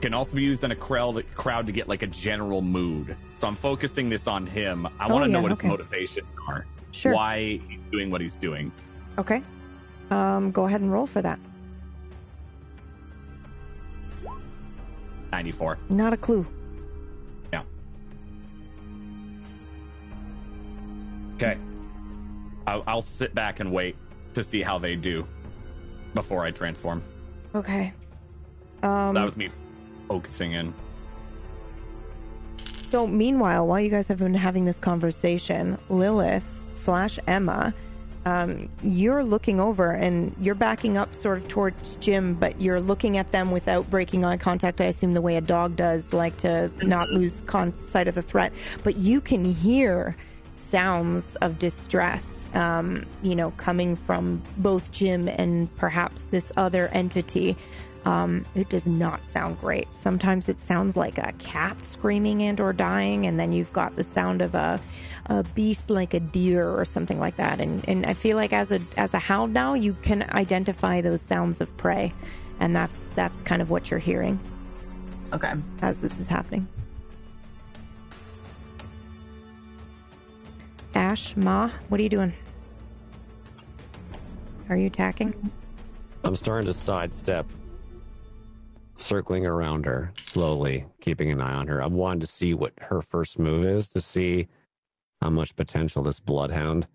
Can 0.00 0.14
also 0.14 0.36
be 0.36 0.42
used 0.42 0.64
on 0.64 0.70
a 0.70 0.76
crowd 0.76 1.16
to 1.66 1.72
get 1.72 1.88
like 1.88 2.02
a 2.02 2.06
general 2.06 2.62
mood. 2.62 3.16
So 3.36 3.48
I'm 3.48 3.56
focusing 3.56 4.08
this 4.08 4.26
on 4.28 4.46
him. 4.46 4.86
I 5.00 5.06
Oh, 5.08 5.12
want 5.14 5.24
to 5.24 5.30
know 5.30 5.38
yeah, 5.38 5.42
what 5.42 5.50
his 5.50 5.58
okay. 5.58 5.68
motivations 5.68 6.26
are. 6.48 6.66
Sure. 6.92 7.14
Why 7.14 7.60
he's 7.68 7.80
doing 7.90 8.10
what 8.10 8.20
he's 8.20 8.36
doing. 8.36 8.70
Okay. 9.18 9.42
Um, 10.10 10.50
go 10.50 10.64
ahead 10.66 10.80
and 10.80 10.92
roll 10.92 11.06
for 11.06 11.22
that. 11.22 11.38
94. 15.32 15.78
Not 15.90 16.12
a 16.12 16.16
clue. 16.16 16.46
Yeah. 17.52 17.62
Okay. 21.34 21.58
I'll, 22.66 22.82
I'll 22.86 23.02
sit 23.02 23.34
back 23.34 23.60
and 23.60 23.72
wait 23.72 23.96
to 24.34 24.42
see 24.42 24.62
how 24.62 24.78
they 24.78 24.96
do 24.96 25.26
before 26.14 26.44
I 26.44 26.50
transform. 26.50 27.02
Okay. 27.54 27.92
Um, 28.82 29.14
that 29.14 29.24
was 29.24 29.36
me 29.36 29.48
focusing 30.08 30.52
in. 30.52 30.72
So, 32.88 33.06
meanwhile, 33.06 33.66
while 33.66 33.80
you 33.80 33.90
guys 33.90 34.08
have 34.08 34.18
been 34.18 34.34
having 34.34 34.64
this 34.64 34.78
conversation, 34.78 35.78
Lilith 35.88 36.46
slash 36.72 37.18
Emma, 37.26 37.74
um, 38.26 38.68
you're 38.82 39.22
looking 39.22 39.60
over 39.60 39.92
and 39.92 40.34
you're 40.40 40.56
backing 40.56 40.98
up 40.98 41.14
sort 41.14 41.38
of 41.38 41.46
towards 41.46 41.94
Jim, 41.96 42.34
but 42.34 42.60
you're 42.60 42.80
looking 42.80 43.16
at 43.18 43.30
them 43.30 43.52
without 43.52 43.88
breaking 43.88 44.24
eye 44.24 44.36
contact. 44.36 44.80
I 44.80 44.86
assume 44.86 45.14
the 45.14 45.22
way 45.22 45.36
a 45.36 45.40
dog 45.40 45.76
does, 45.76 46.12
like 46.12 46.36
to 46.38 46.70
not 46.82 47.08
lose 47.10 47.44
con- 47.46 47.72
sight 47.84 48.08
of 48.08 48.16
the 48.16 48.22
threat. 48.22 48.52
But 48.82 48.96
you 48.96 49.20
can 49.20 49.44
hear 49.44 50.16
sounds 50.54 51.36
of 51.36 51.60
distress, 51.60 52.48
um, 52.54 53.06
you 53.22 53.36
know, 53.36 53.52
coming 53.52 53.94
from 53.94 54.42
both 54.56 54.90
Jim 54.90 55.28
and 55.28 55.74
perhaps 55.76 56.26
this 56.26 56.52
other 56.56 56.88
entity. 56.88 57.56
Um, 58.06 58.44
it 58.56 58.68
does 58.68 58.86
not 58.86 59.28
sound 59.28 59.60
great. 59.60 59.88
Sometimes 59.92 60.48
it 60.48 60.62
sounds 60.62 60.96
like 60.96 61.18
a 61.18 61.32
cat 61.38 61.80
screaming 61.82 62.42
and 62.42 62.60
or 62.60 62.72
dying, 62.72 63.26
and 63.26 63.38
then 63.38 63.52
you've 63.52 63.72
got 63.72 63.94
the 63.94 64.04
sound 64.04 64.42
of 64.42 64.54
a, 64.54 64.80
a 65.26 65.42
beast 65.42 65.90
like 65.90 66.14
a 66.14 66.20
deer 66.20 66.68
or 66.68 66.84
something 66.84 67.18
like 67.18 67.36
that. 67.36 67.60
And 67.60 67.86
and 67.88 68.06
I 68.06 68.14
feel 68.14 68.36
like 68.36 68.52
as 68.52 68.72
a 68.72 68.80
as 68.96 69.14
a 69.14 69.18
hound 69.18 69.52
now, 69.52 69.74
you 69.74 69.94
can 70.02 70.22
identify 70.30 71.00
those 71.00 71.20
sounds 71.20 71.60
of 71.60 71.76
prey, 71.76 72.12
and 72.60 72.74
that's 72.74 73.10
that's 73.10 73.42
kind 73.42 73.60
of 73.62 73.70
what 73.70 73.90
you're 73.90 74.00
hearing 74.00 74.38
Okay. 75.32 75.52
as 75.82 76.00
this 76.00 76.18
is 76.18 76.28
happening. 76.28 76.66
Ash, 80.94 81.36
Ma, 81.36 81.70
what 81.88 82.00
are 82.00 82.02
you 82.02 82.08
doing? 82.08 82.32
Are 84.68 84.76
you 84.76 84.86
attacking? 84.86 85.50
I'm 86.24 86.34
starting 86.36 86.66
to 86.66 86.72
sidestep, 86.74 87.46
circling 88.94 89.46
around 89.46 89.84
her 89.84 90.12
slowly, 90.24 90.84
keeping 91.00 91.30
an 91.30 91.40
eye 91.40 91.52
on 91.54 91.68
her. 91.68 91.82
I 91.82 91.86
wanted 91.86 92.22
to 92.22 92.26
see 92.26 92.54
what 92.54 92.72
her 92.80 93.02
first 93.02 93.38
move 93.38 93.64
is 93.64 93.88
to 93.90 94.00
see 94.00 94.48
how 95.20 95.30
much 95.30 95.56
potential 95.56 96.02
this 96.02 96.20
bloodhound 96.20 96.86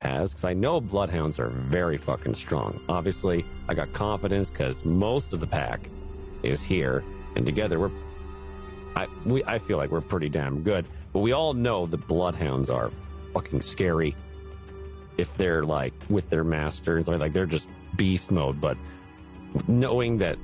has 0.00 0.32
because 0.32 0.44
I 0.44 0.52
know 0.52 0.80
bloodhounds 0.80 1.38
are 1.38 1.48
very 1.48 1.96
fucking 1.96 2.34
strong. 2.34 2.80
Obviously, 2.88 3.44
I 3.68 3.74
got 3.74 3.92
confidence 3.92 4.50
because 4.50 4.84
most 4.84 5.32
of 5.32 5.40
the 5.40 5.46
pack 5.46 5.88
is 6.42 6.62
here, 6.62 7.04
and 7.36 7.46
together 7.46 7.78
we're. 7.78 7.90
I 8.94 9.06
we 9.24 9.42
I 9.44 9.58
feel 9.58 9.78
like 9.78 9.90
we're 9.90 10.00
pretty 10.00 10.28
damn 10.28 10.62
good, 10.62 10.86
but 11.12 11.20
we 11.20 11.32
all 11.32 11.54
know 11.54 11.86
that 11.86 12.06
bloodhounds 12.06 12.68
are 12.68 12.90
fucking 13.32 13.62
scary. 13.62 14.14
If 15.18 15.34
they're 15.36 15.64
like 15.64 15.94
with 16.08 16.28
their 16.30 16.44
masters, 16.44 17.08
or 17.08 17.16
like 17.16 17.32
they're 17.32 17.46
just 17.46 17.68
beast 17.96 18.32
mode. 18.32 18.60
But 18.60 18.76
knowing 19.68 20.18
that 20.18 20.36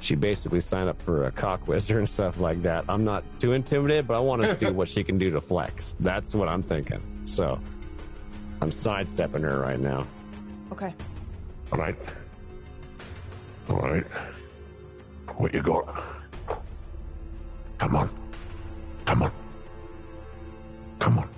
she 0.00 0.14
basically 0.14 0.60
signed 0.60 0.88
up 0.88 1.00
for 1.02 1.26
a 1.26 1.30
cock 1.30 1.68
wizard 1.68 1.98
and 1.98 2.08
stuff 2.08 2.38
like 2.38 2.62
that, 2.62 2.84
I'm 2.88 3.04
not 3.04 3.22
too 3.38 3.52
intimidated. 3.52 4.06
But 4.06 4.16
I 4.16 4.20
want 4.20 4.42
to 4.42 4.54
see 4.54 4.66
what 4.70 4.88
she 4.88 5.04
can 5.04 5.18
do 5.18 5.30
to 5.30 5.40
flex. 5.40 5.96
That's 6.00 6.34
what 6.34 6.48
I'm 6.48 6.62
thinking. 6.62 7.02
So 7.24 7.60
I'm 8.60 8.72
sidestepping 8.72 9.42
her 9.42 9.58
right 9.60 9.78
now. 9.78 10.06
Okay. 10.72 10.94
All 11.72 11.78
right. 11.78 11.96
All 13.68 13.76
right. 13.76 14.04
What 15.36 15.54
you 15.54 15.62
got? 15.62 16.02
Come 17.78 17.96
on. 17.96 18.10
Come 19.04 19.22
on. 19.22 19.32
Come 20.98 21.18
on. 21.18 21.28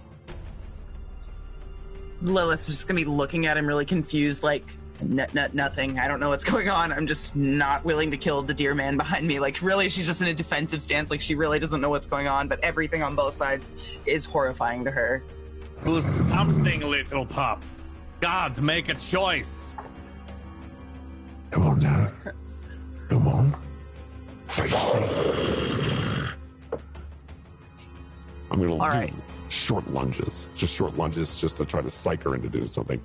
Lilith's 2.21 2.67
just 2.67 2.87
gonna 2.87 2.99
be 2.99 3.05
looking 3.05 3.47
at 3.47 3.57
him 3.57 3.67
really 3.67 3.85
confused, 3.85 4.43
like 4.43 4.77
n- 5.03 5.27
n- 5.37 5.51
nothing. 5.53 5.99
I 5.99 6.09
don't 6.09 6.21
know 6.21 6.29
what's 6.29 6.45
going 6.53 6.69
on. 6.69 6.93
I'm 6.93 7.07
just 7.07 7.37
not 7.37 7.85
willing 7.85 8.11
to 8.11 8.17
kill 8.17 8.43
the 8.43 8.55
deer 8.55 8.75
man 8.75 8.97
behind 8.97 9.27
me. 9.27 9.39
Like 9.41 9.61
really, 9.63 9.89
she's 9.89 10.07
just 10.07 10.23
in 10.23 10.29
a 10.29 10.35
defensive 10.35 10.81
stance. 10.83 11.11
Like 11.11 11.21
she 11.21 11.35
really 11.35 11.59
doesn't 11.59 11.81
know 11.81 11.91
what's 11.91 12.07
going 12.07 12.29
on. 12.29 12.49
But 12.49 12.61
everything 12.65 13.03
on 13.03 13.15
both 13.15 13.35
sides 13.35 13.71
is 14.07 14.25
horrifying 14.25 14.85
to 14.85 14.91
her. 14.91 15.23
Do 15.85 16.01
something, 16.01 16.81
little 16.89 17.27
pup. 17.27 17.63
Gods, 18.21 18.61
make 18.61 18.89
a 18.89 18.95
choice. 18.95 19.75
Come 21.51 21.67
on 21.67 21.79
now. 21.81 22.09
Come 23.09 23.29
on. 23.29 23.57
Face 24.47 24.71
me. 24.73 24.79
I'm 28.51 28.61
gonna 28.61 28.73
All 28.77 28.91
do 28.91 28.99
right. 28.99 29.13
short 29.49 29.91
lunges, 29.91 30.49
just 30.55 30.75
short 30.75 30.97
lunges, 30.97 31.41
just 31.41 31.57
to 31.57 31.65
try 31.65 31.81
to 31.81 31.91
psych 31.91 32.23
her 32.25 32.35
into 32.35 32.49
doing 32.49 32.67
something. 32.67 33.01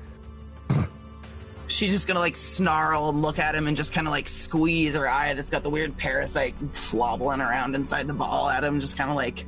She's 1.67 1.91
just 1.91 2.07
gonna 2.07 2.19
like 2.19 2.35
snarl 2.35 3.09
and 3.09 3.21
look 3.21 3.39
at 3.39 3.53
him 3.53 3.67
and 3.67 3.75
just 3.75 3.93
kind 3.93 4.07
of 4.07 4.11
like 4.11 4.27
squeeze 4.27 4.95
her 4.95 5.09
eye 5.09 5.33
that's 5.33 5.49
got 5.49 5.63
the 5.63 5.69
weird 5.69 5.95
parasite 5.97 6.55
flobbling 6.71 7.41
around 7.41 7.75
inside 7.75 8.07
the 8.07 8.13
ball 8.13 8.49
at 8.49 8.63
him. 8.63 8.79
Just 8.79 8.97
kind 8.97 9.09
of 9.09 9.15
like 9.15 9.45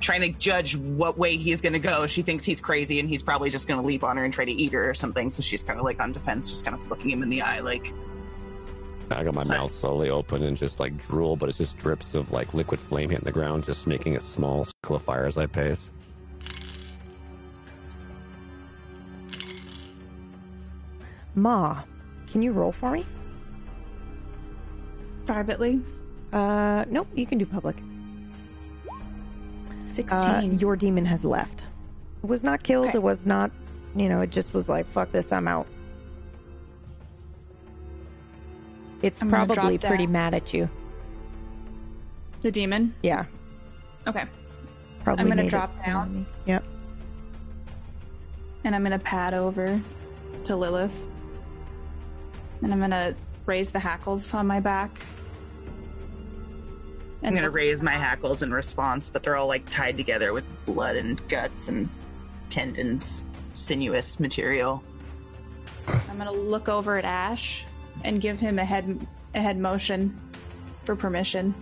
trying 0.00 0.20
to 0.20 0.28
judge 0.38 0.76
what 0.76 1.16
way 1.16 1.36
he's 1.36 1.62
going 1.62 1.72
to 1.72 1.78
go. 1.78 2.06
She 2.06 2.20
thinks 2.20 2.44
he's 2.44 2.60
crazy 2.60 3.00
and 3.00 3.08
he's 3.08 3.22
probably 3.22 3.48
just 3.48 3.66
going 3.66 3.80
to 3.80 3.86
leap 3.86 4.04
on 4.04 4.18
her 4.18 4.24
and 4.24 4.32
try 4.32 4.44
to 4.44 4.52
eat 4.52 4.72
her 4.74 4.90
or 4.90 4.92
something. 4.92 5.30
So 5.30 5.42
she's 5.42 5.62
kind 5.62 5.78
of 5.78 5.84
like 5.84 5.98
on 5.98 6.12
defense, 6.12 6.50
just 6.50 6.62
kind 6.64 6.78
of 6.78 6.90
looking 6.90 7.10
him 7.10 7.22
in 7.22 7.30
the 7.30 7.40
eye, 7.40 7.60
like, 7.60 7.92
I 9.10 9.22
got 9.22 9.34
my 9.34 9.44
mouth 9.44 9.72
slowly 9.72 10.10
open 10.10 10.42
and 10.42 10.56
just 10.56 10.80
like 10.80 10.96
drool, 10.98 11.36
but 11.36 11.48
it's 11.48 11.58
just 11.58 11.78
drips 11.78 12.14
of 12.14 12.32
like 12.32 12.54
liquid 12.54 12.80
flame 12.80 13.10
hitting 13.10 13.24
the 13.24 13.32
ground, 13.32 13.64
just 13.64 13.86
making 13.86 14.16
a 14.16 14.20
small 14.20 14.64
circle 14.64 14.96
of 14.96 15.02
fire 15.02 15.26
as 15.26 15.36
I 15.36 15.46
pace. 15.46 15.92
Ma, 21.34 21.82
can 22.26 22.42
you 22.42 22.52
roll 22.52 22.72
for 22.72 22.90
me? 22.90 23.04
Privately, 25.26 25.80
Uh, 26.32 26.84
nope, 26.88 27.06
you 27.14 27.26
can 27.26 27.38
do 27.38 27.46
public. 27.46 27.76
16. 29.86 30.18
Uh, 30.18 30.40
your 30.58 30.74
demon 30.74 31.04
has 31.04 31.24
left. 31.24 31.62
It 32.24 32.26
was 32.28 32.42
not 32.42 32.64
killed. 32.64 32.88
Okay. 32.88 32.98
It 32.98 33.02
was 33.02 33.24
not, 33.24 33.52
you 33.94 34.08
know, 34.08 34.20
it 34.20 34.30
just 34.30 34.52
was 34.52 34.68
like, 34.68 34.84
fuck 34.86 35.12
this, 35.12 35.30
I'm 35.32 35.46
out. 35.46 35.68
It's 39.02 39.22
I'm 39.22 39.28
probably 39.28 39.78
pretty 39.78 40.06
mad 40.08 40.34
at 40.34 40.52
you. 40.52 40.68
the 42.40 42.50
demon? 42.50 42.94
Yeah, 43.02 43.24
Okay. 44.06 44.24
probably. 45.04 45.22
I'm 45.22 45.28
gonna 45.28 45.48
drop 45.48 45.70
down. 45.86 46.26
Yep. 46.46 46.66
And 48.64 48.74
I'm 48.74 48.82
to 48.82 48.98
pad 48.98 49.32
over 49.34 49.80
to 50.44 50.56
Lilith. 50.56 51.06
And 52.64 52.72
I'm 52.72 52.78
going 52.78 52.90
to 52.90 53.14
raise 53.46 53.72
the 53.72 53.78
hackles 53.78 54.32
on 54.34 54.46
my 54.46 54.58
back. 54.58 55.04
I'm 57.22 57.32
going 57.32 57.44
to 57.44 57.50
raise 57.50 57.82
my 57.82 57.92
hackles 57.92 58.42
in 58.42 58.52
response, 58.52 59.08
but 59.10 59.22
they're 59.22 59.36
all 59.36 59.46
like 59.46 59.68
tied 59.68 59.96
together 59.96 60.32
with 60.32 60.44
blood 60.66 60.96
and 60.96 61.26
guts 61.28 61.68
and 61.68 61.88
tendons, 62.48 63.24
sinuous 63.52 64.18
material. 64.18 64.82
I'm 65.86 66.16
going 66.18 66.26
to 66.26 66.32
look 66.32 66.68
over 66.68 66.96
at 66.98 67.04
Ash 67.04 67.64
and 68.02 68.20
give 68.20 68.40
him 68.40 68.58
a 68.58 68.64
head 68.64 69.06
a 69.34 69.40
head 69.40 69.58
motion 69.58 70.18
for 70.84 70.96
permission. 70.96 71.54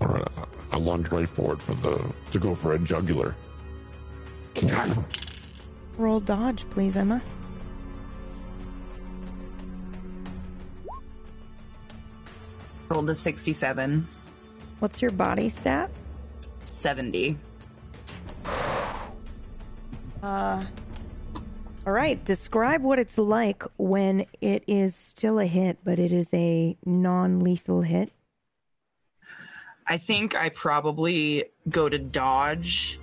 All 0.00 0.08
right, 0.08 0.24
I- 0.36 0.44
I 0.72 0.76
lunge 0.78 1.08
right 1.10 1.28
forward 1.28 1.60
for 1.60 1.74
the 1.74 2.12
to 2.30 2.38
go 2.38 2.54
for 2.54 2.74
a 2.74 2.78
jugular. 2.78 3.34
Roll 5.96 6.20
dodge, 6.20 6.68
please, 6.70 6.94
Emma. 6.96 7.20
Rolled 12.90 13.08
a 13.08 13.14
67, 13.14 14.08
What's 14.80 15.00
your 15.00 15.12
body 15.12 15.48
stat? 15.48 15.90
70. 16.66 17.36
Uh, 20.22 20.64
all 21.86 21.92
right. 21.92 22.24
Describe 22.24 22.82
what 22.82 22.98
it's 22.98 23.16
like 23.16 23.62
when 23.76 24.26
it 24.40 24.64
is 24.66 24.96
still 24.96 25.38
a 25.38 25.46
hit, 25.46 25.78
but 25.84 26.00
it 26.00 26.12
is 26.12 26.28
a 26.34 26.76
non-lethal 26.84 27.82
hit. 27.82 28.10
I 29.86 29.96
think 29.96 30.34
I 30.34 30.48
probably 30.48 31.44
go 31.68 31.88
to 31.88 31.98
dodge, 31.98 32.98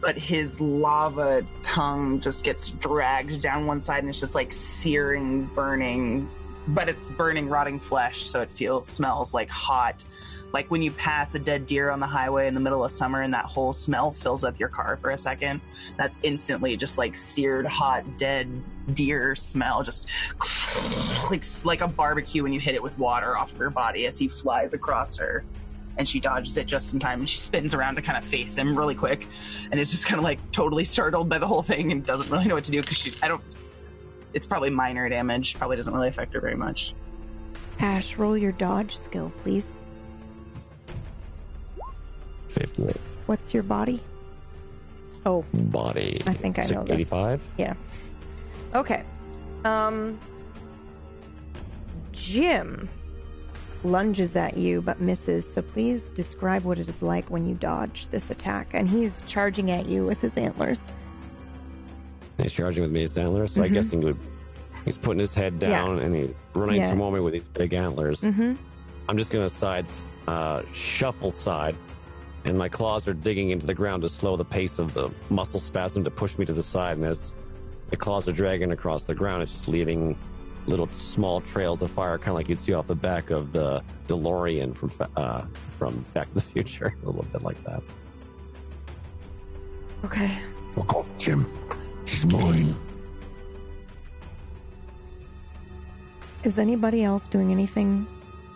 but 0.00 0.18
his 0.18 0.60
lava 0.60 1.46
tongue 1.62 2.20
just 2.20 2.44
gets 2.44 2.70
dragged 2.70 3.40
down 3.40 3.66
one 3.66 3.80
side 3.80 4.00
and 4.00 4.10
it's 4.10 4.20
just 4.20 4.34
like 4.34 4.52
searing, 4.52 5.46
burning. 5.46 6.28
But 6.70 6.88
it's 6.88 7.10
burning, 7.10 7.48
rotting 7.48 7.80
flesh, 7.80 8.22
so 8.22 8.40
it 8.40 8.50
feels 8.50 8.88
smells 8.88 9.34
like 9.34 9.48
hot. 9.48 10.04
Like 10.52 10.70
when 10.70 10.82
you 10.82 10.90
pass 10.92 11.34
a 11.34 11.38
dead 11.38 11.66
deer 11.66 11.90
on 11.90 12.00
the 12.00 12.06
highway 12.06 12.48
in 12.48 12.54
the 12.54 12.60
middle 12.60 12.84
of 12.84 12.90
summer 12.90 13.22
and 13.22 13.32
that 13.34 13.44
whole 13.44 13.72
smell 13.72 14.10
fills 14.10 14.42
up 14.42 14.58
your 14.58 14.68
car 14.68 14.98
for 15.00 15.10
a 15.10 15.18
second. 15.18 15.60
That's 15.96 16.18
instantly 16.22 16.76
just 16.76 16.98
like 16.98 17.14
seared, 17.14 17.66
hot, 17.66 18.04
dead 18.18 18.48
deer 18.92 19.34
smell, 19.34 19.82
just 19.82 20.08
like 21.30 21.44
like 21.64 21.80
a 21.80 21.88
barbecue 21.88 22.42
when 22.42 22.52
you 22.52 22.60
hit 22.60 22.74
it 22.74 22.82
with 22.82 22.98
water 22.98 23.36
off 23.36 23.52
of 23.52 23.58
her 23.58 23.70
body 23.70 24.06
as 24.06 24.18
he 24.18 24.26
flies 24.26 24.74
across 24.74 25.16
her 25.18 25.44
and 26.00 26.08
she 26.08 26.18
dodges 26.18 26.56
it 26.56 26.66
just 26.66 26.94
in 26.94 26.98
time 26.98 27.20
and 27.20 27.28
she 27.28 27.36
spins 27.36 27.74
around 27.74 27.96
to 27.96 28.02
kind 28.02 28.16
of 28.16 28.24
face 28.24 28.56
him 28.56 28.76
really 28.76 28.94
quick 28.94 29.26
and 29.70 29.78
is 29.78 29.90
just 29.90 30.06
kind 30.06 30.18
of 30.18 30.24
like 30.24 30.38
totally 30.50 30.84
startled 30.84 31.28
by 31.28 31.38
the 31.38 31.46
whole 31.46 31.62
thing 31.62 31.92
and 31.92 32.06
doesn't 32.06 32.30
really 32.30 32.46
know 32.46 32.54
what 32.54 32.64
to 32.64 32.70
do 32.70 32.80
because 32.80 32.96
she 32.96 33.12
i 33.22 33.28
don't 33.28 33.42
it's 34.32 34.46
probably 34.46 34.70
minor 34.70 35.08
damage 35.08 35.56
probably 35.58 35.76
doesn't 35.76 35.94
really 35.94 36.08
affect 36.08 36.32
her 36.34 36.40
very 36.40 36.56
much 36.56 36.94
Ash, 37.82 38.16
roll 38.18 38.36
your 38.36 38.52
dodge 38.52 38.94
skill, 38.98 39.32
please. 39.38 39.66
58. 42.48 42.94
What's 43.24 43.54
your 43.54 43.62
body? 43.62 44.02
Oh, 45.24 45.44
Body. 45.54 46.22
I 46.26 46.34
think 46.34 46.58
I 46.58 46.66
know 46.66 46.84
this. 46.84 46.94
85. 46.94 47.42
yeah. 47.56 47.74
Okay. 48.74 49.02
Um 49.64 50.18
Jim 52.12 52.88
lunges 53.82 54.36
at 54.36 54.58
you 54.58 54.82
but 54.82 55.00
misses. 55.00 55.50
So 55.50 55.62
please 55.62 56.08
describe 56.08 56.64
what 56.64 56.78
it 56.78 56.88
is 56.88 57.00
like 57.00 57.30
when 57.30 57.46
you 57.46 57.54
dodge 57.54 58.08
this 58.08 58.30
attack. 58.30 58.68
And 58.74 58.90
he's 58.90 59.22
charging 59.26 59.70
at 59.70 59.86
you 59.86 60.04
with 60.04 60.20
his 60.20 60.36
antlers. 60.36 60.92
He's 62.42 62.52
charging 62.54 62.82
with 62.82 62.92
me 62.92 63.02
as 63.02 63.16
antlers, 63.18 63.52
so 63.52 63.62
I 63.62 63.68
Mhm. 63.68 63.72
guess 63.72 63.90
he 63.90 63.96
would. 63.98 64.16
He's 64.84 64.96
putting 64.98 65.20
his 65.20 65.34
head 65.34 65.58
down 65.58 65.98
and 65.98 66.14
he's 66.14 66.38
running 66.54 66.76
Yeah. 66.76 66.94
toward 66.94 67.14
me 67.14 67.20
with 67.20 67.34
these 67.34 67.44
big 67.54 67.74
antlers. 67.74 68.20
Mm-hmm. 68.22 68.54
I'm 69.08 69.18
just 69.18 69.30
gonna 69.32 69.48
side 69.48 69.86
uh, 70.28 70.62
shuffle 70.72 71.30
side, 71.30 71.76
and 72.44 72.56
my 72.56 72.68
claws 72.68 73.08
are 73.08 73.14
digging 73.14 73.50
into 73.50 73.66
the 73.66 73.74
ground 73.74 74.02
to 74.02 74.08
slow 74.08 74.36
the 74.36 74.44
pace 74.44 74.78
of 74.78 74.94
the 74.94 75.10
muscle 75.28 75.58
spasm 75.60 76.04
to 76.04 76.10
push 76.10 76.38
me 76.38 76.44
to 76.46 76.52
the 76.52 76.62
side. 76.62 76.96
And 76.98 77.04
as 77.06 77.34
the 77.90 77.96
claws 77.96 78.28
are 78.28 78.32
dragging 78.32 78.70
across 78.70 79.02
the 79.04 79.14
ground, 79.14 79.42
it's 79.42 79.52
just 79.52 79.66
leaving 79.68 80.16
little 80.66 80.88
small 80.92 81.40
trails 81.40 81.82
of 81.82 81.90
fire, 81.90 82.16
kind 82.18 82.28
of 82.28 82.34
like 82.36 82.48
you'd 82.48 82.60
see 82.60 82.74
off 82.74 82.86
the 82.86 82.94
back 82.94 83.30
of 83.30 83.50
the 83.52 83.82
DeLorean 84.08 84.76
from 84.76 84.92
uh, 85.16 85.46
from 85.78 86.04
Back 86.14 86.28
to 86.28 86.34
the 86.34 86.40
Future, 86.42 86.94
a 87.02 87.06
little 87.06 87.24
bit 87.32 87.42
like 87.42 87.62
that. 87.64 87.82
Okay. 90.04 90.38
Fuck 90.76 90.94
off, 90.94 91.18
Jim. 91.18 91.46
She's 92.10 92.26
mine. 92.26 92.74
Is 96.42 96.58
anybody 96.58 97.04
else 97.04 97.28
doing 97.28 97.52
anything 97.52 98.04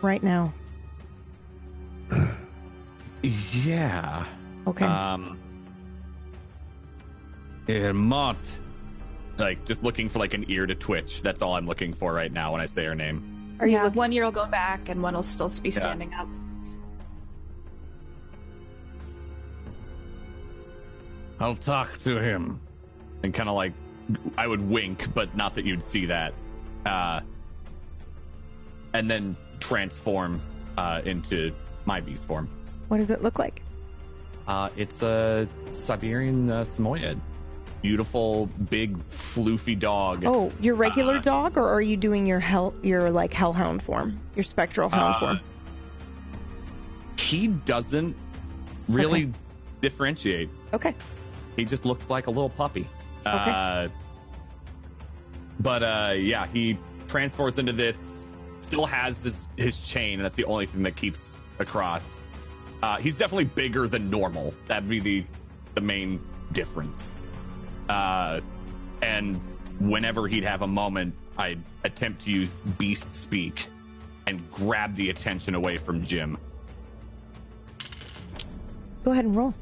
right 0.01 0.21
now? 0.21 0.53
Yeah. 3.23 4.23
Okay. 4.67 4.85
Um. 4.85 5.39
Yeah, 7.67 7.91
Like 9.39 9.65
just 9.65 9.81
looking 9.81 10.09
for 10.09 10.19
like 10.19 10.35
an 10.35 10.45
ear 10.47 10.67
to 10.67 10.75
twitch. 10.75 11.23
That's 11.23 11.41
all 11.41 11.55
I'm 11.55 11.65
looking 11.65 11.91
for 11.91 12.13
right 12.13 12.31
now 12.31 12.51
when 12.51 12.61
I 12.61 12.67
say 12.67 12.85
her 12.85 12.93
name. 12.93 13.55
Are 13.59 13.65
you 13.65 13.77
yeah, 13.77 13.83
looking- 13.85 13.97
one 13.97 14.13
ear 14.13 14.25
will 14.25 14.31
go 14.31 14.45
back 14.45 14.89
and 14.89 15.01
one 15.01 15.15
will 15.15 15.23
still 15.23 15.49
be 15.63 15.69
Yeah. 15.69 15.79
standing 15.79 16.13
up. 16.13 16.27
I'll 21.39 21.55
talk 21.55 21.97
to 22.03 22.19
him. 22.21 22.59
And 23.25 23.33
kind 23.33 23.49
of 23.49 23.55
like 23.55 23.73
I 24.37 24.45
would 24.45 24.61
wink, 24.61 25.11
but 25.15 25.35
not 25.35 25.55
that 25.55 25.65
you'd 25.65 25.81
see 25.81 26.05
that. 26.05 26.31
Uh. 26.85 27.21
And 28.93 29.09
then 29.09 29.35
transform 29.59 30.39
uh, 30.77 31.01
into 31.05 31.51
my 31.85 31.99
beast 31.99 32.25
form. 32.25 32.47
what 32.87 32.97
does 32.97 33.09
it 33.09 33.23
look 33.23 33.39
like? 33.39 33.63
Uh, 34.47 34.69
it's 34.77 35.01
a 35.01 35.47
Siberian 35.71 36.51
uh, 36.51 36.61
Samoyed. 36.63 37.19
Beautiful, 37.81 38.45
big, 38.69 38.95
floofy 39.09 39.77
dog. 39.77 40.23
Oh, 40.23 40.51
your 40.59 40.75
regular 40.75 41.17
Uh, 41.17 41.21
dog, 41.21 41.57
or 41.57 41.67
are 41.67 41.81
you 41.81 41.97
doing 41.97 42.27
your 42.27 42.39
hell, 42.39 42.73
your 42.83 43.09
like 43.09 43.33
hellhound 43.33 43.81
form, 43.81 44.19
your 44.35 44.43
spectral 44.43 44.87
hound 44.87 45.15
Uh, 45.15 45.19
form? 45.19 45.39
He 47.17 47.47
doesn't 47.47 48.15
really 48.87 49.31
differentiate. 49.81 50.49
Okay. 50.73 50.93
He 51.55 51.65
just 51.65 51.85
looks 51.85 52.09
like 52.11 52.27
a 52.27 52.31
little 52.31 52.49
puppy. 52.51 52.87
Uh, 53.25 53.87
but 55.59 55.83
uh, 55.83 56.13
yeah, 56.15 56.47
he 56.47 56.77
transforms 57.07 57.57
into 57.59 57.73
this. 57.73 58.25
Still 58.59 58.85
has 58.85 59.23
this 59.23 59.47
his 59.57 59.77
chain, 59.77 60.13
and 60.19 60.25
that's 60.25 60.35
the 60.35 60.45
only 60.45 60.65
thing 60.65 60.83
that 60.83 60.95
keeps 60.95 61.41
across. 61.59 62.23
Uh, 62.81 62.97
he's 62.97 63.15
definitely 63.15 63.45
bigger 63.45 63.87
than 63.87 64.09
normal. 64.09 64.53
That'd 64.67 64.89
be 64.89 64.99
the 64.99 65.25
the 65.75 65.81
main 65.81 66.21
difference. 66.51 67.11
Uh, 67.89 68.41
and 69.01 69.39
whenever 69.79 70.27
he'd 70.27 70.43
have 70.43 70.61
a 70.61 70.67
moment, 70.67 71.13
I'd 71.37 71.61
attempt 71.83 72.23
to 72.25 72.31
use 72.31 72.57
beast 72.77 73.11
speak 73.11 73.67
and 74.27 74.49
grab 74.51 74.95
the 74.95 75.09
attention 75.09 75.53
away 75.55 75.77
from 75.77 76.03
Jim. 76.03 76.37
Go 79.03 79.11
ahead 79.11 79.25
and 79.25 79.35
roll. 79.35 79.53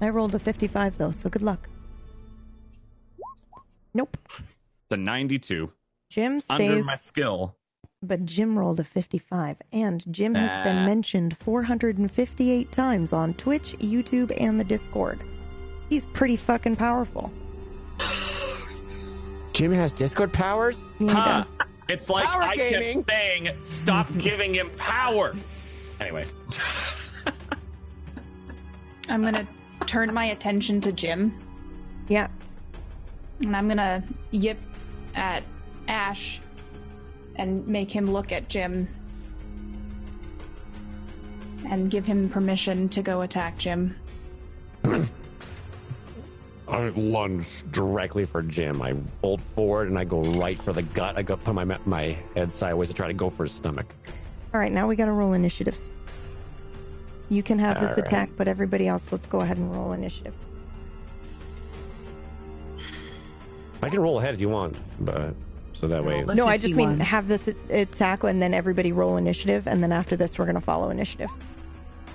I 0.00 0.08
rolled 0.08 0.34
a 0.34 0.38
55 0.38 0.98
though, 0.98 1.10
so 1.12 1.28
good 1.28 1.42
luck. 1.42 1.68
Nope. 3.96 4.18
It's 4.28 4.92
a 4.92 4.96
92. 4.98 5.72
Jim 6.10 6.32
Under 6.50 6.64
stays. 6.74 6.84
my 6.84 6.96
skill. 6.96 7.56
but 8.02 8.26
Jim 8.26 8.58
rolled 8.58 8.78
a 8.78 8.84
55, 8.84 9.56
and 9.72 10.04
Jim 10.12 10.34
has 10.34 10.62
been 10.64 10.76
Ah. 10.82 10.84
mentioned 10.84 11.34
458 11.38 12.70
times 12.70 13.14
on 13.14 13.32
Twitch, 13.34 13.74
YouTube, 13.80 14.30
and 14.38 14.60
the 14.60 14.64
Discord. 14.64 15.18
He's 15.88 16.04
pretty 16.04 16.36
fucking 16.36 16.76
powerful. 16.76 17.32
Jim 19.54 19.72
has 19.72 19.94
Discord 19.94 20.30
powers? 20.30 20.76
Yeah, 21.00 21.06
he 21.06 21.12
Huh. 21.14 21.24
does. 21.24 21.66
It's 21.88 22.10
like 22.10 22.26
Power 22.26 22.42
I 22.42 22.54
gaming. 22.54 22.96
kept 23.02 23.08
saying, 23.08 23.48
stop 23.62 24.08
giving 24.18 24.54
him 24.54 24.70
power. 24.76 25.34
Anyway, 26.00 26.24
I'm 29.08 29.22
gonna 29.22 29.46
turn 29.86 30.12
my 30.12 30.26
attention 30.26 30.82
to 30.82 30.92
Jim, 30.92 31.32
Yeah. 32.08 32.28
And 33.40 33.56
I'm 33.56 33.68
gonna 33.68 34.02
yip 34.30 34.58
at 35.14 35.42
Ash 35.88 36.40
and 37.36 37.66
make 37.66 37.90
him 37.90 38.10
look 38.10 38.32
at 38.32 38.48
Jim 38.48 38.88
and 41.68 41.90
give 41.90 42.06
him 42.06 42.28
permission 42.28 42.88
to 42.90 43.02
go 43.02 43.22
attack 43.22 43.58
Jim. 43.58 43.96
I 46.68 46.88
lunge. 46.88 47.64
Directly 47.70 48.24
for 48.24 48.42
Jim. 48.42 48.82
I 48.82 48.92
bolt 48.92 49.40
forward 49.40 49.88
and 49.88 49.98
I 49.98 50.04
go 50.04 50.22
right 50.22 50.60
for 50.60 50.72
the 50.72 50.82
gut. 50.82 51.16
I 51.16 51.22
go 51.22 51.36
put 51.36 51.54
my 51.54 51.64
my 51.84 52.16
head 52.34 52.50
sideways 52.50 52.88
to 52.88 52.94
try 52.94 53.06
to 53.06 53.14
go 53.14 53.30
for 53.30 53.44
his 53.44 53.52
stomach. 53.52 53.94
All 54.52 54.60
right, 54.60 54.72
now 54.72 54.86
we 54.86 54.96
got 54.96 55.06
to 55.06 55.12
roll 55.12 55.32
initiatives. 55.34 55.90
You 57.28 57.42
can 57.42 57.58
have 57.58 57.80
this 57.80 57.90
All 57.90 57.96
right. 57.96 58.06
attack, 58.06 58.30
but 58.36 58.48
everybody 58.48 58.88
else, 58.88 59.10
let's 59.12 59.26
go 59.26 59.40
ahead 59.40 59.58
and 59.58 59.72
roll 59.72 59.92
initiative. 59.92 60.34
I 63.86 63.88
can 63.88 64.00
roll 64.00 64.18
ahead 64.18 64.34
if 64.34 64.40
you 64.40 64.48
want, 64.48 64.76
but 65.04 65.32
so 65.72 65.86
that 65.86 66.04
way. 66.04 66.24
No, 66.24 66.46
I 66.46 66.58
just 66.58 66.74
mean 66.74 66.98
have 66.98 67.28
this 67.28 67.48
attack, 67.70 68.24
and 68.24 68.42
then 68.42 68.52
everybody 68.52 68.90
roll 68.90 69.16
initiative, 69.16 69.68
and 69.68 69.80
then 69.80 69.92
after 69.92 70.16
this, 70.16 70.38
we're 70.38 70.44
going 70.44 70.56
to 70.56 70.60
follow 70.60 70.90
initiative. 70.90 71.30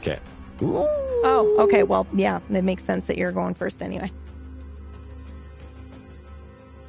Okay. 0.02 0.20
Oh, 0.62 1.56
okay. 1.60 1.84
Well, 1.84 2.06
yeah, 2.14 2.42
it 2.50 2.64
makes 2.64 2.84
sense 2.84 3.08
that 3.08 3.18
you're 3.18 3.32
going 3.32 3.54
first 3.54 3.82
anyway. 3.82 4.12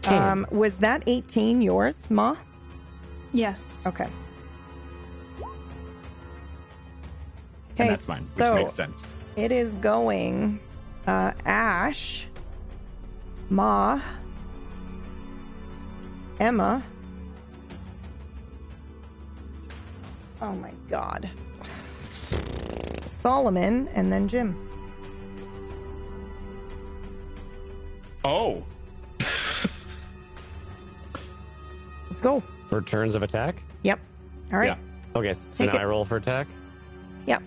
Um, 0.09 0.47
was 0.51 0.79
that 0.79 1.05
18 1.07 1.63
yours, 1.63 2.11
Ma? 2.11 2.37
Yes. 3.33 3.85
Okay. 3.87 4.09
and 7.79 7.91
that's 7.91 8.09
mine, 8.09 8.19
which 8.19 8.29
so 8.29 8.55
makes 8.57 8.73
sense. 8.75 9.07
it 9.37 9.53
is 9.53 9.75
going 9.77 10.61
uh, 11.07 11.33
Ash, 11.47 12.27
Ma, 13.49 14.01
Emma. 16.43 16.83
Oh 20.41 20.51
my 20.51 20.73
God. 20.91 21.31
Solomon, 23.07 23.89
and 23.95 24.13
then 24.13 24.27
Jim. 24.27 24.57
Oh, 28.25 28.65
Let's 32.11 32.21
go. 32.21 32.43
For 32.69 32.83
turns 32.83 33.15
of 33.15 33.23
attack? 33.23 33.63
Yep. 33.85 34.01
All 34.53 34.59
right. 34.59 34.67
Yeah. 34.67 34.77
Okay, 35.15 35.33
so 35.35 35.49
Take 35.53 35.69
now 35.73 35.79
it. 35.79 35.81
I 35.83 35.85
roll 35.85 36.05
for 36.05 36.17
attack? 36.17 36.49
Yep. 37.27 37.41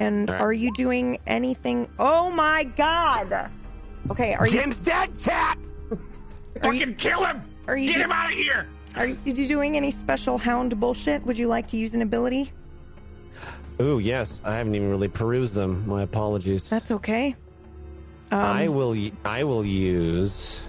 And 0.00 0.28
All 0.28 0.34
right. 0.34 0.42
are 0.42 0.52
you 0.52 0.70
doing 0.74 1.18
anything? 1.26 1.88
Oh 1.98 2.30
my 2.30 2.64
God. 2.64 3.50
Okay. 4.10 4.34
Are 4.34 4.46
you 4.46 4.52
Jim's 4.52 4.78
dead, 4.78 5.18
chat! 5.18 5.56
Are 6.62 6.74
you- 6.74 6.80
fucking 6.80 6.96
kill 6.96 7.24
him! 7.24 7.42
Are 7.66 7.76
you 7.76 7.88
Get 7.88 8.00
him 8.00 8.12
out 8.12 8.30
of 8.32 8.36
here! 8.38 8.66
are 8.96 9.06
you, 9.08 9.18
you 9.24 9.46
doing 9.46 9.76
any 9.76 9.90
special 9.90 10.38
hound 10.38 10.78
bullshit? 10.80 11.24
Would 11.26 11.36
you 11.36 11.48
like 11.48 11.66
to 11.68 11.76
use 11.76 11.94
an 11.94 12.02
ability? 12.02 12.52
Ooh, 13.80 13.98
yes. 13.98 14.40
I 14.44 14.54
haven't 14.56 14.74
even 14.74 14.88
really 14.88 15.08
perused 15.08 15.52
them. 15.54 15.86
My 15.86 16.02
apologies. 16.02 16.68
That's 16.70 16.90
okay. 16.90 17.34
Um, 18.30 18.38
I 18.38 18.68
will. 18.68 18.92
y- 18.92 19.12
I 19.24 19.44
will 19.44 19.64
use. 19.64 20.62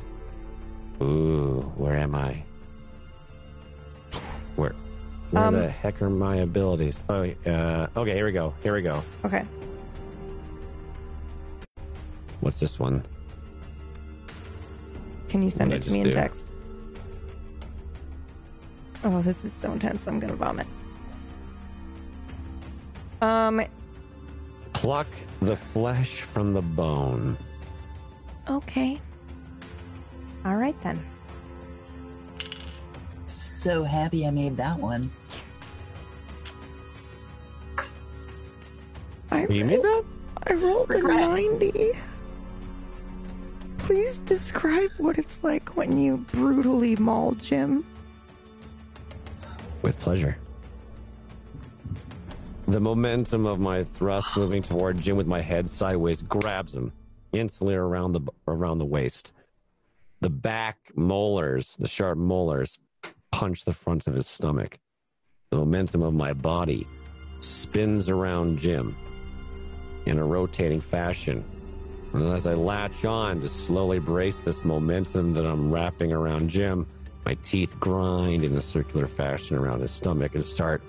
Ooh, 1.02 1.72
where 1.78 1.96
am 1.96 2.14
I? 2.16 2.44
Where? 4.58 4.76
Where 5.32 5.44
Um, 5.44 5.54
the 5.54 5.70
heck 5.70 6.02
are 6.02 6.10
my 6.10 6.38
abilities? 6.38 7.00
Oh, 7.10 7.24
uh, 7.46 7.88
okay. 7.96 8.14
Here 8.14 8.26
we 8.26 8.32
go. 8.34 8.54
Here 8.62 8.74
we 8.74 8.82
go. 8.82 9.04
Okay. 9.24 9.46
What's 12.42 12.60
this 12.60 12.80
one? 12.80 13.06
Can 15.30 15.42
you 15.42 15.50
send 15.50 15.72
What 15.72 15.78
it 15.78 15.84
to 15.84 15.90
I 15.90 15.94
me 15.94 16.00
in 16.02 16.12
text? 16.12 16.54
Oh, 19.04 19.22
this 19.22 19.46
is 19.46 19.54
so 19.54 19.72
intense. 19.72 20.08
I'm 20.08 20.20
gonna 20.20 20.36
vomit. 20.36 20.68
Um. 23.22 23.62
Pluck 24.74 25.08
the 25.42 25.56
flesh 25.56 26.22
from 26.22 26.54
the 26.54 26.62
bone. 26.62 27.38
Okay. 28.50 29.02
All 30.46 30.56
right 30.56 30.80
then. 30.82 31.04
So 33.26 33.84
happy 33.84 34.26
I 34.26 34.32
made 34.32 34.56
that 34.58 34.80
one. 34.80 35.12
I 39.32 39.46
You 39.48 39.66
made 39.66 39.82
that? 39.82 40.06
I 40.48 40.54
rolled 40.54 40.92
a 40.92 41.02
90. 41.02 41.92
Please 43.78 44.18
describe 44.20 44.92
what 44.98 45.18
it's 45.18 45.40
like 45.44 45.76
when 45.76 45.98
you 45.98 46.20
brutally 46.32 46.96
maul 46.96 47.34
Jim. 47.34 47.86
With 49.88 50.00
pleasure. 50.00 50.38
The 52.68 52.82
momentum 52.82 53.46
of 53.46 53.62
my 53.62 53.86
thrust 53.86 54.36
moving 54.36 54.62
toward 54.62 55.00
Jim 55.00 55.16
with 55.16 55.28
my 55.28 55.40
head 55.40 55.70
sideways 55.70 56.22
grabs 56.24 56.74
him 56.74 56.92
instantly 57.32 57.74
around 57.74 58.12
the 58.12 58.20
around 58.50 58.80
the 58.80 58.86
waist. 58.86 59.32
The 60.20 60.30
back 60.30 60.92
molars, 60.98 61.78
the 61.78 61.88
sharp 61.88 62.18
molars, 62.18 62.78
punch 63.32 63.64
the 63.64 63.72
front 63.72 64.08
of 64.08 64.14
his 64.14 64.28
stomach. 64.28 64.78
The 65.52 65.58
momentum 65.58 66.02
of 66.02 66.14
my 66.14 66.34
body 66.34 66.86
spins 67.40 68.10
around 68.10 68.60
Jim 68.60 68.94
in 70.06 70.20
a 70.20 70.26
rotating 70.26 70.82
fashion. 70.82 71.46
And 72.12 72.24
as 72.34 72.46
I 72.46 72.56
latch 72.56 73.06
on 73.06 73.40
to 73.40 73.48
slowly 73.48 74.00
brace 74.00 74.42
this 74.42 74.66
momentum 74.66 75.34
that 75.36 75.46
I'm 75.46 75.72
wrapping 75.72 76.12
around 76.12 76.50
Jim, 76.50 76.86
my 77.28 77.34
teeth 77.44 77.78
grind 77.78 78.46
in 78.46 78.56
a 78.56 78.62
circular 78.62 79.06
fashion 79.06 79.58
around 79.58 79.82
his 79.82 79.92
stomach 79.92 80.34
and 80.34 80.42
start 80.42 80.82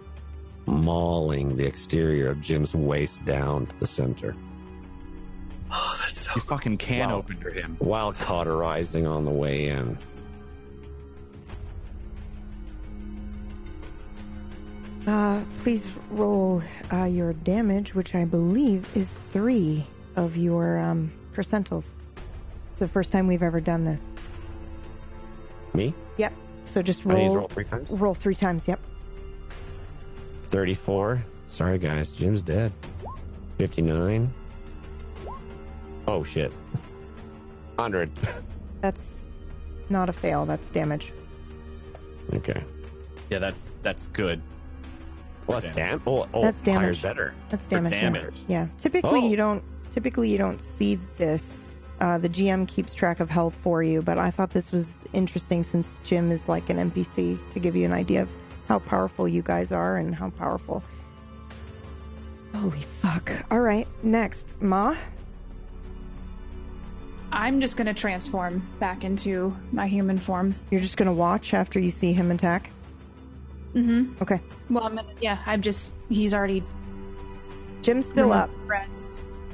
mauling 0.67 1.57
the 1.57 1.67
exterior 1.67 2.31
of 2.31 2.41
Jim's 2.41 2.77
waist 2.77 3.25
down 3.25 3.67
to 3.67 3.81
the 3.81 3.87
center, 3.89 4.37
Oh, 5.73 5.99
that's 6.01 6.21
so 6.21 6.31
You 6.37 6.41
fucking 6.43 6.77
can 6.77 7.09
Wow. 7.11 7.17
opener 7.17 7.51
him. 7.51 7.75
while 7.81 8.13
cauterizing 8.13 9.05
on 9.05 9.25
the 9.25 9.33
way 9.33 9.67
in. 9.67 9.99
Uh, 15.09 15.43
please 15.57 15.91
roll 16.11 16.63
uh, 16.93 17.05
your 17.05 17.33
damage, 17.33 17.97
which 17.97 18.15
I 18.15 18.25
believe 18.25 18.87
is 18.95 19.19
three 19.31 19.85
of 20.15 20.37
your 20.37 20.79
um, 20.79 21.11
percentiles. 21.35 21.87
It's 22.71 22.81
the 22.81 22.87
first 22.89 23.11
time 23.11 23.27
we've 23.27 23.43
ever 23.43 23.61
done 23.61 23.83
this. 23.85 24.07
Me? 25.79 25.95
Yep. 26.17 26.33
So 26.65 26.83
just 26.83 27.07
I 27.07 27.11
need 27.15 27.21
to 27.21 27.27
roll 27.29 27.37
roll 27.37 27.49
three 27.49 27.65
times. 27.65 27.89
roll 27.91 28.15
three 28.15 28.35
times. 28.35 28.67
Yep. 28.67 28.81
34. 30.49 31.25
Sorry, 31.47 31.79
guys. 31.79 32.11
Jim's 32.11 32.43
dead. 32.43 32.73
59. 33.59 34.33
Oh, 36.09 36.25
shit. 36.25 36.51
100. 37.77 38.11
That's 38.81 39.29
not 39.89 40.09
a 40.09 40.13
fail. 40.13 40.45
That's 40.47 40.69
damage. 40.71 41.13
Okay. 42.35 42.63
Yeah, 43.31 43.39
that's 43.39 43.77
that's 43.83 44.09
good. 44.09 44.43
Well, 45.47 45.61
that's 45.61 45.75
damn. 45.75 46.03
Oh, 46.07 46.27
oh 46.35 46.43
That's 46.43 46.61
damage. 46.61 47.01
better. 47.03 47.35
That's 47.51 47.65
For 47.65 47.71
damage. 47.89 48.35
yeah. 48.49 48.63
Yeah. 48.65 48.67
Typically, 48.79 49.21
Oh. 49.21 49.29
you 49.29 49.37
don't. 49.37 49.63
Typically, 49.93 50.29
you 50.29 50.39
don't 50.39 50.61
see 50.61 50.99
this. 51.19 51.77
Uh, 52.01 52.17
the 52.19 52.29
GM 52.29 52.67
keeps 52.69 52.95
track 52.95 53.19
of 53.21 53.29
health 53.29 53.55
for 53.57 53.83
you, 53.83 54.03
but 54.03 54.19
I 54.19 54.31
thought 54.31 54.51
this 54.51 54.71
was 54.71 55.05
interesting 55.13 55.63
since 55.63 55.99
Jim 56.05 56.31
is 56.31 56.49
like 56.49 56.71
an 56.71 56.91
NPC 56.91 57.39
to 57.53 57.59
give 57.59 57.75
you 57.75 57.85
an 57.85 57.93
idea 57.93 58.23
of 58.23 58.31
how 58.69 58.79
powerful 58.79 59.27
you 59.27 59.43
guys 59.43 59.73
are 59.73 59.97
and 59.97 60.15
how 60.15 60.31
powerful. 60.31 60.83
Holy 62.55 62.81
fuck! 63.03 63.33
All 63.51 63.61
right, 63.61 63.87
next, 64.03 64.55
Ma. 64.61 64.95
I'm 67.31 67.61
just 67.61 67.77
gonna 67.77 67.93
transform 67.95 68.67
back 68.81 69.05
into 69.05 69.55
my 69.73 69.87
human 69.87 70.19
form. 70.19 70.55
You're 70.71 70.81
just 70.81 70.97
gonna 70.97 71.13
watch 71.13 71.53
after 71.53 71.79
you 71.79 71.91
see 71.91 72.13
him 72.13 72.31
attack. 72.31 72.71
Mm-hmm. 73.75 74.23
Okay. 74.23 74.41
Well, 74.71 74.85
I'm 74.85 74.97
gonna. 74.97 75.09
Yeah, 75.21 75.39
I'm 75.47 75.63
just. 75.63 75.95
He's 76.09 76.33
already. 76.33 76.63
Jim's 77.83 78.07
still 78.07 78.33
up. 78.33 78.51
Red. 78.67 78.89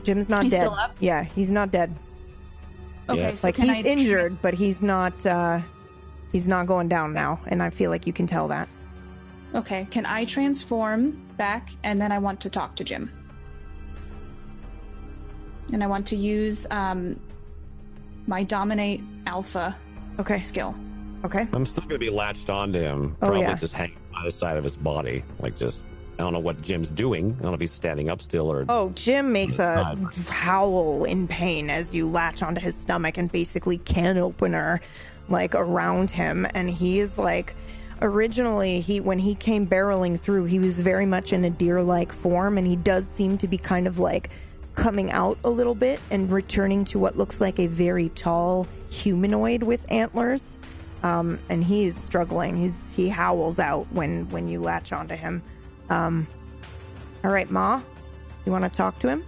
Jim's 0.03 0.29
not 0.29 0.45
He's 0.45 0.53
dead. 0.53 0.61
still 0.61 0.75
up? 0.75 0.95
Yeah, 1.01 1.25
he's 1.25 1.51
not 1.51 1.71
dead. 1.71 1.95
Okay, 3.09 3.21
Yeah. 3.21 3.35
so 3.35 3.49
like 3.49 3.55
can 3.57 3.67
he's 3.67 3.85
I 3.85 3.89
injured, 3.89 4.41
but 4.43 4.55
he's 4.55 4.83
not. 4.83 5.25
uh 5.27 5.61
He's 6.33 6.49
not 6.49 6.67
going 6.67 6.89
down 6.89 7.13
now, 7.13 7.39
and 7.47 7.63
I 7.63 7.71
feel 7.71 7.91
like 7.91 8.09
you 8.09 8.13
can 8.13 8.27
tell 8.27 8.49
that. 8.49 8.69
Okay, 9.55 9.87
can 9.93 10.05
I 10.05 10.25
transform 10.25 11.13
back 11.37 11.69
and 11.85 12.03
then 12.03 12.11
I 12.11 12.19
want 12.19 12.41
to 12.41 12.51
talk 12.51 12.75
to 12.75 12.83
Jim? 12.83 13.09
And 15.73 15.83
I 15.83 15.87
want 15.87 16.07
to 16.09 16.17
use 16.17 16.67
um, 16.73 17.19
my 18.27 18.43
dominate 18.43 19.01
alpha 19.27 19.77
Okay. 20.19 20.41
skill. 20.41 20.75
Okay. 21.25 21.47
I'm 21.53 21.65
still 21.67 21.85
gonna 21.85 21.99
be 21.99 22.11
latched 22.11 22.51
onto 22.51 22.81
him, 22.81 23.17
Oh, 23.23 23.27
probably 23.29 23.43
yeah. 23.43 23.55
just 23.55 23.73
hanging 23.75 23.97
by 24.13 24.25
the 24.25 24.31
side 24.33 24.57
of 24.57 24.65
his 24.65 24.77
body, 24.77 25.23
like 25.39 25.57
just. 25.57 25.87
I 26.19 26.23
don't 26.23 26.33
know 26.33 26.39
what 26.39 26.61
Jim's 26.63 26.91
doing. 26.91 27.37
I 27.39 27.43
don't 27.43 27.51
know 27.51 27.55
if 27.55 27.61
he's 27.61 27.73
standing 27.73 28.09
up 28.09 28.23
still 28.23 28.51
or. 28.51 28.65
Oh, 28.69 28.91
Jim 28.91 29.33
makes 29.33 29.59
a 29.59 29.97
howl 30.29 31.05
in 31.05 31.27
pain 31.27 31.71
as 31.71 31.93
you 31.95 32.09
latch 32.09 32.43
onto 32.43 32.61
his 32.61 32.77
stomach 32.77 33.19
and 33.19 33.31
basically 33.31 33.79
can 33.79 34.17
opener 34.17 34.81
like 35.29 35.55
around 35.55 36.11
him. 36.11 36.47
And 36.55 36.71
he 36.71 37.01
is 37.01 37.19
like, 37.19 37.57
originally, 38.01 38.81
he 38.81 39.01
when 39.01 39.19
he 39.19 39.35
came 39.35 39.67
barreling 39.67 40.19
through, 40.19 40.45
he 40.45 40.59
was 40.59 40.79
very 40.81 41.07
much 41.07 41.33
in 41.33 41.45
a 41.45 41.51
deer 41.51 41.83
like 41.83 42.13
form, 42.13 42.59
and 42.59 42.67
he 42.67 42.77
does 42.77 43.07
seem 43.07 43.37
to 43.39 43.49
be 43.49 43.59
kind 43.59 43.87
of 43.87 43.99
like 43.99 44.31
coming 44.75 45.11
out 45.11 45.39
a 45.45 45.51
little 45.51 45.75
bit 45.75 46.01
and 46.11 46.31
returning 46.33 46.85
to 46.85 46.99
what 46.99 47.17
looks 47.17 47.41
like 47.41 47.59
a 47.59 47.67
very 47.67 48.09
tall 48.11 48.67
humanoid 48.91 49.63
with 49.63 49.85
antlers. 49.91 50.59
Um, 51.03 51.39
and 51.49 51.63
he 51.63 51.85
is 51.85 51.97
struggling. 51.97 52.57
He's 52.57 52.83
he 52.95 53.09
howls 53.09 53.59
out 53.59 53.91
when 53.93 54.31
when 54.31 54.49
you 54.49 54.61
latch 54.61 54.93
onto 54.93 55.17
him. 55.17 55.43
Um, 55.91 56.27
all 57.23 57.31
right, 57.31 57.51
Ma, 57.51 57.81
you 58.45 58.53
want 58.53 58.65
to 58.65 58.71
talk 58.71 58.99
to 59.01 59.09
him? 59.09 59.25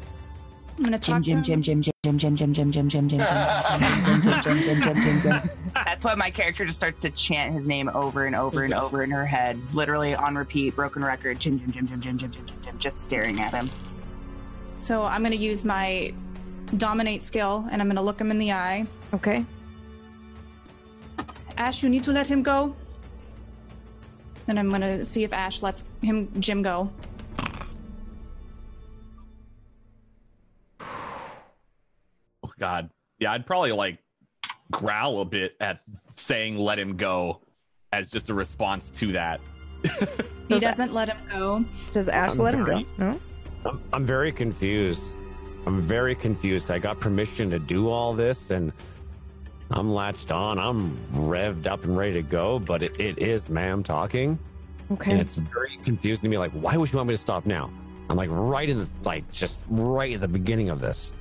I'm 0.78 0.85
gonna 0.85 0.99
Jim, 0.99 1.15
talk 1.15 1.23
Jim, 1.23 1.43
to 1.43 1.52
him. 1.52 1.62
Jim, 1.62 1.83
Jim, 1.83 1.93
Jim, 2.02 2.18
Jim, 2.18 2.36
Jim, 2.36 2.52
Jim, 2.52 2.52
Jim, 2.52 2.70
Jim, 2.70 2.89
Jim, 2.91 3.09
Jim, 3.09 3.09
Jim, 3.09 3.18
Jim, 3.18 4.43
Jim, 4.43 4.43
Jim, 4.43 4.62
Jim, 4.62 4.83
Jim, 4.83 5.02
Jim, 5.02 5.23
Jim. 5.23 5.51
That's 5.75 6.05
why 6.05 6.15
my 6.15 6.31
character 6.31 6.67
just 6.67 6.76
starts 6.76 7.01
to 7.02 7.10
chant 7.10 7.55
his 7.55 7.67
name 7.67 7.91
over 7.94 8.26
and 8.26 8.36
over 8.36 8.65
and 8.65 8.75
over 8.75 9.02
in 9.02 9.10
her 9.10 9.25
head, 9.25 9.59
literally 9.73 10.15
on 10.15 10.36
repeat, 10.36 10.76
broken 10.76 11.02
record. 11.02 11.41
Jim, 11.41 11.59
Jim, 11.59 11.73
Jim, 11.73 11.86
Jim, 11.86 12.01
Jim, 12.01 12.18
Jim, 12.18 12.31
Jim, 12.33 12.47
Jim, 12.47 12.57
Jim, 12.62 12.78
just 12.78 13.02
staring 13.02 13.41
at 13.41 13.55
him. 13.55 13.70
So 14.76 15.05
I'm 15.05 15.23
gonna 15.23 15.36
use 15.36 15.65
my 15.65 16.12
dominate 16.76 17.23
skill 17.23 17.67
and 17.70 17.81
I'm 17.81 17.89
gonna 17.89 18.02
look 18.02 18.20
him 18.20 18.31
in 18.31 18.39
the 18.39 18.52
eye. 18.52 18.86
Okay. 19.15 19.44
Ash, 21.57 21.83
you 21.83 21.89
need 21.89 22.05
to 22.05 22.12
let 22.12 22.31
him 22.31 22.43
go. 22.43 22.76
And 24.49 24.58
I'm 24.58 24.70
gonna 24.70 25.05
see 25.05 25.25
if 25.25 25.33
Ash 25.33 25.62
lets 25.62 25.86
him 26.02 26.31
Jim 26.41 26.62
go. 26.62 26.91
Oh 32.44 32.50
God, 32.58 32.91
yeah, 33.18 33.33
I'd 33.33 33.47
probably 33.47 33.73
like 33.73 33.99
growl 34.70 35.20
a 35.20 35.25
bit 35.25 35.57
at 35.60 35.81
saying 36.15 36.57
"let 36.57 36.78
him 36.78 36.97
go" 36.97 37.41
as 37.92 38.10
just 38.10 38.31
a 38.31 38.34
response 38.34 38.91
to 38.92 39.12
that. 39.12 39.41
He 40.49 40.55
Does- 40.55 40.62
doesn't 40.62 40.94
let 40.94 41.08
him 41.08 41.16
go. 41.28 41.65
Does 41.91 42.07
Ash 42.07 42.31
I'm 42.31 42.39
let 42.39 42.55
him 42.55 42.65
go? 42.65 42.84
No. 42.99 43.20
I'm, 43.65 43.83
I'm 43.92 44.05
very 44.07 44.31
confused. 44.31 45.16
I'm 45.66 45.81
very 45.81 46.15
confused. 46.15 46.70
I 46.70 46.78
got 46.78 47.00
permission 47.00 47.50
to 47.50 47.58
do 47.58 47.89
all 47.89 48.15
this 48.15 48.52
and 48.52 48.73
I'm 49.70 49.93
latched 49.93 50.31
on. 50.33 50.59
I'm 50.59 50.97
revved 51.12 51.67
up 51.67 51.85
and 51.85 51.97
ready 51.97 52.12
to 52.15 52.23
go, 52.23 52.59
but 52.59 52.83
it, 52.83 52.99
it 53.01 53.19
is 53.19 53.51
ma'am 53.51 53.83
talking. 53.83 54.39
Okay. 54.93 55.11
And 55.12 55.20
it's 55.20 55.36
very 55.36 55.78
confusing 55.85 56.23
to 56.23 56.28
me. 56.28 56.39
Like, 56.39 56.53
why 56.53 56.77
would 56.77 56.93
you 56.93 56.97
want 56.97 57.09
me 57.09 57.15
to 57.15 57.20
stop 57.20 57.47
now? 57.47 57.70
I'm 58.09 58.17
like 58.17 58.31
right 58.31 58.69
in 58.69 58.78
the, 58.78 58.89
like, 59.05 59.31
just 59.33 59.62
right 59.69 60.15
at 60.15 60.20
the 60.20 60.28
beginning 60.28 60.70
of 60.70 60.81
this. 60.81 61.12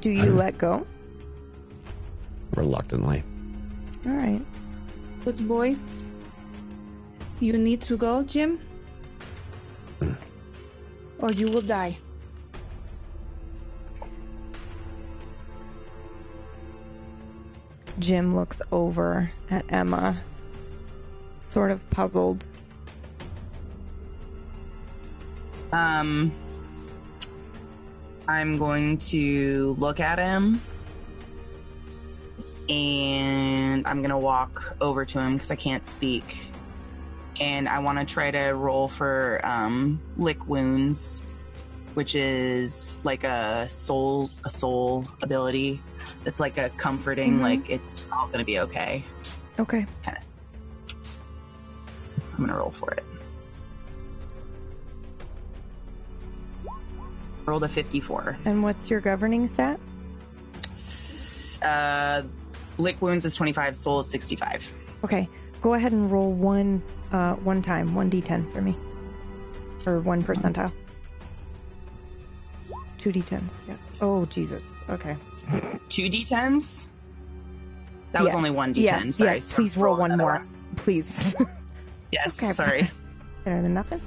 Do 0.00 0.10
you 0.10 0.32
let 0.32 0.58
go? 0.58 0.84
Reluctantly. 2.56 3.22
All 4.06 4.12
right. 4.12 4.44
Good 5.24 5.46
boy. 5.46 5.76
You 7.40 7.56
need 7.58 7.80
to 7.82 7.96
go, 7.96 8.22
Jim. 8.22 8.60
or 11.18 11.30
you 11.32 11.48
will 11.48 11.62
die. 11.62 11.96
Jim 17.98 18.34
looks 18.34 18.60
over 18.72 19.30
at 19.50 19.64
Emma, 19.68 20.20
sort 21.40 21.70
of 21.70 21.88
puzzled. 21.90 22.46
Um, 25.72 26.32
I'm 28.28 28.58
going 28.58 28.98
to 28.98 29.76
look 29.78 30.00
at 30.00 30.18
him 30.18 30.60
and 32.68 33.86
I'm 33.86 33.98
going 33.98 34.10
to 34.10 34.18
walk 34.18 34.76
over 34.80 35.04
to 35.04 35.20
him 35.20 35.34
because 35.34 35.50
I 35.50 35.56
can't 35.56 35.84
speak. 35.84 36.48
And 37.40 37.68
I 37.68 37.80
want 37.80 37.98
to 37.98 38.04
try 38.04 38.30
to 38.30 38.50
roll 38.50 38.88
for 38.88 39.40
um, 39.44 40.00
lick 40.16 40.46
wounds, 40.48 41.26
which 41.94 42.14
is 42.14 42.98
like 43.02 43.24
a 43.24 43.68
soul 43.68 44.30
a 44.44 44.50
soul 44.50 45.04
ability. 45.20 45.82
It's 46.24 46.40
like 46.40 46.58
a 46.58 46.70
comforting, 46.70 47.38
Mhm. 47.38 47.42
like 47.42 47.70
it's 47.70 48.10
all 48.10 48.26
going 48.26 48.38
to 48.40 48.44
be 48.44 48.58
okay. 48.60 49.04
Okay. 49.58 49.86
I'm 50.06 50.16
going 52.38 52.48
to 52.48 52.54
roll 52.56 52.70
for 52.70 52.90
it. 52.92 53.04
Rolled 57.46 57.64
a 57.64 57.68
54. 57.68 58.36
And 58.46 58.62
what's 58.62 58.88
your 58.90 59.00
governing 59.00 59.46
stat? 59.46 59.78
Uh, 61.62 62.22
lick 62.78 63.00
wounds 63.00 63.24
is 63.24 63.36
25, 63.36 63.76
soul 63.76 64.00
is 64.00 64.08
65. 64.08 64.72
Okay. 65.04 65.28
Go 65.60 65.74
ahead 65.74 65.92
and 65.92 66.10
roll 66.10 66.32
one 66.32 66.82
uh 67.12 67.34
one 67.36 67.62
time, 67.62 67.94
one 67.94 68.10
d10 68.10 68.52
for 68.52 68.60
me. 68.60 68.76
Or 69.86 70.00
one 70.00 70.22
percentile. 70.22 70.72
Two 72.98 73.10
d10s. 73.12 73.50
Yeah. 73.68 73.76
Oh 74.00 74.26
Jesus. 74.26 74.64
Okay. 74.90 75.16
Two 75.88 76.08
d10s? 76.08 76.88
That 78.12 78.22
was 78.24 78.32
only 78.34 78.50
one 78.50 78.72
d10. 78.72 78.82
Yes, 78.84 79.16
sorry. 79.16 79.30
yes. 79.36 79.44
So 79.46 79.54
Please 79.56 79.76
roll 79.76 79.96
one 79.96 80.10
another 80.12 80.30
more. 80.40 80.46
Please. 80.76 81.34
Yes, 82.12 82.40
Okay. 82.40 82.52
sorry. 82.52 82.90
Better 83.44 83.60
than 83.60 83.74
nothing. 83.74 84.00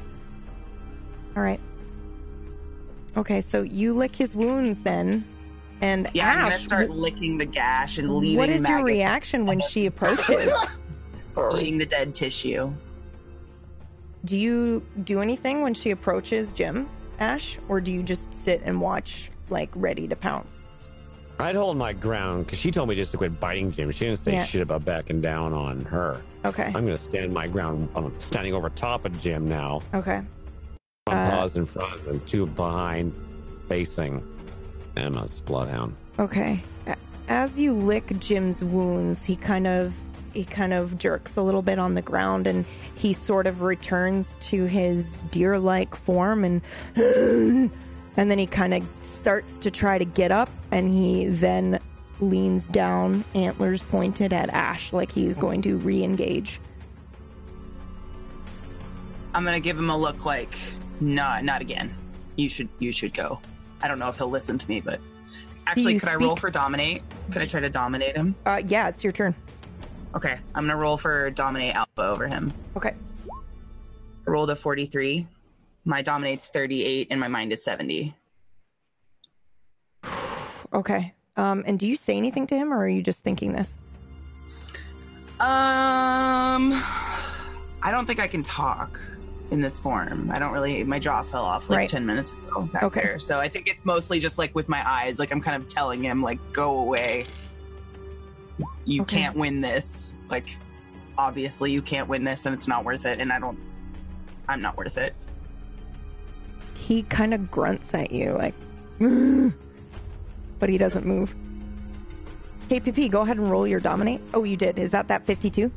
All 1.35 1.43
right. 1.43 1.59
Okay, 3.17 3.41
so 3.41 3.63
you 3.63 3.93
lick 3.93 4.15
his 4.15 4.33
wounds 4.33 4.79
then, 4.79 5.25
and 5.81 6.09
Yeah, 6.13 6.29
I'm 6.31 6.37
gonna 6.43 6.55
Ash, 6.55 6.63
start 6.63 6.89
licking 6.89 7.37
the 7.37 7.45
gash 7.45 7.97
and 7.97 8.15
leaving 8.15 8.37
what 8.37 8.47
is 8.49 8.65
your 8.65 8.81
reaction 8.83 9.45
when 9.45 9.59
she 9.69 9.87
approaches? 9.87 10.49
eating 11.59 11.77
the 11.77 11.85
dead 11.85 12.15
tissue. 12.15 12.73
do 14.23 14.37
you 14.37 14.85
do 15.03 15.19
anything 15.19 15.61
when 15.61 15.73
she 15.73 15.91
approaches 15.91 16.53
Jim, 16.53 16.87
Ash, 17.19 17.59
or 17.67 17.81
do 17.81 17.91
you 17.91 18.03
just 18.03 18.33
sit 18.33 18.61
and 18.63 18.79
watch, 18.79 19.31
like 19.49 19.69
ready 19.75 20.07
to 20.07 20.15
pounce? 20.15 20.66
I'd 21.39 21.55
hold 21.55 21.77
my 21.77 21.93
ground 21.93 22.45
because 22.45 22.59
she 22.59 22.71
told 22.71 22.89
me 22.89 22.95
just 22.95 23.11
to 23.11 23.17
quit 23.17 23.39
biting 23.39 23.71
Jim. 23.71 23.91
She 23.91 24.05
didn't 24.05 24.19
say 24.19 24.33
Yeah. 24.33 24.43
shit 24.43 24.61
about 24.61 24.83
backing 24.85 25.21
down 25.21 25.53
on 25.53 25.85
her. 25.85 26.19
Okay. 26.45 26.63
I'm 26.65 26.71
going 26.73 26.87
to 26.87 26.97
stand 26.97 27.33
my 27.33 27.47
ground. 27.47 27.89
I'm 27.95 28.11
standing 28.19 28.53
over 28.53 28.69
top 28.69 29.05
of 29.05 29.19
Jim 29.21 29.47
now. 29.47 29.81
Okay. 29.93 30.21
One 31.05 31.17
Uh, 31.17 31.29
paws 31.31 31.55
in 31.55 31.65
front 31.65 32.05
and 32.07 32.25
two 32.27 32.47
behind, 32.47 33.13
facing 33.69 34.23
Emma's 34.95 35.41
bloodhound. 35.41 35.95
Okay. 36.19 36.59
As 37.29 37.59
you 37.59 37.73
lick 37.73 38.17
Jim's 38.19 38.63
wounds, 38.63 39.23
he 39.23 39.35
kind 39.35 39.67
of 39.67 39.93
he 40.33 40.45
kind 40.45 40.71
of 40.71 40.97
jerks 40.99 41.35
a 41.35 41.41
little 41.41 41.63
bit 41.63 41.79
on 41.79 41.95
the 41.95 42.01
ground 42.01 42.45
and 42.45 42.63
he 42.95 43.11
sort 43.11 43.47
of 43.47 43.61
returns 43.63 44.37
to 44.39 44.65
his 44.65 45.23
deer-like 45.31 45.95
form 45.95 46.43
and 46.43 46.61
and 48.17 48.31
then 48.31 48.39
he 48.39 48.47
kind 48.47 48.73
of 48.73 48.83
starts 49.01 49.57
to 49.59 49.71
try 49.71 49.97
to 49.97 50.05
get 50.05 50.31
up 50.31 50.49
and 50.71 50.91
he 50.91 51.27
then 51.27 51.79
leans 52.19 52.67
down, 52.67 53.23
antlers 53.35 53.83
pointed 53.83 54.33
at 54.33 54.49
Ash 54.49 54.91
like 54.91 55.11
he's 55.11 55.37
going 55.37 55.61
to 55.61 55.77
re-engage. 55.77 56.59
I'm 59.33 59.45
gonna 59.45 59.59
give 59.59 59.77
him 59.77 59.91
a 59.91 59.97
look 59.97 60.25
like, 60.25 60.57
nah, 60.99 61.39
not 61.41 61.61
again. 61.61 61.95
You 62.37 62.49
should 62.49 62.69
you 62.79 62.91
should 62.91 63.13
go. 63.13 63.39
I 63.81 63.87
don't 63.87 63.99
know 63.99 64.09
if 64.09 64.17
he'll 64.17 64.29
listen 64.29 64.57
to 64.57 64.67
me, 64.67 64.81
but 64.81 64.99
actually, 65.67 65.99
could 65.99 66.09
I 66.09 66.15
roll 66.15 66.35
for 66.35 66.49
dominate? 66.49 67.03
Could 67.31 67.43
I 67.43 67.45
try 67.45 67.59
to 67.59 67.69
dominate 67.69 68.15
him? 68.15 68.35
Uh 68.47 68.63
yeah, 68.65 68.87
it's 68.87 69.03
your 69.03 69.13
turn. 69.13 69.35
Okay, 70.15 70.39
I'm 70.55 70.63
gonna 70.63 70.75
roll 70.75 70.97
for 70.97 71.29
dominate 71.29 71.75
alpha 71.75 72.01
over 72.01 72.27
him. 72.27 72.51
Okay. 72.75 72.95
I 73.29 74.29
rolled 74.31 74.49
a 74.49 74.55
43. 74.55 75.27
My 75.87 76.01
dominate's 76.01 76.49
38, 76.49 77.07
and 77.11 77.19
my 77.19 77.29
mind 77.29 77.53
is 77.53 77.63
70. 77.63 78.13
Okay. 80.73 81.13
Um 81.37 81.63
and 81.65 81.79
do 81.79 81.87
you 81.87 81.95
say 81.95 82.17
anything 82.17 82.45
to 82.47 82.55
him 82.57 82.73
or 82.73 82.79
are 82.79 82.89
you 82.89 83.01
just 83.01 83.23
thinking 83.23 83.53
this? 83.53 83.77
Um, 85.39 86.73
I 87.81 87.89
don't 87.91 88.05
think 88.05 88.19
I 88.19 88.27
can 88.27 88.43
talk 88.43 88.99
in 89.51 89.61
this 89.61 89.79
form. 89.79 90.29
I 90.29 90.39
don't 90.39 90.51
really. 90.51 90.83
My 90.83 90.99
jaw 90.99 91.23
fell 91.23 91.45
off 91.45 91.69
like 91.69 91.77
Right. 91.77 91.89
10 91.89 92.05
minutes 92.05 92.33
ago 92.33 92.63
back 92.73 92.83
Okay. 92.83 93.01
there. 93.01 93.19
So 93.19 93.39
I 93.39 93.47
think 93.47 93.69
it's 93.69 93.85
mostly 93.85 94.19
just 94.19 94.37
like 94.37 94.53
with 94.55 94.67
my 94.67 94.85
eyes. 94.87 95.19
Like 95.19 95.31
I'm 95.31 95.39
kind 95.39 95.61
of 95.61 95.69
telling 95.69 96.03
him 96.03 96.21
like, 96.21 96.39
go 96.51 96.79
away. 96.79 97.25
You 98.83 99.03
Okay. 99.03 99.21
can't 99.21 99.37
win 99.37 99.61
this. 99.61 100.15
Like, 100.29 100.57
obviously 101.17 101.71
you 101.71 101.81
can't 101.81 102.09
win 102.09 102.23
this 102.25 102.45
and 102.45 102.53
it's 102.53 102.67
not 102.67 102.83
worth 102.83 103.05
it 103.05 103.21
and 103.21 103.31
I 103.31 103.39
don't 103.39 103.57
I'm 104.49 104.61
not 104.61 104.75
worth 104.75 104.97
it. 104.97 105.15
He 106.77 107.03
kind 107.03 107.33
of 107.33 107.49
grunts 107.51 107.93
at 107.93 108.11
you, 108.11 108.31
like, 108.33 108.53
but 110.59 110.69
he 110.69 110.77
doesn't 110.77 111.05
move. 111.05 111.35
KPP, 112.69 113.09
go 113.09 113.21
ahead 113.21 113.37
and 113.37 113.49
roll 113.49 113.67
your 113.67 113.79
dominate. 113.79 114.21
Oh, 114.33 114.43
you 114.43 114.55
did. 114.55 114.77
Is 114.77 114.91
that 114.91 115.07
that 115.07 115.25
52? 115.25 115.71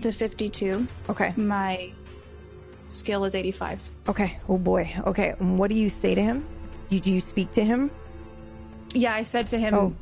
To 0.00 0.12
52. 0.12 0.86
Okay. 1.10 1.34
My 1.36 1.92
skill 2.88 3.24
is 3.24 3.34
85. 3.34 3.90
Okay. 4.08 4.38
Oh 4.48 4.58
boy. 4.58 4.94
Okay. 5.06 5.34
What 5.38 5.68
do 5.68 5.74
you 5.74 5.88
say 5.88 6.14
to 6.14 6.22
him? 6.22 6.46
You, 6.88 7.00
do 7.00 7.12
you 7.12 7.20
speak 7.20 7.52
to 7.54 7.64
him? 7.64 7.90
Yeah, 8.94 9.14
I 9.14 9.22
said 9.22 9.46
to 9.48 9.58
him, 9.58 9.74
Oh, 9.74 9.94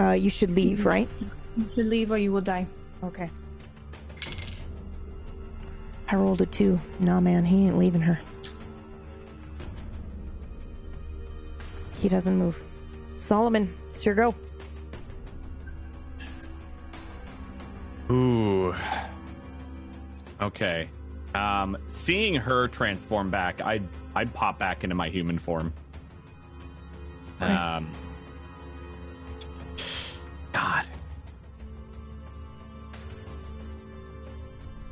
uh, 0.00 0.12
you 0.12 0.30
should 0.30 0.50
leave, 0.50 0.86
right? 0.86 1.08
"You 1.56 1.68
should 1.74 1.86
leave 1.86 2.10
or 2.10 2.18
you 2.18 2.32
will 2.32 2.40
die. 2.40 2.66
Okay. 3.02 3.30
I 6.08 6.16
rolled 6.16 6.40
a 6.40 6.46
two. 6.46 6.78
Nah, 7.00 7.20
man, 7.20 7.44
he 7.44 7.66
ain't 7.66 7.78
leaving 7.78 8.02
her. 8.02 8.20
He 11.96 12.08
doesn't 12.08 12.36
move. 12.36 12.62
Solomon, 13.16 13.74
it's 13.92 14.04
your 14.04 14.14
go. 14.14 14.34
Ooh. 18.10 18.74
Okay. 20.40 20.88
Um, 21.34 21.76
seeing 21.88 22.34
her 22.34 22.68
transform 22.68 23.30
back, 23.30 23.60
I'd 23.60 23.82
I'd 24.14 24.32
pop 24.32 24.58
back 24.58 24.84
into 24.84 24.94
my 24.94 25.08
human 25.08 25.38
form. 25.38 25.72
Okay. 27.42 27.52
Um. 27.52 27.90
God. 30.52 30.86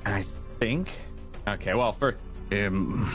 I 0.05 0.23
think. 0.59 0.91
Okay. 1.47 1.75
Well, 1.75 1.93
for 1.93 2.17
Um, 2.53 3.15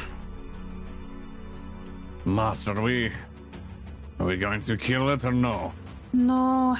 Master, 2.25 2.81
we 2.81 3.11
are 4.19 4.25
we 4.25 4.37
going 4.37 4.61
to 4.61 4.77
kill 4.77 5.09
it 5.09 5.25
or 5.25 5.31
no? 5.31 5.73
No. 6.13 6.77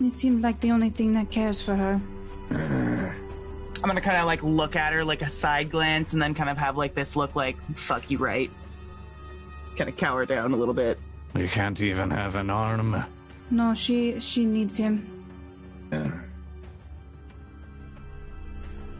It 0.00 0.12
seemed 0.12 0.42
like 0.42 0.60
the 0.60 0.70
only 0.72 0.90
thing 0.90 1.12
that 1.12 1.30
cares 1.30 1.60
for 1.62 1.74
her. 1.74 2.00
I'm 2.50 3.88
gonna 3.90 4.00
kind 4.00 4.16
of 4.16 4.26
like 4.26 4.42
look 4.42 4.74
at 4.76 4.92
her 4.92 5.04
like 5.04 5.22
a 5.22 5.28
side 5.28 5.70
glance 5.70 6.12
and 6.12 6.20
then 6.20 6.34
kind 6.34 6.50
of 6.50 6.58
have 6.58 6.76
like 6.76 6.94
this 6.94 7.14
look 7.16 7.36
like 7.36 7.56
fuck 7.76 8.10
you 8.10 8.18
right. 8.18 8.50
Kind 9.76 9.90
of 9.90 9.96
cower 9.96 10.26
down 10.26 10.52
a 10.52 10.56
little 10.56 10.74
bit. 10.74 10.98
You 11.34 11.46
can't 11.48 11.80
even 11.80 12.10
have 12.10 12.36
an 12.36 12.50
arm. 12.50 13.04
No, 13.50 13.74
she 13.74 14.18
she 14.20 14.44
needs 14.44 14.76
him. 14.76 15.26
uh, 15.92 16.08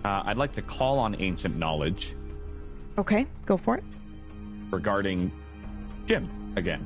I'd 0.04 0.36
like 0.36 0.52
to 0.52 0.62
call 0.62 0.98
on 0.98 1.16
ancient 1.20 1.56
knowledge 1.56 2.14
Okay, 2.98 3.26
go 3.44 3.56
for 3.56 3.76
it. 3.76 3.84
regarding 4.70 5.30
Jim 6.06 6.28
again. 6.56 6.84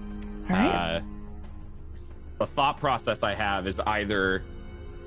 All 0.51 0.57
right. 0.57 0.67
Uh, 0.67 1.01
the 2.39 2.47
thought 2.47 2.79
process 2.79 3.23
I 3.23 3.35
have 3.35 3.67
is 3.67 3.81
either 3.81 4.43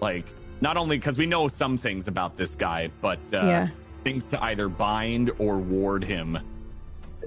like 0.01 0.25
not 0.61 0.77
only 0.77 0.97
because 0.97 1.17
we 1.17 1.25
know 1.25 1.47
some 1.47 1.77
things 1.77 2.07
about 2.07 2.37
this 2.37 2.55
guy, 2.55 2.89
but 3.01 3.19
uh, 3.33 3.37
yeah. 3.45 3.67
things 4.03 4.27
to 4.29 4.43
either 4.43 4.69
bind 4.69 5.31
or 5.37 5.57
ward 5.57 6.03
him. 6.03 6.39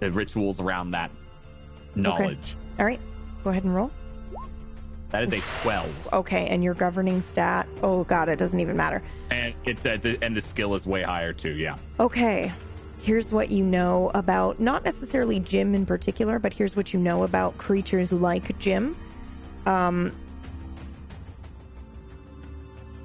The 0.00 0.10
rituals 0.10 0.60
around 0.60 0.90
that 0.90 1.10
knowledge. 1.94 2.56
All 2.78 2.84
right, 2.84 3.00
go 3.42 3.50
ahead 3.50 3.65
and 3.65 3.74
roll. 3.74 3.90
That 5.10 5.23
is 5.23 5.32
a 5.32 5.62
twelve, 5.62 6.08
Okay, 6.12 6.48
and 6.48 6.62
your 6.62 6.74
governing 6.74 7.20
stat. 7.20 7.66
Oh 7.82 8.05
god, 8.05 8.28
it 8.28 8.39
doesn't 8.39 8.60
even 8.60 8.76
matter. 8.76 9.02
and 9.31 9.55
it 9.65 9.78
uh, 9.86 9.97
the, 9.97 10.18
and 10.23 10.36
the 10.36 10.40
skill 10.40 10.74
is 10.74 10.86
way 10.86 11.02
higher 11.02 11.32
too. 11.32 11.52
Yeah. 11.52 11.78
Okay, 11.98 12.52
here's 12.99 13.33
what 13.33 13.50
you 13.50 13.65
know 13.65 14.10
about 14.15 14.60
not 14.60 14.84
necessarily 14.84 15.41
Jim 15.41 15.75
in 15.75 15.86
particular, 15.86 16.39
but 16.39 16.52
here's 16.52 16.76
what 16.76 16.92
you 16.92 17.00
know 17.00 17.23
about 17.23 17.57
creatures 17.58 18.12
like 18.12 18.58
Jim. 18.58 18.97
Um, 19.66 20.15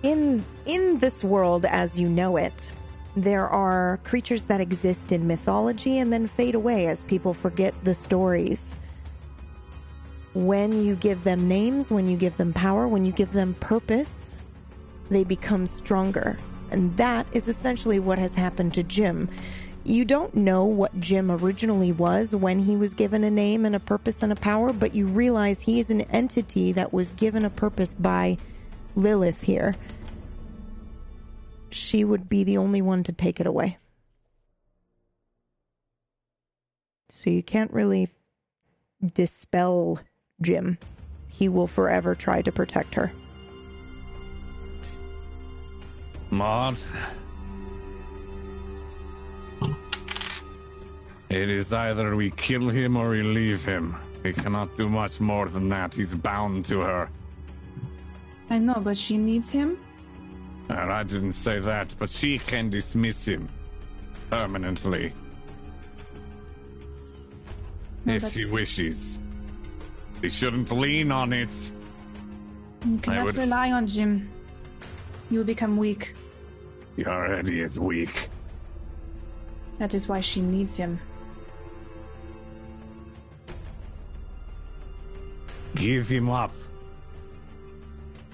in 0.03 0.43
in 0.65 0.97
this 0.99 1.23
world 1.23 1.65
as 1.65 1.99
you 1.99 2.09
know 2.09 2.37
it, 2.37 2.71
there 3.15 3.47
are 3.47 3.99
creatures 4.03 4.45
that 4.45 4.61
exist 4.61 5.11
in 5.11 5.27
mythology 5.27 5.99
and 5.99 6.13
then 6.13 6.27
fade 6.27 6.55
away 6.55 6.87
as 6.87 7.03
people 7.03 7.33
forget 7.33 7.73
the 7.83 7.93
stories. 7.93 8.77
When 10.33 10.85
you 10.85 10.95
give 10.95 11.25
them 11.25 11.47
names, 11.47 11.91
when 11.91 12.07
you 12.07 12.15
give 12.15 12.37
them 12.37 12.53
power, 12.53 12.87
when 12.87 13.03
you 13.03 13.11
give 13.11 13.33
them 13.33 13.53
purpose, 13.55 14.37
they 15.09 15.25
become 15.25 15.67
stronger. 15.67 16.39
And 16.71 16.95
that 16.95 17.27
is 17.33 17.49
essentially 17.49 17.99
what 17.99 18.17
has 18.17 18.33
happened 18.33 18.73
to 18.75 18.83
Jim. 18.83 19.29
You 19.83 20.05
don't 20.05 20.35
know 20.35 20.65
what 20.65 20.99
Jim 20.99 21.31
originally 21.31 21.91
was 21.91 22.35
when 22.35 22.59
he 22.59 22.75
was 22.75 22.93
given 22.93 23.23
a 23.23 23.31
name 23.31 23.65
and 23.65 23.75
a 23.75 23.79
purpose 23.79 24.21
and 24.21 24.31
a 24.31 24.35
power, 24.35 24.71
but 24.71 24.93
you 24.93 25.07
realize 25.07 25.61
he 25.61 25.79
is 25.79 25.89
an 25.89 26.01
entity 26.01 26.71
that 26.73 26.93
was 26.93 27.11
given 27.13 27.43
a 27.43 27.49
purpose 27.49 27.95
by 27.95 28.37
Lilith 28.95 29.41
here. 29.41 29.75
She 31.71 32.03
would 32.03 32.29
be 32.29 32.43
the 32.43 32.57
only 32.57 32.81
one 32.81 33.03
to 33.03 33.11
take 33.11 33.39
it 33.39 33.47
away. 33.47 33.79
So 37.09 37.29
you 37.29 37.41
can't 37.41 37.71
really 37.73 38.09
dispel 39.13 39.99
Jim. 40.41 40.77
He 41.27 41.49
will 41.49 41.67
forever 41.67 42.13
try 42.13 42.41
to 42.43 42.51
protect 42.51 42.93
her. 42.95 43.11
Maud. 46.29 46.77
It 51.31 51.49
is 51.49 51.71
either 51.71 52.13
we 52.17 52.29
kill 52.31 52.67
him 52.67 52.97
or 52.97 53.11
we 53.11 53.23
leave 53.23 53.63
him. 53.63 53.95
We 54.21 54.33
cannot 54.33 54.75
do 54.75 54.89
much 54.89 55.21
more 55.21 55.47
than 55.47 55.69
that. 55.69 55.95
He's 55.95 56.13
bound 56.13 56.65
to 56.65 56.81
her. 56.81 57.09
I 58.49 58.57
know, 58.57 58.81
but 58.83 58.97
she 58.97 59.17
needs 59.17 59.49
him. 59.49 59.77
And 60.67 60.91
I 60.91 61.03
didn't 61.03 61.31
say 61.31 61.61
that, 61.61 61.95
but 61.97 62.09
she 62.09 62.37
can 62.37 62.69
dismiss 62.69 63.25
him 63.25 63.47
permanently 64.29 65.13
No, 68.03 68.15
if 68.15 68.29
she 68.33 68.53
wishes. 68.53 69.21
She 70.21 70.29
shouldn't 70.29 70.69
lean 70.69 71.13
on 71.13 71.31
it. 71.31 71.71
You 72.85 72.97
cannot 72.97 73.27
would- 73.27 73.37
rely 73.37 73.71
on 73.71 73.87
Jim. 73.87 74.29
You 75.29 75.39
will 75.39 75.45
become 75.45 75.77
weak. 75.77 76.13
He 76.97 77.05
already 77.05 77.61
is 77.61 77.79
weak. 77.79 78.27
That 79.77 79.93
is 79.93 80.09
why 80.09 80.19
she 80.19 80.41
needs 80.41 80.75
him. 80.75 80.99
Give 85.75 86.07
him 86.07 86.29
up. 86.29 86.51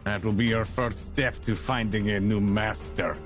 That 0.04 0.24
will 0.24 0.34
be 0.34 0.46
your 0.46 0.66
first 0.66 1.06
step 1.06 1.40
to 1.42 1.56
finding 1.56 2.10
a 2.12 2.20
new 2.20 2.40
master. 2.40 3.18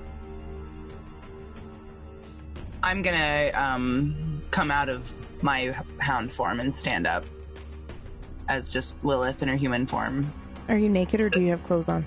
I'm 2.82 3.02
gonna 3.02 3.52
um, 3.54 4.42
come 4.50 4.70
out 4.70 4.88
of 4.88 5.14
my 5.42 5.74
hound 6.00 6.32
form 6.32 6.60
and 6.60 6.74
stand 6.74 7.06
up 7.06 7.24
as 8.48 8.72
just 8.72 9.04
Lilith 9.04 9.42
in 9.42 9.48
her 9.48 9.56
human 9.56 9.86
form. 9.86 10.32
Are 10.68 10.76
you 10.76 10.88
naked 10.88 11.20
or 11.20 11.30
do 11.30 11.40
you 11.40 11.50
have 11.50 11.62
clothes 11.62 11.88
on? 11.88 12.04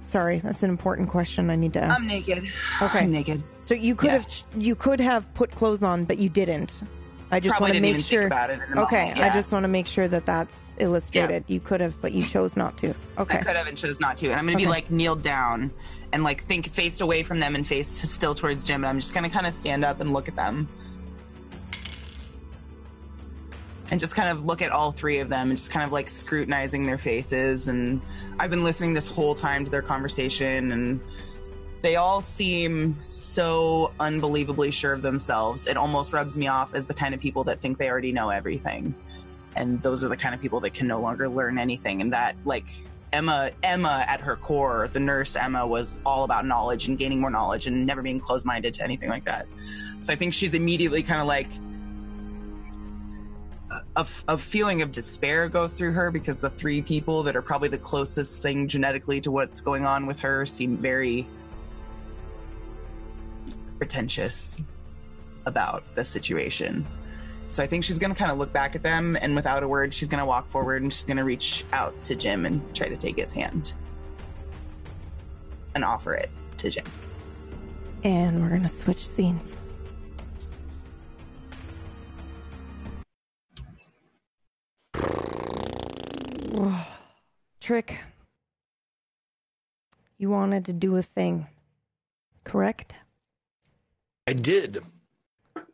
Sorry, 0.00 0.38
that's 0.38 0.62
an 0.62 0.70
important 0.70 1.08
question 1.08 1.50
I 1.50 1.56
need 1.56 1.72
to 1.74 1.82
ask. 1.82 2.00
I'm 2.00 2.08
naked. 2.08 2.50
Okay. 2.82 3.00
I'm 3.00 3.10
naked. 3.10 3.42
so 3.66 3.74
you 3.74 3.94
could 3.94 4.08
yeah. 4.08 4.18
have 4.18 4.44
you 4.56 4.74
could 4.74 5.00
have 5.00 5.32
put 5.34 5.50
clothes 5.52 5.82
on, 5.82 6.04
but 6.04 6.18
you 6.18 6.28
didn't. 6.28 6.82
I 7.30 7.40
just 7.40 7.60
want 7.60 7.74
to 7.74 7.80
make 7.80 8.00
sure. 8.00 8.24
Okay, 8.24 9.08
moment, 9.08 9.18
I 9.18 9.30
just 9.32 9.52
want 9.52 9.64
to 9.64 9.68
make 9.68 9.86
sure 9.86 10.08
that 10.08 10.24
that's 10.24 10.74
illustrated. 10.78 11.44
You 11.46 11.60
could 11.60 11.80
have, 11.80 12.00
but 12.00 12.12
you 12.12 12.22
chose 12.22 12.56
not 12.56 12.78
to. 12.78 12.94
Okay. 13.18 13.38
I 13.38 13.42
could 13.42 13.56
have 13.56 13.66
and 13.66 13.76
chose 13.76 14.00
not 14.00 14.16
to. 14.18 14.28
And 14.28 14.36
I'm 14.36 14.46
gonna 14.46 14.56
be 14.56 14.66
like 14.66 14.90
kneeled 14.90 15.22
down 15.22 15.70
and 16.12 16.24
like 16.24 16.44
think 16.44 16.68
faced 16.68 17.00
away 17.00 17.22
from 17.22 17.38
them 17.38 17.54
and 17.54 17.66
face 17.66 17.88
still 17.88 18.34
towards 18.34 18.66
Jim. 18.66 18.82
And 18.82 18.86
I'm 18.86 19.00
just 19.00 19.12
gonna 19.12 19.28
kind 19.28 19.46
of 19.46 19.52
stand 19.52 19.84
up 19.84 20.00
and 20.00 20.12
look 20.12 20.28
at 20.28 20.36
them. 20.36 20.68
And 23.90 23.98
just 23.98 24.14
kind 24.14 24.28
of 24.28 24.44
look 24.44 24.60
at 24.60 24.70
all 24.70 24.92
three 24.92 25.18
of 25.18 25.28
them 25.28 25.48
and 25.48 25.56
just 25.56 25.70
kind 25.70 25.84
of 25.84 25.92
like 25.92 26.10
scrutinizing 26.10 26.84
their 26.84 26.98
faces. 26.98 27.68
And 27.68 28.00
I've 28.38 28.50
been 28.50 28.64
listening 28.64 28.94
this 28.94 29.10
whole 29.10 29.34
time 29.34 29.64
to 29.64 29.70
their 29.70 29.82
conversation 29.82 30.72
and 30.72 31.00
they 31.82 31.96
all 31.96 32.20
seem 32.20 32.98
so 33.08 33.92
unbelievably 34.00 34.70
sure 34.70 34.92
of 34.92 35.02
themselves. 35.02 35.66
It 35.66 35.76
almost 35.76 36.12
rubs 36.12 36.36
me 36.36 36.48
off 36.48 36.74
as 36.74 36.86
the 36.86 36.94
kind 36.94 37.14
of 37.14 37.20
people 37.20 37.44
that 37.44 37.60
think 37.60 37.78
they 37.78 37.88
already 37.88 38.12
know 38.12 38.30
everything. 38.30 38.94
And 39.54 39.80
those 39.82 40.04
are 40.04 40.08
the 40.08 40.16
kind 40.16 40.34
of 40.34 40.40
people 40.40 40.60
that 40.60 40.74
can 40.74 40.86
no 40.86 41.00
longer 41.00 41.28
learn 41.28 41.58
anything. 41.58 42.00
And 42.00 42.12
that, 42.12 42.36
like, 42.44 42.66
Emma, 43.12 43.50
Emma 43.62 44.04
at 44.06 44.20
her 44.20 44.36
core, 44.36 44.88
the 44.92 45.00
nurse 45.00 45.34
Emma 45.36 45.66
was 45.66 46.00
all 46.04 46.24
about 46.24 46.46
knowledge 46.46 46.88
and 46.88 46.98
gaining 46.98 47.20
more 47.20 47.30
knowledge 47.30 47.66
and 47.66 47.86
never 47.86 48.02
being 48.02 48.20
closed 48.20 48.44
minded 48.44 48.74
to 48.74 48.84
anything 48.84 49.08
like 49.08 49.24
that. 49.24 49.46
So 50.00 50.12
I 50.12 50.16
think 50.16 50.34
she's 50.34 50.54
immediately 50.54 51.02
kind 51.02 51.20
of 51.20 51.26
like 51.26 51.48
a, 53.96 54.06
a 54.28 54.38
feeling 54.38 54.82
of 54.82 54.92
despair 54.92 55.48
goes 55.48 55.72
through 55.72 55.92
her 55.92 56.10
because 56.10 56.40
the 56.40 56.50
three 56.50 56.82
people 56.82 57.22
that 57.22 57.36
are 57.36 57.42
probably 57.42 57.68
the 57.68 57.78
closest 57.78 58.42
thing 58.42 58.68
genetically 58.68 59.20
to 59.20 59.30
what's 59.30 59.60
going 59.60 59.86
on 59.86 60.06
with 60.06 60.20
her 60.20 60.46
seem 60.46 60.76
very 60.76 61.26
pretentious 63.78 64.60
about 65.46 65.82
the 65.94 66.04
situation. 66.04 66.86
So 67.50 67.62
I 67.62 67.66
think 67.66 67.84
she's 67.84 67.98
going 67.98 68.12
to 68.12 68.18
kind 68.18 68.30
of 68.30 68.36
look 68.38 68.52
back 68.52 68.76
at 68.76 68.82
them 68.82 69.16
and 69.20 69.34
without 69.34 69.62
a 69.62 69.68
word, 69.68 69.94
she's 69.94 70.08
going 70.08 70.20
to 70.20 70.26
walk 70.26 70.48
forward 70.48 70.82
and 70.82 70.92
she's 70.92 71.06
going 71.06 71.16
to 71.16 71.24
reach 71.24 71.64
out 71.72 71.94
to 72.04 72.14
Jim 72.14 72.44
and 72.44 72.62
try 72.74 72.88
to 72.88 72.96
take 72.96 73.16
his 73.16 73.30
hand 73.30 73.72
and 75.74 75.84
offer 75.84 76.12
it 76.12 76.30
to 76.56 76.70
Jim. 76.70 76.84
And 78.04 78.42
we're 78.42 78.50
gonna 78.50 78.68
switch 78.68 79.06
scenes. 79.08 79.54
Trick. 87.60 87.98
You 90.16 90.30
wanted 90.30 90.64
to 90.64 90.72
do 90.72 90.96
a 90.96 91.02
thing, 91.02 91.46
correct? 92.42 92.94
I 94.28 94.34
did. 94.34 94.82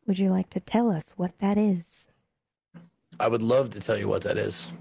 Would 0.07 0.21
you 0.21 0.31
like 0.31 0.49
to 0.51 0.61
tell 0.61 0.89
us 0.89 1.13
what 1.17 1.37
that 1.41 1.59
is? 1.59 2.07
I 3.19 3.27
would 3.27 3.43
love 3.43 3.71
to 3.71 3.81
tell 3.81 3.99
you 3.99 4.07
what 4.07 4.23
that 4.23 4.39
is. 4.39 4.73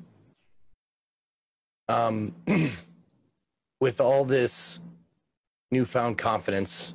Um, 1.90 2.36
with 3.82 4.00
all 4.00 4.26
this 4.26 4.80
newfound 5.72 6.20
confidence 6.20 6.94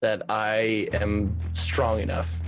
that 0.00 0.22
I 0.30 0.88
am 0.94 1.38
strong 1.52 2.00
enough 2.00 2.40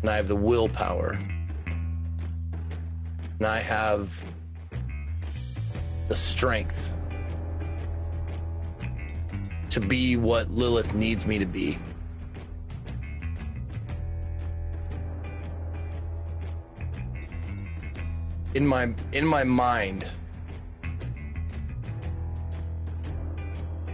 and 0.00 0.08
I 0.08 0.16
have 0.16 0.28
the 0.28 0.34
willpower 0.34 1.20
and 1.66 3.46
I 3.46 3.58
have 3.58 4.24
the 6.08 6.16
strength 6.16 6.94
to 9.68 9.80
be 9.80 10.16
what 10.16 10.50
Lilith 10.50 10.94
needs 10.94 11.26
me 11.26 11.38
to 11.38 11.44
be. 11.44 11.76
In 18.54 18.66
my 18.66 18.94
in 19.12 19.26
my 19.26 19.44
mind 19.44 20.08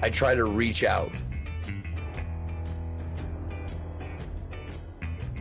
I 0.02 0.10
try 0.10 0.34
to 0.34 0.44
reach 0.44 0.84
out 0.84 1.12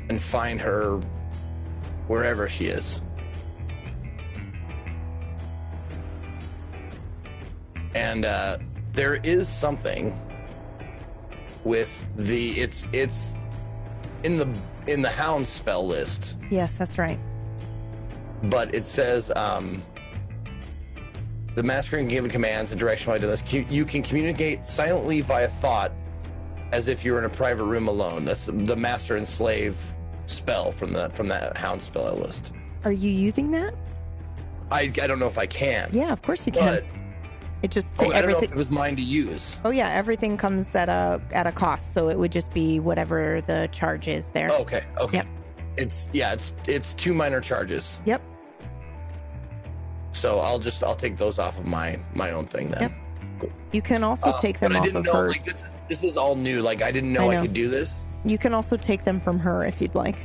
and 0.09 0.21
find 0.21 0.59
her 0.61 0.99
wherever 2.07 2.47
she 2.47 2.67
is. 2.67 3.01
And 7.93 8.25
uh, 8.25 8.57
there 8.93 9.15
is 9.17 9.49
something 9.49 10.19
with 11.63 12.07
the 12.15 12.51
it's 12.51 12.85
it's 12.93 13.35
in 14.23 14.37
the 14.37 14.47
in 14.87 15.01
the 15.01 15.09
hound 15.09 15.47
spell 15.47 15.85
list, 15.85 16.35
Yes, 16.49 16.75
that's 16.77 16.97
right. 16.97 17.19
But 18.43 18.73
it 18.73 18.87
says 18.87 19.31
um, 19.35 19.83
the 21.55 21.63
master 21.63 21.97
can 21.97 22.07
give 22.07 22.27
commands 22.29 22.71
and 22.71 22.79
direction 22.79 23.09
while 23.09 23.19
doing 23.19 23.31
this. 23.31 23.51
You, 23.51 23.65
you 23.69 23.85
can 23.85 24.03
communicate 24.03 24.67
silently 24.67 25.21
via 25.21 25.47
thought 25.47 25.91
as 26.71 26.87
if 26.87 27.03
you're 27.03 27.19
in 27.19 27.25
a 27.25 27.29
private 27.29 27.63
room 27.63 27.87
alone. 27.87 28.25
That's 28.25 28.45
the 28.45 28.75
master 28.75 29.15
and 29.15 29.27
slave 29.27 29.79
spell 30.25 30.71
from 30.71 30.93
the 30.93 31.09
from 31.09 31.27
that 31.29 31.57
hound 31.57 31.81
spell 31.81 32.13
list. 32.15 32.53
Are 32.83 32.91
you 32.91 33.09
using 33.09 33.51
that? 33.51 33.73
I, 34.69 34.81
I 34.81 34.89
don't 34.89 35.19
know 35.19 35.27
if 35.27 35.37
I 35.37 35.45
can. 35.45 35.89
Yeah, 35.93 36.11
of 36.11 36.21
course 36.21 36.45
you 36.45 36.51
can. 36.51 36.75
But 36.75 36.85
it 37.63 37.71
just 37.71 37.95
oh, 38.01 38.11
I 38.11 38.21
don't 38.21 38.29
know 38.29 38.29
if 38.29 38.35
everything. 38.35 38.51
it 38.51 38.57
was 38.57 38.69
mine 38.69 38.95
to 38.97 39.01
use. 39.01 39.59
Oh 39.65 39.71
yeah, 39.71 39.89
everything 39.89 40.37
comes 40.37 40.75
at 40.75 40.89
a 40.89 41.21
at 41.31 41.47
a 41.47 41.51
cost, 41.51 41.93
so 41.93 42.09
it 42.09 42.17
would 42.19 42.31
just 42.31 42.53
be 42.53 42.79
whatever 42.79 43.41
the 43.41 43.67
charge 43.71 44.07
is 44.07 44.29
there. 44.29 44.49
Okay, 44.51 44.83
okay. 44.99 45.17
Yep. 45.17 45.27
It's 45.77 46.09
yeah, 46.11 46.33
it's 46.33 46.53
it's 46.67 46.93
two 46.93 47.13
minor 47.13 47.39
charges. 47.39 47.99
Yep. 48.05 48.21
So 50.11 50.39
I'll 50.39 50.59
just 50.59 50.83
I'll 50.83 50.95
take 50.95 51.17
those 51.17 51.37
off 51.39 51.59
of 51.59 51.65
my 51.65 51.99
my 52.13 52.31
own 52.31 52.45
thing 52.45 52.69
then. 52.71 52.81
Yep. 53.41 53.51
You 53.71 53.81
can 53.81 54.03
also 54.03 54.31
Uh, 54.31 54.39
take 54.41 54.59
them 54.59 54.71
but 54.73 54.81
I 54.81 54.83
didn't 54.83 54.97
of 54.97 55.05
know 55.05 55.13
hers. 55.13 55.31
like 55.33 55.45
this. 55.45 55.63
This 55.89 56.03
is 56.03 56.17
all 56.17 56.35
new. 56.35 56.61
Like 56.61 56.81
I 56.81 56.91
didn't 56.91 57.13
know 57.13 57.29
I 57.29 57.37
I, 57.37 57.41
could 57.41 57.53
do 57.53 57.67
this. 57.69 58.01
You 58.25 58.37
can 58.37 58.53
also 58.53 58.75
take 58.75 59.03
them 59.03 59.19
from 59.19 59.37
her 59.39 59.63
if 59.65 59.79
you'd 59.79 59.93
like. 59.95 60.17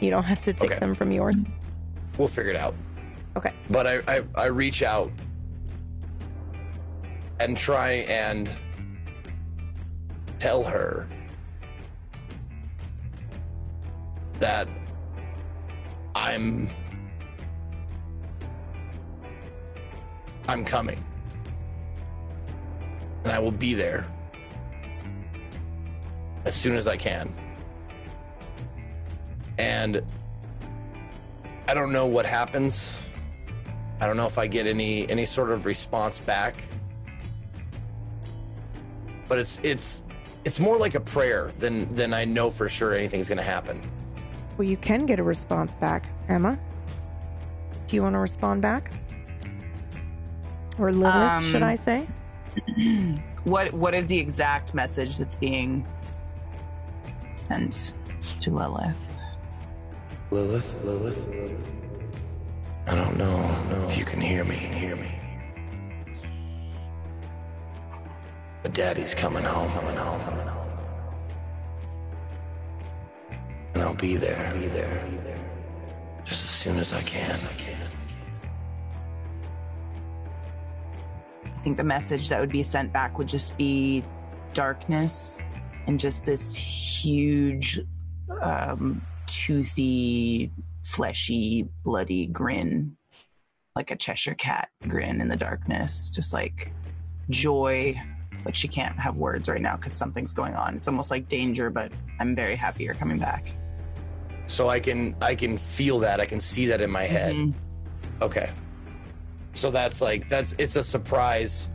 You 0.00 0.10
don't 0.10 0.24
have 0.24 0.42
to 0.42 0.52
take 0.52 0.72
Okay. 0.72 0.80
them 0.80 0.94
from 0.94 1.10
yours. 1.12 1.44
We'll 2.18 2.28
figure 2.28 2.50
it 2.50 2.56
out. 2.56 2.74
Okay. 3.36 3.52
But 3.70 3.86
I 3.86 4.00
I, 4.08 4.24
I 4.34 4.46
reach 4.46 4.82
out 4.82 5.12
and 7.38 7.56
try 7.56 7.90
and 8.08 8.48
tell 10.38 10.64
her 10.64 11.06
that 14.40 14.68
I'm 16.16 16.70
I'm 20.48 20.64
coming. 20.64 21.04
And 23.24 23.32
I 23.32 23.38
will 23.38 23.52
be 23.52 23.74
there 23.74 24.06
as 26.46 26.54
soon 26.54 26.74
as 26.76 26.86
I 26.86 26.96
can. 26.96 27.34
And 29.58 30.02
I 31.68 31.74
don't 31.74 31.92
know 31.92 32.06
what 32.06 32.24
happens. 32.24 32.96
I 34.00 34.06
don't 34.06 34.16
know 34.16 34.26
if 34.26 34.38
I 34.38 34.46
get 34.46 34.66
any 34.66 35.08
any 35.10 35.26
sort 35.26 35.50
of 35.50 35.66
response 35.66 36.18
back. 36.18 36.62
But 39.28 39.38
it's 39.38 39.60
it's 39.62 40.02
it's 40.46 40.60
more 40.60 40.78
like 40.78 40.94
a 40.94 41.00
prayer 41.00 41.52
than 41.58 41.92
than 41.94 42.14
I 42.14 42.24
know 42.24 42.50
for 42.50 42.70
sure 42.70 42.94
anything's 42.94 43.28
going 43.28 43.38
to 43.38 43.44
happen. 43.44 43.82
Well, 44.56 44.66
you 44.66 44.76
can 44.76 45.06
get 45.06 45.18
a 45.18 45.22
response 45.22 45.74
back, 45.74 46.08
Emma. 46.28 46.58
Do 47.86 47.96
you 47.96 48.02
want 48.02 48.14
to 48.14 48.18
respond 48.18 48.62
back? 48.62 48.90
Or 50.78 50.92
Lilith, 50.92 51.44
should 51.44 51.62
Um, 51.62 51.68
I 51.68 51.74
say? 51.76 52.06
what 53.44 53.72
what 53.72 53.94
is 53.94 54.06
the 54.06 54.18
exact 54.18 54.74
message 54.74 55.18
that's 55.18 55.36
being 55.36 55.86
sent 57.36 57.94
to 58.40 58.50
Lilith? 58.50 59.14
Lilith, 60.30 60.82
Lilith, 60.84 61.28
Lilith. 61.28 61.68
I 62.88 62.94
don't 62.94 63.16
know 63.18 63.86
if 63.88 63.98
you 63.98 64.04
can 64.04 64.20
hear 64.20 64.44
me. 64.44 64.54
Hear 64.56 64.96
me. 64.96 65.12
But 68.62 68.72
Daddy's 68.74 69.14
coming 69.14 69.44
home. 69.44 69.70
Coming 69.70 69.96
home. 69.96 70.20
Coming 70.22 70.46
home. 70.46 70.65
I'll 73.86 73.94
be 73.94 74.16
there. 74.16 74.52
Be 74.54 74.66
there. 74.66 75.06
Just 76.24 76.44
as 76.44 76.50
soon 76.50 76.78
as 76.78 76.92
I 76.92 77.00
can. 77.02 77.30
I 77.30 77.52
can. 77.52 77.86
I 81.44 81.58
think 81.58 81.76
the 81.76 81.84
message 81.84 82.28
that 82.30 82.40
would 82.40 82.50
be 82.50 82.64
sent 82.64 82.92
back 82.92 83.16
would 83.16 83.28
just 83.28 83.56
be 83.56 84.02
darkness 84.54 85.40
and 85.86 86.00
just 86.00 86.24
this 86.24 86.52
huge, 86.52 87.78
um, 88.42 89.00
toothy, 89.26 90.50
fleshy, 90.82 91.68
bloody 91.84 92.26
grin, 92.26 92.96
like 93.76 93.92
a 93.92 93.96
Cheshire 93.96 94.34
cat 94.34 94.68
grin 94.88 95.20
in 95.20 95.28
the 95.28 95.36
darkness. 95.36 96.10
Just 96.10 96.32
like 96.32 96.72
joy. 97.30 97.94
Like 98.44 98.56
she 98.56 98.66
can't 98.66 98.98
have 98.98 99.16
words 99.16 99.48
right 99.48 99.60
now 99.60 99.76
because 99.76 99.92
something's 99.92 100.32
going 100.32 100.54
on. 100.54 100.74
It's 100.74 100.88
almost 100.88 101.12
like 101.12 101.28
danger, 101.28 101.70
but 101.70 101.92
I'm 102.18 102.34
very 102.34 102.56
happy 102.56 102.82
you're 102.82 102.94
coming 102.94 103.20
back. 103.20 103.52
So 104.46 104.68
I 104.68 104.80
can 104.80 105.14
I 105.20 105.34
can 105.34 105.56
feel 105.56 105.98
that. 106.00 106.20
I 106.20 106.26
can 106.26 106.40
see 106.40 106.66
that 106.66 106.80
in 106.80 106.90
my 106.90 107.04
head. 107.04 107.34
Mhm. 107.34 107.54
Okay. 108.22 108.50
So 109.54 109.70
that's 109.70 110.00
like 110.00 110.28
that's 110.28 110.54
it's 110.58 110.76
a 110.76 110.84
surprise. 110.84 111.70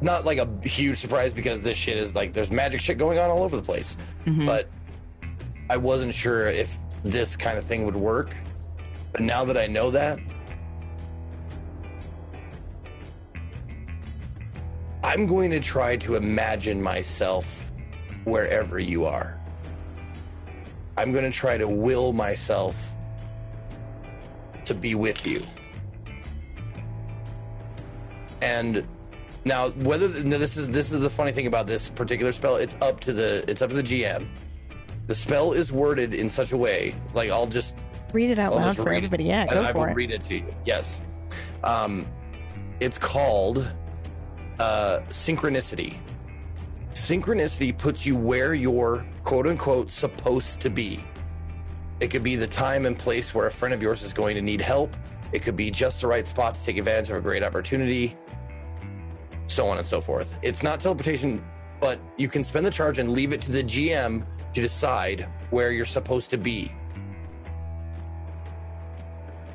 Not 0.00 0.24
like 0.24 0.38
a 0.38 0.48
huge 0.62 0.98
surprise 0.98 1.32
because 1.32 1.62
this 1.62 1.76
shit 1.76 1.96
is 1.96 2.14
like 2.14 2.32
there's 2.32 2.50
magic 2.50 2.80
shit 2.80 2.98
going 2.98 3.18
on 3.18 3.30
all 3.30 3.42
over 3.42 3.56
the 3.56 3.62
place. 3.62 3.96
Mhm. 4.26 4.46
But 4.46 4.68
I 5.70 5.76
wasn't 5.76 6.14
sure 6.14 6.46
if 6.48 6.78
this 7.02 7.36
kind 7.36 7.58
of 7.58 7.64
thing 7.64 7.84
would 7.84 7.96
work. 7.96 8.34
But 9.12 9.22
now 9.22 9.44
that 9.44 9.56
I 9.56 9.66
know 9.66 9.90
that, 9.90 10.18
I'm 15.02 15.26
going 15.26 15.50
to 15.52 15.60
try 15.60 15.96
to 15.98 16.16
imagine 16.16 16.82
myself 16.82 17.72
wherever 18.24 18.78
you 18.78 19.04
are. 19.06 19.35
I'm 20.98 21.12
going 21.12 21.24
to 21.24 21.30
try 21.36 21.56
to 21.58 21.68
will 21.68 22.12
myself 22.12 22.92
to 24.64 24.74
be 24.74 24.94
with 24.94 25.26
you. 25.26 25.42
And 28.42 28.86
now 29.44 29.70
whether 29.70 30.08
now 30.24 30.38
this 30.38 30.56
is 30.56 30.68
this 30.68 30.92
is 30.92 31.00
the 31.00 31.10
funny 31.10 31.32
thing 31.32 31.46
about 31.46 31.66
this 31.66 31.88
particular 31.90 32.32
spell, 32.32 32.56
it's 32.56 32.76
up 32.80 33.00
to 33.00 33.12
the 33.12 33.44
it's 33.48 33.62
up 33.62 33.70
to 33.70 33.76
the 33.76 33.82
GM. 33.82 34.26
The 35.06 35.14
spell 35.14 35.52
is 35.52 35.72
worded 35.72 36.14
in 36.14 36.28
such 36.28 36.52
a 36.52 36.56
way, 36.56 36.94
like 37.14 37.30
I'll 37.30 37.46
just 37.46 37.76
Read 38.12 38.30
it 38.30 38.38
out 38.38 38.52
I'll 38.52 38.58
loud 38.60 38.76
for 38.76 38.84
read 38.84 38.94
it. 38.94 38.96
everybody. 38.98 39.24
Yeah, 39.24 39.46
I, 39.48 39.54
go 39.54 39.62
I 39.62 39.72
will 39.72 39.84
it. 39.84 39.94
read 39.94 40.10
it 40.10 40.22
to 40.22 40.34
you. 40.36 40.54
Yes. 40.64 41.00
Um, 41.64 42.06
it's 42.80 42.98
called 42.98 43.58
uh, 44.58 44.98
synchronicity. 45.10 45.98
synchronicity 46.92 47.76
puts 47.76 48.06
you 48.06 48.16
where 48.16 48.54
you're 48.54 49.04
quote 49.26 49.48
unquote 49.48 49.90
supposed 49.90 50.60
to 50.60 50.70
be. 50.70 51.04
It 51.98 52.12
could 52.12 52.22
be 52.22 52.36
the 52.36 52.46
time 52.46 52.86
and 52.86 52.96
place 52.96 53.34
where 53.34 53.48
a 53.48 53.50
friend 53.50 53.74
of 53.74 53.82
yours 53.82 54.04
is 54.04 54.12
going 54.12 54.36
to 54.36 54.40
need 54.40 54.60
help. 54.60 54.96
It 55.32 55.42
could 55.42 55.56
be 55.56 55.68
just 55.68 56.00
the 56.00 56.06
right 56.06 56.24
spot 56.24 56.54
to 56.54 56.62
take 56.62 56.78
advantage 56.78 57.10
of 57.10 57.16
a 57.16 57.20
great 57.20 57.42
opportunity, 57.42 58.16
so 59.48 59.66
on 59.66 59.78
and 59.78 59.86
so 59.86 60.00
forth. 60.00 60.38
It's 60.42 60.62
not 60.62 60.78
teleportation, 60.78 61.44
but 61.80 61.98
you 62.16 62.28
can 62.28 62.44
spend 62.44 62.64
the 62.64 62.70
charge 62.70 63.00
and 63.00 63.10
leave 63.10 63.32
it 63.32 63.42
to 63.42 63.50
the 63.50 63.64
GM 63.64 64.24
to 64.54 64.60
decide 64.60 65.28
where 65.50 65.72
you're 65.72 65.84
supposed 65.84 66.30
to 66.30 66.38
be. 66.38 66.70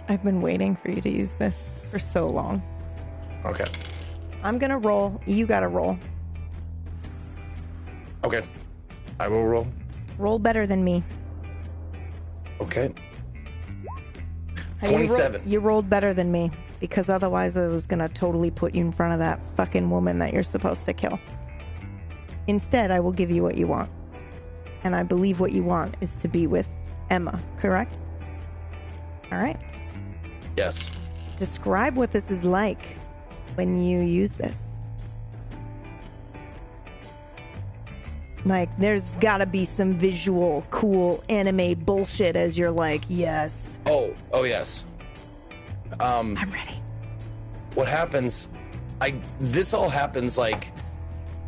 I've 0.10 0.22
been 0.22 0.42
waiting 0.42 0.76
for 0.76 0.92
you 0.92 1.00
to 1.00 1.10
use 1.10 1.36
this 1.36 1.72
for 1.90 1.98
so 1.98 2.28
long. 2.28 2.62
Okay. 3.46 3.66
I'm 4.44 4.58
gonna 4.58 4.80
roll. 4.80 5.22
You 5.26 5.46
gotta 5.46 5.70
roll. 5.70 5.98
Okay. 8.26 8.44
I 9.22 9.28
will 9.28 9.46
roll. 9.46 9.68
Roll 10.18 10.40
better 10.40 10.66
than 10.66 10.84
me. 10.84 11.04
Okay. 12.60 12.92
You 14.82 14.90
roll- 14.90 14.98
27. 14.98 15.44
You 15.46 15.60
rolled 15.60 15.88
better 15.92 16.12
than 16.12 16.32
me 16.32 16.50
because 16.80 17.08
otherwise 17.08 17.56
I 17.56 17.68
was 17.68 17.86
gonna 17.86 18.10
totally 18.10 18.50
put 18.50 18.74
you 18.74 18.82
in 18.84 18.92
front 18.92 19.14
of 19.14 19.20
that 19.20 19.40
fucking 19.56 19.88
woman 19.92 20.18
that 20.18 20.34
you're 20.34 20.42
supposed 20.42 20.86
to 20.88 20.94
kill. 20.94 21.20
Instead, 22.48 22.90
I 22.90 23.00
will 23.00 23.12
give 23.12 23.30
you 23.30 23.44
what 23.44 23.58
you 23.60 23.68
want. 23.68 23.92
And 24.84 24.96
I 24.96 25.04
believe 25.04 25.40
what 25.40 25.52
you 25.52 25.62
want 25.62 25.98
is 26.02 26.16
to 26.16 26.28
be 26.28 26.48
with 26.48 26.68
Emma, 27.12 27.40
correct? 27.60 28.00
All 29.32 29.38
right. 29.38 29.62
Yes. 30.58 30.90
Describe 31.36 31.96
what 31.96 32.12
this 32.12 32.32
is 32.32 32.44
like 32.44 32.98
when 33.54 33.84
you 33.84 34.00
use 34.00 34.34
this. 34.34 34.80
Like, 38.46 38.76
there's 38.80 39.16
gotta 39.18 39.46
be 39.46 39.66
some 39.66 39.94
visual, 39.94 40.66
cool 40.72 41.24
anime 41.30 41.76
bullshit 41.80 42.36
as 42.36 42.58
you're 42.58 42.72
like, 42.72 43.04
yes, 43.08 43.78
Oh, 43.86 44.14
oh 44.34 44.44
yes. 44.44 44.86
Um 46.00 46.38
I'm 46.40 46.52
ready. 46.52 46.82
what 47.76 47.88
happens 47.88 48.48
I 49.02 49.16
this 49.40 49.74
all 49.74 49.90
happens 49.90 50.38
like 50.38 50.72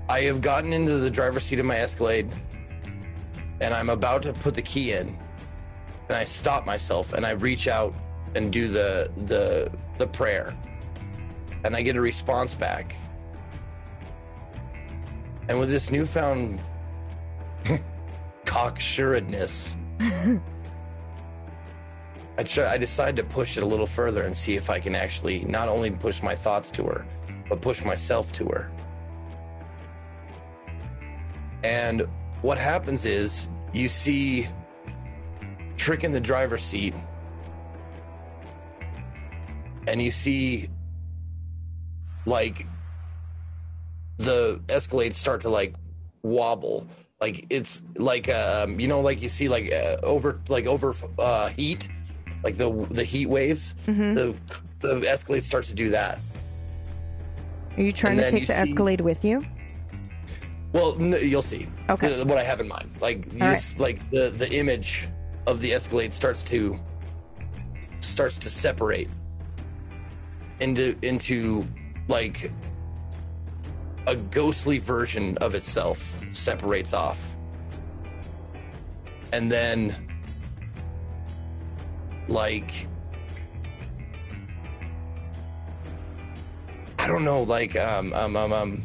I 0.09 0.21
have 0.21 0.41
gotten 0.41 0.73
into 0.73 0.97
the 0.97 1.09
driver's 1.09 1.43
seat 1.45 1.59
of 1.59 1.65
my 1.65 1.77
Escalade 1.77 2.29
and 3.61 3.73
I'm 3.73 3.89
about 3.89 4.21
to 4.23 4.33
put 4.33 4.53
the 4.53 4.61
key 4.61 4.91
in 4.91 5.17
and 6.09 6.17
I 6.17 6.25
stop 6.25 6.65
myself 6.65 7.13
and 7.13 7.25
I 7.25 7.31
reach 7.31 7.67
out 7.69 7.93
and 8.35 8.51
do 8.51 8.67
the 8.67 9.09
the 9.27 9.71
the 9.97 10.07
prayer 10.07 10.57
and 11.63 11.75
I 11.75 11.81
get 11.81 11.95
a 11.95 12.01
response 12.01 12.53
back. 12.53 12.95
And 15.47 15.57
with 15.59 15.69
this 15.69 15.89
newfound 15.91 16.59
cocksuredness 18.45 19.77
I 22.37 22.43
try, 22.43 22.71
I 22.71 22.77
decide 22.77 23.15
to 23.17 23.23
push 23.23 23.57
it 23.57 23.63
a 23.63 23.65
little 23.65 23.85
further 23.85 24.23
and 24.23 24.35
see 24.35 24.55
if 24.55 24.69
I 24.69 24.79
can 24.79 24.95
actually 24.95 25.45
not 25.45 25.69
only 25.69 25.91
push 25.91 26.23
my 26.23 26.35
thoughts 26.35 26.71
to 26.71 26.83
her, 26.85 27.05
but 27.47 27.61
push 27.61 27.85
myself 27.85 28.31
to 28.33 28.45
her. 28.45 28.71
And 31.63 32.07
what 32.41 32.57
happens 32.57 33.05
is 33.05 33.49
you 33.71 33.87
see 33.87 34.47
Trick 35.77 36.03
in 36.03 36.11
the 36.11 36.19
driver's 36.19 36.63
seat, 36.63 36.93
and 39.87 40.01
you 40.01 40.11
see 40.11 40.69
like 42.25 42.67
the 44.17 44.61
Escalade 44.69 45.13
start 45.13 45.41
to 45.41 45.49
like 45.49 45.75
wobble. 46.21 46.87
Like 47.23 47.45
it's 47.49 47.83
like 47.95 48.27
um, 48.27 48.81
you 48.81 48.89
know, 48.89 48.99
like 48.99 49.21
you 49.21 49.29
see 49.29 49.47
like 49.47 49.71
uh, 49.71 49.95
over 50.03 50.41
like 50.49 50.65
over 50.65 50.93
uh, 51.17 51.47
heat, 51.47 51.87
like 52.43 52.57
the 52.57 52.69
the 52.91 53.05
heat 53.05 53.27
waves. 53.27 53.75
Mhm. 53.87 54.13
The 54.13 54.35
the 54.99 55.07
Escalade 55.09 55.45
starts 55.45 55.69
to 55.69 55.73
do 55.73 55.89
that. 55.91 56.19
Are 57.77 57.81
you 57.81 57.93
trying 57.93 58.19
And 58.19 58.25
to 58.25 58.31
take 58.31 58.47
the 58.47 58.51
see- 58.53 58.69
Escalade 58.71 58.99
with 58.99 59.23
you? 59.23 59.45
Well, 60.73 60.97
n- 61.01 61.15
you'll 61.21 61.41
see. 61.41 61.67
Okay. 61.89 62.21
What 62.25 62.37
I 62.37 62.43
have 62.43 62.59
in 62.59 62.67
mind, 62.67 62.89
like 62.99 63.25
All 63.39 63.47
right. 63.47 63.73
like 63.77 64.01
the 64.11 64.29
the 64.31 64.51
image 64.51 65.07
of 65.47 65.61
the 65.61 65.73
Escalade 65.73 66.13
starts 66.13 66.43
to 66.51 66.77
starts 68.01 68.37
to 68.39 68.49
separate 68.49 69.09
into 70.59 70.97
into 71.03 71.65
like 72.09 72.51
a 74.07 74.15
ghostly 74.15 74.77
version 74.79 75.37
of 75.39 75.55
itself 75.55 76.17
separates 76.31 76.93
off, 76.93 77.35
and 79.31 79.51
then 79.51 79.95
like 82.27 82.87
I 86.99 87.07
don't 87.07 87.23
know, 87.23 87.41
like 87.43 87.75
um 87.75 88.13
um 88.13 88.35
um 88.35 88.53
um 88.53 88.83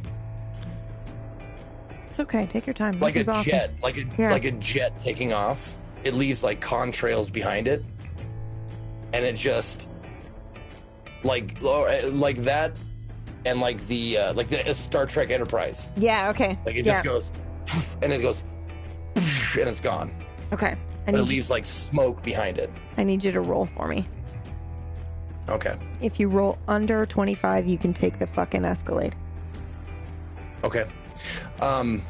It's 2.06 2.18
okay. 2.20 2.46
Take 2.46 2.66
your 2.66 2.74
time. 2.74 2.98
like 2.98 3.14
this 3.14 3.22
is 3.22 3.28
a 3.28 3.32
awesome. 3.32 3.50
jet, 3.50 3.74
like 3.82 3.96
a 3.96 4.04
Yeah. 4.18 4.30
like 4.32 4.44
a 4.44 4.52
jet 4.52 4.98
taking 5.00 5.32
off. 5.32 5.76
It 6.04 6.14
leaves 6.14 6.42
like 6.44 6.60
contrails 6.60 7.32
behind 7.32 7.68
it, 7.68 7.84
and 9.12 9.24
it 9.24 9.34
just 9.36 9.88
like 11.24 11.56
uh, 11.62 12.08
like 12.12 12.36
that, 12.38 12.72
and 13.44 13.60
like 13.60 13.84
the 13.86 14.18
uh, 14.18 14.32
like 14.34 14.48
the 14.48 14.74
Star 14.74 15.06
Trek 15.06 15.30
Enterprise. 15.30 15.88
Yeah. 15.96 16.30
Okay. 16.30 16.58
Like 16.66 16.76
it 16.76 16.84
yeah. 16.86 17.02
just 17.02 17.04
goes, 17.04 17.32
and 18.02 18.12
it 18.12 18.20
goes, 18.22 18.42
and 19.14 19.68
it's 19.68 19.80
gone. 19.80 20.12
Okay. 20.52 20.76
I 21.06 21.10
But 21.12 21.20
it 21.20 21.22
leaves 21.24 21.48
like 21.50 21.64
smoke 21.64 22.22
behind 22.22 22.58
it. 22.58 22.70
I 22.96 23.04
need 23.04 23.24
you 23.24 23.32
to 23.32 23.40
roll 23.40 23.66
for 23.66 23.88
me. 23.88 24.06
Okay, 25.48 25.76
If 26.02 26.20
you 26.20 26.28
roll 26.28 26.58
under 26.68 27.06
25, 27.06 27.66
you 27.66 27.78
can 27.78 27.94
take 27.94 28.18
the 28.18 28.26
fucking 28.26 28.66
Escalade. 28.66 29.14
okay. 30.62 30.84
Um, 31.62 32.02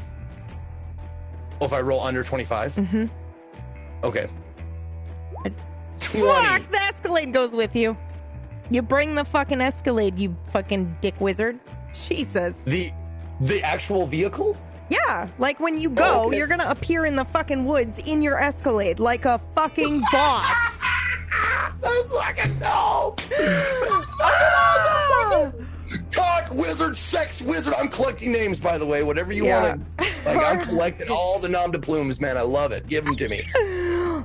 oh, 1.61 1.67
if 1.67 1.73
I 1.73 1.81
roll 1.81 2.03
under 2.03 2.25
twenty 2.25 2.45
five, 2.45 2.75
Mm-hmm. 2.75 3.07
okay. 4.03 4.27
Twenty. 6.01 6.27
Fuck! 6.27 6.71
The 6.71 6.79
Escalade 6.83 7.33
goes 7.33 7.53
with 7.53 7.75
you. 7.77 7.97
You 8.71 8.83
bring 8.83 9.15
the 9.15 9.25
fucking 9.25 9.61
Escalade, 9.61 10.19
you 10.19 10.37
fucking 10.53 10.97
dick 11.01 11.19
wizard. 11.21 11.59
Jesus. 12.09 12.55
The 12.65 12.93
the 13.41 13.63
actual 13.63 14.07
vehicle. 14.07 14.57
Yeah, 14.91 15.29
like 15.39 15.61
when 15.61 15.79
you 15.79 15.91
go, 15.91 16.05
Oh, 16.23 16.27
okay. 16.27 16.37
you're 16.39 16.47
gonna 16.47 16.69
appear 16.69 17.05
in 17.07 17.15
the 17.17 17.25
fucking 17.27 17.65
woods 17.65 17.99
in 18.07 18.21
your 18.23 18.43
Escalade 18.43 18.99
like 19.01 19.25
a 19.27 19.41
fucking 19.55 20.01
boss. 20.13 20.47
That's 21.81 22.09
fucking 22.09 22.59
dope. 22.59 23.21
Ah! 24.21 25.53
Cock 26.13 26.53
wizard, 26.53 26.97
sex 26.97 27.41
wizard. 27.41 27.75
I'm 27.79 27.89
collecting 27.89 28.33
names, 28.33 28.59
by 28.61 28.77
the 28.79 28.87
way. 28.87 29.03
Whatever 29.03 29.33
you 29.33 29.45
Yeah. 29.47 29.63
want 29.77 29.99
to. 29.99 30.05
Like 30.27 30.43
I'm 30.45 30.61
collecting 30.67 31.09
all 31.11 31.39
the 31.39 31.49
nom 31.49 31.71
de 31.71 31.79
plumes, 31.79 32.21
man. 32.21 32.37
I 32.37 32.43
love 32.43 32.73
it. 32.73 32.87
Give 32.89 33.05
them 33.05 33.17
to 33.17 33.29
me. 33.29 33.43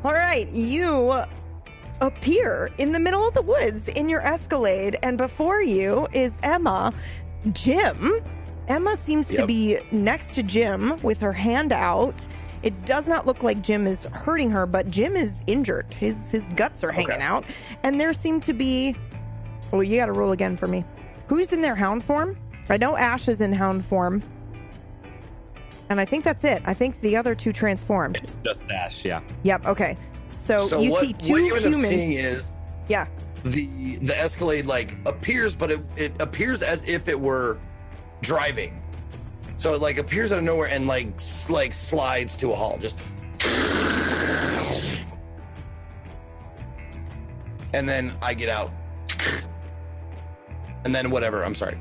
All 0.03 0.13
right, 0.13 0.49
you 0.51 1.13
appear 2.01 2.69
in 2.77 2.91
the 2.91 2.99
middle 2.99 3.27
of 3.27 3.33
the 3.33 3.41
woods 3.41 3.87
in 3.87 4.09
your 4.09 4.21
Escalade, 4.21 4.97
and 5.03 5.17
before 5.17 5.61
you 5.61 6.07
is 6.13 6.37
Emma, 6.43 6.91
Jim. 7.51 8.19
Emma 8.67 8.95
seems 8.97 9.27
to 9.27 9.45
be 9.45 9.77
next 9.91 10.33
to 10.35 10.43
Jim 10.43 10.97
with 11.01 11.19
her 11.19 11.33
hand 11.33 11.71
out. 11.73 12.25
It 12.61 12.85
does 12.85 13.07
not 13.09 13.25
look 13.27 13.43
like 13.43 13.61
Jim 13.61 13.85
is 13.85 14.05
hurting 14.05 14.49
her, 14.51 14.65
but 14.65 14.89
Jim 14.89 15.17
is 15.17 15.43
injured. 15.47 15.93
His 15.93 16.31
his 16.31 16.47
guts 16.55 16.81
are 16.83 16.91
hanging 16.91 17.11
Okay. 17.11 17.21
out, 17.21 17.43
and 17.83 17.99
there 17.99 18.13
seem 18.13 18.39
to 18.41 18.53
be. 18.53 18.95
Oh, 19.73 19.81
you 19.81 19.97
got 19.97 20.05
to 20.05 20.13
roll 20.13 20.31
again 20.31 20.55
for 20.55 20.67
me. 20.67 20.85
Who's 21.27 21.51
in 21.51 21.61
their 21.61 21.75
hound 21.75 22.03
form? 22.05 22.37
I 22.69 22.77
know 22.77 22.95
Ash 22.95 23.27
is 23.27 23.41
in 23.41 23.51
hound 23.51 23.83
form, 23.83 24.23
and 25.89 25.99
I 25.99 26.05
think 26.05 26.23
that's 26.23 26.45
it. 26.45 26.61
I 26.65 26.73
think 26.73 27.01
the 27.01 27.17
other 27.17 27.35
two 27.35 27.51
transformed. 27.51 28.17
It's 28.23 28.33
just 28.45 28.65
Ash, 28.71 29.03
yeah. 29.03 29.19
Yep. 29.43 29.65
Okay. 29.65 29.97
So, 30.33 30.57
so 30.57 30.79
you 30.79 30.91
what, 30.91 31.05
see 31.05 31.13
two 31.13 31.31
what 31.33 31.41
you 31.41 31.55
end 31.55 31.65
humans. 31.65 31.83
up 31.83 31.89
seeing 31.89 32.13
is 32.13 32.53
yeah. 32.89 33.07
the 33.43 33.97
the 33.97 34.19
Escalade 34.19 34.65
like 34.65 34.95
appears, 35.05 35.55
but 35.55 35.71
it, 35.71 35.81
it 35.95 36.21
appears 36.21 36.61
as 36.61 36.83
if 36.85 37.07
it 37.07 37.19
were 37.19 37.59
driving. 38.21 38.81
So 39.57 39.73
it 39.73 39.81
like 39.81 39.97
appears 39.97 40.31
out 40.31 40.39
of 40.39 40.43
nowhere 40.43 40.67
and 40.67 40.87
like 40.87 41.15
s- 41.15 41.49
like 41.49 41.73
slides 41.73 42.35
to 42.37 42.51
a 42.51 42.55
halt. 42.55 42.81
Just 42.81 42.97
and 47.73 47.87
then 47.87 48.13
I 48.21 48.33
get 48.33 48.49
out. 48.49 48.71
And 50.85 50.93
then 50.93 51.09
whatever. 51.09 51.43
I'm 51.45 51.55
sorry. 51.55 51.77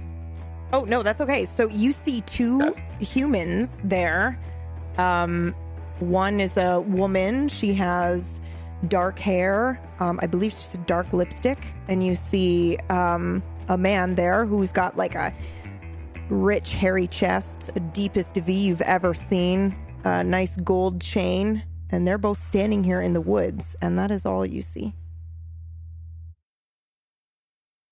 Oh 0.72 0.84
no, 0.84 1.02
that's 1.02 1.20
okay. 1.20 1.44
So 1.44 1.68
you 1.68 1.92
see 1.92 2.20
two 2.22 2.74
humans 3.00 3.82
there. 3.84 4.38
Um, 4.98 5.54
one 6.02 6.40
is 6.40 6.56
a 6.56 6.80
woman. 6.80 7.48
She 7.48 7.72
has 7.74 8.40
dark 8.88 9.18
hair. 9.18 9.80
Um, 10.00 10.18
I 10.22 10.26
believe 10.26 10.52
she's 10.52 10.74
a 10.74 10.78
dark 10.78 11.12
lipstick, 11.12 11.58
and 11.88 12.04
you 12.04 12.14
see 12.14 12.78
um 12.90 13.42
a 13.68 13.78
man 13.78 14.16
there 14.16 14.44
who's 14.44 14.72
got 14.72 14.96
like 14.96 15.14
a 15.14 15.32
rich, 16.28 16.72
hairy 16.72 17.06
chest, 17.06 17.70
a 17.76 17.80
deepest 17.80 18.36
V 18.36 18.52
you've 18.52 18.82
ever 18.82 19.14
seen, 19.14 19.76
a 20.04 20.24
nice 20.24 20.56
gold 20.56 21.00
chain, 21.00 21.62
and 21.90 22.06
they're 22.06 22.18
both 22.18 22.38
standing 22.38 22.82
here 22.82 23.00
in 23.00 23.12
the 23.12 23.20
woods, 23.20 23.76
and 23.80 23.98
that 23.98 24.10
is 24.10 24.26
all 24.26 24.44
you 24.44 24.62
see. 24.62 24.94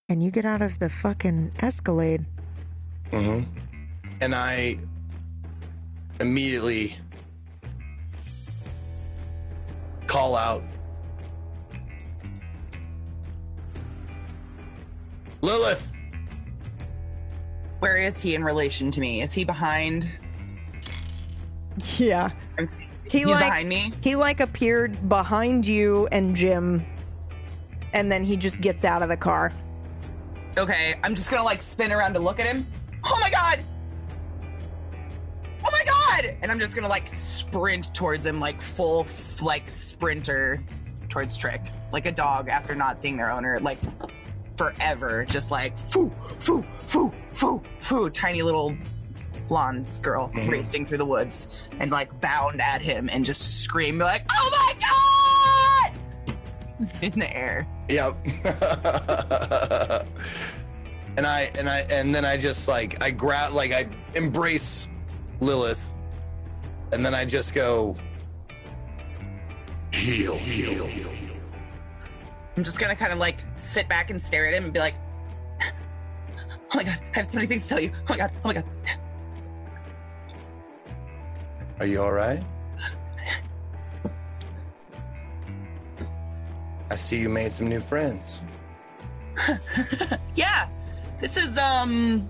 And 0.08 0.22
you 0.22 0.30
get 0.30 0.44
out 0.44 0.60
of 0.60 0.78
the 0.80 0.88
fucking 0.88 1.52
Escalade. 1.60 2.26
Mm-hmm. 3.12 3.48
And 4.20 4.34
I 4.34 4.78
immediately 6.18 6.96
call 10.10 10.34
out 10.34 10.64
Lilith. 15.40 15.92
Where 17.78 17.96
is 17.96 18.20
he 18.20 18.34
in 18.34 18.42
relation 18.42 18.90
to 18.90 19.00
me? 19.00 19.22
Is 19.22 19.32
he 19.32 19.44
behind? 19.44 20.10
Yeah. 21.96 22.30
He 23.04 23.18
He's 23.18 23.26
like 23.26 23.38
behind 23.38 23.68
me. 23.68 23.92
he 24.00 24.16
like 24.16 24.40
appeared 24.40 25.08
behind 25.08 25.64
you 25.64 26.08
and 26.10 26.34
Jim, 26.34 26.84
and 27.92 28.10
then 28.10 28.24
he 28.24 28.36
just 28.36 28.60
gets 28.60 28.84
out 28.84 29.02
of 29.02 29.08
the 29.08 29.16
car. 29.16 29.52
Okay, 30.58 30.96
I'm 31.04 31.14
just 31.14 31.30
gonna 31.30 31.44
like 31.44 31.62
spin 31.62 31.92
around 31.92 32.14
to 32.14 32.20
look 32.20 32.40
at 32.40 32.46
him. 32.46 32.66
Oh 33.04 33.16
my 33.20 33.30
god! 33.30 33.64
God! 36.10 36.36
And 36.42 36.50
I'm 36.50 36.58
just 36.58 36.74
gonna 36.74 36.88
like 36.88 37.08
sprint 37.08 37.94
towards 37.94 38.26
him, 38.26 38.40
like 38.40 38.60
full 38.60 39.06
like 39.42 39.68
sprinter 39.70 40.62
towards 41.08 41.36
Trick, 41.36 41.62
like 41.92 42.06
a 42.06 42.12
dog 42.12 42.48
after 42.48 42.74
not 42.74 43.00
seeing 43.00 43.16
their 43.16 43.30
owner, 43.30 43.60
like 43.60 43.78
forever, 44.56 45.24
just 45.24 45.50
like 45.50 45.76
foo, 45.76 46.12
foo, 46.38 46.64
foo, 46.86 47.12
foo, 47.32 47.62
foo, 47.78 48.10
tiny 48.10 48.42
little 48.42 48.76
blonde 49.48 49.86
girl 50.00 50.28
mm-hmm. 50.28 50.48
racing 50.48 50.86
through 50.86 50.98
the 50.98 51.04
woods 51.04 51.68
and 51.80 51.90
like 51.90 52.20
bound 52.20 52.60
at 52.60 52.80
him 52.80 53.08
and 53.10 53.24
just 53.24 53.62
scream 53.62 53.98
like, 53.98 54.26
"Oh 54.30 54.50
my 54.52 55.92
god!" 56.78 56.88
in 57.02 57.18
the 57.18 57.36
air. 57.36 57.66
Yep. 57.88 58.16
and 61.16 61.26
I 61.26 61.50
and 61.58 61.68
I 61.68 61.80
and 61.90 62.14
then 62.14 62.24
I 62.24 62.36
just 62.36 62.68
like 62.68 63.02
I 63.02 63.10
grab 63.10 63.52
like 63.52 63.72
I 63.72 63.88
embrace 64.14 64.88
Lilith, 65.40 65.92
and 66.92 67.04
then 67.04 67.14
I 67.14 67.24
just 67.24 67.54
go 67.54 67.96
heal, 69.92 70.36
heal, 70.36 70.86
heal. 70.86 71.10
I'm 72.56 72.64
just 72.64 72.78
gonna 72.78 72.96
kind 72.96 73.12
of 73.12 73.18
like 73.18 73.44
sit 73.56 73.88
back 73.88 74.10
and 74.10 74.20
stare 74.20 74.46
at 74.46 74.54
him 74.54 74.64
and 74.64 74.72
be 74.72 74.80
like, 74.80 74.94
"Oh 75.62 76.76
my 76.76 76.84
god, 76.84 77.00
I 77.14 77.18
have 77.18 77.26
so 77.26 77.36
many 77.36 77.46
things 77.46 77.62
to 77.64 77.68
tell 77.68 77.80
you. 77.80 77.92
Oh 77.94 78.04
my 78.10 78.16
god, 78.16 78.32
oh 78.44 78.48
my 78.48 78.54
god." 78.54 78.64
Are 81.78 81.86
you 81.86 82.02
all 82.02 82.12
right? 82.12 82.42
I 86.90 86.96
see 86.96 87.20
you 87.20 87.28
made 87.28 87.52
some 87.52 87.68
new 87.68 87.80
friends. 87.80 88.42
yeah, 90.34 90.68
this 91.20 91.36
is 91.36 91.56
um, 91.56 92.28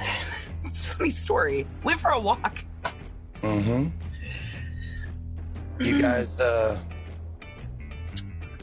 it's 0.64 0.84
a 0.84 0.96
funny 0.96 1.10
story. 1.10 1.66
Went 1.84 2.00
for 2.00 2.10
a 2.10 2.18
walk. 2.18 2.64
Mm-hmm. 3.42 3.88
You 5.80 6.02
guys 6.02 6.40
uh 6.40 6.78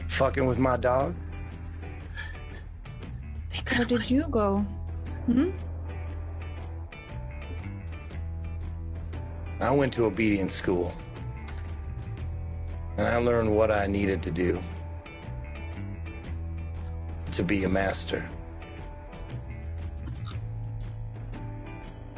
fucking 0.08 0.46
with 0.46 0.60
my 0.60 0.78
dog? 0.78 1.16
Where 3.76 3.86
did 3.86 4.10
you 4.10 4.28
go? 4.30 4.60
Hmm? 5.26 5.52
I 9.62 9.72
went 9.72 9.94
to 9.94 10.06
obedience 10.06 10.54
school. 10.54 10.94
And 12.98 13.08
I 13.08 13.18
learned 13.18 13.54
what 13.54 13.72
I 13.72 13.88
needed 13.88 14.24
to 14.24 14.32
do 14.32 14.62
to 17.32 17.44
be 17.44 17.66
a 17.66 17.70
master. 17.70 18.30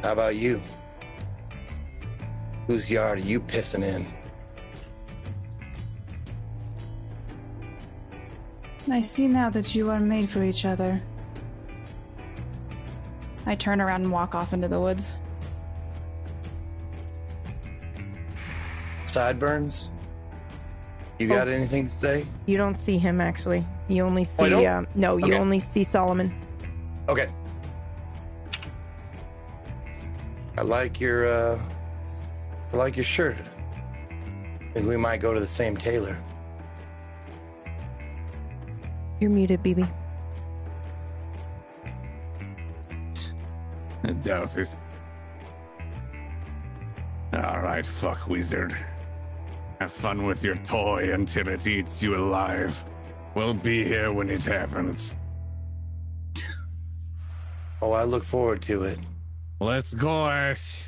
How 0.04 0.12
about 0.12 0.36
you? 0.36 0.62
Whose 2.68 2.92
yard 2.92 3.20
are 3.20 3.22
you 3.22 3.40
pissing 3.40 3.84
in? 3.84 4.06
I 8.92 9.02
see 9.02 9.28
now 9.28 9.50
that 9.50 9.74
you 9.74 9.90
are 9.90 10.00
made 10.00 10.30
for 10.30 10.44
each 10.44 10.66
other. 10.66 11.02
I 13.46 13.56
turn 13.56 13.80
around 13.80 14.04
and 14.04 14.12
walk 14.12 14.36
off 14.36 14.54
into 14.54 14.68
the 14.68 14.80
woods. 14.80 15.16
Sideburns? 19.06 19.90
You 21.20 21.28
got 21.30 21.48
anything 21.48 21.86
to 21.88 21.92
say? 21.94 22.26
You 22.46 22.58
don't 22.58 22.78
see 22.78 22.98
him 22.98 23.20
actually. 23.22 23.66
You 23.88 24.04
only 24.04 24.22
Oh, 24.22 24.26
see 24.44 24.50
don't? 24.50 24.68
um, 24.68 24.88
no, 24.94 25.18
you 25.18 25.26
Okay. 25.28 25.38
only 25.40 25.60
see 25.60 25.84
Solomon. 25.84 26.34
Okay. 27.10 27.28
I 30.58 30.62
like 30.62 31.00
your 31.00 31.28
uh 31.28 31.60
I 32.74 32.78
like 32.78 32.98
your 32.98 33.04
shirt. 33.04 33.38
Think 34.74 34.88
we 34.88 34.98
might 34.98 35.22
go 35.22 35.34
to 35.34 35.40
the 35.40 35.48
same 35.48 35.78
tailor. 35.78 36.22
You're 39.20 39.30
muted, 39.30 39.64
BB. 39.64 39.90
I 44.04 44.12
doubt 44.12 44.58
it. 44.58 44.78
Alright, 47.34 47.86
fuck 47.86 48.28
wizard. 48.28 48.76
Have 49.80 49.92
fun 49.92 50.26
with 50.26 50.44
your 50.44 50.56
toy 50.58 51.14
until 51.14 51.48
it 51.50 51.66
eats 51.68 52.02
you 52.02 52.16
alive. 52.16 52.84
We'll 53.36 53.54
be 53.54 53.84
here 53.84 54.12
when 54.12 54.30
it 54.30 54.44
happens. 54.44 55.16
Oh, 57.82 57.92
I 57.92 58.04
look 58.04 58.24
forward 58.24 58.62
to 58.64 58.84
it. 58.84 58.98
Let's 59.60 59.94
go, 59.94 60.28
Ash. 60.28 60.86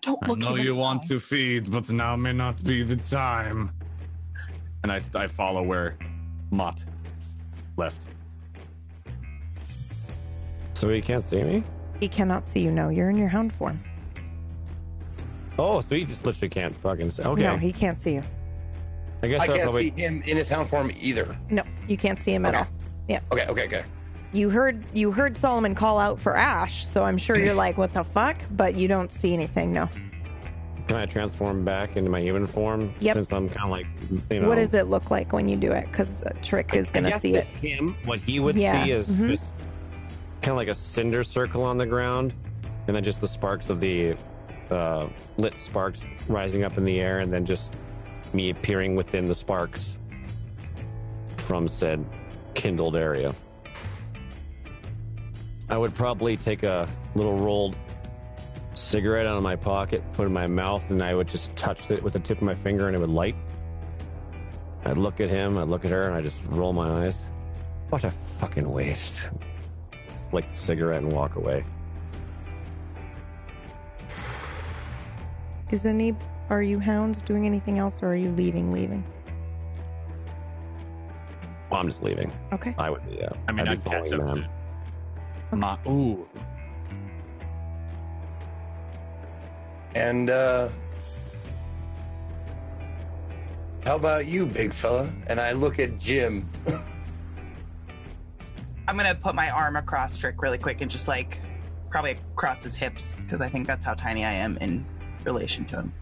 Don't 0.00 0.18
I 0.22 0.26
look 0.28 0.38
know 0.38 0.54
him 0.54 0.58
you 0.58 0.74
the 0.74 0.74
want 0.74 1.04
eye. 1.04 1.08
to 1.08 1.20
feed, 1.20 1.70
but 1.70 1.88
now 1.90 2.16
may 2.16 2.32
not 2.32 2.62
be 2.64 2.82
the 2.82 2.96
time. 2.96 3.70
And 4.82 4.92
I, 4.92 5.00
I 5.14 5.26
follow 5.26 5.62
where 5.62 5.96
Mott 6.50 6.84
left. 7.76 8.04
So 10.74 10.88
he 10.88 11.00
can't 11.00 11.24
see 11.24 11.42
me? 11.42 11.64
He 12.00 12.08
cannot 12.08 12.46
see 12.46 12.60
you. 12.60 12.70
No, 12.70 12.88
you're 12.90 13.10
in 13.10 13.16
your 13.18 13.28
hound 13.28 13.52
form. 13.52 13.82
Oh, 15.58 15.80
so 15.80 15.96
he 15.96 16.04
just 16.04 16.24
literally 16.24 16.48
can't 16.48 16.76
fucking 16.76 17.10
see. 17.10 17.24
Okay. 17.24 17.42
No, 17.42 17.56
he 17.56 17.72
can't 17.72 18.00
see 18.00 18.14
you. 18.14 18.22
I 19.24 19.26
guess 19.26 19.40
I 19.40 19.44
I'll 19.46 19.50
can't 19.50 19.62
probably. 19.64 19.90
see 19.96 20.00
him 20.02 20.22
in 20.24 20.36
his 20.36 20.48
hound 20.48 20.68
form 20.68 20.92
either. 21.00 21.36
No, 21.50 21.64
you 21.88 21.96
can't 21.96 22.22
see 22.22 22.32
him 22.32 22.46
at 22.46 22.54
all. 22.54 22.68
Yeah. 23.08 23.20
Okay, 23.32 23.46
okay, 23.46 23.64
okay. 23.66 23.84
You 24.32 24.50
heard 24.50 24.84
you 24.92 25.10
heard 25.10 25.36
Solomon 25.36 25.74
call 25.74 25.98
out 25.98 26.20
for 26.20 26.36
Ash, 26.36 26.86
so 26.86 27.04
I'm 27.04 27.18
sure 27.18 27.36
you're 27.36 27.54
like, 27.66 27.78
"What 27.78 27.92
the 27.92 28.04
fuck?" 28.04 28.36
But 28.50 28.74
you 28.74 28.88
don't 28.88 29.10
see 29.10 29.32
anything. 29.32 29.72
No. 29.72 29.88
Can 30.86 30.96
I 30.96 31.04
transform 31.06 31.64
back 31.64 31.96
into 31.96 32.10
my 32.10 32.20
human 32.20 32.46
form? 32.46 32.94
Yep. 33.00 33.14
Since 33.14 33.32
I'm 33.32 33.48
kind 33.50 33.64
of 33.64 33.70
like, 33.70 33.86
you 34.30 34.40
know. 34.40 34.48
What 34.48 34.54
does 34.54 34.72
it 34.72 34.86
look 34.86 35.10
like 35.10 35.34
when 35.34 35.46
you 35.46 35.56
do 35.56 35.70
it? 35.70 35.86
Because 35.86 36.22
Trick 36.42 36.72
is 36.74 36.90
gonna 36.90 37.18
see 37.18 37.34
it. 37.34 37.44
Him, 37.44 37.94
what 38.06 38.20
he 38.20 38.40
would 38.40 38.56
Yeah, 38.56 38.84
see 38.84 38.92
is 38.92 39.08
mhm. 39.10 39.28
just 39.28 39.52
kind 40.40 40.52
of 40.52 40.56
like 40.56 40.68
a 40.68 40.74
cinder 40.74 41.22
circle 41.22 41.62
on 41.62 41.76
the 41.76 41.84
ground, 41.84 42.32
and 42.86 42.96
then 42.96 43.04
just 43.04 43.20
the 43.20 43.28
sparks 43.28 43.68
of 43.68 43.80
the 43.80 44.16
uh, 44.70 45.08
lit 45.36 45.60
sparks 45.60 46.06
rising 46.26 46.64
up 46.64 46.78
in 46.78 46.84
the 46.84 47.00
air, 47.00 47.18
and 47.20 47.30
then 47.32 47.44
just 47.44 47.76
me 48.32 48.48
appearing 48.50 48.96
within 48.96 49.28
the 49.28 49.34
sparks 49.34 49.98
from 51.36 51.68
said 51.68 52.04
kindled 52.54 52.96
area. 52.96 53.34
I 55.70 55.76
would 55.76 55.94
probably 55.94 56.36
take 56.36 56.62
a 56.62 56.88
little 57.14 57.36
rolled 57.38 57.76
cigarette 58.74 59.26
out 59.26 59.36
of 59.36 59.42
my 59.42 59.56
pocket, 59.56 60.02
put 60.12 60.22
it 60.22 60.26
in 60.26 60.32
my 60.32 60.46
mouth, 60.46 60.90
and 60.90 61.02
I 61.02 61.14
would 61.14 61.28
just 61.28 61.54
touch 61.56 61.90
it 61.90 62.02
with 62.02 62.14
the 62.14 62.20
tip 62.20 62.38
of 62.38 62.42
my 62.44 62.54
finger, 62.54 62.86
and 62.86 62.96
it 62.96 63.00
would 63.00 63.10
light. 63.10 63.36
I'd 64.84 64.96
look 64.96 65.20
at 65.20 65.28
him, 65.28 65.58
I'd 65.58 65.68
look 65.68 65.84
at 65.84 65.90
her, 65.90 66.02
and 66.02 66.14
I 66.14 66.22
just 66.22 66.42
roll 66.46 66.72
my 66.72 67.04
eyes. 67.04 67.24
What 67.90 68.04
a 68.04 68.10
fucking 68.38 68.70
waste. 68.70 69.28
Flick 70.30 70.48
the 70.50 70.56
cigarette 70.56 71.02
and 71.02 71.12
walk 71.12 71.36
away. 71.36 71.64
Is 75.70 75.84
any? 75.84 76.16
Are 76.48 76.62
you 76.62 76.78
hounds 76.78 77.20
doing 77.20 77.44
anything 77.44 77.78
else, 77.78 78.02
or 78.02 78.08
are 78.08 78.16
you 78.16 78.30
leaving? 78.32 78.72
Leaving. 78.72 79.04
Well, 81.70 81.80
I'm 81.80 81.88
just 81.88 82.02
leaving. 82.02 82.32
Okay. 82.52 82.74
I 82.78 82.88
would, 82.88 83.02
yeah. 83.10 83.26
Uh, 83.26 83.34
I 83.48 83.52
mean, 83.52 83.68
I'd 83.68 83.72
I'd 83.72 83.84
be 83.84 83.90
catch 83.90 84.08
following 84.10 84.28
up. 84.28 84.34
them. 84.36 84.46
To 85.50 85.56
Mott. 85.56 85.80
Ooh. 85.86 86.26
And 89.94 90.30
uh 90.30 90.68
how 93.84 93.96
about 93.96 94.26
you, 94.26 94.44
big 94.44 94.74
fella? 94.74 95.10
And 95.28 95.40
I 95.40 95.52
look 95.52 95.78
at 95.78 95.98
Jim. 95.98 96.50
I'm 98.86 98.96
gonna 98.96 99.14
put 99.14 99.34
my 99.34 99.50
arm 99.50 99.76
across 99.76 100.18
Trick 100.18 100.42
really 100.42 100.58
quick 100.58 100.80
and 100.80 100.90
just 100.90 101.08
like 101.08 101.40
probably 101.90 102.12
across 102.12 102.62
his 102.62 102.76
hips 102.76 103.16
because 103.16 103.40
I 103.40 103.48
think 103.48 103.66
that's 103.66 103.84
how 103.84 103.94
tiny 103.94 104.24
I 104.24 104.32
am 104.32 104.58
in 104.58 104.84
relation 105.24 105.64
to 105.66 105.76
him. 105.76 105.92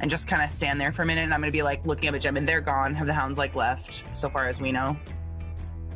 And 0.00 0.10
just 0.10 0.28
kind 0.28 0.42
of 0.42 0.50
stand 0.50 0.78
there 0.80 0.92
for 0.92 1.02
a 1.02 1.06
minute. 1.06 1.22
And 1.22 1.32
I'm 1.32 1.40
gonna 1.40 1.52
be 1.52 1.62
like 1.62 1.86
looking 1.86 2.08
up 2.08 2.14
at 2.14 2.20
Jim, 2.20 2.36
and 2.36 2.46
they're 2.46 2.60
gone. 2.60 2.94
Have 2.94 3.06
the 3.06 3.14
hounds 3.14 3.38
like 3.38 3.54
left 3.54 4.04
so 4.12 4.28
far 4.28 4.46
as 4.46 4.60
we 4.60 4.72
know? 4.72 4.96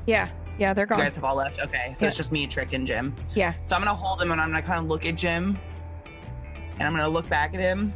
Yeah, 0.07 0.31
yeah, 0.60 0.74
they're 0.74 0.84
gone. 0.86 0.98
You 0.98 1.05
guys 1.05 1.14
have 1.14 1.24
all 1.24 1.36
left. 1.36 1.58
Okay, 1.58 1.92
so 1.94 2.05
Yeah. 2.05 2.08
it's 2.08 2.16
just 2.18 2.30
me, 2.30 2.47
Trick, 2.47 2.74
and 2.74 2.86
Jim. 2.86 3.14
Yeah. 3.34 3.55
So 3.64 3.74
I'm 3.74 3.80
gonna 3.82 3.94
hold 3.94 4.20
him, 4.20 4.30
and 4.30 4.40
I'm 4.40 4.50
gonna 4.50 4.60
kind 4.62 4.78
of 4.78 4.86
look 4.86 5.06
at 5.06 5.16
Jim, 5.16 5.58
and 6.78 6.82
I'm 6.82 6.92
gonna 6.94 7.08
look 7.08 7.28
back 7.28 7.55
at 7.55 7.60
him. 7.60 7.94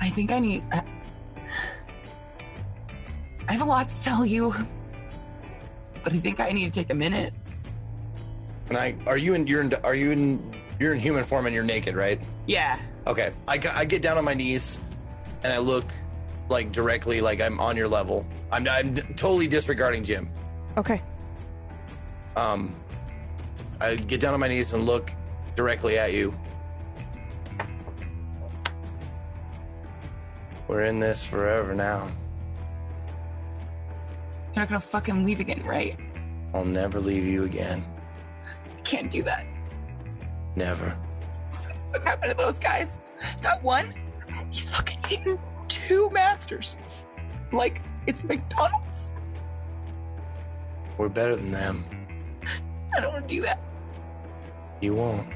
I 0.00 0.08
think 0.08 0.32
I 0.32 0.38
need. 0.40 0.64
I 0.72 0.82
I 3.48 3.52
have 3.52 3.62
a 3.62 3.66
lot 3.66 3.88
to 3.90 4.02
tell 4.02 4.24
you, 4.24 4.54
but 6.02 6.12
I 6.14 6.16
think 6.18 6.40
I 6.40 6.50
need 6.50 6.64
to 6.72 6.80
take 6.80 6.90
a 6.90 6.94
minute. 6.94 7.34
And 8.70 8.78
I 8.78 8.96
are 9.06 9.18
you 9.18 9.34
in 9.34 9.46
you're 9.46 9.60
in 9.60 9.74
are 9.84 9.94
you 9.94 10.10
in 10.12 10.54
you're 10.78 10.94
in 10.94 11.00
human 11.00 11.24
form 11.24 11.44
and 11.46 11.54
you're 11.54 11.64
naked, 11.64 11.94
right? 11.96 12.18
Yeah. 12.46 12.78
Okay. 13.06 13.32
I 13.46 13.60
I 13.74 13.84
get 13.84 14.00
down 14.00 14.16
on 14.16 14.24
my 14.24 14.34
knees 14.34 14.78
and 15.44 15.52
I 15.52 15.58
look 15.58 15.84
like 16.48 16.72
directly 16.72 17.20
like 17.20 17.40
I'm 17.42 17.60
on 17.60 17.76
your 17.76 17.88
level. 17.88 18.26
I'm 18.52 18.68
I'm 18.68 18.94
totally 18.94 19.46
disregarding 19.46 20.04
Jim. 20.04 20.30
Okay. 20.76 21.02
Um, 22.36 22.74
I 23.80 23.96
get 23.96 24.20
down 24.20 24.34
on 24.34 24.40
my 24.40 24.48
knees 24.48 24.72
and 24.72 24.84
look 24.84 25.12
directly 25.56 25.98
at 25.98 26.12
you. 26.12 26.34
We're 30.68 30.84
in 30.84 31.00
this 31.00 31.26
forever 31.26 31.74
now. 31.74 32.08
You're 34.54 34.62
not 34.62 34.68
gonna 34.68 34.80
fucking 34.80 35.24
leave 35.24 35.40
again, 35.40 35.64
right? 35.64 35.98
I'll 36.54 36.64
never 36.64 37.00
leave 37.00 37.24
you 37.24 37.44
again. 37.44 37.84
I 38.76 38.80
can't 38.82 39.10
do 39.10 39.22
that. 39.24 39.46
Never. 40.56 40.96
What 41.90 42.02
happened 42.02 42.32
to 42.32 42.36
those 42.36 42.58
guys? 42.60 42.98
That 43.42 43.62
one, 43.62 43.92
he's 44.50 44.70
fucking 44.70 45.00
eating 45.10 45.38
two 45.68 46.10
masters. 46.10 46.76
Like 47.52 47.82
it's 48.06 48.24
McDonald's. 48.24 49.12
We're 50.98 51.08
better 51.08 51.36
than 51.36 51.50
them. 51.50 51.84
I 52.94 53.00
don't 53.00 53.12
want 53.12 53.28
to 53.28 53.34
do 53.34 53.42
that. 53.42 53.60
You 54.80 54.94
won't. 54.94 55.28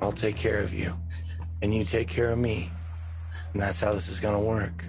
I'll 0.00 0.12
take 0.12 0.36
care 0.36 0.60
of 0.60 0.74
you. 0.74 0.94
And 1.62 1.74
you 1.74 1.84
take 1.84 2.08
care 2.08 2.30
of 2.30 2.38
me. 2.38 2.70
And 3.52 3.62
that's 3.62 3.80
how 3.80 3.92
this 3.94 4.08
is 4.08 4.20
gonna 4.20 4.40
work. 4.40 4.84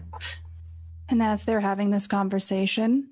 And 1.09 1.24
as 1.24 1.45
they're 1.45 1.59
having 1.59 1.90
this 1.90 2.08
conversation, 2.08 3.11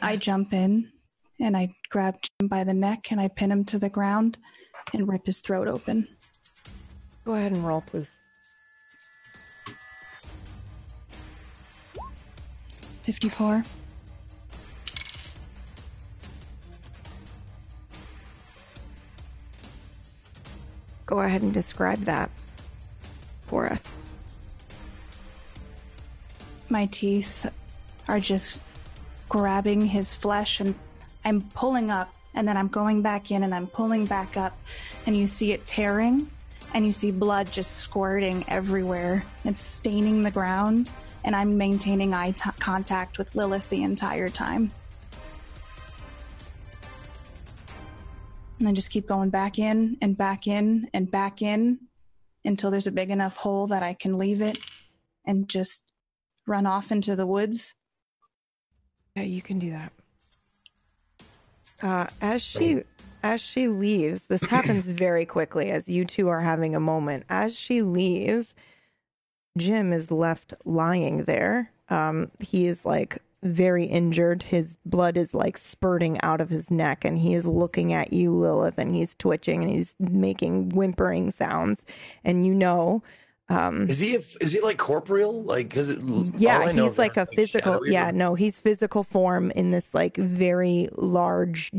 I 0.00 0.16
jump 0.16 0.52
in 0.52 0.92
and 1.40 1.56
I 1.56 1.74
grab 1.90 2.16
Jim 2.22 2.48
by 2.48 2.64
the 2.64 2.74
neck 2.74 3.10
and 3.10 3.20
I 3.20 3.28
pin 3.28 3.50
him 3.50 3.64
to 3.66 3.78
the 3.78 3.88
ground 3.88 4.38
and 4.92 5.08
rip 5.08 5.26
his 5.26 5.40
throat 5.40 5.68
open. 5.68 6.08
Go 7.24 7.34
ahead 7.34 7.52
and 7.52 7.66
roll, 7.66 7.80
please. 7.80 8.06
Fifty-four. 13.08 13.64
Go 21.06 21.20
ahead 21.20 21.40
and 21.40 21.54
describe 21.54 22.00
that 22.00 22.28
for 23.46 23.64
us. 23.64 23.98
My 26.68 26.84
teeth 26.84 27.50
are 28.08 28.20
just 28.20 28.60
grabbing 29.30 29.80
his 29.86 30.14
flesh 30.14 30.60
and 30.60 30.74
I'm 31.24 31.40
pulling 31.54 31.90
up 31.90 32.12
and 32.34 32.46
then 32.46 32.58
I'm 32.58 32.68
going 32.68 33.00
back 33.00 33.30
in 33.30 33.42
and 33.42 33.54
I'm 33.54 33.68
pulling 33.68 34.04
back 34.04 34.36
up 34.36 34.54
and 35.06 35.16
you 35.16 35.26
see 35.26 35.52
it 35.52 35.64
tearing 35.64 36.30
and 36.74 36.84
you 36.84 36.92
see 36.92 37.10
blood 37.10 37.50
just 37.50 37.78
squirting 37.78 38.44
everywhere. 38.48 39.24
It's 39.46 39.62
staining 39.62 40.20
the 40.20 40.30
ground 40.30 40.92
and 41.28 41.36
I'm 41.36 41.58
maintaining 41.58 42.14
eye 42.14 42.30
t- 42.30 42.48
contact 42.58 43.18
with 43.18 43.34
Lilith 43.34 43.68
the 43.68 43.82
entire 43.82 44.30
time. 44.30 44.70
And 48.58 48.66
I 48.66 48.72
just 48.72 48.90
keep 48.90 49.06
going 49.06 49.28
back 49.28 49.58
in 49.58 49.98
and 50.00 50.16
back 50.16 50.46
in 50.46 50.88
and 50.94 51.10
back 51.10 51.42
in 51.42 51.80
until 52.46 52.70
there's 52.70 52.86
a 52.86 52.92
big 52.92 53.10
enough 53.10 53.36
hole 53.36 53.66
that 53.66 53.82
I 53.82 53.92
can 53.92 54.16
leave 54.16 54.40
it 54.40 54.58
and 55.26 55.46
just 55.50 55.92
run 56.46 56.64
off 56.64 56.90
into 56.90 57.14
the 57.14 57.26
woods. 57.26 57.74
Yeah, 59.14 59.24
you 59.24 59.42
can 59.42 59.58
do 59.58 59.72
that. 59.72 59.92
Uh, 61.82 62.06
as 62.22 62.40
she 62.40 62.84
as 63.22 63.42
she 63.42 63.68
leaves, 63.68 64.24
this 64.24 64.44
happens 64.44 64.88
very 64.88 65.26
quickly 65.26 65.70
as 65.70 65.90
you 65.90 66.06
two 66.06 66.28
are 66.28 66.40
having 66.40 66.74
a 66.74 66.80
moment. 66.80 67.24
As 67.28 67.54
she 67.54 67.82
leaves, 67.82 68.54
Jim 69.56 69.92
is 69.92 70.10
left 70.10 70.54
lying 70.64 71.24
there. 71.24 71.70
Um, 71.88 72.30
he 72.38 72.66
is 72.66 72.84
like 72.84 73.18
very 73.42 73.84
injured. 73.84 74.42
His 74.42 74.78
blood 74.84 75.16
is 75.16 75.32
like 75.32 75.56
spurting 75.56 76.20
out 76.22 76.40
of 76.40 76.50
his 76.50 76.70
neck, 76.70 77.04
and 77.04 77.18
he 77.18 77.34
is 77.34 77.46
looking 77.46 77.92
at 77.92 78.12
you, 78.12 78.32
Lilith, 78.32 78.78
and 78.78 78.94
he's 78.94 79.14
twitching 79.14 79.62
and 79.62 79.70
he's 79.70 79.94
making 79.98 80.70
whimpering 80.70 81.30
sounds. 81.30 81.86
And 82.24 82.44
you 82.44 82.54
know, 82.54 83.02
um, 83.48 83.88
Is 83.88 83.98
he 83.98 84.16
a, 84.16 84.20
is 84.40 84.52
he 84.52 84.60
like 84.60 84.76
corporeal? 84.76 85.42
Like 85.42 85.68
because 85.70 85.94
yeah, 86.36 86.70
he's 86.70 86.98
like 86.98 87.16
a 87.16 87.26
physical. 87.26 87.74
shadowy 87.74 87.92
Yeah, 87.92 88.10
no, 88.10 88.34
he's 88.34 88.60
physical 88.60 89.02
form 89.02 89.50
in 89.52 89.70
this 89.70 89.94
like 89.94 90.16
very 90.16 90.88
large 90.96 91.72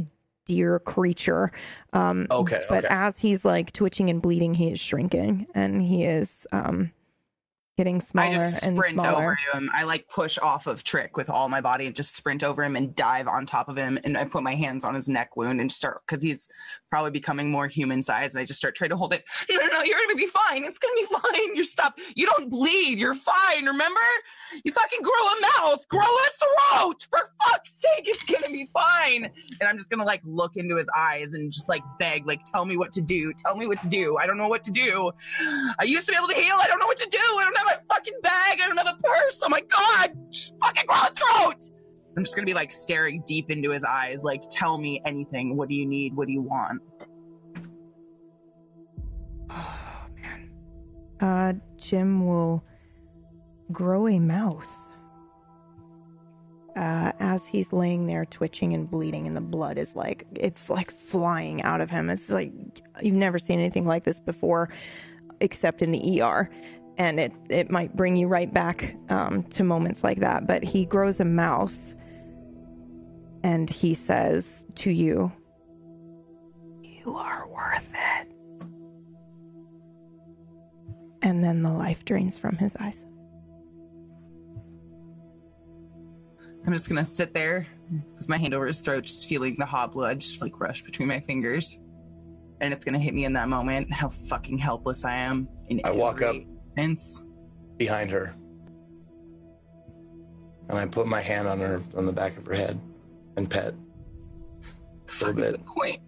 deer 0.46 0.80
creature. 0.80 1.52
Um, 1.94 2.26
Okay, 2.32 2.64
but 2.70 2.86
okay. 2.86 2.88
as 2.90 3.20
he's 3.20 3.46
like 3.46 3.72
twitching 3.72 4.10
and 4.10 4.20
bleeding, 4.22 4.56
he 4.56 4.72
is 4.72 4.80
shrinking 4.80 5.46
and 5.54 5.82
he 5.84 6.06
is 6.06 6.48
um 6.52 6.92
getting 7.80 8.02
smaller 8.02 8.28
I 8.28 8.34
just 8.34 8.66
and 8.66 8.76
sprint 8.76 9.00
smaller. 9.00 9.24
over 9.24 9.38
him. 9.54 9.70
I 9.74 9.84
like 9.84 10.10
push 10.10 10.38
off 10.38 10.68
of 10.68 10.84
Trick 10.84 11.16
with 11.16 11.30
all 11.30 11.48
my 11.48 11.62
body 11.62 11.86
and 11.86 11.96
just 11.96 12.14
sprint 12.14 12.44
over 12.44 12.62
him 12.62 12.76
and 12.76 12.94
dive 12.94 13.26
on 13.30 13.46
top 13.46 13.70
of 13.70 13.78
him. 13.78 13.98
And 14.04 14.18
I 14.18 14.26
put 14.26 14.44
my 14.44 14.54
hands 14.54 14.84
on 14.84 14.94
his 14.94 15.08
neck 15.08 15.38
wound 15.38 15.62
and 15.62 15.70
just 15.70 15.78
start 15.78 16.02
because 16.06 16.22
he's 16.22 16.50
probably 16.90 17.12
becoming 17.12 17.50
more 17.50 17.68
human 17.68 18.02
size. 18.02 18.36
And 18.36 18.42
I 18.42 18.44
just 18.44 18.58
start 18.58 18.76
trying 18.76 18.90
to 18.90 18.98
hold 18.98 19.14
it. 19.14 19.24
No, 19.50 19.56
no, 19.56 19.68
no, 19.68 19.84
you're 19.84 19.98
gonna 19.98 20.16
be 20.16 20.26
fine. 20.26 20.66
It's 20.66 20.78
gonna 20.78 20.94
be 20.94 21.06
fine. 21.06 21.56
You're 21.56 21.64
stop. 21.64 21.98
You 22.18 22.26
don't 22.26 22.50
bleed. 22.50 23.00
You're 23.00 23.16
fine. 23.16 23.66
Remember? 23.66 24.02
You 24.66 24.74
fucking 24.74 25.00
grow 25.02 25.14
a 25.14 25.42
mouth, 25.42 25.88
grow 25.88 26.02
a 26.02 26.30
throat. 26.76 27.08
For 27.10 27.32
fuck's 27.46 27.80
sake, 27.80 28.10
it's 28.10 28.26
gonna 28.26 28.52
be 28.52 28.70
fine. 28.74 29.30
And 29.62 29.70
I'm 29.70 29.78
just 29.78 29.90
gonna 29.90 30.04
like 30.04 30.22
look 30.26 30.58
into 30.58 30.76
his 30.76 30.90
eyes 30.98 31.34
and 31.34 31.50
just 31.50 31.70
like 31.70 31.84
beg, 31.98 32.28
like, 32.28 32.44
tell 32.44 32.66
me 32.66 32.76
what 32.76 32.92
to 32.92 33.02
do. 33.02 33.32
Tell 33.32 33.56
me 33.56 33.68
what 33.68 33.82
to 33.84 33.88
do. 33.88 34.18
I 34.18 34.28
don't 34.28 34.38
know 34.38 34.50
what 34.50 34.64
to 34.64 34.72
do. 34.72 35.14
I 35.80 35.86
used 35.86 36.06
to 36.08 36.12
be 36.12 36.18
able 36.18 36.28
to 36.28 36.36
heal. 36.36 36.58
I 36.60 36.68
don't 36.68 36.80
know 36.80 36.86
what 36.86 36.98
to 36.98 37.08
do. 37.10 37.18
I 37.18 37.44
don't 37.46 37.58
have 37.58 37.69
my 37.70 37.78
fucking 37.96 38.20
bag. 38.22 38.60
I 38.62 38.68
don't 38.68 38.78
have 38.78 38.88
a 38.88 38.98
purse. 39.02 39.42
Oh 39.44 39.50
my 39.50 39.62
god! 39.62 40.18
Just 40.32 40.60
fucking 40.60 40.84
grow 40.88 40.98
a 40.98 41.12
throat. 41.12 41.70
I'm 42.18 42.24
just 42.24 42.36
gonna 42.36 42.46
be 42.46 42.54
like 42.54 42.72
staring 42.72 43.24
deep 43.26 43.50
into 43.50 43.72
his 43.72 43.84
eyes, 43.84 44.24
like, 44.24 44.44
tell 44.50 44.78
me 44.78 45.02
anything. 45.06 45.56
What 45.56 45.70
do 45.70 45.76
you 45.76 45.86
need? 45.86 46.16
What 46.16 46.28
do 46.28 46.34
you 46.34 46.42
want? 46.42 46.82
Oh 49.52 50.06
man. 50.22 50.52
Uh, 51.20 51.54
Jim 51.78 52.28
will 52.28 52.64
grow 53.72 54.08
a 54.08 54.20
mouth. 54.20 54.68
Uh, 56.76 57.12
as 57.20 57.48
he's 57.48 57.74
laying 57.74 58.06
there 58.06 58.26
twitching 58.26 58.74
and 58.74 58.90
bleeding, 58.90 59.28
and 59.28 59.36
the 59.36 59.42
blood 59.42 59.78
is 59.78 59.96
like, 59.96 60.26
it's 60.36 60.70
like 60.70 60.92
flying 60.92 61.62
out 61.64 61.82
of 61.82 61.90
him. 61.90 62.10
It's 62.10 62.30
like, 62.30 62.52
you've 63.02 63.16
never 63.16 63.40
seen 63.40 63.60
anything 63.60 63.86
like 63.86 64.04
this 64.04 64.20
before, 64.20 64.70
except 65.42 65.82
in 65.82 65.92
the 65.92 66.22
ER. 66.22 66.50
And 67.00 67.18
it, 67.18 67.32
it 67.50 67.72
might 67.72 67.96
bring 67.96 68.18
you 68.18 68.28
right 68.28 68.54
back 68.54 68.96
um, 69.10 69.44
to 69.44 69.64
moments 69.64 70.04
like 70.04 70.20
that. 70.20 70.46
But 70.46 70.64
he 70.64 70.86
grows 70.86 71.22
a 71.22 71.26
mouth 71.26 71.96
and 73.42 73.70
he 73.70 73.94
says 73.94 74.66
to 74.76 74.92
you, 74.92 75.32
You 76.84 77.16
are 77.16 77.48
worth 77.48 77.90
it. 77.94 78.28
And 81.22 81.42
then 81.42 81.62
the 81.62 81.72
life 81.72 82.04
drains 82.04 82.38
from 82.38 82.58
his 82.58 82.76
eyes. 82.76 83.06
I'm 86.66 86.74
just 86.74 86.90
gonna 86.90 87.06
sit 87.06 87.34
there 87.34 87.66
with 88.18 88.28
my 88.28 88.38
hand 88.38 88.54
over 88.54 88.68
his 88.68 88.82
throat, 88.82 89.06
just 89.06 89.28
feeling 89.28 89.56
the 89.58 89.66
hot 89.66 89.94
blood 89.94 90.20
just 90.20 90.42
like 90.42 90.60
rush 90.60 90.82
between 90.82 91.08
my 91.08 91.20
fingers. 91.22 91.80
And 92.60 92.74
it's 92.74 92.84
gonna 92.84 93.00
hit 93.00 93.14
me 93.14 93.24
in 93.24 93.34
that 93.34 93.48
moment 93.48 93.94
how 93.94 94.10
fucking 94.10 94.58
helpless 94.58 95.06
I 95.06 95.16
am. 95.16 95.48
In 95.70 95.80
I 95.86 95.92
walk 95.92 96.22
up 96.22 96.36
sense. 96.80 97.24
behind 97.78 98.12
her, 98.12 98.36
and 100.70 100.78
I 100.78 100.86
put 100.86 101.08
my 101.08 101.22
hand 101.22 101.48
on 101.48 101.60
her 101.60 101.84
on 101.96 102.06
the 102.06 102.12
back 102.12 102.38
of 102.38 102.46
her 102.46 102.54
head 102.54 102.80
and 103.38 103.50
pet. 103.50 103.74
A 105.22 105.26
little 105.26 105.34
bit. 105.34 105.66
Point. 105.66 106.00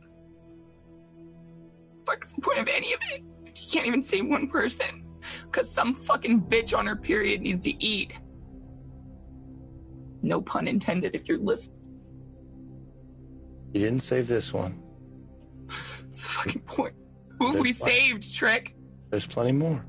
Fuck's 2.05 2.33
the 2.33 2.41
point 2.41 2.59
of 2.59 2.67
any 2.67 2.93
of 2.93 2.99
it? 3.11 3.23
You 3.45 3.51
can't 3.71 3.87
even 3.87 4.03
save 4.03 4.27
one 4.27 4.47
person. 4.47 5.03
Cause 5.51 5.69
some 5.69 5.93
fucking 5.93 6.41
bitch 6.43 6.77
on 6.77 6.85
her 6.87 6.95
period 6.95 7.41
needs 7.41 7.61
to 7.61 7.83
eat. 7.83 8.13
No 10.21 10.41
pun 10.41 10.67
intended 10.67 11.15
if 11.15 11.27
you're 11.27 11.39
listening. 11.39 11.77
You 13.73 13.81
didn't 13.81 14.01
save 14.01 14.27
this 14.27 14.53
one. 14.53 14.73
What's 15.65 16.21
the 16.21 16.29
fucking 16.29 16.61
point? 16.61 16.93
Who 17.39 17.53
There's 17.53 17.63
we 17.63 17.71
saved, 17.71 18.33
Trick? 18.35 18.75
There's 19.09 19.25
plenty 19.25 19.51
more. 19.51 19.85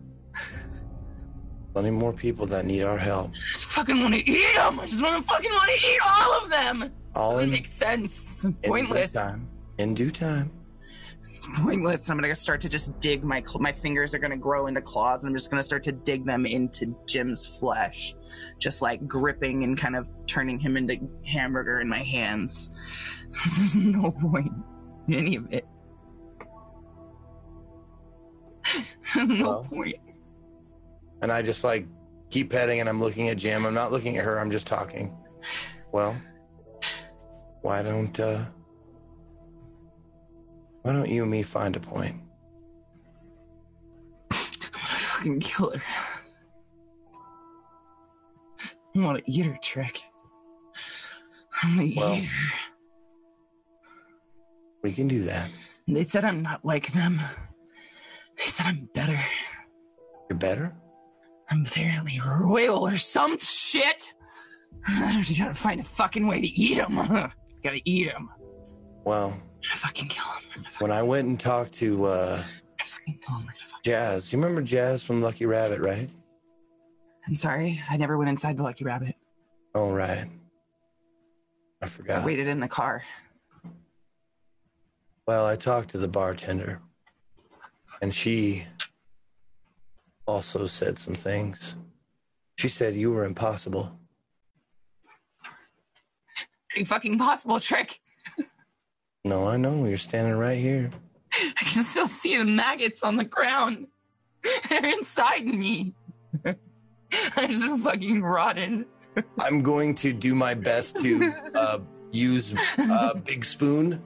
Plenty 1.73 1.91
more 1.91 2.13
people 2.13 2.45
that 2.47 2.67
need 2.67 2.83
our 2.83 2.99
help. 2.99 3.31
I 3.33 3.39
just 3.53 3.65
fucking 3.67 4.01
want 4.01 4.15
to 4.15 4.31
eat 4.31 4.55
them. 4.55 4.79
I 4.81 4.87
just 4.87 5.03
want 5.03 5.17
to 5.23 5.29
fucking 5.29 5.51
want 5.51 5.71
to 5.71 5.89
eat 5.89 5.99
all 6.07 6.45
of 6.45 6.51
them. 6.51 6.93
All 7.15 7.33
Doesn't 7.33 7.45
in, 7.45 7.51
make 7.51 7.67
sense. 7.67 8.45
in 8.45 8.53
Pointless. 8.55 9.13
due 9.13 9.19
time. 9.21 9.49
In 9.79 9.95
due 9.95 10.11
time. 10.11 10.51
It's 11.33 11.49
pointless. 11.61 12.09
I'm 12.09 12.19
gonna 12.21 12.35
start 12.37 12.61
to 12.61 12.69
just 12.69 13.01
dig 13.01 13.25
my 13.25 13.41
cl- 13.45 13.59
my 13.61 13.73
fingers 13.73 14.15
are 14.15 14.19
gonna 14.19 14.37
grow 14.37 14.69
into 14.69 14.81
claws, 14.81 15.25
and 15.25 15.31
I'm 15.31 15.35
just 15.35 15.51
gonna 15.51 15.63
start 15.63 15.83
to 15.85 15.93
dig 15.93 16.25
them 16.25 16.47
into 16.47 16.95
Jim's 17.09 17.45
flesh, 17.59 18.15
just 18.61 18.81
like 18.81 19.09
gripping 19.09 19.65
and 19.65 19.77
kind 19.77 19.97
of 19.97 20.09
turning 20.27 20.61
him 20.61 20.77
into 20.77 20.99
hamburger 21.27 21.81
in 21.81 21.89
my 21.89 22.03
hands. 22.03 22.71
There's 23.59 23.77
no 23.77 24.13
point 24.13 24.53
in 25.09 25.15
any 25.15 25.35
of 25.37 25.53
it. 25.53 25.67
There's 29.15 29.31
no 29.31 29.49
Well. 29.49 29.65
point. 29.65 29.97
And 31.23 31.31
I 31.33 31.41
just 31.41 31.65
like 31.65 31.87
keep 32.31 32.51
petting 32.51 32.81
and 32.81 32.89
I'm 32.89 33.01
looking 33.01 33.29
at 33.29 33.37
Jim. 33.39 33.65
I'm 33.65 33.75
not 33.75 33.93
looking 33.93 34.19
at 34.19 34.25
her, 34.25 34.39
I'm 34.39 34.51
just 34.51 34.67
talking. 34.67 35.17
Well, 35.93 36.17
why 37.63 37.83
don't 37.83 38.19
uh 38.19 38.45
why 40.83 40.93
don't 40.93 41.09
you 41.09 41.23
and 41.23 41.31
me 41.31 41.43
find 41.45 41.77
a 41.77 41.81
point? 41.81 42.17
I'm 44.33 44.39
gonna 44.73 44.99
fucking 44.99 45.41
kill 45.41 45.71
her. 45.71 45.83
I 48.95 49.01
want 49.01 49.25
to 49.25 49.31
eat 49.33 49.47
her, 49.47 49.57
Trick. 49.63 50.03
I'm 51.63 51.77
gonna 51.77 51.93
Well. 51.97 52.15
eat 52.15 52.25
her. 52.25 52.59
We 54.83 54.93
can 54.93 55.07
do 55.07 55.23
that. 55.23 55.49
They 55.87 56.03
said 56.03 56.25
I'm 56.25 56.43
not 56.43 56.65
like 56.65 56.93
them. 56.93 57.21
They 58.37 58.45
said 58.45 58.67
I'm 58.67 58.89
better. 58.93 59.21
You're 60.29 60.39
better? 60.39 60.75
I'm 61.53 61.67
fairly 61.67 62.19
royal 62.25 62.89
or 62.89 62.97
some 62.97 63.37
shit. 63.39 64.15
I 64.89 65.21
just 65.21 65.39
gotta 65.39 65.55
find 65.55 65.83
a 65.83 65.85
fucking 65.85 66.27
way 66.27 66.41
to 66.41 66.47
eat 66.47 66.79
him. 66.79 66.95
gotta 67.63 67.83
eat 67.85 68.09
him. 68.09 68.31
Well, 69.05 69.29
gonna 69.29 69.77
fucking 69.77 70.09
kill 70.09 70.25
him. 70.25 70.43
I'm 70.55 70.63
gonna 70.63 70.71
fucking, 70.71 70.89
when 70.89 70.97
I 70.97 71.03
went 71.03 71.29
and 71.29 71.39
talked 71.39 71.75
to 71.75 72.07
uh 72.07 72.43
I'm 72.81 72.87
fucking 72.87 73.19
kill 73.21 73.37
him. 73.37 73.41
I'm, 73.43 73.47
gonna 73.47 73.67
fucking... 73.67 73.83
Jazz, 73.83 74.33
you 74.33 74.39
remember 74.39 74.63
Jazz 74.63 75.05
from 75.05 75.21
Lucky 75.21 75.45
Rabbit, 75.45 75.81
right? 75.81 76.09
I'm 77.29 77.37
sorry. 77.37 77.83
I 77.91 77.99
never 77.99 78.17
went 78.17 78.31
inside 78.31 78.57
the 78.57 78.63
Lucky 78.63 78.85
Rabbit. 78.85 79.15
Oh 79.75 79.93
right. 79.93 80.27
I 81.83 81.85
I 81.85 81.89
forgot. 81.89 82.25
waited 82.25 82.49
in 82.49 82.61
the 82.61 82.69
car. 82.69 83.03
Well, 85.27 85.47
I 85.47 85.57
talked 85.57 85.91
to 85.91 85.99
the 85.99 86.09
bartender, 86.09 86.81
and 88.01 88.15
she 88.15 88.67
also 90.27 90.67
said 90.67 90.99
some 90.99 91.15
things. 91.15 91.77
She 92.57 92.69
said 92.69 92.95
you 92.95 93.11
were 93.13 93.25
impossible. 93.25 93.99
Pretty 96.71 96.85
fucking 96.85 97.19
possible 97.19 97.61
trick. 97.61 98.01
No, 99.25 99.47
I 99.47 99.57
know. 99.57 99.85
You're 99.87 99.99
standing 99.99 100.35
right 100.37 100.59
here. 100.59 100.91
I 101.33 101.65
can 101.65 101.85
still 101.85 102.09
see 102.09 102.37
the 102.37 102.45
maggots 102.45 103.03
on 103.03 103.17
the 103.17 103.25
ground. 103.25 103.87
They're 104.69 104.85
inside 104.93 105.45
me. 105.45 105.95
I'm 107.37 107.51
just 107.51 107.85
fucking 107.85 108.23
rotten. 108.23 108.87
I'm 109.39 109.63
going 109.63 109.95
to 109.97 110.13
do 110.13 110.35
my 110.35 110.55
best 110.55 110.97
to 111.03 111.31
uh, 111.55 111.79
use 112.11 112.55
a 112.79 113.15
big 113.23 113.45
spoon 113.45 114.03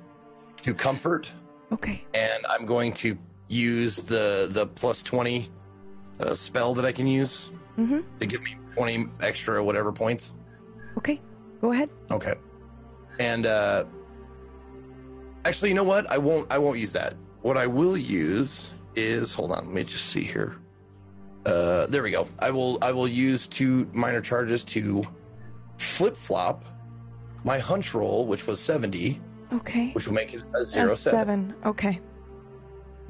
to 0.62 0.74
comfort, 0.74 1.30
Okay. 1.70 2.04
and 2.14 2.44
I'm 2.50 2.66
going 2.66 2.92
to 2.94 3.16
use 3.46 4.02
the 4.02 4.48
the 4.50 4.66
plus 4.66 5.04
twenty 5.04 5.48
uh, 6.20 6.34
spell 6.34 6.74
that 6.74 6.84
I 6.84 6.92
can 6.92 7.06
use 7.06 7.52
Mm-hmm. 7.78 8.00
to 8.20 8.26
give 8.26 8.40
me 8.42 8.56
twenty 8.74 9.06
extra 9.20 9.62
whatever 9.62 9.92
points. 9.92 10.32
Okay. 10.96 11.20
Go 11.60 11.72
ahead. 11.72 11.90
Okay. 12.10 12.34
And 13.20 13.44
uh 13.44 13.84
actually, 15.44 15.68
you 15.70 15.74
know 15.74 15.84
what? 15.84 16.10
I 16.10 16.16
won't 16.18 16.50
I 16.50 16.56
won't 16.58 16.78
use 16.78 16.92
that. 16.94 17.14
What 17.42 17.56
I 17.58 17.66
will 17.66 17.96
use 17.96 18.72
is 18.94 19.34
hold 19.34 19.52
on, 19.52 19.66
let 19.66 19.74
me 19.74 19.84
just 19.84 20.06
see 20.06 20.24
here. 20.24 20.56
Uh 21.44 21.84
there 21.86 22.02
we 22.02 22.10
go. 22.10 22.28
I 22.38 22.50
will 22.50 22.78
I 22.80 22.92
will 22.92 23.08
use 23.08 23.46
two 23.46 23.86
minor 23.92 24.22
charges 24.22 24.64
to 24.64 25.02
flip-flop 25.78 26.64
my 27.44 27.58
hunch 27.58 27.94
roll, 27.94 28.26
which 28.26 28.46
was 28.46 28.58
70, 28.60 29.20
Okay. 29.52 29.90
which 29.92 30.06
will 30.06 30.14
make 30.14 30.32
it 30.34 30.42
a 30.54 30.64
zero 30.64 30.92
A 30.92 30.96
seven. 30.96 31.18
seven. 31.18 31.54
Okay. 31.66 32.00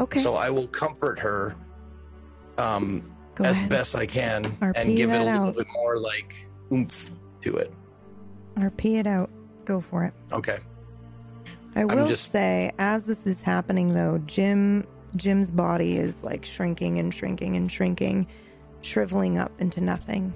Okay. 0.01 0.19
So 0.19 0.35
I 0.35 0.51
will 0.51 0.67
comfort 0.69 1.19
her 1.21 1.55
um 2.59 3.03
Go 3.35 3.45
as 3.45 3.57
ahead. 3.57 3.69
best 3.69 3.95
I 3.95 4.07
can 4.07 4.45
RP 4.45 4.73
and 4.77 4.97
give 4.97 5.11
it 5.11 5.17
a 5.21 5.25
little 5.25 5.49
out. 5.49 5.57
bit 5.57 5.67
more 5.75 5.99
like 5.99 6.35
oomph 6.73 7.11
to 7.43 7.57
it. 7.57 7.73
RP 8.57 8.97
it 8.99 9.07
out. 9.07 9.31
Go 9.67 9.81
for 9.81 10.05
it. 10.05 10.15
Okay. 10.33 10.59
I 11.75 11.85
will 11.85 12.07
just- 12.09 12.31
say, 12.33 12.73
as 12.79 13.05
this 13.05 13.27
is 13.27 13.43
happening, 13.43 13.93
though, 13.93 14.19
Jim 14.27 14.87
Jim's 15.17 15.51
body 15.51 15.97
is 15.99 16.23
like 16.25 16.45
shrinking 16.45 16.99
and 16.99 17.13
shrinking 17.13 17.57
and 17.57 17.71
shrinking, 17.71 18.27
shriveling 18.81 19.39
up 19.39 19.53
into 19.61 19.81
nothing, 19.83 20.33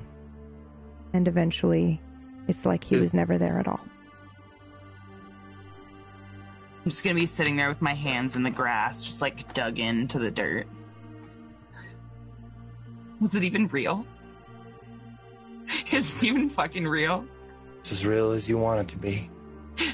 and 1.14 1.26
eventually, 1.26 2.00
it's 2.48 2.66
like 2.66 2.84
he 2.84 2.96
Is- 2.96 3.02
was 3.02 3.14
never 3.14 3.38
there 3.38 3.58
at 3.58 3.66
all. 3.68 3.80
I'm 6.84 6.90
just 6.90 7.04
gonna 7.04 7.14
be 7.14 7.26
sitting 7.26 7.56
there 7.56 7.68
with 7.68 7.82
my 7.82 7.92
hands 7.94 8.36
in 8.36 8.42
the 8.42 8.50
grass, 8.50 9.04
just 9.04 9.20
like 9.20 9.52
dug 9.52 9.78
into 9.78 10.18
the 10.18 10.30
dirt. 10.30 10.66
Was 13.20 13.34
it 13.34 13.44
even 13.44 13.68
real? 13.68 14.06
Is 15.92 16.16
it 16.16 16.24
even 16.24 16.48
fucking 16.48 16.86
real? 16.86 17.24
It's 17.78 17.92
as 17.92 18.04
real 18.06 18.32
as 18.32 18.48
you 18.48 18.58
want 18.58 18.80
it 18.80 18.88
to 18.88 18.98
be. 18.98 19.30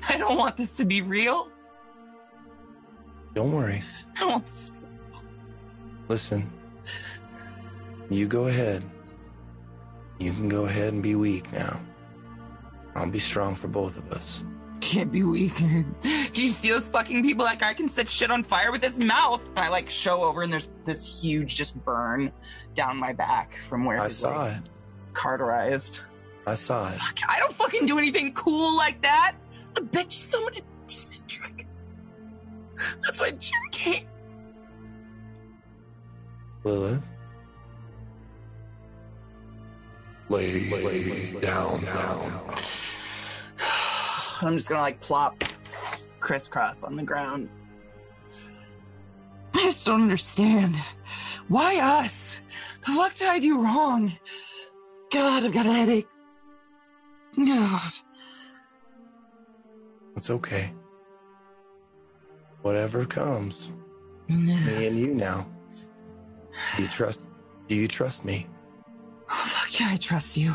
I 0.08 0.16
don't 0.16 0.36
want 0.36 0.56
this 0.56 0.76
to 0.76 0.84
be 0.84 1.02
real. 1.02 1.48
Don't 3.34 3.52
worry. 3.52 3.82
I 4.16 4.20
don't 4.20 4.30
want 4.30 4.46
this. 4.46 4.72
Listen, 6.08 6.50
you 8.08 8.26
go 8.26 8.46
ahead. 8.46 8.82
You 10.18 10.32
can 10.32 10.48
go 10.48 10.64
ahead 10.64 10.92
and 10.92 11.02
be 11.02 11.14
weak 11.14 11.52
now. 11.52 11.80
I'll 12.94 13.10
be 13.10 13.18
strong 13.18 13.54
for 13.54 13.68
both 13.68 13.98
of 13.98 14.10
us. 14.12 14.44
Can't 14.86 15.10
be 15.10 15.24
weak. 15.24 15.52
Do 16.32 16.42
you 16.42 16.48
see 16.48 16.70
those 16.70 16.88
fucking 16.88 17.24
people? 17.24 17.44
That 17.44 17.58
guy 17.58 17.74
can 17.74 17.88
set 17.88 18.08
shit 18.08 18.30
on 18.30 18.44
fire 18.44 18.70
with 18.70 18.84
his 18.84 19.00
mouth. 19.00 19.44
And 19.48 19.58
I 19.58 19.68
like 19.68 19.90
show 19.90 20.22
over, 20.22 20.42
and 20.42 20.52
there's 20.52 20.68
this 20.84 21.20
huge 21.20 21.56
just 21.56 21.74
burn 21.84 22.32
down 22.74 22.96
my 22.96 23.12
back 23.12 23.56
from 23.68 23.84
where 23.84 24.00
I 24.00 24.06
he's 24.06 24.18
saw 24.18 24.44
like, 24.44 24.58
it. 24.58 24.62
cauterized. 25.12 26.02
I 26.46 26.54
saw 26.54 26.88
it. 26.88 26.94
Fuck, 26.94 27.18
I 27.28 27.40
don't 27.40 27.52
fucking 27.52 27.86
do 27.86 27.98
anything 27.98 28.32
cool 28.34 28.76
like 28.76 29.02
that. 29.02 29.34
The 29.74 29.80
bitch 29.80 30.12
summoned 30.12 30.58
a 30.58 30.60
demon 30.86 31.26
trick. 31.26 31.66
That's 33.02 33.18
why 33.18 33.32
Jim 33.32 33.58
came. 33.72 34.06
Lilith, 36.62 37.02
Lay, 40.28 40.70
lay 40.70 41.32
down, 41.40 41.84
down. 41.84 42.54
I'm 44.42 44.54
just 44.54 44.68
gonna 44.68 44.82
like 44.82 45.00
plop 45.00 45.42
crisscross 46.20 46.82
on 46.82 46.96
the 46.96 47.02
ground. 47.02 47.48
I 49.54 49.62
just 49.64 49.86
don't 49.86 50.02
understand. 50.02 50.76
Why 51.48 51.78
us? 51.78 52.40
The 52.84 52.92
fuck 52.92 53.14
did 53.14 53.28
I 53.28 53.38
do 53.38 53.62
wrong? 53.62 54.12
God, 55.12 55.44
I've 55.44 55.52
got 55.52 55.66
a 55.66 55.72
headache. 55.72 56.08
God. 57.36 57.92
it's 60.16 60.30
okay. 60.30 60.72
Whatever 62.62 63.04
comes, 63.04 63.70
Oh, 64.28 64.34
me 64.34 64.86
and 64.88 64.98
you 64.98 65.14
now. 65.14 65.46
Do 66.76 66.82
you 66.82 66.88
trust? 66.88 67.20
Do 67.68 67.76
you 67.76 67.86
trust 67.86 68.24
me? 68.24 68.46
Oh, 69.30 69.34
fuck 69.34 69.78
yeah, 69.78 69.90
I 69.92 69.96
trust 69.96 70.36
you. 70.36 70.54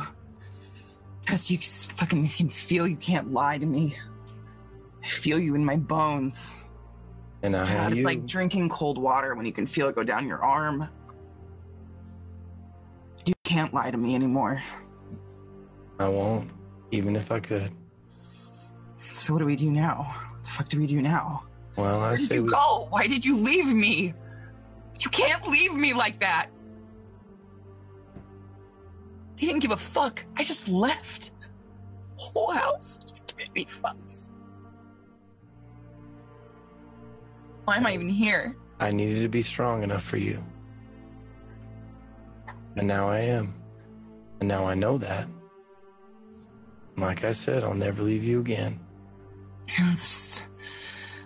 Trust 1.25 1.51
you 1.51 1.57
fucking 1.59 2.27
can 2.29 2.49
feel 2.49 2.87
you 2.87 2.95
can't 2.97 3.31
lie 3.31 3.57
to 3.57 3.65
me. 3.65 3.95
I 5.03 5.07
feel 5.07 5.39
you 5.39 5.55
in 5.55 5.63
my 5.63 5.77
bones. 5.77 6.65
And 7.43 7.55
I 7.55 7.65
God, 7.65 7.91
you. 7.91 7.97
it's 7.97 8.05
like 8.05 8.25
drinking 8.25 8.69
cold 8.69 8.97
water 8.97 9.33
when 9.35 9.45
you 9.45 9.51
can 9.51 9.65
feel 9.65 9.87
it 9.87 9.95
go 9.95 10.03
down 10.03 10.27
your 10.27 10.43
arm. 10.43 10.87
You 13.25 13.33
can't 13.43 13.73
lie 13.73 13.91
to 13.91 13.97
me 13.97 14.15
anymore. 14.15 14.61
I 15.99 16.07
won't, 16.07 16.49
even 16.91 17.15
if 17.15 17.31
I 17.31 17.39
could. 17.39 17.71
So 19.09 19.33
what 19.33 19.39
do 19.39 19.45
we 19.45 19.55
do 19.55 19.69
now? 19.71 20.15
What 20.33 20.43
the 20.43 20.49
fuck 20.49 20.67
do 20.67 20.79
we 20.79 20.87
do 20.87 21.01
now? 21.01 21.43
Well, 21.75 22.01
I 22.01 22.09
Where 22.09 22.17
did 22.17 22.31
you 22.31 22.43
we. 22.43 22.49
go? 22.49 22.87
Why 22.89 23.07
did 23.07 23.23
you 23.23 23.37
leave 23.37 23.73
me? 23.73 24.13
You 24.99 25.09
can't 25.09 25.47
leave 25.47 25.73
me 25.73 25.93
like 25.93 26.19
that. 26.19 26.49
He 29.41 29.47
didn't 29.47 29.63
give 29.63 29.71
a 29.71 29.77
fuck. 29.77 30.23
I 30.37 30.43
just 30.43 30.69
left. 30.69 31.31
Whole 32.15 32.51
house. 32.51 32.99
Just 32.99 33.35
gave 33.35 33.51
me 33.55 33.65
fucks. 33.65 34.29
Why 37.65 37.77
am 37.77 37.87
I 37.87 37.93
even 37.95 38.07
here? 38.07 38.55
I 38.79 38.91
needed 38.91 39.23
to 39.23 39.29
be 39.29 39.41
strong 39.41 39.81
enough 39.81 40.03
for 40.03 40.17
you. 40.17 40.43
And 42.75 42.87
now 42.87 43.09
I 43.09 43.17
am. 43.21 43.55
And 44.41 44.47
now 44.47 44.67
I 44.67 44.75
know 44.75 44.99
that. 44.99 45.27
Like 46.95 47.23
I 47.23 47.31
said, 47.33 47.63
I'll 47.63 47.73
never 47.73 48.03
leave 48.03 48.23
you 48.23 48.41
again. 48.41 48.79
Just- 49.75 50.45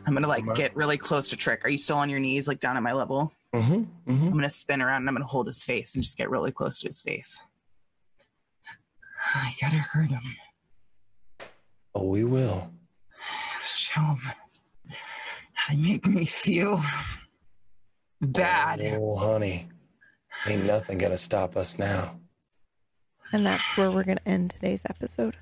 I'm 0.07 0.13
gonna 0.13 0.29
like 0.29 0.45
get 0.55 0.73
really 0.73 0.97
close 0.97 1.31
to 1.31 1.35
Trick. 1.35 1.65
Are 1.65 1.69
you 1.69 1.77
still 1.79 1.97
on 1.97 2.09
your 2.09 2.19
knees, 2.19 2.47
like 2.47 2.61
down 2.61 2.77
at 2.77 2.83
my 2.83 2.93
level? 2.93 3.33
Mm-hmm. 3.53 3.73
I'm 3.73 3.87
Mm-hmm. 4.07 4.29
gonna 4.29 4.49
spin 4.49 4.81
around 4.81 5.01
and 5.01 5.09
I'm 5.09 5.15
gonna 5.15 5.25
hold 5.25 5.47
his 5.47 5.65
face 5.65 5.95
and 5.95 6.03
just 6.03 6.17
get 6.17 6.29
really 6.29 6.53
close 6.53 6.79
to 6.79 6.87
his 6.87 7.01
face. 7.01 7.37
I 9.35 9.53
gotta 9.61 9.77
hurt 9.77 10.09
him. 10.09 10.35
Oh, 11.93 12.05
we 12.07 12.23
will. 12.23 12.71
Show 13.65 14.01
him 14.01 14.19
how 15.53 15.73
they 15.73 15.79
make 15.79 16.07
me 16.07 16.25
feel 16.25 16.81
bad. 18.21 18.81
Oh, 18.99 19.17
honey. 19.17 19.67
Ain't 20.47 20.65
nothing 20.65 20.97
gonna 20.97 21.17
stop 21.17 21.57
us 21.57 21.77
now. 21.77 22.19
And 23.31 23.45
that's 23.45 23.77
where 23.77 23.91
we're 23.91 24.03
going 24.03 24.17
to 24.17 24.29
end 24.29 24.51
today's 24.51 24.83
episode. 24.87 25.35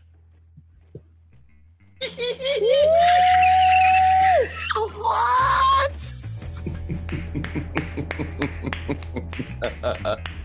what? 4.73 6.13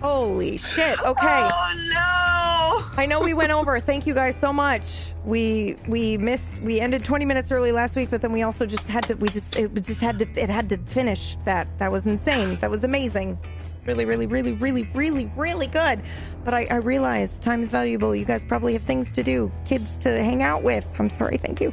Holy 0.00 0.56
shit. 0.56 0.98
Okay. 1.04 1.48
Oh 1.52 1.74
no. 1.94 3.00
I 3.00 3.06
know 3.06 3.20
we 3.20 3.34
went 3.34 3.52
over. 3.52 3.78
Thank 3.80 4.06
you 4.06 4.14
guys 4.14 4.34
so 4.34 4.52
much. 4.52 5.12
We 5.24 5.76
we 5.86 6.16
missed 6.16 6.60
we 6.62 6.80
ended 6.80 7.04
20 7.04 7.26
minutes 7.26 7.52
early 7.52 7.70
last 7.70 7.96
week, 7.96 8.10
but 8.10 8.22
then 8.22 8.32
we 8.32 8.42
also 8.42 8.64
just 8.64 8.86
had 8.86 9.04
to 9.08 9.14
we 9.14 9.28
just 9.28 9.56
it 9.56 9.74
just 9.82 10.00
had 10.00 10.18
to 10.20 10.28
it 10.40 10.48
had 10.48 10.68
to 10.70 10.78
finish 10.78 11.36
that. 11.44 11.68
That 11.78 11.92
was 11.92 12.06
insane. 12.06 12.56
That 12.56 12.70
was 12.70 12.82
amazing. 12.82 13.38
Really, 13.86 14.04
really, 14.04 14.26
really, 14.26 14.52
really, 14.52 14.84
really, 14.94 15.30
really 15.36 15.66
good. 15.66 16.02
But 16.44 16.54
I, 16.54 16.66
I 16.70 16.76
realize 16.76 17.36
time 17.38 17.62
is 17.62 17.70
valuable. 17.70 18.14
You 18.14 18.24
guys 18.24 18.44
probably 18.44 18.74
have 18.74 18.82
things 18.82 19.10
to 19.12 19.22
do, 19.22 19.50
kids 19.64 19.96
to 19.98 20.22
hang 20.22 20.42
out 20.42 20.62
with. 20.62 20.86
I'm 20.98 21.08
sorry, 21.08 21.38
thank 21.38 21.60
you. 21.60 21.72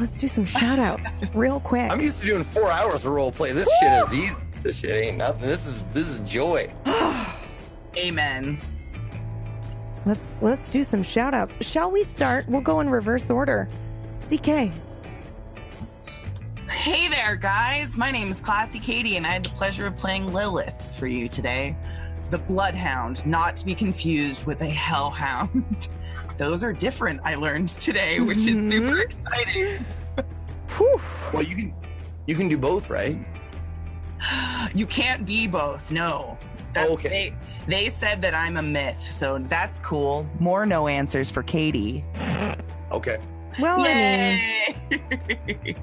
Let's 0.00 0.18
do 0.18 0.28
some 0.28 0.44
shout 0.44 0.78
outs 0.78 1.20
real 1.34 1.60
quick. 1.60 1.90
I'm 1.90 2.00
used 2.00 2.20
to 2.20 2.26
doing 2.26 2.44
four 2.44 2.70
hours 2.70 3.04
of 3.04 3.12
role 3.12 3.32
play. 3.32 3.52
This 3.52 3.68
shit 3.80 3.92
is 3.92 4.14
easy. 4.14 4.42
This 4.62 4.76
shit 4.78 4.90
ain't 4.90 5.18
nothing. 5.18 5.48
This 5.48 5.66
is 5.66 5.82
this 5.92 6.08
is 6.08 6.18
joy. 6.20 6.72
Amen. 7.96 8.58
Let's 10.04 10.40
let's 10.42 10.68
do 10.68 10.82
some 10.82 11.02
shout 11.02 11.34
outs. 11.34 11.56
Shall 11.60 11.90
we 11.90 12.04
start? 12.04 12.48
We'll 12.48 12.60
go 12.60 12.80
in 12.80 12.88
reverse 12.90 13.30
order. 13.30 13.68
CK. 14.20 14.72
Hey 16.70 17.08
there, 17.08 17.36
guys. 17.36 17.96
My 17.96 18.10
name 18.10 18.28
is 18.30 18.40
Classy 18.40 18.80
Katie, 18.80 19.16
and 19.16 19.26
I 19.26 19.30
had 19.32 19.44
the 19.44 19.50
pleasure 19.50 19.86
of 19.86 19.96
playing 19.96 20.32
Lilith 20.32 20.96
for 20.98 21.06
you 21.06 21.28
today. 21.28 21.76
The 22.30 22.38
Bloodhound, 22.38 23.24
not 23.26 23.56
to 23.56 23.66
be 23.66 23.74
confused 23.74 24.46
with 24.46 24.62
a 24.62 24.66
Hellhound. 24.66 25.88
Those 26.38 26.64
are 26.64 26.72
different, 26.72 27.20
I 27.24 27.34
learned 27.34 27.68
today, 27.68 28.20
which 28.20 28.38
is 28.38 28.70
super 28.70 28.96
Mhm. 28.96 29.02
exciting. 29.02 29.84
Whew. 30.78 31.00
Well, 31.32 31.42
you 31.42 31.54
can 31.54 31.74
you 32.26 32.34
can 32.34 32.48
do 32.48 32.56
both, 32.56 32.88
right? 32.90 33.18
You 34.74 34.86
can't 34.86 35.26
be 35.26 35.46
both, 35.46 35.90
no. 35.90 36.38
That's, 36.72 36.90
Okay. 36.92 37.08
They, 37.08 37.34
they 37.66 37.88
said 37.88 38.20
that 38.22 38.34
I'm 38.34 38.56
a 38.56 38.62
myth, 38.62 39.08
so 39.12 39.38
that's 39.38 39.78
cool. 39.80 40.26
More 40.38 40.66
no 40.66 40.88
answers 40.88 41.30
for 41.30 41.42
Katie. 41.42 42.04
Okay. 42.90 43.18
Well, 43.60 43.80
I 43.80 44.74
mean, 44.90 45.00
Yay! 45.64 45.76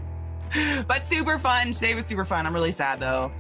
but 0.88 1.06
super 1.06 1.38
fun. 1.38 1.72
Today 1.72 1.94
was 1.96 2.06
super 2.06 2.26
fun. 2.26 2.46
I'm 2.48 2.54
really 2.54 2.72
sad 2.72 3.00
though. 3.00 3.32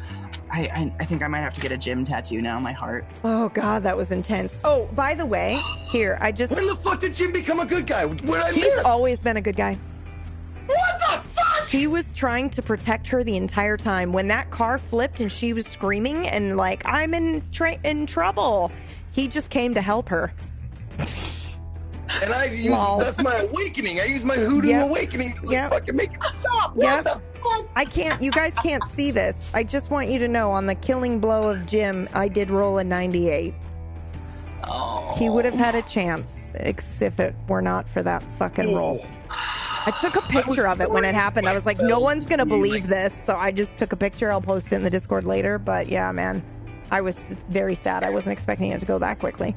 I, 0.51 0.61
I 0.61 0.93
I 0.99 1.05
think 1.05 1.21
I 1.21 1.27
might 1.27 1.39
have 1.41 1.53
to 1.55 1.61
get 1.61 1.71
a 1.71 1.77
gym 1.77 2.03
tattoo 2.03 2.41
now 2.41 2.57
on 2.57 2.63
my 2.63 2.71
heart. 2.71 3.05
oh 3.23 3.49
god, 3.49 3.83
that 3.83 3.95
was 3.97 4.11
intense. 4.11 4.57
Oh, 4.63 4.85
by 4.93 5.13
the 5.13 5.25
way, 5.25 5.59
here 5.89 6.17
I 6.21 6.31
just 6.31 6.51
When 6.51 6.65
the 6.67 6.75
fuck 6.75 6.99
did 7.01 7.13
Jim 7.15 7.31
become 7.31 7.59
a 7.59 7.65
good 7.65 7.85
guy? 7.87 8.05
What 8.05 8.19
did 8.19 8.35
I 8.35 8.51
he's 8.51 8.63
miss? 8.65 8.85
always 8.85 9.21
been 9.21 9.37
a 9.37 9.41
good 9.41 9.55
guy. 9.55 9.77
What 10.65 10.99
the 10.99 11.29
fuck? 11.29 11.48
He 11.69 11.85
was 11.85 12.13
trying 12.13 12.49
to 12.51 12.61
protect 12.63 13.07
her 13.09 13.23
the 13.23 13.37
entire 13.37 13.77
time. 13.77 14.11
When 14.11 14.27
that 14.29 14.49
car 14.49 14.79
flipped 14.79 15.19
and 15.19 15.31
she 15.31 15.53
was 15.53 15.67
screaming 15.67 16.27
and 16.27 16.57
like 16.57 16.81
I'm 16.85 17.13
in 17.13 17.43
tra- 17.51 17.77
in 17.83 18.07
trouble, 18.07 18.71
he 19.11 19.27
just 19.27 19.49
came 19.51 19.75
to 19.75 19.81
help 19.81 20.09
her. 20.09 20.33
And 22.23 22.33
I 22.33 22.45
use 22.45 22.71
Lol. 22.71 22.97
that's 22.99 23.21
my 23.21 23.35
awakening. 23.35 23.99
I 23.99 24.05
use 24.05 24.25
my 24.25 24.33
hoodoo 24.33 24.69
Yep. 24.69 24.89
awakening 24.89 25.33
to 25.33 25.41
like, 25.45 25.51
Yep. 25.53 25.69
fucking 25.69 25.95
make 25.95 26.11
it 26.11 26.23
stop. 26.39 26.75
Yep. 26.75 27.05
What 27.05 27.21
the 27.33 27.39
fuck? 27.43 27.65
I 27.75 27.85
can't. 27.85 28.19
You 28.21 28.31
guys 28.31 28.55
can't 28.63 28.83
see 28.89 29.11
this. 29.11 29.51
I 29.53 29.63
just 29.63 29.91
want 29.91 30.09
you 30.09 30.17
to 30.19 30.27
know 30.27 30.49
on 30.51 30.65
the 30.65 30.73
killing 30.75 31.19
blow 31.19 31.49
of 31.49 31.67
Jim, 31.67 32.09
I 32.13 32.27
did 32.27 32.49
roll 32.49 32.79
a 32.79 32.83
98. 32.83 33.53
Oh, 34.63 35.13
He 35.17 35.29
would 35.29 35.45
have 35.45 35.53
had 35.53 35.75
a 35.75 35.79
oh. 35.79 35.81
chance 35.81 36.51
if 36.55 37.19
it 37.19 37.35
were 37.47 37.61
not 37.61 37.87
for 37.87 38.01
that 38.01 38.23
fucking 38.39 38.73
roll. 38.75 39.05
I 39.85 39.91
took 40.01 40.15
a 40.15 40.21
picture 40.21 40.67
of 40.67 40.81
it 40.81 40.89
when 40.91 41.05
it 41.05 41.15
happened. 41.15 41.47
I 41.47 41.53
was 41.53 41.65
like, 41.65 41.79
no 41.79 41.99
one's 41.99 42.27
gonna 42.27 42.45
believe 42.45 42.87
this, 42.87 43.13
so 43.13 43.35
I 43.35 43.51
just 43.51 43.77
took 43.77 43.93
a 43.93 43.95
picture. 43.95 44.31
I'll 44.31 44.41
post 44.41 44.67
it 44.71 44.75
in 44.75 44.83
the 44.83 44.89
Discord 44.89 45.23
later. 45.23 45.57
But 45.57 45.89
yeah, 45.89 46.11
man, 46.11 46.43
I 46.91 47.01
was 47.01 47.17
very 47.49 47.75
sad. 47.75 48.03
I 48.03 48.09
wasn't 48.09 48.33
expecting 48.33 48.71
it 48.71 48.79
to 48.79 48.85
go 48.85 48.99
that 48.99 49.19
quickly. 49.19 49.55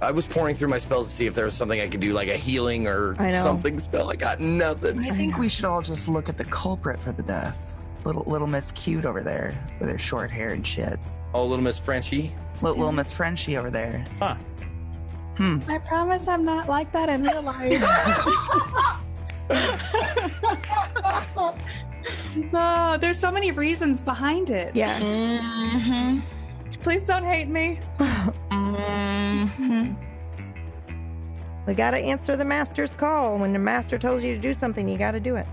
I 0.00 0.10
was 0.10 0.26
pouring 0.26 0.56
through 0.56 0.68
my 0.68 0.78
spells 0.78 1.06
to 1.06 1.12
see 1.12 1.26
if 1.26 1.34
there 1.36 1.44
was 1.44 1.54
something 1.54 1.80
I 1.80 1.86
could 1.86 2.00
do, 2.00 2.12
like 2.12 2.28
a 2.28 2.36
healing 2.36 2.88
or 2.88 3.14
something 3.32 3.78
spell. 3.78 4.10
I 4.10 4.16
got 4.16 4.40
nothing. 4.40 4.98
I 5.08 5.10
think 5.10 5.38
we 5.38 5.48
should 5.48 5.64
all 5.64 5.80
just 5.80 6.08
look 6.08 6.28
at 6.28 6.36
the 6.36 6.44
culprit 6.46 7.00
for 7.00 7.12
the 7.12 7.22
death. 7.22 7.80
Little 8.04 8.24
little 8.26 8.48
Miss 8.48 8.72
Cute 8.72 9.04
over 9.04 9.22
there 9.22 9.54
with 9.78 9.88
her 9.88 9.98
short 9.98 10.30
hair 10.30 10.50
and 10.50 10.66
shit. 10.66 10.98
Oh, 11.34 11.46
little 11.46 11.62
Miss 11.62 11.78
Frenchie. 11.78 12.34
Little, 12.60 12.78
little 12.78 12.92
Miss 12.92 13.12
Frenchie 13.12 13.56
over 13.56 13.70
there. 13.70 14.04
Huh. 14.18 14.34
Hmm. 15.36 15.58
I 15.68 15.78
promise 15.78 16.28
I'm 16.28 16.44
not 16.44 16.68
like 16.68 16.92
that 16.92 17.08
in 17.08 17.22
real 17.22 17.42
life. 17.42 17.80
no, 22.52 22.96
there's 23.00 23.18
so 23.18 23.32
many 23.32 23.50
reasons 23.50 24.02
behind 24.02 24.50
it. 24.50 24.76
Yeah. 24.76 25.00
Mm-hmm. 25.00 26.20
Please 26.82 27.06
don't 27.06 27.24
hate 27.24 27.48
me. 27.48 27.80
Mm-hmm. 28.50 29.94
We 31.66 31.74
gotta 31.74 31.98
answer 31.98 32.36
the 32.36 32.44
master's 32.44 32.94
call. 32.94 33.38
When 33.38 33.52
the 33.52 33.58
master 33.58 33.98
tells 33.98 34.24
you 34.24 34.34
to 34.34 34.40
do 34.40 34.52
something, 34.52 34.88
you 34.88 34.98
gotta 34.98 35.20
do 35.20 35.36
it. 35.36 35.46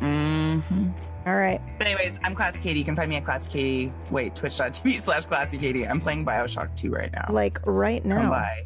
Mm-hmm. 0.00 0.88
All 1.26 1.36
right. 1.36 1.60
But 1.78 1.86
anyways, 1.86 2.18
I'm 2.22 2.34
Classy 2.34 2.58
Katie. 2.60 2.80
You 2.80 2.84
can 2.84 2.96
find 2.96 3.08
me 3.08 3.16
at 3.16 3.24
Classy 3.24 3.50
Katie. 3.50 3.92
Wait, 4.10 4.34
twitch.tv 4.34 5.00
slash 5.00 5.26
Classy 5.26 5.56
Katie. 5.56 5.86
I'm 5.86 6.00
playing 6.00 6.26
Bioshock 6.26 6.74
2 6.76 6.90
right 6.90 7.10
now. 7.12 7.26
Like 7.30 7.60
right 7.64 8.02
Come 8.02 8.10
now. 8.10 8.30
by. 8.30 8.64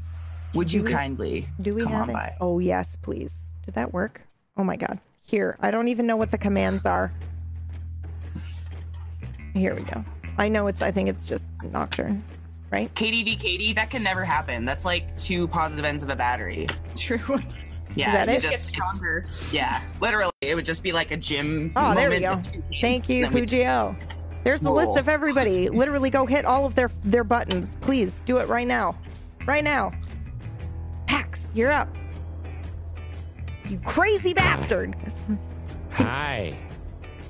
Would 0.55 0.73
you 0.73 0.83
we- 0.83 0.91
kindly 0.93 1.47
Do 1.61 1.75
we 1.75 1.83
come 1.83 1.93
have 1.93 2.03
on 2.03 2.11
it? 2.11 2.13
by? 2.15 2.37
Oh 2.41 2.59
yes, 2.59 2.97
please. 3.01 3.35
Did 3.65 3.75
that 3.75 3.93
work? 3.93 4.23
Oh 4.57 4.65
my 4.65 4.77
god. 4.77 4.99
Here, 5.25 5.57
I 5.61 5.71
don't 5.71 5.89
even 5.89 6.07
know 6.07 6.17
what 6.17 6.31
the 6.31 6.39
commands 6.39 6.87
are. 6.87 7.13
Here 9.55 9.75
we 9.75 9.83
go. 9.83 10.05
I 10.39 10.49
know 10.49 10.67
it's. 10.69 10.83
I 10.83 10.91
think 10.91 11.09
it's 11.09 11.25
just 11.25 11.49
Nocturne, 11.73 12.23
right? 12.71 12.95
Katie 12.95 13.23
v 13.25 13.35
Katie, 13.37 13.73
that 13.73 13.91
can 13.91 14.03
never 14.03 14.25
happen. 14.25 14.65
That's 14.65 14.85
like 14.85 15.17
two 15.19 15.49
positive 15.49 15.85
ends 15.85 16.03
of 16.03 16.11
a 16.11 16.17
battery. 16.17 16.67
True. 16.97 17.19
Yeah, 17.97 18.13
that 18.13 18.29
it? 18.29 18.43
just- 18.43 18.51
Get 18.51 18.61
stronger. 18.61 19.27
yeah, 19.51 19.81
literally, 20.01 20.31
it 20.43 20.55
would 20.55 20.67
just 20.67 20.85
be 20.85 20.93
like 20.93 21.11
a 21.11 21.17
gym. 21.17 21.73
Oh, 21.75 21.95
there 21.95 22.11
we 22.11 22.21
go. 22.21 22.33
of 22.35 22.43
two 22.45 22.61
games, 22.61 22.77
Thank 22.81 23.09
you, 23.09 23.25
and 23.25 23.35
then 23.35 23.41
we- 23.43 23.47
Kujio. 23.49 23.97
There's 24.45 24.61
the 24.61 24.71
list 24.71 24.97
of 24.99 25.09
everybody. 25.09 25.69
Literally, 25.69 26.11
go 26.11 26.25
hit 26.25 26.45
all 26.45 26.65
of 26.65 26.75
their 26.77 26.91
their 27.03 27.25
buttons. 27.25 27.77
Please 27.81 28.23
do 28.25 28.37
it 28.39 28.47
right 28.47 28.69
now. 28.69 28.95
Right 29.47 29.65
now. 29.65 29.93
Pax, 31.49 31.57
you're 31.57 31.73
up. 31.73 31.89
You 33.69 33.79
crazy 33.81 34.35
bastard. 34.35 34.97
Hi. 35.91 36.57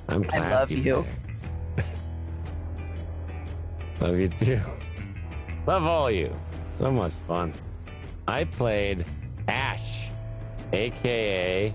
I'm 0.09 0.25
classy. 0.25 0.45
I 0.45 0.59
love 0.59 0.71
you. 0.71 1.07
love 4.01 4.19
you 4.19 4.29
too. 4.29 4.61
Love 5.67 5.85
all 5.85 6.11
you. 6.11 6.35
So 6.71 6.91
much 6.91 7.13
fun. 7.27 7.53
I 8.27 8.45
played 8.45 9.05
Ash, 9.49 10.11
aka 10.73 11.75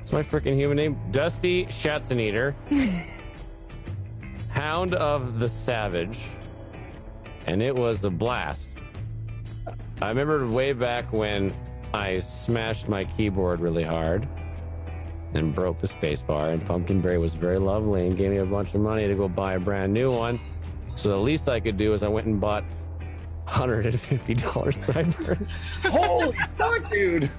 it's 0.00 0.12
my 0.12 0.22
freaking 0.22 0.54
human 0.54 0.76
name? 0.76 0.96
Dusty 1.10 1.66
Schatzeneater, 1.66 2.54
Hound 4.50 4.94
of 4.94 5.40
the 5.40 5.48
Savage, 5.48 6.20
and 7.46 7.60
it 7.60 7.74
was 7.74 8.04
a 8.04 8.10
blast. 8.10 8.75
I 10.02 10.08
remember 10.08 10.46
way 10.46 10.72
back 10.72 11.10
when 11.12 11.52
I 11.94 12.18
smashed 12.18 12.88
my 12.88 13.04
keyboard 13.04 13.60
really 13.60 13.82
hard 13.82 14.28
and 15.32 15.54
broke 15.54 15.78
the 15.78 15.86
spacebar, 15.86 16.52
and 16.52 16.64
Pumpkinberry 16.64 17.18
was 17.18 17.34
very 17.34 17.58
lovely 17.58 18.06
and 18.06 18.16
gave 18.16 18.30
me 18.30 18.38
a 18.38 18.44
bunch 18.44 18.74
of 18.74 18.82
money 18.82 19.08
to 19.08 19.14
go 19.14 19.28
buy 19.28 19.54
a 19.54 19.60
brand 19.60 19.94
new 19.94 20.12
one. 20.12 20.38
So 20.96 21.10
the 21.10 21.18
least 21.18 21.48
I 21.48 21.60
could 21.60 21.76
do 21.78 21.94
is 21.94 22.02
I 22.02 22.08
went 22.08 22.26
and 22.26 22.40
bought 22.40 22.64
hundred 23.46 23.86
and 23.86 23.98
fifty 23.98 24.34
dollars 24.34 24.76
cyber. 24.76 25.36
Holy 25.90 26.36
fuck, 26.58 26.90
dude! 26.90 27.30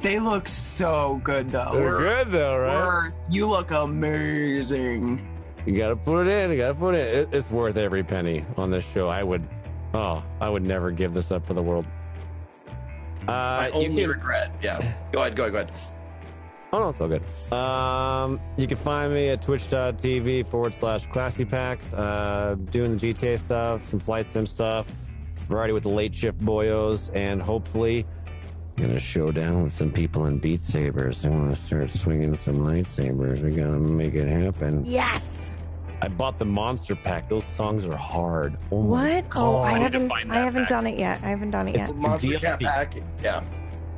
They 0.00 0.18
look 0.18 0.48
so 0.48 1.20
good 1.22 1.50
though. 1.50 1.72
They're 1.74 1.98
good 1.98 2.30
though, 2.30 2.58
right? 2.58 2.86
Worth, 2.86 3.14
you 3.28 3.46
look 3.46 3.70
amazing. 3.72 5.26
You 5.66 5.76
gotta 5.76 5.96
put 5.96 6.26
it 6.26 6.30
in. 6.30 6.50
You 6.50 6.56
gotta 6.56 6.74
put 6.74 6.94
it. 6.94 7.14
it. 7.14 7.28
It's 7.32 7.50
worth 7.50 7.76
every 7.76 8.04
penny 8.04 8.44
on 8.56 8.70
this 8.70 8.86
show. 8.86 9.08
I 9.08 9.22
would. 9.22 9.46
Oh, 9.92 10.22
I 10.40 10.48
would 10.48 10.62
never 10.62 10.90
give 10.90 11.14
this 11.14 11.30
up 11.30 11.44
for 11.44 11.54
the 11.54 11.62
world. 11.62 11.86
My 13.26 13.66
Uh, 13.66 13.66
you 13.68 13.88
only 13.88 14.02
can- 14.02 14.10
regret. 14.10 14.54
Yeah. 14.62 14.80
Go 15.12 15.20
ahead. 15.20 15.36
Go 15.36 15.44
ahead. 15.44 15.52
Go 15.52 15.58
ahead. 15.60 15.72
Oh 16.72 16.80
no, 16.80 16.88
it's 16.90 17.00
all 17.00 17.08
good. 17.08 17.22
Um, 17.52 18.40
you 18.56 18.66
can 18.66 18.76
find 18.76 19.14
me 19.14 19.28
at 19.28 19.40
twitch.tv 19.40 20.46
forward 20.46 20.74
slash 20.74 21.06
Classy 21.06 21.44
Pax. 21.44 21.92
Uh, 21.94 22.56
doing 22.70 22.96
the 22.96 23.12
GTA 23.12 23.38
stuff, 23.38 23.86
some 23.86 24.00
flight 24.00 24.26
sim 24.26 24.44
stuff, 24.46 24.86
variety 25.48 25.72
with 25.72 25.84
the 25.84 25.88
late 25.88 26.14
shift 26.14 26.38
boyos, 26.40 27.14
and 27.14 27.40
hopefully 27.40 28.04
gonna 28.76 28.98
show 28.98 29.30
down 29.30 29.62
with 29.62 29.72
some 29.72 29.90
people 29.90 30.26
in 30.26 30.38
Beat 30.38 30.60
Sabers. 30.60 31.22
They 31.22 31.30
want 31.30 31.54
to 31.54 31.60
start 31.60 31.90
swinging 31.90 32.34
some 32.34 32.58
lightsabers. 32.58 33.40
We 33.42 33.52
gotta 33.52 33.78
make 33.78 34.14
it 34.14 34.28
happen. 34.28 34.84
Yes. 34.84 35.50
I 36.02 36.08
bought 36.08 36.38
the 36.38 36.44
monster 36.44 36.94
pack. 36.94 37.28
Those 37.28 37.44
songs 37.44 37.86
are 37.86 37.96
hard. 37.96 38.58
Oh 38.70 38.80
What? 38.84 39.24
Oh, 39.34 39.62
I 39.62 39.72
God. 39.78 39.80
haven't. 39.92 40.12
I 40.12 40.36
haven't 40.36 40.62
back. 40.62 40.68
done 40.68 40.86
it 40.86 40.98
yet. 40.98 41.20
I 41.22 41.28
haven't 41.30 41.50
done 41.52 41.68
it 41.68 41.76
It's 41.76 41.88
yet. 41.88 41.90
a 41.90 41.94
monster 41.94 42.28
DLC. 42.28 42.40
cat 42.40 42.60
pack. 42.60 42.94
Yeah. 43.22 43.42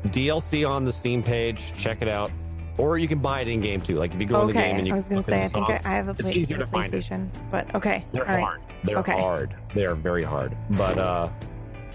DLC 0.07 0.69
on 0.69 0.85
the 0.85 0.93
Steam 0.93 1.23
page. 1.23 1.73
Check 1.75 2.03
it 2.03 2.09
out. 2.09 2.31
Or 2.79 2.97
you 2.99 3.09
can 3.09 3.19
buy 3.19 3.41
it 3.41 3.49
in 3.49 3.61
game 3.61 3.81
too. 3.81 3.97
Like 3.97 4.15
if 4.15 4.21
you 4.23 4.29
go 4.29 4.43
in 4.43 4.47
the 4.49 4.53
game 4.53 4.77
and 4.77 4.87
you 4.87 4.93
I 4.93 4.97
was 4.97 5.07
gonna 5.07 5.23
say. 5.25 5.41
I 5.41 5.43
the 5.43 5.49
think 5.49 5.69
I, 5.71 5.81
I 5.85 5.89
have 5.91 6.07
a 6.07 6.11
it's 6.13 6.23
play, 6.23 6.33
easier 6.33 6.59
to 6.59 6.67
find 6.67 6.95
it. 6.95 6.97
PlayStation, 7.05 7.29
but 7.51 7.75
okay. 7.75 8.05
They're 8.13 8.23
All 8.29 8.35
right. 8.37 8.43
hard. 8.45 8.61
They're 8.85 8.99
Okay. 8.99 9.19
hard. 9.21 9.57
They 9.75 9.85
are 9.85 9.97
very 9.97 10.23
hard. 10.23 10.57
But 10.71 10.97
uh 10.99 11.29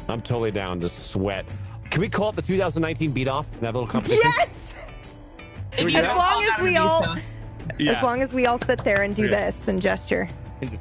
I'm 0.09 0.19
totally 0.19 0.51
down 0.51 0.81
to 0.81 0.89
sweat. 0.89 1.45
Can 1.89 2.01
we 2.01 2.09
call 2.09 2.29
it 2.31 2.35
the 2.35 2.41
2019 2.41 3.11
beat 3.11 3.29
off 3.29 3.49
and 3.53 3.61
have 3.63 3.75
a 3.75 3.77
little 3.79 3.87
competition? 3.89 4.21
Yes. 4.37 4.75
Can 5.71 5.85
we 5.85 5.95
If 5.95 6.01
do 6.01 6.05
you 6.07 6.11
As 6.11 6.17
long 6.17 6.43
as 6.43 6.59
we 6.61 6.75
all- 6.75 7.03
Vsauce, 7.03 7.37
Yeah. 7.79 7.93
As 7.93 8.03
long 8.03 8.21
as 8.23 8.33
we 8.33 8.45
all 8.47 8.59
sit 8.59 8.83
there 8.83 9.01
and 9.01 9.15
do 9.15 9.23
Yeah. 9.23 9.29
this 9.51 9.67
and 9.67 9.81
gesture. 9.81 10.27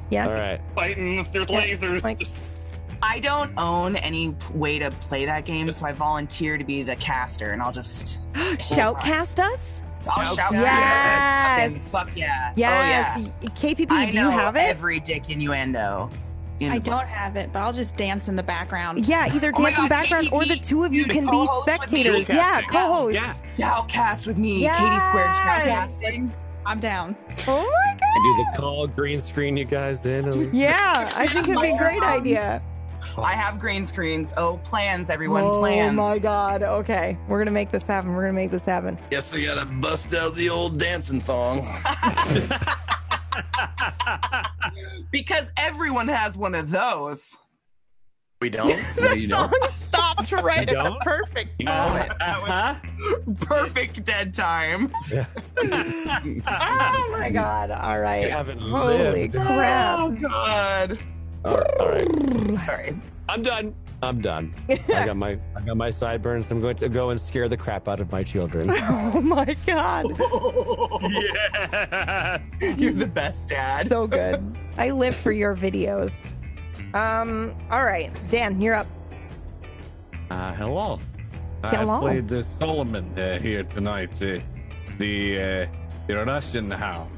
Yeah. 0.09 0.27
All 0.27 0.33
right. 0.33 0.61
Fighting 0.75 1.17
if 1.17 1.31
there's 1.33 1.49
Yeah, 1.49 1.61
lasers. 1.61 2.03
like- 2.03 2.19
I 3.01 3.19
don't 3.19 3.51
own 3.57 3.97
any 3.97 4.33
way 4.53 4.79
to 4.79 4.91
play 4.91 5.25
that 5.25 5.43
game, 5.43 5.69
so 5.73 5.85
I 5.85 5.91
volunteer 5.91 6.57
to 6.57 6.63
be 6.63 6.83
the 6.83 6.95
caster, 6.95 7.51
and 7.51 7.61
I'll 7.61 7.73
just 7.73 8.19
Shoutcast 8.33 9.39
us. 9.43 9.83
I'll 10.07 10.35
shout. 10.35 10.53
Yes. 10.53 11.77
Fuck 11.89 12.09
yeah. 12.15 12.49
Oh, 12.51 12.53
yes. 12.55 13.17
Oh 13.17 13.33
yeah. 13.41 13.49
KPP, 13.49 13.91
I 13.91 14.09
do 14.09 14.17
you 14.19 14.29
have 14.29 14.55
it? 14.55 14.59
every 14.61 14.99
dick 15.01 15.29
innuendo. 15.29 16.09
in 16.61 16.71
I 16.71 16.77
don't 16.77 17.07
have 17.07 17.35
it, 17.35 17.51
but 17.51 17.59
I'll 17.59 17.73
just 17.73 17.97
dance 17.97 18.29
in 18.29 18.35
the 18.37 18.43
background. 18.43 19.05
Yeah, 19.05 19.33
either 19.33 19.51
Oh 19.55 19.59
my 19.61 19.69
dance 19.69 19.77
in 19.79 19.83
the 19.83 19.89
background 19.89 20.29
or 20.31 20.45
the 20.45 20.55
two 20.55 20.85
of 20.85 20.93
you 20.93 21.03
dude, 21.03 21.11
can 21.13 21.25
be 21.25 21.31
co-host 21.31 21.65
with 21.81 21.91
me. 21.91 22.03
spectators. 22.03 22.29
Yeah, 22.29 22.61
Shoutcasting. 22.61 22.67
co-hosts. 22.69 23.41
Yeah. 23.57 23.67
Shoutcast 23.69 24.27
with 24.27 24.37
me, 24.37 24.61
Yes. 24.61 24.77
Katie 24.77 24.99
Squared 24.99 25.35
shoutcasting. 25.35 26.31
I'm 26.65 26.79
down. 26.79 27.15
Oh 27.47 27.61
my 27.61 27.95
god. 27.99 28.09
And 28.15 28.23
do 28.23 28.45
the 28.45 28.61
call 28.61 28.87
green 28.87 29.19
screen 29.19 29.57
you 29.57 29.65
guys 29.65 30.05
in. 30.05 30.29
Um, 30.29 30.49
yeah, 30.53 31.11
I 31.15 31.27
think 31.27 31.47
it'd 31.47 31.61
be 31.61 31.71
a 31.71 31.77
great 31.77 32.03
idea. 32.03 32.61
I 33.17 33.33
have 33.33 33.59
green 33.59 33.85
screens. 33.85 34.33
Oh, 34.37 34.57
plans, 34.63 35.09
everyone, 35.09 35.43
oh 35.43 35.59
plans. 35.59 35.91
Oh 35.91 36.01
my 36.01 36.19
god. 36.19 36.63
Okay, 36.63 37.17
we're 37.27 37.39
gonna 37.39 37.51
make 37.51 37.71
this 37.71 37.83
happen. 37.83 38.13
We're 38.13 38.23
gonna 38.23 38.33
make 38.33 38.51
this 38.51 38.63
happen. 38.63 38.97
Guess 39.09 39.33
we 39.33 39.43
gotta 39.43 39.65
bust 39.65 40.13
out 40.13 40.35
the 40.35 40.49
old 40.49 40.79
dancing 40.79 41.19
thong. 41.19 41.67
Because 45.11 45.51
everyone 45.57 46.07
has 46.07 46.37
one 46.37 46.55
of 46.55 46.71
those. 46.71 47.37
We 48.43 48.49
don't. 48.59 48.77
No, 48.99 49.13
you 49.13 49.27
don't. 49.29 49.49
Song 49.63 49.69
stopped 49.71 50.31
right 50.33 50.67
at 50.67 50.67
the 50.67 50.73
don't? 50.73 50.99
perfect 50.99 51.63
moment. 51.63 52.09
know, 52.19 52.25
uh-huh. 52.25 52.75
Perfect 53.39 54.03
dead 54.03 54.33
time. 54.33 54.91
Oh 55.65 57.07
my 57.17 57.29
god. 57.31 57.71
All 57.71 57.95
You 57.95 58.01
right. 58.01 58.29
haven't 58.29 58.59
Holy 58.59 58.97
lived. 58.97 59.35
crap. 59.35 59.97
Oh 59.97 60.11
god. 60.11 60.99
All 61.45 61.55
right, 61.57 61.79
all 61.79 61.89
right. 61.89 62.59
Sorry. 62.61 62.99
I'm 63.29 63.41
done. 63.43 63.73
I'm 64.01 64.19
done. 64.19 64.53
I 64.69 64.75
got 65.05 65.15
my 65.15 65.39
I 65.55 65.61
got 65.61 65.77
my 65.77 65.89
sideburns. 65.89 66.51
I'm 66.51 66.59
going 66.59 66.75
to 66.75 66.89
go 66.89 67.11
and 67.11 67.19
scare 67.21 67.47
the 67.47 67.55
crap 67.55 67.87
out 67.87 68.01
of 68.01 68.11
my 68.11 68.23
children. 68.25 68.69
Oh 69.15 69.21
my 69.21 69.55
god. 69.65 70.07
yes. 71.13 72.41
You're 72.77 72.91
the 72.91 73.07
best 73.07 73.47
dad. 73.49 73.87
So 73.87 74.05
good. 74.05 74.43
I 74.77 74.89
live 74.91 75.15
for 75.15 75.31
your 75.31 75.55
videos. 75.55 76.32
Um, 76.93 77.55
all 77.71 77.85
right. 77.85 78.11
Dan, 78.29 78.61
you're 78.61 78.75
up. 78.75 78.87
Uh, 80.29 80.53
hello. 80.53 80.99
Hello. 81.63 81.95
I 81.97 81.99
played 81.99 82.27
the 82.27 82.43
Solomon 82.43 83.17
uh, 83.17 83.39
here 83.39 83.63
tonight, 83.63 84.21
uh, 84.21 84.39
the 84.99 85.41
uh, 85.41 85.67
the 86.07 86.15
Russian 86.25 86.69
Hound. 86.69 87.09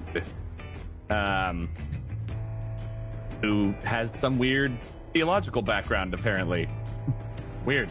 um, 1.09 1.69
who 3.41 3.73
has 3.83 4.13
some 4.13 4.37
weird 4.37 4.77
theological 5.13 5.61
background, 5.61 6.13
apparently. 6.13 6.69
Weird. 7.65 7.89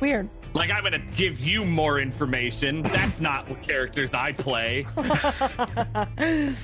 Weird. 0.00 0.28
Like, 0.52 0.70
I'm 0.70 0.84
gonna 0.84 0.98
give 1.16 1.40
you 1.40 1.64
more 1.64 1.98
information. 1.98 2.82
That's 2.82 3.20
not 3.20 3.48
what 3.48 3.62
characters 3.62 4.14
I 4.14 4.32
play. 4.32 4.86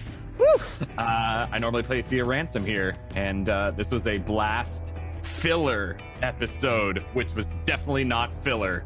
Uh, 0.99 1.47
I 1.51 1.59
normally 1.59 1.83
play 1.83 2.03
Thea 2.03 2.25
Ransom 2.25 2.65
here, 2.65 2.95
and 3.15 3.49
uh, 3.49 3.71
this 3.73 3.91
was 3.91 4.07
a 4.07 4.19
blast 4.19 4.95
filler 5.23 5.99
episode, 6.23 7.05
which 7.15 7.35
was 7.35 7.53
definitely 7.65 8.05
not 8.05 8.33
filler. 8.43 8.85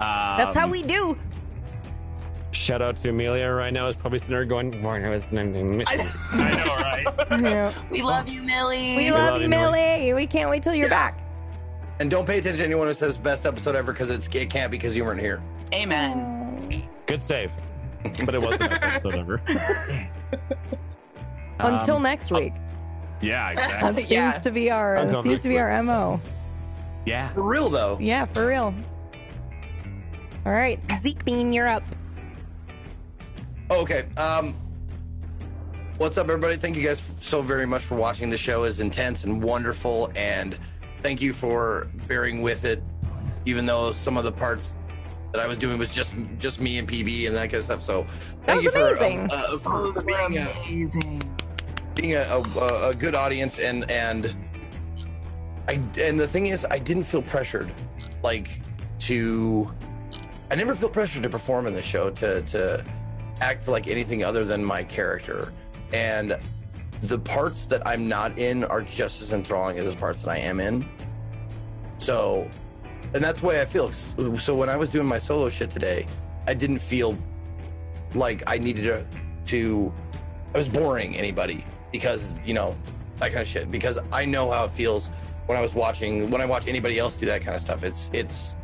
Um, 0.00 0.36
That's 0.38 0.56
how 0.56 0.68
we 0.68 0.82
do. 0.82 1.18
Shout 2.52 2.82
out 2.82 2.96
to 2.98 3.10
Amelia 3.10 3.48
right 3.50 3.72
now. 3.72 3.86
Is 3.86 3.96
probably 3.96 4.18
sitting 4.18 4.34
there 4.34 4.44
going, 4.44 4.82
"Warren, 4.82 5.04
I 5.04 5.10
was 5.10 5.24
I 5.32 5.42
know, 5.42 6.76
right? 6.76 7.06
Yeah. 7.42 7.72
We 7.90 8.02
love 8.02 8.28
you, 8.28 8.42
Millie. 8.42 8.96
We 8.96 9.10
love 9.10 9.20
love 9.20 9.36
you, 9.38 9.42
you, 9.44 9.48
Millie. 9.48 9.78
Millie. 9.80 10.14
We 10.14 10.26
can't 10.26 10.50
wait 10.50 10.62
till 10.62 10.74
you're 10.74 10.88
Yeah. 10.88 11.10
back. 11.10 11.20
And 12.00 12.10
don't 12.10 12.26
pay 12.26 12.38
attention 12.38 12.58
to 12.60 12.64
anyone 12.64 12.86
who 12.86 12.94
says 12.94 13.18
best 13.18 13.46
episode 13.46 13.76
ever 13.76 13.92
because 13.92 14.10
it's 14.10 14.26
it 14.34 14.50
can't 14.50 14.70
because 14.70 14.96
you 14.96 15.04
weren't 15.04 15.20
here. 15.20 15.42
Amen. 15.72 16.82
Good 17.06 17.22
save, 17.22 17.52
but 18.24 18.34
it 18.34 18.40
wasn't 18.42 18.62
the 18.62 18.68
best 18.80 19.04
episode 19.06 19.14
ever. 19.18 19.40
Until 21.66 21.96
Um, 21.96 22.02
next 22.02 22.30
week. 22.30 22.52
Yeah, 23.20 23.54
That 23.54 23.64
exactly. 23.64 24.02
seems 24.02 24.10
Yeah. 24.10 24.32
to 24.32 24.50
be 24.50 24.70
our 24.70 24.96
Until 24.96 25.22
seems 25.22 25.32
next 25.34 25.42
to 25.42 25.48
be 25.48 25.54
week. 25.54 25.62
our 25.62 25.82
MO. 25.82 26.20
Yeah. 27.06 27.32
For 27.34 27.42
real 27.42 27.68
though. 27.68 27.96
Yeah, 28.00 28.24
for 28.26 28.46
real. 28.46 28.74
All 30.46 30.52
right, 30.52 30.80
Zeke 31.00 31.22
Bean, 31.24 31.52
you're 31.52 31.68
up. 31.68 31.82
Oh, 33.70 33.82
okay. 33.82 34.06
Um, 34.16 34.54
what's 35.98 36.16
up, 36.18 36.24
everybody? 36.28 36.56
Thank 36.56 36.76
you 36.76 36.82
guys 36.82 37.02
so 37.20 37.42
very 37.42 37.66
much 37.66 37.82
for 37.82 37.94
watching. 37.94 38.30
The 38.30 38.38
show 38.38 38.64
is 38.64 38.80
intense 38.80 39.24
and 39.24 39.42
wonderful, 39.42 40.10
and 40.16 40.58
thank 41.02 41.20
you 41.20 41.32
for 41.32 41.88
bearing 42.08 42.42
with 42.42 42.64
it, 42.64 42.82
even 43.44 43.66
though 43.66 43.92
some 43.92 44.16
of 44.16 44.24
the 44.24 44.32
parts 44.32 44.76
that 45.32 45.40
I 45.40 45.46
was 45.46 45.58
doing 45.58 45.78
was 45.78 45.90
just 45.90 46.14
just 46.38 46.58
me 46.60 46.78
and 46.78 46.88
PB 46.88 47.26
and 47.26 47.36
that 47.36 47.42
kind 47.50 47.54
of 47.56 47.64
stuff. 47.64 47.82
So, 47.82 48.06
thank 48.46 48.56
was 48.56 48.64
you 48.64 48.70
for, 48.72 48.96
amazing. 48.96 49.30
uh, 49.30 49.34
uh, 49.34 49.58
for, 49.58 49.70
Those 49.82 49.94
for 49.96 50.02
being 50.04 50.38
a, 50.38 50.50
amazing. 50.66 51.22
Being 52.00 52.14
a, 52.14 52.42
a, 52.56 52.88
a 52.90 52.94
good 52.94 53.14
audience 53.14 53.58
and 53.58 53.90
and 53.90 54.34
I 55.68 55.80
and 55.98 56.18
the 56.18 56.26
thing 56.26 56.46
is 56.46 56.66
I 56.70 56.78
didn't 56.78 57.04
feel 57.04 57.22
pressured 57.22 57.70
like 58.22 58.62
to 59.00 59.70
I 60.50 60.56
never 60.56 60.74
feel 60.74 60.88
pressured 60.88 61.22
to 61.24 61.28
perform 61.28 61.66
in 61.66 61.74
the 61.74 61.82
show 61.82 62.10
to 62.10 62.42
to 62.42 62.84
act 63.40 63.68
like 63.68 63.86
anything 63.86 64.24
other 64.24 64.44
than 64.44 64.64
my 64.64 64.84
character. 64.84 65.52
And 65.92 66.38
the 67.02 67.18
parts 67.18 67.66
that 67.66 67.86
I'm 67.86 68.08
not 68.08 68.38
in 68.38 68.64
are 68.64 68.82
just 68.82 69.22
as 69.22 69.32
enthralling 69.32 69.78
as 69.78 69.92
the 69.92 69.98
parts 69.98 70.22
that 70.22 70.30
I 70.30 70.38
am 70.38 70.60
in. 70.60 70.88
So 71.98 72.48
and 73.14 73.22
that's 73.22 73.40
the 73.40 73.46
way 73.46 73.60
I 73.60 73.64
feel. 73.64 73.92
So 73.92 74.54
when 74.54 74.68
I 74.68 74.76
was 74.76 74.90
doing 74.90 75.06
my 75.06 75.18
solo 75.18 75.48
shit 75.48 75.70
today 75.70 76.06
I 76.46 76.54
didn't 76.54 76.78
feel 76.78 77.18
like 78.14 78.42
I 78.46 78.56
needed 78.56 78.84
to 78.84 79.06
to 79.52 79.92
I 80.54 80.58
was 80.58 80.68
boring 80.68 81.14
anybody 81.14 81.64
because 81.92 82.32
you 82.44 82.54
know 82.54 82.76
that 83.18 83.28
kind 83.28 83.42
of 83.42 83.48
shit 83.48 83.70
because 83.70 83.98
I 84.12 84.24
know 84.24 84.50
how 84.50 84.64
it 84.64 84.70
feels 84.70 85.10
when 85.46 85.58
I 85.58 85.62
was 85.62 85.74
watching 85.74 86.30
when 86.30 86.40
I 86.40 86.46
watch 86.46 86.66
anybody 86.66 86.98
else 86.98 87.16
do 87.16 87.26
that 87.26 87.42
kind 87.42 87.54
of 87.54 87.60
stuff. 87.60 87.84
It's 87.84 88.10
it's 88.12 88.56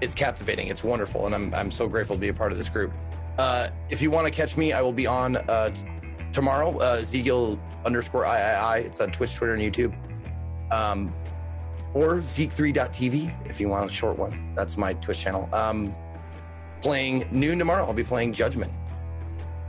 it's 0.00 0.14
captivating. 0.14 0.68
It's 0.68 0.84
wonderful, 0.84 1.26
and 1.26 1.34
I'm 1.34 1.54
I'm 1.54 1.70
so 1.70 1.88
grateful 1.88 2.16
to 2.16 2.20
be 2.20 2.28
a 2.28 2.34
part 2.34 2.52
of 2.52 2.58
this 2.58 2.68
group. 2.68 2.92
Uh, 3.38 3.68
if 3.90 4.00
you 4.02 4.10
want 4.10 4.26
to 4.26 4.30
catch 4.30 4.56
me, 4.56 4.72
I 4.72 4.80
will 4.82 4.92
be 4.92 5.06
on 5.06 5.36
uh, 5.36 5.70
t- 5.70 5.86
tomorrow. 6.32 6.78
Uh, 6.78 7.00
Zegil 7.02 7.58
underscore 7.84 8.24
III. 8.24 8.86
It's 8.86 9.00
on 9.00 9.10
Twitch, 9.12 9.34
Twitter, 9.34 9.54
and 9.54 9.62
YouTube. 9.62 9.94
Um, 10.72 11.14
or 11.94 12.16
Zeke3.tv 12.18 13.48
if 13.48 13.60
you 13.60 13.68
want 13.68 13.90
a 13.90 13.92
short 13.92 14.18
one. 14.18 14.52
That's 14.54 14.76
my 14.76 14.94
Twitch 14.94 15.20
channel. 15.20 15.48
Um, 15.54 15.94
playing 16.82 17.26
noon 17.30 17.58
tomorrow. 17.58 17.86
I'll 17.86 17.94
be 17.94 18.04
playing 18.04 18.32
Judgment, 18.32 18.72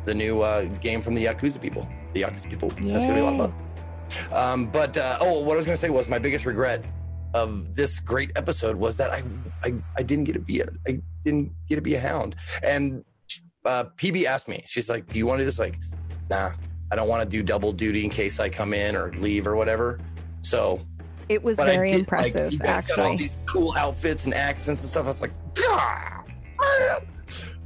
the 0.05 0.13
new 0.13 0.41
uh, 0.41 0.63
game 0.81 1.01
from 1.01 1.13
the 1.13 1.25
Yakuza 1.25 1.61
people. 1.61 1.87
The 2.17 2.23
Yakuza 2.23 2.49
people. 2.49 2.69
That's 2.69 3.05
gonna 3.05 3.13
be 3.13 3.19
a 3.19 3.23
lot 3.23 3.39
of 3.39 3.51
fun. 3.51 4.33
Um, 4.33 4.65
but 4.65 4.97
uh, 4.97 5.17
oh, 5.21 5.41
what 5.43 5.53
I 5.53 5.57
was 5.57 5.65
gonna 5.65 5.77
say 5.77 5.89
was 5.89 6.07
my 6.07 6.17
biggest 6.19 6.45
regret 6.45 6.83
of 7.33 7.75
this 7.75 7.99
great 7.99 8.31
episode 8.35 8.75
was 8.75 8.97
that 8.97 9.11
I 9.11 9.21
I, 9.63 9.73
I 9.97 10.01
didn't 10.03 10.23
get 10.23 10.33
to 10.33 10.39
be 10.39 10.61
a 10.61 10.69
I 10.87 10.99
didn't 11.23 11.51
get 11.69 11.75
to 11.75 11.81
be 11.81 11.93
a 11.95 11.99
hound. 11.99 12.35
And 12.63 13.03
uh, 13.65 13.85
PB 13.97 14.23
asked 14.25 14.47
me, 14.47 14.63
she's 14.67 14.89
like, 14.89 15.07
"Do 15.07 15.19
you 15.19 15.27
want 15.27 15.39
to 15.39 15.41
do 15.43 15.45
this?" 15.45 15.59
Like, 15.59 15.77
nah, 16.29 16.51
I 16.91 16.95
don't 16.95 17.07
want 17.07 17.23
to 17.23 17.29
do 17.29 17.43
double 17.43 17.71
duty 17.71 18.03
in 18.03 18.09
case 18.09 18.39
I 18.39 18.49
come 18.49 18.73
in 18.73 18.95
or 18.95 19.13
leave 19.13 19.45
or 19.45 19.55
whatever. 19.55 19.99
So 20.41 20.79
It 21.29 21.43
was 21.43 21.57
very 21.57 21.91
did, 21.91 21.99
impressive, 21.99 22.45
like, 22.45 22.53
you 22.53 22.59
guys 22.59 22.87
got 22.87 22.99
all 22.99 23.17
these 23.17 23.35
cool 23.45 23.75
outfits 23.77 24.25
and 24.25 24.33
accents 24.33 24.81
and 24.81 24.89
stuff. 24.89 25.05
I 25.05 25.09
was 25.09 25.21
like, 25.21 25.33
God, 25.53 26.23
man." 26.59 27.07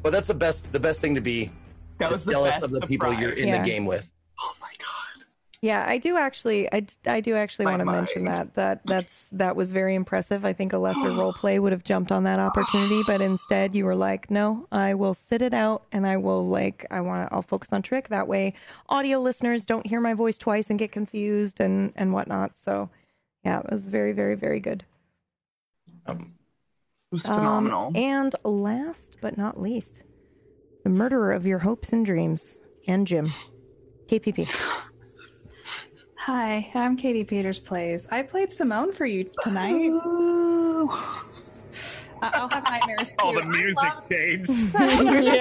but 0.02 0.12
that's 0.12 0.28
the 0.28 0.34
best. 0.34 0.72
The 0.74 0.80
best 0.80 1.00
thing 1.00 1.16
to 1.16 1.22
be 1.22 1.52
That 2.00 2.08
is 2.08 2.18
was 2.18 2.26
the 2.26 2.32
jealous 2.32 2.56
best 2.60 2.64
of 2.64 2.72
the 2.72 2.82
people 2.88 3.14
you're 3.14 3.34
in 3.34 3.48
Yeah. 3.50 3.60
the 3.60 3.64
game 3.70 3.86
with. 3.86 4.12
Oh 4.42 4.54
my 4.62 4.72
god. 4.80 5.26
Yeah, 5.64 5.86
I 5.88 6.00
do 6.00 6.18
actually. 6.18 6.72
I, 6.74 6.88
I 7.06 7.22
do 7.22 7.36
actually 7.36 7.66
My 7.66 7.72
want 7.74 7.82
to 7.82 7.86
mention 7.86 8.26
that 8.26 8.56
that 8.56 8.82
that's 8.84 9.30
that 9.34 9.56
was 9.56 9.72
very 9.72 9.94
impressive. 9.94 10.44
I 10.44 10.54
think 10.54 10.74
a 10.74 10.80
lesser 10.80 11.12
role 11.12 11.34
play 11.34 11.60
would 11.60 11.72
have 11.72 11.84
jumped 11.84 12.12
on 12.12 12.24
that 12.24 12.40
opportunity, 12.40 13.04
but 13.04 13.22
instead 13.22 13.76
you 13.76 13.86
were 13.86 13.96
like, 13.96 14.32
"No, 14.32 14.66
I 14.72 14.96
will 14.96 15.14
sit 15.14 15.44
it 15.44 15.54
out, 15.54 15.84
and 15.92 16.08
I 16.08 16.18
will 16.18 16.48
like 16.48 16.88
I 16.90 17.02
want 17.02 17.28
to. 17.30 17.34
I'll 17.36 17.44
focus 17.44 17.72
on 17.74 17.84
trick. 17.84 18.10
That 18.10 18.28
way, 18.28 18.56
audio 18.90 19.20
listeners 19.20 19.68
don't 19.68 19.86
hear 19.86 20.02
my 20.02 20.16
voice 20.16 20.40
twice 20.40 20.72
and 20.72 20.80
get 20.80 20.92
confused 20.92 21.60
and 21.60 21.94
and 21.96 22.12
whatnot." 22.12 22.58
So, 22.58 22.90
yeah, 23.46 23.60
it 23.60 23.70
was 23.72 23.88
very, 23.88 24.14
very, 24.14 24.34
very 24.36 24.60
good. 24.60 24.84
Um, 26.08 26.34
It 27.12 27.12
was 27.12 27.26
Um, 27.28 27.36
phenomenal. 27.36 27.92
and 27.94 28.34
last 28.44 29.18
but 29.22 29.38
not 29.38 29.62
least, 29.62 30.02
the 30.84 30.90
murderer 30.90 31.34
of 31.34 31.46
your 31.46 31.60
hopes 31.60 31.94
and 31.94 32.04
dreams, 32.04 32.62
and 32.88 33.06
Jim, 33.06 33.30
KPP. 34.12 34.46
Hi, 36.18 36.70
I'm 36.76 36.98
Katie 36.98 37.24
Peters 37.24 37.60
Plays. 37.60 38.10
I 38.12 38.24
played 38.24 38.52
Simone 38.52 38.92
for 38.92 39.06
you 39.06 39.30
tonight. 39.42 39.90
Ooh. 39.90 40.90
I- 42.22 42.32
I'll 42.34 42.50
have 42.50 42.66
nightmares 42.66 43.12
too. 43.12 43.16
All 43.26 43.34
the 43.34 43.46
music 43.46 43.78
love- 43.82 44.10
changed. 44.10 44.52
yeah. 44.74 45.40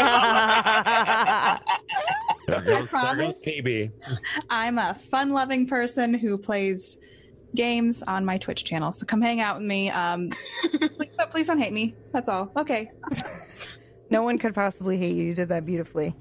There 2.46 2.60
goes, 2.60 2.64
there 2.64 2.86
promise. 2.86 3.34
goes 3.34 3.44
KB. 3.44 3.90
I'm 4.48 4.78
a 4.78 4.94
fun-loving 4.94 5.66
person 5.66 6.14
who 6.14 6.38
plays 6.38 7.00
games 7.56 8.04
on 8.04 8.24
my 8.24 8.38
Twitch 8.38 8.62
channel. 8.64 8.92
So 8.92 9.04
come 9.04 9.20
hang 9.20 9.40
out 9.40 9.58
with 9.58 9.66
me. 9.66 9.90
Um, 9.90 10.30
please, 10.96 11.16
please 11.32 11.48
don't 11.48 11.58
hate 11.58 11.72
me. 11.72 11.96
That's 12.12 12.28
all. 12.28 12.52
Okay. 12.56 12.92
No 14.10 14.22
one 14.22 14.38
could 14.38 14.54
possibly 14.54 14.96
hate 14.96 15.16
you. 15.16 15.24
You 15.24 15.34
did 15.34 15.48
that 15.48 15.66
beautifully. 15.66 16.14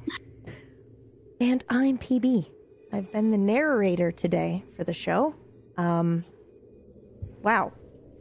And 1.39 1.63
I'm 1.69 1.97
PB. 1.97 2.49
I've 2.91 3.11
been 3.11 3.31
the 3.31 3.37
narrator 3.37 4.11
today 4.11 4.63
for 4.75 4.83
the 4.83 4.93
show. 4.93 5.35
Um, 5.77 6.25
wow. 7.41 7.71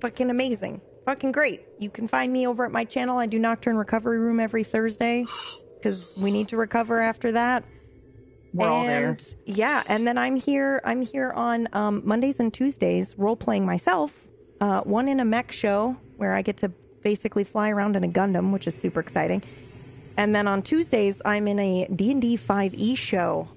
Fucking 0.00 0.30
amazing. 0.30 0.80
Fucking 1.04 1.32
great. 1.32 1.62
You 1.78 1.90
can 1.90 2.06
find 2.06 2.32
me 2.32 2.46
over 2.46 2.64
at 2.64 2.70
my 2.70 2.84
channel. 2.84 3.18
I 3.18 3.26
do 3.26 3.38
Nocturne 3.38 3.76
Recovery 3.76 4.18
Room 4.18 4.38
every 4.38 4.62
Thursday 4.62 5.24
because 5.74 6.14
we 6.16 6.30
need 6.30 6.48
to 6.48 6.56
recover 6.56 7.00
after 7.00 7.32
that. 7.32 7.64
We're 8.54 8.68
all 8.68 8.84
there. 8.84 9.16
Yeah, 9.44 9.82
and 9.88 10.06
then 10.06 10.16
I'm 10.16 10.36
here. 10.36 10.80
I'm 10.84 11.02
here 11.02 11.32
on 11.32 11.68
um, 11.72 12.02
Mondays 12.04 12.40
and 12.40 12.52
Tuesdays, 12.52 13.18
role 13.18 13.36
playing 13.36 13.66
myself. 13.66 14.12
Uh, 14.60 14.80
one 14.82 15.08
in 15.08 15.20
a 15.20 15.24
mech 15.24 15.52
show 15.52 15.96
where 16.16 16.34
I 16.34 16.42
get 16.42 16.56
to 16.58 16.68
basically 17.02 17.44
fly 17.44 17.70
around 17.70 17.96
in 17.96 18.04
a 18.04 18.08
Gundam, 18.08 18.52
which 18.52 18.66
is 18.66 18.74
super 18.74 19.00
exciting. 19.00 19.42
And 20.18 20.34
then 20.34 20.48
on 20.48 20.62
Tuesdays, 20.62 21.22
I'm 21.24 21.46
in 21.46 21.60
a 21.60 21.86
D 21.94 22.10
and 22.10 22.20
D 22.20 22.36
5e 22.36 22.98
show, 22.98 23.48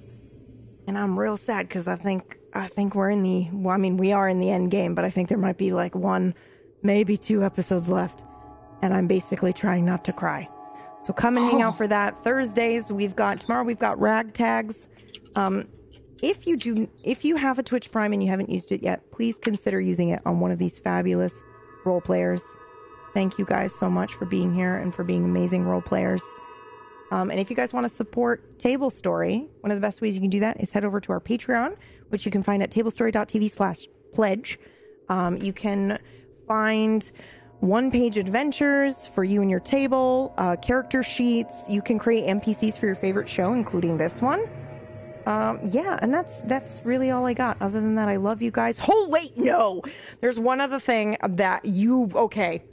and 0.85 0.95
I'm 0.95 1.17
real 1.17 1.35
sad 1.35 1.67
because 1.67 1.87
I 1.87 1.95
think 1.95 2.37
I 2.53 2.67
think 2.67 2.93
we're 2.93 3.09
in 3.09 3.23
the. 3.23 3.49
Well, 3.51 3.73
I 3.73 3.77
mean, 3.77 3.97
we 3.97 4.11
are 4.11 4.29
in 4.29 4.39
the 4.39 4.51
end 4.51 4.69
game, 4.69 4.93
but 4.93 5.03
I 5.03 5.09
think 5.09 5.27
there 5.27 5.39
might 5.39 5.57
be 5.57 5.73
like 5.73 5.95
one, 5.95 6.35
maybe 6.83 7.17
two 7.17 7.43
episodes 7.43 7.89
left, 7.89 8.21
and 8.83 8.93
I'm 8.93 9.07
basically 9.07 9.53
trying 9.53 9.85
not 9.85 10.05
to 10.05 10.13
cry. 10.13 10.47
So 11.03 11.13
come 11.13 11.35
and 11.35 11.47
hang 11.47 11.63
out 11.63 11.77
for 11.77 11.87
that. 11.87 12.23
Thursdays 12.23 12.91
we've 12.91 13.15
got 13.15 13.39
tomorrow 13.39 13.63
we've 13.63 13.79
got 13.79 13.97
ragtags. 13.97 14.85
Um, 15.35 15.67
if 16.21 16.45
you 16.45 16.57
do, 16.57 16.87
if 17.03 17.25
you 17.25 17.37
have 17.37 17.57
a 17.57 17.63
Twitch 17.63 17.91
Prime 17.91 18.13
and 18.13 18.21
you 18.21 18.29
haven't 18.29 18.51
used 18.51 18.71
it 18.71 18.83
yet, 18.83 19.09
please 19.09 19.39
consider 19.39 19.81
using 19.81 20.09
it 20.09 20.21
on 20.27 20.39
one 20.39 20.51
of 20.51 20.59
these 20.59 20.77
fabulous 20.77 21.43
role 21.85 22.01
players. 22.01 22.43
Thank 23.15 23.39
you 23.39 23.45
guys 23.45 23.73
so 23.73 23.89
much 23.89 24.13
for 24.13 24.25
being 24.25 24.53
here 24.53 24.77
and 24.77 24.93
for 24.93 25.03
being 25.03 25.25
amazing 25.25 25.63
role 25.63 25.81
players. 25.81 26.21
Um, 27.11 27.29
and 27.29 27.39
if 27.39 27.49
you 27.49 27.55
guys 27.55 27.73
want 27.73 27.85
to 27.87 27.93
support 27.93 28.57
Table 28.57 28.89
Story, 28.89 29.49
one 29.59 29.69
of 29.69 29.77
the 29.77 29.85
best 29.85 30.01
ways 30.01 30.15
you 30.15 30.21
can 30.21 30.29
do 30.29 30.39
that 30.39 30.61
is 30.61 30.71
head 30.71 30.85
over 30.85 30.99
to 31.01 31.11
our 31.11 31.19
Patreon, 31.19 31.75
which 32.09 32.25
you 32.25 32.31
can 32.31 32.41
find 32.41 32.63
at 32.63 32.71
tablestory.tv 32.71 33.51
slash 33.51 33.87
pledge. 34.13 34.57
Um, 35.09 35.35
you 35.37 35.51
can 35.51 35.99
find 36.47 37.11
one 37.59 37.91
page 37.91 38.17
adventures 38.17 39.07
for 39.07 39.25
you 39.25 39.41
and 39.41 39.51
your 39.51 39.59
table, 39.59 40.33
uh, 40.37 40.55
character 40.55 41.03
sheets. 41.03 41.65
You 41.69 41.81
can 41.81 41.99
create 41.99 42.25
NPCs 42.25 42.77
for 42.77 42.85
your 42.85 42.95
favorite 42.95 43.27
show, 43.29 43.53
including 43.53 43.97
this 43.97 44.21
one. 44.21 44.49
Um, 45.25 45.59
yeah, 45.63 45.99
and 46.01 46.13
that's 46.13 46.41
that's 46.41 46.81
really 46.83 47.11
all 47.11 47.27
I 47.27 47.33
got. 47.33 47.61
Other 47.61 47.79
than 47.79 47.93
that, 47.95 48.09
I 48.09 48.15
love 48.15 48.41
you 48.41 48.49
guys. 48.49 48.79
Oh 48.87 49.07
wait, 49.09 49.37
no, 49.37 49.83
there's 50.19 50.39
one 50.39 50.59
other 50.59 50.79
thing 50.79 51.17
that 51.21 51.63
you 51.63 52.09
okay. 52.15 52.63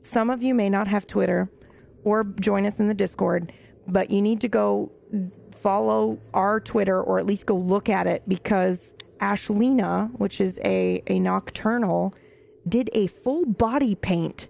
Some 0.00 0.30
of 0.30 0.42
you 0.42 0.54
may 0.54 0.68
not 0.68 0.88
have 0.88 1.06
Twitter 1.06 1.48
or 2.04 2.24
join 2.24 2.66
us 2.66 2.80
in 2.80 2.88
the 2.88 2.94
Discord, 2.94 3.52
but 3.88 4.10
you 4.10 4.22
need 4.22 4.40
to 4.40 4.48
go 4.48 4.90
follow 5.60 6.18
our 6.32 6.60
Twitter 6.60 7.02
or 7.02 7.18
at 7.18 7.26
least 7.26 7.46
go 7.46 7.56
look 7.56 7.88
at 7.88 8.06
it 8.06 8.22
because 8.28 8.94
Ashlina, 9.20 10.10
which 10.18 10.40
is 10.40 10.58
a, 10.64 11.02
a 11.06 11.18
nocturnal, 11.18 12.14
did 12.68 12.90
a 12.94 13.06
full 13.06 13.44
body 13.46 13.94
paint, 13.94 14.48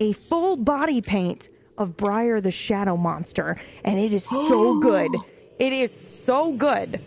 a 0.00 0.12
full 0.12 0.56
body 0.56 1.00
paint 1.00 1.48
of 1.76 1.96
Briar 1.96 2.40
the 2.40 2.50
Shadow 2.50 2.96
Monster, 2.96 3.60
and 3.84 3.98
it 3.98 4.12
is 4.12 4.24
so 4.24 4.80
good. 4.80 5.10
It 5.58 5.72
is 5.72 5.92
so 5.92 6.52
good. 6.52 7.00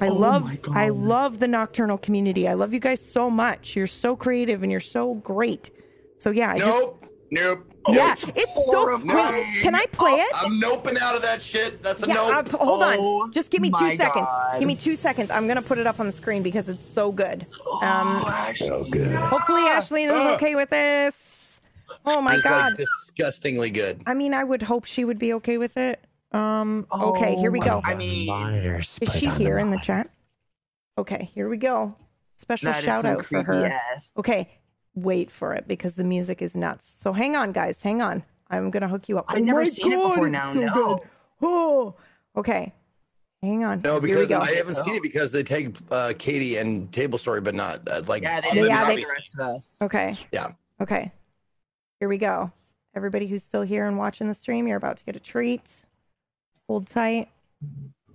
I 0.00 0.08
oh 0.08 0.14
love. 0.14 0.58
I 0.70 0.90
love 0.90 1.38
the 1.38 1.48
nocturnal 1.48 1.98
community. 1.98 2.46
I 2.46 2.54
love 2.54 2.72
you 2.72 2.80
guys 2.80 3.00
so 3.00 3.28
much. 3.30 3.74
You're 3.74 3.86
so 3.86 4.14
creative 4.14 4.62
and 4.62 4.70
you're 4.70 4.80
so 4.80 5.14
great. 5.14 5.70
So 6.18 6.30
yeah, 6.30 6.52
I 6.52 6.58
just 6.58 6.92
Nope. 7.30 7.67
Nope. 7.88 7.96
yeah, 7.96 8.14
Nope. 8.26 8.36
it's 8.36 8.66
so 8.66 8.96
wait, 8.98 9.62
can 9.62 9.74
I 9.74 9.86
play 9.86 10.12
it? 10.12 10.32
I'm 10.34 10.60
noping 10.60 10.98
out 10.98 11.14
of 11.16 11.22
that 11.22 11.40
shit. 11.40 11.82
That's 11.82 12.02
a 12.02 12.08
Yeah, 12.08 12.14
nope. 12.14 12.52
uh, 12.54 12.58
hold 12.58 12.82
Oh 12.82 13.20
on. 13.22 13.32
Just 13.32 13.50
give 13.50 13.62
me 13.62 13.70
two 13.70 13.76
my 13.80 13.96
seconds. 13.96 14.26
God. 14.26 14.60
Give 14.60 14.66
me 14.66 14.74
two 14.76 14.94
seconds. 14.94 15.30
I'm 15.30 15.48
gonna 15.48 15.62
put 15.62 15.78
it 15.78 15.86
up 15.86 15.98
on 15.98 16.06
the 16.06 16.12
screen 16.12 16.42
because 16.42 16.68
it's 16.68 16.86
so 16.86 17.10
good. 17.12 17.46
Um, 17.82 18.22
So 18.56 18.84
good. 18.84 19.14
hopefully 19.14 19.62
Ashley 19.62 20.04
is 20.04 20.12
okay 20.12 20.54
with 20.54 20.70
this. 20.70 21.60
Oh 22.04 22.20
my 22.20 22.34
It's, 22.34 22.44
god. 22.44 22.72
like 22.72 22.76
disgustingly 22.76 23.70
good. 23.70 24.02
I 24.06 24.14
mean, 24.14 24.34
I 24.34 24.44
would 24.44 24.62
hope 24.62 24.84
she 24.84 25.04
would 25.04 25.18
be 25.18 25.32
okay 25.34 25.56
with 25.56 25.76
it. 25.76 26.04
Um, 26.32 26.86
okay, 26.92 27.36
here 27.36 27.50
we 27.50 27.60
Oh 27.60 27.64
go. 27.64 27.80
I 27.84 27.94
mean, 27.94 28.26
Monitors 28.26 28.98
Is 29.00 29.10
she 29.14 29.28
on 29.28 29.36
here 29.40 29.58
in 29.58 29.70
the 29.70 29.78
chat? 29.78 30.10
Okay, 30.98 31.30
here 31.34 31.48
we 31.48 31.56
go. 31.56 31.94
Special 32.36 32.70
that 32.70 32.78
is 32.80 32.84
shout 32.84 33.04
out 33.04 33.24
for 33.24 33.42
her. 33.42 33.66
ass. 33.66 34.12
Okay, 34.16 34.48
wait 35.02 35.30
for 35.30 35.54
it 35.54 35.66
because 35.68 35.94
the 35.94 36.04
music 36.04 36.42
is 36.42 36.54
nuts. 36.54 36.90
So 36.96 37.12
hang 37.12 37.36
on, 37.36 37.52
guys. 37.52 37.80
Hang 37.82 38.02
on. 38.02 38.22
I'm 38.50 38.70
gonna 38.70 38.88
hook 38.88 39.08
you 39.08 39.18
up. 39.18 39.26
I've 39.28 39.38
Oh 39.38 39.44
never 39.44 39.60
my 39.60 39.66
seen 39.66 39.92
it 39.92 39.96
before 40.02 40.28
now, 40.28 40.52
so 40.54 40.60
no. 40.60 40.72
good. 40.74 41.08
Oh, 41.42 41.94
okay. 42.36 42.72
Hang 43.42 43.62
on. 43.64 43.82
No, 43.82 44.00
because. 44.00 44.30
I 44.32 44.52
haven't 44.52 44.74
seen 44.76 44.94
it 44.96 45.02
because 45.02 45.30
they 45.32 45.42
take 45.44 45.76
uh, 45.90 46.12
Katie 46.18 46.56
and 46.56 46.90
Table 46.92 47.18
Story, 47.18 47.40
but 47.40 47.54
not 47.54 47.86
uh, 47.88 48.02
like. 48.08 48.22
Yeah, 48.22 48.40
they 48.40 48.50
didn't 48.50 48.66
Yeah, 48.68 48.84
they- 48.86 48.96
the 48.96 49.06
rest 49.12 49.34
of 49.34 49.40
us. 49.40 49.76
Okay. 49.80 50.14
Yeah. 50.32 50.52
Okay. 50.80 51.12
Here 52.00 52.08
we 52.08 52.18
go. 52.18 52.50
Everybody 52.96 53.26
who's 53.28 53.42
still 53.44 53.62
here 53.62 53.86
and 53.86 53.96
watching 53.98 54.28
the 54.28 54.34
stream, 54.34 54.66
you're 54.66 54.76
about 54.76 54.96
to 54.96 55.04
get 55.04 55.14
a 55.14 55.20
treat. 55.20 55.84
Hold 56.68 56.86
tight. 56.88 57.28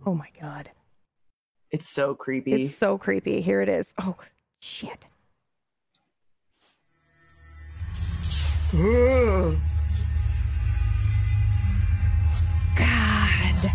Oh 0.05 0.13
my 0.15 0.27
god. 0.41 0.71
It's 1.71 1.89
so 1.89 2.15
creepy. 2.15 2.63
It's 2.63 2.75
so 2.75 2.97
creepy. 2.97 3.39
Here 3.41 3.61
it 3.61 3.69
is. 3.69 3.93
Oh 3.99 4.15
shit. 4.61 5.05
God. 12.76 13.72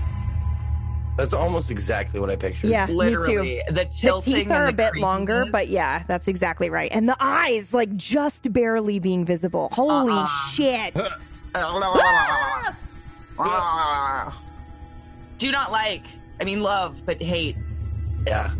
That's 1.16 1.32
almost 1.32 1.70
exactly 1.70 2.18
what 2.18 2.30
I 2.30 2.36
pictured. 2.36 2.70
Yeah, 2.70 2.86
me 2.86 2.92
too. 2.92 2.98
Literally, 2.98 3.62
the 3.68 3.84
The 3.84 4.20
teeth 4.24 4.50
are 4.50 4.66
the 4.66 4.70
a 4.70 4.72
bit 4.72 4.96
longer, 4.96 5.46
but 5.52 5.68
yeah, 5.68 6.02
that's 6.08 6.26
exactly 6.26 6.68
right. 6.68 6.90
And 6.92 7.08
the 7.08 7.16
eyes, 7.20 7.72
like, 7.72 7.94
just 7.96 8.52
barely 8.52 8.98
being 8.98 9.24
visible. 9.24 9.68
Holy 9.72 10.12
Uh-uh. 10.12 10.26
shit. 10.50 10.94
Do 15.38 15.52
not 15.52 15.70
like. 15.70 16.02
I 16.40 16.44
mean, 16.44 16.60
love, 16.60 17.02
but 17.06 17.22
hate. 17.22 17.56
Yeah. 18.26 18.50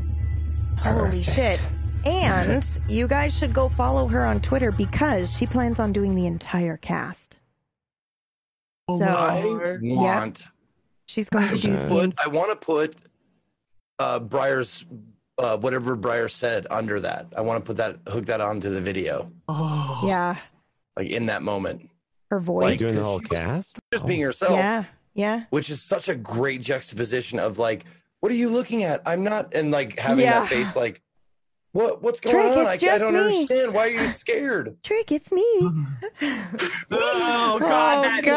Holy 0.78 1.22
shit. 1.22 1.60
And 2.04 2.66
you 2.88 3.06
guys 3.08 3.36
should 3.36 3.52
go 3.52 3.68
follow 3.68 4.06
her 4.08 4.24
on 4.24 4.40
Twitter 4.40 4.70
because 4.72 5.34
she 5.36 5.46
plans 5.46 5.78
on 5.78 5.92
doing 5.92 6.14
the 6.14 6.26
entire 6.26 6.76
cast. 6.76 7.36
So 8.90 9.02
I 9.04 9.78
want. 9.82 10.46
she's 11.06 11.28
going 11.28 11.48
to 11.48 11.56
do 11.56 11.60
to 11.60 11.70
the 11.76 11.88
put. 11.88 12.14
I 12.24 12.28
want 12.28 12.50
to 12.50 12.56
put 12.64 12.96
uh, 13.98 14.20
Briar's 14.20 14.86
uh, 15.38 15.58
whatever 15.58 15.94
Briar 15.96 16.28
said 16.28 16.66
under 16.70 16.98
that. 17.00 17.26
I 17.36 17.42
want 17.42 17.62
to 17.62 17.66
put 17.66 17.76
that 17.76 17.98
hook 18.08 18.26
that 18.26 18.40
onto 18.40 18.70
the 18.70 18.80
video, 18.80 19.30
Oh. 19.46 20.02
Yeah. 20.06 20.36
like 20.96 21.10
in 21.10 21.26
that 21.26 21.42
moment, 21.42 21.90
Her 22.30 22.40
voice. 22.40 22.72
you 22.72 22.78
doing 22.78 22.94
the 22.96 23.04
whole 23.04 23.20
cast? 23.20 23.78
just 23.92 24.06
being 24.06 24.20
yourself. 24.20 24.52
yeah. 24.52 24.84
Yeah. 25.14 25.44
which 25.50 25.68
is 25.68 25.82
such 25.82 26.08
a 26.08 26.14
great 26.14 26.60
juxtaposition 26.62 27.38
of 27.40 27.58
like, 27.58 27.84
what 28.20 28.30
are 28.32 28.36
you 28.36 28.48
looking 28.48 28.82
at? 28.84 29.02
I'm 29.04 29.22
not, 29.24 29.52
and 29.54 29.70
like 29.70 29.98
having 29.98 30.24
Yeah. 30.24 30.40
that 30.40 30.48
face, 30.48 30.74
like, 30.76 31.02
what 31.72 32.02
what's 32.02 32.20
going 32.20 32.36
Trick, 32.36 32.46
on? 32.46 32.74
it's 32.74 32.82
I, 32.82 32.94
I 32.94 32.98
don't 32.98 33.12
me. 33.12 33.20
understand. 33.20 33.74
Why 33.74 33.88
are 33.88 33.90
you 33.90 34.06
scared? 34.08 34.76
Trick, 34.82 35.12
it's 35.12 35.30
me. 35.30 35.42
Oh 36.90 37.58
God! 37.58 37.98
Oh, 38.00 38.02
that 38.02 38.24
God. 38.24 38.34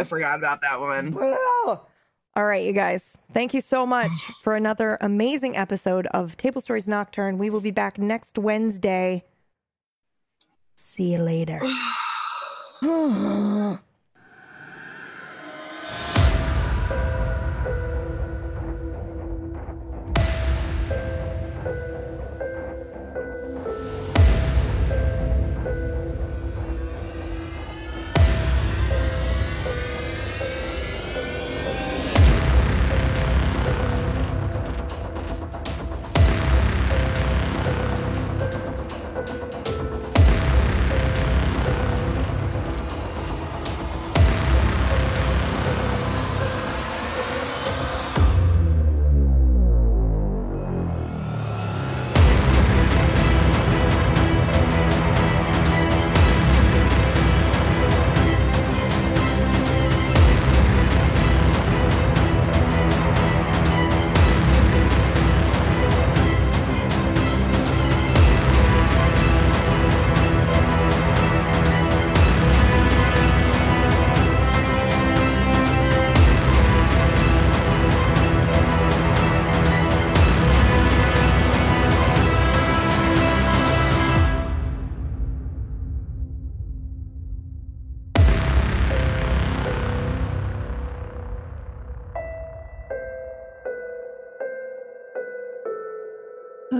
I 0.00 0.04
forgot 0.04 0.38
about 0.38 0.62
that 0.62 0.80
one. 0.80 1.14
All 1.14 2.44
right, 2.44 2.64
you 2.64 2.72
guys. 2.72 3.16
Thank 3.34 3.52
you 3.52 3.60
so 3.60 3.84
much 3.84 4.12
for 4.42 4.54
another 4.54 4.96
amazing 5.00 5.56
episode 5.56 6.06
of 6.08 6.36
Table 6.36 6.60
Stories 6.60 6.88
Nocturne. 6.88 7.36
We 7.36 7.50
will 7.50 7.60
be 7.60 7.70
back 7.70 7.98
next 7.98 8.38
Wednesday. 8.38 9.24
See 10.74 11.12
you 11.12 11.18
later. 11.18 11.60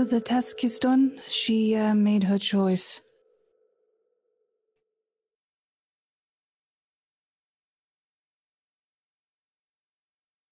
the 0.08 0.20
task 0.20 0.64
is 0.64 0.78
done. 0.78 1.20
She 1.26 1.76
uh, 1.76 1.94
made 1.94 2.24
her 2.24 2.38
choice. 2.38 3.00